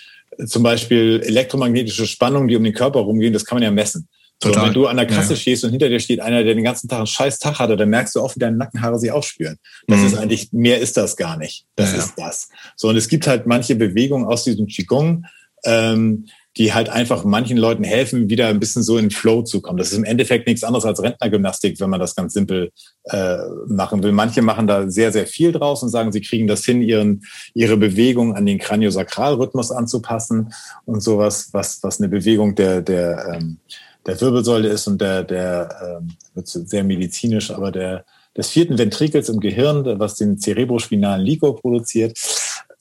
zum 0.47 0.63
Beispiel 0.63 1.21
elektromagnetische 1.23 2.07
Spannungen, 2.07 2.47
die 2.47 2.55
um 2.55 2.63
den 2.63 2.73
Körper 2.73 3.01
rumgehen, 3.01 3.33
das 3.33 3.45
kann 3.45 3.57
man 3.57 3.63
ja 3.63 3.71
messen. 3.71 4.07
Total. 4.43 4.61
So, 4.61 4.67
wenn 4.67 4.73
du 4.73 4.87
an 4.87 4.97
der 4.97 5.07
Kasse 5.07 5.33
ja. 5.33 5.39
stehst 5.39 5.63
und 5.63 5.71
hinter 5.71 5.89
dir 5.89 5.99
steht 5.99 6.19
einer, 6.19 6.43
der 6.43 6.55
den 6.55 6.63
ganzen 6.63 6.87
Tag 6.87 6.99
einen 6.99 7.07
scheiß 7.07 7.39
Tag 7.39 7.59
hatte, 7.59 7.75
dann 7.77 7.89
merkst 7.89 8.15
du 8.15 8.21
auch, 8.21 8.35
wie 8.35 8.39
deine 8.39 8.57
Nackenhaare 8.57 8.99
sich 8.99 9.11
aufspüren. 9.11 9.57
Das 9.87 9.99
mhm. 9.99 10.05
ist 10.07 10.15
eigentlich, 10.15 10.53
mehr 10.53 10.79
ist 10.79 10.97
das 10.97 11.17
gar 11.17 11.37
nicht. 11.37 11.65
Das 11.75 11.93
ja, 11.93 11.99
ist 11.99 12.13
das. 12.17 12.49
So, 12.75 12.89
und 12.89 12.97
es 12.97 13.07
gibt 13.07 13.27
halt 13.27 13.47
manche 13.47 13.75
Bewegungen 13.75 14.25
aus 14.25 14.43
diesem 14.43 14.67
Qigong, 14.67 15.25
ähm, 15.65 16.25
die 16.57 16.73
halt 16.73 16.89
einfach 16.89 17.23
manchen 17.23 17.57
Leuten 17.57 17.83
helfen, 17.83 18.29
wieder 18.29 18.47
ein 18.47 18.59
bisschen 18.59 18.83
so 18.83 18.97
in 18.97 19.09
Flow 19.09 19.41
zu 19.41 19.59
kommen. 19.59 19.77
Das 19.77 19.91
ist 19.91 19.97
im 19.97 20.03
Endeffekt 20.03 20.45
nichts 20.45 20.63
anderes 20.63 20.85
als 20.85 21.01
Rentnergymnastik, 21.01 21.79
wenn 21.79 21.89
man 21.89 21.99
das 21.99 22.15
ganz 22.15 22.33
simpel 22.33 22.71
äh, 23.05 23.37
machen 23.67 24.03
will. 24.03 24.11
Manche 24.11 24.43
machen 24.43 24.67
da 24.67 24.87
sehr, 24.87 25.11
sehr 25.11 25.25
viel 25.25 25.51
draus 25.51 25.81
und 25.81 25.89
sagen, 25.89 26.11
sie 26.11 26.21
kriegen 26.21 26.47
das 26.47 26.63
hin, 26.63 26.83
ihren, 26.83 27.23
ihre 27.55 27.77
Bewegung 27.77 28.35
an 28.35 28.45
den 28.45 28.59
Kraniosakralrhythmus 28.59 29.71
anzupassen 29.71 30.53
und 30.85 31.01
sowas, 31.01 31.49
was, 31.53 31.81
was 31.81 31.99
eine 31.99 32.09
Bewegung 32.09 32.53
der, 32.53 32.81
der 32.81 33.33
ähm, 33.33 33.57
der 34.05 34.19
Wirbelsäule 34.19 34.69
ist 34.69 34.87
und 34.87 35.01
der, 35.01 35.23
der 35.23 35.99
ähm, 36.01 36.15
wird 36.33 36.47
sehr 36.47 36.83
medizinisch, 36.83 37.51
aber 37.51 37.71
der 37.71 38.05
des 38.35 38.49
vierten 38.49 38.77
Ventrikels 38.77 39.29
im 39.29 39.39
Gehirn, 39.39 39.99
was 39.99 40.15
den 40.15 40.39
cerebrospinalen 40.39 41.23
Liquor 41.23 41.55
produziert 41.55 42.17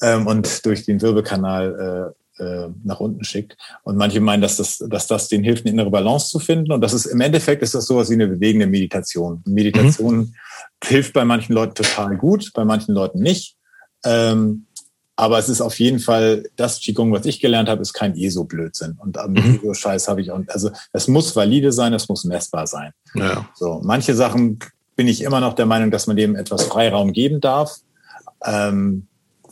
ähm, 0.00 0.26
und 0.26 0.64
durch 0.64 0.84
den 0.84 1.00
Wirbelkanal 1.02 2.14
äh, 2.38 2.42
äh, 2.42 2.68
nach 2.84 3.00
unten 3.00 3.24
schickt. 3.24 3.56
Und 3.82 3.96
manche 3.96 4.20
meinen, 4.20 4.40
dass 4.40 4.56
das, 4.56 4.78
dass 4.78 5.06
das 5.06 5.28
den 5.28 5.44
hilft, 5.44 5.64
eine 5.64 5.72
innere 5.72 5.90
Balance 5.90 6.30
zu 6.30 6.38
finden. 6.38 6.72
Und 6.72 6.80
das 6.80 6.94
ist 6.94 7.06
im 7.06 7.20
Endeffekt 7.20 7.62
ist 7.62 7.74
das 7.74 7.86
sowas 7.86 8.08
wie 8.08 8.14
eine 8.14 8.28
bewegende 8.28 8.66
Meditation. 8.66 9.42
Meditation 9.46 10.16
mhm. 10.16 10.34
hilft 10.82 11.12
bei 11.12 11.24
manchen 11.24 11.52
Leuten 11.52 11.74
total 11.74 12.16
gut, 12.16 12.50
bei 12.54 12.64
manchen 12.64 12.94
Leuten 12.94 13.20
nicht. 13.20 13.56
Ähm, 14.04 14.66
aber 15.22 15.38
es 15.38 15.48
ist 15.48 15.60
auf 15.60 15.78
jeden 15.78 16.00
Fall, 16.00 16.42
das 16.56 16.80
Qigong, 16.80 17.12
was 17.12 17.24
ich 17.26 17.38
gelernt 17.38 17.68
habe, 17.68 17.80
ist 17.80 17.92
kein 17.92 18.16
ESO-Blödsinn. 18.16 18.98
Und 18.98 19.16
am 19.18 19.34
mhm. 19.34 19.60
ESO-Scheiß 19.62 20.08
habe 20.08 20.20
ich 20.20 20.32
auch, 20.32 20.40
also 20.48 20.72
es 20.92 21.06
muss 21.06 21.36
valide 21.36 21.70
sein, 21.70 21.92
es 21.92 22.08
muss 22.08 22.24
messbar 22.24 22.66
sein. 22.66 22.90
Ja. 23.14 23.48
So, 23.54 23.80
manche 23.84 24.16
Sachen 24.16 24.58
bin 24.96 25.06
ich 25.06 25.22
immer 25.22 25.38
noch 25.38 25.54
der 25.54 25.66
Meinung, 25.66 25.92
dass 25.92 26.08
man 26.08 26.16
dem 26.16 26.34
etwas 26.34 26.64
Freiraum 26.64 27.12
geben 27.12 27.40
darf. 27.40 27.76
Ähm, 28.44 29.06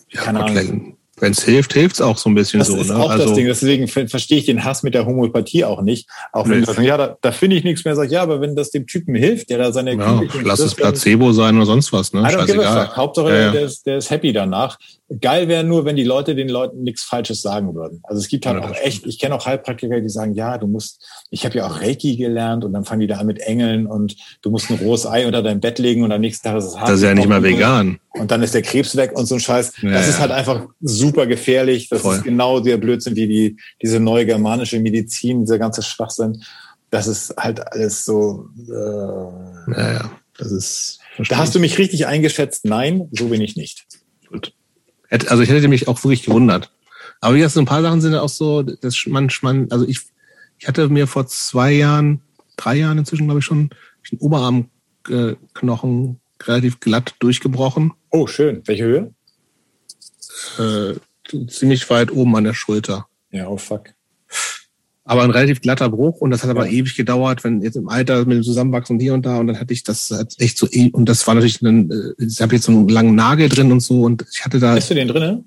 ja, 0.09 0.23
keine 0.23 0.43
Ahnung. 0.43 0.97
Wenn 1.21 1.33
es 1.33 1.45
hilft, 1.45 1.75
hilft 1.75 1.97
es 1.97 2.01
auch 2.01 2.19
so 2.19 2.31
ein 2.31 2.35
bisschen 2.35 2.59
das 2.59 2.69
so. 2.69 2.77
Das 2.77 2.87
ist 2.87 2.93
ne? 2.93 2.99
auch 2.99 3.11
also, 3.11 3.27
das 3.27 3.35
Ding. 3.35 3.47
Deswegen 3.47 3.87
verstehe 3.87 4.39
ich 4.39 4.47
den 4.47 4.65
Hass 4.65 4.83
mit 4.83 4.95
der 4.95 5.07
Homöopathie 5.07 5.65
auch 5.65 5.83
nicht. 5.83 6.09
Auch 6.33 6.49
wenn 6.49 6.65
sagen, 6.65 6.83
ja, 6.83 6.97
da, 6.97 7.17
da 7.21 7.31
finde 7.31 7.57
ich 7.57 7.63
nichts 7.63 7.85
mehr. 7.85 7.95
Sag 7.95 8.07
ich, 8.07 8.13
ja, 8.13 8.23
aber 8.23 8.41
wenn 8.41 8.57
das 8.57 8.71
dem 8.71 8.89
Typen 8.89 9.15
hilft, 9.15 9.51
der 9.51 9.59
da 9.59 9.71
seine 9.71 9.95
ja, 9.95 10.21
lass 10.43 10.59
es 10.59 10.75
Placebo 10.75 11.33
sein 11.33 11.57
oder 11.57 11.67
sonst 11.67 11.93
was. 11.93 12.13
Ne? 12.13 12.29
Scheißegal. 12.29 12.97
Hauptsache, 12.97 13.29
ja, 13.29 13.39
ja. 13.39 13.53
Der, 13.53 13.63
ist, 13.63 13.87
der 13.87 13.99
ist 13.99 14.11
happy 14.11 14.33
danach. 14.33 14.79
Geil 15.21 15.49
wäre 15.49 15.65
nur, 15.65 15.85
wenn 15.85 15.97
die 15.97 16.05
Leute 16.05 16.37
den 16.37 16.49
Leuten 16.49 16.85
nichts 16.85 17.03
Falsches 17.03 17.43
sagen 17.43 17.75
würden. 17.75 18.01
Also 18.05 18.21
es 18.21 18.29
gibt 18.29 18.47
halt 18.47 18.63
ja, 18.63 18.71
auch 18.71 18.77
echt, 18.77 19.07
ich 19.07 19.19
kenne 19.19 19.35
auch 19.35 19.45
Heilpraktiker, 19.45 20.01
die 20.01 20.09
sagen, 20.09 20.35
ja, 20.35 20.57
du 20.57 20.69
musst, 20.69 21.05
ich 21.31 21.45
habe 21.45 21.59
ja 21.59 21.67
auch 21.67 21.81
Reiki 21.81 22.17
gelernt 22.17 22.65
und 22.65 22.73
dann 22.73 22.85
fangen 22.85 23.01
die 23.01 23.09
da 23.09 23.17
an 23.17 23.27
mit 23.27 23.41
Engeln 23.41 23.89
und 23.89 24.15
du 24.43 24.51
musst 24.51 24.71
ein 24.71 24.77
rohes 24.77 25.07
Ei 25.07 25.27
unter 25.27 25.43
dein 25.43 25.59
Bett 25.59 25.81
legen 25.81 26.05
und 26.05 26.13
am 26.13 26.21
nächsten 26.21 26.47
Tag 26.47 26.59
ist 26.59 26.67
es 26.67 26.79
hart. 26.79 26.89
Das 26.89 26.99
ist 26.99 27.03
ja 27.03 27.13
nicht 27.13 27.29
mal 27.29 27.43
vegan. 27.43 27.99
Und 28.11 28.31
dann 28.31 28.41
ist 28.45 28.55
der 28.55 28.63
Krebs 28.63 28.95
weg 28.95 29.11
und 29.19 29.27
so 29.27 29.35
ein 29.35 29.41
Scheiß. 29.41 29.73
Ja, 29.83 29.91
das 29.91 30.09
ist 30.09 30.21
halt 30.21 30.31
einfach 30.31 30.69
super 30.81 31.27
gefährlich. 31.27 31.89
Das 31.89 32.03
Voll. 32.03 32.17
ist 32.17 32.23
genau 32.23 32.61
der 32.61 32.77
Blödsinn 32.77 33.17
wie 33.17 33.27
die, 33.27 33.57
diese 33.83 33.99
neue 33.99 34.27
germanische 34.27 34.79
Medizin, 34.79 35.41
dieser 35.41 35.59
ganze 35.59 35.83
Schwachsinn. 35.83 36.41
Das 36.91 37.09
ist 37.09 37.35
halt 37.37 37.67
alles 37.73 38.05
so. 38.05 38.49
Äh, 38.69 39.73
ja, 39.73 39.93
ja. 39.93 40.11
Das 40.39 40.53
ist. 40.53 41.01
Da 41.29 41.39
hast 41.39 41.55
du 41.55 41.59
mich 41.59 41.79
richtig 41.79 42.07
eingeschätzt. 42.07 42.65
Nein, 42.65 43.09
so 43.11 43.27
bin 43.27 43.41
ich 43.41 43.57
nicht. 43.57 43.87
Gut. 44.29 44.53
Also 45.11 45.43
ich 45.43 45.49
hätte 45.49 45.69
mich 45.69 45.89
auch 45.89 46.03
wirklich 46.05 46.25
gewundert. 46.25 46.71
Aber 47.21 47.35
wie 47.35 47.39
gesagt, 47.39 47.55
so 47.55 47.61
ein 47.61 47.67
paar 47.67 47.83
Sachen 47.83 48.01
sind 48.01 48.15
auch 48.15 48.29
so, 48.29 48.63
dass 48.63 49.07
man, 49.07 49.31
man 49.43 49.71
also 49.71 49.87
ich, 49.87 50.01
ich 50.59 50.69
hatte 50.69 50.89
mir 50.89 51.07
vor 51.07 51.27
zwei 51.27 51.73
Jahren, 51.73 52.23
drei 52.57 52.77
Jahren 52.77 52.99
inzwischen, 52.99 53.27
glaube 53.27 53.41
ich, 53.41 53.45
schon 53.45 53.71
den 54.11 54.19
Oberarmknochen 54.19 56.21
relativ 56.43 56.81
glatt 56.81 57.15
durchgebrochen. 57.19 57.93
Oh, 58.11 58.27
schön. 58.27 58.63
Welche 58.67 58.85
Höhe? 58.85 59.15
äh, 60.59 60.95
ziemlich 61.49 61.89
weit 61.91 62.13
oben 62.13 62.37
an 62.37 62.45
der 62.45 62.55
Schulter. 62.55 63.09
Ja, 63.31 63.49
oh 63.49 63.57
fuck. 63.57 63.91
Aber 65.11 65.25
ein 65.25 65.31
relativ 65.33 65.61
glatter 65.61 65.89
Bruch 65.89 66.21
und 66.21 66.31
das 66.31 66.45
hat 66.45 66.51
aber 66.51 66.67
ja. 66.67 66.73
ewig 66.73 66.95
gedauert, 66.95 67.43
wenn 67.43 67.63
jetzt 67.63 67.75
im 67.75 67.89
Alter 67.89 68.25
mit 68.27 68.37
dem 68.37 68.45
Zusammenwachsen 68.45 69.01
hier 69.01 69.13
und 69.13 69.27
da 69.27 69.39
und 69.39 69.49
dann 69.49 69.59
hatte 69.59 69.73
ich 69.73 69.83
das 69.83 70.15
echt 70.39 70.57
so 70.57 70.69
e 70.71 70.89
und 70.93 71.09
das 71.09 71.27
war 71.27 71.35
natürlich 71.35 71.61
ein, 71.63 71.91
äh, 71.91 72.25
ich 72.25 72.41
habe 72.41 72.55
jetzt 72.55 72.67
so 72.67 72.71
einen 72.71 72.89
langen 72.89 73.17
Nagel 73.17 73.49
drin 73.49 73.73
und 73.73 73.81
so 73.81 74.03
und 74.03 74.25
ich 74.33 74.45
hatte 74.45 74.61
da. 74.61 74.77
Hast 74.77 74.89
du 74.89 74.95
den 74.95 75.09
drin? 75.09 75.47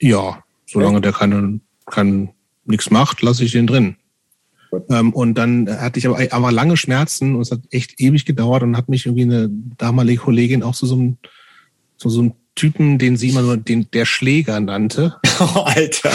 Ja, 0.00 0.42
solange 0.66 0.94
ja. 0.94 1.00
der 1.00 1.12
keine, 1.12 1.60
kein 1.86 2.30
nichts 2.64 2.90
macht, 2.90 3.22
lasse 3.22 3.44
ich 3.44 3.52
den 3.52 3.68
drin. 3.68 3.94
Ähm, 4.90 5.12
und 5.12 5.38
dann 5.38 5.70
hatte 5.70 6.00
ich 6.00 6.08
aber 6.08 6.16
einfach 6.16 6.50
lange 6.50 6.76
Schmerzen 6.76 7.36
und 7.36 7.42
es 7.42 7.52
hat 7.52 7.60
echt 7.70 8.00
ewig 8.00 8.24
gedauert 8.24 8.64
und 8.64 8.76
hat 8.76 8.88
mich 8.88 9.06
irgendwie 9.06 9.22
eine 9.22 9.48
damalige 9.78 10.22
Kollegin 10.22 10.64
auch 10.64 10.74
zu 10.74 10.86
so 10.86 10.96
einem, 10.96 11.18
zu 11.98 12.10
so 12.10 12.20
einem 12.20 12.32
Typen, 12.54 12.98
den 12.98 13.16
sie 13.16 13.30
immer 13.30 13.42
nur 13.42 13.56
den, 13.56 13.90
der 13.92 14.04
Schläger 14.04 14.60
nannte. 14.60 15.16
Oh, 15.40 15.62
Alter. 15.62 16.12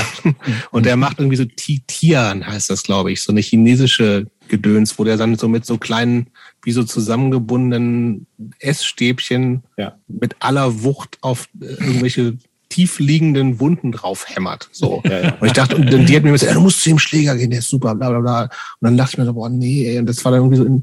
Und 0.72 0.86
der 0.86 0.96
macht 0.96 1.20
irgendwie 1.20 1.36
so 1.36 1.44
Tian, 1.44 2.48
heißt 2.48 2.70
das, 2.70 2.84
glaube 2.84 3.12
ich, 3.12 3.22
so 3.22 3.34
eine 3.34 3.42
chinesische 3.42 4.28
Gedöns, 4.48 4.98
wo 4.98 5.04
der 5.04 5.18
dann 5.18 5.36
so 5.36 5.50
mit 5.50 5.66
so 5.66 5.78
kleinen, 5.78 6.28
wie 6.64 6.72
so 6.72 6.86
zusammengebundenen 6.86 8.28
Essstäbchen 8.60 9.64
ja. 9.76 9.98
mit 10.08 10.38
aller 10.40 10.84
Wucht 10.84 11.18
auf 11.20 11.50
äh, 11.60 11.66
irgendwelche 11.66 12.38
tief 12.70 13.00
liegenden 13.00 13.60
Wunden 13.60 13.92
drauf 13.92 14.26
hämmert. 14.30 14.70
So. 14.72 15.02
Ja, 15.04 15.20
ja. 15.20 15.38
Und 15.40 15.48
ich 15.48 15.54
dachte, 15.54 15.76
und 15.76 15.90
die 15.90 16.16
hat 16.16 16.24
mir 16.24 16.32
gesagt, 16.32 16.52
ja, 16.52 16.56
du 16.56 16.62
musst 16.62 16.82
zu 16.82 16.90
dem 16.90 17.00
Schläger 17.00 17.36
gehen, 17.36 17.50
der 17.50 17.60
ist 17.60 17.70
super, 17.70 17.96
bla 17.96 18.10
bla 18.10 18.20
bla. 18.20 18.44
Und 18.44 18.50
dann 18.82 18.96
dachte 18.96 19.14
ich 19.14 19.18
mir 19.18 19.26
so, 19.26 19.34
boah, 19.34 19.50
nee, 19.50 19.86
ey. 19.86 20.00
Und 20.00 20.06
das 20.06 20.24
war 20.24 20.32
dann 20.32 20.42
irgendwie 20.42 20.58
so 20.58 20.64
in, 20.64 20.82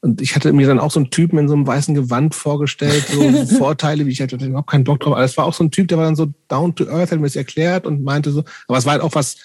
und 0.00 0.20
ich 0.20 0.34
hatte 0.34 0.52
mir 0.52 0.66
dann 0.66 0.78
auch 0.78 0.90
so 0.90 1.00
einen 1.00 1.10
Typen 1.10 1.38
in 1.38 1.48
so 1.48 1.54
einem 1.54 1.66
weißen 1.66 1.94
Gewand 1.94 2.34
vorgestellt, 2.34 3.06
so 3.08 3.46
Vorteile, 3.58 4.06
wie 4.06 4.10
ich 4.10 4.20
hatte 4.20 4.36
überhaupt 4.36 4.70
keinen 4.70 4.84
Bock 4.84 5.00
drauf. 5.00 5.14
Aber 5.14 5.24
es 5.24 5.36
war 5.36 5.46
auch 5.46 5.54
so 5.54 5.64
ein 5.64 5.70
Typ, 5.70 5.88
der 5.88 5.98
war 5.98 6.04
dann 6.04 6.16
so 6.16 6.28
down 6.48 6.74
to 6.74 6.84
earth, 6.84 7.10
hat 7.10 7.18
mir 7.18 7.26
das 7.26 7.36
erklärt 7.36 7.86
und 7.86 8.02
meinte 8.02 8.30
so, 8.30 8.44
aber 8.68 8.78
es 8.78 8.84
war 8.84 8.92
halt 8.92 9.02
auch 9.02 9.14
was, 9.14 9.36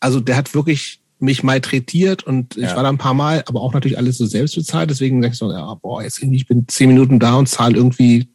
also 0.00 0.20
der 0.20 0.36
hat 0.36 0.54
wirklich 0.54 1.00
mich 1.20 1.42
malträtiert 1.42 2.24
und 2.24 2.56
ich 2.56 2.64
ja. 2.64 2.76
war 2.76 2.82
da 2.82 2.88
ein 2.88 2.98
paar 2.98 3.14
Mal, 3.14 3.44
aber 3.46 3.60
auch 3.60 3.72
natürlich 3.72 3.98
alles 3.98 4.18
so 4.18 4.26
selbst 4.26 4.56
bezahlt. 4.56 4.90
Deswegen 4.90 5.20
denke 5.20 5.34
ich 5.34 5.38
so, 5.38 5.50
ja, 5.50 5.74
boah, 5.74 6.02
jetzt 6.02 6.20
irgendwie, 6.20 6.36
ich 6.36 6.46
bin 6.46 6.66
zehn 6.68 6.88
Minuten 6.88 7.18
da 7.18 7.36
und 7.36 7.48
zahle 7.48 7.76
irgendwie 7.76 8.28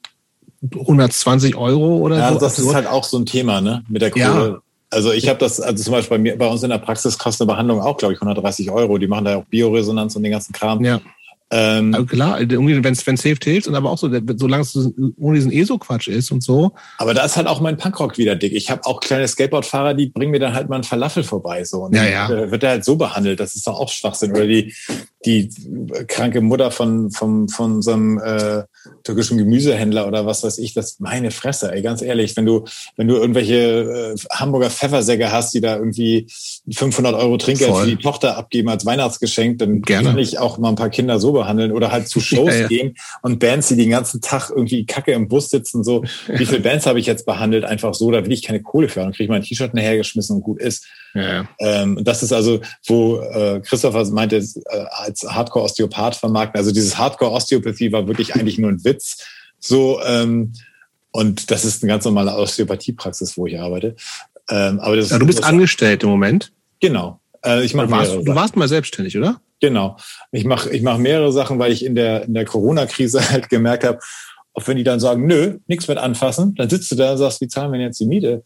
120 0.74 1.56
Euro 1.56 1.98
oder 1.98 2.18
ja, 2.18 2.30
so. 2.30 2.34
Ja, 2.36 2.40
das 2.40 2.60
ist 2.60 2.74
halt 2.74 2.88
auch 2.88 3.04
so 3.04 3.18
ein 3.18 3.26
Thema, 3.26 3.62
ne? 3.62 3.84
Mit 3.88 4.02
der 4.02 4.12
Kohle. 4.12 4.24
Ja. 4.24 4.62
Also 4.92 5.12
ich 5.12 5.30
habe 5.30 5.38
das, 5.38 5.62
also 5.62 5.84
zum 5.84 5.92
Beispiel 5.92 6.18
bei 6.18 6.22
mir, 6.22 6.38
bei 6.38 6.48
uns 6.48 6.64
in 6.64 6.72
der 6.72 6.80
Praxis 6.80 7.18
kostet 7.18 7.42
eine 7.42 7.54
Behandlung 7.54 7.80
auch, 7.80 7.98
glaube 7.98 8.14
ich, 8.14 8.22
130 8.22 8.72
Euro. 8.72 8.98
Die 8.98 9.08
machen 9.08 9.26
da 9.26 9.32
ja 9.32 9.38
auch 9.38 9.46
Bioresonanz 9.46 10.16
und 10.16 10.24
den 10.24 10.32
ganzen 10.32 10.52
Kram. 10.52 10.84
Ja. 10.84 11.00
Ähm, 11.52 11.94
also 11.94 12.06
klar, 12.06 12.40
wenn 12.40 12.94
es 12.94 13.00
safe 13.04 13.38
hilft 13.44 13.68
und 13.68 13.76
aber 13.76 13.90
auch 13.90 13.98
so, 13.98 14.10
solange 14.36 14.62
es 14.62 14.76
ohne 15.18 15.36
diesen 15.36 15.52
ESO-Quatsch 15.52 16.08
ist 16.08 16.32
und 16.32 16.44
so. 16.44 16.74
Aber 16.98 17.14
da 17.14 17.26
ist 17.26 17.38
halt 17.38 17.48
auch 17.48 17.60
mein 17.60 17.78
Punkrock 17.78 18.18
wieder 18.18 18.36
dick. 18.36 18.54
Ich 18.54 18.70
habe 18.70 18.86
auch 18.86 19.00
kleine 19.00 19.28
Skateboardfahrer, 19.28 19.96
die 19.96 20.08
bringen 20.08 20.32
mir 20.32 20.40
dann 20.40 20.54
halt 20.54 20.70
mal 20.70 20.76
einen 20.76 20.84
Falafel 20.84 21.24
vorbei. 21.24 21.64
So. 21.64 21.86
Und 21.86 21.96
ja, 21.96 22.06
ja. 22.06 22.30
Wird 22.52 22.64
er 22.64 22.70
halt 22.70 22.86
so 22.86 22.98
behandelt. 22.98 23.40
Das 23.40 23.56
ist 23.56 23.66
doch 23.66 23.80
auch 23.80 23.90
Schwachsinn. 23.90 24.32
Oder 24.32 24.46
die, 24.46 24.74
die 25.26 25.50
kranke 26.08 26.40
Mutter 26.40 26.72
von, 26.72 27.12
von, 27.12 27.50
von 27.50 27.82
so 27.82 27.92
einem 27.92 28.20
äh, 28.20 28.64
türkischen 29.04 29.38
Gemüsehändler 29.38 30.08
oder 30.08 30.26
was 30.26 30.44
weiß 30.44 30.60
ich, 30.60 30.74
das 30.74 31.00
meine 31.00 31.32
Fresse, 31.32 31.74
ey, 31.74 31.82
ganz 31.82 32.02
ehrlich, 32.02 32.38
wenn 32.38 32.46
du, 32.46 32.64
wenn 32.96 33.10
du 33.10 33.16
irgendwelche 33.16 34.16
äh, 34.16 34.16
Hamburger 34.32 34.70
Pfeffersäcke 34.70 35.30
hast, 35.32 35.54
die 35.54 35.60
da 35.60 35.76
irgendwie 35.76 36.28
500 36.72 37.16
Euro 37.16 37.38
Trinkgeld 37.38 37.72
Voll. 37.72 37.84
für 37.84 37.90
die 37.90 38.02
Tochter 38.02 38.38
abgeben 38.38 38.70
als 38.70 38.86
Weihnachtsgeschenk, 38.86 39.60
dann 39.60 39.82
Gerne. 39.82 40.10
kann 40.10 40.18
ich 40.20 40.40
auch 40.40 40.58
mal 40.58 40.70
ein 40.70 40.76
paar 40.76 40.90
Kinder 40.90 41.20
so 41.20 41.34
behandeln 41.34 41.74
oder 41.74 41.92
halt 41.92 42.08
zu 42.08 42.20
Shows 42.22 42.54
ja, 42.54 42.62
ja. 42.62 42.68
gehen 42.68 42.96
und 43.22 43.40
Bands, 43.40 43.68
die 43.68 43.76
den 43.76 43.90
ganzen 43.90 44.22
Tag 44.22 44.50
irgendwie 44.50 44.86
Kacke 44.86 45.12
im 45.12 45.28
Bus 45.28 45.50
sitzen, 45.50 45.84
so, 45.84 46.04
wie 46.28 46.46
viele 46.46 46.62
Bands 46.62 46.86
habe 46.86 47.00
ich 47.00 47.06
jetzt 47.06 47.26
behandelt, 47.26 47.66
einfach 47.66 47.94
so, 47.94 48.10
da 48.10 48.24
will 48.24 48.32
ich 48.32 48.44
keine 48.44 48.62
Kohle 48.62 48.88
für, 48.88 49.02
dann 49.02 49.12
kriege 49.12 49.26
ich 49.26 49.30
mein 49.30 49.44
T-Shirt 49.44 49.74
nachhergeschmissen 49.74 50.38
und 50.38 50.44
gut 50.44 50.62
ist. 50.62 50.86
Ja, 51.14 51.48
ähm, 51.60 52.00
das 52.04 52.24
ist 52.24 52.32
also, 52.32 52.62
wo 52.86 53.20
äh, 53.20 53.62
Christopher 53.62 54.06
meinte, 54.12 54.38
äh, 54.38 54.86
als 54.92 55.24
Hardcore-Osteopath 55.24 56.16
vermarkten. 56.16 56.60
Also 56.60 56.72
dieses 56.72 56.98
Hardcore-Osteopathie 56.98 57.92
war 57.92 58.08
wirklich 58.08 58.36
eigentlich 58.36 58.58
nur 58.58 58.70
ein 58.70 58.84
Witz. 58.84 59.26
So, 59.60 60.02
ähm, 60.04 60.54
und 61.12 61.52
das 61.52 61.66
ist 61.66 61.84
eine 61.84 61.92
ganz 61.92 62.06
normale 62.06 62.36
Osteopathiepraxis, 62.36 63.38
wo 63.38 63.48
ich 63.48 63.60
arbeite. 63.60 63.96
Ähm, 64.50 64.80
aber 64.80 64.96
das 64.96 65.10
ja, 65.10 65.20
du 65.20 65.26
bist 65.26 65.44
angestellt 65.44 66.04
im 66.04 66.10
Moment. 66.10 66.52
Genau. 66.80 67.20
Äh, 67.44 67.64
ich 67.66 67.74
mach 67.74 67.86
du, 67.86 67.92
warst, 67.92 68.14
du 68.14 68.36
warst 68.36 68.56
mal 68.56 68.68
selbstständig, 68.68 69.18
oder? 69.18 69.42
Genau. 69.60 69.98
Ich 70.32 70.46
mache 70.46 70.70
ich 70.70 70.82
mach 70.82 70.98
mehrere 70.98 71.32
Sachen, 71.32 71.60
weil 71.60 71.72
ich 71.72 71.84
in 71.84 71.96
der, 71.96 72.24
in 72.24 72.34
der 72.34 72.46
Corona-Krise 72.46 73.30
halt 73.32 73.50
gemerkt 73.50 73.84
habe, 73.84 74.00
auch 74.54 74.68
wenn 74.68 74.78
die 74.78 74.84
dann 74.84 75.00
sagen, 75.00 75.26
nö, 75.26 75.60
nichts 75.68 75.88
mit 75.88 75.98
anfassen, 75.98 76.56
dann 76.56 76.70
sitzt 76.70 76.92
du 76.92 76.96
da 76.96 77.12
und 77.12 77.18
sagst, 77.18 77.42
wie 77.42 77.48
zahlen 77.48 77.72
wir 77.72 77.80
jetzt 77.80 78.00
die 78.00 78.06
Miete? 78.06 78.44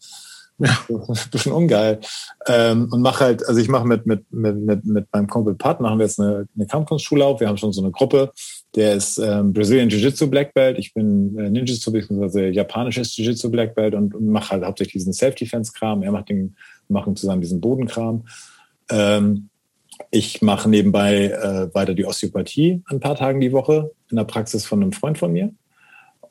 Ja. 0.58 0.78
bisschen 1.30 1.52
ungeil. 1.52 2.00
Ähm, 2.46 2.88
und 2.92 3.02
mache 3.02 3.24
halt, 3.24 3.48
also 3.48 3.60
ich 3.60 3.68
mache 3.68 3.86
mit, 3.86 4.06
mit, 4.06 4.32
mit, 4.32 4.56
mit, 4.56 4.84
mit 4.84 5.06
meinem 5.12 5.26
Kumpel 5.26 5.54
Pat, 5.54 5.80
machen 5.80 5.98
wir 5.98 6.06
jetzt 6.06 6.20
eine, 6.20 6.46
eine 6.54 6.66
Kampfkunstschule 6.66 7.24
auf. 7.24 7.40
Wir 7.40 7.48
haben 7.48 7.56
schon 7.56 7.72
so 7.72 7.82
eine 7.82 7.90
Gruppe. 7.90 8.32
Der 8.74 8.94
ist 8.94 9.18
ähm, 9.18 9.52
Brazilian 9.52 9.88
Jiu-Jitsu 9.88 10.28
Black 10.28 10.54
Belt. 10.54 10.78
Ich 10.78 10.94
bin 10.94 11.36
äh, 11.38 11.50
Ninjutsu 11.50 11.92
bzw. 11.92 12.50
japanisches 12.50 13.16
Jiu-Jitsu 13.16 13.50
Black 13.50 13.74
Belt 13.74 13.94
und, 13.94 14.14
und 14.14 14.28
mache 14.28 14.50
halt 14.50 14.64
hauptsächlich 14.64 14.94
diesen 14.94 15.12
Self-Defense-Kram. 15.12 16.02
Er 16.02 16.12
macht 16.12 16.28
den, 16.28 16.56
machen 16.88 17.16
zusammen 17.16 17.40
diesen 17.40 17.60
Bodenkram. 17.60 18.26
Ähm, 18.90 19.48
ich 20.10 20.42
mache 20.42 20.68
nebenbei 20.68 21.30
äh, 21.30 21.74
weiter 21.74 21.94
die 21.94 22.04
Osteopathie 22.04 22.82
ein 22.86 23.00
paar 23.00 23.16
Tagen 23.16 23.40
die 23.40 23.52
Woche 23.52 23.92
in 24.10 24.16
der 24.16 24.24
Praxis 24.24 24.66
von 24.66 24.82
einem 24.82 24.92
Freund 24.92 25.18
von 25.18 25.32
mir 25.32 25.52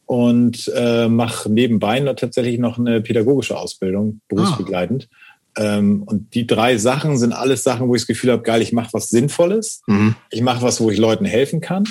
und 0.05 0.71
äh, 0.75 1.07
mache 1.07 1.51
nebenbei 1.51 1.99
noch 1.99 2.15
tatsächlich 2.15 2.59
noch 2.59 2.77
eine 2.77 3.01
pädagogische 3.01 3.57
Ausbildung, 3.57 4.21
berufsbegleitend. 4.27 5.07
Ah. 5.55 5.77
Ähm, 5.77 6.03
und 6.03 6.33
die 6.33 6.47
drei 6.47 6.77
Sachen 6.77 7.17
sind 7.17 7.33
alles 7.33 7.63
Sachen, 7.63 7.87
wo 7.87 7.95
ich 7.95 8.01
das 8.01 8.07
Gefühl 8.07 8.31
habe, 8.31 8.43
geil, 8.43 8.61
ich 8.61 8.73
mache 8.73 8.93
was 8.93 9.09
Sinnvolles. 9.09 9.81
Mhm. 9.87 10.15
Ich 10.31 10.41
mache 10.41 10.61
was, 10.61 10.81
wo 10.81 10.89
ich 10.89 10.97
Leuten 10.97 11.25
helfen 11.25 11.61
kann. 11.61 11.85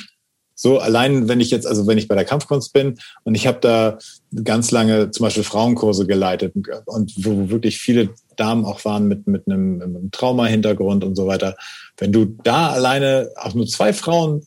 So, 0.55 0.79
allein 0.79 1.29
wenn 1.29 1.41
ich 1.41 1.51
jetzt, 1.51 1.67
also 1.67 1.87
wenn 1.87 1.99
ich 1.99 2.09
bei 2.09 2.15
der 2.15 2.25
Kampfkunst 2.25 2.73
bin 2.73 2.99
und 3.25 3.35
ich 3.35 3.47
habe 3.47 3.59
da 3.61 3.99
ganz 4.45 4.71
lange 4.71 5.11
zum 5.11 5.25
Beispiel 5.25 5.43
Frauenkurse 5.43 6.07
geleitet 6.07 6.55
und 6.87 7.13
wo 7.25 7.51
wirklich 7.51 7.79
viele 7.79 8.11
Damen 8.37 8.65
auch 8.65 8.85
waren 8.85 9.09
mit, 9.09 9.27
mit 9.27 9.49
einem, 9.49 9.79
mit 9.79 9.83
einem 9.83 10.11
Trauma-Hintergrund 10.13 11.03
und 11.03 11.17
so 11.17 11.27
weiter. 11.27 11.57
Wenn 11.97 12.13
du 12.13 12.27
da 12.27 12.71
alleine 12.71 13.31
auch 13.37 13.55
nur 13.55 13.67
zwei 13.67 13.93
Frauen 13.93 14.47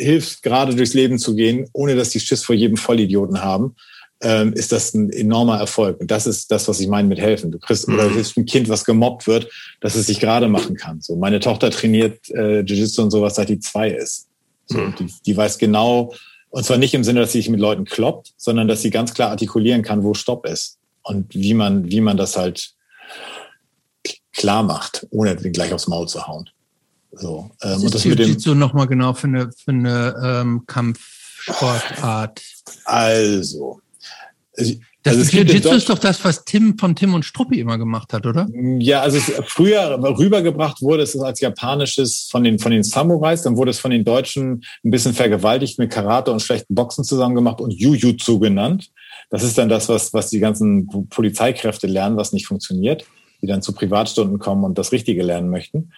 hilft, 0.00 0.42
gerade 0.42 0.74
durchs 0.74 0.94
Leben 0.94 1.18
zu 1.18 1.34
gehen, 1.34 1.68
ohne 1.72 1.96
dass 1.96 2.10
die 2.10 2.20
Schiss 2.20 2.44
vor 2.44 2.54
jedem 2.54 2.76
Vollidioten 2.76 3.42
haben, 3.42 3.76
ähm, 4.22 4.52
ist 4.52 4.72
das 4.72 4.92
ein 4.94 5.10
enormer 5.10 5.58
Erfolg. 5.58 6.00
Und 6.00 6.10
das 6.10 6.26
ist 6.26 6.50
das, 6.50 6.68
was 6.68 6.80
ich 6.80 6.88
meine 6.88 7.08
mit 7.08 7.18
helfen. 7.18 7.50
Du 7.50 7.58
kriegst 7.58 7.88
mhm. 7.88 7.94
oder 7.94 8.08
du 8.08 8.14
hilfst 8.14 8.36
ein 8.36 8.44
Kind, 8.44 8.68
was 8.68 8.84
gemobbt 8.84 9.26
wird, 9.26 9.48
dass 9.80 9.94
es 9.94 10.06
sich 10.06 10.20
gerade 10.20 10.48
machen 10.48 10.76
kann. 10.76 11.00
So, 11.00 11.16
meine 11.16 11.40
Tochter 11.40 11.70
trainiert 11.70 12.28
äh, 12.30 12.60
Jiu-Jitsu 12.60 13.02
und 13.02 13.10
sowas, 13.10 13.36
seit 13.36 13.48
die 13.48 13.60
zwei 13.60 13.90
ist. 13.90 14.28
So, 14.66 14.78
mhm. 14.78 14.94
die, 14.98 15.06
die 15.26 15.36
weiß 15.36 15.58
genau, 15.58 16.12
und 16.50 16.64
zwar 16.64 16.78
nicht 16.78 16.94
im 16.94 17.04
Sinne, 17.04 17.20
dass 17.20 17.32
sie 17.32 17.38
sich 17.38 17.48
mit 17.48 17.60
Leuten 17.60 17.84
kloppt, 17.84 18.32
sondern 18.36 18.68
dass 18.68 18.82
sie 18.82 18.90
ganz 18.90 19.14
klar 19.14 19.30
artikulieren 19.30 19.82
kann, 19.82 20.02
wo 20.02 20.14
Stopp 20.14 20.46
ist 20.46 20.78
und 21.02 21.32
wie 21.34 21.54
man, 21.54 21.90
wie 21.90 22.00
man 22.00 22.16
das 22.16 22.36
halt 22.36 22.74
klar 24.32 24.62
macht, 24.62 25.06
ohne 25.10 25.36
den 25.36 25.52
gleich 25.52 25.72
aufs 25.72 25.86
Maul 25.86 26.08
zu 26.08 26.26
hauen. 26.26 26.50
So, 27.12 27.50
ähm, 27.62 27.90
das 27.90 28.04
mit 28.04 28.18
dem 28.18 28.38
so 28.38 28.54
nochmal 28.54 28.86
genau 28.86 29.14
für 29.14 29.26
eine, 29.26 29.50
für 29.52 29.72
eine 29.72 30.14
ähm, 30.22 30.62
Kampfsportart. 30.66 32.40
Also, 32.84 33.80
also 34.56 34.74
das 35.02 35.16
also 35.16 35.38
Jiu-Jitsu 35.38 35.70
ist 35.70 35.88
doch 35.88 35.98
das, 35.98 36.22
was 36.24 36.44
Tim 36.44 36.76
von 36.76 36.94
Tim 36.94 37.14
und 37.14 37.24
Struppi 37.24 37.58
immer 37.58 37.78
gemacht 37.78 38.12
hat, 38.12 38.26
oder? 38.26 38.46
Ja, 38.52 39.00
also 39.00 39.18
früher 39.46 39.98
rübergebracht 39.98 40.82
wurde 40.82 41.02
es 41.02 41.18
als 41.18 41.40
japanisches 41.40 42.28
von 42.30 42.44
den 42.44 42.58
von 42.58 42.70
den 42.70 42.82
Samurais, 42.82 43.42
dann 43.42 43.56
wurde 43.56 43.70
es 43.70 43.78
von 43.78 43.92
den 43.92 44.04
Deutschen 44.04 44.62
ein 44.84 44.90
bisschen 44.90 45.14
vergewaltigt 45.14 45.78
mit 45.78 45.90
Karate 45.90 46.30
und 46.30 46.40
schlechten 46.42 46.74
Boxen 46.74 47.04
zusammen 47.04 47.34
gemacht 47.34 47.62
und 47.62 47.70
Jujutsu 47.70 48.38
genannt. 48.38 48.90
Das 49.30 49.42
ist 49.42 49.56
dann 49.56 49.70
das, 49.70 49.88
was 49.88 50.12
was 50.12 50.28
die 50.28 50.38
ganzen 50.38 50.86
Polizeikräfte 51.08 51.86
lernen, 51.86 52.18
was 52.18 52.34
nicht 52.34 52.46
funktioniert, 52.46 53.06
die 53.40 53.46
dann 53.46 53.62
zu 53.62 53.72
Privatstunden 53.72 54.38
kommen 54.38 54.64
und 54.64 54.76
das 54.76 54.92
Richtige 54.92 55.22
lernen 55.22 55.48
möchten. 55.48 55.92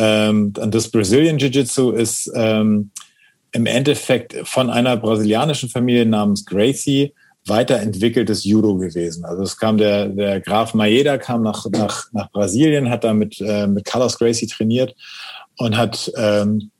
Ähm, 0.00 0.54
das 0.54 0.90
Brazilian 0.90 1.38
Jiu-Jitsu 1.38 1.90
ist 1.90 2.32
ähm, 2.34 2.90
im 3.52 3.66
Endeffekt 3.66 4.34
von 4.44 4.70
einer 4.70 4.96
brasilianischen 4.96 5.68
Familie 5.68 6.06
namens 6.06 6.46
Gracie 6.46 7.12
weiterentwickeltes 7.46 8.44
Judo 8.44 8.76
gewesen. 8.76 9.24
Also 9.26 9.42
es 9.42 9.58
kam 9.58 9.76
der, 9.76 10.08
der 10.08 10.40
Graf 10.40 10.72
Maeda 10.72 11.18
kam 11.18 11.42
nach, 11.42 11.66
nach, 11.70 12.06
nach 12.12 12.30
Brasilien, 12.32 12.88
hat 12.88 13.04
da 13.04 13.12
mit, 13.12 13.40
äh, 13.40 13.66
mit 13.66 13.84
Carlos 13.84 14.18
Gracie 14.18 14.46
trainiert 14.46 14.94
und 15.58 15.76
hat, 15.76 16.10
ähm, 16.16 16.70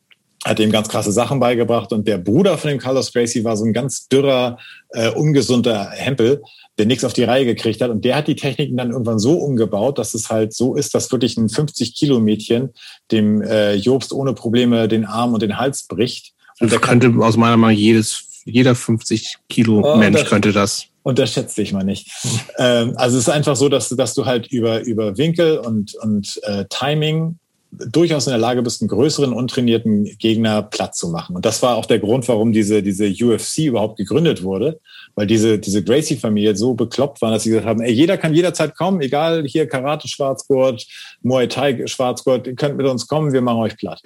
hat 0.44 0.58
ihm 0.58 0.70
ganz 0.70 0.88
krasse 0.88 1.12
Sachen 1.12 1.40
beigebracht. 1.40 1.92
Und 1.92 2.08
der 2.08 2.18
Bruder 2.18 2.56
von 2.56 2.70
dem 2.70 2.78
Carlos 2.78 3.12
Gracie 3.12 3.44
war 3.44 3.56
so 3.56 3.66
ein 3.66 3.74
ganz 3.74 4.08
dürrer, 4.08 4.58
äh, 4.90 5.10
ungesunder 5.10 5.90
Hempel, 5.90 6.42
der 6.80 6.86
nichts 6.86 7.04
auf 7.04 7.12
die 7.12 7.24
Reihe 7.24 7.44
gekriegt 7.44 7.82
hat. 7.82 7.90
Und 7.90 8.06
der 8.06 8.16
hat 8.16 8.26
die 8.26 8.36
Techniken 8.36 8.78
dann 8.78 8.92
irgendwann 8.92 9.18
so 9.18 9.34
umgebaut, 9.34 9.98
dass 9.98 10.14
es 10.14 10.30
halt 10.30 10.54
so 10.54 10.74
ist, 10.74 10.94
dass 10.94 11.12
wirklich 11.12 11.36
ein 11.36 11.48
50-Kilo-Mädchen 11.48 12.70
dem 13.12 13.42
äh, 13.42 13.74
Jobst 13.74 14.14
ohne 14.14 14.32
Probleme 14.32 14.88
den 14.88 15.04
Arm 15.04 15.34
und 15.34 15.42
den 15.42 15.58
Hals 15.58 15.86
bricht. 15.86 16.32
Und 16.58 16.72
der 16.72 16.78
könnte 16.78 17.12
aus 17.18 17.36
meiner 17.36 17.58
Meinung 17.58 17.76
jedes, 17.76 18.24
jeder 18.46 18.74
50 18.74 19.36
Kilo 19.50 19.82
oh, 19.84 19.96
Mensch 19.98 20.20
das, 20.20 20.28
könnte 20.30 20.52
das. 20.52 20.86
Unterschätzt 21.02 21.58
dich 21.58 21.74
mal 21.74 21.84
nicht. 21.84 22.10
ähm, 22.56 22.94
also 22.96 23.18
es 23.18 23.24
ist 23.24 23.28
einfach 23.28 23.56
so, 23.56 23.68
dass, 23.68 23.90
dass 23.90 24.14
du 24.14 24.24
halt 24.24 24.46
über, 24.46 24.80
über 24.80 25.18
Winkel 25.18 25.58
und, 25.58 25.94
und 25.96 26.40
äh, 26.44 26.64
Timing 26.70 27.38
durchaus 27.72 28.26
in 28.26 28.30
der 28.30 28.38
Lage 28.38 28.62
bist, 28.62 28.80
einen 28.80 28.88
größeren, 28.88 29.32
untrainierten 29.32 30.04
Gegner 30.18 30.62
platt 30.62 30.96
zu 30.96 31.08
machen. 31.08 31.36
Und 31.36 31.44
das 31.44 31.62
war 31.62 31.76
auch 31.76 31.86
der 31.86 31.98
Grund, 31.98 32.26
warum 32.26 32.52
diese, 32.52 32.82
diese 32.82 33.06
UFC 33.06 33.58
überhaupt 33.58 33.96
gegründet 33.96 34.42
wurde, 34.42 34.80
weil 35.20 35.26
diese, 35.26 35.58
diese 35.58 35.84
Gracie-Familie 35.84 36.56
so 36.56 36.72
bekloppt 36.72 37.20
war, 37.20 37.30
dass 37.30 37.42
sie 37.42 37.50
gesagt 37.50 37.66
haben, 37.66 37.82
ey, 37.82 37.92
jeder 37.92 38.16
kann 38.16 38.32
jederzeit 38.32 38.74
kommen, 38.74 39.02
egal 39.02 39.44
hier 39.44 39.68
Karate-Schwarzgurt, 39.68 40.86
Muay 41.20 41.46
Thai-Schwarzgurt, 41.46 42.46
ihr 42.46 42.54
könnt 42.54 42.78
mit 42.78 42.86
uns 42.86 43.06
kommen, 43.06 43.30
wir 43.34 43.42
machen 43.42 43.58
euch 43.58 43.76
platt. 43.76 44.00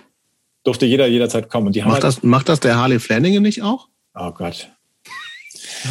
Durfte 0.65 0.87
jeder 0.87 1.07
jederzeit 1.07 1.49
kommen. 1.49 1.69
Und 1.69 1.77
die 1.77 1.83
macht, 1.83 1.87
haben 1.87 1.95
halt, 1.95 2.03
das, 2.03 2.23
macht 2.25 2.49
das 2.49 2.59
der 2.59 2.79
Harley 2.79 2.99
Flanagan 2.99 3.45
nicht 3.45 3.63
auch? 3.63 3.87
Oh 4.17 4.33
Gott. 4.33 4.74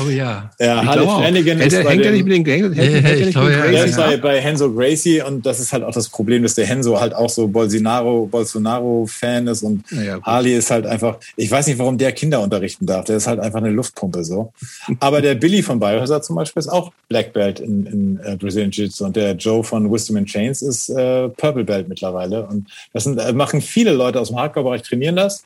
Oh 0.02 0.10
ja. 0.10 0.52
Ja, 0.60 0.86
Harley 0.86 1.06
Flanagan 1.06 1.60
ist 1.60 1.76
hängt, 1.76 1.90
hängt 1.90 2.06
er 2.06 2.12
nicht 2.12 2.26
mit 2.26 2.34
den, 2.34 2.46
hängt, 2.46 2.76
ja, 2.76 2.84
hängt 2.84 3.06
ja, 3.06 3.28
ich 3.28 3.32
glaube, 3.32 3.52
ja, 3.52 3.68
der 3.70 3.86
ist 3.86 3.98
bei, 3.98 4.18
bei 4.18 4.42
Henzo 4.42 4.72
Gracie 4.74 5.22
und 5.22 5.46
das 5.46 5.60
ist 5.60 5.74
halt 5.74 5.84
auch 5.84 5.94
das 5.94 6.10
Problem, 6.10 6.44
dass 6.44 6.56
der 6.56 6.66
Henzo 6.66 7.00
halt 7.00 7.14
auch 7.14 7.30
so 7.30 7.48
Bolsonaro, 7.48 8.26
Bolsonaro-Fan 8.26 9.48
ist 9.48 9.64
und 9.64 9.84
Ja. 9.92 10.22
Harley 10.24 10.56
ist 10.56 10.72
halt 10.72 10.86
einfach, 10.86 11.18
ich 11.36 11.50
weiß 11.50 11.68
nicht, 11.68 11.78
warum 11.80 11.98
der 11.98 12.12
Kinder 12.12 12.42
unterrichten 12.42 12.86
darf. 12.86 13.06
Der 13.06 13.18
ist 13.18 13.28
halt 13.28 13.40
einfach 13.40 13.60
eine 13.60 13.70
Luftpumpe 13.70 14.24
so. 14.24 14.52
Aber 15.00 15.22
der 15.22 15.36
Billy 15.36 15.62
von 15.62 15.80
Biohazard 15.80 16.26
zum 16.26 16.36
Beispiel 16.36 16.60
ist 16.60 16.70
auch 16.70 16.92
Black 17.10 17.34
Belt 17.34 17.60
in, 17.60 17.86
in 17.86 18.20
äh, 18.24 18.36
Brazilian 18.36 18.72
Jiu-Jitsu 18.72 19.06
und 19.06 19.16
der 19.16 19.34
Joe 19.36 19.64
von 19.64 19.92
Wisdom 19.92 20.18
and 20.18 20.28
Chains 20.28 20.62
ist 20.62 20.90
äh, 20.90 21.30
Purple 21.30 21.64
Belt 21.64 21.88
mittlerweile. 21.88 22.46
Und 22.48 22.68
das 22.94 23.04
sind, 23.04 23.20
äh, 23.20 23.34
machen 23.34 23.62
viele 23.62 23.94
Leute 23.94 24.20
aus 24.20 24.30
dem 24.30 24.40
Hardcore-Bereich 24.40 24.82
trainieren 24.82 25.16
das. 25.16 25.46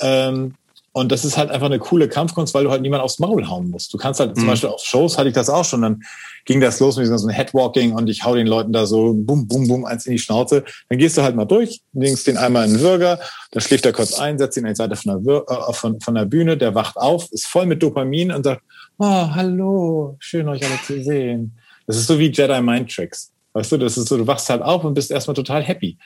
Ähm, 0.00 0.54
und 0.92 1.12
das 1.12 1.24
ist 1.24 1.36
halt 1.36 1.50
einfach 1.50 1.66
eine 1.66 1.78
coole 1.78 2.08
Kampfkunst, 2.08 2.52
weil 2.52 2.64
du 2.64 2.70
halt 2.70 2.82
niemand 2.82 3.02
aufs 3.02 3.20
Maul 3.20 3.46
hauen 3.48 3.70
musst. 3.70 3.94
Du 3.94 3.98
kannst 3.98 4.18
halt 4.18 4.34
zum 4.34 4.44
Mhm. 4.44 4.48
Beispiel 4.48 4.70
auf 4.70 4.82
Shows 4.82 5.16
hatte 5.18 5.28
ich 5.28 5.34
das 5.34 5.48
auch 5.48 5.64
schon, 5.64 5.82
dann 5.82 6.02
ging 6.46 6.60
das 6.60 6.80
los 6.80 6.96
mit 6.96 7.06
so 7.06 7.12
einem 7.14 7.28
Headwalking 7.28 7.92
und 7.92 8.08
ich 8.08 8.24
hau 8.24 8.34
den 8.34 8.48
Leuten 8.48 8.72
da 8.72 8.86
so 8.86 9.12
bum, 9.14 9.46
bum, 9.46 9.68
bum, 9.68 9.84
eins 9.84 10.06
in 10.06 10.12
die 10.12 10.18
Schnauze. 10.18 10.64
Dann 10.88 10.98
gehst 10.98 11.16
du 11.16 11.22
halt 11.22 11.36
mal 11.36 11.44
durch, 11.44 11.80
legst 11.92 12.26
den 12.26 12.36
einmal 12.36 12.66
in 12.66 12.72
den 12.74 12.80
Würger, 12.80 13.20
dann 13.52 13.60
schläft 13.62 13.86
er 13.86 13.92
kurz 13.92 14.18
ein, 14.18 14.38
setzt 14.38 14.56
ihn 14.56 14.64
an 14.64 14.72
die 14.72 14.76
Seite 14.76 14.96
von 14.96 15.22
der, 15.24 15.44
äh, 15.48 15.72
von, 15.72 16.00
von 16.00 16.14
der 16.16 16.24
Bühne, 16.24 16.56
der 16.56 16.74
wacht 16.74 16.96
auf, 16.96 17.30
ist 17.30 17.46
voll 17.46 17.66
mit 17.66 17.82
Dopamin 17.82 18.32
und 18.32 18.42
sagt, 18.42 18.62
oh, 18.98 19.04
hallo, 19.34 20.16
schön 20.18 20.48
euch 20.48 20.64
alle 20.64 20.80
zu 20.84 21.02
sehen. 21.04 21.56
Das 21.86 21.96
ist 21.96 22.08
so 22.08 22.18
wie 22.18 22.30
Jedi 22.32 22.60
Mind 22.60 22.92
Tricks. 22.92 23.30
Weißt 23.52 23.70
du, 23.70 23.76
das 23.78 23.96
ist 23.96 24.08
so, 24.08 24.16
du 24.16 24.26
wachst 24.26 24.48
halt 24.50 24.62
auf 24.62 24.82
und 24.84 24.94
bist 24.94 25.10
erstmal 25.10 25.34
total 25.34 25.62
happy. 25.62 25.98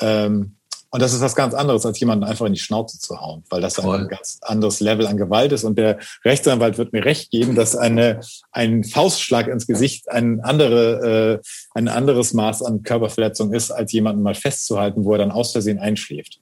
Ähm, 0.00 0.54
und 0.90 1.02
das 1.02 1.12
ist 1.12 1.20
was 1.20 1.34
ganz 1.36 1.52
anderes, 1.52 1.84
als 1.84 2.00
jemanden 2.00 2.24
einfach 2.24 2.46
in 2.46 2.54
die 2.54 2.58
Schnauze 2.58 2.98
zu 2.98 3.20
hauen, 3.20 3.44
weil 3.50 3.60
das 3.60 3.74
Voll. 3.74 4.00
ein 4.00 4.08
ganz 4.08 4.38
anderes 4.40 4.80
Level 4.80 5.06
an 5.06 5.18
Gewalt 5.18 5.52
ist. 5.52 5.64
Und 5.64 5.76
der 5.76 5.98
Rechtsanwalt 6.24 6.78
wird 6.78 6.94
mir 6.94 7.04
recht 7.04 7.30
geben, 7.30 7.54
dass 7.54 7.76
eine, 7.76 8.20
ein 8.52 8.84
Faustschlag 8.84 9.48
ins 9.48 9.66
Gesicht 9.66 10.10
ein, 10.10 10.40
andere, 10.40 11.40
äh, 11.42 11.48
ein 11.74 11.88
anderes 11.88 12.32
Maß 12.32 12.62
an 12.62 12.82
Körperverletzung 12.84 13.52
ist, 13.52 13.70
als 13.70 13.92
jemanden 13.92 14.22
mal 14.22 14.34
festzuhalten, 14.34 15.04
wo 15.04 15.12
er 15.12 15.18
dann 15.18 15.30
aus 15.30 15.52
Versehen 15.52 15.78
einschläft. 15.78 16.40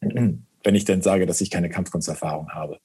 Wenn 0.00 0.74
ich 0.74 0.84
denn 0.84 1.02
sage, 1.02 1.26
dass 1.26 1.40
ich 1.40 1.50
keine 1.50 1.68
Kampfkunsterfahrung 1.68 2.50
habe. 2.50 2.78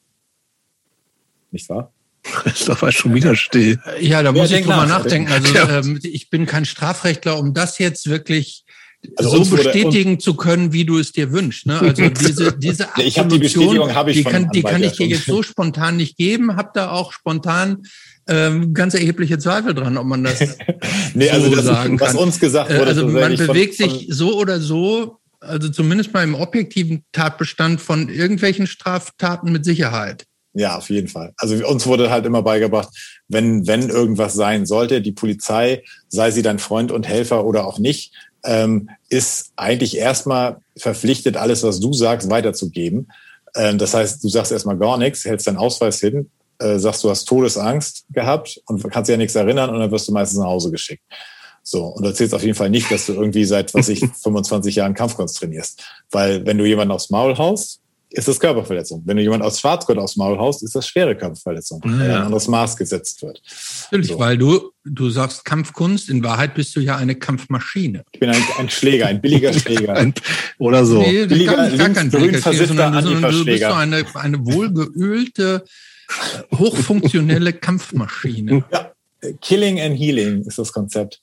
Nicht 1.51 1.69
wahr? 1.69 1.91
Christoph 2.23 2.81
war 2.81 2.91
schon 2.91 3.13
wieder 3.13 3.35
still. 3.35 3.79
Ja, 3.99 4.23
da 4.23 4.31
muss 4.31 4.49
ich 4.49 4.61
drüber 4.61 4.77
nach? 4.87 5.03
nachdenken. 5.03 5.31
Also 5.31 5.53
Ja. 5.53 5.79
ähm, 5.79 5.99
ich 6.01 6.31
bin 6.31 6.47
kein 6.47 6.65
Strafrechtler, 6.65 7.37
um 7.37 7.53
das 7.53 7.77
jetzt 7.77 8.09
wirklich 8.09 8.64
Also 9.15 9.43
so 9.43 9.55
bestätigen 9.55 10.19
zu 10.19 10.35
können, 10.35 10.73
wie 10.73 10.85
du 10.85 10.97
es 10.99 11.11
dir 11.11 11.31
wünschst. 11.31 11.65
Ne? 11.65 11.79
Also 11.79 12.09
diese, 12.09 12.53
diese 12.57 12.87
ich 12.97 13.19
hab 13.19 13.29
die 13.29 13.39
Bestätigung 13.39 13.93
habe 13.93 14.11
ich 14.11 14.17
die 14.17 14.23
kann, 14.23 14.49
die 14.53 14.63
kann 14.63 14.83
ich 14.83 14.93
dir 14.93 15.07
jetzt 15.07 15.25
so 15.25 15.43
spontan 15.43 15.97
nicht 15.97 16.17
geben. 16.17 16.55
Hab 16.55 16.73
da 16.73 16.91
auch 16.91 17.11
spontan 17.13 17.83
ähm, 18.27 18.73
ganz 18.73 18.93
erhebliche 18.93 19.37
Zweifel 19.37 19.73
dran, 19.73 19.97
ob 19.97 20.05
man 20.05 20.23
das 20.23 20.39
Nee, 21.13 21.29
also 21.29 21.49
so 21.49 21.55
das, 21.55 21.65
sagen 21.65 21.99
was 21.99 22.11
kann. 22.13 22.17
uns 22.17 22.39
gesagt 22.39 22.71
Äh, 22.71 22.75
wurde, 22.79 22.87
Also 22.87 23.07
man 23.07 23.35
bewegt 23.35 23.75
von- 23.75 23.89
sich 23.89 24.07
so 24.09 24.37
oder 24.37 24.59
so, 24.59 25.17
also 25.39 25.69
zumindest 25.69 26.13
mal 26.13 26.23
im 26.23 26.35
objektiven 26.35 27.03
Tatbestand 27.11 27.81
von 27.81 28.09
irgendwelchen 28.09 28.67
Straftaten 28.67 29.51
mit 29.51 29.63
Sicherheit. 29.65 30.25
Ja, 30.57 30.77
auf 30.77 30.89
jeden 30.89 31.09
Fall. 31.09 31.33
Also 31.37 31.55
uns 31.67 31.85
wurde 31.85 32.09
halt 32.09 32.25
immer 32.25 32.41
beigebracht, 32.41 32.87
wenn, 33.27 33.67
wenn 33.67 33.89
irgendwas 33.89 34.33
sein 34.35 34.65
sollte, 34.65 35.01
die 35.01 35.11
Polizei, 35.11 35.83
sei 36.07 36.31
sie 36.31 36.43
dein 36.43 36.59
Freund 36.59 36.93
und 36.93 37.05
Helfer 37.07 37.43
oder 37.43 37.67
auch 37.67 37.77
nicht, 37.77 38.13
ähm, 38.45 38.89
ist 39.09 39.51
eigentlich 39.55 39.97
erstmal 39.97 40.57
verpflichtet, 40.77 41.37
alles, 41.37 41.63
was 41.63 41.79
du 41.79 41.93
sagst, 41.93 42.29
weiterzugeben. 42.29 43.11
Ähm, 43.55 43.77
das 43.77 43.93
heißt, 43.93 44.23
du 44.23 44.29
sagst 44.29 44.51
erstmal 44.51 44.77
gar 44.77 44.97
nichts, 44.97 45.25
hältst 45.25 45.47
deinen 45.47 45.57
Ausweis 45.57 45.99
hin, 45.99 46.29
äh, 46.59 46.77
sagst, 46.77 47.03
du 47.03 47.09
hast 47.09 47.25
Todesangst 47.25 48.05
gehabt 48.11 48.61
und 48.67 48.83
kannst 48.91 49.09
dich 49.09 49.13
an 49.13 49.19
nichts 49.19 49.35
erinnern 49.35 49.69
und 49.69 49.79
dann 49.79 49.91
wirst 49.91 50.07
du 50.07 50.11
meistens 50.11 50.39
nach 50.39 50.47
Hause 50.47 50.71
geschickt. 50.71 51.03
So, 51.63 51.85
und 51.85 52.05
erzählst 52.05 52.35
auf 52.35 52.43
jeden 52.43 52.55
Fall 52.55 52.69
nicht, 52.69 52.91
dass 52.91 53.07
du 53.07 53.13
irgendwie 53.13 53.43
seit, 53.43 53.73
was 53.73 53.89
ich, 53.89 53.99
25 54.23 54.75
Jahren 54.75 54.93
Kampfkunst 54.93 55.37
trainierst. 55.37 55.83
Weil 56.11 56.45
wenn 56.45 56.57
du 56.57 56.65
jemanden 56.65 56.91
aufs 56.91 57.09
Maul 57.09 57.37
haust, 57.37 57.79
ist 58.17 58.27
das 58.27 58.39
Körperverletzung. 58.39 59.01
Wenn 59.05 59.17
du 59.17 59.23
jemanden 59.23 59.45
aus 59.45 59.59
Schwarzgurt 59.59 59.97
aufs 59.97 60.15
Maul 60.15 60.37
haust, 60.37 60.63
ist 60.63 60.73
das 60.75 60.87
schwere 60.87 61.15
Körperverletzung, 61.15 61.81
weil 61.83 62.07
Ja. 62.07 62.15
ein 62.17 62.21
anderes 62.23 62.47
Maß 62.47 62.77
gesetzt 62.77 63.21
wird. 63.21 63.41
Natürlich, 63.91 64.07
So. 64.11 64.19
weil 64.19 64.37
du, 64.37 64.71
du 64.85 65.09
sagst 65.09 65.43
Kampfkunst, 65.43 66.09
in 66.09 66.23
Wahrheit 66.23 66.53
bist 66.55 66.75
du 66.75 66.79
ja 66.79 66.95
eine 66.95 67.15
Kampfmaschine. 67.15 68.03
Ich 68.13 68.19
bin 68.19 68.29
ein, 68.29 68.41
ein 68.57 68.69
Schläger, 68.69 69.07
ein 69.07 69.21
billiger 69.21 69.51
Schläger. 69.59 69.95
Ein, 69.95 70.13
oder 70.59 70.85
so. 70.85 71.01
Nee, 71.01 71.25
Billiger, 71.25 71.55
gar, 71.55 71.69
links 71.69 71.93
kein 71.99 72.09
berühmt 72.09 72.37
versiffter 72.37 72.91
du 72.91 73.45
bist 73.45 73.63
so 73.63 73.73
eine, 73.73 74.05
eine 74.15 74.45
wohlgeölte, 74.45 75.65
hochfunktionelle 76.53 77.53
Kampfmaschine. 77.53 78.63
Ja, 78.73 78.91
Killing 79.41 79.79
and 79.81 79.97
Healing 79.97 80.43
ist 80.43 80.57
das 80.59 80.71
Konzept. 80.71 81.19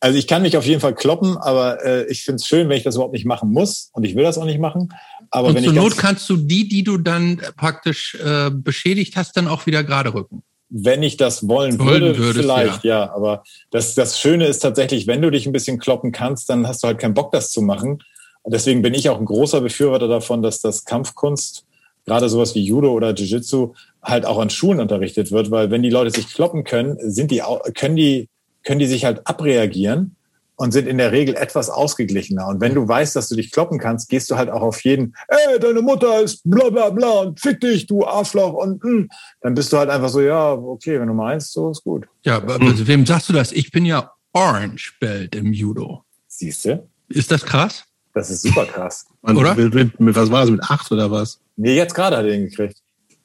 Also 0.00 0.18
ich 0.18 0.26
kann 0.26 0.42
mich 0.42 0.56
auf 0.56 0.64
jeden 0.66 0.80
Fall 0.80 0.96
kloppen, 0.96 1.36
aber 1.36 1.84
äh, 1.84 2.06
ich 2.10 2.24
finde 2.24 2.36
es 2.36 2.46
schön, 2.46 2.68
wenn 2.68 2.76
ich 2.76 2.82
das 2.82 2.96
überhaupt 2.96 3.12
nicht 3.14 3.24
machen 3.24 3.52
muss 3.52 3.90
und 3.92 4.02
ich 4.02 4.16
will 4.16 4.24
das 4.24 4.36
auch 4.36 4.46
nicht 4.46 4.58
machen. 4.58 4.88
Aber 5.34 5.48
Und 5.48 5.54
wenn 5.56 5.64
zur 5.64 5.72
ich 5.72 5.78
Not 5.78 5.96
kannst 5.96 6.28
du 6.28 6.36
die, 6.36 6.68
die 6.68 6.84
du 6.84 6.98
dann 6.98 7.40
praktisch 7.56 8.14
äh, 8.14 8.50
beschädigt 8.50 9.16
hast, 9.16 9.36
dann 9.36 9.48
auch 9.48 9.66
wieder 9.66 9.82
gerade 9.82 10.14
rücken. 10.14 10.42
wenn 10.68 11.02
ich 11.02 11.16
das 11.16 11.48
wollen 11.48 11.78
würde, 11.78 12.16
würdest, 12.16 12.40
vielleicht, 12.40 12.84
ja. 12.84 13.12
Aber 13.12 13.42
das, 13.70 13.94
das 13.94 14.20
Schöne 14.20 14.46
ist 14.46 14.60
tatsächlich, 14.60 15.06
wenn 15.06 15.20
du 15.22 15.30
dich 15.30 15.46
ein 15.46 15.52
bisschen 15.52 15.78
kloppen 15.78 16.12
kannst, 16.12 16.48
dann 16.48 16.66
hast 16.66 16.82
du 16.82 16.86
halt 16.86 16.98
keinen 16.98 17.14
Bock, 17.14 17.32
das 17.32 17.50
zu 17.50 17.62
machen. 17.62 18.02
Und 18.42 18.54
deswegen 18.54 18.82
bin 18.82 18.94
ich 18.94 19.08
auch 19.08 19.18
ein 19.18 19.24
großer 19.24 19.60
Befürworter 19.60 20.08
davon, 20.08 20.42
dass 20.42 20.60
das 20.60 20.84
Kampfkunst, 20.84 21.64
gerade 22.06 22.28
sowas 22.28 22.54
wie 22.54 22.64
Judo 22.64 22.92
oder 22.92 23.10
Jiu-Jitsu, 23.14 23.74
halt 24.02 24.26
auch 24.26 24.38
an 24.38 24.50
Schulen 24.50 24.80
unterrichtet 24.80 25.30
wird, 25.30 25.50
weil 25.50 25.70
wenn 25.70 25.82
die 25.82 25.90
Leute 25.90 26.10
sich 26.10 26.28
kloppen 26.28 26.64
können, 26.64 26.98
sind 27.00 27.30
die, 27.30 27.42
können 27.74 27.96
die, 27.96 28.28
können 28.64 28.80
die 28.80 28.86
sich 28.86 29.04
halt 29.04 29.26
abreagieren 29.26 30.16
und 30.56 30.72
sind 30.72 30.86
in 30.86 30.98
der 30.98 31.12
Regel 31.12 31.34
etwas 31.34 31.70
ausgeglichener. 31.70 32.46
Und 32.46 32.60
wenn 32.60 32.74
du 32.74 32.86
weißt, 32.86 33.16
dass 33.16 33.28
du 33.28 33.36
dich 33.36 33.50
kloppen 33.50 33.78
kannst, 33.78 34.08
gehst 34.08 34.30
du 34.30 34.36
halt 34.36 34.50
auch 34.50 34.62
auf 34.62 34.82
jeden, 34.84 35.14
ey, 35.28 35.58
deine 35.58 35.82
Mutter 35.82 36.20
ist 36.20 36.42
bla 36.44 36.70
bla 36.70 36.90
bla 36.90 37.20
und 37.20 37.40
fick 37.40 37.60
dich, 37.60 37.86
du 37.86 38.06
Arschloch 38.06 38.52
und 38.52 38.82
mm. 38.84 39.08
dann 39.40 39.54
bist 39.54 39.72
du 39.72 39.78
halt 39.78 39.90
einfach 39.90 40.08
so, 40.08 40.20
ja, 40.20 40.52
okay, 40.52 41.00
wenn 41.00 41.08
du 41.08 41.14
meinst, 41.14 41.52
so 41.52 41.70
ist 41.70 41.82
gut. 41.82 42.06
Ja, 42.24 42.36
aber 42.36 42.60
also 42.60 42.86
wem 42.86 43.06
sagst 43.06 43.28
du 43.28 43.32
das? 43.32 43.52
Ich 43.52 43.70
bin 43.70 43.84
ja 43.84 44.12
Orange 44.32 44.94
Belt 45.00 45.34
im 45.34 45.52
Judo. 45.52 46.04
Siehst 46.28 46.64
du? 46.64 46.88
Ist 47.08 47.30
das 47.30 47.44
krass? 47.44 47.84
Das 48.14 48.30
ist 48.30 48.42
super 48.42 48.66
krass. 48.66 49.06
Und 49.22 49.36
Oder? 49.36 49.54
Mit, 49.54 49.74
mit, 49.74 50.00
mit, 50.00 50.16
was 50.16 50.30
war 50.30 50.42
das, 50.42 50.50
mit 50.50 50.62
acht 50.62 50.92
oder 50.92 51.10
was? 51.10 51.40
Nee, 51.56 51.76
jetzt 51.76 51.94
gerade 51.94 52.16
hat 52.16 52.24
er 52.24 52.30
den 52.30 52.48
gekriegt. 52.48 52.81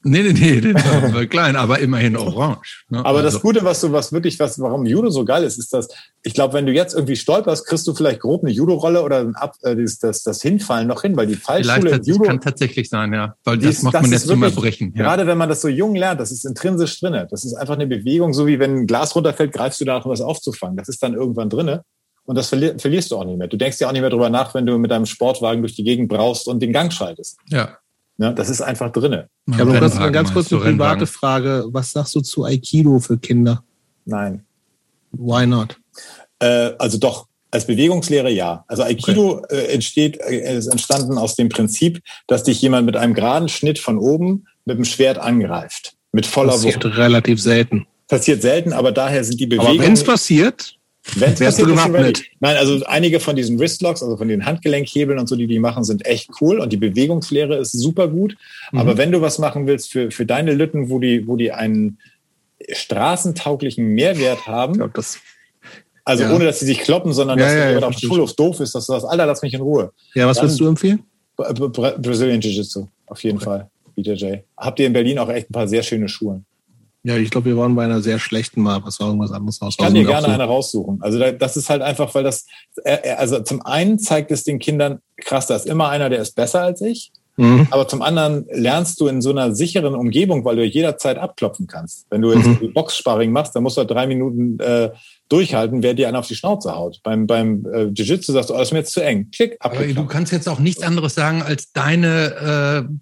Nee, 0.10 0.24
nee, 0.24 0.34
nee, 0.34 0.62
den 0.62 0.76
war 0.76 1.26
klein, 1.26 1.56
aber 1.56 1.80
immerhin 1.80 2.16
orange. 2.16 2.86
Ne? 2.90 3.00
Aber 3.00 3.20
Also, 3.20 3.22
das 3.24 3.42
Gute, 3.42 3.64
was 3.64 3.82
du, 3.82 3.92
was 3.92 4.12
wirklich, 4.12 4.40
was, 4.40 4.60
warum 4.60 4.86
Judo 4.86 5.10
so 5.10 5.26
geil 5.26 5.44
ist, 5.44 5.58
ist, 5.58 5.74
dass 5.74 5.88
ich 6.24 6.34
glaube, 6.34 6.54
wenn 6.54 6.66
du 6.66 6.72
jetzt 6.72 6.94
irgendwie 6.96 7.16
stolperst, 7.16 7.66
kriegst 7.68 7.88
du 7.88 7.94
vielleicht 7.94 8.20
grob 8.22 8.44
eine 8.44 8.52
Judo-Rolle 8.52 9.02
oder 9.04 9.20
ein 9.20 9.36
Ab, 9.36 9.56
äh, 9.64 9.76
das, 9.76 10.00
das, 10.00 10.24
das 10.24 10.42
Hinfallen 10.42 10.88
noch 10.88 11.02
hin, 11.02 11.16
weil 11.18 11.28
die 11.28 11.36
Fallschule 11.36 11.92
im 11.92 11.98
das 11.98 12.08
Judo, 12.08 12.24
kann 12.24 12.42
tatsächlich 12.42 12.90
sein, 12.90 13.14
ja. 13.14 13.36
Weil 13.44 13.58
das 13.58 13.76
ist- 13.76 13.84
macht 13.84 13.96
das 13.96 14.02
man 14.04 14.12
jetzt 14.12 14.30
immer 14.30 14.50
brechen. 14.52 14.94
Ja. 14.96 15.04
gerade 15.04 15.28
wenn 15.28 15.38
man 15.38 15.50
das 15.50 15.62
so 15.62 15.68
jung 15.68 15.96
lernt, 15.96 16.20
das 16.20 16.32
ist 16.32 16.46
intrinsisch 16.46 17.00
drinne. 17.00 17.28
Das 17.30 17.46
ist 17.46 17.54
einfach 17.54 17.76
eine 17.76 17.88
Bewegung, 17.88 18.34
so 18.34 18.48
wie 18.48 18.60
wenn 18.60 18.76
ein 18.78 18.88
Glas 18.88 19.16
runterfällt, 19.16 19.52
greifst 19.54 19.80
du 19.82 19.86
danach, 19.86 20.06
um 20.06 20.12
das 20.12 20.22
aufzufangen. 20.22 20.78
Das 20.78 20.88
ist 20.90 21.02
dann 21.04 21.14
irgendwann 21.14 21.50
drinne. 21.50 21.84
Und 22.26 22.36
das 22.38 22.50
verli 22.50 22.74
verlierst 22.78 23.12
du 23.12 23.18
auch 23.18 23.24
nicht 23.24 23.38
mehr. 23.38 23.48
Du 23.48 23.56
denkst 23.56 23.80
ja 23.80 23.88
auch 23.88 23.94
nicht 23.94 24.02
mehr 24.02 24.10
drüber 24.10 24.30
nach, 24.30 24.54
wenn 24.54 24.66
du 24.66 24.78
mit 24.78 24.92
deinem 24.92 25.06
Sportwagen 25.06 25.62
durch 25.62 25.76
die 25.76 25.84
Gegend 25.86 26.10
brauchst 26.10 26.48
und 26.50 26.62
den 26.62 26.74
Gang 26.74 26.92
schaltest. 26.92 27.38
ja. 27.50 27.78
Ne? 28.18 28.34
Das 28.34 28.50
ist 28.50 28.62
einfach 28.62 28.92
drinne. 28.92 29.30
Ich 29.48 29.58
habe 29.60 29.72
noch 29.72 29.80
ganz, 29.80 29.98
ganz 30.12 30.34
kurz 30.34 30.52
eine 30.52 30.62
private. 30.62 31.06
Frage. 31.06 31.66
Was 31.70 31.92
sagst 31.92 32.16
du 32.16 32.22
zu 32.22 32.44
Aikido 32.44 33.00
für 33.00 33.18
Kinder? 33.18 33.64
Nein. 34.06 34.44
Why 35.12 35.46
not? 35.46 35.78
Äh, 36.40 36.72
also 36.80 36.98
doch, 36.98 37.28
als 37.52 37.66
Bewegungslehre 37.66 38.30
ja. 38.32 38.66
Also 38.68 38.84
Aikido 38.84 39.44
äh, 39.50 39.74
entsteht, 39.74 40.20
äh, 40.22 40.58
ist 40.58 40.68
entstanden 40.68 41.18
aus 41.18 41.36
dem 41.36 41.50
Prinzip, 41.50 42.02
dass 42.28 42.44
dich 42.44 42.62
jemand 42.62 42.86
mit 42.86 42.96
einem 42.96 43.14
geraden 43.14 43.50
Schnitt 43.50 43.80
von 43.80 43.98
oben 43.98 44.46
mit 44.66 44.78
dem 44.78 44.86
Schwert 44.86 45.18
angreift. 45.18 45.94
Mit 46.12 46.26
voller 46.26 46.54
Passiert 46.54 46.84
Wucht. 46.84 46.98
relativ 46.98 47.42
selten. 47.42 47.86
Passiert 48.08 48.42
selten, 48.42 48.74
aber 48.74 48.92
daher 48.92 49.24
sind 49.24 49.40
die 49.40 49.46
Aber 49.46 49.58
Bewegungen. 49.58 49.82
wenn 49.82 49.94
es 49.94 50.04
passiert, 50.04 50.77
Wenn's 51.16 51.40
Wärst 51.40 51.60
du 51.60 51.66
gewappnet? 51.66 52.22
Nein, 52.40 52.58
also 52.58 52.86
einige 52.86 53.20
von 53.20 53.36
diesen 53.36 53.58
Wristlocks, 53.60 54.04
also 54.04 54.18
von 54.18 54.28
den 54.28 54.46
Handgelenkhebeln 54.46 55.18
und 55.20 55.28
so, 55.28 55.36
die 55.36 55.48
die 55.48 55.60
machen, 55.60 55.84
sind 55.84 56.06
echt 56.06 56.30
cool 56.42 56.60
und 56.60 56.72
die 56.74 56.78
Bewegungslehre 56.78 57.56
ist 57.58 57.72
super 57.72 58.08
gut. 58.08 58.36
Mhm. 58.72 58.80
Aber 58.80 58.98
wenn 58.98 59.12
du 59.12 59.22
was 59.22 59.40
machen 59.40 59.68
willst 59.68 59.92
für, 59.92 60.12
für 60.12 60.26
deine 60.26 60.54
Lütten, 60.54 60.90
wo 60.90 61.00
die, 61.00 61.28
wo 61.28 61.36
die 61.38 61.52
einen 61.52 61.98
straßentauglichen 62.72 63.86
Mehrwert 63.86 64.40
Ich 64.42 64.48
haben, 64.48 64.74
glaube, 64.74 64.92
das. 64.96 65.20
also 66.04 66.24
Ja. 66.24 66.34
ohne 66.36 66.46
dass 66.46 66.60
sie 66.60 66.66
sich 66.66 66.80
kloppen, 66.80 67.14
sondern 67.14 67.38
Ja, 67.40 67.46
dass 67.46 67.54
ja, 67.54 67.60
wenn 67.60 67.66
ja, 67.66 67.76
jemand 67.76 67.86
auf 67.96 68.00
dem 68.02 68.08
Schulhof 68.10 68.34
doof 68.36 68.60
ist, 68.60 68.76
dass 68.76 68.86
du 68.88 68.94
sagst, 68.94 69.06
Alter, 69.06 69.26
lass 69.26 69.42
mich 69.42 69.54
in 69.54 69.62
Ruhe. 69.62 69.92
Ja, 70.16 70.28
was 70.28 70.38
Dann- 70.38 70.46
würdest 70.46 70.60
du 70.60 70.68
empfehlen? 70.68 71.04
Bra- 71.36 71.54
Bra- 71.54 71.96
Brazilian 71.98 72.42
Jiu-Jitsu, 72.42 72.88
auf 73.06 73.24
jeden 73.24 73.40
Fall. 73.40 73.70
BJJ. 73.96 74.38
Habt 74.58 74.80
ihr 74.80 74.88
in 74.88 74.94
Berlin 74.94 75.18
auch 75.20 75.30
echt 75.30 75.50
ein 75.50 75.54
paar 75.54 75.68
sehr 75.68 75.84
schöne 75.84 76.08
Schulen? 76.10 76.46
Ja, 77.08 77.16
ich 77.16 77.30
glaube, 77.30 77.46
wir 77.46 77.56
waren 77.56 77.74
bei 77.74 77.86
einer 77.86 78.02
sehr 78.02 78.20
schlechten 78.20 78.62
mal, 78.62 78.84
was 78.84 79.00
war 79.00 79.08
irgendwas 79.08 79.32
anderes. 79.32 79.60
Ich 79.70 79.78
kann 79.78 79.94
dir 79.94 80.04
gerne 80.04 80.28
eine 80.28 80.44
raussuchen. 80.44 81.02
Also 81.02 81.18
da, 81.18 81.32
das 81.32 81.56
ist 81.56 81.70
halt 81.70 81.82
einfach, 81.82 82.14
weil 82.14 82.26
das, 82.26 82.46
äh, 82.84 82.98
äh, 83.02 83.12
also 83.12 83.40
zum 83.40 83.62
einen 83.62 83.98
zeigt 83.98 84.30
es 84.30 84.44
den 84.44 84.60
Kindern, 84.60 85.00
krass, 85.16 85.48
da 85.48 85.56
ist 85.56 85.68
immer 85.68 85.88
einer, 85.88 86.10
der 86.10 86.20
ist 86.20 86.36
besser 86.36 86.64
als 86.64 86.82
ich. 86.82 87.14
Mhm. 87.38 87.68
Aber 87.70 87.88
zum 87.88 88.02
anderen 88.02 88.46
lernst 88.52 89.00
du 89.00 89.08
in 89.08 89.22
so 89.22 89.30
einer 89.30 89.56
sicheren 89.56 89.96
Umgebung, 89.96 90.44
weil 90.44 90.58
du 90.58 90.66
jederzeit 90.66 91.18
abklopfen 91.18 91.66
kannst. 91.66 92.08
Wenn 92.10 92.22
du 92.24 92.34
jetzt 92.34 92.46
Mhm. 92.46 92.74
Boxsparring 92.74 93.32
machst, 93.32 93.56
dann 93.56 93.64
musst 93.64 93.78
du 93.78 93.82
halt 93.82 93.92
drei 93.92 94.06
Minuten 94.06 94.60
äh, 94.60 94.90
durchhalten, 95.30 95.84
wer 95.84 95.94
dir 95.94 96.10
einen 96.10 96.18
auf 96.18 96.28
die 96.28 96.36
Schnauze 96.36 96.76
haut. 96.76 97.00
Beim, 97.04 97.26
beim 97.26 97.66
äh, 97.72 97.86
Jiu-Jitsu 97.86 98.34
sagst 98.34 98.50
du, 98.50 98.54
oh, 98.54 98.58
das 98.58 98.68
ist 98.68 98.74
mir 98.74 98.80
jetzt 98.80 98.92
zu 98.92 99.00
eng. 99.02 99.30
Klick, 99.34 99.56
Aber 99.62 99.78
du 99.78 100.06
kannst 100.08 100.34
jetzt 100.34 100.50
auch 100.50 100.60
nichts 100.60 100.84
anderes 100.84 101.16
sagen 101.16 101.42
als 101.42 101.72
deine, 101.72 102.88
äh, 102.90 102.94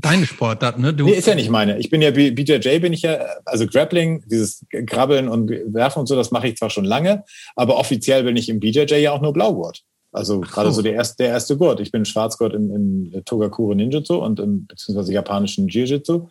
deine 0.00 0.26
Sportart, 0.26 0.78
ne? 0.78 0.92
Du, 0.94 1.04
Nee, 1.04 1.12
ist 1.12 1.26
ja 1.26 1.34
nicht 1.34 1.50
meine. 1.50 1.78
Ich 1.78 1.90
bin 1.90 2.00
ja 2.02 2.10
BJJ, 2.10 2.78
bin 2.80 2.92
ich 2.92 3.02
ja, 3.02 3.18
also 3.44 3.66
Grappling, 3.66 4.22
dieses 4.26 4.64
Grabbeln 4.70 5.28
und 5.28 5.50
Werfen 5.50 6.00
und 6.00 6.06
so, 6.06 6.16
das 6.16 6.30
mache 6.30 6.48
ich 6.48 6.56
zwar 6.56 6.70
schon 6.70 6.84
lange, 6.84 7.24
aber 7.56 7.76
offiziell 7.76 8.24
bin 8.24 8.36
ich 8.36 8.48
im 8.48 8.60
BJJ 8.60 8.94
ja 8.96 9.12
auch 9.12 9.20
nur 9.20 9.32
Blaugurt. 9.32 9.82
Also 10.14 10.40
gerade 10.40 10.70
so 10.72 10.82
der 10.82 10.92
erste, 10.92 11.22
der 11.24 11.28
erste 11.32 11.56
Gurt. 11.56 11.80
Ich 11.80 11.90
bin 11.90 12.04
Schwarzgurt 12.04 12.52
im, 12.54 12.70
im 12.70 13.24
Togakure 13.24 13.74
Ninjutsu 13.74 14.16
und 14.16 14.40
im 14.40 14.66
beziehungsweise 14.66 15.12
japanischen 15.12 15.68
Jiu-Jitsu. 15.68 16.28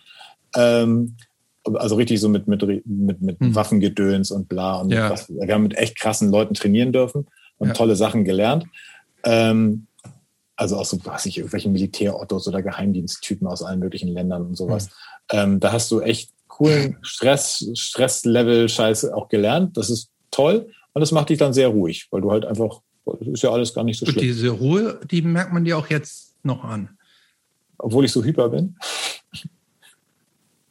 Ähm, 0.56 1.16
also 1.64 1.96
richtig 1.96 2.20
so 2.20 2.30
mit, 2.30 2.48
mit, 2.48 2.62
mit, 2.86 3.22
mit 3.22 3.40
Hm. 3.40 3.56
Waffengedöns 3.56 4.30
und 4.32 4.48
bla. 4.50 4.76
Und 4.82 4.92
Ja. 4.92 5.10
was, 5.10 5.30
wir 5.30 5.52
haben 5.54 5.64
mit 5.64 5.78
echt 5.78 6.00
krassen 6.00 6.30
Leuten 6.32 6.54
trainieren 6.54 6.92
dürfen 6.92 7.26
und 7.58 7.70
Ja. 7.70 7.74
tolle 7.74 7.96
Sachen 7.96 8.24
gelernt. 8.24 8.66
Ähm, 9.24 9.88
also 10.62 10.78
auch 10.78 10.86
so, 10.86 11.00
was 11.06 11.26
ich, 11.26 11.40
irgendwelche 11.40 11.70
Militärottos 11.70 12.48
oder 12.48 12.62
Geheimdiensttypen 12.62 13.48
aus 13.48 13.64
allen 13.64 13.80
möglichen 13.80 14.10
Ländern 14.10 14.44
und 14.44 14.56
sowas. 14.56 14.90
Ähm, 15.32 15.60
da 15.60 15.72
hast 15.72 15.90
du 15.90 16.02
echt 16.02 16.34
coolen 16.48 16.98
Stress, 17.02 17.68
Stresslevel-Scheiße 17.74 19.12
auch 19.16 19.28
gelernt. 19.28 19.76
Das 19.76 19.90
ist 19.90 20.12
toll. 20.30 20.72
Und 20.94 21.00
das 21.00 21.12
macht 21.12 21.30
dich 21.30 21.40
dann 21.40 21.54
sehr 21.54 21.70
ruhig, 21.70 22.08
weil 22.12 22.22
du 22.22 22.32
halt 22.32 22.46
einfach, 22.46 22.82
das 23.06 23.28
ist 23.28 23.42
ja 23.42 23.50
alles 23.50 23.74
gar 23.74 23.84
nicht 23.84 23.98
so 23.98 24.06
und 24.06 24.12
schlimm. 24.12 24.24
diese 24.24 24.50
Ruhe, 24.50 25.00
die 25.10 25.24
merkt 25.24 25.52
man 25.52 25.66
dir 25.66 25.80
auch 25.80 25.90
jetzt 25.90 26.36
noch 26.44 26.64
an. 26.64 26.90
Obwohl 27.80 28.06
ich 28.06 28.12
so 28.12 28.24
hyper 28.24 28.50
bin. 28.50 28.76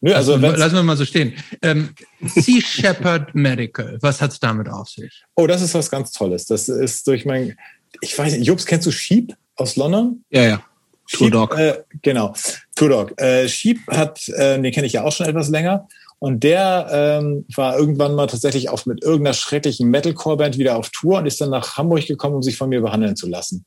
Nö, 0.02 0.12
also 0.14 0.36
lassen 0.36 0.76
wir 0.76 0.84
mal 0.84 0.96
so 0.96 1.04
stehen. 1.04 1.34
Ähm, 1.62 1.90
sea 2.20 2.60
Shepherd 2.60 3.34
Medical, 3.34 3.98
was 4.00 4.22
hat's 4.22 4.38
damit 4.38 4.68
auf 4.68 4.88
sich? 4.88 5.24
oh, 5.34 5.48
das 5.48 5.62
ist 5.62 5.74
was 5.74 5.90
ganz 5.90 6.12
Tolles. 6.12 6.46
Das 6.46 6.68
ist 6.68 7.08
durch 7.08 7.26
mein, 7.26 7.56
ich 8.00 8.16
weiß 8.16 8.34
nicht, 8.34 8.46
Jobs, 8.46 8.66
kennst 8.66 8.86
du 8.86 8.92
Sheep 8.92 9.34
aus 9.60 9.76
London? 9.76 10.24
Ja, 10.30 10.42
ja. 10.42 10.62
Tour 11.10 11.26
Sheep, 11.26 11.32
Dog. 11.32 11.58
Äh, 11.58 11.82
genau, 12.02 12.34
Tour 12.76 12.88
Dog. 12.88 13.20
Äh, 13.20 13.48
Sheep 13.48 13.80
hat, 13.88 14.28
äh, 14.28 14.60
den 14.60 14.72
kenne 14.72 14.86
ich 14.86 14.92
ja 14.92 15.04
auch 15.04 15.12
schon 15.12 15.26
etwas 15.26 15.48
länger. 15.48 15.88
Und 16.18 16.44
der 16.44 16.88
ähm, 16.92 17.46
war 17.56 17.78
irgendwann 17.78 18.14
mal 18.14 18.26
tatsächlich 18.26 18.68
auf 18.68 18.84
mit 18.84 19.02
irgendeiner 19.02 19.32
schrecklichen 19.32 19.88
Metalcore-Band 19.88 20.58
wieder 20.58 20.76
auf 20.76 20.90
Tour 20.90 21.18
und 21.18 21.26
ist 21.26 21.40
dann 21.40 21.50
nach 21.50 21.78
Hamburg 21.78 22.06
gekommen, 22.06 22.36
um 22.36 22.42
sich 22.42 22.58
von 22.58 22.68
mir 22.68 22.82
behandeln 22.82 23.16
zu 23.16 23.26
lassen. 23.26 23.64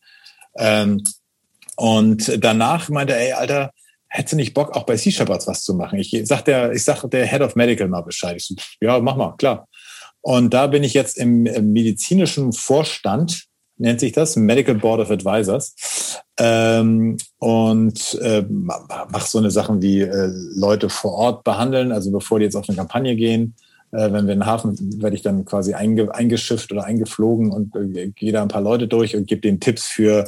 Ähm, 0.58 1.04
und 1.76 2.32
danach 2.44 2.90
meinte 2.90 3.14
er, 3.14 3.22
ey, 3.22 3.34
Alter, 3.34 3.72
hättest 4.08 4.34
du 4.34 4.38
nicht 4.38 4.54
Bock, 4.54 4.76
auch 4.76 4.84
bei 4.84 4.96
Sea 4.98 5.12
Shepherds 5.12 5.48
was 5.48 5.64
zu 5.64 5.74
machen? 5.74 5.98
Ich 5.98 6.16
sag 6.26 6.46
der, 6.46 6.72
ich 6.72 6.84
sag 6.84 7.04
der 7.10 7.26
Head 7.26 7.42
of 7.42 7.56
Medical 7.56 7.88
mal 7.88 8.02
Bescheid. 8.02 8.36
Ich 8.38 8.46
so, 8.46 8.56
ja, 8.80 9.00
mach 9.00 9.16
mal, 9.16 9.36
klar. 9.38 9.68
Und 10.22 10.54
da 10.54 10.68
bin 10.68 10.84
ich 10.84 10.94
jetzt 10.94 11.18
im, 11.18 11.48
im 11.48 11.74
medizinischen 11.74 12.54
Vorstand, 12.54 13.46
nennt 13.78 14.00
sich 14.00 14.12
das, 14.12 14.36
Medical 14.36 14.76
Board 14.76 15.02
of 15.02 15.12
Advisors. 15.12 15.76
Ähm, 16.38 17.18
und 17.40 18.16
äh, 18.22 18.46
mach 18.50 19.26
so 19.26 19.38
eine 19.38 19.52
Sachen 19.52 19.82
wie 19.82 20.02
äh, 20.02 20.30
Leute 20.56 20.90
vor 20.90 21.14
Ort 21.14 21.44
behandeln, 21.44 21.92
also 21.92 22.12
bevor 22.12 22.40
die 22.40 22.46
jetzt 22.46 22.56
auf 22.56 22.68
eine 22.68 22.78
Kampagne 22.78 23.16
gehen. 23.16 23.56
Äh, 23.92 24.12
wenn 24.12 24.26
wir 24.26 24.34
in 24.34 24.40
den 24.40 24.46
Hafen, 24.46 25.02
werde 25.02 25.16
ich 25.16 25.22
dann 25.22 25.46
quasi 25.46 25.74
einge, 25.74 26.14
eingeschifft 26.14 26.72
oder 26.72 26.84
eingeflogen 26.86 27.52
und 27.52 27.76
äh, 27.76 28.10
gehe 28.10 28.32
da 28.32 28.42
ein 28.42 28.48
paar 28.48 28.62
Leute 28.62 28.88
durch 28.88 29.16
und 29.16 29.28
gebe 29.28 29.42
denen 29.42 29.60
Tipps 29.60 29.86
für, 29.86 30.28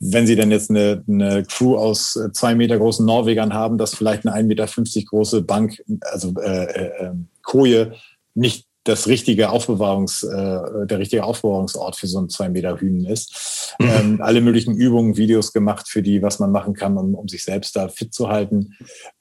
wenn 0.00 0.26
sie 0.26 0.36
denn 0.36 0.50
jetzt 0.50 0.70
eine, 0.70 1.04
eine 1.06 1.44
Crew 1.44 1.76
aus 1.76 2.16
äh, 2.16 2.32
zwei 2.32 2.54
Meter 2.54 2.78
großen 2.78 3.04
Norwegern 3.04 3.52
haben, 3.52 3.76
dass 3.76 3.94
vielleicht 3.94 4.26
eine 4.26 4.34
1,50 4.36 4.46
Meter 4.46 5.06
große 5.06 5.42
Bank, 5.42 5.82
also 6.00 6.32
äh, 6.40 6.64
äh, 6.64 7.10
Koje, 7.42 7.92
nicht 8.34 8.66
das 8.84 9.06
richtige 9.06 9.50
Aufbewahrungs, 9.50 10.22
äh, 10.22 10.86
der 10.86 10.98
richtige 10.98 11.24
Aufbewahrungsort 11.24 11.96
für 11.96 12.06
so 12.06 12.20
ein 12.20 12.28
zwei 12.28 12.50
Meter 12.50 12.78
Hühnen 12.78 13.06
ist. 13.06 13.74
Mhm. 13.78 13.88
Ähm, 13.88 14.18
alle 14.22 14.42
möglichen 14.42 14.74
Übungen, 14.74 15.16
Videos 15.16 15.52
gemacht 15.52 15.88
für 15.88 16.02
die, 16.02 16.22
was 16.22 16.38
man 16.38 16.52
machen 16.52 16.74
kann, 16.74 16.96
um, 16.98 17.14
um 17.14 17.26
sich 17.26 17.44
selbst 17.44 17.76
da 17.76 17.88
fit 17.88 18.12
zu 18.12 18.28
halten. 18.28 18.74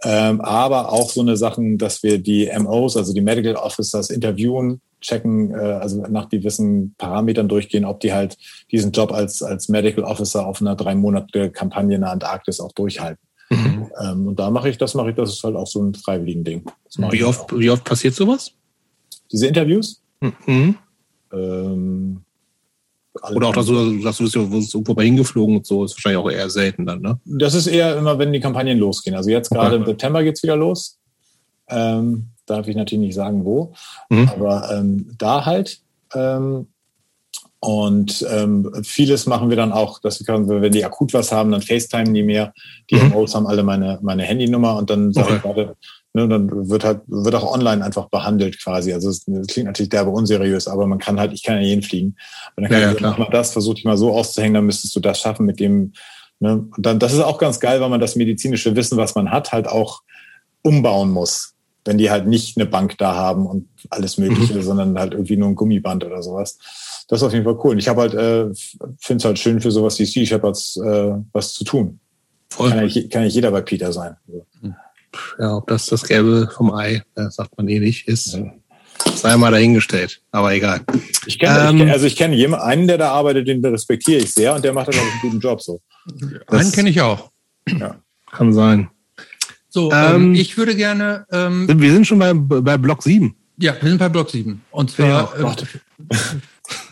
Ähm, 0.04 0.42
aber 0.42 0.92
auch 0.92 1.10
so 1.10 1.22
eine 1.22 1.38
Sachen, 1.38 1.78
dass 1.78 2.04
wir 2.04 2.20
die 2.20 2.52
MOs, 2.58 2.98
also 2.98 3.14
die 3.14 3.22
Medical 3.22 3.56
Officers, 3.56 4.10
interviewen, 4.10 4.82
checken, 5.00 5.52
äh, 5.52 5.58
also 5.58 6.02
nach 6.10 6.28
gewissen 6.28 6.96
Parametern 6.98 7.48
durchgehen, 7.48 7.86
ob 7.86 8.02
die 8.02 8.14
halt 8.14 8.38
diesen 8.70 8.92
Job 8.92 9.14
als, 9.14 9.42
als 9.42 9.70
Medical 9.70 10.04
Officer 10.04 10.46
auf 10.46 10.60
einer 10.62 10.76
drei 10.76 10.96
Monate 10.96 11.52
Kampagne 11.52 11.96
in 11.96 12.02
der 12.02 12.12
Antarktis 12.12 12.60
auch 12.60 12.74
durchhalten. 12.74 13.24
Mhm. 13.50 13.92
Ähm, 14.02 14.28
und 14.28 14.40
da 14.40 14.50
mache 14.50 14.68
ich, 14.70 14.78
das 14.78 14.94
mache 14.94 15.12
ich, 15.12 15.16
das 15.16 15.30
ist 15.30 15.44
halt 15.44 15.56
auch 15.56 15.68
so 15.68 15.82
ein 15.82 15.94
freiwilligen 15.94 16.44
Ding. 16.44 16.66
Wie 16.98 17.24
oft, 17.24 17.58
wie 17.58 17.70
oft 17.70 17.84
passiert 17.84 18.16
sowas? 18.16 18.54
Diese 19.34 19.48
Interviews? 19.48 20.02
Mhm. 20.22 20.76
Ähm, 21.34 22.22
Oder 23.34 23.48
auch, 23.48 23.54
dass 23.54 23.66
du, 23.66 24.02
dass 24.02 24.18
du 24.18 24.24
bist 24.24 24.36
ja 24.36 24.42
irgendwo 24.42 24.94
mal 24.94 25.04
hingeflogen 25.04 25.58
und 25.58 25.66
so, 25.66 25.84
ist 25.84 25.96
wahrscheinlich 25.96 26.24
auch 26.24 26.30
eher 26.30 26.50
selten 26.50 26.86
dann, 26.86 27.02
ne? 27.02 27.20
Das 27.26 27.56
ist 27.56 27.68
eher 27.68 27.98
immer, 27.98 28.18
wenn 28.20 28.32
die 28.32 28.40
Kampagnen 28.40 28.78
losgehen. 28.78 29.16
Also 29.16 29.30
jetzt 29.32 29.50
gerade 29.50 29.76
okay. 29.76 29.78
im 29.78 29.86
September 29.86 30.24
geht's 30.24 30.44
wieder 30.44 30.56
los. 30.56 31.00
Ähm, 31.68 32.30
darf 32.46 32.68
ich 32.68 32.76
natürlich 32.76 33.08
nicht 33.08 33.16
sagen, 33.16 33.44
wo. 33.44 33.74
Mhm. 34.10 34.30
Aber 34.30 34.72
ähm, 34.72 35.16
da 35.18 35.46
halt. 35.46 35.82
Ähm, 36.14 36.68
und 37.60 38.26
ähm, 38.30 38.70
vieles 38.84 39.26
machen 39.26 39.50
wir 39.50 39.56
dann 39.56 39.72
auch, 39.72 40.00
dass 40.00 40.20
wir, 40.20 40.26
können, 40.26 40.50
wenn 40.50 40.72
die 40.74 40.84
akut 40.84 41.14
was 41.14 41.32
haben, 41.32 41.52
dann 41.52 41.62
FaceTime 41.62 42.12
die 42.12 42.24
mehr. 42.24 42.54
Die 42.92 42.96
mhm. 42.96 43.14
Haben 43.14 43.48
alle 43.48 43.64
meine, 43.64 44.00
meine 44.02 44.24
Handynummer 44.24 44.76
und 44.76 44.90
dann 44.90 45.14
sage 45.14 45.28
okay. 45.28 45.36
ich 45.38 45.42
gerade, 45.44 45.76
ne, 46.14 46.28
dann 46.28 46.70
wird 46.70 46.84
halt, 46.84 47.02
wird 47.08 47.36
auch 47.36 47.52
online 47.52 47.84
einfach 47.84 48.10
behandelt 48.10 48.62
quasi. 48.62 48.94
Also 48.94 49.10
es, 49.10 49.26
das 49.26 49.48
klingt 49.48 49.68
natürlich 49.68 49.90
derbe 49.90 50.12
unseriös, 50.12 50.68
aber 50.68 50.88
man 50.88 51.00
kann 51.00 51.20
halt, 51.20 51.34
ich 51.34 51.44
kann 51.44 51.56
ja 51.56 51.62
jeden 51.62 51.82
fliegen. 51.82 52.16
Und 52.56 52.64
dann 52.64 52.72
kann 52.72 52.82
ja, 52.82 52.92
ich 52.92 53.00
ja, 53.00 53.10
mach 53.10 53.18
mal 53.18 53.30
das, 53.32 53.52
versuche 53.52 53.78
ich 53.80 53.84
mal 53.84 53.98
so 53.98 54.14
auszuhängen, 54.14 54.54
dann 54.54 54.66
müsstest 54.66 54.96
du 54.96 55.00
das 55.00 55.20
schaffen 55.20 55.46
mit 55.46 55.60
dem, 55.60 55.94
ne? 56.40 56.66
Und 56.76 56.86
dann, 56.86 57.00
das 57.00 57.14
ist 57.14 57.20
auch 57.20 57.40
ganz 57.40 57.60
geil, 57.60 57.82
weil 57.82 57.90
man 57.90 58.00
das 58.00 58.16
medizinische 58.16 58.76
Wissen, 58.76 58.98
was 58.98 59.16
man 59.16 59.32
hat, 59.32 59.52
halt 59.52 59.68
auch 59.68 60.04
umbauen 60.62 61.12
muss. 61.12 61.56
Wenn 61.86 61.98
die 61.98 62.10
halt 62.10 62.28
nicht 62.28 62.58
eine 62.58 62.66
Bank 62.66 62.98
da 62.98 63.14
haben 63.14 63.46
und 63.46 63.68
alles 63.90 64.18
Mögliche, 64.18 64.54
mhm. 64.54 64.62
sondern 64.62 65.00
halt 65.00 65.14
irgendwie 65.14 65.36
nur 65.36 65.50
ein 65.50 65.56
Gummiband 65.56 66.06
oder 66.06 66.24
sowas. 66.24 66.58
Das 67.10 67.20
ist 67.20 67.24
auf 67.24 67.34
jeden 67.34 67.44
Fall 67.44 67.60
cool. 67.62 67.72
Und 67.72 67.80
ich 67.80 67.90
habe 67.90 68.02
halt, 68.02 68.14
äh, 68.14 68.46
finde 69.00 69.18
es 69.18 69.26
halt 69.26 69.38
schön 69.38 69.60
für 69.60 69.72
sowas 69.72 70.00
wie 70.00 70.06
Sea 70.06 70.26
Shepherds 70.26 70.78
äh, 70.78 71.14
was 71.34 71.54
zu 71.54 71.66
tun. 71.66 72.00
Voll. 72.50 72.70
Kann 72.70 72.88
ja, 72.88 73.08
kann 73.10 73.24
ja 73.24 73.28
jeder 73.28 73.52
bei 73.52 73.62
Peter 73.62 73.92
sein. 73.92 74.16
Ja, 75.40 75.56
ob 75.58 75.68
das 75.68 75.86
das 75.86 76.04
Gelbe 76.04 76.50
vom 76.56 76.74
Ei, 76.74 77.04
das 77.16 77.36
sagt 77.36 77.58
man 77.58 77.68
eh 77.68 77.80
nicht, 77.80 78.08
ist, 78.08 78.38
sei 79.16 79.38
mal 79.38 79.52
dahingestellt. 79.52 80.22
Aber 80.32 80.54
egal. 80.54 80.82
Ich 81.26 81.40
kenne, 81.40 81.70
ähm, 81.70 81.82
ich, 81.82 81.92
also 81.92 82.06
ich 82.06 82.16
kenne 82.16 82.36
jemanden, 82.36 82.66
einen, 82.66 82.88
der 82.88 82.98
da 82.98 83.12
arbeitet, 83.12 83.48
den 83.48 83.64
respektiere 83.66 84.22
ich 84.22 84.34
sehr 84.34 84.56
und 84.56 84.64
der 84.64 84.74
macht 84.74 84.88
da, 84.88 84.92
glaube 84.92 85.08
ich, 85.08 85.14
einen 85.14 85.32
guten 85.32 85.40
Job 85.40 85.62
so. 85.62 85.82
einen 86.48 86.72
kenne 86.72 86.90
ich 86.90 87.02
auch. 87.02 87.32
Ja. 87.68 87.96
Kann 88.32 88.54
sein. 88.54 88.90
So, 89.70 89.92
ähm, 89.92 90.36
ich 90.36 90.56
würde 90.58 90.76
gerne. 90.76 91.26
Ähm, 91.32 91.68
wir 91.68 91.92
sind 91.92 92.06
schon 92.06 92.20
bei, 92.20 92.34
bei 92.34 92.78
Block 92.78 93.02
7. 93.02 93.36
Ja, 93.58 93.76
wir 93.80 93.90
sind 93.90 93.98
bei 93.98 94.10
Block 94.10 94.30
7. 94.30 94.62
Und 94.72 94.92
zwar. 94.92 95.36
Ja, 95.40 95.52
äh, 95.52 95.56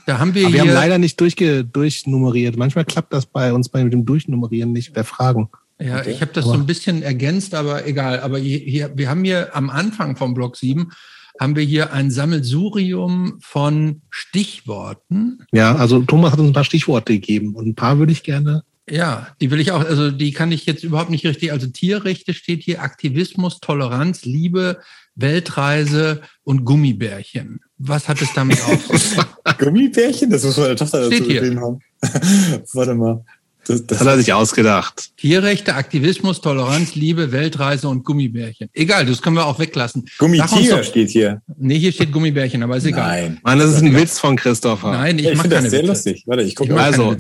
da 0.07 0.19
haben 0.19 0.33
wir 0.33 0.47
Aber. 0.47 0.53
Wir 0.53 0.61
haben 0.61 0.69
leider 0.69 0.97
nicht 0.97 1.19
durchge, 1.19 1.63
durchnummeriert. 1.63 2.57
Manchmal 2.57 2.85
klappt 2.85 3.13
das 3.13 3.25
bei 3.25 3.53
uns 3.53 3.69
bei 3.69 3.83
dem 3.83 4.05
Durchnummerieren 4.05 4.71
nicht 4.71 4.93
bei 4.93 5.03
Fragen. 5.03 5.49
Ja, 5.81 5.99
okay. 5.99 6.11
ich 6.11 6.21
habe 6.21 6.31
das 6.33 6.45
aber. 6.45 6.53
so 6.53 6.59
ein 6.59 6.65
bisschen 6.65 7.01
ergänzt, 7.01 7.55
aber 7.55 7.87
egal. 7.87 8.19
Aber 8.19 8.37
hier, 8.37 8.91
wir 8.95 9.09
haben 9.09 9.23
hier 9.23 9.55
am 9.55 9.69
Anfang 9.69 10.15
vom 10.15 10.33
Block 10.33 10.57
7 10.57 10.91
haben 11.39 11.55
wir 11.55 11.63
hier 11.63 11.91
ein 11.93 12.11
Sammelsurium 12.11 13.39
von 13.41 14.01
Stichworten. 14.09 15.39
Ja, 15.51 15.75
also 15.75 16.01
Thomas 16.01 16.33
hat 16.33 16.39
uns 16.39 16.49
ein 16.49 16.53
paar 16.53 16.65
Stichworte 16.65 17.13
gegeben 17.13 17.55
und 17.55 17.67
ein 17.67 17.73
paar 17.73 17.97
würde 17.97 18.11
ich 18.11 18.21
gerne 18.21 18.63
ja, 18.89 19.27
die 19.39 19.51
will 19.51 19.59
ich 19.59 19.71
auch, 19.71 19.85
also 19.85 20.11
die 20.11 20.31
kann 20.33 20.51
ich 20.51 20.65
jetzt 20.65 20.83
überhaupt 20.83 21.11
nicht 21.11 21.25
richtig. 21.25 21.51
Also 21.51 21.67
Tierrechte 21.67 22.33
steht 22.33 22.63
hier, 22.63 22.81
Aktivismus, 22.81 23.59
Toleranz, 23.59 24.25
Liebe, 24.25 24.79
Weltreise 25.15 26.21
und 26.43 26.65
Gummibärchen. 26.65 27.61
Was 27.77 28.07
hat 28.07 28.21
es 28.21 28.33
damit 28.33 28.61
auf 28.63 28.85
sich? 28.87 29.17
Gummibärchen? 29.59 30.29
Das 30.29 30.43
muss 30.43 30.57
meine 30.57 30.75
Tochter 30.75 31.09
dazu 31.09 31.23
geschrieben 31.23 31.59
haben. 31.61 31.79
Warte 32.73 32.95
mal. 32.95 33.23
Das, 33.67 33.85
Das 33.85 33.99
hat 33.99 34.07
er 34.07 34.17
sich 34.17 34.33
ausgedacht. 34.33 35.11
Tierrechte, 35.17 35.75
Aktivismus, 35.75 36.41
Toleranz, 36.41 36.95
Liebe, 36.95 37.31
Weltreise 37.31 37.87
und 37.89 38.03
Gummibärchen. 38.03 38.69
Egal, 38.73 39.05
das 39.05 39.21
können 39.21 39.35
wir 39.35 39.45
auch 39.45 39.59
weglassen. 39.59 40.05
Doch- 40.19 40.83
steht 40.83 41.09
hier. 41.11 41.41
Nee, 41.57 41.77
hier 41.77 41.91
steht 41.91 42.11
Gummibärchen, 42.11 42.63
aber 42.63 42.77
ist 42.77 42.85
egal. 42.85 43.21
Nein. 43.21 43.39
Mann, 43.43 43.59
das 43.59 43.71
ist 43.75 43.81
ein 43.83 43.95
Witz 43.95 44.17
von 44.19 44.35
Christopher. 44.35 44.91
Nein, 44.91 45.19
ich, 45.19 45.25
Ich, 45.27 45.35
mach 45.35 45.41
finde 45.43 45.55
keine 45.57 45.65
das 45.67 45.71
sehr 45.71 45.79
Witze. 45.81 45.91
lustig. 45.91 46.23
Warte, 46.25 46.41
ich 46.43 46.49
Ich 46.49 46.55
gucke 46.55 46.73
mal. 46.73 46.83
Also. 46.83 47.15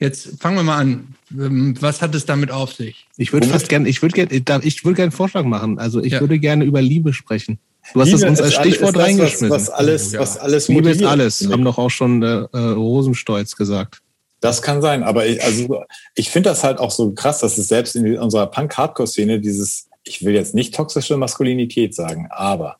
Jetzt 0.00 0.40
fangen 0.40 0.56
wir 0.56 0.64
mal 0.64 0.78
an. 0.78 1.08
Ähm, 1.30 1.76
Was 1.80 2.02
hat 2.02 2.12
es 2.14 2.26
damit 2.26 2.50
auf 2.50 2.72
sich? 2.72 3.06
Ich 3.18 3.32
würde 3.32 3.46
fast 3.46 3.68
gerne, 3.68 3.88
ich 3.88 4.02
würde 4.02 4.26
gerne, 4.26 4.64
ich 4.64 4.84
würde 4.84 4.96
gerne 4.96 5.02
einen 5.04 5.12
Vorschlag 5.12 5.44
machen. 5.44 5.78
Also 5.78 6.02
ich 6.02 6.12
Ja. 6.14 6.20
würde 6.20 6.38
gerne 6.40 6.64
über 6.64 6.82
Liebe 6.82 7.12
sprechen. 7.12 7.58
Du 7.94 8.00
hast 8.00 8.08
es 8.08 8.14
Liebe 8.20 8.30
uns 8.30 8.40
als 8.40 8.56
alles- 8.56 8.68
Stichwort 8.72 8.96
das, 8.96 9.02
reingeschmissen. 9.04 9.50
Was, 9.50 9.62
was 9.68 9.70
alles, 9.70 10.10
Oh, 10.10 10.14
ja. 10.14 10.20
was 10.20 10.36
alles 10.38 10.68
Liebe 10.68 10.90
ist 10.90 11.04
alles, 11.04 11.48
haben 11.50 11.64
doch 11.64 11.78
auch 11.78 11.90
schon 11.90 12.22
äh, 12.22 12.46
äh, 12.52 12.58
Rosenstolz 12.58 13.54
gesagt. 13.56 14.00
Das 14.42 14.60
kann 14.60 14.82
sein, 14.82 15.04
aber 15.04 15.24
ich, 15.24 15.42
also 15.42 15.84
ich 16.16 16.28
finde 16.28 16.50
das 16.50 16.64
halt 16.64 16.80
auch 16.80 16.90
so 16.90 17.12
krass, 17.12 17.38
dass 17.38 17.56
es 17.58 17.68
selbst 17.68 17.94
in 17.94 18.18
unserer 18.18 18.48
Punk-Hardcore-Szene 18.48 19.38
dieses, 19.38 19.88
ich 20.02 20.24
will 20.24 20.34
jetzt 20.34 20.52
nicht 20.52 20.74
toxische 20.74 21.16
Maskulinität 21.16 21.94
sagen, 21.94 22.26
aber 22.28 22.76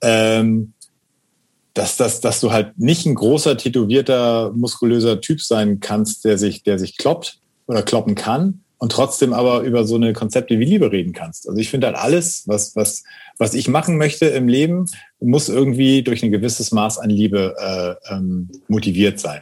ähm, 0.00 0.72
dass, 1.74 1.96
dass, 1.96 2.20
dass 2.20 2.40
du 2.40 2.52
halt 2.52 2.78
nicht 2.78 3.06
ein 3.06 3.16
großer, 3.16 3.56
tätowierter, 3.56 4.52
muskulöser 4.54 5.20
Typ 5.20 5.40
sein 5.40 5.80
kannst, 5.80 6.24
der 6.24 6.38
sich, 6.38 6.62
der 6.62 6.78
sich 6.78 6.96
kloppt 6.96 7.40
oder 7.66 7.82
kloppen 7.82 8.14
kann 8.14 8.62
und 8.78 8.92
trotzdem 8.92 9.32
aber 9.32 9.62
über 9.62 9.84
so 9.84 9.96
eine 9.96 10.12
Konzepte 10.12 10.60
wie 10.60 10.64
Liebe 10.64 10.92
reden 10.92 11.12
kannst. 11.12 11.48
Also 11.48 11.58
ich 11.60 11.70
finde 11.70 11.88
halt 11.88 11.96
alles, 11.96 12.44
was, 12.46 12.76
was, 12.76 13.02
was 13.36 13.54
ich 13.54 13.66
machen 13.66 13.98
möchte 13.98 14.26
im 14.26 14.46
Leben, 14.46 14.86
muss 15.18 15.48
irgendwie 15.48 16.04
durch 16.04 16.22
ein 16.22 16.30
gewisses 16.30 16.70
Maß 16.70 16.98
an 16.98 17.10
Liebe 17.10 17.56
äh, 17.58 18.14
ähm, 18.14 18.48
motiviert 18.68 19.18
sein. 19.18 19.40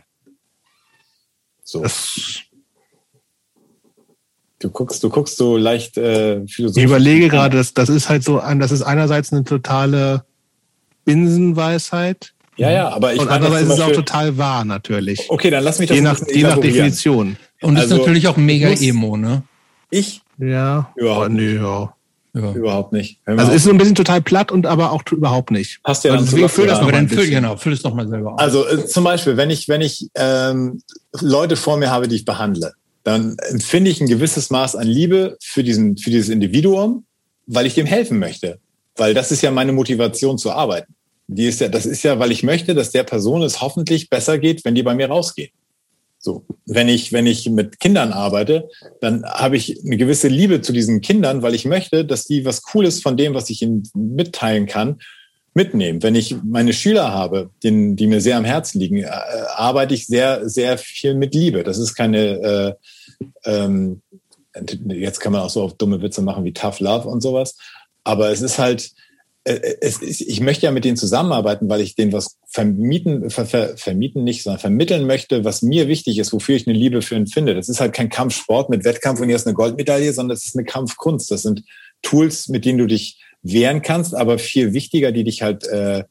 So. 1.73 1.83
Das, 1.83 2.15
Du 4.61 4.71
guckst, 4.71 5.03
du 5.03 5.09
guckst 5.11 5.37
so 5.39 5.57
leicht 5.57 5.97
äh, 5.99 6.41
ich 6.45 6.55
philosophisch. 6.55 6.85
überlege 6.85 7.29
gerade, 7.29 7.57
das, 7.57 7.75
das 7.75 7.89
ist 7.89 8.09
halt 8.09 8.23
so 8.23 8.39
ein, 8.39 8.61
das 8.61 8.71
ist 8.71 8.83
einerseits 8.83 9.33
eine 9.33 9.43
totale 9.43 10.25
Binsenweisheit 11.05 12.33
Ja, 12.57 12.71
ja, 12.71 12.89
aber 12.91 13.13
ich 13.13 13.21
und 13.21 13.29
andererseits 13.29 13.67
ist 13.69 13.75
es 13.75 13.81
auch 13.81 13.91
total 13.91 14.39
wahr 14.39 14.65
natürlich. 14.65 15.27
Okay, 15.31 15.51
dann 15.51 15.65
lass 15.65 15.81
mich 15.81 15.89
das 15.89 15.97
Je 15.97 16.03
nach, 16.03 16.21
je 16.33 16.43
nach. 16.45 16.59
Definition. 16.59 17.37
Und 17.61 17.75
ist 17.75 17.83
Also, 17.83 17.97
natürlich 17.97 18.29
auch 18.29 18.37
mega 18.37 18.69
Emo, 18.69 19.17
ne? 19.17 19.43
Ich 19.91 20.23
Ja. 20.39 20.93
Überhaupt 20.95 21.27
Oh, 21.27 21.33
nee, 21.33 21.55
ja. 21.57 21.93
Ja. 22.35 22.53
überhaupt 22.53 22.93
nicht. 22.93 23.21
Also 23.27 23.49
auf. 23.49 23.55
ist 23.55 23.65
so 23.65 23.71
ein 23.71 23.79
bisschen 23.79 23.95
total 23.95 24.23
platt 24.23 24.51
und 24.51 24.67
aber 24.67 24.93
auch 24.93 25.03
überhaupt 25.11 25.51
nicht. 25.51 25.83
Passt 25.83 26.05
ja 26.05 26.13
also 26.13 26.25
dann 26.25 26.31
deswegen 26.31 26.49
füll 26.49 26.67
das 26.67 26.79
haben. 26.79 26.87
noch 26.87 26.89
Aber 26.89 26.99
mal 26.99 27.07
dann 27.09 27.19
ein 27.19 27.25
füll, 27.25 27.31
genau, 27.31 27.57
füll 27.57 27.73
es 27.75 27.83
selber 27.83 28.35
aus. 28.35 28.41
Also 28.41 28.67
äh, 28.67 28.87
zum 28.87 29.05
Beispiel, 29.05 29.37
wenn 29.37 29.51
ich, 29.51 29.69
wenn 29.69 29.83
ich 29.83 30.09
ähm, 30.15 30.83
Leute 31.21 31.57
vor 31.57 31.77
mir 31.77 31.91
habe, 31.91 32.09
die 32.09 32.17
ich 32.17 32.25
behandle, 32.25 32.73
dann 33.05 33.37
empfinde 33.51 33.91
ich 33.91 34.01
ein 34.01 34.09
gewisses 34.09 34.51
Maß 34.51 34.77
an 34.77 34.87
Liebe 34.87 35.37
für, 35.43 35.63
diesen, 35.63 35.99
für 35.99 36.11
dieses 36.11 36.31
Individuum, 36.31 37.05
weil 37.47 37.67
ich 37.67 37.75
dem 37.75 37.87
helfen 37.87 38.19
möchte. 38.19 38.59
Weil 38.97 39.13
das 39.13 39.31
ist 39.31 39.43
ja 39.43 39.51
meine 39.51 39.73
Motivation 39.73 40.39
zu 40.39 40.53
arbeiten. 40.53 40.95
Die 41.27 41.47
ist 41.47 41.61
ja, 41.61 41.69
das 41.69 41.87
ist 41.87 42.03
ja, 42.03 42.19
weil 42.19 42.33
ich 42.33 42.43
möchte, 42.43 42.75
dass 42.75 42.91
der 42.91 43.05
Person 43.05 43.43
es 43.43 43.61
hoffentlich 43.61 44.09
besser 44.11 44.39
geht, 44.39 44.65
wenn 44.65 44.75
die 44.75 44.83
bei 44.83 44.95
mir 44.95 45.09
rausgehen. 45.09 45.51
So, 46.25 46.47
wenn 46.67 46.89
ich, 46.89 47.13
wenn 47.13 47.27
ich 47.27 47.51
mit 47.51 47.81
Kindern 47.81 48.13
arbeite, 48.13 48.69
dann 49.01 49.25
habe 49.25 49.57
ich 49.57 49.85
eine 49.85 49.97
gewisse 49.97 50.29
Liebe 50.29 50.61
zu 50.61 50.73
diesen 50.73 51.01
Kindern, 51.01 51.43
weil 51.43 51.53
ich 51.53 51.65
möchte, 51.65 52.05
dass 52.05 52.27
die 52.27 52.45
was 52.45 52.63
Cooles 52.63 53.03
von 53.03 53.17
dem, 53.17 53.35
was 53.35 53.51
ich 53.51 53.61
ihnen 53.61 53.83
mitteilen 53.93 54.67
kann, 54.67 55.01
mitnehmen. 55.53 56.01
Wenn 56.01 56.15
ich 56.15 56.37
meine 56.45 56.75
Schüler 56.75 57.13
habe, 57.13 57.51
den, 57.65 57.97
die 57.97 58.07
mir 58.07 58.21
sehr 58.21 58.37
am 58.37 58.45
Herzen 58.45 58.79
liegen, 58.79 58.99
äh, 58.99 59.11
arbeite 59.57 59.95
ich 59.95 60.07
sehr, 60.07 60.49
sehr 60.49 60.79
viel 60.79 61.17
mit 61.17 61.35
Liebe. 61.35 61.65
Das 61.65 61.79
ist 61.79 61.97
keine, 61.97 62.79
äh, 63.45 63.51
ähm, 63.51 64.03
jetzt 64.87 65.19
kann 65.19 65.33
man 65.33 65.41
auch 65.41 65.51
so 65.51 65.63
auf 65.63 65.77
dumme 65.77 66.03
Witze 66.03 66.23
machen 66.23 66.45
wie 66.45 66.53
Tough 66.53 66.79
Love 66.79 67.09
und 67.09 67.21
sowas. 67.21 67.57
Aber 68.05 68.31
es 68.31 68.43
ist 68.43 68.61
halt, 68.61 68.93
es 69.45 69.99
ist, 69.99 70.21
ich 70.21 70.41
möchte 70.41 70.67
ja 70.67 70.73
mit 70.73 70.85
denen 70.85 70.97
zusammenarbeiten, 70.97 71.69
weil 71.69 71.81
ich 71.81 71.97
denen 71.97 72.13
was 72.13 72.39
vermieten, 72.47 73.29
ver, 73.29 73.47
ver, 73.47 73.77
vermieten 73.77 74.23
nicht, 74.23 74.45
sondern 74.45 74.61
vermitteln 74.61 75.07
möchte, 75.07 75.45
was 75.45 75.63
mir 75.63 75.89
wichtig 75.89 76.19
ist, 76.19 76.33
wofür 76.33 76.55
ich 76.55 76.67
eine 76.67 76.79
Liebe 76.79 77.03
für 77.03 77.17
ihn 77.17 77.27
finde. 77.27 77.55
Das 77.55 77.69
ist 77.69 77.81
halt 77.81 77.93
kein 77.93 78.09
Kampfsport 78.09 78.71
mit 78.71 78.85
Wettkampf 78.85 79.21
und 79.21 79.27
hier 79.27 79.37
ist 79.37 79.47
eine 79.47 79.55
Goldmedaille, 79.55 80.13
sondern 80.13 80.37
es 80.37 80.47
ist 80.47 80.57
eine 80.57 80.65
Kampfkunst. 80.65 81.31
Das 81.31 81.43
sind 81.43 81.65
Tools, 82.03 82.49
mit 82.49 82.65
denen 82.65 82.79
du 82.79 82.87
dich 82.87 83.21
wehren 83.43 83.83
kannst, 83.83 84.15
aber 84.15 84.39
viel 84.39 84.73
wichtiger, 84.75 85.11
die 85.11 85.25
dich 85.25 85.43
halt 85.43 85.67
äh, 85.67 86.05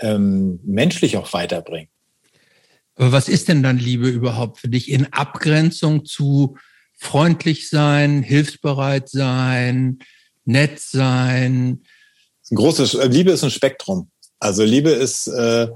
ähm, 0.00 0.60
menschlich 0.62 1.16
auch 1.16 1.32
weiterbringen. 1.32 1.88
Aber 2.96 3.12
was 3.12 3.30
ist 3.30 3.48
denn 3.48 3.62
dann 3.62 3.78
Liebe 3.78 4.08
überhaupt 4.08 4.58
für 4.58 4.68
dich 4.68 4.90
in 4.90 5.10
Abgrenzung 5.14 6.04
zu 6.04 6.58
freundlich 6.98 7.70
sein, 7.70 8.22
hilfsbereit 8.22 9.08
sein, 9.08 10.00
nett 10.44 10.78
sein? 10.78 11.80
Ein 12.50 12.56
großes, 12.56 12.94
äh, 12.94 13.06
Liebe 13.06 13.30
ist 13.30 13.44
ein 13.44 13.50
Spektrum. 13.50 14.10
Also 14.38 14.64
Liebe 14.64 14.90
ist 14.90 15.28
äh, 15.28 15.68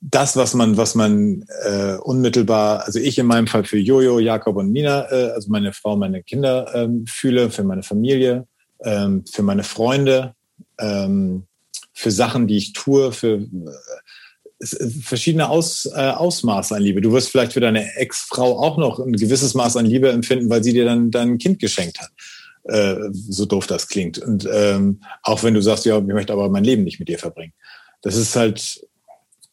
das, 0.00 0.36
was 0.36 0.54
man, 0.54 0.76
was 0.76 0.94
man 0.94 1.44
äh, 1.64 1.96
unmittelbar, 1.96 2.84
also 2.84 2.98
ich 2.98 3.18
in 3.18 3.26
meinem 3.26 3.46
Fall 3.46 3.64
für 3.64 3.78
Jojo, 3.78 4.18
Jakob 4.18 4.56
und 4.56 4.72
Nina, 4.72 5.10
äh, 5.12 5.30
also 5.32 5.50
meine 5.50 5.72
Frau, 5.72 5.96
meine 5.96 6.22
Kinder 6.22 6.70
ähm, 6.74 7.04
fühle, 7.06 7.50
für 7.50 7.64
meine 7.64 7.82
Familie, 7.82 8.46
ähm, 8.82 9.24
für 9.30 9.42
meine 9.42 9.62
Freunde, 9.62 10.34
ähm, 10.78 11.44
für 11.92 12.10
Sachen, 12.10 12.46
die 12.46 12.56
ich 12.56 12.72
tue, 12.72 13.12
für 13.12 13.46
äh, 14.60 14.90
verschiedene 15.02 15.50
Aus, 15.50 15.86
äh, 15.94 16.00
Ausmaße 16.00 16.74
an 16.74 16.82
Liebe. 16.82 17.02
Du 17.02 17.12
wirst 17.12 17.28
vielleicht 17.28 17.52
für 17.52 17.60
deine 17.60 17.94
Ex-Frau 17.96 18.58
auch 18.58 18.78
noch 18.78 18.98
ein 18.98 19.12
gewisses 19.12 19.54
Maß 19.54 19.76
an 19.76 19.86
Liebe 19.86 20.10
empfinden, 20.10 20.48
weil 20.48 20.64
sie 20.64 20.72
dir 20.72 20.86
dann 20.86 21.10
dein 21.10 21.36
Kind 21.36 21.58
geschenkt 21.58 22.00
hat. 22.00 22.10
Äh, 22.64 22.96
so 23.12 23.46
doof 23.46 23.66
das 23.66 23.88
klingt. 23.88 24.18
Und 24.18 24.46
ähm, 24.52 25.00
auch 25.22 25.42
wenn 25.42 25.54
du 25.54 25.62
sagst, 25.62 25.86
ja, 25.86 25.98
ich 25.98 26.04
möchte 26.04 26.32
aber 26.32 26.48
mein 26.50 26.64
Leben 26.64 26.84
nicht 26.84 26.98
mit 26.98 27.08
dir 27.08 27.18
verbringen. 27.18 27.54
Das 28.02 28.16
ist 28.16 28.36
halt, 28.36 28.86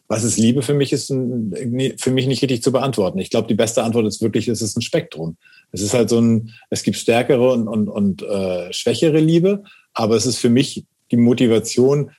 was 0.09 0.23
ist 0.23 0.37
Liebe 0.37 0.61
für 0.61 0.73
mich, 0.73 0.93
ist 0.93 1.07
für 1.07 2.11
mich 2.11 2.27
nicht 2.27 2.41
richtig 2.41 2.63
zu 2.63 2.71
beantworten. 2.71 3.19
Ich 3.19 3.29
glaube, 3.29 3.47
die 3.47 3.55
beste 3.55 3.83
Antwort 3.83 4.07
ist 4.07 4.21
wirklich, 4.21 4.47
es 4.47 4.61
ist 4.61 4.77
ein 4.77 4.81
Spektrum. 4.81 5.37
Es 5.71 5.81
ist 5.81 5.93
halt 5.93 6.09
so 6.09 6.19
ein, 6.19 6.53
es 6.69 6.83
gibt 6.83 6.97
stärkere 6.97 7.51
und, 7.51 7.67
und, 7.67 7.89
und 7.89 8.23
äh, 8.23 8.71
schwächere 8.71 9.19
Liebe, 9.19 9.63
aber 9.93 10.15
es 10.15 10.25
ist 10.25 10.37
für 10.37 10.49
mich 10.49 10.85
die 11.11 11.17
Motivation. 11.17 12.11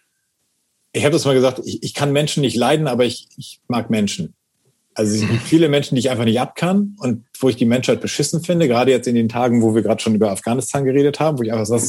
Ich 0.93 1.05
habe 1.05 1.13
das 1.13 1.25
mal 1.25 1.35
gesagt, 1.35 1.61
ich, 1.65 1.83
ich 1.83 1.95
kann 1.95 2.13
Menschen 2.13 2.41
nicht 2.41 2.57
leiden, 2.57 2.87
aber 2.87 3.05
ich, 3.05 3.29
ich 3.37 3.61
mag 3.69 3.91
Menschen. 3.91 4.35
Also 4.99 5.15
es 5.15 5.31
gibt 5.31 5.43
viele 5.43 5.69
Menschen, 5.69 5.95
die 5.95 6.01
ich 6.01 6.11
einfach 6.11 6.25
nicht 6.25 6.41
ab 6.41 6.57
kann 6.57 6.97
und 6.99 7.25
wo 7.39 7.49
ich 7.49 7.55
die 7.55 7.67
Menschheit 7.67 8.01
beschissen 8.01 8.43
finde, 8.43 8.67
gerade 8.67 8.91
jetzt 8.91 9.07
in 9.07 9.15
den 9.15 9.29
Tagen, 9.29 9.63
wo 9.63 9.73
wir 9.73 9.83
gerade 9.83 10.03
schon 10.03 10.17
über 10.17 10.33
Afghanistan 10.33 10.85
geredet 10.85 11.21
haben, 11.21 11.39
wo 11.39 11.45
ich 11.45 11.53
einfach 11.53 11.67
sage, 11.67 11.85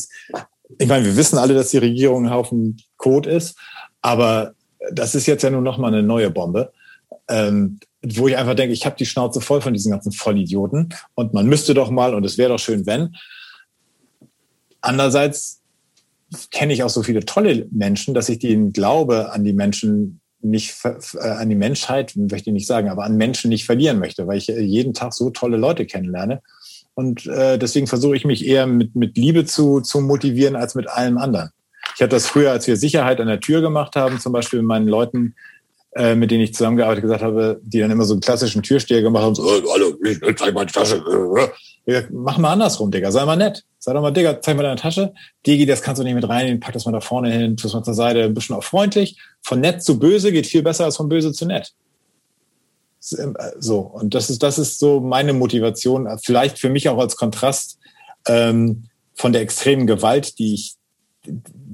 ich 0.78 0.88
meine, 0.88 1.06
wir 1.06 1.18
wissen 1.18 1.40
alle, 1.40 1.56
dass 1.56 1.72
die 1.72 1.80
Regierung 1.80 2.28
ein 2.28 2.32
Haufen 2.32 2.78
Kot 2.98 3.26
ist, 3.26 3.58
aber 4.04 4.54
das 4.92 5.16
ist 5.16 5.26
jetzt 5.26 5.42
ja 5.42 5.50
nur 5.50 5.64
noch 5.64 5.80
mal 5.80 5.88
eine 5.88 6.04
neue 6.04 6.30
Bombe, 6.30 6.72
ähm, 7.28 7.80
wo 8.04 8.28
ich 8.28 8.38
einfach 8.38 8.54
denke, 8.54 8.74
ich 8.74 8.86
habe 8.86 8.96
die 8.96 9.08
Schnauze 9.08 9.42
voll 9.42 9.62
von 9.62 9.74
diesen 9.74 9.92
ganzen 9.92 10.12
Vollidioten 10.12 10.94
und 11.16 11.34
man 11.34 11.48
müsste 11.48 11.74
doch 11.74 11.90
mal 11.90 12.14
und 12.14 12.24
es 12.26 12.38
wäre 12.38 12.50
doch 12.50 12.60
schön, 12.60 12.86
wenn. 12.86 13.16
Andererseits 14.82 15.62
kenne 16.52 16.74
ich 16.74 16.84
auch 16.84 16.92
so 16.92 17.02
viele 17.02 17.26
tolle 17.26 17.68
Menschen, 17.72 18.14
dass 18.14 18.30
ich 18.30 18.38
den 18.38 18.72
Glaube 18.72 19.32
an 19.32 19.44
die 19.44 19.54
Menschen 19.54 20.19
nicht, 20.42 20.76
äh, 20.84 21.20
an 21.20 21.50
die 21.50 21.56
Menschheit, 21.56 22.14
möchte 22.16 22.50
ich 22.50 22.54
nicht 22.54 22.68
sagen, 22.68 22.90
aber 22.90 23.04
an 23.04 23.18
Menschen 23.18 23.50
nicht 23.50 23.66
verlieren 23.66 24.00
möchte, 24.00 24.28
weil 24.28 24.38
ich 24.38 24.50
äh, 24.50 24.60
jeden 24.62 24.94
Tag 24.94 25.14
so 25.14 25.30
tolle 25.30 25.58
Leute 25.58 25.86
kennenlerne. 25.86 26.42
Und 26.94 27.28
äh, 27.28 27.58
deswegen 27.58 27.88
versuche 27.88 28.16
ich 28.16 28.26
mich 28.26 28.46
eher 28.46 28.68
mit, 28.68 28.96
mit 28.96 29.18
Liebe 29.18 29.46
zu, 29.46 29.82
zu 29.82 30.02
motivieren 30.02 30.56
als 30.56 30.76
mit 30.76 30.90
allem 30.90 31.18
anderen. 31.18 31.52
Ich 31.96 32.02
hatte 32.02 32.16
das 32.16 32.28
früher, 32.28 32.52
als 32.52 32.68
wir 32.68 32.78
Sicherheit 32.78 33.20
an 33.20 33.28
der 33.28 33.40
Tür 33.40 33.62
gemacht 33.62 33.96
haben, 33.96 34.20
zum 34.20 34.34
Beispiel 34.34 34.60
mit 34.60 34.68
meinen 34.68 34.88
Leuten, 34.88 35.36
äh, 35.96 36.16
mit 36.16 36.32
denen 36.32 36.44
ich 36.44 36.54
zusammengearbeitet 36.54 37.02
gesagt 37.02 37.24
habe, 37.24 37.60
die 37.64 37.80
dann 37.80 37.92
immer 37.92 38.06
so 38.06 38.14
einen 38.14 38.22
klassischen 38.22 38.64
Türsteher 38.64 39.02
gemacht 39.02 39.24
haben, 39.24 39.36
so, 39.36 39.44
hallo, 39.44 39.96
ich 40.04 40.20
zeig 40.38 40.56
die 40.56 40.74
Tasche. 40.74 41.04
Äh, 41.90 41.98
äh. 41.98 42.02
Sag, 42.02 42.12
Mach 42.12 42.38
mal 42.38 42.54
andersrum, 42.54 42.92
Digga, 42.92 43.12
sei 43.12 43.26
mal 43.26 43.36
nett. 43.36 43.64
Sag 43.78 43.94
doch 43.94 44.02
mal, 44.02 44.12
Digga, 44.12 44.42
zeig 44.42 44.56
mal 44.56 44.64
deine 44.64 44.76
Tasche. 44.76 45.14
Digi, 45.46 45.66
das 45.66 45.82
kannst 45.82 46.00
du 46.00 46.04
nicht 46.04 46.16
mit 46.16 46.28
rein, 46.28 46.60
pack 46.60 46.74
das 46.74 46.86
mal 46.86 46.92
da 46.92 47.02
vorne 47.02 47.32
hin, 47.32 47.58
tu 47.58 47.68
es 47.68 47.74
mal 47.74 47.84
zur 47.84 47.94
Seite, 47.94 48.24
ein 48.24 48.34
bisschen 48.34 48.56
auch 48.56 48.64
freundlich. 48.64 49.18
Von 49.42 49.62
nett 49.62 49.84
zu 49.84 50.00
böse 50.00 50.32
geht 50.32 50.48
viel 50.48 50.64
besser 50.64 50.86
als 50.86 50.98
von 50.98 51.10
böse 51.10 51.32
zu 51.32 51.46
nett. 51.46 51.74
So, 53.00 53.80
und 53.80 54.14
das 54.14 54.30
ist, 54.30 54.44
das 54.44 54.58
ist 54.60 54.80
so 54.80 55.00
meine 55.00 55.32
Motivation, 55.32 56.08
vielleicht 56.22 56.60
für 56.60 56.70
mich 56.70 56.90
auch 56.90 56.98
als 56.98 57.16
Kontrast 57.16 57.80
ähm, 58.28 58.90
von 59.16 59.32
der 59.32 59.42
extremen 59.42 59.88
Gewalt, 59.88 60.38
die 60.38 60.54
ich, 60.54 60.76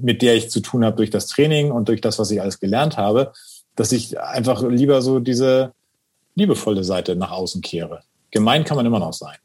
mit 0.00 0.22
der 0.22 0.36
ich 0.36 0.50
zu 0.50 0.60
tun 0.60 0.84
habe 0.84 0.96
durch 0.96 1.10
das 1.10 1.26
Training 1.26 1.72
und 1.72 1.88
durch 1.88 2.00
das, 2.00 2.18
was 2.20 2.30
ich 2.30 2.40
alles 2.40 2.60
gelernt 2.60 2.96
habe, 2.96 3.32
dass 3.74 3.92
ich 3.92 4.20
einfach 4.20 4.62
lieber 4.62 5.02
so 5.02 5.18
diese 5.18 5.72
liebevolle 6.36 6.84
Seite 6.84 7.16
nach 7.16 7.32
außen 7.32 7.60
kehre. 7.60 8.02
Gemein 8.30 8.64
kann 8.64 8.76
man 8.76 8.86
immer 8.86 8.98
noch 8.98 9.12
sein, 9.12 9.36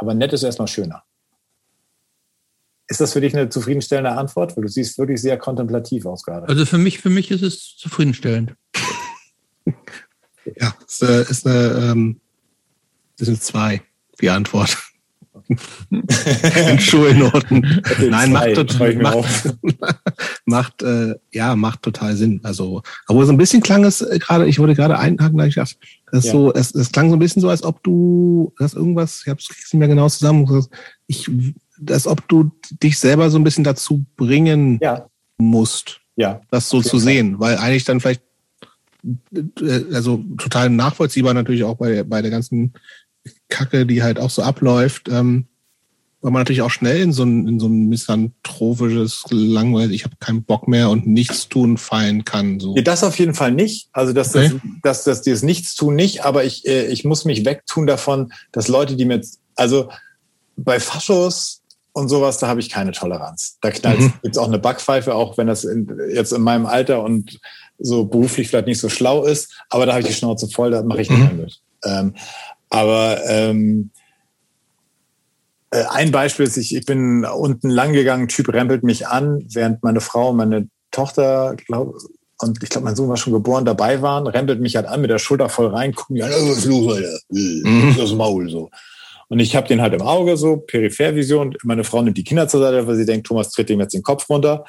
aber 0.00 0.14
nett 0.14 0.32
ist 0.32 0.42
erstmal 0.42 0.68
schöner. 0.68 1.04
Ist 2.88 3.00
das 3.00 3.12
für 3.12 3.20
dich 3.20 3.36
eine 3.36 3.50
zufriedenstellende 3.50 4.12
Antwort? 4.12 4.56
Weil 4.56 4.64
du 4.64 4.68
siehst 4.68 4.98
wirklich 4.98 5.20
sehr 5.20 5.38
kontemplativ 5.38 6.06
aus 6.06 6.24
gerade. 6.24 6.48
Also 6.48 6.64
für 6.66 6.78
mich, 6.78 6.98
für 6.98 7.10
mich 7.10 7.30
ist 7.30 7.42
es 7.42 7.76
zufriedenstellend. 7.76 8.54
ja, 10.56 10.74
ist, 10.88 11.02
äh, 11.02 11.22
ist 11.22 11.46
eine, 11.46 11.90
ähm, 11.92 12.20
das 13.18 13.26
sind 13.26 13.42
zwei, 13.42 13.82
die 14.20 14.30
Antwort. 14.30 14.76
In 15.90 16.78
Schulnoten. 16.78 17.82
Nein, 18.08 18.32
macht, 18.32 18.54
total, 18.54 18.94
macht, 18.96 19.56
macht 20.44 20.82
äh, 20.82 21.14
ja, 21.32 21.56
macht 21.56 21.82
total 21.82 22.16
Sinn. 22.16 22.40
Also, 22.42 22.82
aber 23.06 23.26
so 23.26 23.32
ein 23.32 23.36
bisschen 23.36 23.62
klang 23.62 23.84
es 23.84 24.00
äh, 24.00 24.18
gerade, 24.18 24.46
ich 24.46 24.58
wollte 24.58 24.74
gerade 24.74 24.98
einhaken, 24.98 25.38
da 25.38 25.46
ich 25.46 25.56
dachte, 25.56 25.74
das 26.12 26.24
ja. 26.26 26.32
so, 26.32 26.52
es, 26.52 26.74
es 26.74 26.92
klang 26.92 27.10
so 27.10 27.16
ein 27.16 27.18
bisschen 27.18 27.42
so, 27.42 27.48
als 27.48 27.62
ob 27.62 27.82
du, 27.82 28.52
das 28.58 28.74
irgendwas, 28.74 29.22
ich 29.24 29.28
habe 29.28 29.40
es 29.40 29.48
nicht 29.48 29.74
mehr 29.74 29.88
genau 29.88 30.08
zusammen, 30.08 30.66
ich, 31.06 31.30
als 31.88 32.06
ob 32.06 32.26
du 32.28 32.50
dich 32.82 32.98
selber 32.98 33.30
so 33.30 33.38
ein 33.38 33.44
bisschen 33.44 33.64
dazu 33.64 34.04
bringen 34.16 34.78
ja. 34.80 35.06
musst, 35.38 36.00
ja. 36.16 36.40
das 36.50 36.68
so 36.68 36.80
zu 36.80 36.98
sehen, 36.98 37.40
weil 37.40 37.56
eigentlich 37.56 37.84
dann 37.84 38.00
vielleicht, 38.00 38.22
äh, 39.34 39.94
also 39.94 40.22
total 40.38 40.70
nachvollziehbar 40.70 41.34
natürlich 41.34 41.64
auch 41.64 41.76
bei, 41.76 42.04
bei 42.04 42.22
der 42.22 42.30
ganzen 42.30 42.74
Kacke, 43.48 43.86
die 43.86 44.02
halt 44.02 44.18
auch 44.18 44.30
so 44.30 44.42
abläuft, 44.42 45.08
ähm, 45.08 45.46
weil 46.22 46.32
man 46.32 46.42
natürlich 46.42 46.62
auch 46.62 46.70
schnell 46.70 47.00
in 47.00 47.12
so 47.12 47.22
ein, 47.22 47.48
in 47.48 47.58
so 47.58 47.66
ein 47.66 47.88
misanthropisches, 47.88 49.24
langweilig, 49.30 49.96
ich 49.96 50.04
habe 50.04 50.16
keinen 50.20 50.42
Bock 50.42 50.68
mehr 50.68 50.90
und 50.90 51.06
nichts 51.06 51.48
tun 51.48 51.78
fallen 51.78 52.24
kann. 52.24 52.60
So. 52.60 52.76
Ja, 52.76 52.82
das 52.82 53.04
auf 53.04 53.18
jeden 53.18 53.34
Fall 53.34 53.52
nicht. 53.52 53.88
Also 53.92 54.12
dass 54.12 54.34
okay. 54.36 54.50
das, 54.50 54.60
dass, 54.82 55.04
dass 55.04 55.22
dieses 55.22 55.42
Nichtstun 55.42 55.94
nicht, 55.94 56.24
aber 56.24 56.44
ich, 56.44 56.66
äh, 56.66 56.86
ich 56.86 57.04
muss 57.04 57.24
mich 57.24 57.44
wegtun 57.44 57.86
davon, 57.86 58.32
dass 58.52 58.68
Leute, 58.68 58.96
die 58.96 59.06
mit, 59.06 59.26
also 59.56 59.88
bei 60.56 60.78
Faschos 60.78 61.62
und 61.92 62.08
sowas, 62.08 62.38
da 62.38 62.48
habe 62.48 62.60
ich 62.60 62.68
keine 62.68 62.92
Toleranz. 62.92 63.56
Da 63.62 63.70
knallt 63.70 64.00
mhm. 64.00 64.12
gibt's 64.22 64.38
auch 64.38 64.48
eine 64.48 64.58
Backpfeife, 64.58 65.14
auch 65.14 65.38
wenn 65.38 65.46
das 65.46 65.64
in, 65.64 65.88
jetzt 66.12 66.32
in 66.32 66.42
meinem 66.42 66.66
Alter 66.66 67.02
und 67.02 67.40
so 67.78 68.04
beruflich 68.04 68.48
vielleicht 68.48 68.66
nicht 68.66 68.80
so 68.80 68.90
schlau 68.90 69.24
ist, 69.24 69.54
aber 69.70 69.86
da 69.86 69.92
habe 69.92 70.02
ich 70.02 70.08
die 70.08 70.14
Schnauze 70.14 70.48
voll, 70.48 70.70
da 70.70 70.82
mache 70.82 71.00
ich 71.00 71.08
nicht 71.08 71.18
mhm. 71.18 71.24
mehr 71.24 71.46
mit. 71.46 71.60
Ähm, 71.82 72.14
aber 72.70 73.20
ähm, 73.26 73.90
äh, 75.70 75.84
ein 75.90 76.10
Beispiel 76.10 76.46
ist, 76.46 76.56
ich, 76.56 76.74
ich 76.74 76.86
bin 76.86 77.24
unten 77.24 77.68
lang 77.68 77.92
gegangen, 77.92 78.28
Typ 78.28 78.52
rempelt 78.52 78.82
mich 78.82 79.06
an, 79.08 79.44
während 79.52 79.82
meine 79.82 80.00
Frau 80.00 80.30
und 80.30 80.36
meine 80.36 80.68
Tochter, 80.90 81.54
glaub, 81.56 81.96
und 82.40 82.62
ich 82.62 82.70
glaube, 82.70 82.86
mein 82.86 82.96
Sohn 82.96 83.08
war 83.08 83.16
schon 83.16 83.32
geboren, 83.32 83.64
dabei 83.64 84.00
waren, 84.02 84.26
rempelt 84.26 84.60
mich 84.60 84.76
halt 84.76 84.86
an 84.86 85.00
mit 85.00 85.10
der 85.10 85.18
Schulter 85.18 85.48
voll 85.48 85.66
rein, 85.66 85.94
gucken 85.94 86.16
die 86.16 86.22
an, 86.22 86.32
oh, 86.32 86.50
was 86.50 86.64
los, 86.64 86.94
Alter? 86.94 87.18
Mhm. 87.28 87.94
Das 87.98 88.12
Maul 88.12 88.48
so. 88.48 88.70
Und 89.28 89.38
ich 89.38 89.54
habe 89.54 89.68
den 89.68 89.80
halt 89.80 89.94
im 89.94 90.02
Auge 90.02 90.36
so, 90.36 90.56
Periphervision. 90.56 91.56
Meine 91.62 91.84
Frau 91.84 92.02
nimmt 92.02 92.16
die 92.16 92.24
Kinder 92.24 92.48
zur 92.48 92.60
Seite, 92.60 92.86
weil 92.86 92.96
sie 92.96 93.06
denkt, 93.06 93.28
Thomas 93.28 93.50
tritt 93.50 93.70
ihm 93.70 93.78
jetzt 93.78 93.94
den 93.94 94.02
Kopf 94.02 94.28
runter. 94.28 94.64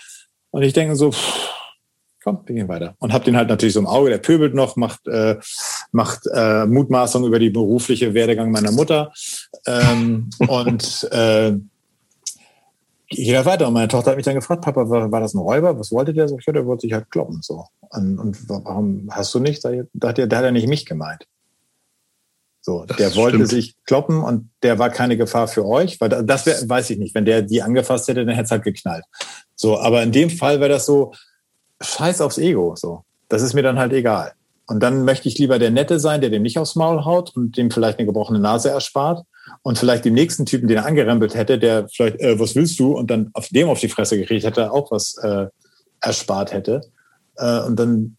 Und 0.51 0.61
ich 0.61 0.73
denke 0.73 0.95
so, 0.95 1.11
pff, 1.11 1.49
komm, 2.23 2.43
wir 2.45 2.55
gehen 2.55 2.67
weiter. 2.67 2.95
Und 2.99 3.11
hab 3.11 3.23
den 3.23 3.35
halt 3.35 3.49
natürlich 3.49 3.73
so 3.73 3.79
im 3.79 3.87
Auge, 3.87 4.11
der 4.11 4.19
pöbelt 4.19 4.53
noch, 4.53 4.75
macht, 4.75 5.07
äh, 5.07 5.37
macht 5.91 6.27
äh, 6.33 6.65
Mutmaßung 6.65 7.25
über 7.25 7.39
die 7.39 7.49
berufliche 7.49 8.13
Werdegang 8.13 8.51
meiner 8.51 8.71
Mutter. 8.71 9.11
Ähm, 9.65 10.29
und 10.47 11.07
äh, 11.11 11.53
geht 13.09 13.45
weiter. 13.45 13.67
Und 13.67 13.73
meine 13.73 13.87
Tochter 13.87 14.11
hat 14.11 14.17
mich 14.17 14.25
dann 14.25 14.35
gefragt, 14.35 14.61
Papa, 14.61 14.89
war, 14.89 15.11
war 15.11 15.19
das 15.19 15.33
ein 15.33 15.39
Räuber? 15.39 15.77
Was 15.77 15.91
wollte 15.91 16.13
der? 16.13 16.27
So, 16.27 16.37
ich, 16.37 16.45
der 16.45 16.65
wollte 16.65 16.81
sich 16.81 16.93
halt 16.93 17.11
kloppen. 17.11 17.41
So. 17.41 17.65
Und, 17.89 18.19
und 18.19 18.49
warum 18.49 19.09
hast 19.11 19.33
du 19.33 19.39
nicht? 19.39 19.63
Da, 19.63 19.71
da, 19.93 20.09
hat 20.09 20.19
er, 20.19 20.27
da 20.27 20.37
hat 20.37 20.45
er 20.45 20.51
nicht 20.51 20.67
mich 20.67 20.85
gemeint. 20.85 21.27
So, 22.63 22.85
das 22.85 22.97
der 22.97 23.15
wollte 23.15 23.37
stimmt. 23.37 23.49
sich 23.49 23.75
kloppen 23.85 24.21
und 24.21 24.51
der 24.61 24.77
war 24.77 24.91
keine 24.91 25.17
Gefahr 25.17 25.47
für 25.47 25.65
euch, 25.65 25.99
weil 25.99 26.09
das 26.09 26.45
wär, 26.45 26.57
weiß 26.69 26.91
ich 26.91 26.99
nicht. 26.99 27.15
Wenn 27.15 27.25
der 27.25 27.41
die 27.41 27.63
angefasst 27.63 28.07
hätte, 28.07 28.23
dann 28.23 28.35
hätte 28.35 28.45
es 28.45 28.51
halt 28.51 28.63
geknallt. 28.63 29.03
So, 29.55 29.79
aber 29.79 30.03
in 30.03 30.11
dem 30.11 30.29
Fall 30.29 30.59
wäre 30.59 30.69
das 30.69 30.85
so, 30.85 31.11
scheiß 31.81 32.21
aufs 32.21 32.37
Ego. 32.37 32.75
So. 32.75 33.03
Das 33.29 33.41
ist 33.41 33.53
mir 33.53 33.63
dann 33.63 33.79
halt 33.79 33.93
egal. 33.93 34.33
Und 34.67 34.81
dann 34.81 35.03
möchte 35.03 35.27
ich 35.27 35.37
lieber 35.37 35.59
der 35.59 35.71
Nette 35.71 35.99
sein, 35.99 36.21
der 36.21 36.29
dem 36.29 36.43
nicht 36.43 36.57
aufs 36.57 36.75
Maul 36.75 37.03
haut 37.03 37.35
und 37.35 37.57
dem 37.57 37.71
vielleicht 37.71 37.99
eine 37.99 38.05
gebrochene 38.05 38.39
Nase 38.39 38.69
erspart. 38.69 39.25
Und 39.63 39.77
vielleicht 39.77 40.05
dem 40.05 40.13
nächsten 40.13 40.45
Typen, 40.45 40.67
den 40.67 40.77
er 40.77 40.85
angerempelt 40.85 41.35
hätte, 41.35 41.57
der 41.59 41.89
vielleicht, 41.89 42.19
äh, 42.19 42.39
was 42.39 42.55
willst 42.55 42.79
du? 42.79 42.93
Und 42.93 43.09
dann 43.09 43.31
auf 43.33 43.49
dem 43.49 43.69
auf 43.69 43.79
die 43.79 43.89
Fresse 43.89 44.17
gekriegt 44.17 44.45
hätte, 44.45 44.71
auch 44.71 44.91
was 44.91 45.17
äh, 45.17 45.47
erspart 45.99 46.53
hätte. 46.53 46.81
Äh, 47.37 47.61
und 47.61 47.75
dann, 47.77 48.17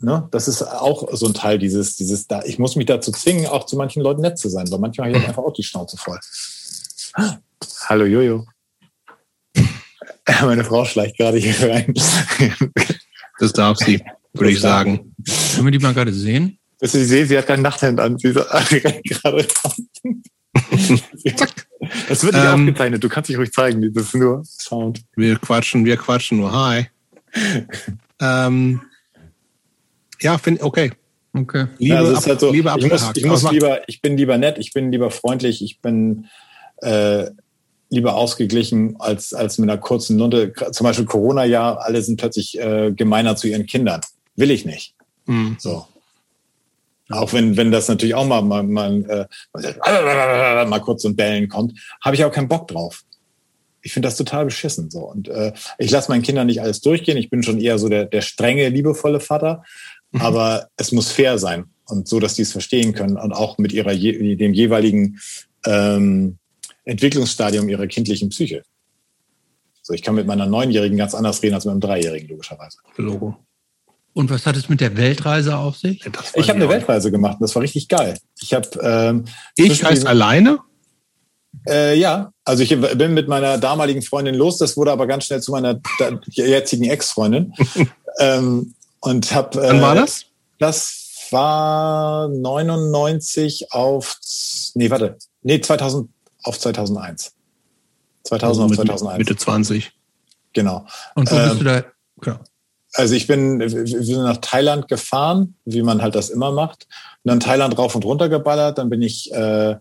ne, 0.00 0.28
das 0.32 0.48
ist 0.48 0.62
auch 0.62 1.08
so 1.12 1.26
ein 1.26 1.34
Teil 1.34 1.58
dieses, 1.58 1.96
dieses, 1.96 2.26
da, 2.26 2.42
ich 2.44 2.58
muss 2.58 2.76
mich 2.76 2.86
dazu 2.86 3.12
zwingen, 3.12 3.46
auch 3.46 3.64
zu 3.64 3.76
manchen 3.76 4.02
Leuten 4.02 4.22
nett 4.22 4.38
zu 4.38 4.48
sein, 4.48 4.70
weil 4.70 4.78
manchmal 4.78 5.08
habe 5.08 5.18
ich 5.18 5.28
einfach 5.28 5.44
auch 5.44 5.52
die 5.52 5.62
Schnauze 5.62 5.96
voll. 5.96 6.18
Hallo 7.88 8.04
Jojo. 8.04 8.46
Meine 10.42 10.64
Frau 10.64 10.84
schleicht 10.84 11.16
gerade 11.16 11.38
hier 11.38 11.68
rein. 11.68 11.94
Das 13.38 13.52
darf 13.52 13.78
sie, 13.78 14.02
würde 14.34 14.50
ich 14.52 14.60
sagen. 14.60 15.09
Können 15.24 15.66
wir 15.66 15.70
die 15.70 15.78
mal 15.78 15.94
gerade 15.94 16.12
sehen? 16.12 16.58
Willst 16.78 16.94
du 16.94 16.98
sie 16.98 17.04
sehen? 17.04 17.28
Sie 17.28 17.36
hat 17.36 17.46
kein 17.46 17.62
Nachthemd 17.62 18.00
an. 18.00 18.18
Sie 18.18 18.28
rennt 18.36 19.04
gerade 19.04 19.46
Zack. 21.36 21.66
Das 22.08 22.22
wird 22.24 22.34
nicht 22.34 22.44
ähm, 22.44 22.60
aufgezeichnet. 22.60 23.04
Du 23.04 23.08
kannst 23.08 23.28
dich 23.28 23.38
ruhig 23.38 23.52
zeigen. 23.52 23.92
Das 23.92 24.04
ist 24.04 24.14
nur 24.14 24.42
Sound. 24.44 25.02
Wir 25.16 25.36
quatschen, 25.36 25.84
wir 25.84 25.96
quatschen 25.96 26.38
nur. 26.38 26.52
Hi. 26.52 26.86
ähm, 28.20 28.80
ja, 30.20 30.38
finde 30.38 30.62
okay. 30.64 30.92
Okay. 31.32 31.66
Liebe, 31.78 31.94
ja, 31.94 32.12
ab, 32.12 32.26
halt 32.26 32.40
so, 32.40 32.50
Liebe 32.50 32.74
ich, 32.76 32.90
muss, 32.90 33.10
ich, 33.14 33.24
muss 33.24 33.50
lieber, 33.52 33.88
ich 33.88 34.02
bin 34.02 34.16
lieber 34.16 34.36
nett, 34.36 34.58
ich 34.58 34.72
bin 34.72 34.90
lieber 34.90 35.12
freundlich, 35.12 35.62
ich 35.62 35.80
bin 35.80 36.26
äh, 36.78 37.26
lieber 37.88 38.16
ausgeglichen 38.16 38.96
als, 38.98 39.32
als 39.32 39.58
mit 39.58 39.70
einer 39.70 39.78
kurzen 39.78 40.18
Lunte. 40.18 40.52
Zum 40.72 40.84
Beispiel 40.84 41.04
Corona-Jahr, 41.04 41.84
alle 41.84 42.02
sind 42.02 42.18
plötzlich 42.18 42.58
äh, 42.58 42.90
gemeiner 42.90 43.36
zu 43.36 43.46
ihren 43.46 43.66
Kindern. 43.66 44.00
Will 44.34 44.50
ich 44.50 44.64
nicht. 44.64 44.94
Mhm. 45.30 45.56
So. 45.60 45.86
Auch 47.08 47.32
wenn, 47.32 47.56
wenn 47.56 47.70
das 47.70 47.88
natürlich 47.88 48.14
auch 48.14 48.26
mal, 48.26 48.42
mal, 48.42 48.62
mal, 48.62 49.28
äh, 49.54 50.64
mal 50.66 50.80
kurz 50.80 51.02
so 51.02 51.14
Bellen 51.14 51.48
kommt, 51.48 51.78
habe 52.04 52.16
ich 52.16 52.24
auch 52.24 52.32
keinen 52.32 52.48
Bock 52.48 52.68
drauf. 52.68 53.02
Ich 53.82 53.92
finde 53.92 54.08
das 54.08 54.16
total 54.16 54.44
beschissen. 54.44 54.90
So. 54.90 55.00
Und 55.00 55.28
äh, 55.28 55.52
ich 55.78 55.90
lasse 55.90 56.10
meinen 56.10 56.22
Kindern 56.22 56.46
nicht 56.46 56.60
alles 56.60 56.80
durchgehen. 56.80 57.16
Ich 57.16 57.30
bin 57.30 57.42
schon 57.42 57.60
eher 57.60 57.78
so 57.78 57.88
der, 57.88 58.04
der 58.06 58.20
strenge, 58.22 58.68
liebevolle 58.68 59.20
Vater. 59.20 59.64
Mhm. 60.10 60.20
Aber 60.20 60.68
es 60.76 60.92
muss 60.92 61.10
fair 61.10 61.38
sein 61.38 61.66
und 61.86 62.08
so, 62.08 62.20
dass 62.20 62.34
die 62.34 62.42
es 62.42 62.52
verstehen 62.52 62.92
können 62.92 63.16
und 63.16 63.32
auch 63.32 63.58
mit 63.58 63.72
ihrer 63.72 63.94
dem 63.94 64.52
jeweiligen 64.52 65.20
ähm, 65.64 66.38
Entwicklungsstadium 66.84 67.68
ihrer 67.68 67.86
kindlichen 67.86 68.28
Psyche. 68.30 68.62
So, 69.82 69.94
ich 69.94 70.02
kann 70.02 70.14
mit 70.16 70.26
meiner 70.26 70.46
Neunjährigen 70.46 70.98
ganz 70.98 71.14
anders 71.14 71.42
reden 71.42 71.54
als 71.54 71.64
mit 71.64 71.72
einem 71.72 71.80
Dreijährigen, 71.80 72.28
logischerweise. 72.28 72.78
Logo. 72.96 73.36
Und 74.12 74.30
was 74.30 74.44
hat 74.46 74.56
es 74.56 74.68
mit 74.68 74.80
der 74.80 74.96
Weltreise 74.96 75.56
auf 75.56 75.76
sich? 75.76 76.04
Ich 76.34 76.48
habe 76.48 76.56
eine 76.56 76.68
Weltreise 76.68 77.10
gemacht 77.10 77.34
und 77.34 77.42
das 77.42 77.54
war 77.54 77.62
richtig 77.62 77.88
geil. 77.88 78.18
Ich 78.40 78.54
habe 78.54 78.68
ähm, 78.82 79.24
ich 79.56 79.84
heißt 79.84 80.06
alleine? 80.06 80.58
Äh, 81.66 81.98
ja, 81.98 82.32
also 82.44 82.62
ich 82.62 82.70
bin 82.80 83.14
mit 83.14 83.28
meiner 83.28 83.58
damaligen 83.58 84.02
Freundin 84.02 84.34
los. 84.34 84.58
Das 84.58 84.76
wurde 84.76 84.92
aber 84.92 85.06
ganz 85.06 85.24
schnell 85.24 85.40
zu 85.40 85.52
meiner 85.52 85.80
jetzigen 86.32 86.84
Ex-Freundin. 86.84 87.54
ähm, 88.18 88.74
und 89.00 89.32
habe. 89.32 89.62
Äh, 89.62 89.68
Wann 89.68 89.80
war 89.80 89.94
das? 89.94 90.26
Das 90.58 91.28
war 91.30 92.28
99 92.28 93.72
auf. 93.72 94.16
Nee, 94.74 94.90
warte. 94.90 95.18
Nee, 95.42 95.60
2000 95.60 96.08
auf 96.42 96.58
2001. 96.58 97.32
2000 98.24 98.42
also 98.42 98.62
auf 98.64 98.86
2001. 98.86 99.18
Mitte 99.18 99.36
20. 99.36 99.92
Genau. 100.52 100.86
Und 101.14 101.30
wo 101.30 101.36
ähm, 101.36 101.48
bist 101.48 101.60
du 101.60 101.64
da? 101.64 101.84
Genau. 102.20 102.38
Also 102.94 103.14
ich 103.14 103.26
bin, 103.26 103.60
wir 103.60 103.68
sind 103.68 104.22
nach 104.22 104.38
Thailand 104.38 104.88
gefahren, 104.88 105.54
wie 105.64 105.82
man 105.82 106.02
halt 106.02 106.14
das 106.14 106.28
immer 106.28 106.50
macht. 106.50 106.86
Und 107.22 107.30
dann 107.30 107.40
Thailand 107.40 107.78
rauf 107.78 107.94
und 107.94 108.04
runter 108.04 108.28
geballert. 108.28 108.78
Dann 108.78 108.90
bin 108.90 109.02
ich 109.02 109.32
äh, 109.32 109.76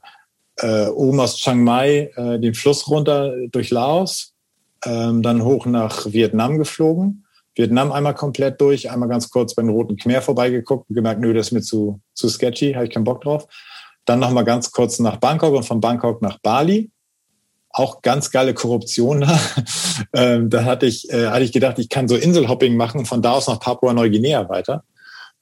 äh, 0.61 0.88
oben 0.88 1.19
aus 1.19 1.38
Chiang 1.38 1.63
Mai 1.63 2.11
äh, 2.15 2.39
den 2.39 2.53
Fluss 2.53 2.88
runter 2.88 3.33
durch 3.51 3.69
Laos, 3.71 4.33
ähm, 4.85 5.21
dann 5.21 5.43
hoch 5.43 5.65
nach 5.65 6.05
Vietnam 6.11 6.57
geflogen. 6.57 7.25
Vietnam 7.55 7.91
einmal 7.91 8.15
komplett 8.15 8.61
durch, 8.61 8.89
einmal 8.89 9.09
ganz 9.09 9.29
kurz 9.29 9.53
beim 9.53 9.69
Roten 9.69 9.97
Khmer 9.97 10.21
vorbeigeguckt 10.21 10.89
und 10.89 10.95
gemerkt, 10.95 11.19
nö, 11.19 11.33
das 11.33 11.47
ist 11.47 11.51
mir 11.51 11.61
zu, 11.61 11.99
zu 12.13 12.29
sketchy, 12.29 12.73
habe 12.73 12.85
ich 12.85 12.91
keinen 12.91 13.03
Bock 13.03 13.21
drauf. 13.21 13.47
Dann 14.05 14.19
noch 14.19 14.31
mal 14.31 14.43
ganz 14.43 14.71
kurz 14.71 14.99
nach 14.99 15.17
Bangkok 15.17 15.53
und 15.53 15.63
von 15.63 15.81
Bangkok 15.81 16.21
nach 16.21 16.39
Bali. 16.39 16.89
Auch 17.72 18.01
ganz 18.01 18.31
geile 18.31 18.53
Korruption 18.53 19.22
da. 19.22 19.39
ähm, 20.14 20.49
da 20.49 20.65
hatte 20.65 20.85
ich, 20.85 21.09
äh, 21.11 21.27
hatte 21.27 21.43
ich 21.43 21.51
gedacht, 21.51 21.80
ich 21.80 21.89
kann 21.89 22.07
so 22.07 22.15
Inselhopping 22.15 22.75
machen 22.75 22.99
und 22.99 23.06
von 23.06 23.22
da 23.22 23.31
aus 23.31 23.48
nach 23.48 23.59
Papua-Neuguinea 23.59 24.49
weiter. 24.49 24.83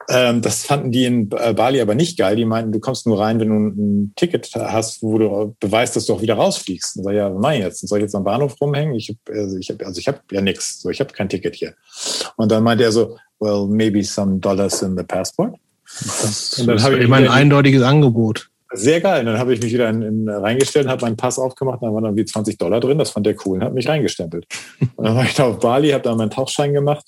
Ähm, 0.10 0.42
das 0.42 0.64
fanden 0.64 0.92
die 0.92 1.06
in 1.06 1.30
äh, 1.32 1.54
Bali 1.54 1.82
aber 1.82 1.96
nicht 1.96 2.18
geil. 2.18 2.36
Die 2.36 2.46
meinten, 2.46 2.72
du 2.72 2.80
kommst 2.80 3.06
nur 3.06 3.20
rein, 3.20 3.40
wenn 3.40 3.50
du 3.50 3.56
ein 3.56 4.14
Ticket 4.16 4.50
hast, 4.56 5.02
wo 5.02 5.18
du 5.18 5.56
beweist, 5.60 5.96
dass 5.96 6.06
du 6.06 6.14
auch 6.14 6.22
wieder 6.22 6.36
rausfliegst. 6.36 6.98
Und 6.98 7.04
sag, 7.04 7.14
ja, 7.14 7.34
was 7.34 7.42
mach 7.42 7.52
ich 7.52 7.60
jetzt? 7.60 7.88
soll 7.88 8.00
ich 8.00 8.04
jetzt 8.04 8.16
am 8.16 8.24
Bahnhof 8.24 8.60
rumhängen? 8.62 8.96
Ich 8.96 9.10
hab, 9.10 9.36
also 9.36 9.58
ich 9.58 9.70
habe 9.70 9.86
also 9.86 10.00
ich 10.00 10.08
hab 10.08 10.32
ja 10.32 10.42
nichts. 10.42 10.82
So, 10.82 10.90
ich 10.90 11.02
habe 11.02 11.12
kein 11.14 11.28
Ticket 11.28 11.56
hier. 11.56 11.74
Und 12.38 12.52
dann 12.52 12.64
meinte 12.64 12.86
er 12.86 12.92
so, 12.92 13.18
well, 13.40 13.68
maybe 13.68 14.04
some 14.04 14.40
dollars 14.40 14.82
in 14.82 14.96
the 14.98 15.04
passport. 15.04 15.56
Das, 15.86 16.58
und 16.60 16.68
dann 16.68 16.78
das 16.78 16.88
ist 16.88 16.98
ich 16.98 17.12
ein 17.12 17.28
eindeutiges 17.28 17.82
Angebot. 17.84 18.50
Sehr 18.74 19.00
geil. 19.02 19.24
Dann 19.24 19.40
habe 19.40 19.54
ich 19.54 19.62
mich 19.62 19.74
wieder 19.74 19.90
in, 19.90 20.02
in, 20.02 20.30
reingestellt, 20.30 20.88
habe 20.88 21.06
meinen 21.06 21.18
Pass 21.18 21.40
aufgemacht, 21.40 21.82
da 21.82 21.88
waren 21.88 22.04
dann 22.04 22.16
wie 22.16 22.26
20 22.26 22.58
Dollar 22.58 22.80
drin. 22.80 22.98
Das 22.98 23.12
fand 23.12 23.26
der 23.26 23.36
cool 23.46 23.58
und 23.58 23.64
hat 23.64 23.74
mich 23.74 23.88
reingestempelt. 23.88 24.46
Und 24.96 25.06
dann 25.06 25.16
war 25.16 25.24
ich 25.24 25.36
da 25.36 25.46
auf 25.46 25.60
Bali, 25.60 25.92
habe 25.92 26.04
da 26.04 26.16
meinen 26.16 26.30
Tauchschein 26.30 26.74
gemacht. 26.74 27.06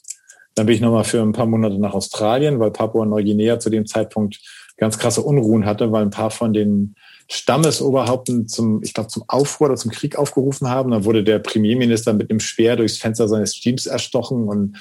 Dann 0.55 0.65
bin 0.65 0.75
ich 0.75 0.81
nochmal 0.81 1.03
für 1.03 1.21
ein 1.21 1.31
paar 1.31 1.45
Monate 1.45 1.79
nach 1.79 1.93
Australien, 1.93 2.59
weil 2.59 2.71
Papua-Neuguinea 2.71 3.59
zu 3.59 3.69
dem 3.69 3.85
Zeitpunkt 3.85 4.39
ganz 4.77 4.97
krasse 4.97 5.21
Unruhen 5.21 5.65
hatte, 5.65 5.91
weil 5.91 6.03
ein 6.03 6.09
paar 6.09 6.31
von 6.31 6.53
den 6.53 6.95
Stammesoberhaupten 7.29 8.47
zum, 8.47 8.81
ich 8.81 8.93
glaube, 8.93 9.09
zum 9.09 9.23
Aufruhr 9.27 9.67
oder 9.67 9.77
zum 9.77 9.91
Krieg 9.91 10.17
aufgerufen 10.17 10.69
haben. 10.69 10.91
Dann 10.91 11.05
wurde 11.05 11.23
der 11.23 11.39
Premierminister 11.39 12.13
mit 12.13 12.29
einem 12.29 12.39
Speer 12.39 12.75
durchs 12.75 12.97
Fenster 12.97 13.27
seines 13.27 13.61
Jeeps 13.63 13.85
erstochen 13.85 14.47
und 14.47 14.77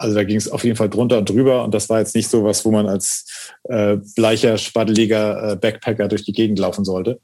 also 0.00 0.14
da 0.14 0.24
ging 0.24 0.36
es 0.36 0.50
auf 0.50 0.64
jeden 0.64 0.76
Fall 0.76 0.88
drunter 0.88 1.18
und 1.18 1.28
drüber 1.28 1.62
und 1.62 1.74
das 1.74 1.90
war 1.90 1.98
jetzt 1.98 2.14
nicht 2.14 2.28
so 2.28 2.42
was, 2.42 2.64
wo 2.64 2.70
man 2.70 2.88
als 2.88 3.52
äh, 3.64 3.98
bleicher, 4.16 4.56
spaddeliger 4.56 5.52
äh, 5.52 5.56
Backpacker 5.56 6.08
durch 6.08 6.24
die 6.24 6.32
Gegend 6.32 6.58
laufen 6.58 6.84
sollte. 6.86 7.20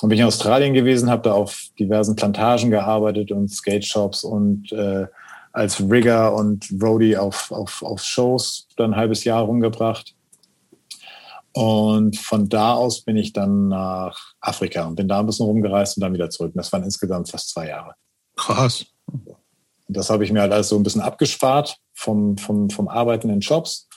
Dann 0.00 0.08
bin 0.08 0.16
ich 0.16 0.20
in 0.20 0.26
Australien 0.26 0.74
gewesen, 0.74 1.10
habe 1.10 1.22
da 1.22 1.32
auf 1.32 1.68
diversen 1.78 2.16
Plantagen 2.16 2.70
gearbeitet 2.70 3.32
und 3.32 3.48
Skate 3.48 3.86
Shops 3.86 4.22
und 4.22 4.70
äh, 4.72 5.06
als 5.52 5.80
Rigger 5.80 6.34
und 6.34 6.68
Roadie 6.80 7.16
auf, 7.16 7.50
auf, 7.50 7.82
auf 7.82 8.02
Shows 8.02 8.68
dann 8.76 8.92
ein 8.92 8.96
halbes 8.96 9.24
Jahr 9.24 9.42
rumgebracht. 9.42 10.14
Und 11.52 12.16
von 12.18 12.48
da 12.48 12.74
aus 12.74 13.00
bin 13.00 13.16
ich 13.16 13.32
dann 13.32 13.68
nach 13.68 14.34
Afrika 14.40 14.86
und 14.86 14.94
bin 14.94 15.08
da 15.08 15.20
ein 15.20 15.26
bisschen 15.26 15.46
rumgereist 15.46 15.96
und 15.96 16.02
dann 16.02 16.12
wieder 16.12 16.30
zurück. 16.30 16.52
Und 16.54 16.58
das 16.58 16.72
waren 16.72 16.84
insgesamt 16.84 17.30
fast 17.30 17.50
zwei 17.50 17.68
Jahre. 17.68 17.94
Krass. 18.36 18.86
Das 19.92 20.10
habe 20.10 20.24
ich 20.24 20.32
mir 20.32 20.40
halt 20.40 20.52
alles 20.52 20.68
so 20.68 20.76
ein 20.76 20.82
bisschen 20.82 21.00
abgespart 21.00 21.78
vom, 21.94 22.36
vom, 22.38 22.70
vom 22.70 22.88
Arbeiten 22.88 23.30
in 23.30 23.40
Jobs. 23.40 23.88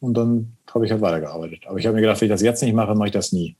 Und 0.00 0.14
dann 0.14 0.56
habe 0.72 0.86
ich 0.86 0.92
halt 0.92 1.02
weitergearbeitet. 1.02 1.64
Aber 1.66 1.78
ich 1.78 1.86
habe 1.86 1.94
mir 1.94 2.02
gedacht, 2.02 2.20
wenn 2.20 2.26
ich 2.26 2.32
das 2.32 2.42
jetzt 2.42 2.62
nicht 2.62 2.74
mache, 2.74 2.94
mache 2.94 3.08
ich 3.08 3.12
das 3.12 3.32
nie. 3.32 3.56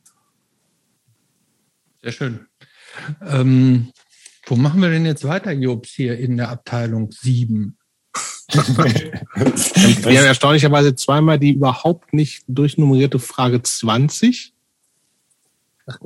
Sehr 2.03 2.13
schön. 2.13 2.47
Ähm, 3.27 3.93
wo 4.47 4.57
machen 4.57 4.81
wir 4.81 4.91
denn 4.91 5.07
jetzt 5.07 5.25
weiter, 5.25 5.53
Jobs, 5.53 5.91
hier 5.91 6.19
in 6.19 6.37
der 6.37 6.49
Abteilung 6.49 7.11
7? 7.11 7.77
wir 8.53 10.19
haben 10.19 10.27
erstaunlicherweise 10.27 10.95
zweimal 10.97 11.39
die 11.39 11.53
überhaupt 11.53 12.13
nicht 12.13 12.43
durchnummerierte 12.49 13.21
Frage 13.21 13.63
20. 13.63 14.53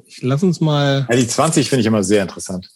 Ich 0.07 0.23
lass 0.23 0.43
uns 0.43 0.61
mal. 0.61 1.07
Ja, 1.09 1.17
die 1.17 1.27
20 1.27 1.69
finde 1.69 1.81
ich 1.81 1.87
immer 1.87 2.03
sehr 2.03 2.23
interessant. 2.23 2.69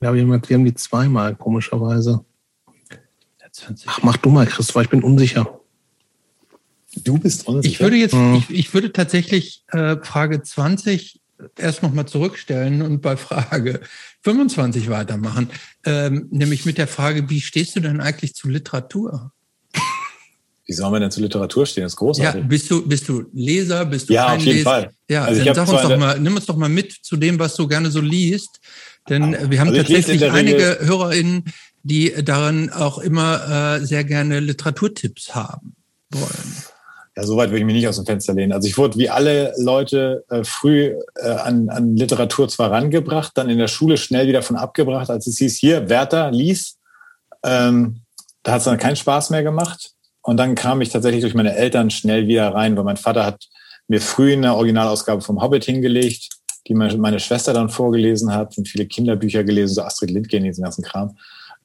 Ja, 0.00 0.12
wir 0.14 0.22
haben 0.22 0.64
die 0.64 0.74
zweimal, 0.74 1.34
komischerweise. 1.34 2.24
Ach, 3.86 4.02
mach 4.02 4.16
du 4.18 4.28
mal, 4.28 4.46
Christoph, 4.46 4.82
ich 4.82 4.90
bin 4.90 5.02
unsicher. 5.02 5.60
Du 6.96 7.18
bist 7.18 7.46
unsicher. 7.46 7.72
Ich 7.72 7.80
würde 7.80 7.96
jetzt, 7.96 8.12
hm. 8.12 8.34
ich, 8.34 8.50
ich 8.50 8.74
würde 8.74 8.92
tatsächlich 8.92 9.64
äh, 9.68 9.96
Frage 10.02 10.42
20 10.42 11.20
erst 11.58 11.82
nochmal 11.82 12.06
zurückstellen 12.06 12.82
und 12.82 13.00
bei 13.00 13.16
Frage 13.16 13.80
25 14.22 14.88
weitermachen. 14.88 15.50
Ähm, 15.84 16.28
nämlich 16.30 16.64
mit 16.64 16.78
der 16.78 16.88
Frage, 16.88 17.28
wie 17.30 17.40
stehst 17.40 17.76
du 17.76 17.80
denn 17.80 18.00
eigentlich 18.00 18.34
zu 18.34 18.48
Literatur? 18.48 19.32
Wie 20.66 20.72
soll 20.72 20.90
man 20.90 21.00
denn 21.00 21.12
zu 21.12 21.20
Literatur 21.20 21.64
stehen? 21.64 21.84
Das 21.84 21.92
ist 21.92 21.96
großartig. 21.96 22.42
Ja, 22.42 22.46
bist 22.46 22.70
du, 22.70 22.86
bist 22.86 23.08
du 23.08 23.24
Leser? 23.32 23.84
Bist 23.84 24.08
du 24.08 24.14
ja, 24.14 24.34
auf 24.34 24.38
jeden 24.38 24.58
Leser? 24.58 24.70
Fall. 24.70 24.90
Ja, 25.08 25.24
also 25.24 25.44
dann 25.44 25.54
sag 25.54 25.68
uns 25.68 25.82
doch 25.82 25.96
mal, 25.96 26.18
nimm 26.18 26.34
uns 26.34 26.46
doch 26.46 26.56
mal 26.56 26.68
mit 26.68 26.92
zu 26.92 27.16
dem, 27.16 27.38
was 27.38 27.54
du 27.54 27.68
gerne 27.68 27.88
so 27.90 28.00
liest. 28.00 28.58
Denn 29.08 29.50
wir 29.50 29.60
haben 29.60 29.68
also 29.68 29.82
tatsächlich 29.82 30.30
einige 30.30 30.78
HörerInnen, 30.80 31.44
die 31.82 32.12
daran 32.24 32.70
auch 32.70 32.98
immer 32.98 33.76
äh, 33.78 33.84
sehr 33.84 34.04
gerne 34.04 34.40
Literaturtipps 34.40 35.34
haben 35.34 35.76
wollen. 36.10 36.56
Ja, 37.16 37.22
soweit 37.22 37.48
würde 37.48 37.60
ich 37.60 37.64
mich 37.64 37.76
nicht 37.76 37.88
aus 37.88 37.96
dem 37.96 38.04
Fenster 38.04 38.34
lehnen. 38.34 38.52
Also 38.52 38.68
ich 38.68 38.76
wurde 38.76 38.98
wie 38.98 39.08
alle 39.08 39.54
Leute 39.56 40.24
äh, 40.28 40.44
früh 40.44 40.94
äh, 41.14 41.28
an, 41.30 41.70
an 41.70 41.96
Literatur 41.96 42.48
zwar 42.48 42.72
rangebracht, 42.72 43.32
dann 43.36 43.48
in 43.48 43.58
der 43.58 43.68
Schule 43.68 43.96
schnell 43.96 44.26
wieder 44.26 44.42
von 44.42 44.56
abgebracht, 44.56 45.08
als 45.08 45.26
es 45.26 45.38
hieß, 45.38 45.56
hier, 45.56 45.88
Werther, 45.88 46.30
lies. 46.30 46.76
Ähm, 47.42 48.00
da 48.42 48.52
hat 48.52 48.58
es 48.58 48.64
dann 48.64 48.78
keinen 48.78 48.96
Spaß 48.96 49.30
mehr 49.30 49.42
gemacht. 49.42 49.92
Und 50.20 50.36
dann 50.36 50.56
kam 50.56 50.82
ich 50.82 50.90
tatsächlich 50.90 51.22
durch 51.22 51.34
meine 51.34 51.54
Eltern 51.54 51.88
schnell 51.90 52.26
wieder 52.26 52.52
rein, 52.52 52.76
weil 52.76 52.84
mein 52.84 52.96
Vater 52.96 53.24
hat 53.24 53.46
mir 53.88 54.00
früh 54.00 54.32
eine 54.32 54.54
Originalausgabe 54.54 55.22
vom 55.22 55.40
Hobbit 55.40 55.64
hingelegt 55.64 56.35
die 56.66 56.74
meine 56.74 57.20
Schwester 57.20 57.52
dann 57.52 57.68
vorgelesen 57.68 58.34
hat 58.34 58.58
und 58.58 58.68
viele 58.68 58.86
Kinderbücher 58.86 59.44
gelesen, 59.44 59.74
so 59.74 59.82
Astrid 59.82 60.10
Lindgren, 60.10 60.44
diesen 60.44 60.64
ganzen 60.64 60.84
Kram. 60.84 61.16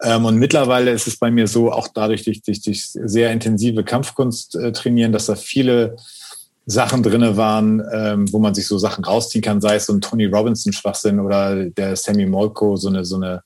Ähm, 0.01 0.25
und 0.25 0.37
mittlerweile 0.37 0.91
ist 0.91 1.07
es 1.07 1.17
bei 1.17 1.31
mir 1.31 1.47
so, 1.47 1.71
auch 1.71 1.87
dadurch, 1.87 2.23
durch, 2.23 2.41
durch, 2.41 2.61
durch 2.61 2.83
sehr 2.91 3.31
intensive 3.31 3.83
Kampfkunst 3.83 4.55
äh, 4.55 4.71
trainieren, 4.71 5.11
dass 5.11 5.27
da 5.27 5.35
viele 5.35 5.95
Sachen 6.65 7.03
drinne 7.03 7.37
waren, 7.37 7.81
ähm, 7.91 8.31
wo 8.31 8.39
man 8.39 8.53
sich 8.53 8.67
so 8.67 8.77
Sachen 8.77 9.03
rausziehen 9.03 9.43
kann, 9.43 9.61
sei 9.61 9.75
es 9.75 9.87
so 9.87 9.93
ein 9.93 10.01
Tony 10.01 10.25
Robinson 10.25 10.73
Schwachsinn 10.73 11.19
oder 11.19 11.65
der 11.65 11.95
Sammy 11.95 12.25
Molko, 12.25 12.75
so 12.75 12.89
eine, 12.89 13.03
so 13.03 13.15
eine, 13.15 13.41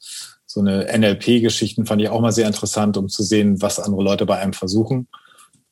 so 0.45 0.59
eine 0.59 0.85
NLP-Geschichten 0.97 1.85
fand 1.85 2.01
ich 2.01 2.09
auch 2.09 2.21
mal 2.21 2.31
sehr 2.31 2.47
interessant, 2.47 2.97
um 2.97 3.09
zu 3.09 3.23
sehen, 3.23 3.61
was 3.61 3.79
andere 3.79 4.03
Leute 4.03 4.25
bei 4.25 4.37
einem 4.37 4.53
versuchen. 4.53 5.07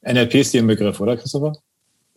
NLP 0.05 0.35
ist 0.35 0.53
dir 0.53 0.61
im 0.61 0.67
Begriff, 0.67 0.99
oder 0.99 1.15
Christopher? 1.15 1.53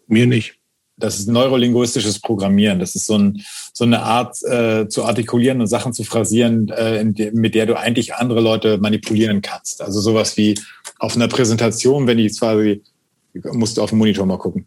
Mir 0.08 0.26
nicht 0.26 0.58
das 0.96 1.18
ist 1.18 1.28
neurolinguistisches 1.28 2.20
Programmieren. 2.20 2.78
Das 2.78 2.94
ist 2.94 3.06
so, 3.06 3.18
ein, 3.18 3.42
so 3.72 3.84
eine 3.84 4.02
Art 4.02 4.42
äh, 4.44 4.88
zu 4.88 5.04
artikulieren 5.04 5.60
und 5.60 5.66
Sachen 5.66 5.92
zu 5.92 6.04
phrasieren, 6.04 6.68
äh, 6.70 7.04
de, 7.04 7.32
mit 7.32 7.54
der 7.54 7.66
du 7.66 7.78
eigentlich 7.78 8.14
andere 8.14 8.40
Leute 8.40 8.78
manipulieren 8.78 9.42
kannst. 9.42 9.82
Also 9.82 10.00
sowas 10.00 10.36
wie 10.36 10.58
auf 10.98 11.14
einer 11.14 11.28
Präsentation, 11.28 12.06
wenn 12.06 12.18
die 12.18 12.28
quasi, 12.30 12.82
musst 13.52 13.76
du 13.76 13.82
auf 13.82 13.90
den 13.90 13.98
Monitor 13.98 14.24
mal 14.24 14.38
gucken, 14.38 14.66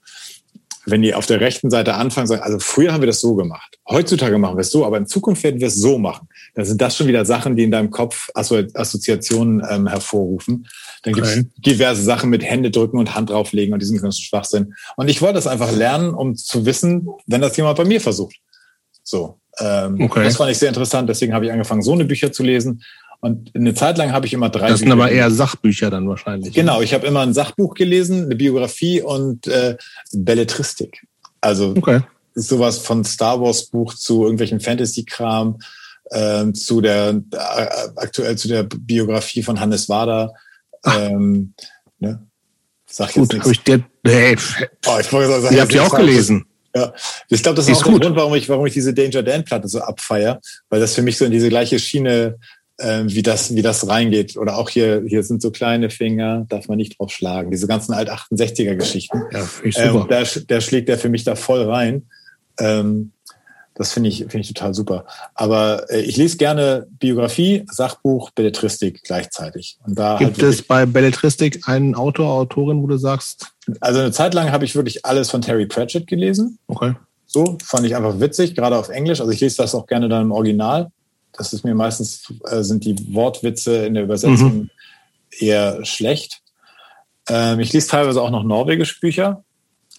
wenn 0.85 1.01
die 1.01 1.13
auf 1.13 1.25
der 1.25 1.41
rechten 1.41 1.69
Seite 1.69 1.95
anfangen, 1.95 2.27
sagen, 2.27 2.41
also 2.41 2.59
früher 2.59 2.93
haben 2.93 3.01
wir 3.01 3.07
das 3.07 3.21
so 3.21 3.35
gemacht, 3.35 3.77
heutzutage 3.87 4.37
machen 4.37 4.57
wir 4.57 4.61
es 4.61 4.71
so, 4.71 4.85
aber 4.85 4.97
in 4.97 5.07
Zukunft 5.07 5.43
werden 5.43 5.59
wir 5.59 5.67
es 5.67 5.75
so 5.75 5.97
machen. 5.97 6.27
Dann 6.55 6.65
sind 6.65 6.81
das 6.81 6.95
schon 6.95 7.07
wieder 7.07 7.25
Sachen, 7.25 7.55
die 7.55 7.63
in 7.63 7.71
deinem 7.71 7.91
Kopf 7.91 8.29
Assoziationen 8.33 9.63
ähm, 9.69 9.87
hervorrufen. 9.87 10.67
Dann 11.03 11.13
gibt 11.13 11.27
es 11.27 11.37
okay. 11.37 11.47
diverse 11.57 12.03
Sachen 12.03 12.29
mit 12.29 12.43
Hände 12.43 12.71
drücken 12.71 12.97
und 12.97 13.15
Hand 13.15 13.29
drauflegen 13.29 13.73
und 13.73 13.81
diesen 13.81 14.01
ganzen 14.01 14.21
Schwachsinn. 14.21 14.73
Und 14.97 15.09
ich 15.09 15.21
wollte 15.21 15.35
das 15.35 15.47
einfach 15.47 15.71
lernen, 15.71 16.13
um 16.13 16.35
zu 16.35 16.65
wissen, 16.65 17.07
wenn 17.27 17.41
das 17.41 17.55
jemand 17.57 17.77
bei 17.77 17.85
mir 17.85 18.01
versucht. 18.01 18.35
So. 19.03 19.39
Ähm, 19.59 20.01
okay. 20.01 20.23
Das 20.23 20.37
fand 20.37 20.51
ich 20.51 20.57
sehr 20.57 20.69
interessant. 20.69 21.09
Deswegen 21.09 21.33
habe 21.33 21.45
ich 21.45 21.51
angefangen, 21.51 21.81
so 21.81 21.93
eine 21.93 22.05
Bücher 22.05 22.31
zu 22.31 22.43
lesen. 22.43 22.83
Und 23.21 23.53
eine 23.53 23.73
Zeit 23.73 23.97
lang 23.97 24.13
habe 24.13 24.25
ich 24.25 24.33
immer 24.33 24.49
drei. 24.49 24.69
Das 24.69 24.79
sind 24.79 24.89
Bücher 24.89 25.01
aber 25.01 25.11
eher 25.11 25.29
Sachbücher 25.29 25.89
dann 25.89 26.07
wahrscheinlich. 26.07 26.53
Genau, 26.53 26.81
ich 26.81 26.93
habe 26.93 27.05
immer 27.05 27.21
ein 27.21 27.33
Sachbuch 27.33 27.73
gelesen, 27.73 28.25
eine 28.25 28.35
Biografie 28.35 29.01
und 29.01 29.47
äh, 29.47 29.75
Belletristik. 30.13 31.05
Also 31.41 31.73
okay. 31.77 32.01
sowas 32.33 32.77
von 32.77 33.03
Star 33.03 33.41
Wars 33.41 33.65
Buch 33.65 33.93
zu 33.93 34.23
irgendwelchen 34.23 34.61
Fantasy-Kram, 34.61 35.59
äh, 36.11 36.51
zu 36.53 36.79
der 36.79 37.21
äh, 37.31 37.67
aktuell 37.97 38.37
zu 38.37 38.47
der 38.47 38.63
Biografie 38.63 39.43
von 39.43 39.59
Hannes 39.59 39.89
Wader. 39.89 40.33
Ähm, 40.85 41.53
ne? 41.99 42.25
Sag 42.85 43.15
jetzt 43.15 43.31
Gut, 43.31 43.39
habe 43.39 43.51
ich 43.51 43.61
dir. 43.61 43.83
Hey, 44.05 44.35
oh, 44.87 44.97
ich 44.99 45.07
sagen, 45.07 45.47
die 45.51 45.61
habt 45.61 45.73
ihr 45.73 45.83
auch 45.83 45.95
gelesen. 45.95 46.45
Ja, 46.75 46.93
ich 47.29 47.43
glaube, 47.43 47.55
das 47.55 47.65
ist, 47.65 47.73
ist 47.73 47.83
auch 47.83 47.91
der 47.91 47.99
Grund, 47.99 48.15
warum 48.15 48.35
ich, 48.35 48.47
warum 48.47 48.65
ich 48.65 48.73
diese 48.73 48.93
Danger 48.93 49.23
Dan 49.23 49.43
Platte 49.43 49.67
so 49.67 49.81
abfeier, 49.81 50.39
weil 50.69 50.79
das 50.79 50.95
für 50.95 51.01
mich 51.01 51.17
so 51.17 51.25
in 51.25 51.31
diese 51.31 51.49
gleiche 51.49 51.79
Schiene 51.79 52.37
äh, 52.79 53.03
wie 53.05 53.21
das, 53.21 53.53
wie 53.55 53.61
das 53.61 53.87
reingeht. 53.87 54.37
Oder 54.37 54.57
auch 54.57 54.69
hier, 54.69 55.03
hier 55.05 55.23
sind 55.23 55.41
so 55.41 55.51
kleine 55.51 55.89
Finger, 55.89 56.45
darf 56.49 56.67
man 56.67 56.77
nicht 56.77 56.99
drauf 56.99 57.11
schlagen. 57.11 57.51
Diese 57.51 57.67
ganzen 57.67 57.93
alt 57.93 58.09
68er 58.09 58.75
Geschichten. 58.75 59.23
Ja, 59.31 59.47
ich 59.63 59.75
super. 59.75 60.01
Ähm, 60.01 60.07
der, 60.09 60.25
der 60.49 60.61
schlägt 60.61 60.89
der 60.89 60.97
für 60.97 61.09
mich 61.09 61.23
da 61.23 61.35
voll 61.35 61.63
rein. 61.63 62.07
Ähm, 62.59 63.11
das 63.79 63.93
finde 63.93 64.09
ich, 64.09 64.17
finde 64.17 64.39
ich 64.39 64.49
total 64.49 64.73
super. 64.73 65.05
Aber 65.35 65.89
äh, 65.89 66.01
ich 66.01 66.17
lese 66.17 66.35
gerne 66.35 66.85
Biografie, 66.99 67.65
Sachbuch, 67.71 68.29
Belletristik 68.31 69.03
gleichzeitig. 69.03 69.77
Und 69.87 69.97
da 69.97 70.17
Gibt 70.17 70.43
es 70.43 70.61
bei 70.61 70.85
Belletristik 70.85 71.61
einen 71.65 71.95
Autor, 71.95 72.29
Autorin, 72.33 72.83
wo 72.83 72.87
du 72.87 72.97
sagst? 72.97 73.53
Also 73.79 74.01
eine 74.01 74.11
Zeit 74.11 74.33
lang 74.33 74.51
habe 74.51 74.65
ich 74.65 74.75
wirklich 74.75 75.05
alles 75.05 75.31
von 75.31 75.41
Terry 75.41 75.65
Pratchett 75.65 76.07
gelesen. 76.07 76.59
Okay. 76.67 76.93
So, 77.25 77.57
fand 77.63 77.85
ich 77.85 77.95
einfach 77.95 78.19
witzig, 78.19 78.53
gerade 78.53 78.75
auf 78.75 78.89
Englisch. 78.89 79.21
Also 79.21 79.31
ich 79.31 79.39
lese 79.39 79.55
das 79.55 79.73
auch 79.73 79.87
gerne 79.87 80.09
dann 80.09 80.23
im 80.23 80.31
Original. 80.33 80.91
Das 81.31 81.53
ist 81.53 81.63
mir 81.63 81.73
meistens, 81.73 82.33
äh, 82.49 82.63
sind 82.63 82.83
die 82.83 82.97
Wortwitze 83.15 83.85
in 83.85 83.93
der 83.93 84.03
Übersetzung 84.03 84.53
mhm. 84.55 84.69
eher 85.39 85.85
schlecht. 85.85 86.41
Ähm, 87.29 87.61
ich 87.61 87.71
lese 87.71 87.87
teilweise 87.87 88.21
auch 88.21 88.31
noch 88.31 88.43
norwegische 88.43 88.99
Bücher. 88.99 89.41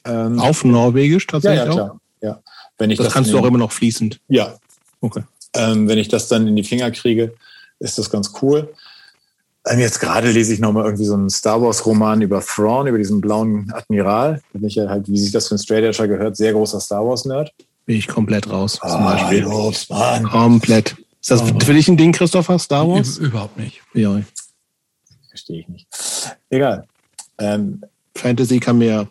Ähm, 0.04 0.38
Auf 0.38 0.64
Norwegisch 0.64 1.26
tatsächlich 1.26 1.60
ja, 1.60 1.66
ja, 1.66 1.72
klar. 1.72 1.90
auch? 1.92 2.00
Ja. 2.20 2.40
Wenn 2.80 2.90
ich 2.90 2.96
das, 2.96 3.08
das 3.08 3.14
kannst 3.14 3.32
du 3.32 3.38
auch 3.38 3.44
immer 3.44 3.58
noch 3.58 3.72
fließend. 3.72 4.20
Ja. 4.28 4.56
Okay. 5.00 5.22
Ähm, 5.54 5.86
wenn 5.86 5.98
ich 5.98 6.08
das 6.08 6.28
dann 6.28 6.48
in 6.48 6.56
die 6.56 6.64
Finger 6.64 6.90
kriege, 6.90 7.34
ist 7.78 7.98
das 7.98 8.10
ganz 8.10 8.32
cool. 8.40 8.72
Ähm, 9.66 9.78
jetzt 9.80 10.00
gerade 10.00 10.30
lese 10.30 10.54
ich 10.54 10.60
nochmal 10.60 10.84
irgendwie 10.84 11.04
so 11.04 11.14
einen 11.14 11.28
Star 11.28 11.60
Wars 11.60 11.84
Roman 11.84 12.22
über 12.22 12.40
Thrawn, 12.40 12.86
über 12.86 12.96
diesen 12.96 13.20
blauen 13.20 13.70
Admiral. 13.74 14.40
Bin 14.54 14.64
ich 14.64 14.76
ja 14.76 14.88
halt, 14.88 15.08
wie 15.08 15.18
sich 15.18 15.30
das 15.30 15.48
für 15.48 15.56
ein 15.56 15.58
Straight 15.58 15.84
Edger 15.84 16.08
gehört, 16.08 16.36
sehr 16.36 16.52
großer 16.52 16.80
Star 16.80 17.06
Wars 17.06 17.26
Nerd. 17.26 17.52
Bin 17.84 17.96
ich 17.96 18.08
komplett 18.08 18.48
raus, 18.48 18.78
zum 18.80 18.90
ah, 18.90 19.14
Beispiel. 19.14 19.42
Los, 19.42 19.88
Mann. 19.90 20.24
Komplett. 20.24 20.96
Ist 21.20 21.30
das 21.30 21.42
oh. 21.42 21.60
für 21.62 21.74
dich 21.74 21.88
ein 21.88 21.98
Ding, 21.98 22.12
Christopher, 22.12 22.58
Star 22.58 22.88
Wars? 22.88 23.18
Überhaupt 23.18 23.58
nicht. 23.58 23.82
Ja. 23.92 24.22
Verstehe 25.28 25.60
ich 25.60 25.68
nicht. 25.68 25.86
Egal. 26.48 26.86
Ähm, 27.38 27.82
Fantasy 28.14 28.58
kann 28.58 28.78
mir 28.78 29.06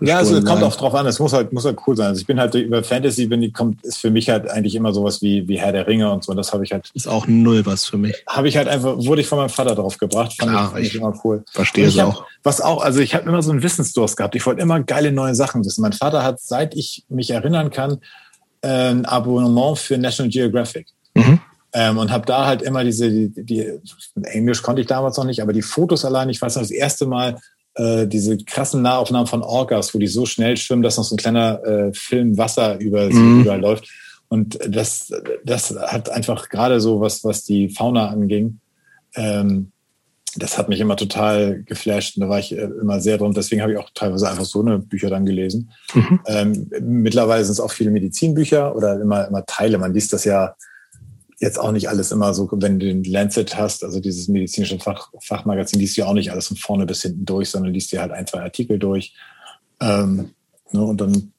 Ja, 0.00 0.18
also 0.18 0.36
es 0.36 0.44
kommt 0.44 0.62
auch 0.62 0.76
drauf 0.76 0.94
an, 0.94 1.06
es 1.06 1.18
muss 1.18 1.32
halt, 1.32 1.52
muss 1.52 1.64
halt 1.64 1.78
cool 1.86 1.96
sein. 1.96 2.08
Also 2.08 2.20
ich 2.20 2.26
bin 2.26 2.38
halt 2.38 2.54
über 2.54 2.84
Fantasy, 2.84 3.26
bin 3.26 3.40
die, 3.40 3.50
kommt, 3.50 3.84
ist 3.84 3.98
für 3.98 4.10
mich 4.10 4.30
halt 4.30 4.48
eigentlich 4.48 4.76
immer 4.76 4.92
sowas 4.92 5.20
wie, 5.22 5.48
wie 5.48 5.58
Herr 5.58 5.72
der 5.72 5.88
Ringe 5.88 6.12
und 6.12 6.22
so. 6.22 6.30
Und 6.30 6.36
das 6.36 6.52
habe 6.52 6.62
ich 6.62 6.72
halt. 6.72 6.88
Ist 6.94 7.08
auch 7.08 7.26
null 7.26 7.66
was 7.66 7.86
für 7.86 7.98
mich. 7.98 8.14
Habe 8.28 8.48
ich 8.48 8.56
halt 8.56 8.68
einfach, 8.68 8.96
wurde 8.96 9.22
ich 9.22 9.26
von 9.26 9.38
meinem 9.38 9.48
Vater 9.48 9.74
drauf 9.74 9.98
gebracht. 9.98 10.34
Fand 10.38 10.52
Klar, 10.52 10.78
ich, 10.78 10.88
ich 10.88 10.94
immer 10.94 11.18
cool. 11.24 11.44
Verstehe 11.50 11.88
es 11.88 11.98
auch. 11.98 12.24
Was 12.44 12.60
auch, 12.60 12.84
also 12.84 13.00
ich 13.00 13.14
habe 13.16 13.28
immer 13.28 13.42
so 13.42 13.50
einen 13.50 13.62
Wissensdurst 13.62 14.16
gehabt. 14.16 14.36
Ich 14.36 14.46
wollte 14.46 14.62
immer 14.62 14.80
geile 14.80 15.10
neue 15.10 15.34
Sachen 15.34 15.64
wissen. 15.64 15.82
Mein 15.82 15.92
Vater 15.92 16.22
hat, 16.22 16.40
seit 16.40 16.76
ich 16.76 17.04
mich 17.08 17.30
erinnern 17.30 17.70
kann, 17.70 17.98
ein 18.62 19.04
Abonnement 19.04 19.78
für 19.78 19.98
National 19.98 20.30
Geographic. 20.30 20.86
Mhm. 21.14 21.40
Ähm, 21.72 21.98
und 21.98 22.10
habe 22.10 22.24
da 22.24 22.46
halt 22.46 22.62
immer 22.62 22.84
diese, 22.84 23.10
die, 23.10 23.44
die, 23.44 23.80
Englisch 24.22 24.62
konnte 24.62 24.80
ich 24.80 24.86
damals 24.86 25.16
noch 25.16 25.24
nicht, 25.24 25.42
aber 25.42 25.52
die 25.52 25.62
Fotos 25.62 26.04
allein, 26.04 26.30
ich 26.30 26.40
weiß 26.40 26.54
noch, 26.54 26.62
das 26.62 26.70
erste 26.70 27.06
Mal 27.06 27.38
äh, 27.78 28.06
diese 28.06 28.36
krassen 28.36 28.82
Nahaufnahmen 28.82 29.26
von 29.26 29.42
Orcas, 29.42 29.94
wo 29.94 29.98
die 29.98 30.06
so 30.06 30.26
schnell 30.26 30.56
schwimmen, 30.56 30.82
dass 30.82 30.96
noch 30.96 31.04
so 31.04 31.14
ein 31.14 31.18
kleiner 31.18 31.62
äh, 31.64 31.94
Film 31.94 32.36
Wasser 32.36 32.78
über 32.78 33.10
sie 33.10 33.18
mhm. 33.18 33.40
überläuft. 33.42 33.88
Und 34.28 34.58
das, 34.68 35.12
das 35.44 35.74
hat 35.74 36.10
einfach 36.10 36.50
gerade 36.50 36.80
so 36.80 37.00
was, 37.00 37.24
was 37.24 37.44
die 37.44 37.70
Fauna 37.70 38.08
anging, 38.08 38.60
ähm, 39.14 39.72
das 40.36 40.58
hat 40.58 40.68
mich 40.68 40.80
immer 40.80 40.96
total 40.96 41.62
geflasht 41.62 42.16
und 42.16 42.22
da 42.22 42.28
war 42.28 42.38
ich 42.38 42.52
äh, 42.52 42.68
immer 42.80 43.00
sehr 43.00 43.18
drin. 43.18 43.32
Deswegen 43.32 43.62
habe 43.62 43.72
ich 43.72 43.78
auch 43.78 43.90
teilweise 43.94 44.28
einfach 44.28 44.44
so 44.44 44.60
eine 44.60 44.78
Bücher 44.78 45.10
dann 45.10 45.24
gelesen. 45.24 45.70
Mhm. 45.94 46.20
Ähm, 46.26 46.70
mittlerweile 46.80 47.44
sind 47.44 47.52
es 47.52 47.60
auch 47.60 47.72
viele 47.72 47.90
Medizinbücher 47.90 48.76
oder 48.76 49.00
immer, 49.00 49.26
immer 49.26 49.44
Teile. 49.46 49.78
Man 49.78 49.94
liest 49.94 50.12
das 50.12 50.24
ja 50.24 50.54
jetzt 51.38 51.58
auch 51.58 51.72
nicht 51.72 51.88
alles 51.88 52.10
immer 52.10 52.34
so, 52.34 52.48
wenn 52.52 52.78
du 52.78 52.86
den 52.86 53.04
Lancet 53.04 53.56
hast, 53.56 53.84
also 53.84 54.00
dieses 54.00 54.28
medizinische 54.28 54.78
Fach, 54.78 55.10
Fachmagazin, 55.20 55.78
liest 55.78 55.96
du 55.96 56.02
ja 56.02 56.08
auch 56.08 56.14
nicht 56.14 56.32
alles 56.32 56.48
von 56.48 56.56
vorne 56.56 56.86
bis 56.86 57.02
hinten 57.02 57.24
durch, 57.24 57.50
sondern 57.50 57.72
liest 57.72 57.92
dir 57.92 58.00
halt 58.00 58.12
ein, 58.12 58.26
zwei 58.26 58.42
Artikel 58.42 58.78
durch. 58.78 59.14
Ähm, 59.80 60.30
ne, 60.72 60.82
und 60.82 61.00
dann 61.00 61.32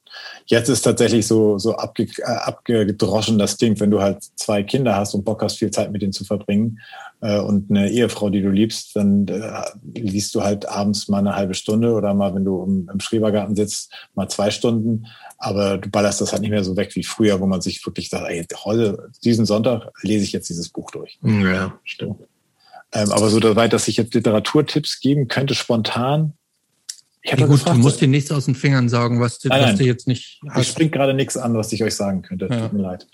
jetzt 0.46 0.68
ist 0.68 0.82
tatsächlich 0.82 1.26
so, 1.26 1.58
so 1.58 1.76
abge, 1.76 2.04
äh, 2.18 2.22
abgedroschen 2.24 3.38
das 3.38 3.56
Ding, 3.56 3.78
wenn 3.80 3.90
du 3.90 4.00
halt 4.00 4.22
zwei 4.36 4.62
Kinder 4.62 4.96
hast 4.96 5.14
und 5.14 5.24
Bock 5.24 5.42
hast, 5.42 5.58
viel 5.58 5.70
Zeit 5.70 5.92
mit 5.92 6.02
denen 6.02 6.12
zu 6.12 6.24
verbringen 6.24 6.80
äh, 7.20 7.38
und 7.38 7.70
eine 7.70 7.90
Ehefrau, 7.90 8.30
die 8.30 8.42
du 8.42 8.50
liebst, 8.50 8.96
dann 8.96 9.28
äh, 9.28 9.62
liest 9.94 10.34
du 10.34 10.42
halt 10.42 10.68
abends 10.68 11.08
mal 11.08 11.18
eine 11.18 11.36
halbe 11.36 11.54
Stunde 11.54 11.92
oder 11.92 12.14
mal, 12.14 12.34
wenn 12.34 12.44
du 12.44 12.62
im, 12.62 12.90
im 12.92 13.00
Schrebergarten 13.00 13.56
sitzt, 13.56 13.92
mal 14.14 14.28
zwei 14.28 14.50
Stunden. 14.50 15.06
Aber 15.38 15.78
du 15.78 15.88
ballerst 15.88 16.20
das 16.20 16.32
halt 16.32 16.42
nicht 16.42 16.50
mehr 16.50 16.64
so 16.64 16.76
weg 16.76 16.94
wie 16.94 17.04
früher, 17.04 17.40
wo 17.40 17.46
man 17.46 17.60
sich 17.60 17.84
wirklich 17.86 18.10
sagt, 18.10 18.28
ey, 18.28 18.44
heute, 18.64 19.10
diesen 19.24 19.46
Sonntag 19.46 19.90
lese 20.02 20.24
ich 20.24 20.32
jetzt 20.32 20.48
dieses 20.50 20.68
Buch 20.68 20.90
durch. 20.90 21.18
Ja, 21.22 21.78
stimmt. 21.84 22.16
Ähm, 22.92 23.12
aber 23.12 23.30
so 23.30 23.40
weit, 23.56 23.72
dass 23.72 23.88
ich 23.88 23.96
jetzt 23.96 24.14
Literaturtipps 24.14 25.00
geben 25.00 25.28
könnte, 25.28 25.54
spontan. 25.54 26.34
Ich 27.22 27.32
ja, 27.32 27.36
gut, 27.36 27.50
gefragt, 27.50 27.76
du 27.76 27.80
musst 27.80 28.00
dir 28.00 28.08
nichts 28.08 28.32
aus 28.32 28.46
den 28.46 28.54
Fingern 28.54 28.88
sagen, 28.88 29.20
was, 29.20 29.38
nein, 29.44 29.62
was 29.62 29.78
du 29.78 29.84
jetzt 29.84 30.08
nicht 30.08 30.40
hast. 30.48 30.62
Ich 30.62 30.68
springt 30.68 30.92
gerade 30.92 31.12
nichts 31.12 31.36
an, 31.36 31.54
was 31.54 31.70
ich 31.72 31.84
euch 31.84 31.94
sagen 31.94 32.22
könnte. 32.22 32.48
Ja. 32.50 32.62
Tut 32.62 32.72
mir 32.72 32.82
leid. 32.82 33.06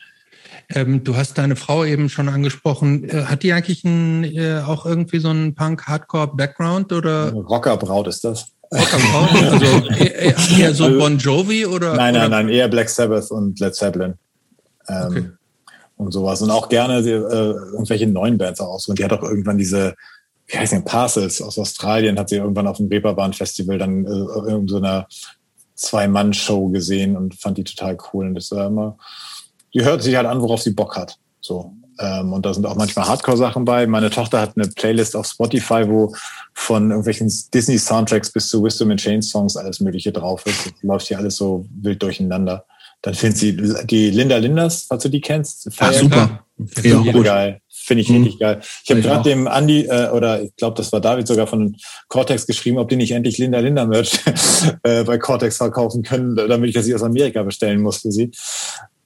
Ähm, 0.68 1.04
du 1.04 1.16
hast 1.16 1.38
deine 1.38 1.56
Frau 1.56 1.84
eben 1.84 2.08
schon 2.08 2.28
angesprochen. 2.28 3.08
Äh, 3.08 3.24
hat 3.24 3.42
die 3.42 3.52
eigentlich 3.52 3.84
ein, 3.84 4.24
äh, 4.24 4.62
auch 4.66 4.86
irgendwie 4.86 5.18
so 5.18 5.28
einen 5.28 5.54
Punk-Hardcore-Background 5.54 6.92
oder? 6.92 7.32
Rockerbraut 7.32 8.08
ist 8.08 8.24
das. 8.24 8.46
Rockerbraut? 8.72 9.52
also 9.52 9.88
eher, 9.88 10.36
eher, 10.58 10.74
so 10.74 10.88
Bon 10.88 11.18
Jovi 11.18 11.66
oder? 11.66 11.94
Nein, 11.94 12.14
nein, 12.14 12.26
oder? 12.26 12.28
nein, 12.28 12.48
eher 12.48 12.68
Black 12.68 12.88
Sabbath 12.88 13.30
und 13.30 13.58
Led 13.60 13.74
Zeppelin. 13.74 14.14
Ähm, 14.88 15.06
okay. 15.08 15.30
Und 15.96 16.12
sowas. 16.12 16.42
Und 16.42 16.50
auch 16.50 16.68
gerne 16.68 16.98
äh, 16.98 17.10
irgendwelche 17.10 18.06
neuen 18.06 18.36
Bands 18.38 18.60
auch 18.60 18.74
aussuchen. 18.74 18.96
Die 18.96 19.04
hat 19.04 19.12
auch 19.12 19.22
irgendwann 19.22 19.58
diese, 19.58 19.94
wie 20.48 20.58
heißt 20.58 20.72
denn, 20.72 20.84
Parcels 20.84 21.42
aus 21.42 21.58
Australien, 21.58 22.18
hat 22.18 22.28
sie 22.28 22.36
irgendwann 22.36 22.66
auf 22.66 22.76
dem 22.76 22.88
Reeperbahn-Festival 22.88 23.78
dann 23.78 24.04
äh, 24.04 24.08
irgend 24.08 24.70
so 24.70 24.76
einer 24.76 25.08
Zwei-Mann-Show 25.74 26.68
gesehen 26.68 27.16
und 27.16 27.34
fand 27.34 27.58
die 27.58 27.64
total 27.64 27.98
cool. 28.12 28.26
Und 28.26 28.34
das 28.34 28.50
war 28.50 28.66
immer, 28.66 28.96
die 29.74 29.84
hört 29.84 30.02
sich 30.02 30.16
halt 30.16 30.26
an, 30.26 30.40
worauf 30.40 30.62
sie 30.62 30.70
Bock 30.70 30.96
hat. 30.96 31.18
So. 31.40 31.72
Ähm, 31.98 32.32
und 32.32 32.44
da 32.44 32.52
sind 32.52 32.66
auch 32.66 32.76
manchmal 32.76 33.08
Hardcore-Sachen 33.08 33.64
bei. 33.64 33.86
Meine 33.86 34.10
Tochter 34.10 34.40
hat 34.40 34.56
eine 34.56 34.68
Playlist 34.68 35.16
auf 35.16 35.26
Spotify, 35.26 35.88
wo 35.88 36.14
von 36.52 36.90
irgendwelchen 36.90 37.32
Disney-Soundtracks 37.52 38.32
bis 38.32 38.48
zu 38.48 38.62
Wisdom 38.62 38.90
and 38.90 39.00
Change 39.00 39.22
Songs 39.22 39.56
alles 39.56 39.80
Mögliche 39.80 40.12
drauf 40.12 40.44
ist. 40.46 40.66
Das 40.66 40.74
läuft 40.82 41.08
hier 41.08 41.18
alles 41.18 41.36
so 41.36 41.66
wild 41.80 42.02
durcheinander. 42.02 42.64
Dann 43.02 43.14
findet 43.14 43.38
sie 43.38 43.86
die 43.86 44.10
Linda 44.10 44.36
Linders, 44.36 44.86
falls 44.88 45.02
du 45.02 45.08
die 45.08 45.20
kennst. 45.20 45.68
Ach, 45.78 45.92
super. 45.92 46.44
Ich 46.82 47.22
geil. 47.22 47.60
Finde 47.86 48.02
ich 48.02 48.08
mhm. 48.08 48.24
richtig 48.24 48.40
geil. 48.40 48.60
Ich 48.82 48.90
habe 48.90 49.00
gerade 49.00 49.30
dem 49.30 49.46
Andi, 49.46 49.86
äh, 49.86 50.10
oder 50.10 50.42
ich 50.42 50.56
glaube, 50.56 50.76
das 50.76 50.90
war 50.90 51.00
David 51.00 51.28
sogar 51.28 51.46
von 51.46 51.76
Cortex 52.08 52.44
geschrieben, 52.44 52.78
ob 52.78 52.88
die 52.88 52.96
nicht 52.96 53.12
endlich 53.12 53.38
Linda 53.38 53.60
Linda 53.60 53.86
Merch 53.86 54.18
äh, 54.82 55.04
bei 55.04 55.18
Cortex 55.18 55.58
verkaufen 55.58 56.02
können, 56.02 56.34
damit 56.34 56.70
ich 56.70 56.74
das 56.74 56.92
aus 56.92 57.04
Amerika 57.04 57.44
bestellen 57.44 57.80
muss 57.80 57.98
für 57.98 58.10
sie. 58.10 58.32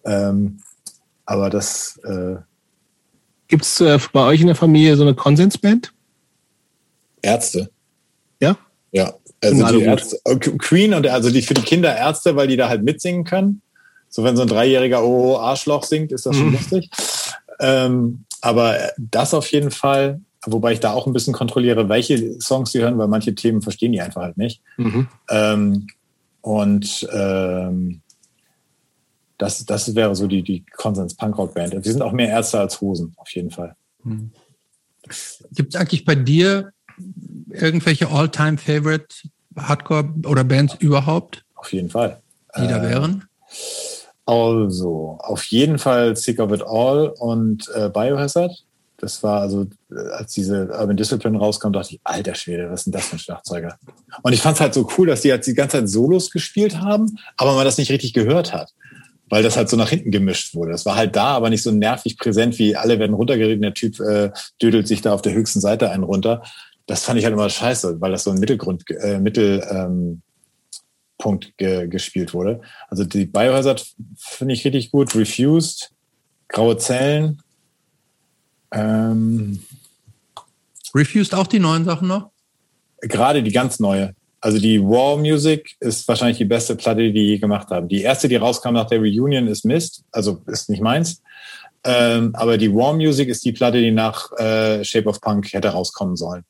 Ähm, 0.07 0.61
aber 1.27 1.51
das. 1.51 2.01
Äh, 2.05 2.37
Gibt 3.49 3.65
es 3.65 3.83
äh, 3.83 3.99
bei 4.15 4.25
euch 4.25 4.41
in 4.41 4.47
der 4.47 4.57
Familie 4.57 4.97
so 4.97 5.03
eine 5.03 5.15
Konsensband? 5.15 5.93
Ärzte. 7.21 7.69
Ja? 8.41 8.57
Ja. 8.93 9.13
Also 9.43 9.79
die 9.79 9.85
Ärzte, 9.85 10.19
äh, 10.25 10.37
Queen 10.37 10.95
und 10.95 11.07
also 11.07 11.29
die 11.29 11.43
für 11.43 11.53
die 11.53 11.61
Kinder 11.61 11.95
Ärzte, 11.95 12.35
weil 12.35 12.49
die 12.49 12.57
da 12.57 12.71
halt 12.71 12.83
mitsingen 12.83 13.25
können. 13.25 13.61
So 14.09 14.25
wenn 14.25 14.37
so 14.37 14.43
ein 14.43 14.49
dreijähriger 14.49 15.05
Oh 15.05 15.37
Arschloch 15.37 15.85
singt, 15.85 16.13
ist 16.13 16.25
das 16.25 16.35
schon 16.35 16.47
mhm. 16.47 16.53
lustig. 16.55 16.89
Ähm, 17.59 18.25
aber 18.41 18.79
das 18.99 19.35
auf 19.35 19.51
jeden 19.53 19.71
Fall, 19.71 20.21
wobei 20.47 20.73
ich 20.73 20.81
da 20.81 20.93
auch 20.93 21.07
ein 21.07 21.13
bisschen 21.13 21.33
kontrolliere, 21.33 21.89
welche 21.89 22.41
Songs 22.41 22.73
sie 22.73 22.81
hören, 22.81 22.99
weil 22.99 23.09
manche 23.09 23.35
Themen 23.35 23.63
verstehen 23.63 23.93
die 23.93 24.01
einfach 24.01 24.23
halt 24.23 24.37
nicht. 24.37 24.63
Mhm. 24.77 25.09
Ähm, 25.29 25.87
und 26.41 27.09
ähm, 27.13 28.01
das, 29.41 29.65
das 29.65 29.95
wäre 29.95 30.15
so 30.15 30.27
die, 30.27 30.43
die 30.43 30.65
Konsens 30.77 31.15
Punkrock 31.15 31.55
Band. 31.55 31.73
Wir 31.73 31.83
sind 31.83 32.03
auch 32.03 32.13
mehr 32.13 32.29
Ärzte 32.29 32.61
als 32.61 32.81
Hosen, 32.81 33.15
auf 33.17 33.31
jeden 33.31 33.51
Fall. 33.51 33.75
Hm. 34.03 34.31
Gibt 35.53 35.75
es 35.75 35.81
eigentlich 35.81 36.05
bei 36.05 36.15
dir 36.15 36.73
irgendwelche 37.51 38.09
All-Time 38.09 38.59
Favorite 38.59 39.15
Hardcore 39.57 40.13
oder 40.27 40.45
Bands 40.45 40.77
überhaupt? 40.79 41.45
Auf 41.55 41.73
jeden 41.73 41.91
Fall. 41.91 42.21
Die 42.57 42.67
da 42.67 42.85
äh, 42.85 42.91
wären? 42.91 43.25
Also, 44.31 45.19
auf 45.19 45.43
jeden 45.47 45.81
Fall 45.81 46.15
Sick 46.15 46.39
of 46.39 46.53
It 46.53 46.63
All 46.63 47.09
und 47.19 47.69
äh, 47.75 47.89
Biohazard. 47.89 48.65
Das 48.97 49.25
war 49.25 49.41
also, 49.41 49.67
äh, 49.91 49.99
als 50.13 50.35
diese 50.35 50.69
Urban 50.69 50.97
Discipline 50.97 51.37
rauskam, 51.37 51.73
dachte 51.73 51.95
ich, 51.95 52.01
alter 52.05 52.37
Schwede, 52.37 52.71
was 52.71 52.81
ist 52.81 52.85
denn 52.85 52.93
das 52.93 53.07
für 53.07 53.17
ein 53.17 53.19
Schlagzeuger? 53.19 53.77
Und 54.23 54.33
ich 54.33 54.41
fand 54.41 54.55
es 54.55 54.61
halt 54.61 54.75
so 54.75 54.89
cool, 54.97 55.09
dass 55.09 55.23
die 55.23 55.33
halt 55.33 55.45
die 55.45 55.55
ganze 55.55 55.79
Zeit 55.79 55.89
Solos 55.89 56.31
gespielt 56.31 56.81
haben, 56.81 57.19
aber 57.37 57.55
man 57.55 57.65
das 57.65 57.77
nicht 57.77 57.91
richtig 57.91 58.13
gehört 58.13 58.53
hat 58.53 58.73
weil 59.33 59.45
das 59.45 59.57
halt 59.57 59.69
so 59.69 59.77
nach 59.77 59.89
hinten 59.89 60.11
gemischt 60.11 60.55
wurde. 60.55 60.73
Das 60.73 60.85
war 60.85 60.97
halt 60.97 61.15
da, 61.15 61.27
aber 61.27 61.51
nicht 61.51 61.63
so 61.63 61.71
nervig 61.71 62.19
präsent, 62.19 62.59
wie 62.59 62.75
alle 62.75 62.99
werden 62.99 63.15
runtergeredet, 63.15 63.63
der 63.63 63.75
Typ 63.75 64.01
äh, 64.01 64.33
dödelt 64.61 64.89
sich 64.89 65.03
da 65.03 65.15
auf 65.15 65.23
der 65.23 65.35
höchsten 65.35 65.61
Seite 65.61 65.89
einen 65.89 66.03
runter. 66.03 66.43
Das 66.87 67.05
fand 67.05 67.17
ich 67.17 67.25
halt 67.25 67.35
immer 67.35 67.49
scheiße, 67.49 68.01
weil 68.01 68.11
das 68.11 68.25
so 68.25 68.33
ein 68.33 68.41
Mittelgrund, 68.41 68.91
äh, 68.91 69.21
Mittel, 69.21 69.65
ähm, 69.71 70.23
Punkt 71.21 71.57
ge 71.57 71.87
gespielt 71.87 72.35
wurde. 72.35 72.61
Also 72.89 73.05
die 73.05 73.27
Biohazard 73.27 73.87
finde 74.17 74.55
ich 74.55 74.65
richtig 74.65 74.91
gut. 74.91 75.15
Refused, 75.15 75.93
Graue 76.49 76.77
Zellen. 76.77 77.41
Ähm, 78.73 79.63
Refused 80.93 81.35
auch 81.35 81.47
die 81.47 81.61
neuen 81.61 81.85
Sachen 81.85 82.09
noch? 82.09 82.31
Gerade 83.01 83.43
die 83.43 83.53
ganz 83.53 83.79
neue. 83.79 84.15
Also 84.41 84.59
die 84.59 84.83
War 84.83 85.17
Music 85.19 85.77
ist 85.81 86.09
wahrscheinlich 86.09 86.39
die 86.39 86.47
beste 86.47 86.75
Platte, 86.75 87.03
die 87.03 87.13
die 87.13 87.27
je 87.27 87.39
gemacht 87.39 87.69
haben. 87.69 87.89
Die 87.89 88.03
erste, 88.03 88.27
die 88.27 88.37
rauskam 88.37 88.73
nach 88.73 88.87
der 88.87 88.99
Reunion, 88.99 89.47
ist 89.47 89.65
Mist, 89.65 90.03
also 90.11 90.43
ist 90.47 90.71
nicht 90.71 90.83
meins. 90.83 91.23
Ähm, 91.85 92.35
aber 92.35 92.59
die 92.59 92.75
War 92.75 92.95
Music 92.95 93.29
ist 93.29 93.45
die 93.45 93.53
Platte, 93.53 93.81
die 93.81 93.91
nach 93.91 94.33
äh, 94.39 94.83
Shape 94.83 95.09
of 95.09 95.21
Punk 95.21 95.53
hätte 95.53 95.69
rauskommen 95.69 96.17
sollen. 96.17 96.45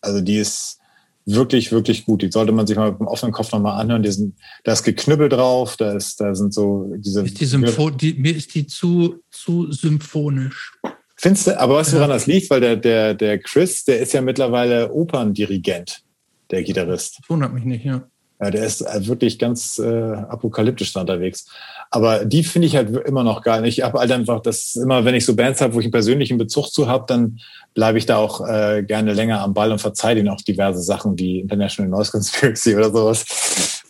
Also 0.00 0.20
die 0.20 0.38
ist 0.38 0.78
wirklich, 1.26 1.72
wirklich 1.72 2.04
gut. 2.04 2.22
Die 2.22 2.30
sollte 2.30 2.52
man 2.52 2.66
sich 2.66 2.76
mal 2.76 2.90
mit 2.90 3.00
dem 3.00 3.06
offenen 3.06 3.32
Kopf 3.32 3.52
nochmal 3.52 3.80
anhören. 3.80 4.02
Die 4.02 4.10
sind, 4.10 4.36
da 4.64 4.72
ist 4.72 4.82
Geknüppel 4.82 5.28
drauf, 5.28 5.76
da 5.76 5.92
ist, 5.92 6.20
da 6.20 6.34
sind 6.34 6.52
so 6.52 6.92
diese. 6.96 7.24
Ist 7.24 7.40
die 7.40 7.46
Sympho 7.46 7.90
die, 7.90 8.14
mir 8.14 8.34
ist 8.34 8.54
die 8.54 8.66
zu, 8.66 9.20
zu 9.30 9.70
symphonisch. 9.72 10.72
Findest 11.16 11.46
du, 11.46 11.60
aber 11.60 11.76
weißt 11.76 11.92
du, 11.92 11.96
woran 11.96 12.10
das 12.10 12.26
liegt? 12.26 12.50
Weil 12.50 12.60
der, 12.60 12.76
der, 12.76 13.14
der 13.14 13.38
Chris, 13.38 13.84
der 13.84 14.00
ist 14.00 14.12
ja 14.12 14.20
mittlerweile 14.20 14.92
Operndirigent 14.92 16.02
der 16.50 16.62
Gitarrist. 16.62 17.18
Das 17.20 17.30
wundert 17.30 17.52
mich 17.54 17.64
nicht, 17.64 17.84
ja. 17.84 18.06
Ja, 18.40 18.50
der 18.50 18.66
ist 18.66 18.80
äh, 18.80 19.06
wirklich 19.06 19.38
ganz 19.38 19.78
äh, 19.78 20.12
apokalyptisch 20.12 20.92
da 20.92 21.00
unterwegs. 21.00 21.46
Aber 21.94 22.24
die 22.24 22.42
finde 22.42 22.66
ich 22.66 22.74
halt 22.74 22.90
immer 23.06 23.22
noch 23.22 23.40
geil. 23.40 23.64
Ich 23.66 23.82
habe 23.82 24.00
halt 24.00 24.10
einfach, 24.10 24.40
das 24.42 24.74
immer, 24.74 25.04
wenn 25.04 25.14
ich 25.14 25.24
so 25.24 25.36
Bands 25.36 25.60
habe, 25.60 25.74
wo 25.74 25.78
ich 25.78 25.84
einen 25.84 25.92
persönlichen 25.92 26.38
Bezug 26.38 26.72
zu 26.72 26.88
habe, 26.88 27.04
dann 27.06 27.38
bleibe 27.72 27.98
ich 27.98 28.04
da 28.04 28.16
auch 28.16 28.40
äh, 28.44 28.82
gerne 28.82 29.12
länger 29.12 29.40
am 29.40 29.54
Ball 29.54 29.70
und 29.70 29.78
verzeihe 29.78 30.18
ihnen 30.18 30.28
auch 30.28 30.40
diverse 30.40 30.82
Sachen 30.82 31.16
wie 31.20 31.38
International 31.38 31.88
Noise 31.88 32.10
Conspiracy 32.10 32.74
oder 32.74 32.90
sowas. 32.90 33.24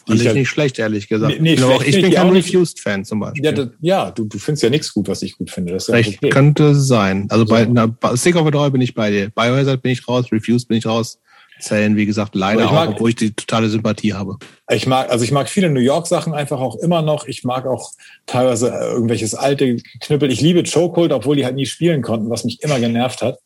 Fand 0.07 0.21
ich 0.21 0.27
halt, 0.27 0.37
nicht 0.37 0.51
schlecht, 0.51 0.79
ehrlich 0.79 1.09
gesagt. 1.09 1.41
Nee, 1.41 1.55
ich, 1.55 1.63
ich 1.87 2.03
bin 2.03 2.13
kein 2.13 2.29
Refused-Fan 2.29 3.07
zum 3.07 3.21
Beispiel. 3.21 3.43
Ja, 3.43 3.53
das, 3.53 3.69
ja 3.81 4.11
du, 4.11 4.25
du 4.25 4.39
findest 4.39 4.65
ja 4.65 4.69
nichts 4.69 4.93
gut, 4.93 5.09
was 5.09 5.23
ich 5.23 5.39
gut 5.39 5.51
finde. 5.51 5.73
Das 5.73 5.85
ist 5.85 5.87
Vielleicht 5.87 6.19
okay. 6.19 6.29
könnte 6.29 6.75
sein. 6.75 7.27
Also 7.31 7.47
so. 7.47 7.55
bei 7.55 7.65
na, 7.65 7.89
Stick 8.17 8.37
of 8.37 8.47
a 8.47 8.51
Doll 8.51 8.71
bin 8.71 8.83
ich 8.83 8.93
bei 8.93 9.11
dir. 9.11 9.31
Biohazard 9.31 9.81
bin 9.81 9.93
ich 9.93 10.07
raus, 10.07 10.27
Refused 10.31 10.69
bin 10.69 10.77
ich 10.77 10.85
raus. 10.85 11.19
Zählen, 11.61 11.97
wie 11.97 12.07
gesagt, 12.07 12.35
leider 12.35 12.71
mag, 12.71 12.89
auch, 12.89 12.95
obwohl 12.95 13.11
ich 13.11 13.17
die 13.17 13.33
totale 13.33 13.69
Sympathie 13.69 14.13
habe. 14.13 14.37
Ich 14.71 14.87
mag, 14.87 15.11
also 15.11 15.25
ich 15.25 15.33
mag 15.33 15.49
viele 15.49 15.71
New 15.71 15.81
York 15.81 16.07
Sachen 16.07 16.35
einfach 16.35 16.61
auch 16.61 16.77
immer 16.77 17.03
noch. 17.03 17.27
Ich 17.27 17.45
mag 17.45 17.67
auch 17.67 17.93
teilweise 18.27 18.69
irgendwelches 18.69 19.35
alte 19.35 19.77
Knüppel. 20.01 20.31
Ich 20.31 20.41
liebe 20.41 20.63
Chokehold, 20.63 21.13
obwohl 21.13 21.37
die 21.37 21.45
halt 21.45 21.57
nie 21.57 21.67
spielen 21.67 22.03
konnten, 22.03 22.31
was 22.31 22.45
mich 22.45 22.63
immer 22.63 22.81
genervt 22.81 23.23
hat. 23.23 23.39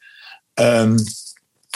Ähm, 0.56 1.04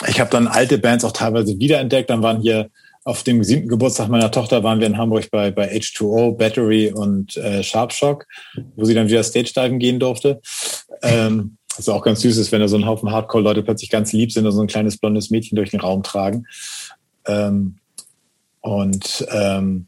ich 0.07 0.19
habe 0.19 0.29
dann 0.29 0.47
alte 0.47 0.77
Bands 0.77 1.05
auch 1.05 1.11
teilweise 1.13 1.57
wiederentdeckt. 1.59 2.09
Dann 2.09 2.23
waren 2.23 2.41
hier 2.41 2.69
auf 3.05 3.23
dem 3.23 3.43
siebten 3.43 3.67
Geburtstag 3.67 4.07
meiner 4.07 4.31
Tochter 4.31 4.63
waren 4.63 4.79
wir 4.79 4.87
in 4.87 4.97
Hamburg 4.97 5.29
bei, 5.29 5.51
bei 5.51 5.71
H2O, 5.71 6.37
Battery 6.37 6.91
und 6.93 7.35
äh, 7.37 7.61
Sharp 7.61 7.91
Shock, 7.91 8.25
wo 8.75 8.85
sie 8.85 8.93
dann 8.93 9.09
wieder 9.09 9.23
Stage-Diven 9.23 9.79
gehen 9.79 9.99
durfte. 9.99 10.41
Ähm, 11.01 11.57
was 11.77 11.89
auch 11.89 12.03
ganz 12.03 12.21
süß 12.21 12.37
ist, 12.37 12.51
wenn 12.51 12.61
da 12.61 12.67
so 12.67 12.77
ein 12.77 12.85
Haufen 12.85 13.11
Hardcore-Leute 13.11 13.63
plötzlich 13.63 13.89
ganz 13.89 14.13
lieb 14.13 14.31
sind 14.31 14.45
und 14.45 14.51
so 14.51 14.61
ein 14.61 14.67
kleines 14.67 14.97
blondes 14.97 15.29
Mädchen 15.29 15.55
durch 15.55 15.71
den 15.71 15.79
Raum 15.79 16.03
tragen. 16.03 16.45
Ähm, 17.25 17.77
und 18.61 19.25
ähm, 19.31 19.87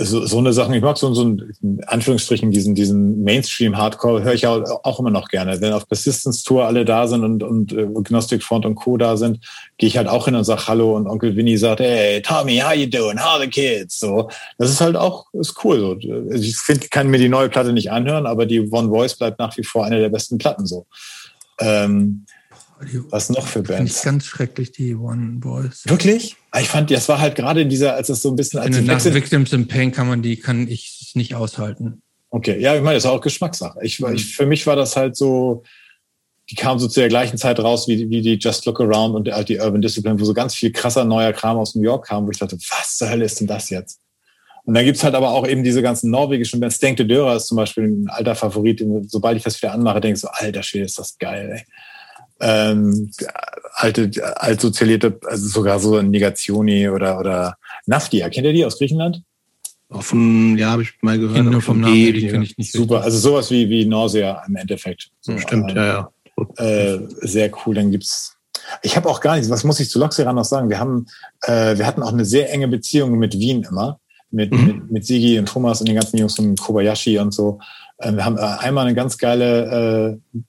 so, 0.00 0.24
so 0.26 0.38
eine 0.38 0.52
Sache, 0.52 0.76
ich 0.76 0.82
mag 0.82 0.96
so, 0.96 1.12
so 1.12 1.24
ein, 1.24 1.52
in 1.60 1.82
Anführungsstrichen 1.84 2.52
diesen, 2.52 2.76
diesen 2.76 3.24
Mainstream-Hardcore, 3.24 4.22
höre 4.22 4.34
ich 4.34 4.46
auch, 4.46 4.62
auch 4.84 5.00
immer 5.00 5.10
noch 5.10 5.28
gerne. 5.28 5.60
Wenn 5.60 5.72
auf 5.72 5.88
Persistence 5.88 6.44
Tour 6.44 6.66
alle 6.66 6.84
da 6.84 7.08
sind 7.08 7.24
und, 7.24 7.42
und 7.42 7.72
äh, 7.72 7.86
Gnostic 8.04 8.44
Front 8.44 8.64
und 8.64 8.76
Co. 8.76 8.96
da 8.96 9.16
sind, 9.16 9.44
gehe 9.76 9.88
ich 9.88 9.96
halt 9.96 10.06
auch 10.06 10.26
hin 10.26 10.36
und 10.36 10.44
sag 10.44 10.68
Hallo 10.68 10.96
und 10.96 11.08
Onkel 11.08 11.34
Vinny 11.34 11.58
sagt, 11.58 11.80
hey, 11.80 12.22
Tommy, 12.22 12.58
how 12.58 12.74
you 12.74 12.86
doing? 12.86 13.18
How 13.18 13.40
the 13.40 13.48
kids? 13.48 13.98
So, 13.98 14.30
das 14.56 14.70
ist 14.70 14.80
halt 14.80 14.94
auch, 14.94 15.26
ist 15.32 15.64
cool. 15.64 15.80
So. 15.80 16.12
Also 16.30 16.44
ich 16.44 16.56
find, 16.56 16.90
kann 16.92 17.08
mir 17.08 17.18
die 17.18 17.28
neue 17.28 17.48
Platte 17.48 17.72
nicht 17.72 17.90
anhören, 17.90 18.26
aber 18.26 18.46
die 18.46 18.60
One 18.70 18.90
Voice 18.90 19.16
bleibt 19.16 19.40
nach 19.40 19.56
wie 19.56 19.64
vor 19.64 19.84
eine 19.84 19.98
der 19.98 20.10
besten 20.10 20.38
Platten 20.38 20.66
so. 20.66 20.86
Ähm, 21.58 22.24
was 23.10 23.30
noch 23.30 23.48
für 23.48 23.62
Bands? 23.62 23.76
Finde 23.76 23.92
ich 23.92 24.02
ganz 24.02 24.24
schrecklich, 24.26 24.70
die 24.70 24.94
One 24.94 25.40
Voice. 25.42 25.82
Wirklich? 25.86 26.36
Ah, 26.50 26.60
ich 26.60 26.68
fand, 26.68 26.90
das 26.90 27.08
war 27.08 27.20
halt 27.20 27.34
gerade 27.34 27.60
in 27.60 27.68
dieser, 27.68 27.94
als 27.94 28.08
es 28.08 28.22
so 28.22 28.30
ein 28.30 28.36
bisschen 28.36 28.60
als 28.60 28.80
nach 28.80 29.04
Victims 29.04 29.52
in 29.52 29.68
Pain 29.68 29.92
kann 29.92 30.08
man 30.08 30.22
die, 30.22 30.36
kann 30.36 30.66
ich 30.66 31.12
nicht 31.14 31.34
aushalten. 31.34 32.02
Okay, 32.30 32.58
ja, 32.60 32.74
ich 32.74 32.82
meine, 32.82 32.94
das 32.94 33.04
ist 33.04 33.10
auch 33.10 33.20
Geschmackssache. 33.20 33.78
Ich, 33.82 34.00
mhm. 34.00 34.14
ich, 34.14 34.34
für 34.34 34.46
mich 34.46 34.66
war 34.66 34.76
das 34.76 34.96
halt 34.96 35.16
so, 35.16 35.62
die 36.50 36.54
kamen 36.54 36.78
so 36.78 36.88
zu 36.88 37.00
der 37.00 37.10
gleichen 37.10 37.36
Zeit 37.36 37.60
raus 37.60 37.86
wie, 37.88 38.08
wie 38.08 38.22
die 38.22 38.38
Just 38.40 38.64
Look 38.64 38.80
Around 38.80 39.14
und 39.14 39.26
die, 39.26 39.44
die 39.44 39.58
Urban 39.58 39.82
Discipline, 39.82 40.18
wo 40.18 40.24
so 40.24 40.32
ganz 40.32 40.54
viel 40.54 40.72
krasser 40.72 41.04
neuer 41.04 41.32
Kram 41.32 41.58
aus 41.58 41.74
New 41.74 41.82
York 41.82 42.06
kam, 42.06 42.26
wo 42.26 42.30
ich 42.30 42.38
dachte, 42.38 42.56
was 42.70 42.96
zur 42.96 43.10
Hölle 43.10 43.26
ist 43.26 43.40
denn 43.40 43.46
das 43.46 43.68
jetzt? 43.68 44.00
Und 44.64 44.74
dann 44.74 44.84
gibt's 44.84 45.04
halt 45.04 45.14
aber 45.14 45.30
auch 45.30 45.46
eben 45.46 45.64
diese 45.64 45.82
ganzen 45.82 46.10
norwegischen 46.10 46.60
Bands. 46.60 46.76
Stenk 46.76 46.98
de 46.98 47.06
Dörer 47.06 47.36
ist 47.36 47.46
zum 47.46 47.56
Beispiel 47.56 47.84
ein 47.84 48.08
alter 48.08 48.34
Favorit. 48.34 48.84
Sobald 49.06 49.38
ich 49.38 49.42
das 49.42 49.60
wieder 49.62 49.72
anmache, 49.72 50.00
denke 50.00 50.16
ich 50.16 50.20
so, 50.20 50.28
alter 50.28 50.62
Schwede, 50.62 50.84
ist 50.84 50.98
das 50.98 51.16
geil, 51.18 51.50
ey 51.54 51.64
ähm, 52.40 53.10
alte, 53.74 54.10
altsozialierte, 54.40 55.18
also 55.26 55.48
sogar 55.48 55.78
so 55.78 56.00
Negationi 56.02 56.88
oder, 56.88 57.18
oder 57.18 57.56
Naftia. 57.86 58.28
Kennt 58.28 58.46
ihr 58.46 58.52
die 58.52 58.64
aus 58.64 58.78
Griechenland? 58.78 59.22
Offen, 59.90 60.58
ja, 60.58 60.70
habe 60.70 60.82
ich 60.82 60.92
mal 61.00 61.18
gehört. 61.18 61.44
Nur 61.44 61.62
vom 61.62 61.80
Namen, 61.80 61.94
die 61.94 62.26
kenne 62.28 62.44
ich 62.44 62.58
nicht. 62.58 62.72
Super, 62.72 62.96
richtig. 62.96 63.04
also 63.04 63.18
sowas 63.18 63.50
wie, 63.50 63.70
wie 63.70 63.86
Nausea 63.86 64.42
im 64.46 64.56
Endeffekt. 64.56 65.10
So, 65.20 65.38
Stimmt, 65.38 65.70
ähm, 65.70 65.76
ja, 65.76 66.10
ja. 66.56 66.64
Äh, 66.64 67.00
sehr 67.22 67.50
cool. 67.64 67.74
Dann 67.74 67.90
gibt's 67.90 68.38
ich 68.82 68.96
habe 68.96 69.08
auch 69.08 69.20
gar 69.20 69.36
nichts, 69.36 69.50
was 69.50 69.64
muss 69.64 69.80
ich 69.80 69.90
zu 69.90 69.98
Loxiran 69.98 70.34
noch 70.34 70.44
sagen? 70.44 70.68
Wir 70.68 70.78
haben, 70.78 71.06
äh, 71.42 71.76
wir 71.78 71.86
hatten 71.86 72.02
auch 72.02 72.12
eine 72.12 72.24
sehr 72.24 72.52
enge 72.52 72.68
Beziehung 72.68 73.18
mit 73.18 73.38
Wien 73.38 73.66
immer, 73.68 74.00
mit, 74.30 74.52
mhm. 74.52 74.66
mit, 74.66 74.90
mit 74.90 75.06
Sigi 75.06 75.38
und 75.38 75.46
Thomas 75.46 75.80
und 75.80 75.88
den 75.88 75.96
ganzen 75.96 76.18
Jungs 76.18 76.36
von 76.36 76.54
Kobayashi 76.56 77.18
und 77.18 77.32
so. 77.32 77.60
Ähm, 78.00 78.16
wir 78.16 78.24
haben 78.24 78.36
äh, 78.36 78.40
einmal 78.40 78.86
eine 78.86 78.94
ganz 78.94 79.18
geile 79.18 80.18
äh, 80.34 80.40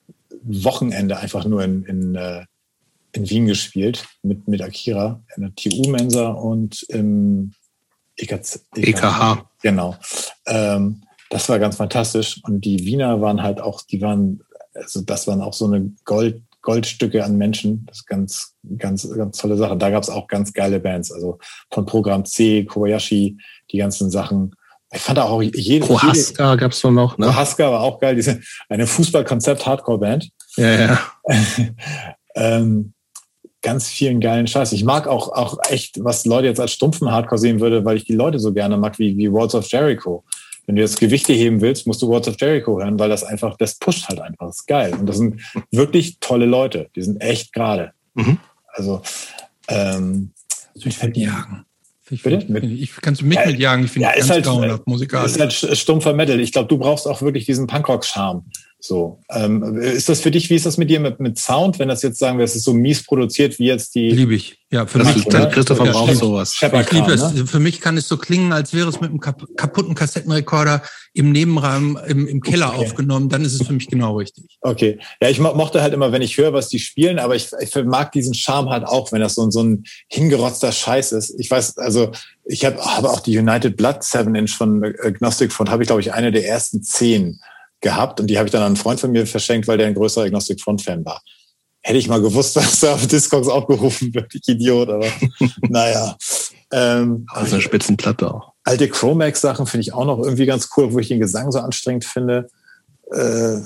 Wochenende 0.42 1.18
einfach 1.18 1.44
nur 1.44 1.62
in, 1.62 1.84
in, 1.84 2.14
äh, 2.14 2.44
in 3.12 3.28
Wien 3.28 3.46
gespielt 3.46 4.06
mit, 4.22 4.48
mit 4.48 4.62
Akira 4.62 5.22
in 5.36 5.42
der 5.42 5.54
TU-Mensa 5.54 6.28
und 6.28 6.82
im 6.88 7.52
EKH. 8.16 8.60
EKH. 8.76 9.50
Genau. 9.62 9.96
Ähm, 10.46 11.02
das 11.30 11.48
war 11.48 11.58
ganz 11.58 11.76
fantastisch. 11.76 12.40
Und 12.44 12.64
die 12.64 12.84
Wiener 12.84 13.20
waren 13.20 13.42
halt 13.42 13.60
auch, 13.60 13.82
die 13.82 14.00
waren, 14.00 14.42
also 14.74 15.00
das 15.00 15.26
waren 15.26 15.40
auch 15.40 15.54
so 15.54 15.66
eine 15.66 15.92
Gold, 16.04 16.42
Goldstücke 16.62 17.24
an 17.24 17.38
Menschen. 17.38 17.86
Das 17.86 17.98
ist 17.98 18.06
ganz, 18.06 18.54
ganz, 18.76 19.08
ganz 19.08 19.38
tolle 19.38 19.56
Sache. 19.56 19.76
Da 19.76 19.90
gab 19.90 20.02
es 20.02 20.10
auch 20.10 20.26
ganz 20.26 20.52
geile 20.52 20.80
Bands. 20.80 21.10
Also 21.10 21.38
von 21.72 21.86
Programm 21.86 22.24
C, 22.24 22.64
Kobayashi, 22.64 23.38
die 23.70 23.78
ganzen 23.78 24.10
Sachen. 24.10 24.54
Ich 24.92 25.02
fand 25.02 25.18
auch 25.18 25.40
jede. 25.40 25.86
Prohaska 25.86 26.56
gab 26.56 26.72
es 26.72 26.82
noch, 26.82 27.16
ne? 27.16 27.26
Prohaska 27.26 27.70
war 27.70 27.80
auch 27.80 28.00
geil. 28.00 28.16
Diese, 28.16 28.40
eine 28.68 28.86
Fußballkonzept-Hardcore-Band. 28.86 30.30
Ja, 30.56 30.80
ja. 30.80 31.00
ähm, 32.34 32.92
ganz 33.62 33.88
vielen 33.88 34.20
geilen 34.20 34.46
Scheiß. 34.46 34.72
Ich 34.72 34.84
mag 34.84 35.06
auch, 35.06 35.28
auch 35.32 35.58
echt, 35.68 36.02
was 36.02 36.24
Leute 36.24 36.48
jetzt 36.48 36.60
als 36.60 36.72
stumpfen 36.72 37.10
Hardcore 37.10 37.38
sehen 37.38 37.60
würde, 37.60 37.84
weil 37.84 37.96
ich 37.96 38.04
die 38.04 38.14
Leute 38.14 38.38
so 38.38 38.52
gerne 38.52 38.76
mag, 38.76 38.98
wie, 38.98 39.16
wie 39.16 39.30
Words 39.30 39.54
of 39.54 39.70
Jericho. 39.70 40.24
Wenn 40.66 40.76
du 40.76 40.82
jetzt 40.82 40.98
Gewichte 40.98 41.32
heben 41.32 41.60
willst, 41.60 41.86
musst 41.86 42.02
du 42.02 42.08
Words 42.08 42.28
of 42.28 42.40
Jericho 42.40 42.78
hören, 42.78 42.98
weil 42.98 43.08
das 43.08 43.24
einfach, 43.24 43.56
das 43.56 43.76
pusht 43.76 44.08
halt 44.08 44.20
einfach. 44.20 44.46
Das 44.46 44.60
ist 44.60 44.66
geil. 44.66 44.94
Und 44.94 45.06
das 45.06 45.18
sind 45.18 45.40
wirklich 45.70 46.18
tolle 46.20 46.46
Leute. 46.46 46.88
Die 46.96 47.02
sind 47.02 47.20
echt 47.20 47.52
gerade. 47.52 47.92
Mhm. 48.14 48.38
Also, 48.72 49.02
ähm, 49.68 50.32
ich 50.74 50.96
finde 50.96 51.20
jagen. 51.20 51.64
Ich? 52.10 52.22
Find, 52.22 52.64
ich 52.64 52.96
kannst 52.96 53.20
du 53.20 53.26
mich 53.26 53.38
ja, 53.38 53.46
mitjagen. 53.46 53.84
Ich 53.84 53.92
finde 53.92 54.08
ja, 54.08 54.14
ganz 54.14 54.30
halt, 54.30 54.44
grauenhaft 54.44 54.86
musikalisch. 54.86 55.32
Ist 55.32 55.40
halt 55.40 55.78
stumpfer 55.78 56.12
Metal. 56.12 56.40
Ich 56.40 56.52
glaube, 56.52 56.68
du 56.68 56.76
brauchst 56.76 57.06
auch 57.06 57.22
wirklich 57.22 57.44
diesen 57.44 57.66
Punkrock-Charme. 57.66 58.44
So, 58.82 59.20
ähm, 59.30 59.76
ist 59.76 60.08
das 60.08 60.20
für 60.20 60.30
dich, 60.30 60.48
wie 60.48 60.54
ist 60.54 60.64
das 60.64 60.78
mit 60.78 60.88
dir 60.88 61.00
mit, 61.00 61.20
mit 61.20 61.38
Sound, 61.38 61.78
wenn 61.78 61.88
das 61.88 62.02
jetzt 62.02 62.18
sagen 62.18 62.38
wir, 62.38 62.44
es 62.44 62.56
ist 62.56 62.64
so 62.64 62.72
mies 62.72 63.04
produziert 63.04 63.58
wie 63.58 63.66
jetzt 63.66 63.94
die. 63.94 64.10
Liebe 64.10 64.34
ich. 64.34 64.56
Ja, 64.72 64.86
für 64.86 65.00
das 65.00 65.14
mich. 65.14 65.24
Dann 65.26 65.50
Christopher 65.50 65.84
ja, 65.84 65.92
braucht 65.92 66.16
sowas. 66.16 66.54
Ich 66.54 66.92
liebe 66.92 67.12
es. 67.12 67.34
Ne? 67.34 67.46
Für 67.46 67.58
mich 67.58 67.80
kann 67.80 67.96
es 67.98 68.08
so 68.08 68.16
klingen, 68.16 68.52
als 68.52 68.72
wäre 68.72 68.88
es 68.88 69.00
mit 69.00 69.10
einem 69.10 69.20
kaputten 69.20 69.94
Kassettenrekorder 69.94 70.82
im 71.12 71.32
Nebenraum, 71.32 71.98
im, 72.06 72.26
im 72.26 72.40
Keller 72.40 72.68
okay. 72.68 72.86
aufgenommen. 72.86 73.28
Dann 73.28 73.44
ist 73.44 73.60
es 73.60 73.66
für 73.66 73.72
mich 73.72 73.88
genau 73.88 74.16
richtig. 74.16 74.58
Okay. 74.60 74.98
Ja, 75.20 75.28
ich 75.28 75.40
mochte 75.40 75.82
halt 75.82 75.92
immer, 75.92 76.12
wenn 76.12 76.22
ich 76.22 76.38
höre, 76.38 76.52
was 76.52 76.68
die 76.68 76.78
spielen, 76.78 77.18
aber 77.18 77.34
ich, 77.34 77.50
ich 77.60 77.74
mag 77.84 78.12
diesen 78.12 78.32
Charme 78.32 78.70
halt 78.70 78.84
auch, 78.84 79.10
wenn 79.12 79.20
das 79.20 79.34
so, 79.34 79.50
so 79.50 79.62
ein 79.62 79.84
hingerotzter 80.08 80.72
Scheiß 80.72 81.12
ist. 81.12 81.34
Ich 81.38 81.50
weiß, 81.50 81.76
also 81.78 82.12
ich 82.44 82.64
habe 82.64 82.78
hab 82.78 83.04
auch 83.04 83.20
die 83.20 83.36
United 83.36 83.76
Blood 83.76 84.02
7 84.04 84.34
Inch 84.36 84.52
von 84.52 84.84
Agnostic 84.84 85.52
Front, 85.52 85.70
habe 85.70 85.82
ich 85.82 85.88
glaube 85.88 86.00
ich 86.00 86.12
eine 86.12 86.32
der 86.32 86.46
ersten 86.46 86.82
zehn 86.82 87.40
gehabt 87.80 88.20
und 88.20 88.28
die 88.28 88.38
habe 88.38 88.46
ich 88.46 88.52
dann 88.52 88.62
an 88.62 88.68
einen 88.68 88.76
Freund 88.76 89.00
von 89.00 89.10
mir 89.10 89.26
verschenkt, 89.26 89.68
weil 89.68 89.78
der 89.78 89.86
ein 89.86 89.94
größerer 89.94 90.24
Agnostic 90.24 90.60
Front 90.60 90.82
Fan 90.82 91.04
war. 91.04 91.22
Hätte 91.82 91.98
ich 91.98 92.08
mal 92.08 92.20
gewusst, 92.20 92.56
dass 92.56 92.82
er 92.82 92.94
auf 92.94 93.06
Discogs 93.06 93.48
aufgerufen 93.48 94.14
wird, 94.14 94.34
ich 94.34 94.46
Idiot, 94.48 94.88
aber 94.88 95.06
naja. 95.68 96.16
Ähm, 96.72 97.26
also 97.30 97.54
eine 97.54 97.62
Spitzenplatte 97.62 98.32
auch. 98.32 98.52
Alte 98.64 98.88
Chromax-Sachen 98.88 99.66
finde 99.66 99.82
ich 99.82 99.92
auch 99.92 100.04
noch 100.04 100.18
irgendwie 100.18 100.46
ganz 100.46 100.68
cool, 100.76 100.92
wo 100.92 100.98
ich 100.98 101.08
den 101.08 101.18
Gesang 101.18 101.50
so 101.50 101.58
anstrengend 101.58 102.04
finde. 102.04 102.48
Äh, 103.10 103.56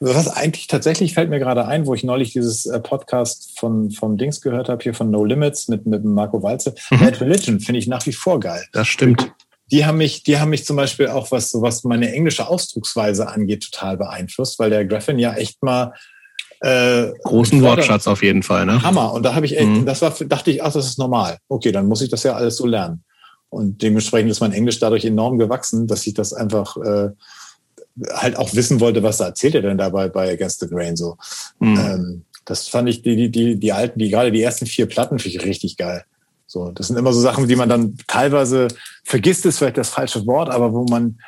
was 0.00 0.28
eigentlich 0.28 0.68
tatsächlich 0.68 1.12
fällt 1.12 1.28
mir 1.28 1.38
gerade 1.38 1.66
ein, 1.66 1.86
wo 1.86 1.92
ich 1.92 2.02
neulich 2.02 2.32
dieses 2.32 2.64
äh, 2.64 2.80
Podcast 2.80 3.58
von 3.58 3.90
vom 3.90 4.16
Dings 4.16 4.40
gehört 4.40 4.70
habe, 4.70 4.82
hier 4.82 4.94
von 4.94 5.10
No 5.10 5.22
Limits 5.24 5.68
mit, 5.68 5.84
mit 5.84 6.02
Marco 6.02 6.42
Walze. 6.42 6.74
Mhm. 6.90 6.98
Bad 6.98 7.20
Religion 7.20 7.60
finde 7.60 7.78
ich 7.78 7.86
nach 7.86 8.06
wie 8.06 8.12
vor 8.12 8.40
geil. 8.40 8.64
Das 8.72 8.88
stimmt 8.88 9.30
die 9.70 9.84
haben 9.84 9.98
mich, 9.98 10.22
die 10.22 10.38
haben 10.38 10.50
mich 10.50 10.64
zum 10.64 10.76
Beispiel 10.76 11.08
auch, 11.08 11.30
was 11.30 11.50
so 11.50 11.62
was 11.62 11.84
meine 11.84 12.12
englische 12.12 12.48
Ausdrucksweise 12.48 13.28
angeht, 13.28 13.68
total 13.70 13.96
beeinflusst, 13.96 14.58
weil 14.58 14.70
der 14.70 14.84
Graffin 14.84 15.18
ja 15.18 15.34
echt 15.34 15.62
mal 15.62 15.92
äh, 16.60 17.12
großen 17.24 17.60
Wortschatz 17.62 18.06
auf 18.06 18.22
jeden 18.22 18.42
Fall, 18.42 18.64
ne? 18.64 18.82
Hammer. 18.82 19.12
Und 19.12 19.24
da 19.24 19.34
habe 19.34 19.46
ich 19.46 19.58
echt, 19.58 19.68
mhm. 19.68 19.86
das 19.86 20.02
war, 20.02 20.14
dachte 20.26 20.50
ich, 20.50 20.62
ach, 20.62 20.72
das 20.72 20.86
ist 20.86 20.98
normal. 20.98 21.38
Okay, 21.48 21.72
dann 21.72 21.86
muss 21.86 22.00
ich 22.00 22.08
das 22.08 22.22
ja 22.22 22.34
alles 22.34 22.56
so 22.56 22.66
lernen. 22.66 23.04
Und 23.48 23.82
dementsprechend 23.82 24.30
ist 24.30 24.40
mein 24.40 24.52
Englisch 24.52 24.78
dadurch 24.78 25.04
enorm 25.04 25.38
gewachsen, 25.38 25.86
dass 25.86 26.06
ich 26.06 26.14
das 26.14 26.32
einfach 26.32 26.76
äh, 26.78 27.10
halt 28.12 28.36
auch 28.36 28.54
wissen 28.54 28.80
wollte, 28.80 29.02
was 29.02 29.18
da 29.18 29.26
erzählt 29.26 29.54
er 29.54 29.62
denn 29.62 29.78
dabei 29.78 30.08
bei 30.08 30.32
Against 30.32 30.60
the 30.60 30.68
Grain 30.68 30.96
so. 30.96 31.16
Mhm. 31.58 31.78
Ähm, 31.78 32.24
das 32.44 32.68
fand 32.68 32.88
ich 32.88 33.02
die, 33.02 33.16
die, 33.16 33.30
die, 33.30 33.58
die 33.58 33.72
alten, 33.72 33.98
die 33.98 34.08
gerade 34.08 34.32
die 34.32 34.42
ersten 34.42 34.66
vier 34.66 34.86
Platten 34.86 35.18
finde 35.18 35.38
ich 35.38 35.44
richtig 35.44 35.76
geil. 35.76 36.04
So, 36.46 36.70
das 36.70 36.88
sind 36.88 36.96
immer 36.96 37.12
so 37.12 37.20
Sachen, 37.20 37.48
die 37.48 37.56
man 37.56 37.68
dann 37.68 37.96
teilweise 38.06 38.68
vergisst, 39.04 39.44
ist 39.46 39.58
vielleicht 39.58 39.78
das 39.78 39.90
falsche 39.90 40.26
Wort, 40.26 40.48
aber 40.50 40.72
wo 40.72 40.84
man 40.84 41.18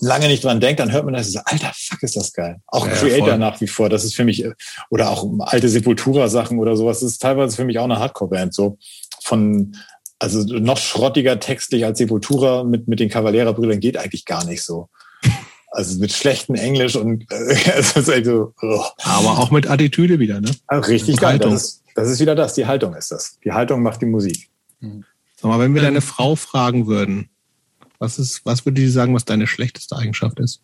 lange 0.00 0.28
nicht 0.28 0.44
dran 0.44 0.60
denkt, 0.60 0.80
dann 0.80 0.92
hört 0.92 1.04
man 1.04 1.14
das, 1.14 1.32
so, 1.32 1.40
alter 1.44 1.72
Fuck, 1.74 2.02
ist 2.02 2.16
das 2.16 2.32
geil. 2.32 2.60
Auch 2.66 2.86
ja, 2.86 2.92
Creator 2.92 3.28
voll. 3.28 3.38
nach 3.38 3.60
wie 3.60 3.66
vor, 3.66 3.88
das 3.88 4.04
ist 4.04 4.14
für 4.14 4.24
mich, 4.24 4.44
oder 4.90 5.10
auch 5.10 5.26
alte 5.40 5.68
Sepultura-Sachen 5.68 6.58
oder 6.58 6.76
sowas, 6.76 7.00
das 7.00 7.12
ist 7.12 7.22
teilweise 7.22 7.56
für 7.56 7.64
mich 7.64 7.78
auch 7.78 7.84
eine 7.84 7.98
Hardcore-Band, 7.98 8.54
so 8.54 8.78
von, 9.22 9.76
also 10.18 10.42
noch 10.42 10.78
schrottiger 10.78 11.40
textlich 11.40 11.84
als 11.84 11.98
Sepultura 11.98 12.64
mit, 12.64 12.88
mit 12.88 13.00
den 13.00 13.08
Cavalera-Brüdern 13.08 13.80
geht 13.80 13.96
eigentlich 13.96 14.24
gar 14.24 14.44
nicht 14.44 14.62
so. 14.62 14.88
Also 15.74 15.98
mit 16.00 16.12
schlechtem 16.12 16.54
Englisch 16.54 16.96
und 16.96 17.24
äh, 17.32 17.56
es 17.78 17.96
ist 17.96 18.08
echt 18.08 18.26
so, 18.26 18.52
oh. 18.60 18.84
Aber 19.04 19.38
auch 19.38 19.50
mit 19.50 19.70
Attitüde 19.70 20.18
wieder, 20.18 20.38
ne? 20.38 20.50
Also 20.66 20.90
richtig 20.90 21.16
geil. 21.16 21.38
Das, 21.38 21.81
das 21.94 22.08
ist 22.08 22.20
wieder 22.20 22.34
das, 22.34 22.54
die 22.54 22.66
Haltung 22.66 22.94
ist 22.94 23.10
das. 23.10 23.38
Die 23.44 23.52
Haltung 23.52 23.82
macht 23.82 24.00
die 24.02 24.06
Musik. 24.06 24.48
Sag 24.80 25.48
mal, 25.48 25.58
wenn 25.58 25.74
wir 25.74 25.82
deine 25.82 26.00
Frau 26.00 26.36
fragen 26.36 26.86
würden, 26.86 27.28
was 27.98 28.18
ist, 28.18 28.44
was 28.44 28.64
würde 28.64 28.80
sie 28.80 28.88
sagen, 28.88 29.14
was 29.14 29.24
deine 29.24 29.46
schlechteste 29.46 29.96
Eigenschaft 29.96 30.40
ist? 30.40 30.60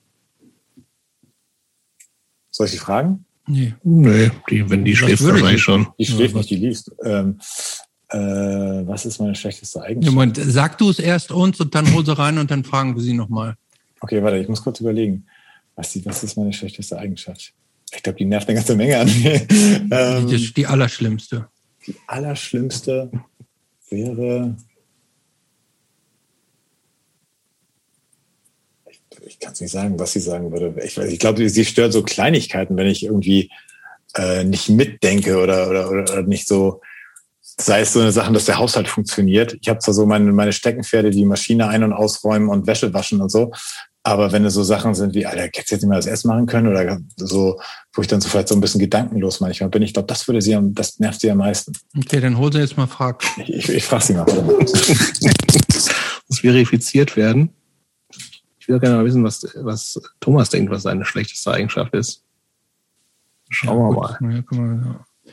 Soll 2.50 2.66
ich 2.66 2.72
sie 2.72 2.78
fragen? 2.78 3.24
Nee. 3.46 3.74
Nee, 3.82 4.30
die, 4.50 4.68
wenn 4.68 4.84
die 4.84 4.96
schläft, 4.96 5.24
wahrscheinlich 5.24 5.62
schon. 5.62 5.88
Die 5.98 6.06
schläft 6.06 6.34
nicht, 6.34 6.50
die 6.50 6.56
liest. 6.56 6.92
Ähm, 7.04 7.38
Äh, 8.10 8.16
was 8.86 9.04
ist 9.04 9.20
meine 9.20 9.34
schlechteste 9.34 9.82
Eigenschaft? 9.82 10.14
Moment, 10.14 10.40
sag 10.42 10.78
du 10.78 10.88
es 10.88 10.98
erst 10.98 11.30
uns 11.30 11.60
und 11.60 11.74
dann 11.74 11.92
hol 11.92 12.06
sie 12.06 12.16
rein 12.16 12.38
und 12.38 12.50
dann 12.50 12.64
fragen 12.64 12.94
wir 12.94 13.02
sie 13.02 13.12
nochmal. 13.12 13.56
Okay, 14.00 14.22
warte, 14.22 14.38
ich 14.38 14.48
muss 14.48 14.62
kurz 14.62 14.80
überlegen. 14.80 15.26
Was, 15.76 15.92
die, 15.92 16.06
was 16.06 16.24
ist 16.24 16.36
meine 16.38 16.54
schlechteste 16.54 16.98
Eigenschaft? 16.98 17.52
Ich 17.94 18.02
glaube, 18.02 18.18
die 18.18 18.24
nervt 18.24 18.48
eine 18.48 18.56
ganze 18.56 18.76
Menge 18.76 18.98
an 18.98 19.06
mir. 19.06 19.46
ähm, 19.90 20.26
die, 20.26 20.52
die 20.52 20.66
allerschlimmste. 20.66 21.48
Die 21.86 21.96
allerschlimmste 22.06 23.10
wäre. 23.88 24.56
Ich, 28.90 29.00
ich 29.26 29.38
kann 29.38 29.52
es 29.52 29.60
nicht 29.60 29.72
sagen, 29.72 29.98
was 29.98 30.12
sie 30.12 30.20
sagen 30.20 30.52
würde. 30.52 30.74
Ich, 30.84 30.98
ich 30.98 31.18
glaube, 31.18 31.48
sie 31.48 31.64
stört 31.64 31.92
so 31.92 32.02
Kleinigkeiten, 32.02 32.76
wenn 32.76 32.86
ich 32.86 33.04
irgendwie 33.04 33.50
äh, 34.14 34.44
nicht 34.44 34.68
mitdenke 34.68 35.42
oder, 35.42 35.68
oder, 35.68 35.90
oder 35.90 36.22
nicht 36.22 36.46
so 36.46 36.80
sei 37.60 37.80
es 37.80 37.92
so 37.92 38.00
eine 38.00 38.12
Sache, 38.12 38.32
dass 38.32 38.44
der 38.44 38.58
Haushalt 38.58 38.88
funktioniert. 38.88 39.56
Ich 39.60 39.68
habe 39.68 39.80
zwar 39.80 39.94
so 39.94 40.06
meine, 40.06 40.32
meine 40.32 40.52
Steckenpferde, 40.52 41.10
die 41.10 41.24
Maschine 41.24 41.68
ein- 41.68 41.82
und 41.82 41.92
ausräumen 41.92 42.48
und 42.48 42.66
Wäsche 42.66 42.94
waschen 42.94 43.20
und 43.20 43.30
so, 43.30 43.52
aber 44.08 44.32
wenn 44.32 44.44
es 44.46 44.54
so 44.54 44.62
Sachen 44.62 44.94
sind 44.94 45.14
wie, 45.14 45.26
Alter, 45.26 45.42
hättest 45.42 45.70
jetzt 45.70 45.82
nicht 45.82 45.90
mal 45.90 45.96
das 45.96 46.06
Essen 46.06 46.28
machen 46.28 46.46
können 46.46 46.66
oder 46.66 46.98
so, 47.16 47.60
wo 47.92 48.00
ich 48.00 48.08
dann 48.08 48.22
so 48.22 48.28
vielleicht 48.30 48.48
so 48.48 48.54
ein 48.54 48.60
bisschen 48.62 48.80
gedankenlos 48.80 49.40
manchmal 49.40 49.68
bin, 49.68 49.82
ich 49.82 49.92
glaube, 49.92 50.06
das 50.06 50.26
würde 50.26 50.40
sie 50.40 50.54
am, 50.54 50.74
das 50.74 50.98
nervt 50.98 51.20
sie 51.20 51.30
am 51.30 51.38
meisten. 51.38 51.74
Okay, 51.96 52.20
dann 52.20 52.38
hol 52.38 52.50
sie 52.50 52.60
jetzt 52.60 52.78
mal 52.78 52.86
Frag. 52.86 53.22
Ich, 53.36 53.50
ich, 53.50 53.68
ich 53.68 53.84
frage 53.84 54.04
sie 54.04 54.14
mal. 54.14 54.24
Muss 56.28 56.40
verifiziert 56.40 57.16
werden. 57.16 57.50
Ich 58.58 58.68
will 58.68 58.80
gerne 58.80 58.96
mal 58.96 59.04
wissen, 59.04 59.22
was, 59.24 59.46
was 59.56 60.00
Thomas 60.20 60.48
denkt, 60.48 60.70
was 60.70 60.84
seine 60.84 61.04
schlechteste 61.04 61.52
Eigenschaft 61.52 61.92
ist. 61.94 62.24
Schauen 63.50 63.76
wir 63.76 64.00
mal. 64.00 64.18
Ja, 64.20 64.58
mal 64.58 64.82
ja. 64.84 65.32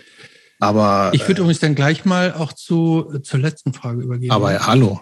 Aber 0.60 1.12
ich 1.14 1.22
würde 1.22 1.40
äh, 1.40 1.44
übrigens 1.44 1.60
dann 1.60 1.76
gleich 1.76 2.04
mal 2.04 2.34
auch 2.34 2.52
zu 2.52 3.20
zur 3.24 3.40
letzten 3.40 3.74
Frage 3.74 4.02
übergehen. 4.02 4.32
Aber 4.32 4.52
ja, 4.52 4.68
hallo. 4.68 5.02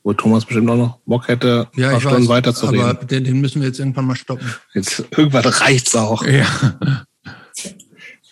Ja. 0.00 0.10
Wo 0.10 0.12
Thomas 0.14 0.44
bestimmt 0.44 0.70
auch 0.70 0.76
noch 0.76 0.98
Bock 1.04 1.28
hätte, 1.28 1.68
ja, 1.76 1.88
ein 1.88 1.92
paar 1.92 2.00
Stunden 2.00 2.22
weiß, 2.22 2.28
weiterzureden. 2.28 2.86
Aber 2.86 3.04
den, 3.04 3.24
den, 3.24 3.40
müssen 3.40 3.60
wir 3.60 3.68
jetzt 3.68 3.78
irgendwann 3.78 4.06
mal 4.06 4.16
stoppen. 4.16 4.50
Jetzt 4.74 5.04
irgendwann 5.16 5.44
reicht's 5.44 5.94
auch. 5.94 6.24
Ja. 6.26 6.46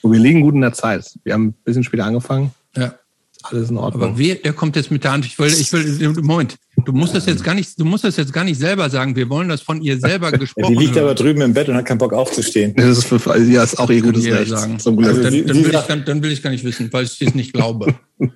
Und 0.01 0.13
wir 0.13 0.21
liegen 0.21 0.41
gut 0.41 0.55
in 0.55 0.63
der 0.63 0.73
Zeit. 0.73 1.05
Wir 1.25 1.35
haben 1.35 1.49
ein 1.49 1.55
bisschen 1.65 1.85
später 1.85 2.05
angefangen. 2.05 2.53
Ja 2.77 2.95
alles 3.43 3.71
in 3.71 3.77
Ordnung. 3.77 4.03
Aber 4.03 4.19
wer, 4.19 4.35
der 4.37 4.53
kommt 4.53 4.77
jetzt 4.77 4.91
mit 4.91 5.05
der 5.05 5.13
Antwort. 5.13 5.53
Ich 5.53 5.73
will, 5.73 5.85
ich 5.85 6.01
will, 6.01 6.23
Moment, 6.23 6.57
du 6.85 6.93
musst 6.93 7.15
das 7.15 7.27
jetzt 7.27 7.45
gar 7.45 7.55
nicht, 7.55 7.79
du 7.79 7.85
musst 7.85 8.05
das 8.05 8.17
jetzt 8.17 8.33
gar 8.33 8.45
nicht 8.45 8.59
selber 8.59 8.91
sagen. 8.91 9.15
Wir 9.17 9.29
wollen 9.29 9.49
das 9.49 9.61
von 9.61 9.81
ihr 9.81 9.99
selber 9.99 10.33
gesprochen. 10.39 10.75
Ja, 10.75 10.79
die 10.79 10.87
liegt 10.87 10.97
hören. 10.97 11.05
aber 11.05 11.15
drüben 11.15 11.41
im 11.43 11.55
Bett 11.55 11.69
und 11.69 11.77
hat 11.77 11.87
keinen 11.87 11.99
Bock 11.99 12.13
aufzustehen. 12.13 12.75
Das 12.77 12.99
ist, 12.99 13.05
für, 13.05 13.31
also, 13.31 13.51
ja, 13.51 13.63
ist 13.63 13.79
auch 13.79 13.91
ihr 13.91 14.03
gutes 14.03 14.25
Recht. 14.27 14.51
Sagen. 14.51 14.79
Zum 14.79 14.99
Also 14.99 15.23
dann, 15.23 15.47
dann, 15.47 15.57
will 15.57 15.75
ich, 15.75 15.81
dann, 15.81 16.05
dann 16.05 16.23
will 16.23 16.33
ich 16.33 16.43
gar 16.43 16.51
nicht 16.51 16.65
wissen, 16.65 16.93
weil 16.93 17.05
ich 17.05 17.21
es 17.21 17.35
nicht 17.35 17.53
glaube. 17.53 17.95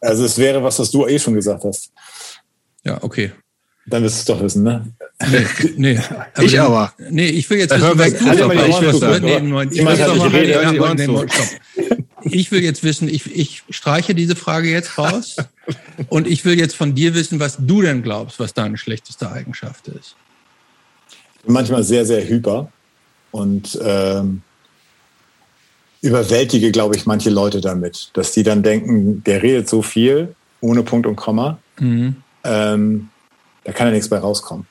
Also 0.00 0.24
es 0.24 0.38
wäre 0.38 0.62
was, 0.62 0.78
was 0.78 0.92
du 0.92 1.06
eh 1.08 1.18
schon 1.18 1.34
gesagt 1.34 1.64
hast. 1.64 1.90
Ja, 2.88 2.98
okay. 3.02 3.32
Dann 3.86 4.02
wirst 4.02 4.16
du 4.16 4.20
es 4.20 4.24
doch 4.24 4.42
wissen, 4.42 4.62
ne? 4.62 4.86
Nee, 5.30 5.46
nee. 5.76 6.00
Aber 6.34 6.42
ich 6.42 6.58
aber. 6.58 6.92
Nee, 7.10 7.28
ich 7.28 7.48
will 7.50 7.58
jetzt 7.58 7.74
wissen, 7.74 7.98
was 7.98 8.18
du 8.18 8.24
doch, 8.24 8.52
ich 8.70 8.80
will, 8.80 9.20
nee, 9.20 9.40
nee, 9.40 9.68
ich 12.30 12.50
will 12.50 12.62
jetzt 12.62 12.82
wissen, 12.84 13.08
ich, 13.08 13.34
ich 13.34 13.62
streiche 13.68 14.14
diese 14.14 14.36
Frage 14.36 14.70
jetzt 14.70 14.96
raus 14.96 15.36
und 16.08 16.26
ich 16.26 16.44
will 16.44 16.58
jetzt 16.58 16.76
von 16.76 16.94
dir 16.94 17.14
wissen, 17.14 17.40
was 17.40 17.58
du 17.58 17.82
denn 17.82 18.02
glaubst, 18.02 18.40
was 18.40 18.54
deine 18.54 18.78
schlechteste 18.78 19.30
Eigenschaft 19.30 19.88
ist. 19.88 20.16
Ich 21.36 21.44
bin 21.44 21.52
manchmal 21.52 21.82
sehr, 21.82 22.06
sehr 22.06 22.26
hyper 22.26 22.72
und 23.32 23.78
ähm, 23.82 24.42
überwältige, 26.00 26.70
glaube 26.70 26.96
ich, 26.96 27.04
manche 27.04 27.30
Leute 27.30 27.60
damit, 27.60 28.10
dass 28.14 28.32
die 28.32 28.42
dann 28.42 28.62
denken, 28.62 29.22
der 29.24 29.42
redet 29.42 29.68
so 29.68 29.82
viel 29.82 30.34
ohne 30.60 30.82
Punkt 30.82 31.06
und 31.06 31.16
Komma, 31.16 31.58
mhm. 31.78 32.16
Ähm, 32.48 33.08
da 33.64 33.72
kann 33.72 33.88
ja 33.88 33.92
nichts 33.92 34.08
bei 34.08 34.18
rauskommen. 34.18 34.66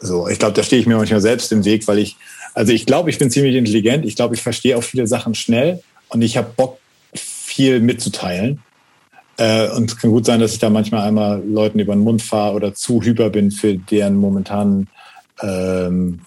So, 0.00 0.28
ich 0.28 0.38
glaube, 0.38 0.54
da 0.54 0.62
stehe 0.62 0.80
ich 0.80 0.86
mir 0.86 0.96
manchmal 0.96 1.20
selbst 1.20 1.50
im 1.50 1.64
Weg, 1.64 1.88
weil 1.88 1.98
ich, 1.98 2.16
also 2.54 2.72
ich 2.72 2.86
glaube, 2.86 3.10
ich 3.10 3.18
bin 3.18 3.30
ziemlich 3.30 3.56
intelligent, 3.56 4.04
ich 4.04 4.14
glaube, 4.14 4.36
ich 4.36 4.42
verstehe 4.42 4.76
auch 4.76 4.82
viele 4.82 5.06
Sachen 5.06 5.34
schnell, 5.34 5.82
und 6.08 6.22
ich 6.22 6.36
habe 6.36 6.52
Bock, 6.56 6.78
viel 7.14 7.80
mitzuteilen. 7.80 8.60
Äh, 9.36 9.70
und 9.70 9.90
es 9.90 9.96
kann 9.96 10.10
gut 10.10 10.26
sein, 10.26 10.40
dass 10.40 10.52
ich 10.52 10.58
da 10.58 10.70
manchmal 10.70 11.06
einmal 11.06 11.42
Leuten 11.44 11.78
über 11.78 11.94
den 11.94 12.02
Mund 12.02 12.22
fahre 12.22 12.54
oder 12.54 12.74
zu 12.74 13.02
hyper 13.02 13.30
bin 13.30 13.50
für 13.50 13.74
deren 13.74 14.16
momentanen 14.16 14.88
ähm, 15.40 16.20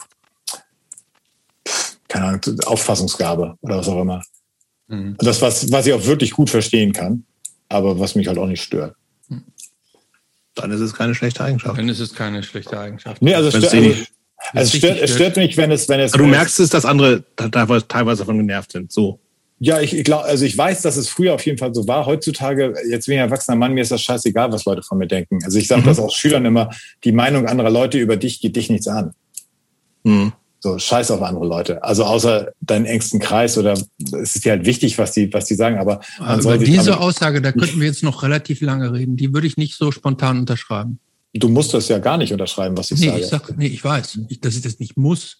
keine 2.07 2.25
Ahnung, 2.25 2.41
Auffassungsgabe 2.65 3.55
oder 3.61 3.77
was 3.77 3.87
auch 3.87 4.01
immer. 4.01 4.21
Mhm. 4.87 5.15
Das, 5.19 5.41
was, 5.41 5.71
was 5.71 5.87
ich 5.87 5.93
auch 5.93 6.05
wirklich 6.05 6.31
gut 6.31 6.49
verstehen 6.49 6.91
kann, 6.93 7.25
aber 7.69 7.99
was 7.99 8.15
mich 8.15 8.27
halt 8.27 8.37
auch 8.37 8.47
nicht 8.47 8.61
stört. 8.61 8.95
Dann 10.55 10.71
ist 10.71 10.81
es 10.81 10.93
keine 10.93 11.15
schlechte 11.15 11.43
Eigenschaft. 11.43 11.77
Dann 11.77 11.89
ist 11.89 11.99
es 11.99 12.13
keine 12.13 12.43
schlechte 12.43 12.77
Eigenschaft. 12.77 13.21
Nee, 13.21 13.33
also, 13.33 13.49
es 13.49 13.57
stört, 13.57 13.73
also, 13.73 13.87
also 13.87 14.05
es, 14.53 14.77
stört, 14.77 14.99
es 14.99 15.13
stört 15.13 15.37
mich, 15.37 15.55
wenn 15.57 15.71
es, 15.71 15.87
wenn 15.87 15.99
es. 15.99 16.13
Aber 16.13 16.23
du 16.23 16.29
merkst 16.29 16.59
es, 16.59 16.69
dass 16.69 16.85
andere 16.85 17.23
teilweise, 17.35 17.87
teilweise 17.87 18.19
davon 18.19 18.37
genervt 18.37 18.71
sind. 18.71 18.91
So. 18.91 19.19
Ja, 19.59 19.79
ich, 19.79 19.95
ich 19.95 20.03
glaube, 20.03 20.25
also 20.25 20.43
ich 20.43 20.57
weiß, 20.57 20.81
dass 20.81 20.97
es 20.97 21.07
früher 21.07 21.35
auf 21.35 21.45
jeden 21.45 21.59
Fall 21.59 21.73
so 21.73 21.87
war. 21.87 22.07
Heutzutage, 22.07 22.73
jetzt 22.89 23.05
bin 23.05 23.15
ich 23.15 23.21
ein 23.21 23.29
erwachsener 23.29 23.55
Mann, 23.55 23.73
mir 23.73 23.81
ist 23.81 23.91
das 23.91 24.01
scheißegal, 24.01 24.51
was 24.51 24.65
Leute 24.65 24.81
von 24.81 24.97
mir 24.97 25.05
denken. 25.05 25.39
Also 25.43 25.59
ich 25.59 25.67
sage 25.67 25.81
mhm. 25.81 25.85
das 25.85 25.99
auch 25.99 26.11
Schülern 26.11 26.45
immer, 26.45 26.71
die 27.03 27.11
Meinung 27.11 27.45
anderer 27.45 27.69
Leute 27.69 27.99
über 27.99 28.17
dich 28.17 28.41
geht 28.41 28.55
dich 28.55 28.71
nichts 28.71 28.87
an. 28.87 29.13
Mhm. 30.03 30.33
So, 30.63 30.77
scheiß 30.77 31.09
auf 31.09 31.23
andere 31.23 31.47
Leute. 31.47 31.83
Also 31.83 32.03
außer 32.03 32.53
deinen 32.61 32.85
engsten 32.85 33.19
Kreis 33.19 33.57
oder 33.57 33.73
es 33.73 34.35
ist 34.35 34.45
dir 34.45 34.51
halt 34.51 34.65
wichtig, 34.67 34.99
was 34.99 35.11
die, 35.11 35.33
was 35.33 35.45
die 35.45 35.55
sagen, 35.55 35.79
aber 35.79 36.01
man 36.19 36.39
Über 36.39 36.59
diese 36.59 36.99
Aussage, 36.99 37.41
da 37.41 37.51
könnten 37.51 37.79
wir 37.79 37.87
jetzt 37.87 38.03
noch 38.03 38.21
relativ 38.21 38.61
lange 38.61 38.93
reden. 38.93 39.17
Die 39.17 39.33
würde 39.33 39.47
ich 39.47 39.57
nicht 39.57 39.75
so 39.75 39.91
spontan 39.91 40.37
unterschreiben. 40.37 40.99
Du 41.33 41.49
musst 41.49 41.73
das 41.73 41.87
ja 41.87 41.97
gar 41.97 42.17
nicht 42.17 42.31
unterschreiben, 42.31 42.77
was 42.77 42.91
ich 42.91 42.99
nee, 42.99 43.07
sage. 43.07 43.21
Ich 43.21 43.27
sag, 43.27 43.57
nee, 43.57 43.67
ich 43.67 43.83
weiß, 43.83 44.19
dass 44.41 44.55
ich 44.55 44.61
das 44.61 44.79
nicht 44.79 44.97
muss. 44.97 45.37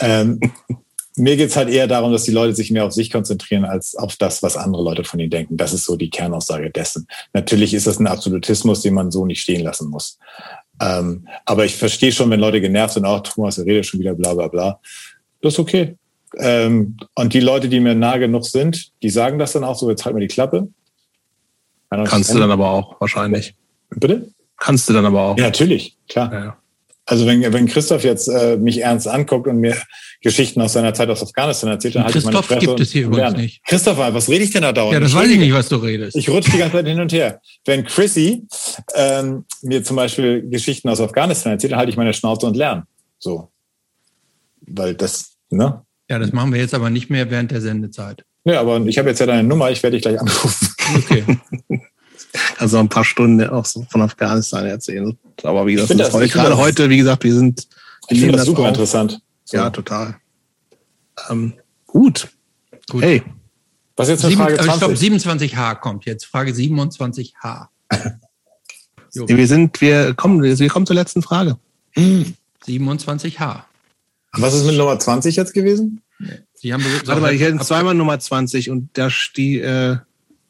Ähm, 0.00 0.38
mir 1.16 1.38
geht's 1.38 1.56
halt 1.56 1.70
eher 1.70 1.86
darum, 1.86 2.12
dass 2.12 2.24
die 2.24 2.30
Leute 2.30 2.54
sich 2.54 2.70
mehr 2.70 2.84
auf 2.84 2.92
sich 2.92 3.10
konzentrieren 3.10 3.64
als 3.64 3.96
auf 3.96 4.16
das, 4.16 4.42
was 4.42 4.58
andere 4.58 4.82
Leute 4.82 5.02
von 5.02 5.18
ihnen 5.18 5.30
denken. 5.30 5.56
Das 5.56 5.72
ist 5.72 5.86
so 5.86 5.96
die 5.96 6.10
Kernaussage 6.10 6.70
dessen. 6.70 7.06
Natürlich 7.32 7.72
ist 7.72 7.86
das 7.86 7.98
ein 7.98 8.06
Absolutismus, 8.06 8.82
den 8.82 8.92
man 8.92 9.10
so 9.10 9.24
nicht 9.24 9.40
stehen 9.40 9.62
lassen 9.62 9.88
muss. 9.88 10.18
Ähm, 10.80 11.26
aber 11.44 11.64
ich 11.64 11.76
verstehe 11.76 12.12
schon, 12.12 12.30
wenn 12.30 12.40
Leute 12.40 12.60
genervt 12.60 12.94
sind, 12.94 13.04
auch 13.04 13.20
Thomas, 13.20 13.56
der 13.56 13.66
redet 13.66 13.86
schon 13.86 14.00
wieder 14.00 14.14
bla 14.14 14.34
bla 14.34 14.48
bla. 14.48 14.80
Das 15.40 15.54
ist 15.54 15.58
okay. 15.58 15.96
Ähm, 16.38 16.96
und 17.14 17.32
die 17.32 17.40
Leute, 17.40 17.68
die 17.68 17.80
mir 17.80 17.94
nah 17.94 18.18
genug 18.18 18.44
sind, 18.44 18.90
die 19.02 19.10
sagen 19.10 19.38
das 19.38 19.52
dann 19.52 19.64
auch 19.64 19.76
so, 19.76 19.88
jetzt 19.88 20.04
halt 20.04 20.14
mal 20.14 20.20
die 20.20 20.26
Klappe. 20.26 20.68
Kannst 21.88 22.34
du 22.34 22.38
dann 22.38 22.50
aber 22.50 22.70
auch, 22.70 23.00
wahrscheinlich. 23.00 23.54
Bitte? 23.90 24.28
Kannst 24.58 24.88
du 24.88 24.92
dann 24.92 25.06
aber 25.06 25.20
auch. 25.22 25.38
Ja, 25.38 25.44
natürlich, 25.44 25.96
klar. 26.08 26.32
Ja, 26.32 26.44
ja. 26.44 26.56
Also 27.08 27.24
wenn, 27.24 27.52
wenn 27.52 27.66
Christoph 27.66 28.02
jetzt 28.02 28.26
äh, 28.26 28.56
mich 28.56 28.82
ernst 28.82 29.06
anguckt 29.06 29.46
und 29.46 29.58
mir 29.58 29.76
Geschichten 30.22 30.60
aus 30.60 30.72
seiner 30.72 30.92
Zeit 30.92 31.08
aus 31.08 31.22
Afghanistan 31.22 31.70
erzählt, 31.70 31.94
dann 31.94 32.04
halte 32.04 32.18
ich 32.18 32.24
meine 32.24 32.42
Fresse 32.42 32.66
gibt 32.66 32.80
es 32.80 32.90
hier 32.90 33.06
übrigens 33.06 33.36
nicht. 33.36 33.64
Christopher, 33.64 34.12
was 34.12 34.28
rede 34.28 34.42
ich 34.42 34.50
denn 34.50 34.62
da 34.62 34.72
dauernd? 34.72 34.94
Ja, 34.94 35.00
das 35.00 35.14
weiß 35.14 35.28
ich 35.30 35.38
nicht, 35.38 35.52
was 35.52 35.68
du 35.68 35.76
redest. 35.76 36.16
Ich 36.16 36.28
rutsche 36.28 36.50
die 36.50 36.58
ganze 36.58 36.78
Zeit 36.78 36.88
hin 36.88 37.00
und 37.00 37.12
her. 37.12 37.40
Wenn 37.64 37.84
Chrissy 37.84 38.44
ähm, 38.96 39.44
mir 39.62 39.84
zum 39.84 39.94
Beispiel 39.94 40.48
Geschichten 40.48 40.88
aus 40.88 41.00
Afghanistan 41.00 41.52
erzählt, 41.52 41.72
dann 41.72 41.78
halte 41.78 41.90
ich 41.90 41.96
meine 41.96 42.12
Schnauze 42.12 42.44
und 42.44 42.56
lerne. 42.56 42.86
So. 43.20 43.50
Weil 44.62 44.96
das, 44.96 45.36
ne? 45.48 45.82
Ja, 46.10 46.18
das 46.18 46.32
machen 46.32 46.52
wir 46.52 46.60
jetzt 46.60 46.74
aber 46.74 46.90
nicht 46.90 47.08
mehr 47.08 47.30
während 47.30 47.52
der 47.52 47.60
Sendezeit. 47.60 48.24
Ja, 48.44 48.60
aber 48.60 48.80
ich 48.84 48.98
habe 48.98 49.10
jetzt 49.10 49.20
ja 49.20 49.26
deine 49.26 49.46
Nummer, 49.46 49.70
ich 49.70 49.80
werde 49.82 49.96
dich 49.96 50.02
gleich 50.02 50.18
anrufen. 50.18 50.68
Okay. 50.96 51.24
also 52.58 52.78
ein 52.78 52.88
paar 52.88 53.04
Stunden 53.04 53.48
auch 53.48 53.64
so 53.64 53.86
von 53.90 54.02
Afghanistan 54.02 54.66
erzählen. 54.66 55.16
Aber 55.42 55.66
wie 55.66 55.74
gesagt, 55.74 55.98
das, 55.98 56.10
das 56.10 56.30
gerade 56.30 56.50
das, 56.50 56.58
heute, 56.58 56.88
wie 56.90 56.98
gesagt, 56.98 57.24
wir 57.24 57.34
sind. 57.34 57.66
Ich 58.08 58.20
finde 58.20 58.36
das 58.36 58.46
super 58.46 58.62
auf. 58.62 58.68
interessant. 58.68 59.20
So. 59.44 59.56
Ja, 59.56 59.70
total. 59.70 60.16
Ähm, 61.28 61.54
gut. 61.86 62.28
gut. 62.88 63.02
Hey. 63.02 63.22
Was 63.96 64.08
jetzt 64.08 64.24
eine 64.24 64.36
Frage 64.36 64.56
20? 64.56 64.72
Ich 64.72 64.78
glaube, 64.78 64.94
27H 64.94 65.74
kommt 65.76 66.04
jetzt. 66.04 66.26
Frage 66.26 66.52
27H. 66.52 67.68
wir 69.14 69.46
sind, 69.46 69.80
wir 69.80 70.14
kommen, 70.14 70.42
wir 70.42 70.68
kommen 70.68 70.86
zur 70.86 70.96
letzten 70.96 71.22
Frage. 71.22 71.56
27H. 71.96 73.62
Was 74.32 74.54
ist 74.54 74.66
mit 74.66 74.76
Nummer 74.76 74.98
20 74.98 75.36
jetzt 75.36 75.54
gewesen? 75.54 76.02
Sie 76.54 76.72
haben 76.72 76.84
Warte 77.04 77.20
mal, 77.20 77.34
ich 77.34 77.40
hätte 77.40 77.58
zweimal 77.58 77.94
Nummer 77.94 78.18
20 78.18 78.70
und 78.70 78.90
da 78.94 79.08
die, 79.36 79.58
äh, 79.60 79.96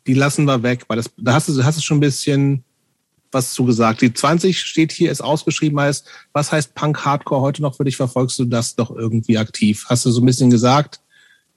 die 0.07 0.15
lassen 0.15 0.45
wir 0.45 0.63
weg, 0.63 0.85
weil 0.89 0.97
das, 0.97 1.11
da 1.17 1.35
hast 1.35 1.49
du, 1.49 1.65
hast 1.65 1.79
du 1.79 1.83
schon 1.83 1.99
ein 1.99 2.01
bisschen 2.01 2.65
was 3.33 3.53
zugesagt. 3.53 4.01
Die 4.01 4.13
20 4.13 4.61
steht 4.61 4.93
hier, 4.93 5.11
ist 5.11 5.21
ausgeschrieben 5.21 5.79
heißt, 5.79 6.07
was 6.33 6.53
heißt 6.53 6.75
Punk 6.75 7.05
Hardcore 7.05 7.41
heute 7.41 7.63
noch 7.63 7.77
für 7.77 7.85
dich? 7.85 7.97
Verfolgst 7.97 8.39
du 8.39 8.45
das 8.45 8.77
doch 8.77 8.91
irgendwie 8.91 9.39
aktiv? 9.39 9.85
Hast 9.89 10.07
du 10.07 10.11
so 10.11 10.21
ein 10.21 10.27
bisschen 10.27 10.51
gesagt. 10.51 11.01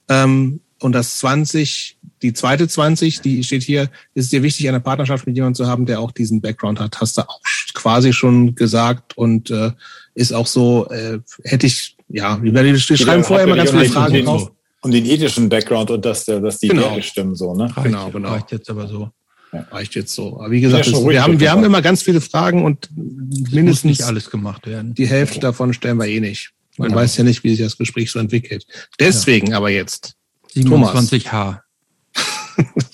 Ähm, 0.08 0.60
und 0.80 0.92
das 0.92 1.18
20, 1.18 1.98
die 2.22 2.32
zweite 2.32 2.66
20, 2.66 3.20
die 3.20 3.44
steht 3.44 3.62
hier, 3.62 3.90
ist 4.14 4.32
dir 4.32 4.42
wichtig, 4.42 4.68
eine 4.68 4.80
Partnerschaft 4.80 5.26
mit 5.26 5.36
jemandem 5.36 5.56
zu 5.56 5.70
haben, 5.70 5.86
der 5.86 6.00
auch 6.00 6.10
diesen 6.10 6.40
Background 6.40 6.80
hat. 6.80 7.00
Hast 7.00 7.18
du 7.18 7.22
auch 7.22 7.40
quasi 7.74 8.12
schon 8.12 8.54
gesagt 8.54 9.16
und 9.16 9.50
äh, 9.50 9.72
ist 10.14 10.32
auch 10.32 10.46
so, 10.46 10.88
äh, 10.90 11.20
hätte 11.44 11.66
ich, 11.66 11.96
ja, 12.08 12.42
wir 12.42 12.78
schreiben 12.78 13.24
vorher 13.24 13.46
immer 13.46 13.56
ganz 13.56 13.70
viele 13.70 13.84
Fragen 13.86 14.24
drauf. 14.24 14.52
Um 14.82 14.90
den 14.90 15.04
ethischen 15.06 15.48
Background 15.48 15.90
und 15.90 16.04
dass, 16.04 16.24
dass 16.24 16.58
die 16.58 16.68
Genau. 16.68 16.82
Werte 16.90 17.02
stimmen, 17.02 17.34
so, 17.34 17.54
ne? 17.54 17.64
Reicht, 17.64 17.84
Genau, 17.84 18.10
genau. 18.10 18.30
Reicht 18.30 18.52
jetzt 18.52 18.70
aber 18.70 18.86
so. 18.88 19.10
Reicht 19.52 19.94
jetzt 19.96 20.14
so. 20.14 20.38
Aber 20.38 20.50
wie 20.52 20.60
gesagt, 20.60 20.86
Ja, 20.86 20.96
ruhig, 20.96 21.14
wir, 21.14 21.22
haben, 21.24 21.40
wir 21.40 21.50
haben 21.50 21.64
immer 21.64 21.82
ganz 21.82 22.02
viele 22.02 22.20
Fragen 22.20 22.64
und 22.64 22.88
mindestens 22.94 23.84
nicht 23.84 24.02
alles 24.04 24.30
gemacht 24.30 24.66
werden. 24.66 24.94
die 24.94 25.06
Hälfte 25.08 25.40
davon 25.40 25.72
stellen 25.72 25.96
wir 25.98 26.06
eh 26.06 26.20
nicht. 26.20 26.52
Man 26.78 26.88
Genau. 26.88 27.00
weiß 27.00 27.16
ja 27.16 27.24
nicht, 27.24 27.42
wie 27.44 27.50
sich 27.50 27.64
das 27.66 27.76
Gespräch 27.76 28.10
so 28.12 28.18
entwickelt. 28.20 28.64
Deswegen 29.00 29.52
aber 29.52 29.70
jetzt. 29.70 30.14
27H. 30.54 31.60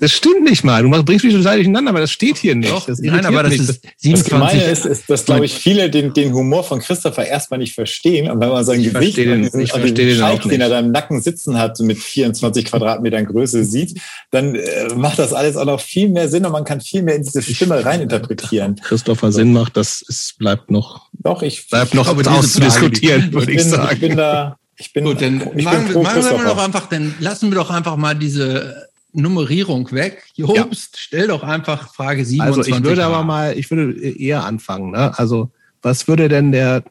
Das 0.00 0.12
stimmt 0.12 0.44
nicht 0.44 0.64
mal. 0.64 0.82
Du 0.82 0.88
machst- 0.88 1.04
bringst 1.04 1.24
mich 1.24 1.34
total 1.34 1.56
durcheinander, 1.56 1.90
aber 1.90 2.00
das 2.00 2.10
steht 2.10 2.38
hier 2.38 2.54
nicht. 2.54 2.70
Doch, 2.72 2.86
das 2.86 3.00
nein, 3.00 3.26
aber 3.26 3.42
das 3.42 3.52
mich. 3.52 3.60
ist 3.68 3.84
Das 4.02 4.24
Gemeine 4.24 4.60
27. 4.60 4.72
ist, 4.72 4.84
ist 4.86 5.10
dass, 5.10 5.24
glaube 5.26 5.44
ich, 5.44 5.52
viele 5.54 5.90
den, 5.90 6.14
den 6.14 6.32
Humor 6.32 6.64
von 6.64 6.80
Christopher 6.80 7.26
erstmal 7.26 7.58
nicht 7.58 7.74
verstehen. 7.74 8.30
Und 8.30 8.40
wenn 8.40 8.48
man 8.48 8.64
sein 8.64 8.80
Ich 8.80 8.92
Gesicht 8.92 9.18
den- 9.18 9.32
und 9.50 9.60
ich 9.60 9.72
den 9.72 10.08
nicht. 10.50 10.60
er 10.60 10.68
da 10.70 10.78
im 10.78 10.90
Nacken 10.92 11.20
sitzen 11.20 11.58
hat, 11.58 11.78
mit 11.80 11.98
24 11.98 12.64
Quadratmetern 12.64 13.26
Größe 13.26 13.64
sieht, 13.64 14.00
dann 14.30 14.54
äh, 14.54 14.88
macht 14.94 15.18
das 15.18 15.32
alles 15.34 15.56
auch 15.56 15.66
noch 15.66 15.80
viel 15.80 16.08
mehr 16.08 16.28
Sinn 16.28 16.46
und 16.46 16.52
man 16.52 16.64
kann 16.64 16.80
viel 16.80 17.02
mehr 17.02 17.16
in 17.16 17.22
diese 17.22 17.42
Stimme 17.42 17.84
reininterpretieren. 17.84 18.76
Christopher 18.82 19.32
Sinn 19.32 19.52
macht, 19.52 19.76
das 19.76 20.00
ist, 20.02 20.38
bleibt 20.38 20.70
noch, 20.70 21.08
Doch, 21.12 21.42
ich, 21.42 21.68
bleibt 21.68 21.94
noch 21.94 22.16
diese 22.16 22.30
auszudiskutieren, 22.30 23.26
ich, 23.26 23.32
würde 23.34 23.46
bin, 23.46 23.54
ich 23.58 23.64
ich 23.64 23.70
sagen. 23.70 24.00
bin 24.00 24.16
da, 24.16 24.56
ich 24.78 24.92
bin, 24.94 25.04
Gut, 25.04 25.20
dann 25.20 25.40
ich 25.40 25.44
bin 25.56 25.64
machen, 25.64 25.88
wir- 25.94 26.02
machen 26.02 26.22
doch 26.46 26.64
einfach, 26.64 26.88
dann 26.88 27.14
lassen 27.20 27.50
wir 27.50 27.56
doch 27.56 27.70
einfach 27.70 27.96
mal 27.96 28.14
diese 28.14 28.88
Nummerierung 29.12 29.90
weg. 29.92 30.24
Jobst, 30.34 30.98
stell 30.98 31.28
doch 31.28 31.42
einfach 31.42 31.92
Frage 31.94 32.24
27. 32.24 32.72
Also 32.72 32.78
ich 32.78 32.84
würde 32.84 33.04
aber 33.04 33.22
mal, 33.24 33.56
ich 33.58 33.70
würde 33.70 34.00
eher 34.00 34.44
anfangen. 34.44 34.92
Ne? 34.92 35.18
Also 35.18 35.50
was 35.82 36.08
würde 36.08 36.28
denn 36.28 36.52
der 36.52 36.84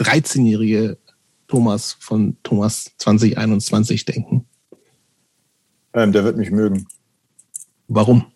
13-jährige 0.00 0.98
Thomas 1.48 1.96
von 2.00 2.36
Thomas 2.42 2.92
2021 2.98 4.04
denken? 4.04 4.46
ähm, 5.94 6.12
der 6.12 6.24
wird 6.24 6.36
mich 6.36 6.50
mögen. 6.50 6.86
Warum? 7.86 8.26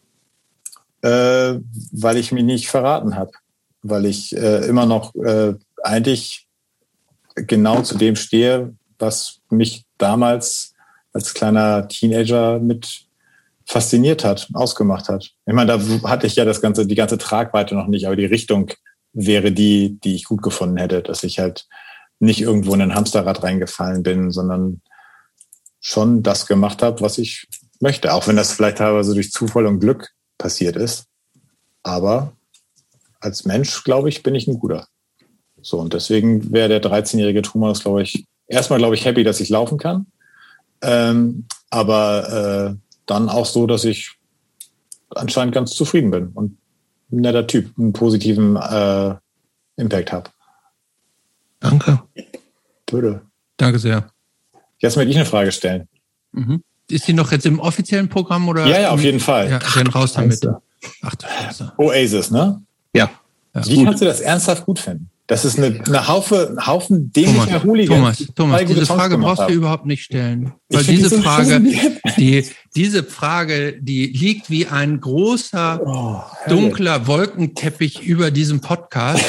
äh, 1.02 1.58
weil 1.92 2.17
ich 2.17 2.33
mich 2.33 2.44
nicht 2.44 2.68
verraten 2.68 3.15
habe, 3.15 3.31
weil 3.83 4.07
ich 4.07 4.36
äh, 4.36 4.67
immer 4.67 4.86
noch 4.86 5.15
äh, 5.15 5.55
eigentlich 5.83 6.47
genau 7.34 7.83
zu 7.83 7.97
dem 7.97 8.17
stehe, 8.17 8.75
was 8.99 9.41
mich 9.50 9.84
damals 9.97 10.67
als 11.18 11.34
kleiner 11.34 11.88
Teenager 11.88 12.60
mit 12.60 13.06
fasziniert 13.66 14.24
hat, 14.24 14.48
ausgemacht 14.55 15.08
hat. 15.08 15.32
Ich 15.47 15.52
meine, 15.52 15.76
da 15.76 16.08
hatte 16.08 16.28
ich 16.28 16.36
ja 16.36 16.44
das 16.44 16.60
ganze, 16.60 16.86
die 16.86 16.94
ganze 16.94 17.18
Tragweite 17.18 17.74
noch 17.74 17.88
nicht, 17.88 18.06
aber 18.06 18.14
die 18.14 18.24
Richtung 18.24 18.70
wäre 19.12 19.50
die, 19.50 19.98
die 20.00 20.14
ich 20.14 20.24
gut 20.24 20.42
gefunden 20.42 20.76
hätte, 20.76 21.02
dass 21.02 21.24
ich 21.24 21.40
halt 21.40 21.66
nicht 22.20 22.40
irgendwo 22.40 22.72
in 22.74 22.82
ein 22.82 22.94
Hamsterrad 22.94 23.42
reingefallen 23.42 24.05
bin, 24.05 24.30
sondern 24.30 24.80
schon 25.80 26.22
das 26.22 26.47
gemacht 26.47 26.82
habe, 26.82 27.00
was 27.00 27.18
ich 27.18 27.48
möchte, 27.80 28.14
auch 28.14 28.28
wenn 28.28 28.36
das 28.36 28.52
vielleicht 28.52 28.78
teilweise 28.78 29.14
durch 29.14 29.32
Zufall 29.32 29.66
und 29.66 29.80
Glück 29.80 30.12
passiert 30.38 30.76
ist. 30.76 31.06
Aber 31.82 32.32
als 33.20 33.44
Mensch, 33.44 33.82
glaube 33.82 34.08
ich, 34.08 34.22
bin 34.22 34.36
ich 34.36 34.47
ein 34.47 34.58
guter. 34.58 34.86
So, 35.62 35.80
und 35.80 35.94
deswegen 35.94 36.52
wäre 36.52 36.68
der 36.68 36.82
13-jährige 36.82 37.42
Thomas, 37.42 37.80
glaube 37.80 38.02
ich, 38.02 38.24
erstmal, 38.47 38.78
glaube 38.78 38.94
ich, 38.94 39.05
happy, 39.05 39.24
dass 39.24 39.40
ich 39.40 39.48
laufen 39.48 39.78
kann. 39.78 40.06
Ähm, 40.82 41.47
aber 41.70 42.70
äh, 42.70 42.94
dann 43.07 43.28
auch 43.28 43.47
so, 43.47 43.66
dass 43.66 43.84
ich 43.84 44.12
anscheinend 45.15 45.55
ganz 45.55 45.73
zufrieden 45.73 46.10
bin 46.10 46.28
und 46.28 46.58
ein 47.10 47.20
netter 47.20 47.47
Typ, 47.47 47.73
einen 47.78 47.92
positiven 47.92 48.57
äh, 48.57 49.15
Impact 49.76 50.12
habe. 50.12 50.31
Danke. 51.60 52.02
Würde. 52.90 53.23
Danke 53.57 53.78
sehr. 53.78 54.10
Jetzt 54.78 54.97
möchte 54.97 55.10
ich 55.10 55.16
eine 55.16 55.26
Frage 55.26 55.52
stellen. 55.52 55.89
Mhm. 56.32 56.62
Ist 56.90 57.08
die 57.08 57.12
noch 57.12 57.32
jetzt 57.32 57.47
im 57.47 57.58
offiziellen 57.58 58.08
Programm 58.08 58.48
oder? 58.48 58.66
Ja, 58.66 58.81
ja, 58.81 58.90
auf 58.90 59.02
jeden 59.02 59.20
Fall. 59.20 59.50
Ja, 59.50 59.58
dann 59.58 59.89
raus 59.89 60.12
damit. 60.15 60.40
Ach. 61.02 61.15
Oasis, 61.76 62.31
ne? 62.31 62.62
Ja. 62.94 63.10
Ja. 63.55 63.66
Wie 63.66 63.84
kannst 63.84 64.00
du 64.00 64.07
das 64.07 64.20
ernsthaft 64.20 64.65
gut 64.65 64.78
finden? 64.78 65.10
Das 65.28 65.44
ist 65.44 65.58
eine, 65.58 65.78
eine 65.84 66.08
Haufe, 66.08 66.57
Haufen 66.66 67.12
dämlicher 67.12 67.44
Thomas, 67.44 67.65
Hooligans. 67.65 67.98
Thomas, 67.98 68.16
die 68.16 68.26
Thomas, 68.28 68.60
diese 68.65 68.86
Songs 68.86 68.98
Frage 69.00 69.18
brauchst 69.18 69.40
du 69.40 69.42
haben. 69.44 69.52
überhaupt 69.52 69.84
nicht 69.84 70.02
stellen. 70.02 70.55
Weil 70.70 70.84
diese 70.84 71.10
so 71.10 71.20
Frage, 71.20 71.60
die, 72.16 72.47
diese 72.74 73.05
Frage, 73.05 73.78
die 73.78 74.07
liegt 74.07 74.48
wie 74.48 74.66
ein 74.66 75.00
großer, 75.00 75.81
Oh, 75.84 76.23
dunkler 76.48 77.07
Wolkenteppich 77.07 78.02
über 78.02 78.31
diesem 78.31 78.62
Podcast. 78.62 79.23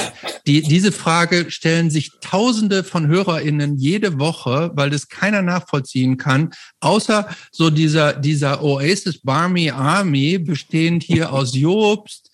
Die, 0.48 0.62
diese 0.62 0.94
Frage 0.94 1.52
stellen 1.52 1.90
sich 1.90 2.12
Tausende 2.22 2.86
von 2.86 3.08
HörerInnen 3.08 3.78
jede 3.78 4.20
Woche, 4.20 4.72
weil 4.76 4.90
das 4.90 5.10
keiner 5.10 5.42
nachvollziehen 5.42 6.16
kann, 6.16 6.52
außer 6.80 7.28
so 7.52 7.70
dieser, 7.70 8.14
dieser 8.14 8.64
Oasis 8.64 9.20
Barmy 9.22 9.70
Army, 9.70 10.38
bestehend 10.38 11.04
hier 11.04 11.34
aus 11.34 11.54
Jobst, 11.54 12.29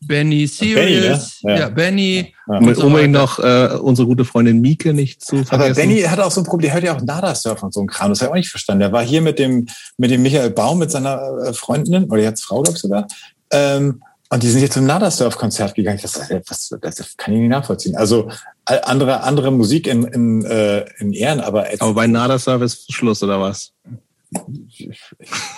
Benny 0.00 0.46
Sirius, 0.46 1.40
ne? 1.42 1.52
Ja. 1.52 1.58
ja. 1.60 1.68
Benny, 1.68 2.34
Ja. 2.46 2.58
Um 2.58 2.68
und 2.68 2.74
so 2.76 2.86
unbedingt 2.86 3.12
noch 3.12 3.38
äh, 3.38 3.78
unsere 3.80 4.06
gute 4.06 4.24
Freundin 4.24 4.60
Mieke 4.60 4.92
nicht 4.92 5.24
zu 5.24 5.36
Aber 5.36 5.46
vergessen. 5.46 5.80
Benny 5.80 6.02
hat 6.02 6.20
auch 6.20 6.30
so 6.30 6.42
ein 6.42 6.44
Problem, 6.44 6.70
der 6.70 6.74
hört 6.74 6.84
ja 6.84 6.96
auch 6.96 7.00
Nada 7.00 7.34
Surf 7.34 7.62
und 7.62 7.72
so 7.72 7.80
ein 7.80 7.86
Kram. 7.86 8.10
Das 8.10 8.20
habe 8.20 8.28
ich 8.28 8.30
auch 8.30 8.36
nicht 8.36 8.50
verstanden. 8.50 8.80
Der 8.80 8.92
war 8.92 9.02
hier 9.02 9.22
mit 9.22 9.38
dem, 9.38 9.66
mit 9.96 10.10
dem 10.10 10.22
Michael 10.22 10.50
Baum, 10.50 10.78
mit 10.78 10.90
seiner 10.90 11.20
äh, 11.46 11.52
Freundin, 11.54 12.04
oder 12.04 12.22
jetzt 12.22 12.44
Frau, 12.44 12.62
glaube 12.62 12.76
ich 12.76 12.82
sogar. 12.82 13.06
Ähm, 13.50 14.02
und 14.30 14.42
die 14.42 14.50
sind 14.50 14.60
jetzt 14.60 14.74
zum 14.74 14.84
Nada 14.84 15.10
Surf 15.10 15.36
Konzert 15.36 15.74
gegangen. 15.74 16.00
Das, 16.02 16.12
das, 16.12 16.74
das, 16.80 17.16
kann 17.16 17.34
ich 17.34 17.40
nicht 17.40 17.50
nachvollziehen. 17.50 17.96
Also 17.96 18.28
andere, 18.64 19.22
andere 19.22 19.52
Musik 19.52 19.86
in, 19.86 20.04
in, 20.04 20.44
äh, 20.44 20.84
in 20.98 21.12
Ehren, 21.12 21.40
aber 21.40 21.66
Aber 21.78 21.94
bei 21.94 22.06
Nada 22.06 22.38
Service 22.38 22.86
Schluss 22.90 23.22
oder 23.22 23.40
was? 23.40 23.72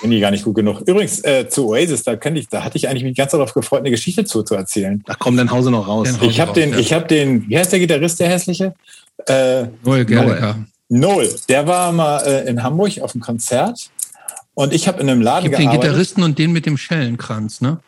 Bin 0.02 0.12
ich 0.12 0.20
gar 0.20 0.30
nicht 0.30 0.44
gut 0.44 0.54
genug. 0.54 0.80
Übrigens, 0.86 1.24
äh, 1.24 1.48
zu 1.48 1.68
Oasis, 1.68 2.02
da 2.02 2.16
könnte 2.16 2.40
ich, 2.40 2.48
da 2.48 2.64
hatte 2.64 2.76
ich 2.76 2.88
eigentlich 2.88 3.04
mich 3.04 3.16
ganz 3.16 3.32
darauf 3.32 3.54
gefreut, 3.54 3.80
eine 3.80 3.90
Geschichte 3.90 4.24
zu, 4.24 4.42
zu 4.42 4.54
erzählen. 4.54 5.02
Da 5.06 5.14
kommt 5.14 5.38
dann 5.38 5.50
Hause 5.50 5.70
noch 5.70 5.88
raus. 5.88 6.08
Ich 6.20 6.40
habe 6.40 6.52
den, 6.52 6.70
ja. 6.70 6.78
ich 6.78 6.92
habe 6.92 7.06
den, 7.06 7.48
wie 7.48 7.58
heißt 7.58 7.72
der 7.72 7.78
Gitarrist, 7.78 8.20
der 8.20 8.28
hässliche? 8.28 8.74
Äh, 9.26 9.66
Noel 9.82 10.04
Gallagher. 10.04 10.64
Noel, 10.88 11.34
der 11.48 11.66
war 11.66 11.92
mal 11.92 12.18
äh, 12.20 12.48
in 12.48 12.62
Hamburg 12.62 13.00
auf 13.00 13.14
einem 13.14 13.22
Konzert 13.22 13.90
und 14.54 14.72
ich 14.72 14.86
habe 14.88 15.00
in 15.00 15.10
einem 15.10 15.20
Laden 15.20 15.44
Gibt 15.44 15.58
den 15.58 15.66
gearbeitet. 15.66 15.90
Gitarristen 15.90 16.22
und 16.22 16.38
den 16.38 16.52
mit 16.52 16.66
dem 16.66 16.76
Schellenkranz, 16.76 17.60
ne? 17.60 17.80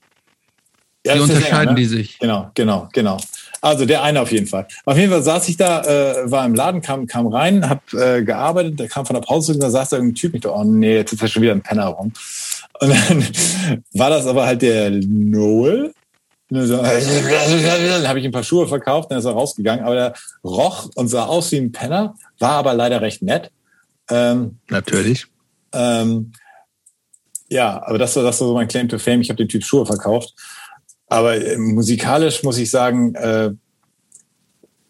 Ja, 1.06 1.14
Die 1.14 1.20
unterscheiden 1.20 1.58
länger, 1.58 1.74
die 1.74 1.82
ne? 1.82 1.88
sich. 1.88 2.18
Genau, 2.18 2.50
genau, 2.54 2.88
genau. 2.92 3.18
Also 3.60 3.86
der 3.86 4.02
eine 4.02 4.20
auf 4.20 4.30
jeden 4.30 4.46
Fall. 4.46 4.66
Auf 4.84 4.96
jeden 4.96 5.10
Fall 5.10 5.22
saß 5.22 5.48
ich 5.48 5.56
da, 5.56 5.82
äh, 5.82 6.30
war 6.30 6.46
im 6.46 6.54
Laden, 6.54 6.80
kam, 6.80 7.06
kam 7.06 7.26
rein, 7.26 7.68
hab 7.68 7.92
äh, 7.92 8.22
gearbeitet, 8.22 8.78
der 8.78 8.88
kam 8.88 9.04
von 9.04 9.14
der 9.14 9.20
Pause 9.20 9.48
zurück, 9.48 9.60
da 9.60 9.70
saß 9.70 9.90
da 9.90 9.96
irgendein 9.96 10.14
Typ, 10.14 10.34
ich 10.34 10.40
dachte, 10.42 10.56
oh 10.56 10.64
nee, 10.64 10.96
jetzt 10.96 11.12
ist 11.12 11.22
ja 11.22 11.28
schon 11.28 11.42
wieder 11.42 11.52
ein 11.52 11.62
Penner 11.62 11.86
rum. 11.86 12.12
Und 12.80 12.88
dann 12.90 13.26
war 13.94 14.10
das 14.10 14.26
aber 14.26 14.46
halt 14.46 14.62
der 14.62 14.90
Noel. 14.90 15.92
Und 16.50 16.66
so, 16.66 16.76
Dann 16.82 18.08
habe 18.08 18.20
ich 18.20 18.24
ein 18.24 18.32
paar 18.32 18.42
Schuhe 18.42 18.66
verkauft, 18.66 19.10
dann 19.10 19.18
ist 19.18 19.26
er 19.26 19.32
rausgegangen, 19.32 19.84
aber 19.84 19.94
der 19.94 20.14
roch 20.42 20.88
und 20.94 21.08
sah 21.08 21.26
aus 21.26 21.52
wie 21.52 21.58
ein 21.58 21.72
Penner, 21.72 22.14
war 22.38 22.52
aber 22.52 22.72
leider 22.72 23.02
recht 23.02 23.22
nett. 23.22 23.50
Ähm, 24.08 24.58
Natürlich. 24.68 25.26
ähm, 25.74 26.32
ja, 27.50 27.82
aber 27.84 27.98
das 27.98 28.16
war, 28.16 28.22
das 28.22 28.40
war 28.40 28.48
so 28.48 28.54
mein 28.54 28.68
Claim 28.68 28.88
to 28.88 28.98
Fame. 28.98 29.20
Ich 29.20 29.30
habe 29.30 29.38
den 29.38 29.48
Typ 29.48 29.64
Schuhe 29.64 29.84
verkauft. 29.84 30.34
Aber 31.08 31.36
äh, 31.36 31.56
musikalisch 31.56 32.42
muss 32.42 32.58
ich 32.58 32.70
sagen, 32.70 33.14
äh, 33.14 33.50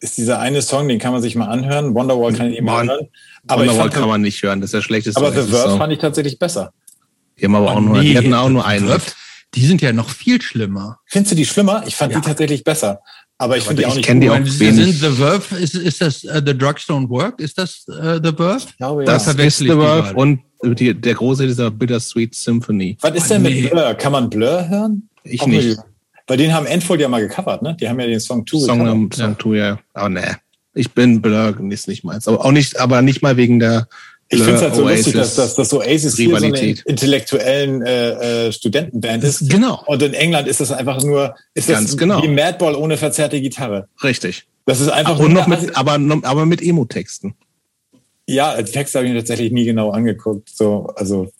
ist 0.01 0.17
dieser 0.17 0.39
eine 0.39 0.63
Song, 0.63 0.89
den 0.89 0.99
kann 0.99 1.13
man 1.13 1.23
sich 1.23 1.35
mal 1.35 1.47
anhören. 1.47 1.95
Wonderwall 1.95 2.33
kann 2.33 2.51
ich 2.53 2.59
immer 2.59 2.79
anhören. 2.79 3.09
Aber, 3.47 3.63
Wonderwall 3.63 3.91
kann 3.91 4.09
man 4.09 4.21
nicht 4.23 4.43
hören. 4.43 4.61
Das 4.61 4.69
ist 4.69 4.75
der 4.75 4.83
schlechteste. 4.83 5.21
aber 5.21 5.33
The 5.33 5.49
Verve 5.51 5.77
fand 5.77 5.93
ich 5.93 5.99
tatsächlich 5.99 6.39
besser. 6.39 6.73
Die 7.39 7.45
haben 7.45 7.55
aber 7.55 7.73
auch 7.73 7.81
nur, 7.81 7.99
nee. 7.99 8.11
die 8.11 8.19
hatten 8.19 8.35
auch 8.35 8.49
nur 8.49 8.65
einen. 8.65 8.91
Die 9.55 9.65
sind 9.67 9.81
ja 9.81 9.93
noch 9.93 10.11
viel 10.11 10.43
schlimmer. 10.43 10.99
Findest 11.07 11.33
du 11.33 11.37
die 11.37 11.47
schlimmer? 11.47 11.83
Ich 11.87 11.97
fand 11.97 12.13
Ja. 12.13 12.21
die 12.21 12.27
tatsächlich 12.27 12.65
besser. 12.65 13.01
Aber 13.39 13.57
ich 13.57 13.65
finde 13.65 13.77
die 13.77 13.83
ich 13.83 13.89
auch 13.93 13.95
nicht 13.95 14.05
kenn 14.05 14.21
die 14.21 14.29
auch 14.31 14.45
Sind 14.45 14.77
wenig. 14.77 14.99
The 15.01 15.11
Verve, 15.11 15.57
ist, 15.57 15.75
ist 15.77 16.01
das 16.01 16.25
uh, 16.25 16.41
The 16.45 16.59
Drugs 16.59 16.87
Don't 16.89 17.09
Work? 17.09 17.41
Ist 17.41 17.57
das 17.57 17.85
uh, 17.89 18.19
The 18.23 18.33
Verve? 18.37 18.65
Ich 18.69 18.77
glaube, 18.77 19.05
Das 19.05 19.27
ja. 19.27 19.33
ist 19.33 19.59
The 19.59 19.67
Verve 19.69 20.15
und 20.15 20.41
die, 20.63 20.93
der 20.93 21.15
große 21.15 21.47
dieser 21.47 21.71
Bittersweet 21.71 22.35
Symphony. 22.35 22.99
Was 23.01 23.15
ist 23.15 23.27
Oh, 23.27 23.35
denn 23.35 23.43
nee. 23.43 23.63
mit 23.63 23.71
Blur? 23.71 23.95
Kann 23.95 24.13
man 24.13 24.29
Blur 24.29 24.69
hören? 24.69 25.09
Ich 25.23 25.41
Auch 25.41 25.47
nicht. 25.47 25.79
Mit- 26.29 26.31
Weil 26.31 26.37
den 26.37 26.53
haben 26.55 26.67
Enfold 26.67 27.01
ja 27.01 27.09
mal 27.09 27.21
gecovert, 27.27 27.63
ne? 27.63 27.77
Die 27.81 27.89
haben 27.89 27.99
ja 28.01 28.07
den 28.07 28.21
Song 28.21 28.47
2 28.47 28.59
Song, 28.59 28.79
gecovert. 28.79 28.93
um, 28.95 29.13
Song 29.13 29.37
2, 29.41 29.57
ja. 29.57 29.79
Aber 29.95 30.09
ne. 30.09 30.37
Ich 30.75 30.93
bin 30.93 31.21
Blur, 31.23 31.57
ist 31.71 31.89
nicht 31.89 32.05
meins. 32.05 32.29
Aber 32.29 32.45
auch 32.45 32.53
nicht, 32.53 32.79
aber 32.79 33.03
nicht 33.03 33.21
mal 33.23 33.37
wegen 33.37 33.59
der 33.59 33.89
Ich 34.29 34.39
finde 34.39 34.55
es 34.57 34.63
halt 34.63 34.75
so 34.77 34.83
Blur 34.83 34.95
lustig, 34.95 35.15
dass, 35.15 35.35
dass, 35.35 35.55
dass 35.57 35.73
Oasis 35.73 36.17
hier 36.17 36.29
so 36.31 36.37
eine 36.37 36.47
Rivalität. 36.47 36.83
intellektuellen 36.87 37.83
äh, 37.83 38.47
äh, 38.49 38.53
Studentenband 38.53 39.25
ist. 39.25 39.51
Genau. 39.51 39.83
Und 39.87 40.03
in 40.03 40.15
England 40.15 40.47
ist 40.47 40.61
das 40.61 40.71
einfach 40.71 41.03
nur, 41.03 41.35
ist 41.55 41.69
Ganz 41.69 41.91
das 41.91 41.97
genau. 41.97 42.23
wie 42.23 42.29
Madball 42.29 42.75
ohne 42.77 42.97
verzerrte 42.97 43.41
Gitarre. 43.41 43.89
Richtig. 44.05 44.47
Das 44.67 44.81
ist 44.81 44.91
einfach 44.91 45.19
Und 45.19 45.33
nur 45.33 45.41
noch 45.41 45.47
mit, 45.49 45.75
aber, 45.77 45.99
aber 46.23 46.47
mit 46.47 46.63
Emo-Texten. 46.63 47.35
Ja, 48.27 48.61
die 48.61 48.71
Texte 48.71 48.99
habe 48.99 49.07
ich 49.09 49.13
mir 49.15 49.19
tatsächlich 49.21 49.51
nie 49.51 49.65
genau 49.65 49.91
angeguckt. 49.91 50.51
So, 50.55 50.93
also 50.95 51.33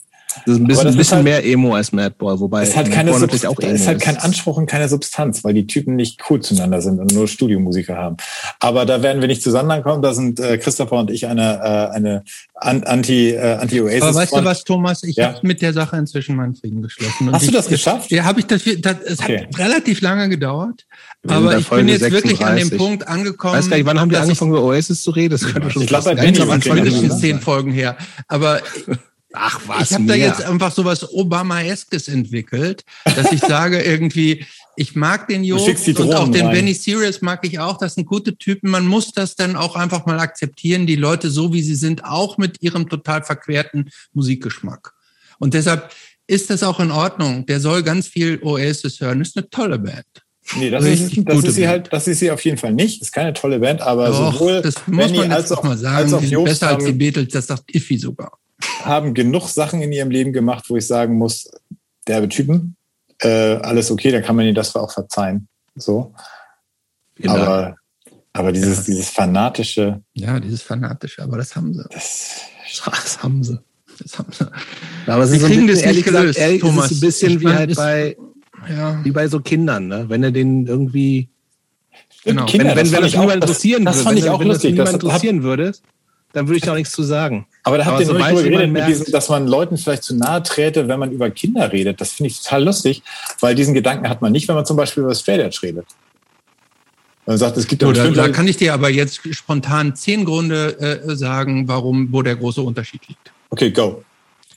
Das 0.47 0.55
ist 0.55 0.61
ein 0.61 0.67
bisschen, 0.67 0.97
bisschen 0.97 1.17
halt, 1.17 1.25
mehr 1.25 1.45
Emo 1.45 1.75
als 1.75 1.93
Madball, 1.93 2.39
wobei 2.41 2.63
es 2.63 2.77
hat 2.77 2.91
keine 2.91 3.13
Substanz, 3.13 3.45
auch 3.45 3.59
Emo 3.61 3.73
es 3.73 3.87
hat 3.87 4.01
keinen 4.01 4.19
Anspruch 4.19 4.57
und 4.57 4.67
keine 4.67 4.89
Substanz, 4.89 5.45
weil 5.45 5.55
die 5.55 5.67
Typen 5.67 5.97
nicht 5.97 6.21
cool 6.29 6.41
zueinander 6.41 6.81
sind 6.81 6.99
und 6.99 7.13
nur 7.15 7.29
Studiomusiker 7.29 7.97
haben. 7.97 8.17
Aber 8.61 8.87
da 8.87 9.03
werden 9.03 9.21
wir 9.21 9.29
nicht 9.29 9.43
zusammenkommen. 9.43 10.03
Da 10.03 10.15
sind 10.15 10.41
äh, 10.41 10.59
Christopher 10.59 10.97
und 10.97 11.11
ich 11.11 11.27
eine, 11.27 11.61
äh, 11.63 11.97
eine 11.97 12.25
Anti, 12.55 13.31
äh, 13.31 13.59
Anti-Oasis. 13.61 14.03
Aber 14.03 14.15
weißt 14.15 14.33
du 14.33 14.45
was, 14.45 14.65
Thomas? 14.65 15.03
Ich 15.03 15.17
ja? 15.17 15.35
habe 15.35 15.47
mit 15.47 15.63
der 15.63 15.73
Sache 15.73 15.97
inzwischen 15.97 16.37
meinen 16.37 16.55
Frieden 16.55 16.83
geschlossen. 16.83 17.29
Und 17.29 17.35
Hast 17.35 17.43
ich, 17.43 17.51
du 17.51 17.57
das 17.57 17.69
geschafft? 17.69 18.11
Ja, 18.11 18.25
habe 18.25 18.41
ich 18.41 18.47
das. 18.47 18.63
das 18.65 18.97
es 19.05 19.21
okay. 19.21 19.47
hat 19.47 19.59
relativ 19.59 20.01
lange 20.01 20.29
gedauert. 20.29 20.87
Aber 21.27 21.59
ich 21.59 21.69
bin 21.69 21.89
jetzt 21.89 22.01
36. 22.01 22.13
wirklich 22.13 22.47
an 22.47 22.57
dem 22.57 22.77
Punkt 22.77 23.09
angekommen. 23.09 23.55
Weiß 23.55 23.69
gar 23.69 23.77
nicht, 23.77 23.87
wann 23.87 24.01
haben 24.01 24.11
die 24.11 24.17
angefangen, 24.17 24.53
über 24.53 24.63
Oasis 24.63 25.03
zu 25.03 25.11
reden? 25.11 25.33
Das 25.33 25.45
könnte 25.45 25.71
schon 25.71 25.83
ich 25.83 25.89
glaube, 25.89 26.15
mindestens 26.15 27.19
zehn 27.21 27.41
Folgen 27.41 27.73
her. 27.73 27.97
Aber 28.29 28.61
Ach 29.41 29.61
was. 29.67 29.91
Ich 29.91 29.95
habe 29.95 30.05
da 30.07 30.15
jetzt 30.15 30.43
einfach 30.43 30.73
so 30.73 30.85
was 30.85 31.13
Obama-eskes 31.13 32.09
entwickelt, 32.09 32.85
dass 33.05 33.33
ich 33.33 33.41
sage 33.41 33.81
irgendwie, 33.81 34.45
ich 34.77 34.97
mag 34.97 35.29
den 35.29 35.45
Jo 35.45 35.57
und 35.57 36.15
auch 36.15 36.31
den 36.31 36.47
rein. 36.47 36.55
Benny 36.55 36.75
Sirius 36.75 37.21
mag 37.23 37.47
ich 37.47 37.59
auch. 37.59 37.79
Das 37.79 37.95
sind 37.95 38.07
gute 38.07 38.37
Typen. 38.37 38.71
Man 38.71 38.87
muss 38.87 39.13
das 39.13 39.37
dann 39.37 39.57
auch 39.57 39.77
einfach 39.77 40.07
mal 40.07 40.19
akzeptieren, 40.19 40.87
die 40.87 40.97
Leute 40.97 41.31
so 41.31 41.53
wie 41.53 41.63
sie 41.63 41.75
sind, 41.75 42.05
auch 42.05 42.39
mit 42.39 42.63
ihrem 42.63 42.89
total 42.89 43.23
verquerten 43.23 43.91
Musikgeschmack. 44.13 44.93
Und 45.39 45.55
deshalb 45.55 45.91
ist 46.27 46.51
das 46.51 46.63
auch 46.63 46.81
in 46.81 46.91
Ordnung. 46.91 47.47
Der 47.47 47.61
soll 47.61 47.83
ganz 47.83 48.09
viel 48.09 48.41
Oasis 48.43 49.01
hören. 49.01 49.21
Ist 49.21 49.37
eine 49.37 49.49
tolle 49.51 49.79
Band. 49.79 50.07
Nee, 50.57 50.71
das, 50.71 50.85
ist, 50.85 51.13
das 51.25 51.45
ist, 51.45 51.55
sie 51.57 51.69
halt, 51.69 51.93
das 51.93 52.09
ist 52.09 52.21
sie 52.21 52.31
auf 52.31 52.43
jeden 52.45 52.57
Fall 52.57 52.73
nicht. 52.73 53.03
Ist 53.03 53.13
keine 53.13 53.35
tolle 53.35 53.59
Band, 53.59 53.83
aber 53.83 54.09
Doch, 54.09 54.33
sowohl 54.33 54.63
das 54.63 54.75
muss 54.87 55.07
Benny 55.07 55.19
man 55.19 55.33
als 55.33 55.53
auch, 55.53 55.63
mal 55.63 55.77
sagen, 55.77 55.97
als 55.97 56.15
auch 56.15 56.23
Jobst 56.23 56.61
besser 56.61 56.69
als 56.77 56.85
die 56.85 56.93
Beatles, 56.93 57.29
das 57.29 57.47
sagt 57.49 57.75
Iffy 57.75 57.99
sogar 57.99 58.39
haben 58.85 59.15
genug 59.15 59.49
Sachen 59.49 59.83
in 59.83 59.93
ihrem 59.93 60.11
Leben 60.11 60.33
gemacht, 60.33 60.65
wo 60.69 60.77
ich 60.77 60.87
sagen 60.87 61.17
muss, 61.17 61.51
derbe 62.07 62.29
Typen, 62.29 62.77
äh, 63.21 63.57
alles 63.57 63.91
okay, 63.91 64.11
dann 64.11 64.23
kann 64.23 64.37
man 64.37 64.47
ihnen 64.47 64.55
das 64.55 64.75
auch 64.75 64.93
verzeihen. 64.93 65.49
So. 65.75 66.15
Genau. 67.17 67.35
Aber, 67.35 67.77
aber 68.33 68.53
dieses, 68.53 68.79
ja. 68.79 68.85
dieses 68.85 69.11
fanatische. 69.11 70.03
Ja, 70.15 70.41
dieses 70.41 70.63
fanatische, 70.63 71.23
aber 71.23 71.39
das 71.39 71.55
haben 71.55 71.75
sie. 71.75 71.85
Das, 71.91 72.41
das 72.85 73.23
haben 73.23 73.43
sie. 73.43 73.61
Das 74.01 74.19
haben 74.19 74.33
sie. 74.33 74.47
Aber 75.07 75.27
sie 75.27 75.39
kriegen 75.39 75.67
das 75.67 75.85
nicht 75.85 76.05
gelöst, 76.05 76.37
gesagt, 76.37 76.39
ehrlich, 76.39 76.61
Thomas. 76.61 76.91
ist 76.91 76.99
ein 76.99 77.01
bisschen 77.01 77.41
wie 77.41 77.49
halt 77.49 77.75
bei, 77.75 78.17
ja. 78.69 79.05
wie 79.05 79.11
bei 79.11 79.27
so 79.27 79.41
Kindern, 79.41 79.89
ne? 79.89 80.09
Wenn 80.09 80.23
er 80.23 80.31
den 80.31 80.67
irgendwie 80.67 81.29
Genau. 82.25 82.47
Kinder, 82.47 82.77
wenn, 82.77 82.91
wenn, 82.91 82.93
wenn 82.93 83.03
das, 83.03 83.13
das 83.13 83.21
niemand 83.21 83.43
interessieren 83.43 83.85
das, 83.85 83.97
würde, 83.97 84.05
das 84.05 84.07
fand 84.07 84.19
ich 84.19 84.31
auch 84.31 84.41
wenn, 84.41 84.49
lustig. 84.49 84.71
Wenn 84.71 84.77
das 84.77 84.93
niemand 84.93 85.05
interessieren 85.05 85.43
würde, 85.43 85.73
dann 86.33 86.47
würde 86.47 86.57
ich 86.59 86.63
da 86.63 86.73
auch 86.73 86.77
nichts 86.77 86.93
zu 86.93 87.03
sagen. 87.03 87.47
Aber 87.69 87.77
da 87.77 87.85
habt 87.85 88.01
ihr 88.01 88.07
so 88.07 88.15
drüber 88.15 88.43
geredet, 88.43 88.89
diesem, 88.89 89.13
dass 89.13 89.29
man 89.29 89.47
Leuten 89.47 89.77
vielleicht 89.77 90.03
zu 90.03 90.17
nahe 90.17 90.43
träte, 90.43 90.89
wenn 90.89 90.99
man 90.99 91.13
über 91.13 91.29
Kinder 91.29 91.71
redet. 91.71 92.01
Das 92.01 92.13
finde 92.13 92.29
ich 92.29 92.41
total 92.41 92.65
lustig, 92.65 93.03
weil 93.41 93.55
diesen 93.55 93.75
Gedanken 93.75 94.09
hat 94.09 94.23
man 94.23 94.33
nicht, 94.33 94.49
wenn 94.49 94.55
man 94.55 94.65
zum 94.65 94.79
Beispiel 94.79 95.03
über 95.03 95.15
Straight 95.15 95.41
Edge 95.41 95.59
redet. 95.63 95.85
Man 97.27 97.37
sagt, 97.37 97.59
es 97.59 97.67
gibt 97.67 97.83
so, 97.83 97.93
da, 97.93 98.09
da 98.09 98.31
kann 98.31 98.49
ich 98.49 98.57
dir 98.57 98.73
aber 98.73 98.89
jetzt 98.89 99.21
spontan 99.35 99.95
zehn 99.95 100.25
Gründe 100.25 100.81
äh, 100.81 101.15
sagen, 101.15 101.69
warum, 101.69 102.11
wo 102.11 102.23
der 102.23 102.37
große 102.37 102.63
Unterschied 102.63 103.07
liegt. 103.07 103.33
Okay, 103.51 103.71
go. 103.71 104.03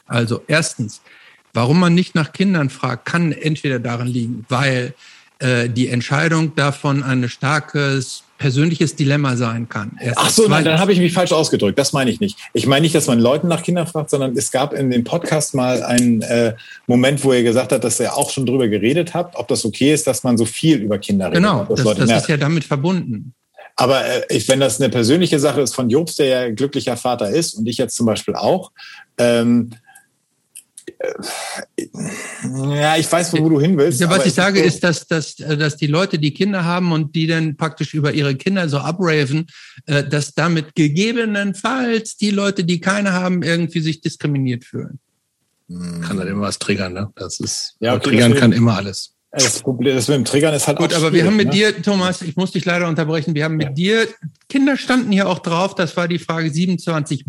Also 0.08 0.42
erstens, 0.48 1.02
warum 1.54 1.82
man 1.82 1.94
nicht 1.94 2.16
nach 2.16 2.32
Kindern 2.32 2.70
fragt, 2.70 3.04
kann 3.04 3.34
entweder 3.34 3.80
darin 3.80 4.08
liegen, 4.08 4.46
weil 4.48 4.94
äh, 5.42 5.70
die 5.70 5.88
Entscheidung 5.90 6.56
davon 6.56 7.04
ein 7.04 7.28
starkes 7.30 8.24
persönliches 8.38 8.96
Dilemma 8.96 9.36
sein 9.36 9.70
kann. 9.70 9.98
Erst 10.00 10.18
Ach 10.20 10.30
so, 10.30 10.48
nein, 10.48 10.66
dann 10.66 10.80
habe 10.80 10.94
ich 10.94 11.00
mich 11.00 11.14
falsch 11.14 11.32
ausgedrückt. 11.32 11.78
Das 11.78 11.94
meine 11.94 12.10
ich 12.10 12.20
nicht. 12.20 12.40
Ich 12.54 12.66
meine 12.66 12.82
nicht, 12.82 12.96
dass 12.96 13.06
man 13.08 13.20
Leuten 13.20 13.48
nach 13.48 13.62
Kindern 13.62 13.86
fragt, 13.86 14.10
sondern 14.10 14.36
es 14.36 14.52
gab 14.52 14.74
in 14.74 14.90
dem 14.90 15.04
Podcast 15.04 15.54
mal 15.54 15.84
einen 15.84 16.24
äh, 16.24 16.56
Moment, 16.88 17.24
wo 17.24 17.32
er 17.32 17.44
gesagt 17.44 17.72
hat, 17.72 17.84
dass 17.84 18.00
er 18.00 18.18
auch 18.18 18.32
schon 18.32 18.48
drüber 18.48 18.68
geredet 18.68 19.14
hat, 19.14 19.36
ob 19.36 19.48
das 19.48 19.64
okay 19.64 19.94
ist, 19.94 20.08
dass 20.08 20.24
man 20.24 20.38
so 20.38 20.46
viel 20.46 20.78
über 20.78 20.98
Kinder 20.98 21.28
redet. 21.28 21.38
Genau, 21.38 21.66
das, 21.70 21.84
das, 21.84 21.98
das 21.98 22.24
ist 22.24 22.30
ja 22.30 22.38
damit 22.38 22.64
verbunden. 22.64 23.34
Aber 23.76 24.06
äh, 24.06 24.24
ich, 24.30 24.48
wenn 24.48 24.60
das 24.60 24.82
eine 24.82 24.90
persönliche 24.90 25.40
Sache 25.40 25.62
ist 25.62 25.76
von 25.76 25.90
Jobs, 25.90 26.16
der 26.16 26.26
ja 26.26 26.52
glücklicher 26.52 26.98
Vater 26.98 27.30
ist 27.30 27.54
und 27.54 27.68
ich 27.68 27.78
jetzt 27.78 27.96
zum 27.96 28.06
Beispiel 28.06 28.36
auch, 28.36 28.72
ähm, 29.18 29.70
äh, 29.72 29.76
ja, 32.74 32.98
ich 32.98 33.12
weiß, 33.12 33.34
wo 33.34 33.50
du 33.50 33.60
hin 33.60 33.78
willst. 33.78 34.00
Ja, 34.00 34.10
was 34.10 34.26
ich 34.26 34.34
sage, 34.34 34.62
ist, 34.62 34.84
dass, 34.84 35.08
dass, 35.08 35.36
dass 35.36 35.78
die 35.78 35.88
Leute, 35.88 36.20
die 36.20 36.34
Kinder 36.34 36.64
haben 36.64 36.92
und 36.92 37.16
die 37.16 37.28
dann 37.28 37.58
praktisch 37.58 37.94
über 37.94 38.14
ihre 38.14 38.36
Kinder 38.36 38.70
so 38.70 38.78
abraven, 38.78 39.48
äh, 39.86 40.04
dass 40.04 40.34
damit 40.34 40.76
gegebenenfalls 40.76 42.18
die 42.18 42.32
Leute, 42.32 42.64
die 42.64 42.80
keine 42.80 43.14
haben, 43.14 43.44
irgendwie 43.44 43.82
sich 43.82 44.02
diskriminiert 44.02 44.66
fühlen. 44.66 45.00
Kann 45.70 46.18
dann 46.18 46.28
immer 46.28 46.42
was 46.42 46.60
triggern, 46.60 46.94
ne? 46.94 47.12
Das 47.16 47.40
ist, 47.40 47.78
ja, 47.80 47.96
okay, 47.96 48.10
triggern 48.10 48.36
kann 48.36 48.52
immer 48.52 48.76
alles. 48.76 49.16
Das 49.34 49.62
Problem, 49.62 49.96
das 49.96 50.10
mit 50.10 50.18
dem 50.18 50.26
Triggern 50.26 50.54
ist 50.54 50.68
halt 50.68 50.78
Gut, 50.78 50.94
aber 50.94 51.14
wir 51.14 51.26
haben 51.26 51.38
mit 51.38 51.48
ne? 51.48 51.54
dir, 51.54 51.82
Thomas, 51.82 52.22
ich 52.22 52.36
muss 52.36 52.52
dich 52.52 52.66
leider 52.66 52.90
unterbrechen, 52.90 53.34
wir 53.34 53.46
haben 53.46 53.56
mit 53.56 53.70
ja. 53.70 54.04
dir, 54.04 54.08
Kinder 54.50 54.76
standen 54.76 55.10
hier 55.10 55.30
auch 55.30 55.40
drauf, 55.40 55.74
das 55.74 55.96
war 55.96 56.10
die 56.10 56.20
Frage 56.20 56.50
27b, 56.50 57.24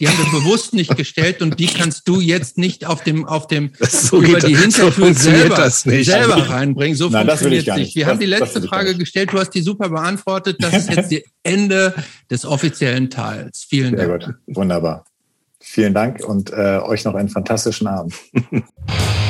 die 0.00 0.08
haben 0.08 0.18
wir 0.18 0.40
bewusst 0.40 0.72
nicht 0.72 0.96
gestellt 0.96 1.42
und 1.42 1.60
die 1.60 1.66
kannst 1.66 2.08
du 2.08 2.20
jetzt 2.20 2.56
nicht 2.56 2.86
auf 2.86 3.04
dem, 3.04 3.26
auf 3.26 3.46
dem, 3.46 3.72
so 3.78 4.22
über 4.22 4.40
die 4.40 4.56
Hintertür 4.56 5.12
so 5.12 5.12
selber, 5.12 5.68
selber 5.68 6.48
reinbringen. 6.48 6.96
So 6.96 7.10
Nein, 7.10 7.26
funktioniert 7.26 7.68
es 7.68 7.76
nicht. 7.76 7.94
Wir 7.94 8.04
das, 8.04 8.12
haben 8.12 8.20
die 8.20 8.26
letzte 8.26 8.62
Frage 8.62 8.96
gestellt, 8.96 9.34
du 9.34 9.38
hast 9.38 9.50
die 9.50 9.60
super 9.60 9.90
beantwortet, 9.90 10.56
das 10.60 10.72
ist 10.74 10.90
jetzt 10.94 11.10
die 11.10 11.24
Ende 11.42 11.92
des 12.30 12.46
offiziellen 12.46 13.10
Teils. 13.10 13.66
Vielen 13.68 13.98
Sehr 13.98 14.08
Dank. 14.08 14.22
Sehr 14.22 14.32
gut, 14.32 14.56
wunderbar. 14.56 15.04
Vielen 15.60 15.92
Dank 15.92 16.24
und 16.24 16.52
äh, 16.52 16.78
euch 16.78 17.04
noch 17.04 17.14
einen 17.14 17.28
fantastischen 17.28 17.86
Abend. 17.86 18.14